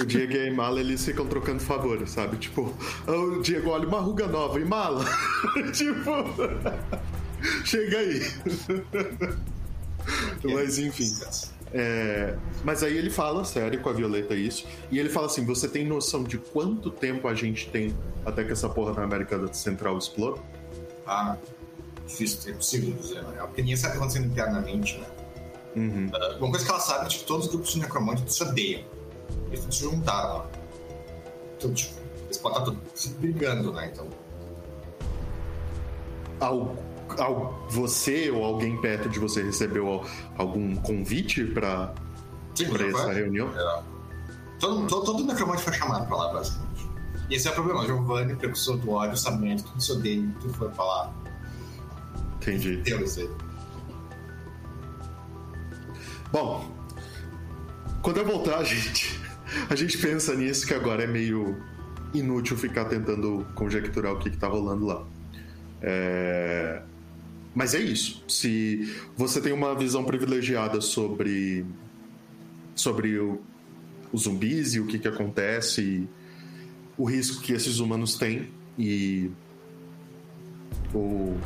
O 0.00 0.04
Diego 0.04 0.32
e 0.32 0.38
a 0.40 0.46
Imala, 0.46 0.80
eles 0.80 1.04
ficam 1.04 1.24
trocando 1.26 1.60
favores, 1.60 2.10
sabe? 2.10 2.36
Tipo, 2.38 2.74
"Ah, 3.06 3.12
o 3.12 3.42
Diego, 3.42 3.70
olha 3.70 3.86
uma 3.86 4.00
ruga 4.00 4.26
nova, 4.26 4.58
Imala. 4.58 5.04
tipo. 5.72 6.10
Chega 7.64 7.98
aí. 7.98 8.22
Mas 10.44 10.78
enfim. 10.78 11.12
É, 11.76 12.36
mas 12.62 12.84
aí 12.84 12.96
ele 12.96 13.10
fala 13.10 13.44
sério 13.44 13.80
com 13.80 13.88
a 13.88 13.92
Violeta 13.92 14.32
isso. 14.32 14.64
E 14.92 14.98
ele 15.00 15.08
fala 15.08 15.26
assim: 15.26 15.44
você 15.44 15.66
tem 15.66 15.84
noção 15.84 16.22
de 16.22 16.38
quanto 16.38 16.88
tempo 16.88 17.26
a 17.26 17.34
gente 17.34 17.68
tem 17.68 17.92
até 18.24 18.44
que 18.44 18.52
essa 18.52 18.68
porra 18.68 18.92
na 18.92 19.02
América 19.02 19.52
Central 19.52 19.98
exploda? 19.98 20.40
Ah, 21.04 21.36
difícil, 22.06 22.52
é 22.52 22.56
possível 22.56 22.92
dizer, 22.94 23.22
né? 23.24 23.38
Porque 23.40 23.62
ninguém 23.62 23.76
sabe 23.76 23.88
o 23.88 23.92
que 23.94 23.98
tá 23.98 24.04
acontecendo 24.04 24.30
internamente, 24.30 24.98
né? 24.98 25.06
Uhum. 25.76 26.06
Uh, 26.14 26.38
uma 26.38 26.50
coisa 26.50 26.64
que 26.64 26.70
ela 26.70 26.80
sabe 26.80 27.06
é 27.06 27.08
que 27.08 27.24
todos 27.24 27.46
os 27.46 27.52
grupos 27.52 27.72
de 27.72 27.80
necromantes 27.80 28.34
se 28.34 28.42
odeiam. 28.44 28.84
Eles 29.48 29.64
se 29.64 29.80
juntaram 29.80 30.38
lá. 30.38 30.50
Então, 31.58 31.74
tipo, 31.74 31.94
eles 32.26 32.38
podem 32.38 32.58
estar 32.58 32.70
todos 32.70 32.80
se 32.94 33.08
brigando, 33.14 33.72
né? 33.72 33.90
Então. 33.92 34.08
Ao, 36.38 36.76
você 37.68 38.30
ou 38.30 38.44
alguém 38.44 38.80
perto 38.80 39.08
de 39.08 39.18
você 39.18 39.42
recebeu 39.42 40.04
algum 40.36 40.74
convite 40.76 41.44
para 41.44 41.94
essa 42.58 43.12
reunião? 43.12 43.48
É. 43.48 43.82
Todo, 44.58 44.86
todo, 44.86 45.04
todo 45.04 45.24
necromante 45.24 45.62
foi 45.62 45.72
chamado 45.72 46.06
pra 46.06 46.16
lá, 46.16 46.32
basicamente. 46.32 46.88
E 47.28 47.34
esse 47.34 47.48
é 47.48 47.50
o 47.50 47.54
problema. 47.54 47.84
Giovanni, 47.84 48.34
precursor 48.36 48.76
do 48.78 48.90
ódio, 48.90 49.16
sabendo 49.16 49.62
que 49.62 49.70
tudo 49.70 49.82
se 49.82 49.92
odeia, 49.92 50.34
tudo 50.40 50.54
foi 50.54 50.68
pra 50.68 50.84
lá. 50.84 51.12
Entendi. 52.36 52.76
Deus 52.78 53.16
ele. 53.16 53.34
Bom, 56.30 56.68
quando 58.02 58.18
eu 58.18 58.26
voltar, 58.26 58.58
a 58.60 58.64
gente, 58.64 59.20
a 59.68 59.74
gente 59.74 59.98
pensa 59.98 60.34
nisso 60.34 60.66
que 60.66 60.74
agora 60.74 61.04
é 61.04 61.06
meio 61.06 61.56
inútil 62.12 62.56
ficar 62.56 62.84
tentando 62.84 63.46
conjecturar 63.54 64.12
o 64.12 64.18
que, 64.18 64.30
que 64.30 64.36
tá 64.36 64.46
rolando 64.46 64.86
lá. 64.86 65.04
É... 65.82 66.82
Mas 67.54 67.74
é 67.74 67.80
isso. 67.80 68.24
Se 68.28 68.92
você 69.16 69.40
tem 69.40 69.52
uma 69.52 69.74
visão 69.74 70.04
privilegiada 70.04 70.80
sobre 70.80 71.64
sobre 72.74 73.18
o, 73.18 73.40
os 74.12 74.22
zumbis 74.22 74.74
e 74.74 74.80
o 74.80 74.86
que, 74.86 74.98
que 74.98 75.06
acontece, 75.06 76.08
o 76.98 77.04
risco 77.04 77.40
que 77.40 77.52
esses 77.52 77.78
humanos 77.78 78.16
têm 78.16 78.50
e 78.76 79.30
o 80.92 81.36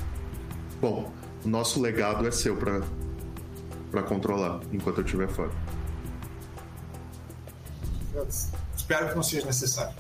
bom, 0.80 1.12
o 1.44 1.48
nosso 1.48 1.80
legado 1.80 2.26
é 2.26 2.30
seu 2.30 2.56
para 2.56 2.82
para 3.90 4.02
controlar 4.02 4.60
enquanto 4.72 4.98
eu 4.98 5.04
estiver 5.04 5.28
fora. 5.28 5.50
Eu 8.14 8.26
espero 8.76 9.08
que 9.08 9.14
não 9.14 9.22
seja 9.22 9.46
necessário. 9.46 9.94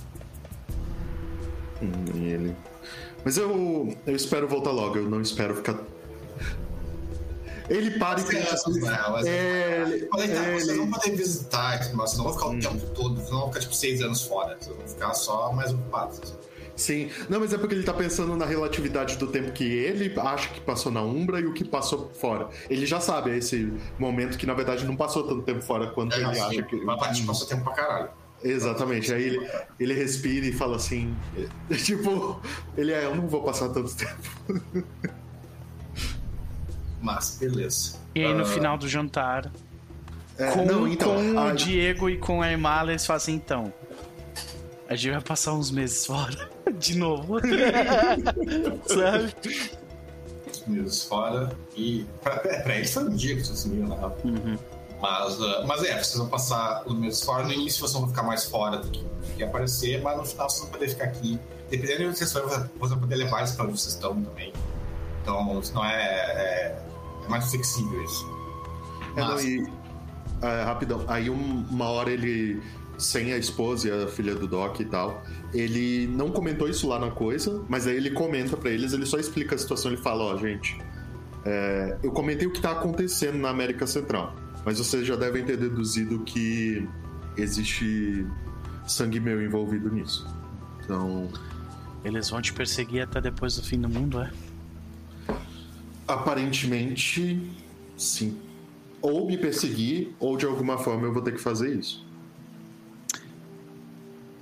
Hum, 1.82 2.22
ele. 2.22 2.56
Mas 3.24 3.36
eu, 3.36 3.96
eu 4.06 4.16
espero 4.16 4.48
voltar 4.48 4.70
logo, 4.70 4.96
eu 4.96 5.08
não 5.08 5.20
espero 5.20 5.54
ficar. 5.56 5.78
Ele 7.68 7.98
para 7.98 8.20
e 8.20 8.24
pensa 8.24 8.54
assim. 8.54 8.80
É, 9.28 9.82
ele, 9.82 10.06
tá, 10.06 10.22
é, 10.22 10.26
vocês 10.26 10.68
ele... 10.68 10.78
não 10.78 10.90
podem 10.90 11.14
visitar, 11.14 11.78
mas 11.94 12.10
vocês 12.10 12.18
não 12.18 12.24
vão 12.24 12.32
ficar 12.34 12.46
o 12.46 12.52
hum. 12.52 12.60
tempo 12.60 12.86
todo, 12.94 13.20
não 13.20 13.40
vão 13.40 13.48
ficar 13.48 13.60
tipo 13.60 13.74
seis 13.74 14.00
anos 14.00 14.22
fora, 14.22 14.56
vocês 14.58 14.76
vão 14.76 14.86
ficar 14.86 15.14
só 15.14 15.52
mais 15.52 15.72
ocupados. 15.72 16.20
Assim. 16.22 16.34
Sim, 16.78 17.10
não, 17.28 17.40
mas 17.40 17.52
é 17.52 17.58
porque 17.58 17.74
ele 17.74 17.82
tá 17.82 17.92
pensando 17.92 18.36
na 18.36 18.46
relatividade 18.46 19.16
do 19.16 19.26
tempo 19.26 19.50
que 19.50 19.64
ele 19.64 20.14
acha 20.16 20.48
que 20.48 20.60
passou 20.60 20.92
na 20.92 21.02
Umbra 21.02 21.40
e 21.40 21.44
o 21.44 21.52
que 21.52 21.64
passou 21.64 22.08
fora. 22.14 22.48
Ele 22.70 22.86
já 22.86 23.00
sabe 23.00 23.36
esse 23.36 23.72
momento 23.98 24.38
que 24.38 24.46
na 24.46 24.54
verdade 24.54 24.86
não 24.86 24.94
passou 24.94 25.24
tanto 25.24 25.42
tempo 25.42 25.60
fora 25.60 25.88
quanto 25.88 26.14
é, 26.14 26.18
ele 26.18 26.26
assim, 26.26 26.40
acha 26.40 26.62
que. 26.62 26.76
Mas 26.76 27.20
passou 27.22 27.48
tempo 27.48 27.64
pra 27.64 27.72
caralho. 27.72 28.10
Exatamente, 28.44 29.12
aí 29.12 29.24
ele, 29.24 29.50
ele 29.80 29.94
respira 29.94 30.46
e 30.46 30.52
fala 30.52 30.76
assim: 30.76 31.16
tipo, 31.84 32.40
ele 32.76 32.92
é, 32.92 33.06
eu 33.06 33.16
não 33.16 33.26
vou 33.26 33.42
passar 33.42 33.68
tanto 33.70 33.92
tempo. 33.96 34.62
Mas, 37.00 37.36
beleza. 37.38 37.96
E 38.14 38.24
aí 38.24 38.34
no 38.34 38.42
uh... 38.42 38.46
final 38.46 38.76
do 38.76 38.88
jantar, 38.88 39.50
é, 40.38 40.52
com, 40.52 40.64
não, 40.64 40.86
então, 40.86 41.14
com 41.14 41.38
a... 41.38 41.46
o 41.46 41.54
Diego 41.54 42.08
e 42.08 42.16
com 42.16 42.40
a 42.40 42.52
Emala, 42.52 42.90
eles 42.90 43.04
fazem 43.04 43.34
então. 43.34 43.72
A 44.88 44.94
gente 44.94 45.12
vai 45.12 45.20
passar 45.20 45.52
uns 45.52 45.70
meses 45.70 46.06
fora. 46.06 46.48
De 46.78 46.96
novo. 46.96 47.38
Sabe? 48.86 49.34
Meses 50.66 51.04
fora. 51.04 51.50
E 51.76 52.06
pra, 52.22 52.38
pra 52.38 52.76
eles 52.76 52.92
foi 52.92 53.04
um 53.04 53.14
dia 53.14 53.34
que 53.34 53.44
vocês 53.44 53.66
viram, 53.66 53.88
né? 53.88 53.96
Uhum. 54.24 54.56
Mas, 55.00 55.38
uh, 55.40 55.66
mas 55.66 55.82
é, 55.84 55.92
vocês 55.92 56.16
vão 56.16 56.28
passar 56.28 56.82
os 56.86 56.94
meses 56.94 57.22
fora. 57.22 57.44
No 57.44 57.52
início 57.52 57.80
vocês 57.80 57.92
vão 57.92 58.08
ficar 58.08 58.22
mais 58.22 58.44
fora 58.44 58.78
do 58.78 58.88
que, 58.90 59.00
do 59.00 59.36
que 59.36 59.42
aparecer, 59.42 60.00
mas 60.02 60.16
no 60.16 60.24
final 60.24 60.48
vocês 60.48 60.62
vão 60.62 60.70
poder 60.70 60.88
ficar 60.88 61.04
aqui. 61.04 61.38
Dependendo 61.70 61.98
de 61.98 62.06
onde 62.06 62.18
vocês 62.18 62.32
forem, 62.32 62.48
vocês 62.48 62.90
vão 62.90 62.98
poder 62.98 63.16
levar 63.16 63.40
eles 63.40 63.52
pra 63.52 63.64
onde 63.64 63.78
vocês 63.78 63.94
estão 63.94 64.20
também. 64.22 64.52
Então, 65.22 65.62
não 65.74 65.84
é, 65.84 65.94
é, 65.94 66.78
é 66.78 66.87
mais 67.28 67.50
flexível 67.50 68.02
isso. 68.04 68.26
É, 69.16 69.20
mas... 69.20 69.44
não, 69.44 69.50
e, 69.50 69.72
é, 70.42 70.62
rapidão. 70.64 71.04
Aí 71.08 71.28
um, 71.28 71.64
uma 71.70 71.86
hora 71.86 72.10
ele 72.10 72.60
sem 72.98 73.32
a 73.32 73.38
esposa 73.38 73.88
e 73.88 74.04
a 74.04 74.08
filha 74.08 74.34
do 74.34 74.46
Doc 74.46 74.80
e 74.80 74.84
tal. 74.84 75.22
Ele 75.54 76.06
não 76.08 76.30
comentou 76.30 76.68
isso 76.68 76.88
lá 76.88 76.98
na 76.98 77.10
coisa, 77.10 77.64
mas 77.68 77.86
aí 77.86 77.96
ele 77.96 78.10
comenta 78.10 78.56
para 78.56 78.70
eles, 78.70 78.92
ele 78.92 79.06
só 79.06 79.18
explica 79.18 79.54
a 79.54 79.58
situação, 79.58 79.92
ele 79.92 80.00
fala, 80.00 80.24
ó, 80.24 80.34
oh, 80.34 80.36
gente, 80.36 80.76
é, 81.44 81.96
eu 82.02 82.10
comentei 82.10 82.46
o 82.46 82.50
que 82.50 82.60
tá 82.60 82.72
acontecendo 82.72 83.38
na 83.38 83.50
América 83.50 83.86
Central, 83.86 84.34
mas 84.64 84.78
vocês 84.78 85.06
já 85.06 85.16
devem 85.16 85.44
ter 85.44 85.56
deduzido 85.56 86.18
que 86.24 86.86
existe 87.36 88.26
sangue 88.86 89.20
meu 89.20 89.42
envolvido 89.42 89.90
nisso. 89.90 90.26
Então... 90.84 91.30
Eles 92.04 92.28
vão 92.30 92.42
te 92.42 92.52
perseguir 92.52 93.02
até 93.02 93.20
depois 93.20 93.56
do 93.56 93.62
fim 93.62 93.80
do 93.80 93.88
mundo, 93.88 94.20
é? 94.20 94.30
Aparentemente, 96.08 97.38
sim. 97.96 98.38
Ou 99.02 99.26
me 99.26 99.36
perseguir, 99.36 100.14
ou 100.18 100.38
de 100.38 100.46
alguma 100.46 100.78
forma 100.78 101.06
eu 101.06 101.12
vou 101.12 101.22
ter 101.22 101.32
que 101.32 101.40
fazer 101.40 101.78
isso. 101.78 102.04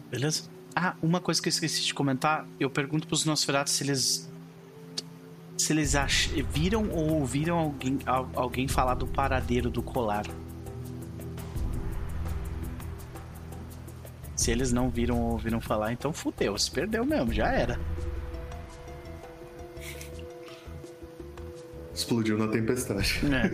Beleza? 0.08 0.44
Ah, 0.74 0.94
uma 1.02 1.20
coisa 1.20 1.42
que 1.42 1.48
eu 1.48 1.50
esqueci 1.50 1.82
de 1.82 1.92
comentar, 1.92 2.46
eu 2.60 2.70
pergunto 2.70 3.08
pros 3.08 3.24
Nosferatos 3.24 3.72
se 3.72 3.82
eles 3.82 4.30
se 5.56 5.72
eles 5.72 5.94
ach... 5.94 6.28
viram 6.52 6.88
ou 6.90 7.14
ouviram 7.14 7.58
alguém, 7.58 7.98
alguém 8.34 8.68
falar 8.68 8.94
do 8.94 9.06
paradeiro 9.06 9.70
do 9.70 9.82
colar. 9.82 10.26
Se 14.36 14.50
eles 14.50 14.70
não 14.70 14.90
viram 14.90 15.18
ou 15.18 15.32
ouviram 15.32 15.60
falar, 15.60 15.92
então 15.92 16.12
fudeu, 16.12 16.56
se 16.58 16.70
perdeu 16.70 17.04
mesmo, 17.04 17.32
já 17.32 17.48
era. 17.48 17.80
Explodiu 21.96 22.36
na 22.36 22.46
tempestade. 22.48 23.22
É. 23.24 23.48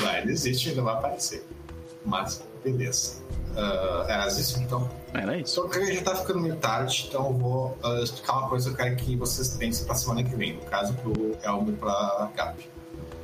Vai, 0.00 0.22
ele 0.22 0.32
existe 0.32 0.70
ainda 0.70 0.82
vai 0.82 0.94
aparecer. 0.94 1.46
Mas, 2.04 2.42
beleza. 2.64 3.16
Uh, 3.52 4.08
era 4.08 4.26
isso 4.26 4.58
então? 4.60 4.90
Era 5.12 5.36
isso. 5.38 5.60
Então, 5.60 5.82
a 5.82 5.84
gente 5.84 6.02
tá 6.02 6.16
ficando 6.16 6.40
meio 6.40 6.56
tarde, 6.56 7.06
então 7.08 7.26
eu 7.26 7.32
vou 7.34 7.78
uh, 7.84 8.02
explicar 8.02 8.38
uma 8.38 8.48
coisa 8.48 8.70
que 8.70 8.72
eu 8.80 8.84
quero 8.84 8.96
que 8.96 9.16
vocês 9.16 9.48
pensem 9.50 9.84
pra 9.84 9.94
semana 9.94 10.24
que 10.24 10.34
vem, 10.34 10.54
no 10.54 10.62
caso 10.62 10.94
pro 10.94 11.36
Elmer 11.44 11.74
e 11.74 11.76
pra 11.76 12.30
Gap. 12.34 12.70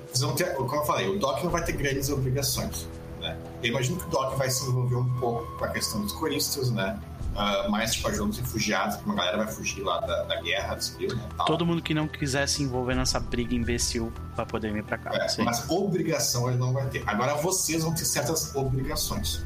Vocês 0.07 0.21
vão 0.21 0.35
ter, 0.35 0.55
como 0.55 0.75
eu 0.75 0.85
falei, 0.85 1.09
o 1.09 1.19
Doc 1.19 1.43
não 1.43 1.51
vai 1.51 1.65
ter 1.65 1.73
grandes 1.73 2.11
obrigações. 2.11 2.87
Né? 3.21 3.37
Eu 3.63 3.71
imagino 3.71 3.99
que 3.99 4.07
o 4.07 4.11
Doc 4.11 4.37
vai 4.37 4.51
se 4.51 4.69
envolver 4.69 4.97
um 4.97 5.09
pouco 5.19 5.57
com 5.57 5.65
a 5.65 5.69
questão 5.69 6.03
dos 6.03 6.13
coristas, 6.13 6.71
né? 6.71 6.99
Uh, 7.33 7.71
mais 7.71 7.95
tipo 7.95 8.09
ajuda 8.09 8.31
os 8.31 8.39
refugiados, 8.39 8.97
que 8.97 9.05
uma 9.07 9.15
galera 9.15 9.39
vai 9.39 9.47
fugir 9.47 9.83
lá 9.83 10.01
da, 10.01 10.23
da 10.25 10.41
guerra 10.43 10.79
civil, 10.79 11.17
né? 11.17 11.29
Tal. 11.37 11.47
Todo 11.47 11.65
mundo 11.65 11.81
que 11.81 11.95
não 11.95 12.07
quiser 12.07 12.47
se 12.47 12.63
envolver 12.63 12.95
nessa 12.95 13.19
briga 13.19 13.55
imbecil 13.55 14.13
pra 14.35 14.45
poder 14.45 14.71
vir 14.73 14.85
pra 14.85 14.99
cá. 14.99 15.11
É, 15.15 15.43
mas 15.43 15.69
obrigação 15.71 16.49
ele 16.51 16.59
não 16.59 16.75
vai 16.75 16.87
ter. 16.89 17.03
Agora 17.07 17.35
vocês 17.37 17.85
vão 17.85 17.95
ter 17.95 18.05
certas 18.05 18.55
obrigações. 18.55 19.43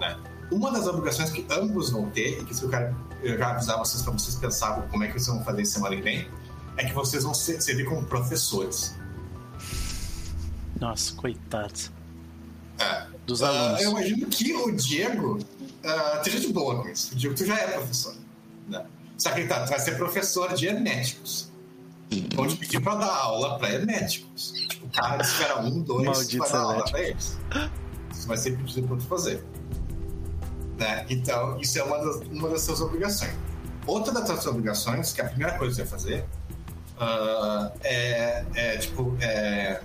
Né? 0.00 0.18
Uma 0.50 0.72
das 0.72 0.88
obrigações 0.88 1.30
que 1.30 1.46
ambos 1.50 1.90
vão 1.90 2.10
ter, 2.10 2.40
e 2.40 2.44
que 2.44 2.64
eu 2.64 2.68
quero 2.68 2.96
já 3.22 3.50
avisar 3.50 3.78
vocês 3.78 4.02
para 4.02 4.12
vocês 4.12 4.34
pensarem 4.34 4.88
como 4.88 5.04
é 5.04 5.06
que 5.06 5.12
vocês 5.12 5.28
vão 5.28 5.44
fazer 5.44 5.64
semana 5.66 5.94
que 5.94 6.02
vem, 6.02 6.28
é 6.76 6.84
que 6.84 6.92
vocês 6.94 7.22
vão 7.22 7.34
ser, 7.34 7.60
servir 7.60 7.84
como 7.84 8.04
professores. 8.04 8.96
Nossa, 10.80 11.12
coitados. 11.14 11.92
É. 12.78 13.06
Dos 13.26 13.42
alunos. 13.42 13.80
Uh, 13.80 13.84
eu 13.84 13.90
imagino 13.90 14.26
que 14.26 14.54
o 14.54 14.72
Diego 14.72 15.38
uh, 15.84 16.16
esteja 16.18 16.40
de 16.40 16.52
boa 16.52 16.82
com 16.82 16.88
isso. 16.88 17.12
O 17.12 17.16
Diego, 17.16 17.34
tu 17.34 17.44
já 17.44 17.58
é 17.58 17.66
professor. 17.72 18.14
Né? 18.68 18.86
Só 19.16 19.30
que 19.30 19.46
tá, 19.46 19.64
tu 19.64 19.70
vai 19.70 19.80
ser 19.80 19.96
professor 19.96 20.54
de 20.54 20.66
herméticos. 20.66 21.50
Vão 22.34 22.46
te 22.46 22.56
pedir 22.56 22.80
pra 22.80 22.94
dar 22.94 23.12
aula 23.12 23.58
pra 23.58 23.70
herméticos. 23.70 24.52
Tipo, 24.68 24.86
o 24.86 24.90
cara 24.90 25.22
espera 25.22 25.60
um, 25.60 25.80
dois, 25.80 26.06
Maldito 26.06 26.38
vai 26.38 26.52
dar 26.52 26.60
aula 26.60 26.84
pra 26.84 27.00
eles. 27.00 27.38
Isso 28.10 28.26
vai 28.26 28.36
ser 28.36 28.56
pedido 28.56 28.88
pra 28.88 28.96
tu 28.96 29.04
fazer. 29.04 29.44
Né? 30.78 31.04
Então, 31.10 31.60
isso 31.60 31.78
é 31.78 31.82
uma 31.82 31.98
das, 31.98 32.16
uma 32.28 32.48
das 32.48 32.62
suas 32.62 32.80
obrigações. 32.80 33.32
Outra 33.86 34.12
das 34.12 34.26
suas 34.26 34.46
obrigações, 34.46 35.12
que 35.12 35.20
é 35.20 35.24
a 35.24 35.28
primeira 35.28 35.58
coisa 35.58 35.82
que 35.82 35.88
você 35.88 35.96
vai 35.96 36.00
fazer, 36.00 36.24
uh, 36.96 37.72
é, 37.82 38.44
é, 38.54 38.76
tipo, 38.76 39.16
é, 39.20 39.80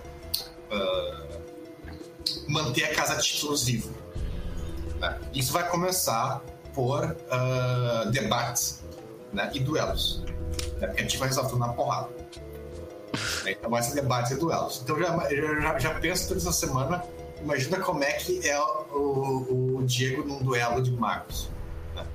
uh, 0.72 1.44
manter 2.48 2.86
a 2.86 2.96
casa 2.96 3.18
títulos. 3.18 3.66
Né? 5.04 5.20
Isso 5.34 5.52
vai 5.52 5.68
começar 5.68 6.42
por 6.74 7.04
uh, 7.04 8.10
debates 8.10 8.82
né? 9.34 9.52
e 9.54 9.60
duelos. 9.60 10.24
Né? 10.80 10.88
Porque 10.88 11.02
a 11.02 11.04
gente 11.04 11.18
vai 11.18 11.28
resolver 11.28 11.58
na 11.58 11.70
porrada. 11.74 12.10
Então 13.46 13.70
vai 13.70 13.84
ser 13.84 13.96
debates 13.96 14.32
e 14.32 14.36
duelos. 14.36 14.82
Então 14.82 14.98
já, 14.98 15.30
já, 15.62 15.80
já 15.80 15.94
penso 16.00 16.30
toda 16.30 16.40
essa 16.40 16.54
semana, 16.54 17.04
imagina 17.42 17.80
como 17.80 18.02
é 18.04 18.14
que 18.14 18.48
é 18.48 18.60
o, 18.60 19.76
o 19.78 19.84
Diego 19.84 20.24
num 20.24 20.42
duelo 20.42 20.82
de 20.82 20.92
magos. 20.92 21.50
Né? 21.94 22.06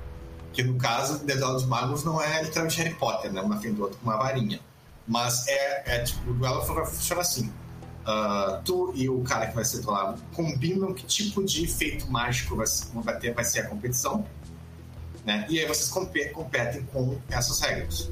Que 0.55 0.63
no 0.63 0.77
caso, 0.79 1.25
duelo 1.25 1.59
de 1.59 1.67
magos 1.67 2.05
não 2.05 2.21
é 2.21 2.43
literalmente 2.43 2.81
Harry 2.83 2.95
Potter, 2.95 3.33
né? 3.33 3.43
Uma 3.43 3.61
frente 3.61 3.77
do 3.77 3.83
outro 3.83 3.99
com 3.99 4.09
uma 4.09 4.17
varinha. 4.17 4.59
Mas 5.07 5.47
é, 5.47 5.97
é 5.97 6.03
tipo, 6.03 6.31
o 6.31 6.35
duelo 6.35 6.63
funciona 6.63 7.21
assim. 7.21 7.53
Uh, 8.09 8.63
tu 8.65 8.91
e 8.95 9.07
o 9.07 9.21
cara 9.21 9.49
que 9.49 9.55
vai 9.55 9.67
ser 9.67 9.83
do 9.83 9.91
lado 9.91 10.19
combinam 10.33 10.95
que 10.95 11.05
tipo 11.05 11.45
de 11.45 11.65
efeito 11.65 12.11
mágico 12.11 12.57
vai, 12.57 12.67
vai, 12.95 13.19
ter, 13.19 13.35
vai 13.35 13.45
ser 13.45 13.61
a 13.61 13.69
competição. 13.69 14.25
Né? 15.27 15.45
E 15.51 15.59
aí 15.59 15.67
vocês 15.67 15.91
competem 15.91 16.83
com 16.91 17.19
essas 17.29 17.61
regras. 17.61 18.11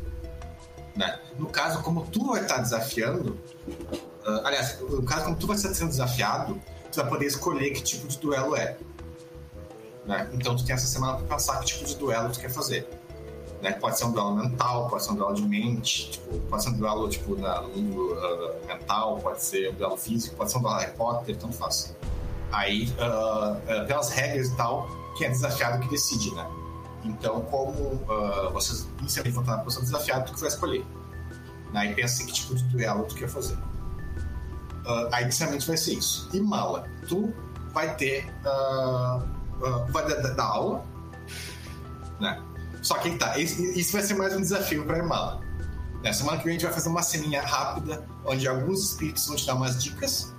Né? 0.95 1.19
No 1.39 1.47
caso, 1.47 1.83
como 1.83 2.05
tu 2.09 2.27
vai 2.27 2.43
estar 2.43 2.59
desafiando, 2.59 3.41
uh, 4.27 4.45
aliás, 4.45 4.79
no 4.81 5.03
caso, 5.03 5.25
como 5.25 5.37
tu 5.37 5.47
vai 5.47 5.57
estar 5.57 5.73
sendo 5.73 5.89
desafiado, 5.89 6.61
tu 6.93 6.97
vai 7.01 7.09
poder 7.09 7.25
escolher 7.25 7.71
que 7.71 7.83
tipo 7.83 8.07
de 8.07 8.19
duelo 8.19 8.55
é. 8.55 8.77
Né? 10.05 10.29
Então 10.35 10.55
tu 10.55 10.63
tem 10.63 10.75
essa 10.75 10.87
semana 10.87 11.17
para 11.17 11.37
pensar 11.37 11.59
que 11.61 11.67
tipo 11.67 11.87
de 11.87 11.97
duelo 11.97 12.31
tu 12.31 12.41
quer 12.41 12.51
fazer. 12.51 12.87
Né? 13.63 13.73
Pode 13.73 13.99
ser 13.99 14.05
um 14.05 14.13
duelo 14.13 14.37
mental, 14.37 14.89
pode 14.89 15.05
ser 15.05 15.13
um 15.13 15.17
duelo 15.17 15.35
de 15.35 15.43
mente, 15.43 16.11
tipo, 16.11 16.39
pode 16.49 16.63
ser 16.63 16.71
um 16.71 16.79
duelo 16.79 17.09
tipo, 17.09 17.37
na, 17.37 17.63
no 17.63 17.69
mundo 17.69 18.13
uh, 18.13 18.67
mental, 18.67 19.19
pode 19.19 19.43
ser 19.43 19.71
um 19.71 19.75
duelo 19.75 19.97
físico, 19.97 20.37
pode 20.37 20.51
ser 20.51 20.59
um 20.59 20.63
duelo 20.63 20.79
Harry 20.79 20.93
Potter, 20.93 21.37
tanto 21.37 21.55
faz. 21.55 21.95
Aí, 22.53 22.93
uh, 22.93 23.87
pelas 23.87 24.11
regras 24.11 24.49
e 24.49 24.57
tal, 24.57 24.89
quem 25.17 25.27
é 25.27 25.31
desafiado 25.31 25.81
que 25.81 25.89
decide, 25.89 26.35
né? 26.35 26.47
Então, 27.05 27.41
como 27.43 27.73
uh, 27.73 28.51
vocês 28.53 28.89
inicialmente 29.01 29.35
vão 29.35 29.43
estar 29.43 29.57
na 29.57 29.63
posição 29.63 29.85
desafiada, 29.85 30.25
tu 30.27 30.39
vai 30.39 30.49
escolher. 30.49 30.85
Aí 31.75 31.95
pensa 31.95 32.23
em 32.23 32.27
que 32.27 32.33
tipo 32.33 32.55
de 32.55 32.65
duelo 32.65 33.05
tu 33.05 33.15
quer 33.15 33.29
fazer. 33.29 33.55
Uh, 33.55 35.09
aí 35.13 35.25
inicialmente 35.25 35.67
vai 35.67 35.77
ser 35.77 35.95
isso. 35.95 36.29
E 36.33 36.41
mala, 36.41 36.89
tu 37.09 37.35
vai 37.73 37.95
ter. 37.97 38.25
Uh, 38.45 39.19
uh, 39.63 39.93
vai 39.93 40.09
dar, 40.09 40.35
dar, 40.35 40.45
aula, 40.45 40.85
né? 42.21 42.41
Só 42.87 42.95
que 42.99 43.11
tá, 43.17 43.37
isso 43.37 43.91
vai 43.91 44.01
ser 44.01 44.15
mais 44.15 44.33
um 44.37 44.41
desafio 44.41 44.85
para 44.85 45.03
mala. 45.03 45.41
Na 46.05 46.13
semana 46.13 46.39
que 46.39 46.45
vem 46.45 46.53
a 46.53 46.55
gente 46.55 46.67
vai 46.67 46.73
fazer 46.73 46.89
uma 46.89 47.03
ceninha 47.03 47.43
rápida, 47.43 48.07
onde 48.25 48.47
alguns 48.47 48.93
espíritos 48.93 49.27
vão 49.27 49.35
te 49.35 49.45
dar 49.45 49.57
umas 49.57 49.83
dicas, 49.83 50.33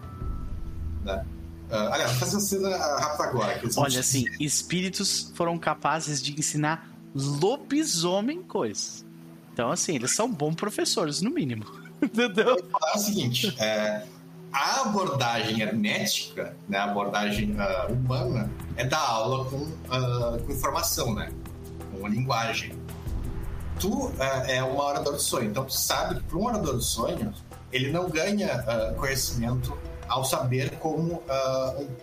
né? 1.03 1.25
Uh, 1.69 1.75
aliás, 1.91 2.11
vou 2.11 2.19
fazer 2.21 2.35
uma 2.37 2.41
cena 2.41 2.77
rápida 2.77 3.23
agora. 3.25 3.61
Olha, 3.75 3.99
assim, 3.99 4.23
espíritos 4.39 5.29
foram 5.35 5.57
capazes 5.57 6.21
de 6.21 6.39
ensinar 6.39 6.89
lobisomem 7.13 8.41
coisas. 8.41 9.05
Então, 9.51 9.69
assim, 9.69 9.95
eles 9.95 10.15
são 10.15 10.31
bons 10.31 10.55
professores, 10.55 11.19
no 11.19 11.29
mínimo. 11.29 11.65
Entendeu? 12.01 12.65
Falar 12.71 12.95
o 12.95 12.97
seguinte: 12.97 13.53
é, 13.59 14.05
a 14.53 14.83
abordagem 14.83 15.59
hermética, 15.59 16.55
né, 16.69 16.77
a 16.77 16.85
abordagem 16.85 17.57
uh, 17.59 17.91
humana, 17.91 18.49
é 18.77 18.85
dar 18.85 19.01
aula 19.01 19.43
com, 19.49 19.57
uh, 19.57 20.41
com 20.45 20.53
informação, 20.53 21.13
né? 21.13 21.29
Com 21.99 22.07
linguagem. 22.07 22.77
Tu 23.79 23.89
uh, 23.89 24.13
é 24.47 24.63
um 24.63 24.77
orador 24.77 25.15
de 25.15 25.21
sonho, 25.21 25.49
então 25.49 25.63
tu 25.65 25.73
sabe 25.73 26.15
que 26.15 26.23
para 26.23 26.37
um 26.37 26.45
orador 26.45 26.77
de 26.77 26.85
sonho, 26.85 27.33
ele 27.71 27.91
não 27.91 28.09
ganha 28.09 28.63
conhecimento 28.97 29.77
ao 30.07 30.23
saber 30.23 30.77
como 30.79 31.21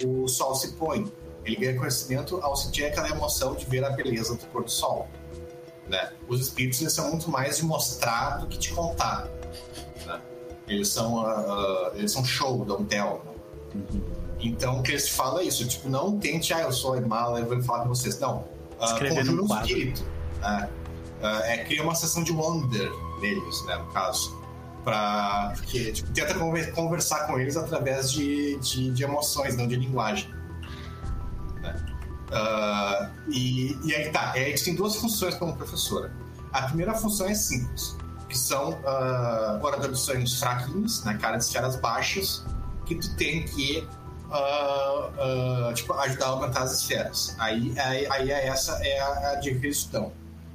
o 0.04 0.28
sol 0.28 0.54
se 0.54 0.72
põe. 0.72 1.10
Ele 1.44 1.56
ganha 1.56 1.78
conhecimento 1.78 2.38
ao 2.42 2.56
sentir 2.56 2.84
aquela 2.84 3.08
emoção 3.08 3.54
de 3.54 3.66
ver 3.66 3.84
a 3.84 3.90
beleza 3.90 4.34
do 4.34 4.46
pôr 4.46 4.64
do 4.64 4.70
sol. 4.70 5.08
Né? 5.88 6.12
Os 6.28 6.40
espíritos 6.40 6.92
são 6.92 7.10
muito 7.10 7.30
mais 7.30 7.58
de 7.58 7.64
mostrar 7.64 8.38
do 8.38 8.46
que 8.46 8.56
de 8.56 8.72
contar. 8.72 9.28
Né? 10.06 10.20
Eles 10.66 10.88
são 10.88 11.22
uh, 11.22 11.94
eles 11.94 12.12
são 12.12 12.24
show, 12.24 12.64
don't 12.64 12.84
tell. 12.86 13.22
Né? 13.24 13.32
Uhum. 13.74 14.02
Então 14.40 14.80
o 14.80 14.82
que 14.82 14.92
eles 14.92 15.08
falam 15.08 15.40
é 15.40 15.44
isso, 15.44 15.66
tipo, 15.66 15.88
não 15.88 16.18
tente, 16.18 16.52
ah, 16.54 16.62
eu 16.62 16.72
sou 16.72 16.98
mala, 17.02 17.40
eu 17.40 17.46
vou 17.46 17.62
falar 17.62 17.82
com 17.82 17.88
vocês. 17.90 18.18
Não. 18.18 18.44
Uh, 18.78 19.14
conjura 19.14 19.42
um 19.42 19.60
espírito. 19.60 20.04
Né? 20.40 20.68
Uh, 21.20 21.26
é, 21.44 21.58
cria 21.64 21.82
uma 21.82 21.94
sessão 21.94 22.22
de 22.22 22.32
wonder 22.32 22.90
neles, 23.20 23.64
né, 23.66 23.76
no 23.76 23.86
caso. 23.92 24.42
Pra, 24.84 25.54
porque 25.56 25.92
tipo, 25.92 26.12
tenta 26.12 26.34
conversar 26.72 27.26
com 27.26 27.40
eles 27.40 27.56
através 27.56 28.12
de, 28.12 28.58
de, 28.58 28.90
de 28.90 29.02
emoções, 29.02 29.56
não 29.56 29.66
de 29.66 29.76
linguagem. 29.76 30.30
Uh, 32.34 33.10
e, 33.30 33.78
e, 33.84 33.94
aí 33.94 34.10
tá, 34.10 34.32
é, 34.34 34.52
tem 34.52 34.74
duas 34.74 34.96
funções 34.96 35.34
como 35.36 35.56
professora. 35.56 36.12
A 36.52 36.62
primeira 36.62 36.92
função 36.94 37.26
é 37.28 37.34
simples, 37.34 37.96
que 38.28 38.36
são 38.36 38.72
uh, 38.72 39.62
oradores 39.62 40.00
de 40.00 40.04
sonhos 40.04 40.38
fraquinhos, 40.38 41.02
né, 41.04 41.16
cara 41.20 41.36
de 41.36 41.44
esferas 41.44 41.76
baixas, 41.76 42.44
que 42.84 42.96
tu 42.96 43.14
tem 43.16 43.44
que 43.44 43.86
uh, 44.28 45.70
uh, 45.70 45.74
tipo, 45.74 45.92
ajudar 45.94 46.26
a 46.26 46.28
aumentar 46.30 46.62
as 46.62 46.80
esferas. 46.80 47.34
Aí, 47.38 47.74
aí, 47.78 48.06
aí 48.10 48.30
é 48.30 48.46
essa 48.46 48.72
é 48.86 49.00
a, 49.00 49.32
a 49.32 49.40
que 49.40 49.48
eles 49.48 49.84
dão, 49.86 50.12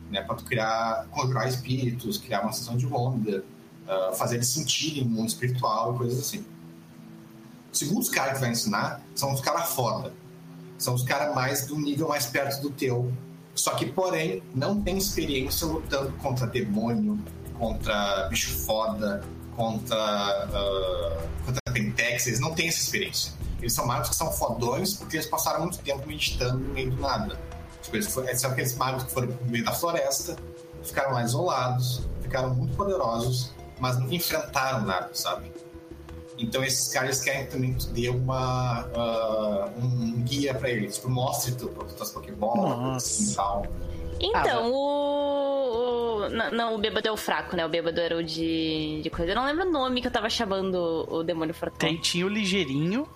né, 0.09 0.21
para 0.21 0.35
tu 0.35 0.43
criar, 0.45 1.07
conjurar 1.11 1.47
espíritos, 1.47 2.17
criar 2.17 2.41
uma 2.41 2.51
sessão 2.51 2.77
de 2.77 2.85
onda, 2.87 3.43
uh, 3.87 4.15
fazer 4.15 4.35
eles 4.35 4.47
sentirem 4.49 5.03
mundo 5.03 5.27
espiritual 5.27 5.95
e 5.95 5.97
coisas 5.97 6.19
assim. 6.19 6.45
Os 7.71 7.79
segundos 7.79 8.09
caras 8.09 8.33
que 8.33 8.39
vai 8.39 8.51
ensinar 8.51 9.01
são 9.15 9.31
os 9.33 9.41
caras 9.41 9.69
foda 9.69 10.11
são 10.79 10.93
os 10.95 11.03
caras 11.03 11.35
mais 11.35 11.67
do 11.67 11.77
nível 11.77 12.07
mais 12.07 12.25
perto 12.25 12.61
do 12.61 12.71
teu. 12.71 13.11
Só 13.53 13.75
que, 13.75 13.85
porém, 13.85 14.41
não 14.55 14.81
tem 14.81 14.97
experiência 14.97 15.67
lutando 15.67 16.13
contra 16.13 16.47
demônio, 16.47 17.19
contra 17.57 18.27
bicho 18.29 18.57
foda, 18.59 19.21
contra, 19.55 20.47
uh, 20.47 21.45
contra 21.45 21.59
Pentex. 21.73 22.27
Eles 22.27 22.39
não 22.39 22.55
têm 22.55 22.69
essa 22.69 22.79
experiência. 22.79 23.33
Eles 23.59 23.73
são 23.73 23.85
magos 23.85 24.09
que 24.09 24.15
são 24.15 24.31
fodões 24.31 24.93
porque 24.93 25.17
eles 25.17 25.27
passaram 25.27 25.61
muito 25.61 25.77
tempo 25.79 26.07
meditando 26.07 26.59
no 26.59 26.73
meio 26.73 26.91
do 26.91 27.01
nada. 27.01 27.39
Tipo, 27.81 27.97
eles, 27.97 28.17
eles 28.17 28.41
são 28.41 28.51
aqueles 28.51 28.75
magos 28.75 29.03
que 29.03 29.11
foram 29.11 29.27
no 29.27 29.51
meio 29.51 29.65
da 29.65 29.71
floresta, 29.71 30.35
ficaram 30.83 31.13
lá 31.13 31.23
isolados, 31.23 32.01
ficaram 32.21 32.53
muito 32.53 32.75
poderosos, 32.75 33.51
mas 33.79 33.97
nunca 33.99 34.15
enfrentaram 34.15 34.85
nada, 34.85 35.09
sabe? 35.13 35.51
Então 36.37 36.63
esses 36.63 36.87
caras 36.93 37.19
querem 37.21 37.47
também 37.47 37.73
que 37.73 37.85
tu 37.85 37.91
dê 37.91 38.09
uma, 38.09 38.85
uh, 38.87 39.83
um 39.83 40.21
guia 40.23 40.53
pra 40.53 40.69
eles. 40.69 40.95
Tipo, 40.95 41.09
mostre 41.09 41.53
tu, 41.53 41.67
tuas 41.67 42.11
Pokémon 42.11 42.95
assim, 42.95 43.31
e 43.31 43.35
tal. 43.35 43.65
Então, 44.21 44.65
ah, 44.65 44.67
o, 44.67 46.25
o. 46.25 46.29
Não, 46.29 46.75
o 46.75 46.77
bêbado 46.77 47.07
é 47.07 47.11
o 47.11 47.17
fraco, 47.17 47.55
né? 47.55 47.65
O 47.65 47.69
bêbado 47.69 47.99
era 47.99 48.17
o 48.17 48.23
de, 48.23 49.01
de 49.01 49.09
coisa. 49.09 49.31
Eu 49.31 49.35
não 49.35 49.45
lembro 49.45 49.67
o 49.67 49.71
nome 49.71 50.01
que 50.01 50.07
eu 50.07 50.11
tava 50.11 50.29
chamando 50.29 51.05
o 51.09 51.23
demônio 51.23 51.53
fortão. 51.53 51.77
Tem, 51.77 51.97
tinha 51.97 52.25
o 52.25 52.29
ligeirinho, 52.29 53.07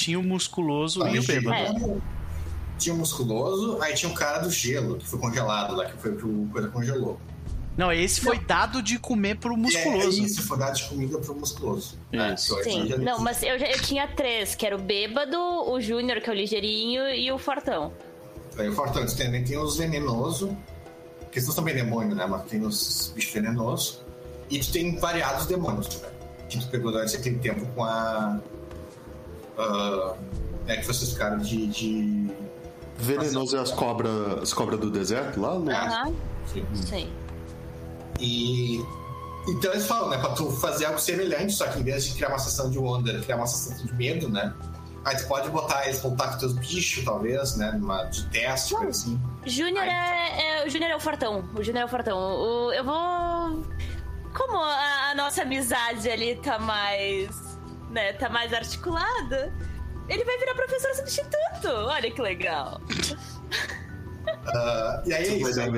tinha 0.00 0.18
o 0.18 0.22
musculoso 0.22 1.06
e 1.06 1.18
o 1.18 1.22
bêbado. 1.22 1.56
É. 1.56 1.96
Tinha 2.78 2.94
o 2.94 2.98
musculoso, 2.98 3.78
aí 3.82 3.94
tinha 3.94 4.10
o 4.10 4.14
cara 4.14 4.38
do 4.38 4.50
gelo, 4.50 4.96
que 4.96 5.06
foi 5.06 5.18
congelado 5.18 5.76
lá, 5.76 5.84
que 5.84 5.98
foi 5.98 6.12
o 6.12 6.16
que 6.16 6.24
o 6.24 6.48
coisa 6.50 6.68
congelou. 6.68 7.20
Não, 7.76 7.92
esse 7.92 8.20
foi 8.20 8.38
dado 8.38 8.82
de 8.82 8.98
comer 8.98 9.36
pro 9.36 9.56
musculoso. 9.56 10.20
É, 10.20 10.24
isso, 10.24 10.42
foi 10.42 10.58
dado 10.58 10.76
de 10.76 10.88
comida 10.88 11.18
pro 11.18 11.34
musculoso. 11.34 11.98
É, 12.12 12.36
Sim, 12.36 12.88
não, 12.98 13.20
mas 13.20 13.42
eu, 13.42 13.58
já, 13.58 13.66
eu 13.66 13.80
tinha 13.80 14.08
três, 14.08 14.54
que 14.54 14.66
era 14.66 14.74
o 14.74 14.78
bêbado, 14.78 15.38
o 15.38 15.80
júnior, 15.80 16.20
que 16.20 16.28
é 16.28 16.32
o 16.32 16.36
ligeirinho, 16.36 17.08
e 17.08 17.30
o 17.30 17.38
fortão. 17.38 17.92
Aí 18.58 18.68
o 18.68 18.72
fortão, 18.72 19.04
também 19.06 19.44
tem 19.44 19.56
os 19.56 19.76
venenosos, 19.76 20.50
que 21.30 21.38
eles 21.38 21.46
não 21.46 21.54
são 21.54 21.64
bem 21.64 21.74
demônio, 21.74 22.14
né? 22.14 22.26
Mas 22.26 22.42
tem 22.44 22.62
os 22.62 23.12
bichos 23.14 23.32
venenosos. 23.32 24.02
E 24.50 24.58
tu 24.58 24.72
tem 24.72 24.96
variados 24.98 25.46
demônios, 25.46 26.00
né? 26.00 26.08
Que 26.48 26.58
tu 26.58 26.68
pegou 26.68 26.90
durante 26.90 27.16
aquele 27.16 27.38
tempo 27.38 27.64
com 27.74 27.84
a... 27.84 28.40
Uh, 29.60 30.16
é 30.66 30.76
que 30.76 30.86
vocês 30.86 31.12
ficaram 31.12 31.38
de... 31.38 31.66
de... 31.66 32.30
Venenoso 32.96 33.56
é 33.56 33.60
as 33.60 33.70
cobras 33.70 34.42
as 34.42 34.52
cobra 34.52 34.76
do 34.76 34.90
deserto 34.90 35.40
lá? 35.40 35.52
Aham, 35.52 36.08
uh 36.08 36.12
-huh. 36.12 36.14
sim. 36.52 36.66
sim. 36.74 37.10
E 38.20 38.84
então 39.48 39.72
eles 39.72 39.86
falam, 39.86 40.10
né, 40.10 40.18
pra 40.18 40.30
tu 40.30 40.50
fazer 40.50 40.84
algo 40.84 40.98
semelhante, 40.98 41.52
só 41.52 41.66
que 41.66 41.78
em 41.78 41.82
vez 41.82 42.04
de 42.04 42.14
criar 42.14 42.28
uma 42.28 42.38
sensação 42.38 42.70
de 42.70 42.78
wonder, 42.78 43.22
criar 43.22 43.36
uma 43.36 43.46
sensação 43.46 43.86
de 43.86 43.94
medo, 43.94 44.28
né? 44.28 44.52
Aí 45.04 45.16
tu 45.16 45.26
pode 45.26 45.48
botar 45.48 45.86
eles 45.86 46.00
voltar 46.00 46.32
com 46.32 46.38
teus 46.38 46.52
bichos, 46.54 47.02
talvez, 47.04 47.56
né? 47.56 47.72
Numa, 47.72 48.04
de 48.04 48.28
teste, 48.28 48.74
coisa 48.74 48.90
assim. 48.90 49.20
Júnior 49.46 49.84
é, 49.84 50.58
é, 50.60 50.66
O 50.66 50.68
Júnior 50.68 50.90
é 50.90 50.96
o 50.96 51.00
fortão. 51.00 51.48
O 51.54 51.62
Júnior 51.62 51.82
é 51.82 51.84
o 51.86 51.88
fortão. 51.88 52.18
O, 52.18 52.72
eu 52.72 52.84
vou. 52.84 53.64
Como 54.34 54.58
a, 54.58 55.10
a, 55.10 55.14
nossa 55.14 55.42
amizade 55.42 56.08
ali 56.08 56.36
tá 56.36 56.58
mais. 56.58 57.49
Né, 57.90 58.12
tá 58.14 58.28
mais 58.28 58.52
articulada, 58.52 59.52
ele 60.08 60.24
vai 60.24 60.38
virar 60.38 60.54
professor 60.54 60.94
substituto. 60.94 61.68
Olha 61.68 62.10
que 62.10 62.20
legal. 62.20 62.80
Uh, 64.26 65.02
e 65.06 65.14
aí 65.14 65.28
é 65.28 65.36
isso. 65.36 65.60
Aí, 65.60 65.70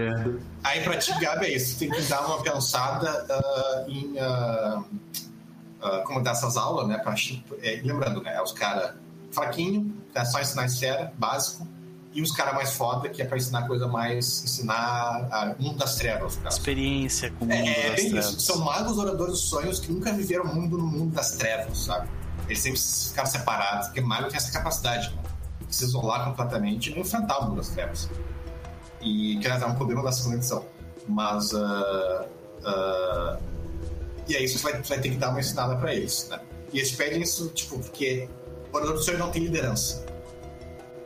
aí 0.64 0.84
pra 0.84 0.96
ti, 0.98 1.12
Gabi, 1.20 1.46
é 1.46 1.56
isso. 1.56 1.78
Tem 1.78 1.90
que 1.90 2.02
dar 2.02 2.24
uma 2.26 2.42
pensada 2.42 3.26
uh, 3.28 3.90
em 3.90 4.16
uh, 4.20 6.02
como 6.04 6.22
dar 6.22 6.32
essas 6.32 6.56
aulas, 6.56 6.86
né? 6.88 6.98
Pra, 6.98 7.14
é, 7.62 7.80
lembrando, 7.82 8.22
né? 8.22 8.34
É 8.34 8.42
os 8.42 8.52
caras 8.52 8.94
fraquinho, 9.32 9.94
é 10.14 10.24
só 10.24 10.40
ensinar 10.40 10.66
esfera, 10.66 11.12
básico. 11.16 11.66
E 12.12 12.20
os 12.22 12.30
caras 12.32 12.54
mais 12.54 12.72
foda, 12.74 13.08
que 13.08 13.22
é 13.22 13.24
pra 13.24 13.36
ensinar 13.36 13.66
coisa 13.66 13.86
mais. 13.86 14.44
ensinar 14.44 15.28
a 15.30 15.54
mundo 15.58 15.78
das 15.78 15.96
trevas, 15.96 16.36
cara. 16.36 16.48
Experiência 16.48 17.30
com 17.30 17.44
o 17.44 17.48
mundo 17.48 17.56
É, 17.56 17.86
é 17.86 17.90
das 17.90 18.00
trevas. 18.00 18.26
isso. 18.26 18.40
São 18.40 18.58
magos 18.58 18.98
oradores 18.98 19.32
dos 19.32 19.44
sonhos 19.48 19.80
que 19.80 19.90
nunca 19.90 20.12
viveram 20.12 20.44
o 20.44 20.54
mundo 20.54 20.76
no 20.78 20.86
mundo 20.86 21.14
das 21.14 21.32
trevas, 21.32 21.78
sabe? 21.78 22.08
Eles 22.46 22.60
sempre 22.60 22.80
ficaram 22.80 23.30
separados, 23.30 23.86
porque 23.86 24.00
mago 24.00 24.28
tem 24.28 24.36
essa 24.36 24.52
capacidade, 24.52 25.14
né? 25.14 25.22
De 25.66 25.74
se 25.74 25.84
isolar 25.84 26.24
completamente 26.24 26.92
e 26.92 26.98
enfrentar 26.98 27.38
o 27.38 27.44
mundo 27.44 27.56
das 27.56 27.68
trevas. 27.68 28.10
E 29.00 29.38
que 29.38 29.48
é 29.48 29.66
um 29.66 29.74
problema 29.74 30.02
da 30.02 30.12
segunda 30.12 30.36
edição. 30.36 30.64
Mas. 31.08 31.54
ah, 31.54 32.26
ah, 32.64 33.38
e 34.28 34.36
é 34.36 34.42
isso 34.42 34.58
que 34.58 34.62
vai, 34.62 34.80
vai 34.82 35.00
ter 35.00 35.10
que 35.10 35.16
dar 35.16 35.30
uma 35.30 35.40
ensinada 35.40 35.76
pra 35.76 35.94
eles, 35.94 36.28
né? 36.28 36.38
E 36.72 36.78
eles 36.78 36.92
pedem 36.92 37.22
isso, 37.22 37.48
tipo, 37.48 37.78
porque 37.78 38.28
o 38.72 38.76
orador 38.76 38.94
dos 38.94 39.04
sonhos 39.04 39.20
não 39.20 39.30
tem 39.30 39.42
liderança. 39.42 40.04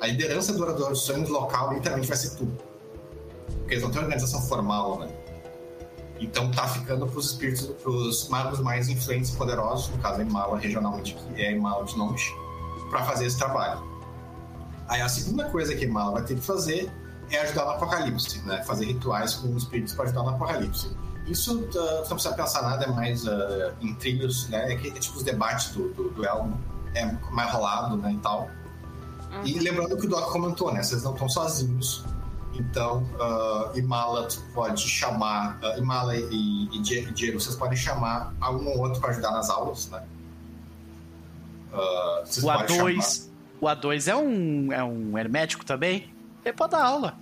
A 0.00 0.06
liderança 0.06 0.52
do 0.52 0.62
orador 0.62 0.90
dos 0.90 1.02
sonhos 1.02 1.28
local 1.28 1.72
literalmente 1.72 2.08
vai 2.08 2.16
ser 2.16 2.36
tu. 2.36 2.46
Porque 3.58 3.74
eles 3.74 3.82
não 3.82 3.90
têm 3.90 4.02
organização 4.02 4.40
formal, 4.42 5.00
né? 5.00 5.08
Então 6.20 6.50
tá 6.50 6.66
ficando 6.68 7.06
pros 7.06 7.32
espíritos, 7.32 7.66
pros 7.82 8.28
magos 8.28 8.60
mais 8.60 8.88
influentes 8.88 9.34
e 9.34 9.36
poderosos, 9.36 9.88
no 9.90 9.98
caso 9.98 10.20
a 10.20 10.24
Imala 10.24 10.58
regionalmente, 10.58 11.14
que 11.14 11.42
é 11.42 11.48
a 11.48 11.52
Imala 11.52 11.84
de 11.84 11.96
Nomes, 11.96 12.22
pra 12.90 13.04
fazer 13.04 13.26
esse 13.26 13.36
trabalho. 13.36 13.82
Aí 14.88 15.00
a 15.00 15.08
segunda 15.08 15.44
coisa 15.50 15.74
que 15.74 15.84
a 15.84 15.88
Imala 15.88 16.12
vai 16.12 16.22
ter 16.22 16.36
que 16.36 16.40
fazer 16.40 16.90
é 17.30 17.38
ajudar 17.40 17.64
no 17.64 17.70
apocalipse, 17.72 18.40
né? 18.42 18.62
Fazer 18.64 18.86
rituais 18.86 19.34
com 19.34 19.48
os 19.54 19.64
espíritos 19.64 19.94
para 19.94 20.04
ajudar 20.04 20.22
no 20.22 20.30
apocalipse. 20.30 20.90
Isso 21.26 21.58
uh, 21.58 22.08
não 22.08 22.16
precisa 22.16 22.34
pensar 22.34 22.62
nada, 22.62 22.84
é 22.84 22.88
mais 22.88 23.26
uh, 23.26 23.72
em 23.80 23.94
trilhos, 23.94 24.48
né? 24.48 24.72
É, 24.72 24.76
que, 24.76 24.88
é 24.88 24.92
tipo 24.92 25.16
os 25.16 25.24
debates 25.24 25.70
do, 25.70 25.88
do, 25.92 26.10
do 26.10 26.24
Elmo, 26.24 26.58
é 26.94 27.04
mais 27.32 27.50
rolado, 27.52 27.96
né? 27.96 28.12
E 28.12 28.18
tal. 28.18 28.48
E 29.44 29.58
lembrando 29.58 29.96
que 29.96 30.06
o 30.06 30.08
Doc 30.08 30.30
comentou, 30.32 30.72
né? 30.72 30.82
Vocês 30.82 31.02
não 31.02 31.12
estão 31.12 31.28
sozinhos. 31.28 32.04
Então, 32.54 33.02
uh, 33.20 33.76
Imala 33.78 34.28
pode 34.54 34.82
chamar, 34.88 35.58
uh, 35.62 35.78
Imala 35.78 36.16
e, 36.16 36.68
e 36.72 36.80
Die- 36.80 37.12
Diego, 37.12 37.38
vocês 37.38 37.54
podem 37.54 37.76
chamar 37.76 38.34
algum 38.40 38.66
ou 38.70 38.78
outro 38.78 39.00
para 39.00 39.10
ajudar 39.10 39.30
nas 39.32 39.50
aulas, 39.50 39.88
né? 39.90 40.02
Uh, 41.72 42.24
vocês 42.26 42.44
O 42.44 42.46
podem 42.46 42.78
A2, 42.78 43.28
o 43.60 43.66
A2 43.66 44.08
é 44.08 44.16
um, 44.16 44.72
é 44.72 44.82
um 44.82 45.18
hermético 45.18 45.64
também? 45.66 46.10
Ele 46.44 46.54
pode 46.54 46.72
dar 46.72 46.84
aula. 46.84 47.18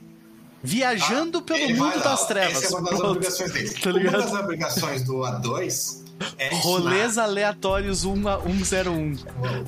Viajando 0.62 1.38
chamar. 1.46 1.58
pelo 1.66 1.76
mundo 1.76 2.02
das 2.02 2.26
trevas. 2.26 2.62
Essa 2.62 2.76
é 2.76 2.78
uma 2.78 2.90
das 2.90 2.98
Pronto. 2.98 3.10
obrigações 3.16 3.52
dele. 3.52 3.70
Tá 3.82 3.90
uma 3.90 4.10
das 4.10 4.32
obrigações 4.32 5.02
do 5.02 5.14
A2 5.16 6.03
é 6.38 6.46
ensinar- 6.48 6.62
Rolês 6.62 7.18
aleatórios 7.18 8.04
1 8.04 8.28
a 8.28 8.40
101. 8.40 9.16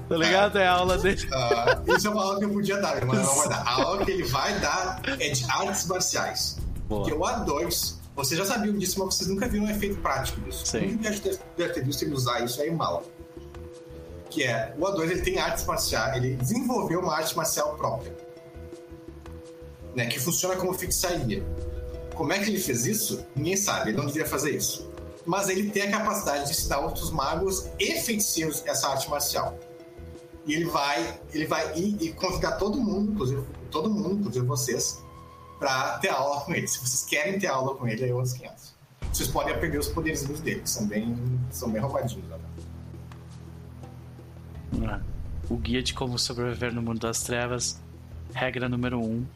Tá 0.09 0.17
ligado? 0.17 0.59
É 0.59 0.67
a 0.67 0.73
aula 0.73 0.99
dele. 0.99 1.29
Ah, 1.33 1.81
isso 1.97 2.07
é 2.07 2.11
uma 2.11 2.23
aula 2.23 2.39
que 2.39 2.45
eu 2.45 2.51
podia 2.51 2.81
dar, 2.81 3.05
mas 3.05 3.19
não 3.25 3.35
vai 3.35 3.49
dar. 3.49 3.63
A 3.63 3.83
aula 3.83 4.05
que 4.05 4.11
ele 4.11 4.25
vai 4.25 4.59
dar 4.61 5.01
é 5.21 5.29
de 5.31 5.45
artes 5.51 5.87
marciais. 5.87 6.59
Boa. 6.89 7.03
Porque 7.03 7.15
o 7.17 7.21
A2, 7.23 7.95
vocês 8.15 8.39
já 8.39 8.45
sabiam 8.45 8.77
disso, 8.77 8.99
mas 8.99 9.15
vocês 9.15 9.29
nunca 9.29 9.49
viram 9.49 9.65
um 9.65 9.71
efeito 9.71 9.97
prático 9.97 10.41
disso. 10.43 10.65
Sim. 10.67 10.93
Nunca 10.93 11.11
deve 11.11 11.39
deve 11.57 11.73
ter 11.75 11.85
visto 11.85 12.03
ele 12.03 12.15
usar 12.15 12.41
isso 12.45 12.61
aí 12.61 12.71
mala. 12.71 13.03
Que 14.31 14.43
é, 14.45 14.75
o 14.79 14.83
A2 14.85 15.03
ele 15.11 15.23
tem 15.23 15.39
artes 15.39 15.65
marciais, 15.65 16.17
ele 16.17 16.37
desenvolveu 16.37 17.01
uma 17.01 17.15
arte 17.15 17.37
marcial 17.37 17.75
própria. 17.77 18.15
Né, 19.95 20.07
que 20.07 20.21
funciona 20.21 20.57
como 20.57 20.75
feitiçaria. 20.75 21.43
Como 22.15 22.33
é 22.33 22.39
que 22.39 22.51
ele 22.51 22.59
fez 22.61 22.85
isso? 22.87 23.25
Ninguém 23.35 23.57
sabe, 23.57 23.91
ele 23.91 23.97
não 23.99 24.07
deveria 24.07 24.29
fazer 24.29 24.51
isso. 24.51 24.91
Mas 25.27 25.49
ele 25.49 25.71
tem 25.71 25.83
a 25.83 25.91
capacidade 25.91 26.45
de 26.45 26.53
ensinar 26.53 26.79
outros 26.79 27.11
magos 27.11 27.69
e 27.79 28.01
feiticeiros 28.01 28.63
essa 28.65 28.89
arte 28.89 29.11
marcial. 29.11 29.59
E 30.47 30.55
ele 30.55 30.67
vai, 30.67 31.21
ele 31.35 31.47
vai 31.47 31.77
e 31.77 32.13
convidar 32.13 32.53
todo 32.53 32.81
mundo, 32.81 33.13
inclusive 33.13 33.43
todo 33.71 33.91
mundo, 33.91 34.21
inclusive 34.21 34.47
vocês, 34.47 35.03
pra 35.59 35.99
ter 35.99 36.09
aula 36.09 36.41
com 36.43 36.55
ele. 36.55 36.69
Se 36.69 36.79
vocês 36.79 37.05
querem 37.05 37.39
ter 37.39 37.49
aula 37.49 37.75
com 37.75 37.89
ele, 37.89 38.09
é 38.09 38.15
outros 38.15 38.35
500. 38.35 38.75
Vocês 39.13 39.29
podem 39.29 39.55
aprender 39.55 39.79
os 39.79 39.89
poderzinhos 39.89 40.41
dele, 40.41 40.61
que 40.61 40.71
são 40.71 40.87
bem, 40.87 41.17
são 41.51 41.71
bem 41.71 41.81
roubadinhos. 41.83 42.25
Né? 44.73 45.03
O 45.49 45.57
guia 45.57 45.83
de 45.83 45.95
como 45.95 46.19
sobreviver 46.19 46.73
no 46.73 46.83
mundo 46.83 47.01
das 47.01 47.23
trevas. 47.23 47.81
Regra 48.33 48.69
número 48.69 48.99
1. 48.99 49.03
Um, 49.03 49.27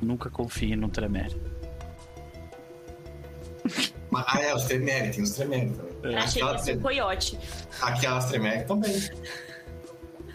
nunca 0.00 0.30
confie 0.30 0.74
num 0.74 0.88
Tremere. 0.88 1.40
Mas, 4.10 4.24
ah, 4.28 4.40
é, 4.40 4.54
os 4.54 4.64
Tremere, 4.64 5.10
tem 5.10 5.22
os 5.22 5.30
Tremere 5.32 5.70
também. 5.70 6.16
Achei 6.16 6.42
Aquela 6.42 6.56
isso 6.56 6.64
tre- 6.64 6.76
um 6.76 6.80
coiote. 6.80 7.38
Aquelas 7.82 8.24
Tremere 8.26 8.64
também. 8.64 9.10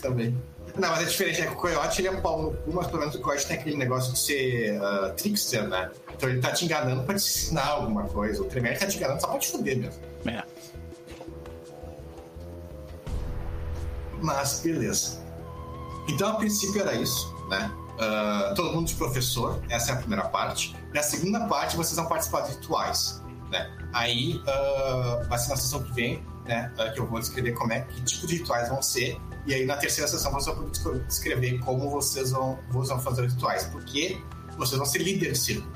Também. 0.02 0.44
Não, 0.76 0.90
mas 0.90 1.02
é 1.04 1.06
diferente, 1.06 1.40
é 1.42 1.46
que 1.46 1.54
o 1.54 1.56
Coyote 1.56 2.02
ele 2.02 2.08
é 2.08 2.20
pau 2.20 2.42
no 2.42 2.52
cu, 2.58 2.74
mas 2.74 2.88
pelo 2.88 3.00
menos 3.00 3.14
o 3.14 3.22
Coyote 3.22 3.46
tem 3.46 3.58
aquele 3.58 3.78
negócio 3.78 4.12
de 4.14 4.18
ser 4.20 4.82
ah, 4.82 5.14
trickster, 5.16 5.68
né? 5.68 5.92
Então 6.16 6.28
ele 6.30 6.42
tá 6.42 6.52
te 6.52 6.66
enganando 6.66 7.04
pra 7.04 7.14
te 7.14 7.20
ensinar 7.22 7.68
alguma 7.68 8.04
coisa. 8.06 8.42
O 8.42 8.46
Tremere 8.46 8.78
tá 8.80 8.88
te 8.88 8.98
enganando 8.98 9.22
só 9.22 9.28
pra 9.28 9.38
te 9.40 9.50
fuder 9.50 9.78
mesmo. 9.78 10.02
É. 10.26 10.44
Mas 14.22 14.62
beleza. 14.62 15.22
Então, 16.10 16.30
a 16.30 16.36
princípio 16.36 16.82
era 16.82 16.94
isso, 16.96 17.34
né? 17.50 17.72
Ah, 18.00 18.54
todo 18.56 18.74
mundo 18.74 18.88
de 18.88 18.96
professor, 18.96 19.62
essa 19.70 19.92
é 19.92 19.94
a 19.94 19.98
primeira 19.98 20.24
parte. 20.26 20.76
Na 20.94 21.04
segunda 21.04 21.42
parte, 21.46 21.76
vocês 21.76 21.96
vão 21.96 22.08
participar 22.08 22.42
de 22.42 22.52
rituais, 22.56 23.22
né? 23.54 23.72
Aí 23.94 24.42
vai 25.30 25.40
ser 25.40 25.50
na 25.50 25.56
sessão 25.56 25.82
que 25.84 25.94
vem, 25.94 26.24
né? 26.46 26.72
ah, 26.78 26.90
que 26.90 27.00
eu 27.00 27.08
vou 27.08 27.20
descrever 27.20 27.54
como 27.54 27.72
é, 27.72 27.82
que 27.82 28.02
tipo 28.04 28.28
de 28.28 28.38
rituais 28.38 28.68
vão 28.68 28.82
ser. 28.82 29.18
E 29.46 29.54
aí, 29.54 29.66
na 29.66 29.76
terceira 29.78 30.10
sessão, 30.10 30.32
vocês 30.32 30.56
vão 30.56 30.70
poder 30.70 31.06
descrever 31.06 31.60
como 31.60 31.90
vocês 31.90 32.32
vão, 32.32 32.58
vão 32.70 33.00
fazer 33.00 33.26
os 33.26 33.34
rituais. 33.34 33.66
Porque 33.66 34.18
vocês 34.58 34.78
vão 34.78 34.86
ser 34.86 35.00
líderes 35.00 35.40
de 35.40 35.46
círculo. 35.46 35.74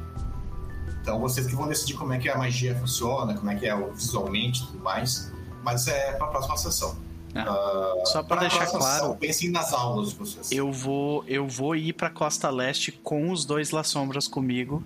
Então, 1.01 1.19
vocês 1.19 1.47
que 1.47 1.55
vão 1.55 1.67
decidir 1.67 1.93
como 1.93 2.13
é 2.13 2.17
que 2.17 2.29
a 2.29 2.37
magia 2.37 2.75
funciona, 2.75 3.33
como 3.33 3.49
é 3.51 3.55
que 3.55 3.65
é 3.65 3.75
visualmente 3.91 4.63
e 4.63 4.67
tudo 4.67 4.79
mais. 4.79 5.31
Mas 5.63 5.87
é 5.87 6.13
pra 6.13 6.27
próxima 6.27 6.57
sessão. 6.57 6.97
Ah, 7.35 7.93
Só 8.05 8.23
pra 8.23 8.37
a 8.37 8.39
deixar 8.39 8.65
claro, 8.67 9.15
pensem 9.15 9.51
nas 9.51 9.71
aulas 9.73 10.09
de 10.09 10.15
vocês. 10.15 10.51
eu 10.51 10.71
vou, 10.71 11.23
eu 11.27 11.47
vou 11.47 11.75
ir 11.75 11.93
pra 11.93 12.09
Costa 12.09 12.49
Leste 12.49 12.91
com 12.91 13.31
os 13.31 13.45
dois 13.45 13.71
La 13.71 13.83
Sombras 13.83 14.27
comigo. 14.27 14.83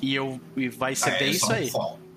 E 0.00 0.14
eu 0.14 0.40
e 0.56 0.68
vai 0.68 0.94
ser 0.94 1.10
Ah, 1.10 1.18
bem 1.18 1.28
eles 1.28 1.36
isso 1.42 1.52
aí. 1.52 1.70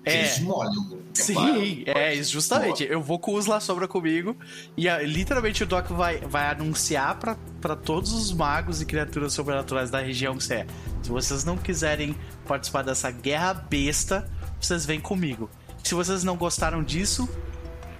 É. 0.04 0.18
Eles 0.20 0.38
molham. 0.40 0.98
Sim, 1.12 1.82
é, 1.86 2.14
justamente. 2.22 2.84
Eu 2.84 3.02
vou 3.02 3.18
com 3.18 3.34
os 3.34 3.46
La 3.46 3.60
Sombra 3.60 3.86
comigo 3.86 4.34
e 4.76 4.88
literalmente 5.04 5.62
o 5.62 5.66
Doc 5.66 5.88
vai, 5.88 6.18
vai 6.20 6.48
anunciar 6.50 7.18
pra 7.60 7.76
todos 7.76 8.12
os 8.12 8.32
magos 8.32 8.80
e 8.80 8.86
criaturas 8.86 9.32
sobrenaturais 9.34 9.90
da 9.90 10.00
região 10.00 10.36
que 10.36 10.44
você 10.44 10.54
é. 10.54 10.66
Se 11.02 11.10
vocês 11.10 11.44
não 11.44 11.56
quiserem 11.56 12.16
participar 12.46 12.82
dessa 12.82 13.10
guerra 13.10 13.52
besta, 13.52 14.30
vocês 14.60 14.86
vêm 14.86 15.00
comigo. 15.00 15.50
Se 15.84 15.94
vocês 15.94 16.24
não 16.24 16.36
gostaram 16.36 16.82
disso, 16.82 17.28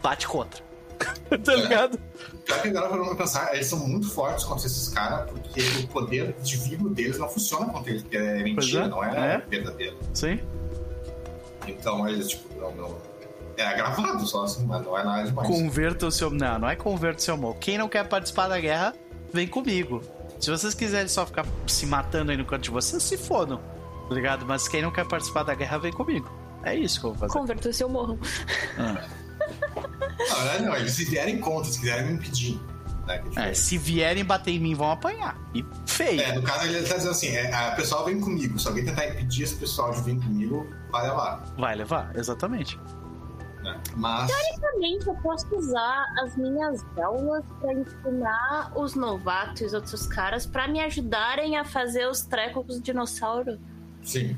bate 0.02 0.26
contra. 0.26 0.69
tá 1.44 1.54
ligado? 1.54 1.98
Pior 2.44 2.62
que 2.62 2.68
agora 2.68 2.88
pra 2.88 3.14
pensar, 3.14 3.54
eles 3.54 3.66
são 3.66 3.78
muito 3.86 4.10
fortes 4.10 4.44
contra 4.44 4.66
esses 4.66 4.88
caras, 4.88 5.30
porque 5.30 5.60
o 5.82 5.88
poder 5.88 6.34
divino 6.42 6.90
deles 6.90 7.18
não 7.18 7.28
funciona 7.28 7.66
contra 7.66 7.90
eles, 7.90 8.02
porque 8.02 8.16
é 8.16 8.42
mentira, 8.42 8.84
é, 8.84 8.88
não 8.88 9.04
é, 9.04 9.34
é. 9.34 9.38
verdadeiro. 9.48 9.96
Sim. 10.14 10.40
Então 11.66 12.08
eles, 12.08 12.28
tipo, 12.28 12.60
não, 12.60 12.74
não. 12.74 13.10
É 13.56 13.76
gravado 13.76 14.26
só, 14.26 14.44
assim, 14.44 14.64
mas 14.64 14.82
não 14.82 14.96
é 14.96 15.04
nada 15.04 15.24
demais. 15.24 15.46
Converta 15.46 16.06
o 16.06 16.10
seu. 16.10 16.30
Não, 16.30 16.58
não 16.58 16.70
é 16.70 16.74
converta 16.74 17.18
o 17.18 17.22
seu 17.22 17.34
amor. 17.34 17.56
Quem 17.56 17.76
não 17.76 17.88
quer 17.88 18.08
participar 18.08 18.48
da 18.48 18.58
guerra, 18.58 18.94
vem 19.32 19.46
comigo. 19.46 20.02
Se 20.40 20.50
vocês 20.50 20.72
quiserem 20.72 21.08
só 21.08 21.26
ficar 21.26 21.44
se 21.66 21.84
matando 21.84 22.30
aí 22.30 22.36
no 22.38 22.46
canto 22.46 22.62
de 22.62 22.70
vocês, 22.70 23.02
se 23.02 23.18
fodam. 23.18 23.60
Tá 24.08 24.14
ligado? 24.14 24.46
Mas 24.46 24.66
quem 24.66 24.80
não 24.80 24.90
quer 24.90 25.06
participar 25.06 25.42
da 25.42 25.54
guerra, 25.54 25.78
vem 25.78 25.92
comigo. 25.92 26.30
É 26.62 26.74
isso 26.74 26.98
que 27.00 27.06
eu 27.06 27.10
vou 27.10 27.20
fazer. 27.20 27.32
Converter 27.38 27.68
o 27.68 27.74
seu 27.74 27.88
morro. 27.88 28.18
Ah. 28.78 29.06
Não, 30.18 30.44
não, 30.44 30.66
não, 30.66 30.76
eles 30.76 30.92
se 30.92 31.04
vierem 31.04 31.38
contra, 31.38 31.70
se 31.70 31.80
quiserem 31.80 32.06
me 32.06 32.12
impedir. 32.14 32.60
Né, 33.06 33.22
é 33.36 33.50
É, 33.50 33.54
se 33.54 33.78
vierem 33.78 34.24
bater 34.24 34.52
em 34.52 34.60
mim, 34.60 34.74
vão 34.74 34.90
apanhar. 34.90 35.36
E 35.54 35.64
feio. 35.86 36.20
É, 36.20 36.32
no 36.32 36.42
caso 36.42 36.66
ele 36.66 36.86
tá 36.86 36.96
dizendo 36.96 37.10
assim, 37.10 37.28
é, 37.28 37.52
a 37.52 37.72
pessoal 37.72 38.04
vem 38.04 38.20
comigo. 38.20 38.58
Se 38.58 38.68
alguém 38.68 38.84
tentar 38.84 39.06
impedir 39.08 39.44
esse 39.44 39.56
pessoal 39.56 39.92
de 39.92 40.02
vir 40.02 40.16
comigo, 40.20 40.66
vai 40.90 41.08
levar. 41.08 41.44
Vai 41.56 41.74
levar, 41.74 42.16
exatamente. 42.16 42.78
Né? 43.62 43.78
Mas. 43.96 44.30
Basicamente, 44.30 45.06
eu 45.06 45.14
posso 45.16 45.46
usar 45.54 46.06
as 46.22 46.36
minhas 46.36 46.84
aulas 46.96 47.44
pra 47.60 47.74
ensinar 47.74 48.72
os 48.74 48.94
novatos 48.94 49.60
e 49.60 49.64
os 49.66 49.74
outros 49.74 50.06
caras 50.06 50.46
pra 50.46 50.66
me 50.66 50.80
ajudarem 50.80 51.56
a 51.56 51.64
fazer 51.64 52.06
os 52.06 52.22
trecos 52.22 52.64
com 52.66 52.72
os 52.72 52.80
dinossauros. 52.80 53.58
Sim. 54.02 54.36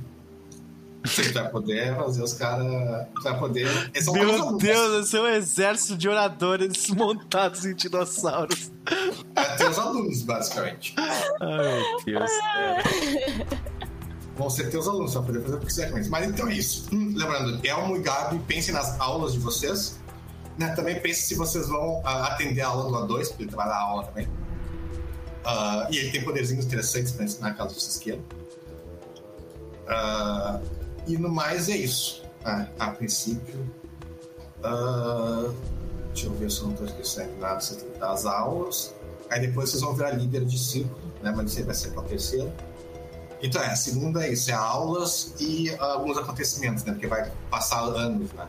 Você 1.04 1.32
vai 1.32 1.48
poder 1.50 1.96
fazer 1.96 2.22
os 2.22 2.32
caras. 2.34 2.66
Você 3.14 3.30
vai 3.30 3.38
poder. 3.38 3.90
São 4.00 4.14
Meu. 4.14 4.56
Deus, 4.56 5.06
esse 5.06 5.16
é 5.16 5.20
um 5.20 5.26
exército 5.26 5.96
de 5.96 6.08
oradores 6.08 6.88
montados 6.94 7.64
em 7.64 7.74
dinossauros. 7.74 8.70
É 9.34 9.44
teus 9.56 9.78
alunos, 9.78 10.22
basicamente. 10.22 10.94
Ai, 10.96 11.80
meu 12.06 12.20
Deus. 12.20 12.30
Vão 14.36 14.48
ser 14.48 14.70
teus 14.70 14.88
alunos, 14.88 15.12
vai 15.14 15.24
poder 15.24 15.42
fazer 15.42 15.56
o 15.56 15.60
que 15.60 15.66
quiser 15.66 15.90
com 15.90 15.96
eles. 15.96 16.08
Mas 16.08 16.28
então 16.28 16.48
é 16.48 16.54
isso. 16.54 16.88
Hum, 16.92 17.12
lembrando, 17.16 17.60
Elmo 17.66 17.96
e 17.96 18.00
Gabi, 18.00 18.38
pensem 18.46 18.72
nas 18.72 18.98
aulas 19.00 19.32
de 19.32 19.40
vocês. 19.40 20.00
Né? 20.56 20.68
Também 20.74 21.00
pensem 21.00 21.24
se 21.24 21.34
vocês 21.34 21.68
vão 21.68 22.00
ah, 22.04 22.28
atender 22.28 22.62
a 22.62 22.68
aula 22.68 23.06
do 23.06 23.14
A2, 23.14 23.28
porque 23.28 23.42
ele 23.44 23.50
vai 23.50 23.68
dar 23.68 23.78
aula 23.78 24.04
também. 24.04 24.26
Uh, 24.26 25.90
e 25.90 25.98
ele 25.98 26.10
tem 26.12 26.22
poderzinhos 26.22 26.64
interessantes 26.64 27.10
para 27.10 27.24
ensinar 27.24 27.54
caso 27.54 27.74
vocês 27.74 27.98
queiram. 27.98 28.22
Uh, 29.88 30.81
e 31.06 31.16
no 31.16 31.28
mais 31.28 31.68
é 31.68 31.76
isso. 31.76 32.22
Ah, 32.44 32.66
a 32.78 32.90
princípio. 32.90 33.60
Uh, 34.58 35.54
deixa 36.12 36.26
eu 36.26 36.32
ver 36.34 36.50
se 36.50 36.60
eu 36.60 36.64
não 36.64 36.72
estou 36.72 36.86
esquecendo 36.86 37.36
nada 37.38 37.64
das 37.98 38.26
aulas. 38.26 38.94
Aí 39.30 39.40
depois 39.40 39.70
vocês 39.70 39.82
vão 39.82 39.94
virar 39.94 40.10
líder 40.10 40.44
de 40.44 40.58
círculo, 40.58 41.12
né? 41.22 41.32
Mas 41.34 41.52
isso 41.52 41.64
vai 41.64 41.74
ser 41.74 41.90
para 41.90 42.02
a 42.02 42.04
terceira. 42.04 42.54
Então 43.42 43.60
é, 43.62 43.66
a 43.66 43.76
segunda 43.76 44.24
é 44.24 44.32
isso, 44.32 44.50
é 44.50 44.54
aulas 44.54 45.34
e 45.40 45.70
uh, 45.70 45.82
alguns 45.82 46.16
acontecimentos, 46.16 46.84
né? 46.84 46.92
Porque 46.92 47.06
vai 47.06 47.30
passar 47.50 47.80
anos, 47.80 48.32
né? 48.32 48.48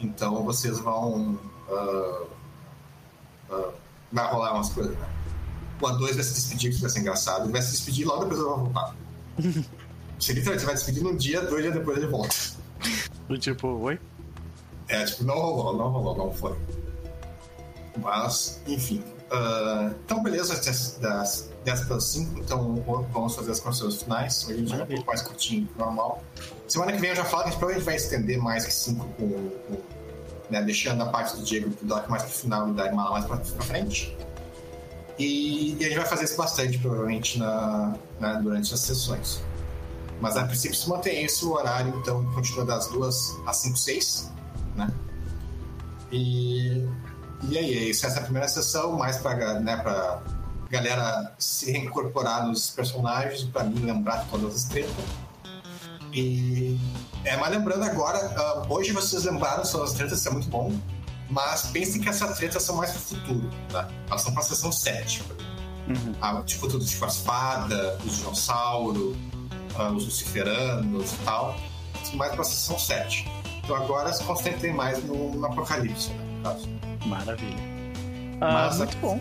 Então 0.00 0.42
vocês 0.44 0.78
vão. 0.78 1.38
Uh, 1.68 2.26
uh, 3.50 3.72
vai 4.12 4.30
rolar 4.30 4.54
umas 4.54 4.70
coisas, 4.70 4.96
né? 4.96 5.08
O 5.80 5.86
A2 5.86 6.14
vai 6.14 6.22
se 6.22 6.34
despedir, 6.34 6.74
que 6.74 6.80
vai 6.80 6.90
ser 6.90 7.00
engraçado. 7.00 7.44
Ele 7.44 7.52
vai 7.52 7.62
se 7.62 7.70
despedir 7.70 8.06
logo 8.06 8.24
depois 8.24 8.40
ele 8.40 8.48
vai 8.48 8.58
voltar. 8.58 8.96
Você 10.20 10.34
literalmente 10.34 10.66
vai 10.66 10.74
despedir 10.74 11.02
num 11.02 11.16
dia, 11.16 11.40
dois 11.40 11.62
dias 11.62 11.74
depois 11.74 11.96
ele 11.96 12.06
volta. 12.06 12.36
Tipo, 13.38 13.68
oi? 13.68 13.98
É, 14.88 15.04
tipo, 15.04 15.24
não 15.24 15.38
rolou, 15.38 15.76
não 15.76 15.88
rolou, 15.88 16.16
não 16.16 16.32
foi. 16.32 16.56
Mas, 17.96 18.60
enfim. 18.66 19.02
Uh, 19.30 19.94
então, 20.04 20.22
beleza, 20.22 20.54
das 21.00 21.48
10 21.64 21.84
para 21.84 22.00
5, 22.00 22.40
então 22.40 22.74
vamos 23.12 23.34
fazer 23.34 23.52
as 23.52 23.60
considerações 23.60 24.02
finais. 24.02 24.44
Hoje 24.44 24.54
a 24.54 24.56
gente 24.58 24.74
é 24.74 24.82
um 24.82 24.86
pouco 24.86 25.06
mais 25.06 25.22
curtinho 25.22 25.66
que 25.66 25.78
normal. 25.78 26.22
Semana 26.66 26.92
que 26.92 26.98
vem 26.98 27.10
eu 27.10 27.16
já 27.16 27.24
falo 27.24 27.44
que 27.44 27.48
a 27.48 27.52
gente 27.52 27.58
provavelmente 27.58 27.86
vai 27.86 27.96
estender 27.96 28.38
mais 28.38 28.66
que 28.66 28.74
5 28.74 29.04
com, 29.16 29.28
com 29.28 29.80
né, 30.50 30.60
deixando 30.62 31.02
a 31.02 31.06
parte 31.06 31.36
do 31.36 31.44
Diego 31.44 31.70
do 31.70 31.86
Doc 31.86 32.08
mais 32.08 32.24
para 32.24 32.30
o 32.30 32.34
final 32.34 32.68
e 32.68 32.72
da 32.72 32.86
Imala 32.88 33.12
mais 33.12 33.24
para 33.24 33.38
frente. 33.38 34.16
E, 35.16 35.74
e, 35.74 35.84
a 35.84 35.88
gente 35.88 35.98
vai 35.98 36.06
fazer 36.06 36.24
isso 36.24 36.36
bastante, 36.36 36.78
provavelmente, 36.78 37.38
na, 37.38 37.94
na, 38.18 38.34
durante 38.40 38.72
as 38.72 38.80
sessões. 38.80 39.42
Mas 40.20 40.36
a 40.36 40.44
princípio 40.44 40.76
se 40.76 40.88
mantém 40.88 41.24
esse 41.24 41.44
o 41.44 41.52
horário, 41.52 41.94
então 41.98 42.24
continua 42.32 42.64
das 42.64 42.88
2 42.88 43.40
às 43.46 43.56
5, 43.56 43.78
6, 43.78 44.32
né? 44.76 44.92
E, 46.12 46.86
e 47.48 47.58
aí, 47.58 47.78
é 47.78 47.82
isso. 47.84 48.06
Essa 48.06 48.18
é 48.18 48.20
a 48.20 48.24
primeira 48.24 48.48
sessão, 48.48 48.98
mais 48.98 49.16
para 49.16 49.60
né, 49.60 49.76
pra 49.76 50.20
galera 50.68 51.34
se 51.38 51.70
reincorporar 51.70 52.46
nos 52.46 52.70
personagens, 52.70 53.44
para 53.44 53.64
mim 53.64 53.80
lembrar 53.80 54.26
todas 54.30 54.54
as 54.54 54.64
tretas. 54.64 54.92
E. 56.12 56.78
É, 57.24 57.36
mas 57.36 57.50
lembrando 57.50 57.84
agora, 57.84 58.64
uh, 58.66 58.72
hoje 58.72 58.92
vocês 58.92 59.24
lembraram 59.24 59.62
todas 59.62 59.90
as 59.90 59.96
tretas, 59.96 60.18
isso 60.18 60.28
é 60.28 60.32
muito 60.32 60.48
bom. 60.48 60.72
Mas 61.28 61.66
pensem 61.66 62.00
que 62.00 62.08
essas 62.08 62.36
tretas 62.36 62.62
são 62.62 62.76
mais 62.76 62.90
pro 62.90 63.00
futuro, 63.00 63.50
tá? 63.70 63.88
Elas 64.08 64.22
são 64.22 64.32
pra 64.32 64.42
sessão 64.42 64.72
7. 64.72 65.22
Uhum. 65.88 66.14
Ah, 66.20 66.42
tipo, 66.44 66.68
tudo 66.68 66.84
tipo 66.84 67.04
as 67.04 67.18
fadas, 67.18 68.04
os 68.04 68.16
dinossauros, 68.16 69.16
uh, 69.88 69.94
os 69.94 70.04
luciferanos 70.04 71.12
e 71.12 71.16
tal. 71.24 71.56
Mais 72.14 72.34
pra 72.34 72.44
sessão 72.44 72.78
7. 72.78 73.30
Então 73.62 73.76
agora 73.76 74.12
se 74.12 74.24
concentrem 74.24 74.72
mais 74.72 75.02
no, 75.04 75.32
no 75.34 75.46
Apocalipse, 75.46 76.10
né? 76.10 76.56
Maravilha. 77.06 77.70
Ah, 78.40 78.70
muito 78.74 78.96
bom. 78.98 79.20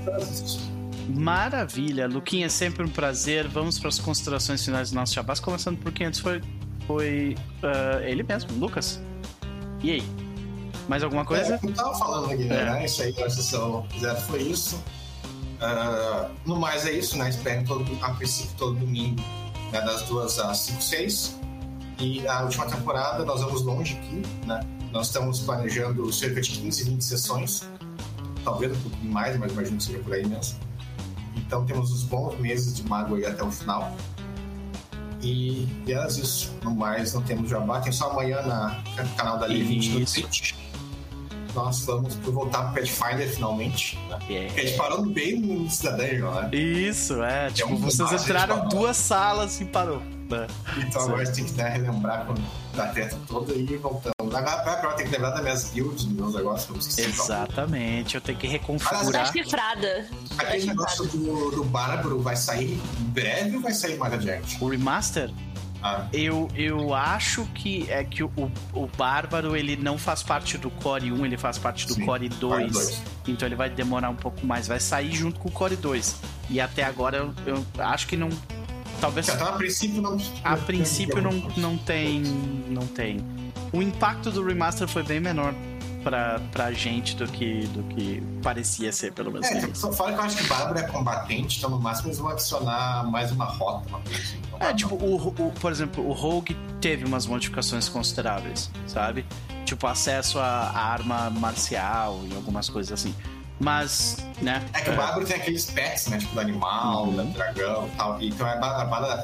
Maravilha, 1.10 2.08
Luquinha, 2.08 2.46
é 2.46 2.50
sempre 2.50 2.84
um 2.84 2.90
prazer. 2.90 3.48
Vamos 3.48 3.80
para 3.80 3.90
as 3.90 4.00
considerações 4.00 4.64
finais 4.64 4.92
do 4.92 4.96
nosso 4.96 5.14
Chabás, 5.14 5.40
começando 5.40 5.78
por 5.78 5.92
quem 5.92 6.08
antes 6.08 6.20
foi, 6.20 6.42
foi 6.86 7.36
uh, 7.64 8.04
ele 8.04 8.24
mesmo, 8.24 8.52
Lucas. 8.58 9.02
E 9.82 9.92
aí? 9.92 10.04
Mais 10.88 11.04
alguma 11.04 11.26
coisa? 11.26 11.56
É, 11.56 11.60
eu 11.62 11.74
tava 11.74 11.94
falando 11.96 12.32
aqui, 12.32 12.44
é. 12.44 12.66
né? 12.66 12.86
Isso 12.86 13.02
aí, 13.02 13.16
a 13.24 13.30
sessão 13.30 13.88
zero 14.00 14.20
foi 14.22 14.42
isso. 14.42 14.76
Uh, 15.60 16.30
no 16.46 16.56
mais 16.56 16.86
é 16.86 16.92
isso, 16.92 17.18
né? 17.18 17.30
Esperem 17.30 17.66
todo, 17.66 17.86
a 18.02 18.12
princípio 18.14 18.56
todo 18.58 18.80
domingo, 18.80 19.22
né? 19.72 19.82
das 19.82 20.04
duas 20.04 20.40
às 20.40 20.58
5, 20.60 20.82
6. 20.82 21.40
E 22.00 22.28
a 22.28 22.42
última 22.44 22.66
temporada 22.66 23.26
nós 23.26 23.42
vamos 23.42 23.62
longe 23.62 23.98
aqui, 23.98 24.22
né? 24.46 24.62
Nós 24.92 25.08
estamos 25.08 25.42
planejando 25.42 26.12
cerca 26.12 26.42
de 26.42 26.50
15, 26.50 26.84
20 26.86 27.04
sessões. 27.04 27.70
Talvez 28.44 28.72
um 28.72 28.80
pouquinho 28.80 29.12
mais, 29.12 29.38
mas 29.38 29.52
imagino 29.52 29.78
que 29.78 29.84
seja 29.84 30.00
por 30.00 30.14
aí 30.14 30.26
mesmo. 30.26 30.58
Então 31.36 31.66
temos 31.66 31.92
os 31.92 32.04
bons 32.04 32.40
meses 32.40 32.76
de 32.76 32.88
Mago 32.88 33.16
aí 33.16 33.26
até 33.26 33.44
o 33.44 33.52
final. 33.52 33.96
E, 35.22 35.68
e 35.86 35.94
é 35.94 36.08
isso. 36.08 36.56
No 36.64 36.74
mais, 36.74 37.14
não 37.14 37.22
temos 37.22 37.50
jabá. 37.50 37.82
Tem 37.82 37.92
só 37.92 38.10
amanhã 38.12 38.42
na, 38.42 38.82
no 39.04 39.16
canal 39.16 39.38
da 39.38 39.46
Live 39.46 39.64
20 39.64 39.90
no 39.90 40.06
Twitch 40.06 40.69
nós 41.54 41.82
vamos 41.86 42.16
voltar 42.16 42.72
pro 42.72 42.82
Pathfinder 42.82 43.30
finalmente. 43.30 43.98
Né? 44.10 44.20
Yeah. 44.30 44.54
a 44.54 44.66
gente 44.66 44.78
parou 44.78 45.06
bem 45.06 45.40
no 45.40 45.54
início 45.54 45.84
da 45.84 45.98
dungeon, 45.98 46.32
né? 46.32 46.50
Isso, 46.56 47.24
é. 47.24 47.48
é 47.48 47.52
tipo, 47.52 47.74
um 47.74 47.78
vocês 47.78 48.12
entraram 48.12 48.68
duas 48.68 48.98
salas 48.98 49.60
e 49.62 49.66
parou. 49.66 50.02
Né? 50.30 50.48
Então 50.78 51.02
agora 51.02 51.24
a 51.24 51.26
gente 51.26 51.36
tem 51.36 51.46
que 51.46 51.54
né, 51.54 51.70
relembrar 51.70 52.28
da 52.76 52.88
treta 52.88 53.18
toda 53.28 53.54
e 53.54 53.66
voltamos. 53.78 54.14
Agora 54.36 54.94
tem 54.94 55.08
que 55.08 55.12
lembrar 55.12 55.32
das 55.32 55.42
minhas 55.42 55.64
builds, 55.72 56.04
dos 56.06 56.14
meus 56.14 56.36
negócios. 56.36 57.00
Exatamente, 57.00 58.16
eu 58.16 58.22
tenho 58.22 58.38
que 58.38 58.48
reconfigurar. 58.48 59.26
Tá 59.26 59.32
chifrada. 59.32 60.08
Aquele 60.38 60.68
negócio 60.68 61.06
do, 61.06 61.52
do 61.52 61.64
Bárbaro 61.64 62.20
vai 62.20 62.36
sair 62.36 62.74
em 62.74 63.04
breve 63.06 63.56
ou 63.56 63.62
vai 63.64 63.74
sair 63.74 63.98
mais 63.98 64.14
adiante? 64.14 64.64
O 64.64 64.70
remaster? 64.70 65.32
Ah. 65.82 66.08
Eu, 66.12 66.50
eu 66.56 66.94
acho 66.94 67.46
que 67.54 67.90
é 67.90 68.04
que 68.04 68.24
o, 68.24 68.32
o 68.74 68.88
Bárbaro 68.98 69.56
ele 69.56 69.78
não 69.78 69.98
faz 69.98 70.22
parte 70.22 70.58
do 70.58 70.70
Core 70.70 71.12
1, 71.12 71.26
ele 71.26 71.38
faz 71.38 71.58
parte 71.58 71.88
do 71.88 71.94
Sim, 71.94 72.06
Core 72.06 72.30
2, 72.30 72.72
2. 72.72 73.04
Então 73.28 73.48
ele 73.48 73.56
vai 73.56 73.70
demorar 73.70 74.10
um 74.10 74.16
pouco 74.16 74.46
mais. 74.46 74.68
Vai 74.68 74.80
sair 74.80 75.14
junto 75.14 75.40
com 75.40 75.48
o 75.48 75.52
Core 75.52 75.76
2. 75.76 76.20
E 76.50 76.60
até 76.60 76.84
agora 76.84 77.18
eu, 77.18 77.34
eu 77.46 77.66
acho 77.78 78.08
que 78.08 78.18
não. 78.18 78.30
Talvez. 79.00 79.30
A 79.30 79.54
princípio 79.54 80.02
não. 80.02 80.18
A 80.44 80.58
princípio 80.58 81.22
não, 81.22 81.32
não 81.56 81.78
tem. 81.78 82.22
Não 82.68 82.86
tem. 82.86 83.20
O 83.72 83.82
impacto 83.82 84.32
do 84.32 84.44
remaster 84.44 84.88
foi 84.88 85.04
bem 85.04 85.20
menor 85.20 85.54
pra, 86.04 86.40
pra 86.52 86.72
gente 86.72 87.16
do 87.16 87.28
que, 87.28 87.68
do 87.68 87.84
que 87.96 88.22
parecia 88.42 88.92
ser, 88.92 89.12
pelo 89.14 89.32
menos. 89.32 89.48
É, 89.48 89.74
só 89.74 89.92
fala 89.92 90.14
que 90.14 90.20
eu 90.20 90.24
acho 90.24 90.38
que 90.38 90.44
Bárbara 90.44 90.80
é 90.82 90.84
combatente, 90.84 91.58
então 91.58 91.70
no 91.70 91.80
máximo 91.80 92.10
eles 92.10 92.20
vão 92.20 92.30
adicionar 92.30 93.04
mais 93.10 93.32
uma 93.32 93.46
rota, 93.46 93.88
uma 93.90 94.00
coisa 94.00 94.20
assim. 94.20 94.42
Então, 94.48 94.68
é, 94.68 94.74
tipo, 94.74 94.96
o, 94.96 95.16
o, 95.16 95.52
por 95.52 95.72
exemplo, 95.72 96.08
o 96.08 96.12
Rogue 96.14 96.56
teve 96.82 97.06
umas 97.06 97.26
modificações 97.26 97.88
consideráveis, 97.88 98.70
sabe? 98.88 99.26
Tipo, 99.66 99.88
acesso 99.88 100.40
à 100.40 100.72
arma 100.72 101.30
marcial 101.30 102.22
e 102.30 102.36
algumas 102.36 102.70
coisas 102.70 102.92
assim. 102.92 103.14
Mas, 103.60 104.26
né? 104.42 104.66
É 104.74 104.82
que 104.82 104.90
o 104.90 104.96
Bárbaro 104.96 105.26
tem 105.26 105.36
aqueles 105.36 105.66
pets, 105.66 106.08
né? 106.08 106.18
Tipo, 106.18 106.34
do 106.34 106.40
animal, 106.40 107.08
uhum. 107.08 107.26
do 107.26 107.34
dragão 107.34 107.88
e 107.88 107.98
tal. 107.98 108.22
Então 108.22 108.48
é, 108.48 108.54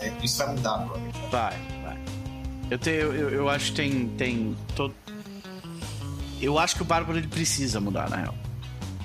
é, 0.01 0.13
isso 0.21 0.37
vai 0.37 0.53
mudar, 0.53 0.77
provavelmente. 0.79 1.19
Vai, 1.31 1.57
vai. 1.83 1.97
Eu, 2.69 2.77
tenho, 2.77 3.13
eu, 3.13 3.29
eu 3.29 3.49
acho 3.49 3.67
que 3.67 3.77
tem, 3.77 4.07
tem 4.09 4.57
todo, 4.75 4.93
eu 6.41 6.59
acho 6.59 6.75
que 6.75 6.81
o 6.81 6.85
Bárbaro 6.85 7.17
ele 7.17 7.27
precisa 7.27 7.80
mudar, 7.80 8.09
na 8.09 8.17
real. 8.17 8.35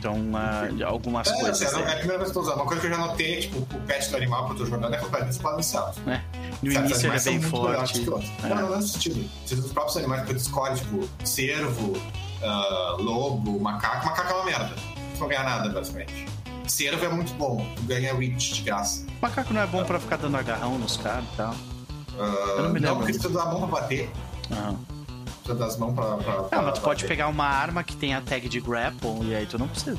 Então, 0.01 0.15
uh, 0.15 0.87
algumas 0.87 1.29
é, 1.29 1.35
coisas. 1.35 1.75
É, 1.75 1.79
é 1.79 1.93
a 1.93 1.97
primeira 1.97 2.19
vez 2.19 2.33
que 2.33 2.39
eu 2.39 2.43
tô 2.43 2.49
usando. 2.49 2.57
Uma 2.57 2.65
coisa 2.65 2.81
que 2.81 2.87
eu 2.87 2.91
já 2.91 2.97
notei, 2.97 3.41
tipo, 3.41 3.59
o 3.59 3.81
pet 3.83 4.09
do 4.09 4.17
animal 4.17 4.47
que 4.47 4.53
eu 4.53 4.57
tô 4.57 4.67
jogando 4.67 4.95
é 4.95 4.99
completamente 4.99 5.39
balanceado. 5.41 6.01
É. 6.07 6.23
No 6.63 6.73
início 6.73 7.07
ele 7.07 7.17
é 7.17 7.21
bem 7.21 7.43
forte. 7.43 8.01
É. 8.43 8.49
Não, 8.49 8.57
não, 8.57 8.71
não 8.71 8.83
sentido. 8.83 9.29
Os 9.45 9.73
próprios 9.73 9.99
animais 9.99 10.23
que 10.23 10.35
tu 10.35 10.37
escolhe, 10.39 10.75
tipo, 10.77 11.09
cervo, 11.23 11.93
uh, 11.93 13.03
lobo, 13.03 13.61
macaco. 13.61 14.07
Macaco 14.07 14.33
é 14.33 14.37
uma 14.37 14.45
merda. 14.47 14.75
Não 15.19 15.29
ganha 15.29 15.43
nada, 15.43 15.69
basicamente. 15.69 16.27
Cervo 16.67 17.05
é 17.05 17.09
muito 17.11 17.35
bom. 17.35 17.67
Tu 17.77 17.83
ganha 17.83 18.15
reach 18.15 18.55
de 18.55 18.63
graça. 18.63 19.05
Macaco 19.21 19.53
não 19.53 19.61
é 19.61 19.67
bom 19.67 19.85
pra 19.85 20.01
ficar 20.01 20.17
dando 20.17 20.39
agarrão 20.39 20.79
nos 20.79 20.97
caras 20.97 21.25
e 21.25 21.37
tal. 21.37 21.53
Uh, 21.53 22.23
eu 22.23 22.63
não 22.63 22.71
me 22.71 22.81
lembro. 22.81 22.95
Não, 22.95 22.97
porque 23.05 23.19
tu 23.19 23.29
dá 23.29 23.45
mão 23.45 23.69
pra 23.69 23.83
bater. 23.83 24.09
Aham 24.51 25.00
das 25.49 25.77
mãos 25.77 25.95
pra. 25.95 26.17
pra, 26.17 26.43
pra 26.45 26.59
não, 26.59 26.65
mas 26.67 26.79
tu 26.79 26.83
pode 26.83 27.05
pegar 27.05 27.29
uma 27.29 27.45
arma 27.45 27.83
que 27.83 27.97
tem 27.97 28.15
a 28.15 28.21
tag 28.21 28.49
de 28.49 28.61
grapple 28.61 29.25
e 29.25 29.35
aí 29.35 29.47
tu 29.47 29.59
não 29.59 29.69
precisa. 29.69 29.99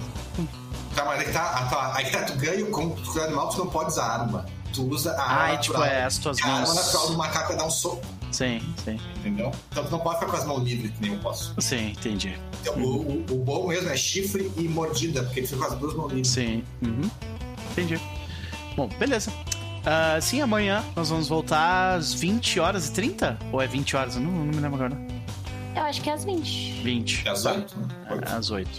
Tá, 0.96 1.06
mas 1.06 1.20
aí 1.20 1.26
que 1.26 1.32
tá, 1.32 1.68
tá, 1.70 1.92
aí 1.96 2.06
que 2.06 2.12
tá, 2.12 2.24
tu 2.24 2.34
ganha 2.38 2.66
como 2.66 2.96
tu 2.96 3.14
ganha 3.14 3.28
animal, 3.28 3.50
tu 3.50 3.60
não 3.60 3.68
pode 3.68 3.90
usar 3.90 4.06
arma. 4.06 4.46
Tu 4.74 4.84
usa 4.88 5.12
a 5.14 5.22
arma. 5.22 5.54
Ah, 5.54 5.58
tipo, 5.58 5.84
é 5.84 6.04
as 6.04 6.18
tuas 6.18 6.40
mãos. 6.40 6.50
A 6.50 6.62
arma 6.62 6.74
natural 6.74 7.08
do 7.08 7.18
macaco 7.18 7.54
é 7.54 7.56
dar 7.56 7.66
um 7.66 7.72
soco. 7.72 8.06
Sim, 8.32 8.62
sim. 8.84 8.98
Entendeu? 9.18 9.52
Então 9.70 9.84
tu 9.84 9.92
não 9.92 10.00
pode 10.00 10.20
ficar 10.20 10.32
com 10.32 10.38
as 10.38 10.46
mãos 10.46 10.64
livres, 10.64 10.92
que 10.92 11.02
nem 11.02 11.14
eu 11.14 11.20
posso. 11.20 11.54
Sim, 11.60 11.90
entendi. 11.90 12.40
Então, 12.62 12.76
uhum. 12.76 13.26
o, 13.30 13.34
o, 13.34 13.36
o, 13.36 13.44
bom 13.44 13.68
mesmo 13.68 13.90
é 13.90 13.98
chifre 13.98 14.52
e 14.56 14.68
mordida, 14.68 15.24
porque 15.24 15.42
ele 15.42 15.48
fica 15.48 15.60
com 15.60 15.74
as 15.74 15.80
duas 15.80 15.94
mãos 15.94 16.08
livres. 16.10 16.30
Sim. 16.30 16.64
Uhum. 16.82 17.10
Entendi. 17.72 18.00
Bom, 18.76 18.88
beleza. 18.98 19.32
Uh, 19.82 20.22
sim, 20.22 20.42
amanhã 20.42 20.84
nós 20.96 21.10
vamos 21.10 21.28
voltar 21.28 21.96
às 21.96 22.14
20 22.14 22.60
horas 22.60 22.88
e 22.88 22.92
30? 22.94 23.38
Ou 23.52 23.62
é 23.62 23.68
20 23.68 23.96
horas? 23.96 24.16
Eu 24.16 24.22
não, 24.22 24.32
não 24.32 24.46
me 24.46 24.60
lembro 24.60 24.76
agora. 24.76 25.21
Eu 25.76 25.84
acho 25.84 26.02
que 26.02 26.10
é 26.10 26.14
às 26.14 26.24
20. 26.26 26.82
20. 26.84 27.28
É 27.28 27.32
às 27.32 27.46
8? 27.46 27.76
É 28.28 28.32
às 28.32 28.52
8. 28.52 28.70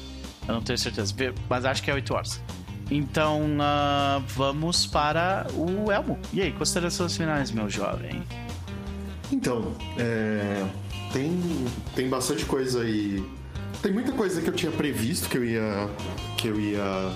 Eu 0.49 0.55
não 0.55 0.63
tenho 0.63 0.79
certeza, 0.79 1.15
mas 1.49 1.65
acho 1.65 1.83
que 1.83 1.91
é 1.91 1.95
8 1.95 2.15
horas. 2.15 2.41
Então, 2.91 3.41
uh, 3.43 4.23
vamos 4.29 4.87
para 4.87 5.47
o 5.55 5.91
Elmo. 5.91 6.19
E 6.33 6.43
aí, 6.43 6.53
considerações 6.53 7.17
finais, 7.17 7.51
meu 7.51 7.71
jovem? 7.71 8.23
Então, 9.31 9.73
é, 9.99 10.63
tem, 11.13 11.41
tem 11.95 12.09
bastante 12.09 12.45
coisa 12.45 12.83
aí. 12.83 13.25
Tem 13.81 13.93
muita 13.93 14.13
coisa 14.13 14.43
que 14.43 14.49
eu 14.49 14.53
tinha 14.53 14.71
previsto 14.71 15.29
que 15.29 15.39
eu 15.39 15.45
ia, 15.45 15.89
que 16.37 16.49
eu 16.49 16.61
ia 16.61 17.11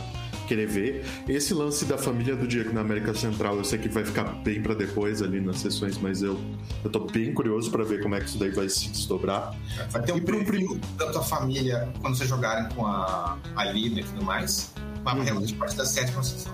querer 0.47 0.67
ver. 0.67 1.05
Esse 1.29 1.53
lance 1.53 1.85
da 1.85 1.99
família 1.99 2.37
do 2.37 2.47
Diego 2.47 2.73
na 2.73 2.81
América 2.81 3.13
Central, 3.15 3.57
eu 3.57 3.65
sei 3.65 3.79
que 3.79 3.89
vai 3.89 4.05
ficar 4.05 4.25
bem 4.25 4.63
para 4.63 4.75
depois 4.75 5.23
ali 5.23 5.41
nas 5.41 5.59
sessões, 5.59 5.99
mas 5.99 6.23
eu, 6.23 6.41
eu 6.85 6.91
tô 6.91 7.01
bem 7.01 7.33
curioso 7.35 7.71
para 7.71 7.85
ver 7.85 8.03
como 8.03 8.15
é 8.15 8.21
que 8.21 8.27
isso 8.27 8.39
daí 8.39 8.51
vai 8.51 8.69
se 8.69 8.89
desdobrar. 8.89 9.55
Vai 9.91 10.03
ter 10.03 10.13
um 10.13 10.21
preview 10.21 10.79
da 10.97 11.11
tua 11.13 11.23
família 11.23 11.89
quando 12.01 12.17
vocês 12.17 12.29
jogarem 12.29 12.69
com 12.75 12.87
a, 12.87 13.39
a 13.55 13.65
Lina 13.65 14.01
e 14.01 14.05
tudo 14.05 14.25
mais. 14.25 14.73
Mas 15.05 15.19
uhum. 15.19 15.23
realmente 15.23 15.55
parte 15.55 15.77
da 15.77 15.85
sétima 15.85 16.23
sessão. 16.23 16.53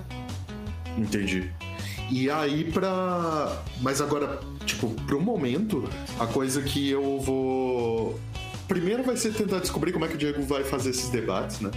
Entendi. 0.97 1.51
E 2.11 2.31
aí 2.31 2.71
pra. 2.71 3.63
Mas 3.81 4.01
agora, 4.01 4.41
tipo, 4.67 4.91
pro 5.07 5.21
momento, 5.21 5.89
a 6.19 6.27
coisa 6.27 6.61
que 6.61 6.91
eu 6.91 7.19
vou. 7.21 8.21
Primeiro 8.69 9.03
vai 9.03 9.17
ser 9.17 9.33
tentar 9.33 9.59
descobrir 9.61 9.93
como 9.93 10.05
é 10.05 10.09
que 10.09 10.15
o 10.15 10.19
Diego 10.19 10.43
vai 10.43 10.65
fazer 10.65 10.91
esses 10.91 11.09
debates, 11.09 11.61
né? 11.61 11.71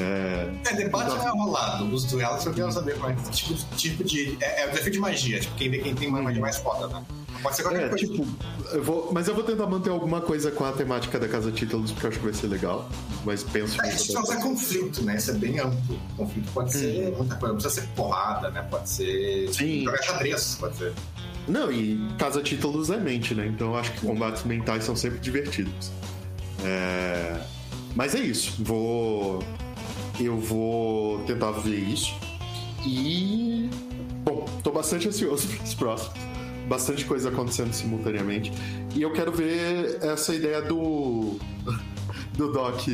É, 0.00 0.50
é 0.66 0.74
debate 0.74 1.10
já 1.10 1.24
é 1.24 1.28
rolado. 1.28 1.94
Os 1.94 2.04
duelos 2.04 2.44
eu 2.44 2.52
quero 2.52 2.72
saber 2.72 2.94
como 2.94 3.10
é 3.10 3.14
tipo, 3.30 3.54
tipo 3.76 4.04
de. 4.04 4.38
É, 4.40 4.62
é 4.62 4.66
o 4.66 4.70
desafio 4.70 4.92
de 4.92 4.98
magia, 4.98 5.40
tipo, 5.40 5.54
quem 5.56 5.70
vê 5.70 5.78
quem 5.78 5.94
tem 5.94 6.08
uma 6.08 6.22
magia 6.22 6.40
mais 6.40 6.56
foda, 6.56 6.88
né? 6.88 7.04
Pode 7.42 7.56
ser 7.56 7.62
qualquer 7.62 7.84
é, 7.84 7.88
coisa. 7.88 8.06
Tipo, 8.06 8.26
eu 8.72 8.82
vou, 8.82 9.10
mas 9.12 9.28
eu 9.28 9.34
vou 9.34 9.44
tentar 9.44 9.66
manter 9.66 9.90
alguma 9.90 10.20
coisa 10.20 10.50
com 10.50 10.64
a 10.64 10.72
temática 10.72 11.18
da 11.18 11.26
Casa 11.26 11.50
Títulos, 11.50 11.90
porque 11.90 12.06
eu 12.06 12.10
acho 12.10 12.18
que 12.18 12.24
vai 12.24 12.34
ser 12.34 12.46
legal. 12.48 12.88
Mas 13.24 13.42
penso 13.42 13.80
é, 13.80 13.84
que. 13.84 13.88
A 13.88 13.96
gente 13.96 14.18
usar 14.18 14.36
conflito, 14.36 15.02
né? 15.02 15.16
Isso 15.16 15.30
é 15.30 15.34
bem 15.34 15.58
amplo. 15.58 15.98
Conflito 16.16 16.50
pode 16.52 16.70
hum. 16.70 16.80
ser 16.80 17.14
muita 17.16 17.36
coisa. 17.36 17.54
Não 17.54 17.60
precisa 17.60 17.82
ser 17.82 17.88
porrada, 17.94 18.50
né? 18.50 18.66
Pode 18.70 18.88
ser. 18.88 19.52
Sim. 19.52 19.84
Jogar 19.84 20.02
xadrez, 20.02 20.56
pode 20.60 20.76
ser. 20.76 20.92
Não, 21.48 21.72
e 21.72 21.98
Casa 22.18 22.42
Títulos 22.42 22.90
é 22.90 22.98
mente, 22.98 23.34
né? 23.34 23.46
Então 23.46 23.68
eu 23.68 23.76
acho 23.76 23.92
que 23.92 24.06
combates 24.06 24.44
mentais 24.44 24.84
são 24.84 24.94
sempre 24.94 25.18
divertidos. 25.18 25.90
É... 26.62 27.40
Mas 27.94 28.14
é 28.14 28.20
isso. 28.20 28.54
Vou. 28.62 29.42
Eu 30.20 30.36
vou 30.38 31.20
tentar 31.24 31.50
ver 31.52 31.78
isso. 31.78 32.14
E. 32.84 33.68
Bom, 34.24 34.44
tô 34.62 34.70
bastante 34.70 35.08
ansioso 35.08 35.48
para 35.56 35.64
os 35.64 35.74
próximos 35.74 36.30
bastante 36.70 37.04
coisa 37.04 37.30
acontecendo 37.30 37.72
simultaneamente. 37.72 38.52
E 38.94 39.02
eu 39.02 39.12
quero 39.12 39.32
ver 39.32 39.98
essa 40.00 40.32
ideia 40.32 40.62
do. 40.62 41.36
do 42.34 42.52
Doc 42.52 42.86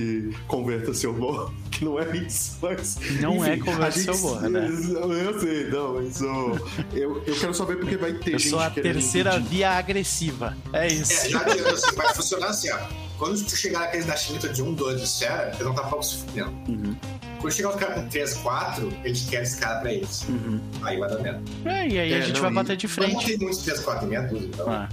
converta 0.49 0.93
seu 0.95 1.11
amor, 1.11 1.53
que 1.71 1.85
não 1.85 2.01
é 2.01 2.17
isso, 2.17 2.57
mas. 2.63 2.99
Não 3.21 3.45
é 3.45 3.55
enfim, 3.55 3.61
é 3.61 3.73
converta 3.73 3.99
seu 3.99 4.15
amor, 4.15 4.43
né? 4.49 4.69
Eu 4.69 5.41
sei, 5.41 5.71
não, 5.71 5.95
mas 5.95 6.21
eu, 6.21 6.59
eu, 6.95 7.23
eu 7.27 7.35
quero 7.37 7.55
saber 7.55 7.77
porque 7.77 7.97
vai 7.97 8.15
ter 8.15 8.35
eu 8.35 8.39
gente. 8.39 8.51
Sou 8.51 8.59
a 8.59 8.71
terceira 8.71 9.39
via 9.39 9.73
agressiva. 9.73 10.57
É 10.73 10.89
isso. 10.89 11.27
É, 11.27 11.29
já 11.29 11.45
que 11.45 11.61
assim, 11.61 11.95
vai 11.95 12.15
funcionar 12.15 12.49
assim, 12.49 12.71
ó. 12.73 13.06
Quando 13.19 13.43
tu 13.45 13.57
chegar 13.57 13.81
naqueles 13.81 14.07
da 14.07 14.17
Chinita 14.17 14.49
de 14.49 14.62
1, 14.62 14.75
2 14.75 15.01
de 15.01 15.07
esfera, 15.07 15.49
eles 15.49 15.61
não 15.61 15.75
tá 15.75 15.83
pouco 15.85 16.05
se 16.05 16.19
fudendo. 16.19 16.51
Uhum. 16.69 16.97
Quando 17.41 17.53
chegar 17.53 17.70
os 17.70 17.77
caras 17.77 18.03
com 18.03 18.09
3, 18.09 18.35
4, 18.35 18.93
eles 19.05 19.23
querem 19.28 19.45
esse 19.45 19.59
cara 19.59 19.81
pra 19.81 19.93
eles. 19.93 20.23
Uhum. 20.28 20.61
Aí 20.83 20.99
vai 20.99 21.09
dar 21.09 21.19
merda. 21.20 21.43
É, 21.65 21.89
e 21.89 21.99
aí 21.99 22.12
é, 22.12 22.19
a 22.19 22.20
gente 22.20 22.35
não, 22.35 22.43
vai 22.43 22.53
bater 22.53 22.77
de 22.77 22.89
frente. 22.89 23.15
Não 23.15 23.20
tem 23.23 23.39
muitos 23.39 23.59
3, 23.59 23.81
4, 23.81 24.07
meia 24.07 24.23
dúzia, 24.23 24.47
então. 24.47 24.70
Ah. 24.70 24.89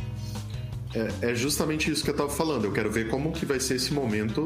É, 0.95 1.31
é, 1.31 1.35
justamente 1.35 1.91
isso 1.91 2.03
que 2.03 2.11
eu 2.11 2.15
tava 2.15 2.29
falando. 2.29 2.65
Eu 2.65 2.71
quero 2.71 2.91
ver 2.91 3.09
como 3.09 3.31
que 3.31 3.45
vai 3.45 3.59
ser 3.59 3.75
esse 3.75 3.91
momento 3.93 4.45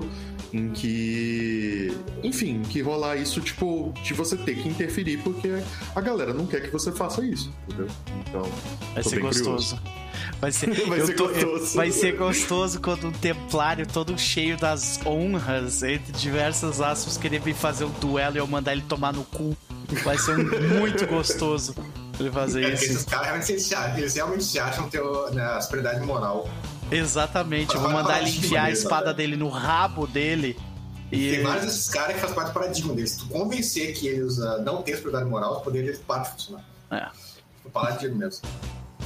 em 0.53 0.69
que. 0.69 1.93
Enfim, 2.23 2.61
que 2.61 2.81
rolar 2.81 3.17
isso, 3.17 3.41
tipo, 3.41 3.93
de 4.01 4.13
você 4.13 4.37
ter 4.37 4.55
que 4.55 4.69
interferir, 4.69 5.17
porque 5.17 5.49
a 5.93 6.01
galera 6.01 6.33
não 6.33 6.47
quer 6.47 6.61
que 6.61 6.71
você 6.71 6.91
faça 6.91 7.25
isso, 7.25 7.51
entendeu? 7.67 7.87
Então. 8.21 8.49
Vai 8.93 9.03
ser 9.03 9.19
gostoso. 9.19 9.75
Curioso. 9.75 10.06
Vai 10.39 10.51
ser, 10.51 10.69
vai, 10.87 11.01
ser 11.01 11.15
tô, 11.15 11.27
gostoso. 11.27 11.75
vai 11.75 11.91
ser 11.91 12.17
gostoso 12.17 12.81
quando 12.81 13.07
um 13.07 13.11
templário 13.11 13.87
todo 13.87 14.17
cheio 14.17 14.57
das 14.57 14.99
honras, 15.05 15.83
entre 15.83 16.11
diversas 16.13 16.81
aspas, 16.81 17.17
querer 17.17 17.39
vir 17.39 17.55
fazer 17.55 17.85
um 17.85 17.91
duelo 17.91 18.37
e 18.37 18.39
eu 18.39 18.47
mandar 18.47 18.73
ele 18.73 18.83
tomar 18.87 19.13
no 19.13 19.23
cu. 19.23 19.55
Vai 20.03 20.17
ser 20.17 20.37
muito 20.79 21.07
gostoso 21.07 21.75
ele 22.19 22.31
fazer 22.31 22.63
é, 22.63 22.73
isso. 22.73 22.83
Esses 22.85 23.03
caras 23.05 23.27
realmente 23.27 23.51
eles, 23.97 24.15
realmente 24.15 24.43
se 24.43 24.59
acham 24.59 24.89
ter 24.89 25.01
né, 25.31 25.43
a 25.43 25.61
superioridade 25.61 26.05
moral. 26.05 26.49
Exatamente, 26.91 27.75
eu 27.75 27.81
vou 27.81 27.91
mandar 27.91 28.21
ele 28.21 28.29
enfiar 28.29 28.65
a 28.65 28.71
espada 28.71 29.13
dele 29.13 29.35
no 29.35 29.49
rabo 29.49 30.07
dele. 30.07 30.57
E 31.11 31.31
tem 31.31 31.43
vários 31.43 31.65
desses 31.65 31.89
caras 31.89 32.15
que 32.15 32.21
fazem 32.21 32.35
parte 32.35 32.49
do 32.49 32.53
paradigma 32.53 32.93
deles. 32.93 33.11
Se 33.11 33.19
tu 33.19 33.27
convencer 33.27 33.93
que 33.93 34.07
eles 34.07 34.37
uh, 34.39 34.61
não 34.61 34.81
têm 34.81 34.95
superioridade 34.95 35.29
moral, 35.29 35.57
os 35.57 35.63
poderes 35.63 35.87
deles 35.87 36.03
param 36.05 36.23
de 36.23 36.29
funcionar. 36.31 36.65
É. 36.91 37.07
O 37.63 37.69
paladino 37.69 38.15
mesmo. 38.15 38.47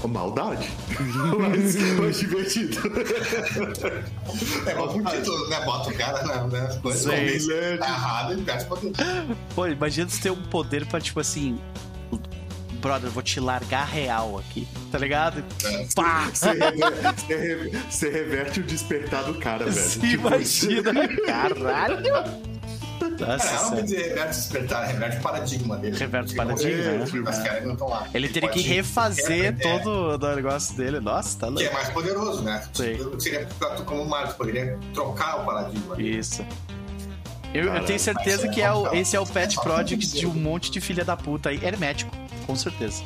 Com 0.01 0.07
maldade. 0.07 0.67
mas, 1.39 1.75
mas 1.99 2.19
divertido. 2.19 2.77
É 4.65 4.73
bom 4.73 5.01
pro 5.01 5.11
título, 5.11 5.49
né? 5.49 5.63
Bota 5.63 5.89
o 5.89 5.93
cara 5.93 6.23
na, 6.23 6.47
né? 6.47 6.79
coisas. 6.81 7.47
Tá 7.77 7.87
errado, 7.87 8.33
ele 8.33 8.41
perde 8.41 8.65
poder. 8.65 8.93
Pô, 9.53 9.67
imagina 9.67 10.09
você 10.09 10.21
ter 10.23 10.31
um 10.31 10.41
poder 10.41 10.87
pra, 10.87 10.99
tipo 10.99 11.19
assim, 11.19 11.59
brother, 12.81 13.11
vou 13.11 13.21
te 13.21 13.39
largar 13.39 13.85
real 13.85 14.39
aqui, 14.39 14.67
tá 14.91 14.97
ligado? 14.97 15.43
É. 15.63 15.87
Pá! 15.95 16.29
Você 16.33 16.51
reverte, 16.51 17.77
você 17.89 18.09
reverte 18.09 18.59
o 18.59 18.63
despertar 18.63 19.23
do 19.23 19.35
cara, 19.35 19.65
velho. 19.65 19.87
Se 19.87 19.99
tipo, 19.99 20.27
imagina, 20.27 20.91
caralho! 21.25 22.50
Nossa, 23.09 23.47
cara, 23.47 23.75
não 23.75 23.83
dizer 23.83 24.09
reverte 24.09 24.35
despertar, 24.35 24.87
reverte 24.87 25.17
o 25.17 25.21
paradigma 25.21 25.77
dele. 25.77 25.97
Reverte 25.97 26.33
o 26.33 26.35
paradigma, 26.35 26.91
né? 26.91 27.05
Mas 27.23 27.39
caras 27.39 27.63
não 27.63 27.73
estão 27.73 27.89
lá. 27.89 28.07
Ele, 28.13 28.29
teria 28.29 28.49
que 28.49 28.61
refazer 28.61 29.57
todo 29.59 30.23
o 30.23 30.35
negócio 30.35 30.75
dele. 30.75 30.99
Nossa, 30.99 31.39
tá 31.39 31.47
louco. 31.47 31.61
Que 31.61 31.67
é 31.67 31.73
mais 31.73 31.89
poderoso, 31.89 32.41
né? 32.43 32.63
Sim. 32.73 33.19
Seria 33.19 33.47
como 33.85 34.05
Marcos, 34.05 34.35
poderia 34.35 34.79
trocar 34.93 35.41
o 35.41 35.45
paradigma. 35.45 36.01
Isso. 36.01 36.45
Eu, 37.53 37.73
eu, 37.73 37.83
tenho 37.83 37.99
certeza 37.99 38.47
que 38.47 38.61
é 38.61 38.71
o, 38.71 38.93
esse 38.93 39.15
é 39.15 39.19
o 39.19 39.25
pet 39.25 39.59
project 39.59 40.07
de 40.07 40.25
um 40.25 40.33
monte 40.33 40.71
de 40.71 40.79
filha 40.79 41.03
da 41.03 41.17
puta 41.17 41.49
aí, 41.49 41.59
hermético 41.63 42.15
com 42.51 42.55
certeza. 42.55 43.03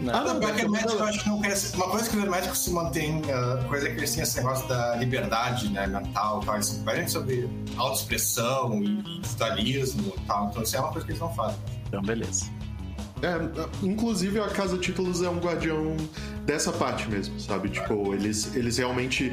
Não. 0.00 0.14
Ah, 0.14 0.20
não, 0.22 0.40
porque 0.40 0.62
hermético 0.62 0.92
eu 0.92 1.04
acho 1.04 1.22
que 1.22 1.28
não 1.28 1.40
cresce. 1.40 1.76
Uma 1.76 1.88
coisa 1.88 2.10
que 2.10 2.16
o 2.16 2.20
hermético 2.20 2.56
se 2.56 2.70
mantém, 2.70 3.18
uh, 3.20 3.64
coisa 3.68 3.88
que 3.88 3.96
eles 3.96 4.12
têm 4.12 4.22
esse 4.22 4.36
negócio 4.36 4.66
da 4.68 4.96
liberdade 4.96 5.68
né, 5.70 5.86
mental 5.86 6.40
e 6.42 6.46
tal. 6.46 6.62
São 6.62 6.78
bastante 6.82 7.12
sobre 7.12 7.48
autoexpressão 7.76 8.82
e 8.82 8.86
individualismo 9.18 10.12
e 10.16 10.20
tal. 10.26 10.48
Então 10.48 10.62
isso 10.62 10.76
é 10.76 10.80
uma 10.80 10.92
coisa 10.92 11.06
que 11.06 11.12
eles 11.12 11.20
não 11.20 11.32
fazem. 11.34 11.58
Então, 11.88 12.02
beleza. 12.02 12.46
É, 13.22 13.86
inclusive 13.86 14.38
a 14.40 14.48
Casa 14.48 14.76
Títulos 14.76 15.22
é 15.22 15.28
um 15.28 15.38
guardião 15.38 15.96
dessa 16.44 16.70
parte 16.70 17.08
mesmo, 17.08 17.40
sabe? 17.40 17.70
Tipo, 17.70 18.12
eles, 18.12 18.54
eles 18.54 18.76
realmente 18.76 19.32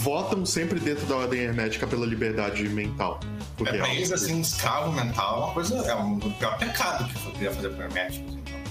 votam 0.00 0.44
sempre 0.44 0.78
dentro 0.78 1.06
da 1.06 1.16
ordem 1.16 1.40
hermética 1.40 1.86
pela 1.86 2.04
liberdade 2.04 2.68
mental. 2.68 3.20
É, 3.60 3.78
pra 3.78 3.94
eles, 3.94 4.12
assim, 4.12 4.34
um 4.34 4.40
escravo 4.40 4.92
mental 4.92 5.34
é 5.34 5.44
uma 5.44 5.54
coisa, 5.54 5.76
é 5.76 5.94
um 5.94 6.18
pior 6.18 6.58
pecado 6.58 7.08
que 7.08 7.16
eu 7.16 7.22
poderia 7.22 7.52
fazer 7.52 7.68
pro 7.70 7.82
hermético. 7.84 8.28
Assim, 8.28 8.42
então. 8.44 8.65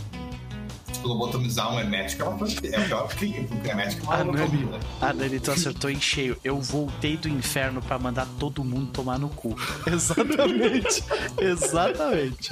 Tipo, 1.05 1.07
lobotomizar 1.07 1.71
um 1.71 1.79
hermético 1.79 2.23
é 2.23 2.25
uma 2.25 2.47
é 2.47 2.79
o 2.79 2.85
pior 2.85 3.07
crime, 3.09 3.47
porque 3.47 3.67
hermético 3.67 4.11
é 4.11 4.15
uma 4.15 4.23
lobotomia. 4.23 4.65
Né? 4.65 4.79
A 5.01 5.13
Nani, 5.13 5.39
tu 5.39 5.51
acertou 5.51 5.89
em 5.89 5.99
cheio. 6.01 6.37
Eu 6.43 6.59
voltei 6.59 7.15
do 7.15 7.29
inferno 7.29 7.81
pra 7.81 7.99
mandar 7.99 8.27
todo 8.39 8.63
mundo 8.63 8.91
tomar 8.91 9.19
no 9.19 9.29
cu. 9.29 9.55
Exatamente. 9.85 11.03
Exatamente. 11.39 12.51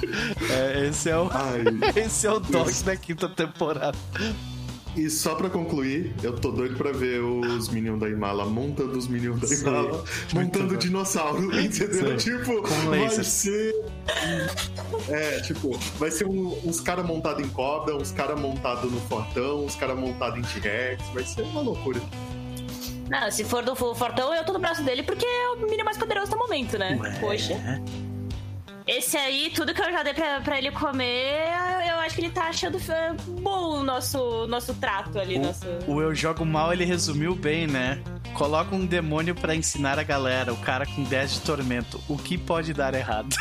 É, 0.50 0.86
esse 0.86 1.10
é 1.10 1.18
o, 1.18 1.28
Ai, 1.32 1.64
esse 2.00 2.26
é 2.26 2.30
o 2.30 2.38
Dogs 2.38 2.84
da 2.84 2.96
quinta 2.96 3.28
temporada. 3.28 3.98
E 4.96 5.10
só 5.10 5.34
pra 5.34 5.50
concluir, 5.50 6.14
eu 6.22 6.34
tô 6.36 6.52
doido 6.52 6.76
pra 6.76 6.92
ver 6.92 7.20
os 7.20 7.68
Minions 7.68 7.98
da 7.98 8.08
Imala 8.08 8.44
montando 8.44 8.96
os 8.96 9.08
Minions 9.08 9.40
da 9.40 9.52
Imala, 9.52 10.04
montando 10.32 10.76
dinossauro, 10.76 11.46
entendeu? 11.58 12.18
Sim. 12.18 12.38
Tipo, 12.38 12.62
vai 12.88 13.10
ser. 13.10 13.74
É, 15.08 15.40
tipo, 15.40 15.76
vai 15.98 16.10
ser 16.10 16.26
um, 16.26 16.56
uns 16.64 16.80
caras 16.80 17.04
montados 17.04 17.44
em 17.44 17.48
cobra, 17.48 17.96
uns 17.96 18.12
caras 18.12 18.38
montados 18.38 18.90
no 18.90 19.00
Fortão, 19.00 19.64
uns 19.64 19.74
caras 19.74 19.98
montados 19.98 20.38
em 20.38 20.60
T-Rex, 20.60 21.02
vai 21.12 21.24
ser 21.24 21.42
uma 21.42 21.60
loucura. 21.60 22.00
Não, 23.08 23.30
se 23.30 23.44
for 23.44 23.62
do 23.64 23.74
Fortão, 23.74 24.32
eu 24.32 24.44
tô 24.44 24.52
no 24.52 24.58
braço 24.58 24.82
dele 24.82 25.02
porque 25.02 25.26
é 25.26 25.48
o 25.50 25.56
Minion 25.68 25.84
mais 25.84 25.98
poderoso 25.98 26.30
do 26.30 26.38
momento, 26.38 26.78
né? 26.78 26.96
Ué. 27.00 27.18
Poxa. 27.20 27.82
Esse 28.86 29.16
aí, 29.16 29.50
tudo 29.54 29.72
que 29.72 29.80
eu 29.80 29.90
já 29.90 30.02
dei 30.02 30.12
pra, 30.12 30.40
pra 30.42 30.58
ele 30.58 30.70
comer, 30.70 31.48
eu 31.88 31.96
acho 32.00 32.14
que 32.14 32.20
ele 32.20 32.30
tá 32.30 32.48
achando 32.48 32.78
bom 33.40 33.78
o 33.78 33.82
nosso, 33.82 34.46
nosso 34.46 34.74
trato 34.74 35.18
ali. 35.18 35.38
O, 35.38 35.42
nosso... 35.42 35.66
o 35.86 36.02
Eu 36.02 36.14
Jogo 36.14 36.44
Mal, 36.44 36.70
ele 36.70 36.84
resumiu 36.84 37.34
bem, 37.34 37.66
né? 37.66 38.02
Coloca 38.34 38.74
um 38.74 38.84
demônio 38.84 39.34
para 39.34 39.54
ensinar 39.54 39.98
a 39.98 40.02
galera, 40.02 40.52
o 40.52 40.56
cara 40.58 40.84
com 40.84 41.02
10 41.02 41.32
de 41.34 41.40
tormento. 41.40 41.98
O 42.08 42.18
que 42.18 42.36
pode 42.36 42.74
dar 42.74 42.92
errado? 42.92 43.34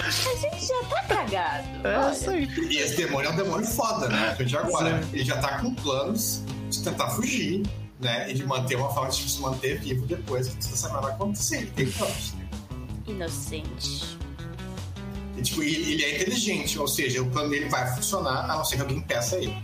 A 0.00 0.10
gente 0.36 0.66
já 0.66 0.82
tá 0.90 1.02
cagado. 1.04 1.68
É. 1.84 2.38
E 2.70 2.78
esse 2.78 2.96
demônio 2.96 3.30
é 3.30 3.32
um 3.32 3.36
demônio 3.36 3.66
foda, 3.66 4.08
né? 4.08 4.36
A 4.38 4.42
gente 4.42 4.56
agora, 4.56 5.02
Sim. 5.02 5.08
ele 5.14 5.24
já 5.24 5.38
tá 5.38 5.58
com 5.58 5.74
planos 5.74 6.42
de 6.70 6.82
tentar 6.82 7.10
fugir, 7.10 7.62
né? 8.00 8.30
E 8.30 8.34
de 8.34 8.44
manter 8.44 8.76
uma 8.76 8.90
forma 8.92 9.10
de 9.10 9.16
se 9.30 9.40
manter 9.40 9.78
vivo 9.80 10.06
depois 10.06 10.48
que 10.48 10.58
essa 10.58 10.92
merda 10.92 11.08
acontecer. 11.08 11.58
Ele 11.58 11.70
tem 11.70 11.90
planos, 11.90 12.34
né? 12.34 12.47
Inocente. 13.10 14.18
E, 15.36 15.42
tipo, 15.42 15.62
ele 15.62 16.04
é 16.04 16.16
inteligente, 16.16 16.78
ou 16.78 16.88
seja, 16.88 17.22
o 17.22 17.30
plano 17.30 17.50
dele 17.50 17.68
vai 17.68 17.86
funcionar 17.94 18.44
a 18.44 18.56
não 18.56 18.64
ser 18.64 18.76
que 18.76 18.82
alguém 18.82 19.00
peça 19.00 19.36
ele. 19.36 19.56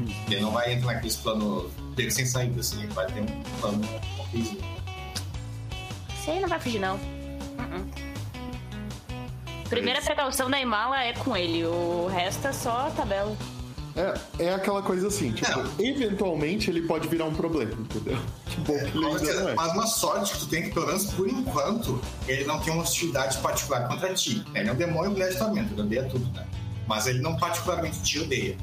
Hum. 0.00 0.06
Ele 0.28 0.40
não 0.40 0.52
vai 0.52 0.74
entrar 0.74 0.94
naquele 0.94 1.14
plano 1.14 1.68
dele 1.96 2.10
sem 2.10 2.26
saída, 2.26 2.60
assim, 2.60 2.82
ele 2.82 2.92
vai 2.92 3.06
ter 3.06 3.20
um 3.20 3.42
plano 3.60 3.88
okzinho. 4.20 4.64
Isso 6.20 6.30
aí 6.30 6.40
não 6.40 6.48
vai 6.48 6.60
fugir, 6.60 6.80
não. 6.80 6.96
Uh 6.96 7.00
-uh. 7.58 7.84
Primeira 9.68 10.00
precaução 10.00 10.48
da 10.48 10.60
Imala 10.60 11.02
é 11.02 11.12
com 11.12 11.36
ele, 11.36 11.64
o 11.64 12.06
resto 12.06 12.46
é 12.46 12.52
só 12.52 12.90
tabela. 12.90 13.36
É, 13.96 14.44
é 14.44 14.54
aquela 14.54 14.82
coisa 14.82 15.08
assim, 15.08 15.32
tipo, 15.32 15.50
Não. 15.50 15.64
eventualmente 15.78 16.68
ele 16.70 16.82
pode 16.82 17.08
virar 17.08 17.24
um 17.24 17.34
problema, 17.34 17.72
entendeu? 17.72 18.18
Que 18.46 18.56
bom 18.60 18.78
que 18.78 18.96
ele 18.98 19.06
ainda 19.06 19.34
não 19.40 19.48
é. 19.48 19.54
mas 19.54 19.72
uma 19.72 19.86
sorte 19.86 20.32
que 20.34 20.38
tu 20.40 20.46
tem 20.48 20.62
que, 20.64 20.70
pelo 20.74 20.86
menos 20.86 21.04
por 21.12 21.26
enquanto, 21.28 21.98
ele 22.28 22.44
não 22.44 22.60
tem 22.60 22.72
uma 22.74 22.82
hostilidade 22.82 23.38
particular 23.38 23.88
contra 23.88 24.12
ti. 24.12 24.44
né? 24.52 24.60
Ele 24.60 24.68
é 24.68 24.72
um 24.72 24.76
demônio 24.76 25.12
com 25.12 25.16
testamento, 25.18 25.72
ele 25.72 25.80
odeia 25.80 26.04
tudo, 26.04 26.30
né? 26.34 26.46
Mas 26.86 27.06
ele 27.06 27.20
não 27.20 27.36
particularmente 27.36 28.02
te 28.02 28.18
odeia. 28.20 28.56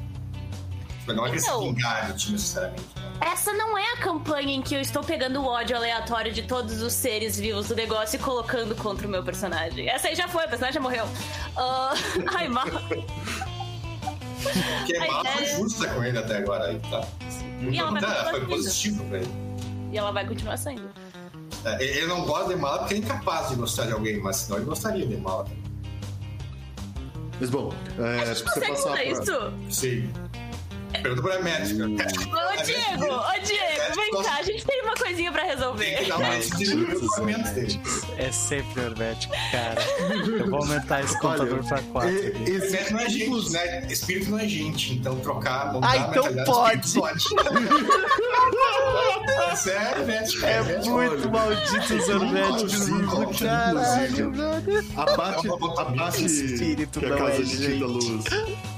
Tipo, 1.00 1.14
não 1.14 1.26
é 1.26 1.32
que 1.32 1.38
Então. 1.38 1.62
vingar 1.62 2.14
de 2.14 2.20
ti 2.20 2.32
necessariamente. 2.32 2.84
né? 2.96 3.12
Essa 3.22 3.52
não 3.54 3.78
é 3.78 3.94
a 3.94 3.98
campanha 3.98 4.54
em 4.56 4.62
que 4.62 4.76
eu 4.76 4.80
estou 4.82 5.04
pegando 5.04 5.42
o 5.42 5.46
ódio 5.46 5.76
aleatório 5.76 6.32
de 6.32 6.44
todos 6.44 6.82
os 6.82 6.94
seres 6.94 7.40
vivos 7.40 7.68
do 7.70 7.76
negócio 7.76 8.18
e 8.18 8.20
colocando 8.20 8.76
contra 8.76 9.08
o 9.08 9.10
meu 9.10 9.24
personagem. 9.24 9.90
Essa 9.90 10.10
aí 10.10 10.16
já 10.16 10.28
foi, 10.28 10.46
o 10.46 10.50
personagem 10.50 10.76
já 10.76 10.80
morreu. 10.80 11.06
Ah, 11.58 11.94
Ai, 12.36 12.48
mal. 12.48 12.66
Porque 14.80 14.96
A 14.98 15.08
Mala 15.08 15.26
foi 15.26 15.42
ideia- 15.44 15.58
justa 15.58 15.88
com 15.90 16.04
ele 16.04 16.18
até 16.18 16.38
agora 16.38 16.66
aí, 16.66 16.80
tá? 16.90 17.08
E 17.62 17.78
ela 17.80 17.92
continuar 17.92 18.26
foi 18.26 18.34
sendo. 18.40 18.48
positivo 18.50 19.06
pra 19.06 19.18
ele. 19.20 19.32
E 19.92 19.98
ela 19.98 20.12
vai 20.12 20.28
continuar 20.28 20.58
saindo. 20.58 20.90
É, 21.66 21.82
Ele 21.84 22.08
não 22.08 22.26
gosta 22.26 22.50
de 22.54 22.56
Mala 22.60 22.80
porque 22.80 22.96
é 22.96 22.98
incapaz 22.98 23.50
de 23.50 23.56
gostar 23.56 23.86
de 23.86 23.94
alguém, 23.94 24.20
mas 24.20 24.36
senão 24.38 24.58
ele 24.58 24.66
gostaria 24.66 25.06
de 25.08 25.16
Mala 25.18 25.44
também. 25.46 25.64
Mas 27.40 27.50
bom, 27.50 27.74
é, 28.00 28.22
A 28.22 28.26
gente 28.26 28.44
você 28.44 28.60
consegue 28.60 28.72
mudar 28.80 28.92
pra... 28.92 29.06
isso? 29.06 29.54
Sim. 29.70 30.10
Pergunta 31.02 31.22
pra 31.22 31.42
médica. 31.42 31.86
Ô, 31.86 32.64
Diego, 32.64 33.14
ô, 33.14 33.46
Diego, 33.46 33.96
vem 33.96 34.24
cá, 34.24 34.36
a 34.40 34.44
gente 34.44 34.66
tem 34.66 34.82
uma 34.84 34.94
coisinha 34.96 35.32
pra 35.32 35.42
Tem 35.42 35.50
que 35.50 35.56
resolver. 35.56 36.06
dar 36.08 36.18
dele. 37.52 37.82
É 38.18 38.32
sempre 38.32 38.82
hermético, 38.84 39.34
cara. 39.52 39.82
Eu 40.40 40.50
vou 40.50 40.60
aumentar 40.60 41.04
esse 41.04 41.20
contador 41.20 41.64
pra 41.68 41.82
4. 41.82 42.10
e- 42.10 42.44
esse- 42.56 42.78
Espírito 42.78 42.94
não 42.94 43.00
é 43.00 43.10
gente, 43.10 43.50
né? 43.52 43.88
Espírito 43.90 44.32
não 44.32 44.40
é 44.40 44.48
gente, 44.48 44.94
então 44.94 45.20
trocar, 45.20 45.74
mudar 45.74 45.88
Ah, 45.88 45.92
a 45.92 45.98
então 45.98 46.46
pode. 46.46 46.94
pode. 46.94 47.24
Sério, 49.58 50.06
médico. 50.06 50.46
É 50.46 50.64
médico. 50.64 50.94
muito 50.94 51.30
maldito 51.30 51.96
os 51.96 52.10
herméticos 52.10 52.90
caralho, 53.40 54.32
brother. 54.32 54.84
A 54.98 55.06
parte, 55.06 55.48
a 55.48 55.86
parte 55.86 56.26
Espírito 56.26 57.00
que 57.00 57.06
a 57.06 57.16
casa 57.18 57.32
é 57.32 57.42
de 57.42 57.46
gente. 57.58 57.74
Tita 57.74 57.86
Luz. 57.86 58.24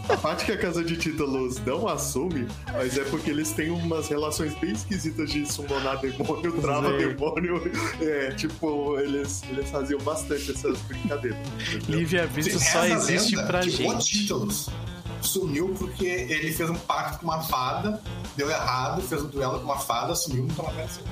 A 0.07 0.17
parte 0.17 0.45
que 0.45 0.51
a 0.51 0.57
casa 0.57 0.83
de 0.83 1.11
Luz 1.11 1.59
não 1.65 1.87
assume, 1.87 2.47
mas 2.73 2.97
é 2.97 3.03
porque 3.05 3.31
eles 3.31 3.51
têm 3.51 3.71
umas 3.71 4.07
relações 4.07 4.53
bem 4.59 4.71
esquisitas 4.71 5.29
de 5.31 5.45
summonar 5.45 5.99
demônio, 5.99 6.53
trava 6.61 6.89
Sei. 6.89 7.07
demônio. 7.07 7.61
É, 8.01 8.31
tipo, 8.31 8.99
eles, 8.99 9.43
eles 9.49 9.69
faziam 9.69 9.99
bastante 10.01 10.51
essas 10.51 10.77
brincadeiras. 10.81 11.39
Livre-arbítrio 11.87 12.59
Reza 12.59 12.71
só 12.71 12.81
a 12.81 12.89
existe 12.89 13.35
pra 13.45 13.61
gente. 13.61 14.05
Títulos 14.05 14.69
sumiu 15.21 15.73
porque 15.77 16.05
ele 16.05 16.51
fez 16.51 16.69
um 16.69 16.75
pacto 16.75 17.19
com 17.19 17.25
uma 17.25 17.41
fada, 17.41 17.99
deu 18.35 18.49
errado, 18.49 19.01
fez 19.01 19.21
um 19.23 19.27
duelo 19.27 19.59
com 19.59 19.65
uma 19.65 19.79
fada, 19.79 20.15
sumiu, 20.15 20.43
nunca 20.43 20.63
mais 20.63 20.75
apareceu. 20.75 21.03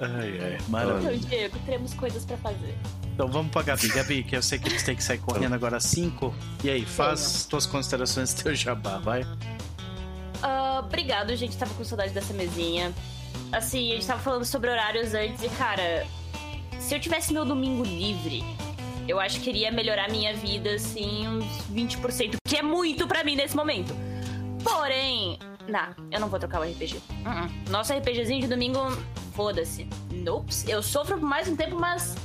Ai, 0.00 0.40
ai, 0.40 0.58
maravilha. 0.68 1.14
Então, 1.14 1.28
Diego, 1.28 1.58
teremos 1.66 1.94
coisas 1.94 2.24
pra 2.24 2.36
fazer. 2.38 2.74
Então 3.20 3.30
vamos 3.30 3.52
pra 3.52 3.60
Gabi. 3.60 3.86
Gabi, 3.88 4.24
que 4.24 4.34
eu 4.34 4.40
sei 4.40 4.58
que 4.58 4.66
eles 4.66 4.82
têm 4.82 4.96
que 4.96 5.04
sair 5.04 5.18
correndo 5.18 5.52
agora 5.52 5.76
às 5.76 5.84
5. 5.84 6.34
E 6.64 6.70
aí, 6.70 6.86
faz 6.86 7.44
tuas 7.44 7.66
considerações 7.66 8.32
teu 8.32 8.54
jabá, 8.54 8.96
vai. 8.96 9.26
Ah, 10.42 10.80
obrigado, 10.82 11.36
gente. 11.36 11.54
Tava 11.54 11.74
com 11.74 11.84
saudade 11.84 12.14
dessa 12.14 12.32
mesinha. 12.32 12.94
Assim, 13.52 13.92
a 13.92 13.96
gente 13.96 14.06
tava 14.06 14.22
falando 14.22 14.46
sobre 14.46 14.70
horários 14.70 15.12
antes 15.12 15.44
e, 15.44 15.50
cara, 15.50 16.06
se 16.78 16.94
eu 16.94 16.98
tivesse 16.98 17.34
meu 17.34 17.44
domingo 17.44 17.84
livre, 17.84 18.42
eu 19.06 19.20
acho 19.20 19.38
que 19.40 19.50
iria 19.50 19.70
melhorar 19.70 20.08
minha 20.08 20.34
vida, 20.34 20.70
assim, 20.70 21.28
uns 21.28 21.44
20%, 21.70 22.36
que 22.48 22.56
é 22.56 22.62
muito 22.62 23.06
pra 23.06 23.22
mim 23.22 23.36
nesse 23.36 23.54
momento. 23.54 23.94
Porém, 24.64 25.38
não, 25.68 25.94
eu 26.10 26.20
não 26.20 26.28
vou 26.28 26.38
trocar 26.38 26.62
o 26.62 26.64
RPG. 26.64 26.96
Uh-uh. 26.96 27.70
Nosso 27.70 27.92
RPGzinho 27.92 28.40
de 28.40 28.46
domingo, 28.46 28.80
foda-se. 29.34 29.86
Nope. 30.10 30.54
Eu 30.66 30.82
sofro 30.82 31.18
por 31.18 31.28
mais 31.28 31.48
um 31.48 31.54
tempo, 31.54 31.78
mas 31.78 32.16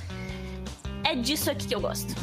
é 1.06 1.16
disso 1.16 1.50
aqui 1.52 1.68
que 1.68 1.76
eu 1.76 1.80
gosto. 1.80 2.14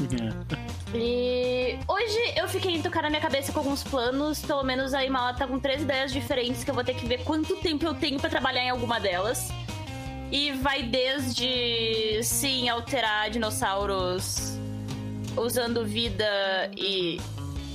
E 0.95 1.79
hoje 1.89 2.35
eu 2.37 2.49
fiquei 2.49 2.75
em 2.77 2.83
tocar 2.83 3.03
na 3.03 3.09
minha 3.09 3.23
cabeça 3.23 3.53
com 3.53 3.61
alguns 3.61 3.83
planos. 3.83 4.43
Pelo 4.43 4.63
menos 4.63 4.93
a 4.93 5.05
Imala 5.05 5.33
tá 5.33 5.47
com 5.47 5.59
três 5.59 5.83
ideias 5.83 6.13
diferentes 6.13 6.65
que 6.65 6.71
eu 6.71 6.75
vou 6.75 6.85
ter 6.85 6.95
que 6.95 7.07
ver 7.07 7.25
quanto 7.25 7.57
tempo 7.57 7.87
eu 7.87 7.95
tenho 7.95 8.21
pra 8.21 8.29
trabalhar 8.29 8.65
em 8.65 8.71
alguma 8.71 9.01
delas. 9.01 9.49
E 10.31 10.51
vai 10.53 10.83
desde, 10.83 12.21
sim, 12.23 12.69
alterar 12.69 13.31
dinossauros 13.31 14.59
usando 15.37 15.85
vida 15.85 16.71
e 16.77 17.21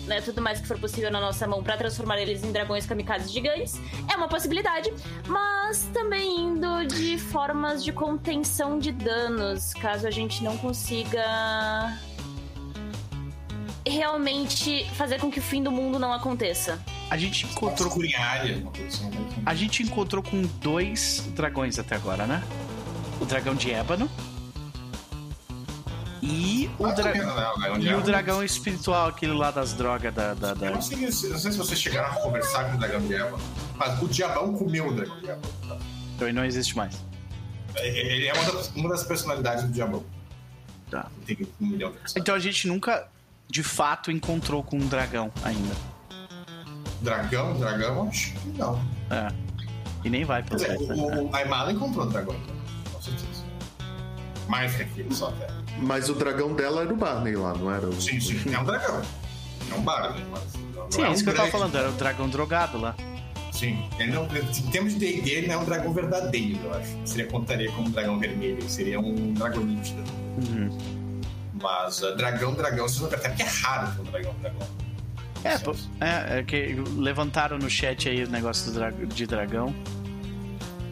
né, 0.08 0.22
tudo 0.22 0.42
mais 0.42 0.60
que 0.60 0.68
for 0.68 0.80
possível 0.80 1.12
na 1.12 1.20
nossa 1.20 1.46
mão 1.48 1.62
pra 1.62 1.78
transformar 1.78 2.20
eles 2.20 2.44
em 2.44 2.52
dragões 2.52 2.86
kamikazes 2.86 3.32
gigantes. 3.32 3.80
É 4.12 4.16
uma 4.16 4.28
possibilidade, 4.28 4.92
mas 5.28 5.84
também 5.94 6.40
indo 6.40 6.86
de 6.88 7.18
formas 7.18 7.84
de 7.84 7.92
contenção 7.92 8.80
de 8.80 8.92
danos, 8.92 9.74
caso 9.74 10.08
a 10.08 10.12
gente 10.12 10.44
não 10.44 10.58
consiga 10.58 12.00
realmente 13.86 14.90
fazer 14.96 15.20
com 15.20 15.32
que 15.32 15.40
o 15.40 15.42
fim 15.42 15.62
do 15.62 15.72
mundo 15.72 16.00
não 16.00 16.12
aconteça. 16.12 16.80
A 17.10 17.18
gente 17.18 17.46
encontrou, 17.46 17.98
né? 17.98 18.64
a 19.46 19.56
gente 19.56 19.84
encontrou 19.84 20.22
com 20.22 20.42
dois 20.42 21.24
dragões 21.34 21.80
até 21.80 21.96
agora, 21.96 22.28
né? 22.28 22.44
O 23.22 23.26
dragão 23.26 23.56
de 23.56 23.72
ébano 23.72 24.10
e 26.30 26.70
o, 26.78 26.88
dra- 26.92 27.14
né? 27.14 27.72
O 27.72 27.78
e 27.80 27.94
o 27.96 28.02
dragão 28.02 28.44
espiritual, 28.44 29.08
aquele 29.08 29.34
lá 29.34 29.50
das 29.52 29.74
drogas 29.74 30.14
da, 30.14 30.34
da, 30.34 30.50
Eu 30.50 30.56
da- 30.56 30.70
não 30.72 30.82
sei, 30.82 31.12
se- 31.12 31.30
não 31.30 31.38
sei 31.38 31.52
se 31.52 31.58
vocês 31.58 31.80
chegaram 31.80 32.12
a 32.12 32.16
conversar 32.22 32.66
com 32.70 32.76
o 32.76 32.80
dragão 32.80 33.02
de 33.02 33.14
Eva, 33.16 33.38
mas 33.76 34.02
o 34.02 34.08
diabão 34.08 34.54
comeu 34.54 34.88
o 34.90 34.94
dragão 34.94 35.20
de 35.20 35.30
Eva. 35.30 35.42
Então 36.16 36.28
ele 36.28 36.36
não 36.38 36.46
existe 36.46 36.76
mais. 36.76 36.96
Ele 37.76 38.28
é 38.28 38.34
uma 38.34 38.52
das, 38.52 38.68
uma 38.76 38.90
das 38.90 39.04
personalidades 39.04 39.64
do 39.64 39.72
diabão. 39.72 40.04
Tá. 40.90 41.08
Tem 41.26 41.38
um 41.62 41.66
milhão 41.68 41.92
de 41.92 41.98
personagens. 41.98 42.16
Então 42.16 42.34
a 42.36 42.40
gente 42.40 42.68
nunca, 42.68 43.08
de 43.50 43.62
fato, 43.64 44.10
encontrou 44.12 44.64
com 44.64 44.78
um 44.78 44.88
dragão 44.88 45.32
ainda. 45.44 45.76
Dragão, 47.02 47.58
dragão, 47.60 48.08
acho 48.10 48.34
que 48.34 48.50
não. 48.50 48.80
É. 49.12 49.28
E 50.04 50.10
nem 50.10 50.24
vai 50.26 50.42
Quer 50.42 50.50
pelo 50.50 50.60
dizer, 50.62 50.78
certo, 50.88 50.94
o, 51.02 51.10
né? 51.12 51.22
o, 51.32 51.36
a 51.36 51.42
Imala 51.44 51.72
encontrou 51.72 52.06
um 52.06 52.10
dragão, 52.10 52.36
com 52.92 53.02
certeza. 53.02 53.44
Mais 54.48 54.74
que 54.76 54.84
aquilo, 54.84 55.14
só 55.14 55.28
até. 55.30 55.48
Mas 55.82 56.10
o 56.10 56.14
dragão 56.16 56.54
dela 56.54 56.82
era 56.82 56.94
o 56.94 56.98
Barney 56.98 57.36
lá, 57.36 57.54
não 57.54 57.72
era? 57.72 57.88
O... 57.88 58.02
Sim, 58.02 58.20
sim, 58.20 58.42
é 58.54 58.60
um 58.60 58.64
dragão. 58.64 59.02
É 59.72 59.76
um 59.76 59.82
bardo, 59.82 60.22
mas. 60.32 60.44
não 60.76 60.92
Sim, 60.92 61.02
é 61.02 61.06
é 61.06 61.10
um 61.10 61.14
isso 61.14 61.24
que 61.24 61.30
eu 61.30 61.36
tava 61.36 61.52
falando, 61.52 61.76
era 61.76 61.90
o 61.90 61.94
dragão 61.94 62.30
drogado 62.30 62.78
lá. 62.80 62.96
Sim. 63.52 63.84
Ele 63.98 64.12
não, 64.12 64.26
em 64.26 64.70
termos 64.72 64.94
de 64.94 65.00
D&D, 65.00 65.30
ele 65.32 65.48
não 65.48 65.56
é 65.56 65.58
um 65.58 65.66
dragão 65.66 65.92
verdadeiro, 65.94 66.60
eu 66.64 66.74
acho. 66.76 66.90
Seria 67.06 67.26
contaria 67.28 67.72
como 67.72 67.88
um 67.88 67.92
dragão 67.92 68.20
vermelho, 68.20 68.60
ele 68.60 68.70
seria 68.70 69.00
um 69.00 69.34
dragão 69.34 69.64
nítido. 69.64 70.04
Uhum. 70.38 70.78
Mas 71.60 72.02
uh, 72.04 72.16
dragão, 72.16 72.54
dragão, 72.54 72.88
vocês 72.88 73.00
vão 73.00 73.08
até 73.10 73.18
porque 73.30 73.42
é 73.44 73.48
raro 73.48 73.92
ter 73.94 74.02
um 74.02 74.04
dragão, 74.12 74.36
dragão. 74.42 74.68
É, 75.44 76.36
é, 76.36 76.40
é 76.40 76.44
que 76.44 76.76
levantaram 76.98 77.58
no 77.58 77.70
chat 77.70 78.10
aí 78.10 78.24
o 78.24 78.30
negócio 78.30 78.72
do 78.72 78.78
dra- 78.78 78.92
de 78.92 79.26
dragão. 79.26 79.74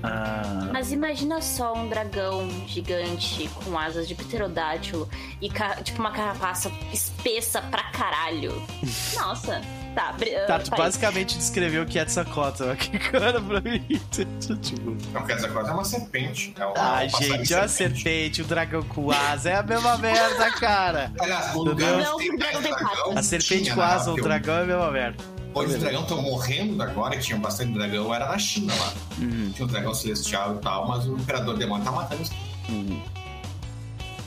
Ah, 0.05 0.69
Mas 0.71 0.91
imagina 0.91 1.41
só 1.41 1.73
um 1.73 1.87
dragão 1.89 2.47
gigante 2.67 3.49
com 3.63 3.77
asas 3.77 4.07
de 4.07 4.15
pterodátilo 4.15 5.09
e 5.41 5.49
ca- 5.49 5.75
tipo 5.83 5.99
uma 5.99 6.11
carapaça 6.11 6.71
espessa 6.93 7.61
pra 7.61 7.83
caralho. 7.91 8.61
Nossa. 9.15 9.61
Tá, 9.95 10.11
bri- 10.11 10.31
tá, 10.45 10.57
ah, 10.57 10.59
tu 10.59 10.71
basicamente 10.71 11.37
descreveu 11.37 11.83
o 11.83 11.85
Quetzalcoatl 11.85 12.69
aqui, 12.69 12.99
cara, 12.99 13.39
pra 13.41 13.61
mim. 13.61 13.79
tipo, 13.79 14.97
Não 15.13 15.69
é 15.69 15.71
uma 15.71 15.85
serpente. 15.85 16.53
É 16.59 16.65
uma, 16.65 16.73
ah, 16.77 17.03
um 17.05 17.09
passarinho 17.09 17.37
gente, 17.37 17.53
é 17.53 17.57
uma 17.59 17.67
serpente, 17.69 18.41
o 18.41 18.45
dragão 18.45 18.83
com 18.83 19.09
asa, 19.09 19.51
é 19.51 19.55
a 19.55 19.63
mesma 19.63 19.95
merda, 19.99 20.51
cara. 20.51 21.13
Aliás, 21.17 21.55
o 21.55 21.63
lugar 21.63 21.93
Não, 21.97 22.17
tem 22.17 22.29
o 22.33 22.37
dragão 22.37 22.61
tem 22.61 22.71
dragão. 22.73 23.17
A 23.17 23.23
serpente 23.23 23.71
com 23.73 23.81
asa, 23.81 24.11
o 24.11 24.15
dragão 24.15 24.55
é 24.57 24.61
a 24.63 24.65
mesma 24.65 24.91
merda. 24.91 25.23
Onde 25.55 25.73
os 25.73 25.79
dragões 25.79 26.03
estão 26.03 26.21
morrendo 26.21 26.83
agora, 26.83 27.15
que 27.15 27.23
tinha 27.23 27.39
bastante 27.39 27.71
dragão, 27.71 28.13
era 28.13 28.27
na 28.27 28.37
China 28.37 28.73
lá. 28.75 28.93
Uhum, 29.17 29.51
Tinha 29.55 29.65
um 29.65 29.69
dragão 29.69 29.93
celestial 29.93 30.55
e 30.55 30.59
tal, 30.59 30.87
mas 30.87 31.05
o 31.07 31.13
imperador 31.15 31.57
demônio 31.57 31.85
tá 31.85 31.91
matando 31.91 32.21
os 32.21 32.29
uhum. 32.69 33.01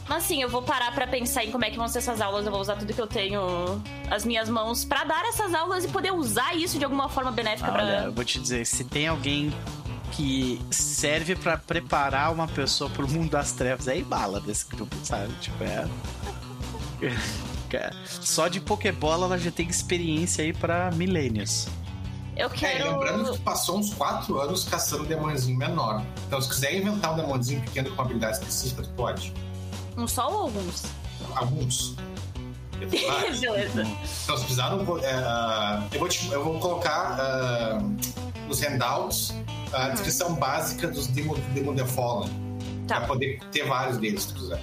Mas 0.08 0.24
assim, 0.24 0.40
eu 0.40 0.48
vou 0.48 0.62
parar 0.62 0.90
pra 0.94 1.06
pensar 1.06 1.44
em 1.44 1.50
como 1.50 1.66
é 1.66 1.70
que 1.70 1.76
vão 1.76 1.86
ser 1.86 1.98
essas 1.98 2.18
aulas. 2.22 2.46
Eu 2.46 2.50
vou 2.50 2.62
usar 2.62 2.76
tudo 2.76 2.94
que 2.94 3.00
eu 3.00 3.06
tenho 3.06 3.40
as 4.10 4.24
minhas 4.24 4.48
mãos 4.48 4.82
pra 4.86 5.04
dar 5.04 5.22
essas 5.26 5.52
aulas 5.52 5.84
e 5.84 5.88
poder 5.88 6.12
usar 6.12 6.56
isso 6.56 6.78
de 6.78 6.84
alguma 6.84 7.10
forma 7.10 7.30
benéfica 7.30 7.70
Olha, 7.70 7.84
pra. 7.84 8.04
eu 8.06 8.12
vou 8.12 8.24
te 8.24 8.38
dizer, 8.40 8.64
se 8.64 8.84
tem 8.84 9.06
alguém 9.06 9.52
que 10.12 10.58
serve 10.70 11.36
pra 11.36 11.58
preparar 11.58 12.32
uma 12.32 12.48
pessoa 12.48 12.88
pro 12.88 13.06
mundo 13.06 13.30
das 13.32 13.52
trevas, 13.52 13.86
é 13.86 14.00
bala 14.00 14.40
desse 14.40 14.64
grupo, 14.66 14.96
sabe? 15.02 15.30
Tipo, 15.42 15.62
é. 15.62 15.86
Cara, 17.68 17.92
Só 18.06 18.48
de 18.48 18.60
Pokébola 18.60 19.26
ela 19.26 19.38
já 19.38 19.50
tem 19.50 19.68
experiência 19.68 20.42
aí 20.44 20.52
pra 20.52 20.90
milênios. 20.92 21.66
Eu 22.36 22.46
É, 22.46 22.50
quero. 22.50 22.92
lembrando 22.92 23.32
que 23.32 23.36
tu 23.38 23.42
passou 23.42 23.78
uns 23.78 23.92
4 23.94 24.40
anos 24.40 24.64
caçando 24.64 25.02
um 25.02 25.06
demôniozinho 25.06 25.58
menor. 25.58 26.02
Então, 26.26 26.40
se 26.40 26.48
quiser 26.48 26.74
inventar 26.76 27.12
um 27.12 27.16
demôniozinho 27.16 27.60
pequeno 27.62 27.90
com 27.94 28.00
habilidade 28.02 28.38
específica, 28.38 28.82
tu 28.82 28.90
pode. 28.90 29.32
Um 29.96 30.06
só 30.06 30.30
ou 30.30 30.42
alguns? 30.42 30.84
alguns. 31.34 31.96
Beleza. 32.78 33.82
Então, 33.82 34.36
se 34.36 34.44
precisaram. 34.44 34.78
Uh, 34.78 34.98
eu, 35.92 35.98
vou 35.98 36.08
te, 36.08 36.30
eu 36.30 36.44
vou 36.44 36.60
colocar 36.60 37.18
uh, 37.18 37.96
nos 38.46 38.60
handouts 38.60 39.34
a 39.72 39.88
descrição 39.88 40.34
básica 40.34 40.86
dos 40.86 41.08
Demon, 41.08 41.34
Demon 41.52 41.74
The 41.74 41.84
Fallen. 41.84 42.30
Tá. 42.86 42.98
Pra 43.00 43.08
poder 43.08 43.40
ter 43.50 43.66
vários 43.66 43.98
deles, 43.98 44.22
se 44.22 44.28
tu 44.32 44.40
quiser. 44.40 44.62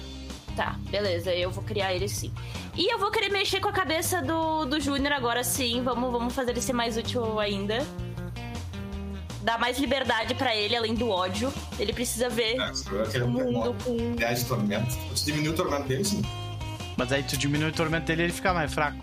Tá, 0.56 0.76
beleza, 0.90 1.30
eu 1.34 1.50
vou 1.50 1.62
criar 1.62 1.92
ele 1.94 2.08
sim. 2.08 2.32
E 2.76 2.92
eu 2.92 2.98
vou 2.98 3.10
querer 3.10 3.30
mexer 3.30 3.58
com 3.60 3.68
a 3.68 3.72
cabeça 3.72 4.20
do, 4.20 4.66
do 4.66 4.78
Júnior 4.80 5.12
agora 5.12 5.42
sim. 5.42 5.82
Vamos, 5.82 6.12
vamos 6.12 6.34
fazer 6.34 6.50
ele 6.50 6.60
ser 6.60 6.74
mais 6.74 6.96
útil 6.96 7.40
ainda. 7.40 7.86
Dar 9.42 9.58
mais 9.58 9.78
liberdade 9.78 10.34
pra 10.34 10.54
ele, 10.54 10.76
além 10.76 10.94
do 10.94 11.08
ódio. 11.08 11.52
Ele 11.78 11.92
precisa 11.92 12.28
ver 12.28 12.56
É, 12.58 13.22
o 13.22 13.28
mundo 13.28 13.74
com. 13.82 13.96
Ideia 13.96 14.34
de 14.34 14.44
tormento. 14.44 14.94
Se 15.14 15.24
diminuir 15.26 15.50
o 15.50 15.56
tormento 15.56 15.84
dele, 15.88 16.04
sim. 16.04 16.22
Mas 16.96 17.12
aí 17.12 17.22
tu 17.22 17.36
diminui 17.36 17.70
o 17.70 17.72
tormento 17.72 18.06
dele 18.06 18.22
e 18.22 18.24
ele 18.26 18.32
fica 18.32 18.52
mais 18.52 18.72
fraco. 18.74 18.98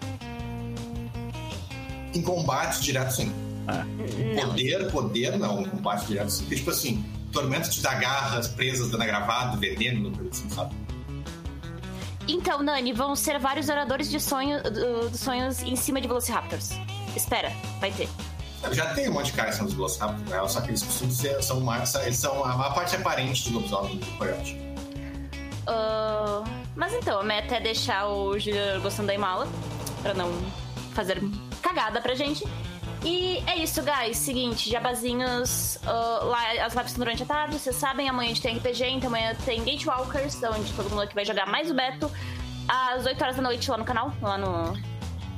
Em 2.14 2.22
combate 2.22 2.82
direto, 2.82 3.12
sim. 3.12 3.32
Não. 3.66 4.48
Poder, 4.50 4.92
poder, 4.92 5.38
não. 5.40 5.62
Em 5.62 5.66
combate 5.70 6.08
direto, 6.08 6.30
sim. 6.30 6.44
Porque, 6.44 6.56
tipo 6.58 6.70
assim, 6.70 7.04
tormento 7.32 7.70
te 7.70 7.82
dá 7.82 7.94
garras, 7.96 8.48
presas, 8.48 8.90
dano 8.90 9.04
agravado, 9.04 9.58
veneno, 9.58 10.12
assim, 10.32 10.50
sabe? 10.50 10.76
Então, 12.28 12.64
Nani, 12.64 12.94
vão 12.94 13.16
ser 13.16 13.38
vários 13.40 13.70
oradores 13.70 14.10
de 14.10 14.20
sonho, 14.20 14.62
dos 15.10 15.20
sonhos 15.20 15.62
em 15.62 15.76
cima 15.76 16.00
de 16.00 16.08
Velociraptors. 16.08 16.72
Espera, 17.16 17.52
vai 17.80 17.92
ter. 17.92 18.10
Já 18.72 18.94
tem 18.94 19.10
um 19.10 19.14
monte 19.14 19.26
de 19.28 19.34
caras 19.34 19.52
que 19.52 19.58
são 19.58 19.66
dos 19.66 19.76
Velociraptors, 19.76 20.30
né? 20.30 20.48
Só 20.48 20.62
que 20.62 20.70
eles 20.70 20.84
costumam 20.84 21.14
ser, 21.14 21.44
são 21.44 21.60
mais, 21.60 21.94
eles 21.96 22.18
são 22.18 22.44
a 22.46 22.56
maior 22.56 22.74
parte 22.74 22.96
aparente 22.96 23.50
do 23.50 23.56
lobisomem 23.56 23.98
do 23.98 24.18
coiote. 24.18 24.58
Ah, 25.68 26.44
mas 26.76 26.94
então, 26.94 27.20
a 27.20 27.24
meta 27.24 27.56
é 27.56 27.60
deixar 27.60 28.08
o 28.08 28.40
Júnior 28.40 28.80
gostando 28.82 29.08
da 29.08 29.14
Imala, 29.14 29.48
pra 30.02 30.14
não 30.14 30.32
fazer 30.94 31.22
cagada 31.62 32.00
pra 32.02 32.16
gente. 32.16 32.46
E 33.04 33.44
é 33.48 33.58
isso, 33.58 33.82
guys. 33.84 34.18
Seguinte, 34.18 34.70
jabazinhos. 34.70 35.78
ah, 35.86 36.20
lá 36.24 36.66
as 36.66 36.74
lives 36.74 36.92
estão 36.92 37.04
durante 37.04 37.24
a 37.24 37.26
tarde, 37.26 37.60
vocês 37.60 37.76
sabem. 37.76 38.08
Amanhã 38.08 38.32
a 38.32 38.34
gente 38.34 38.42
tem 38.42 38.58
RPG, 38.58 38.86
então 38.90 39.10
amanhã 39.10 39.36
tem 39.46 39.64
Gatewalkers, 39.64 40.42
onde 40.44 40.72
todo 40.74 40.90
mundo 40.90 41.02
aqui 41.02 41.14
vai 41.14 41.26
jogar 41.26 41.46
mais 41.46 41.70
o 41.70 41.74
Beto. 41.74 42.10
Às 42.68 43.06
8 43.06 43.22
horas 43.22 43.36
da 43.36 43.42
noite 43.42 43.70
lá 43.70 43.78
no 43.78 43.84
canal, 43.84 44.14
lá 44.22 44.38
no 44.38 44.74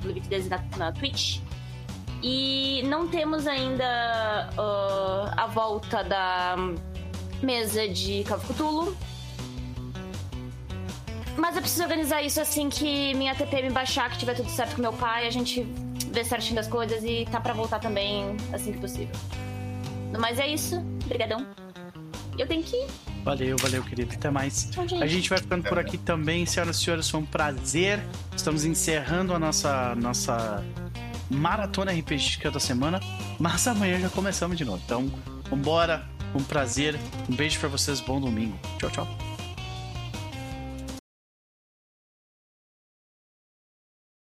Limite 0.04 0.30
Daisy 0.30 0.48
na, 0.48 0.64
na 0.78 0.92
Twitch. 0.92 1.40
E 2.22 2.84
não 2.86 3.08
temos 3.08 3.48
ainda 3.48 4.50
ah, 4.58 5.34
a 5.36 5.48
volta 5.48 6.04
da 6.04 6.56
mesa 7.42 7.88
de 7.88 8.24
Call. 8.26 8.94
Mas 11.36 11.56
eu 11.56 11.62
preciso 11.62 11.84
organizar 11.84 12.22
isso 12.22 12.40
assim 12.40 12.70
que 12.70 13.14
minha 13.16 13.36
TPM 13.36 13.72
baixar, 13.72 14.10
que 14.10 14.20
tiver 14.20 14.36
tudo 14.36 14.50
certo 14.50 14.76
com 14.76 14.82
meu 14.82 14.94
pai, 14.94 15.28
a 15.28 15.30
gente 15.30 15.68
vê 16.16 16.24
certinho 16.24 16.56
das 16.56 16.68
coisas 16.68 17.04
e 17.04 17.28
tá 17.30 17.40
pra 17.40 17.54
voltar 17.54 17.80
também 17.80 18.38
assim 18.54 18.72
que 18.72 18.80
possível. 18.80 19.14
Mas 20.18 20.40
é 20.40 20.48
isso. 20.48 20.78
Obrigadão. 21.04 21.46
Eu 22.38 22.48
tenho 22.48 22.64
que 22.64 22.76
ir. 22.76 22.88
Valeu, 23.24 23.58
valeu, 23.58 23.84
querido. 23.84 24.14
Até 24.14 24.30
mais. 24.30 24.70
Tchau, 24.72 24.88
gente. 24.88 25.04
A 25.04 25.08
gente 25.08 25.30
vai 25.30 25.40
ficando 25.40 25.68
por 25.68 25.78
aqui 25.78 25.98
também, 25.98 26.46
senhoras 26.46 26.78
e 26.78 26.84
senhores. 26.84 27.10
Foi 27.10 27.20
um 27.20 27.26
prazer. 27.26 28.00
Estamos 28.36 28.66
encerrando 28.66 29.34
a 29.34 29.40
nossa, 29.40 29.94
nossa 29.96 30.64
maratona 31.30 31.92
RPGística 31.92 32.50
da 32.50 32.60
semana. 32.60 33.00
Mas 33.40 33.68
amanhã 33.68 34.00
já 34.00 34.10
começamos 34.10 34.58
de 34.58 34.64
novo. 34.64 34.82
Então, 34.86 35.12
vambora. 35.50 36.06
Um 36.34 36.44
prazer. 36.44 36.98
Um 37.30 37.36
beijo 37.36 37.60
pra 37.60 37.70
vocês. 37.70 38.00
Bom 38.00 38.20
domingo. 38.20 38.58
Tchau, 38.78 38.90
tchau. 38.90 39.35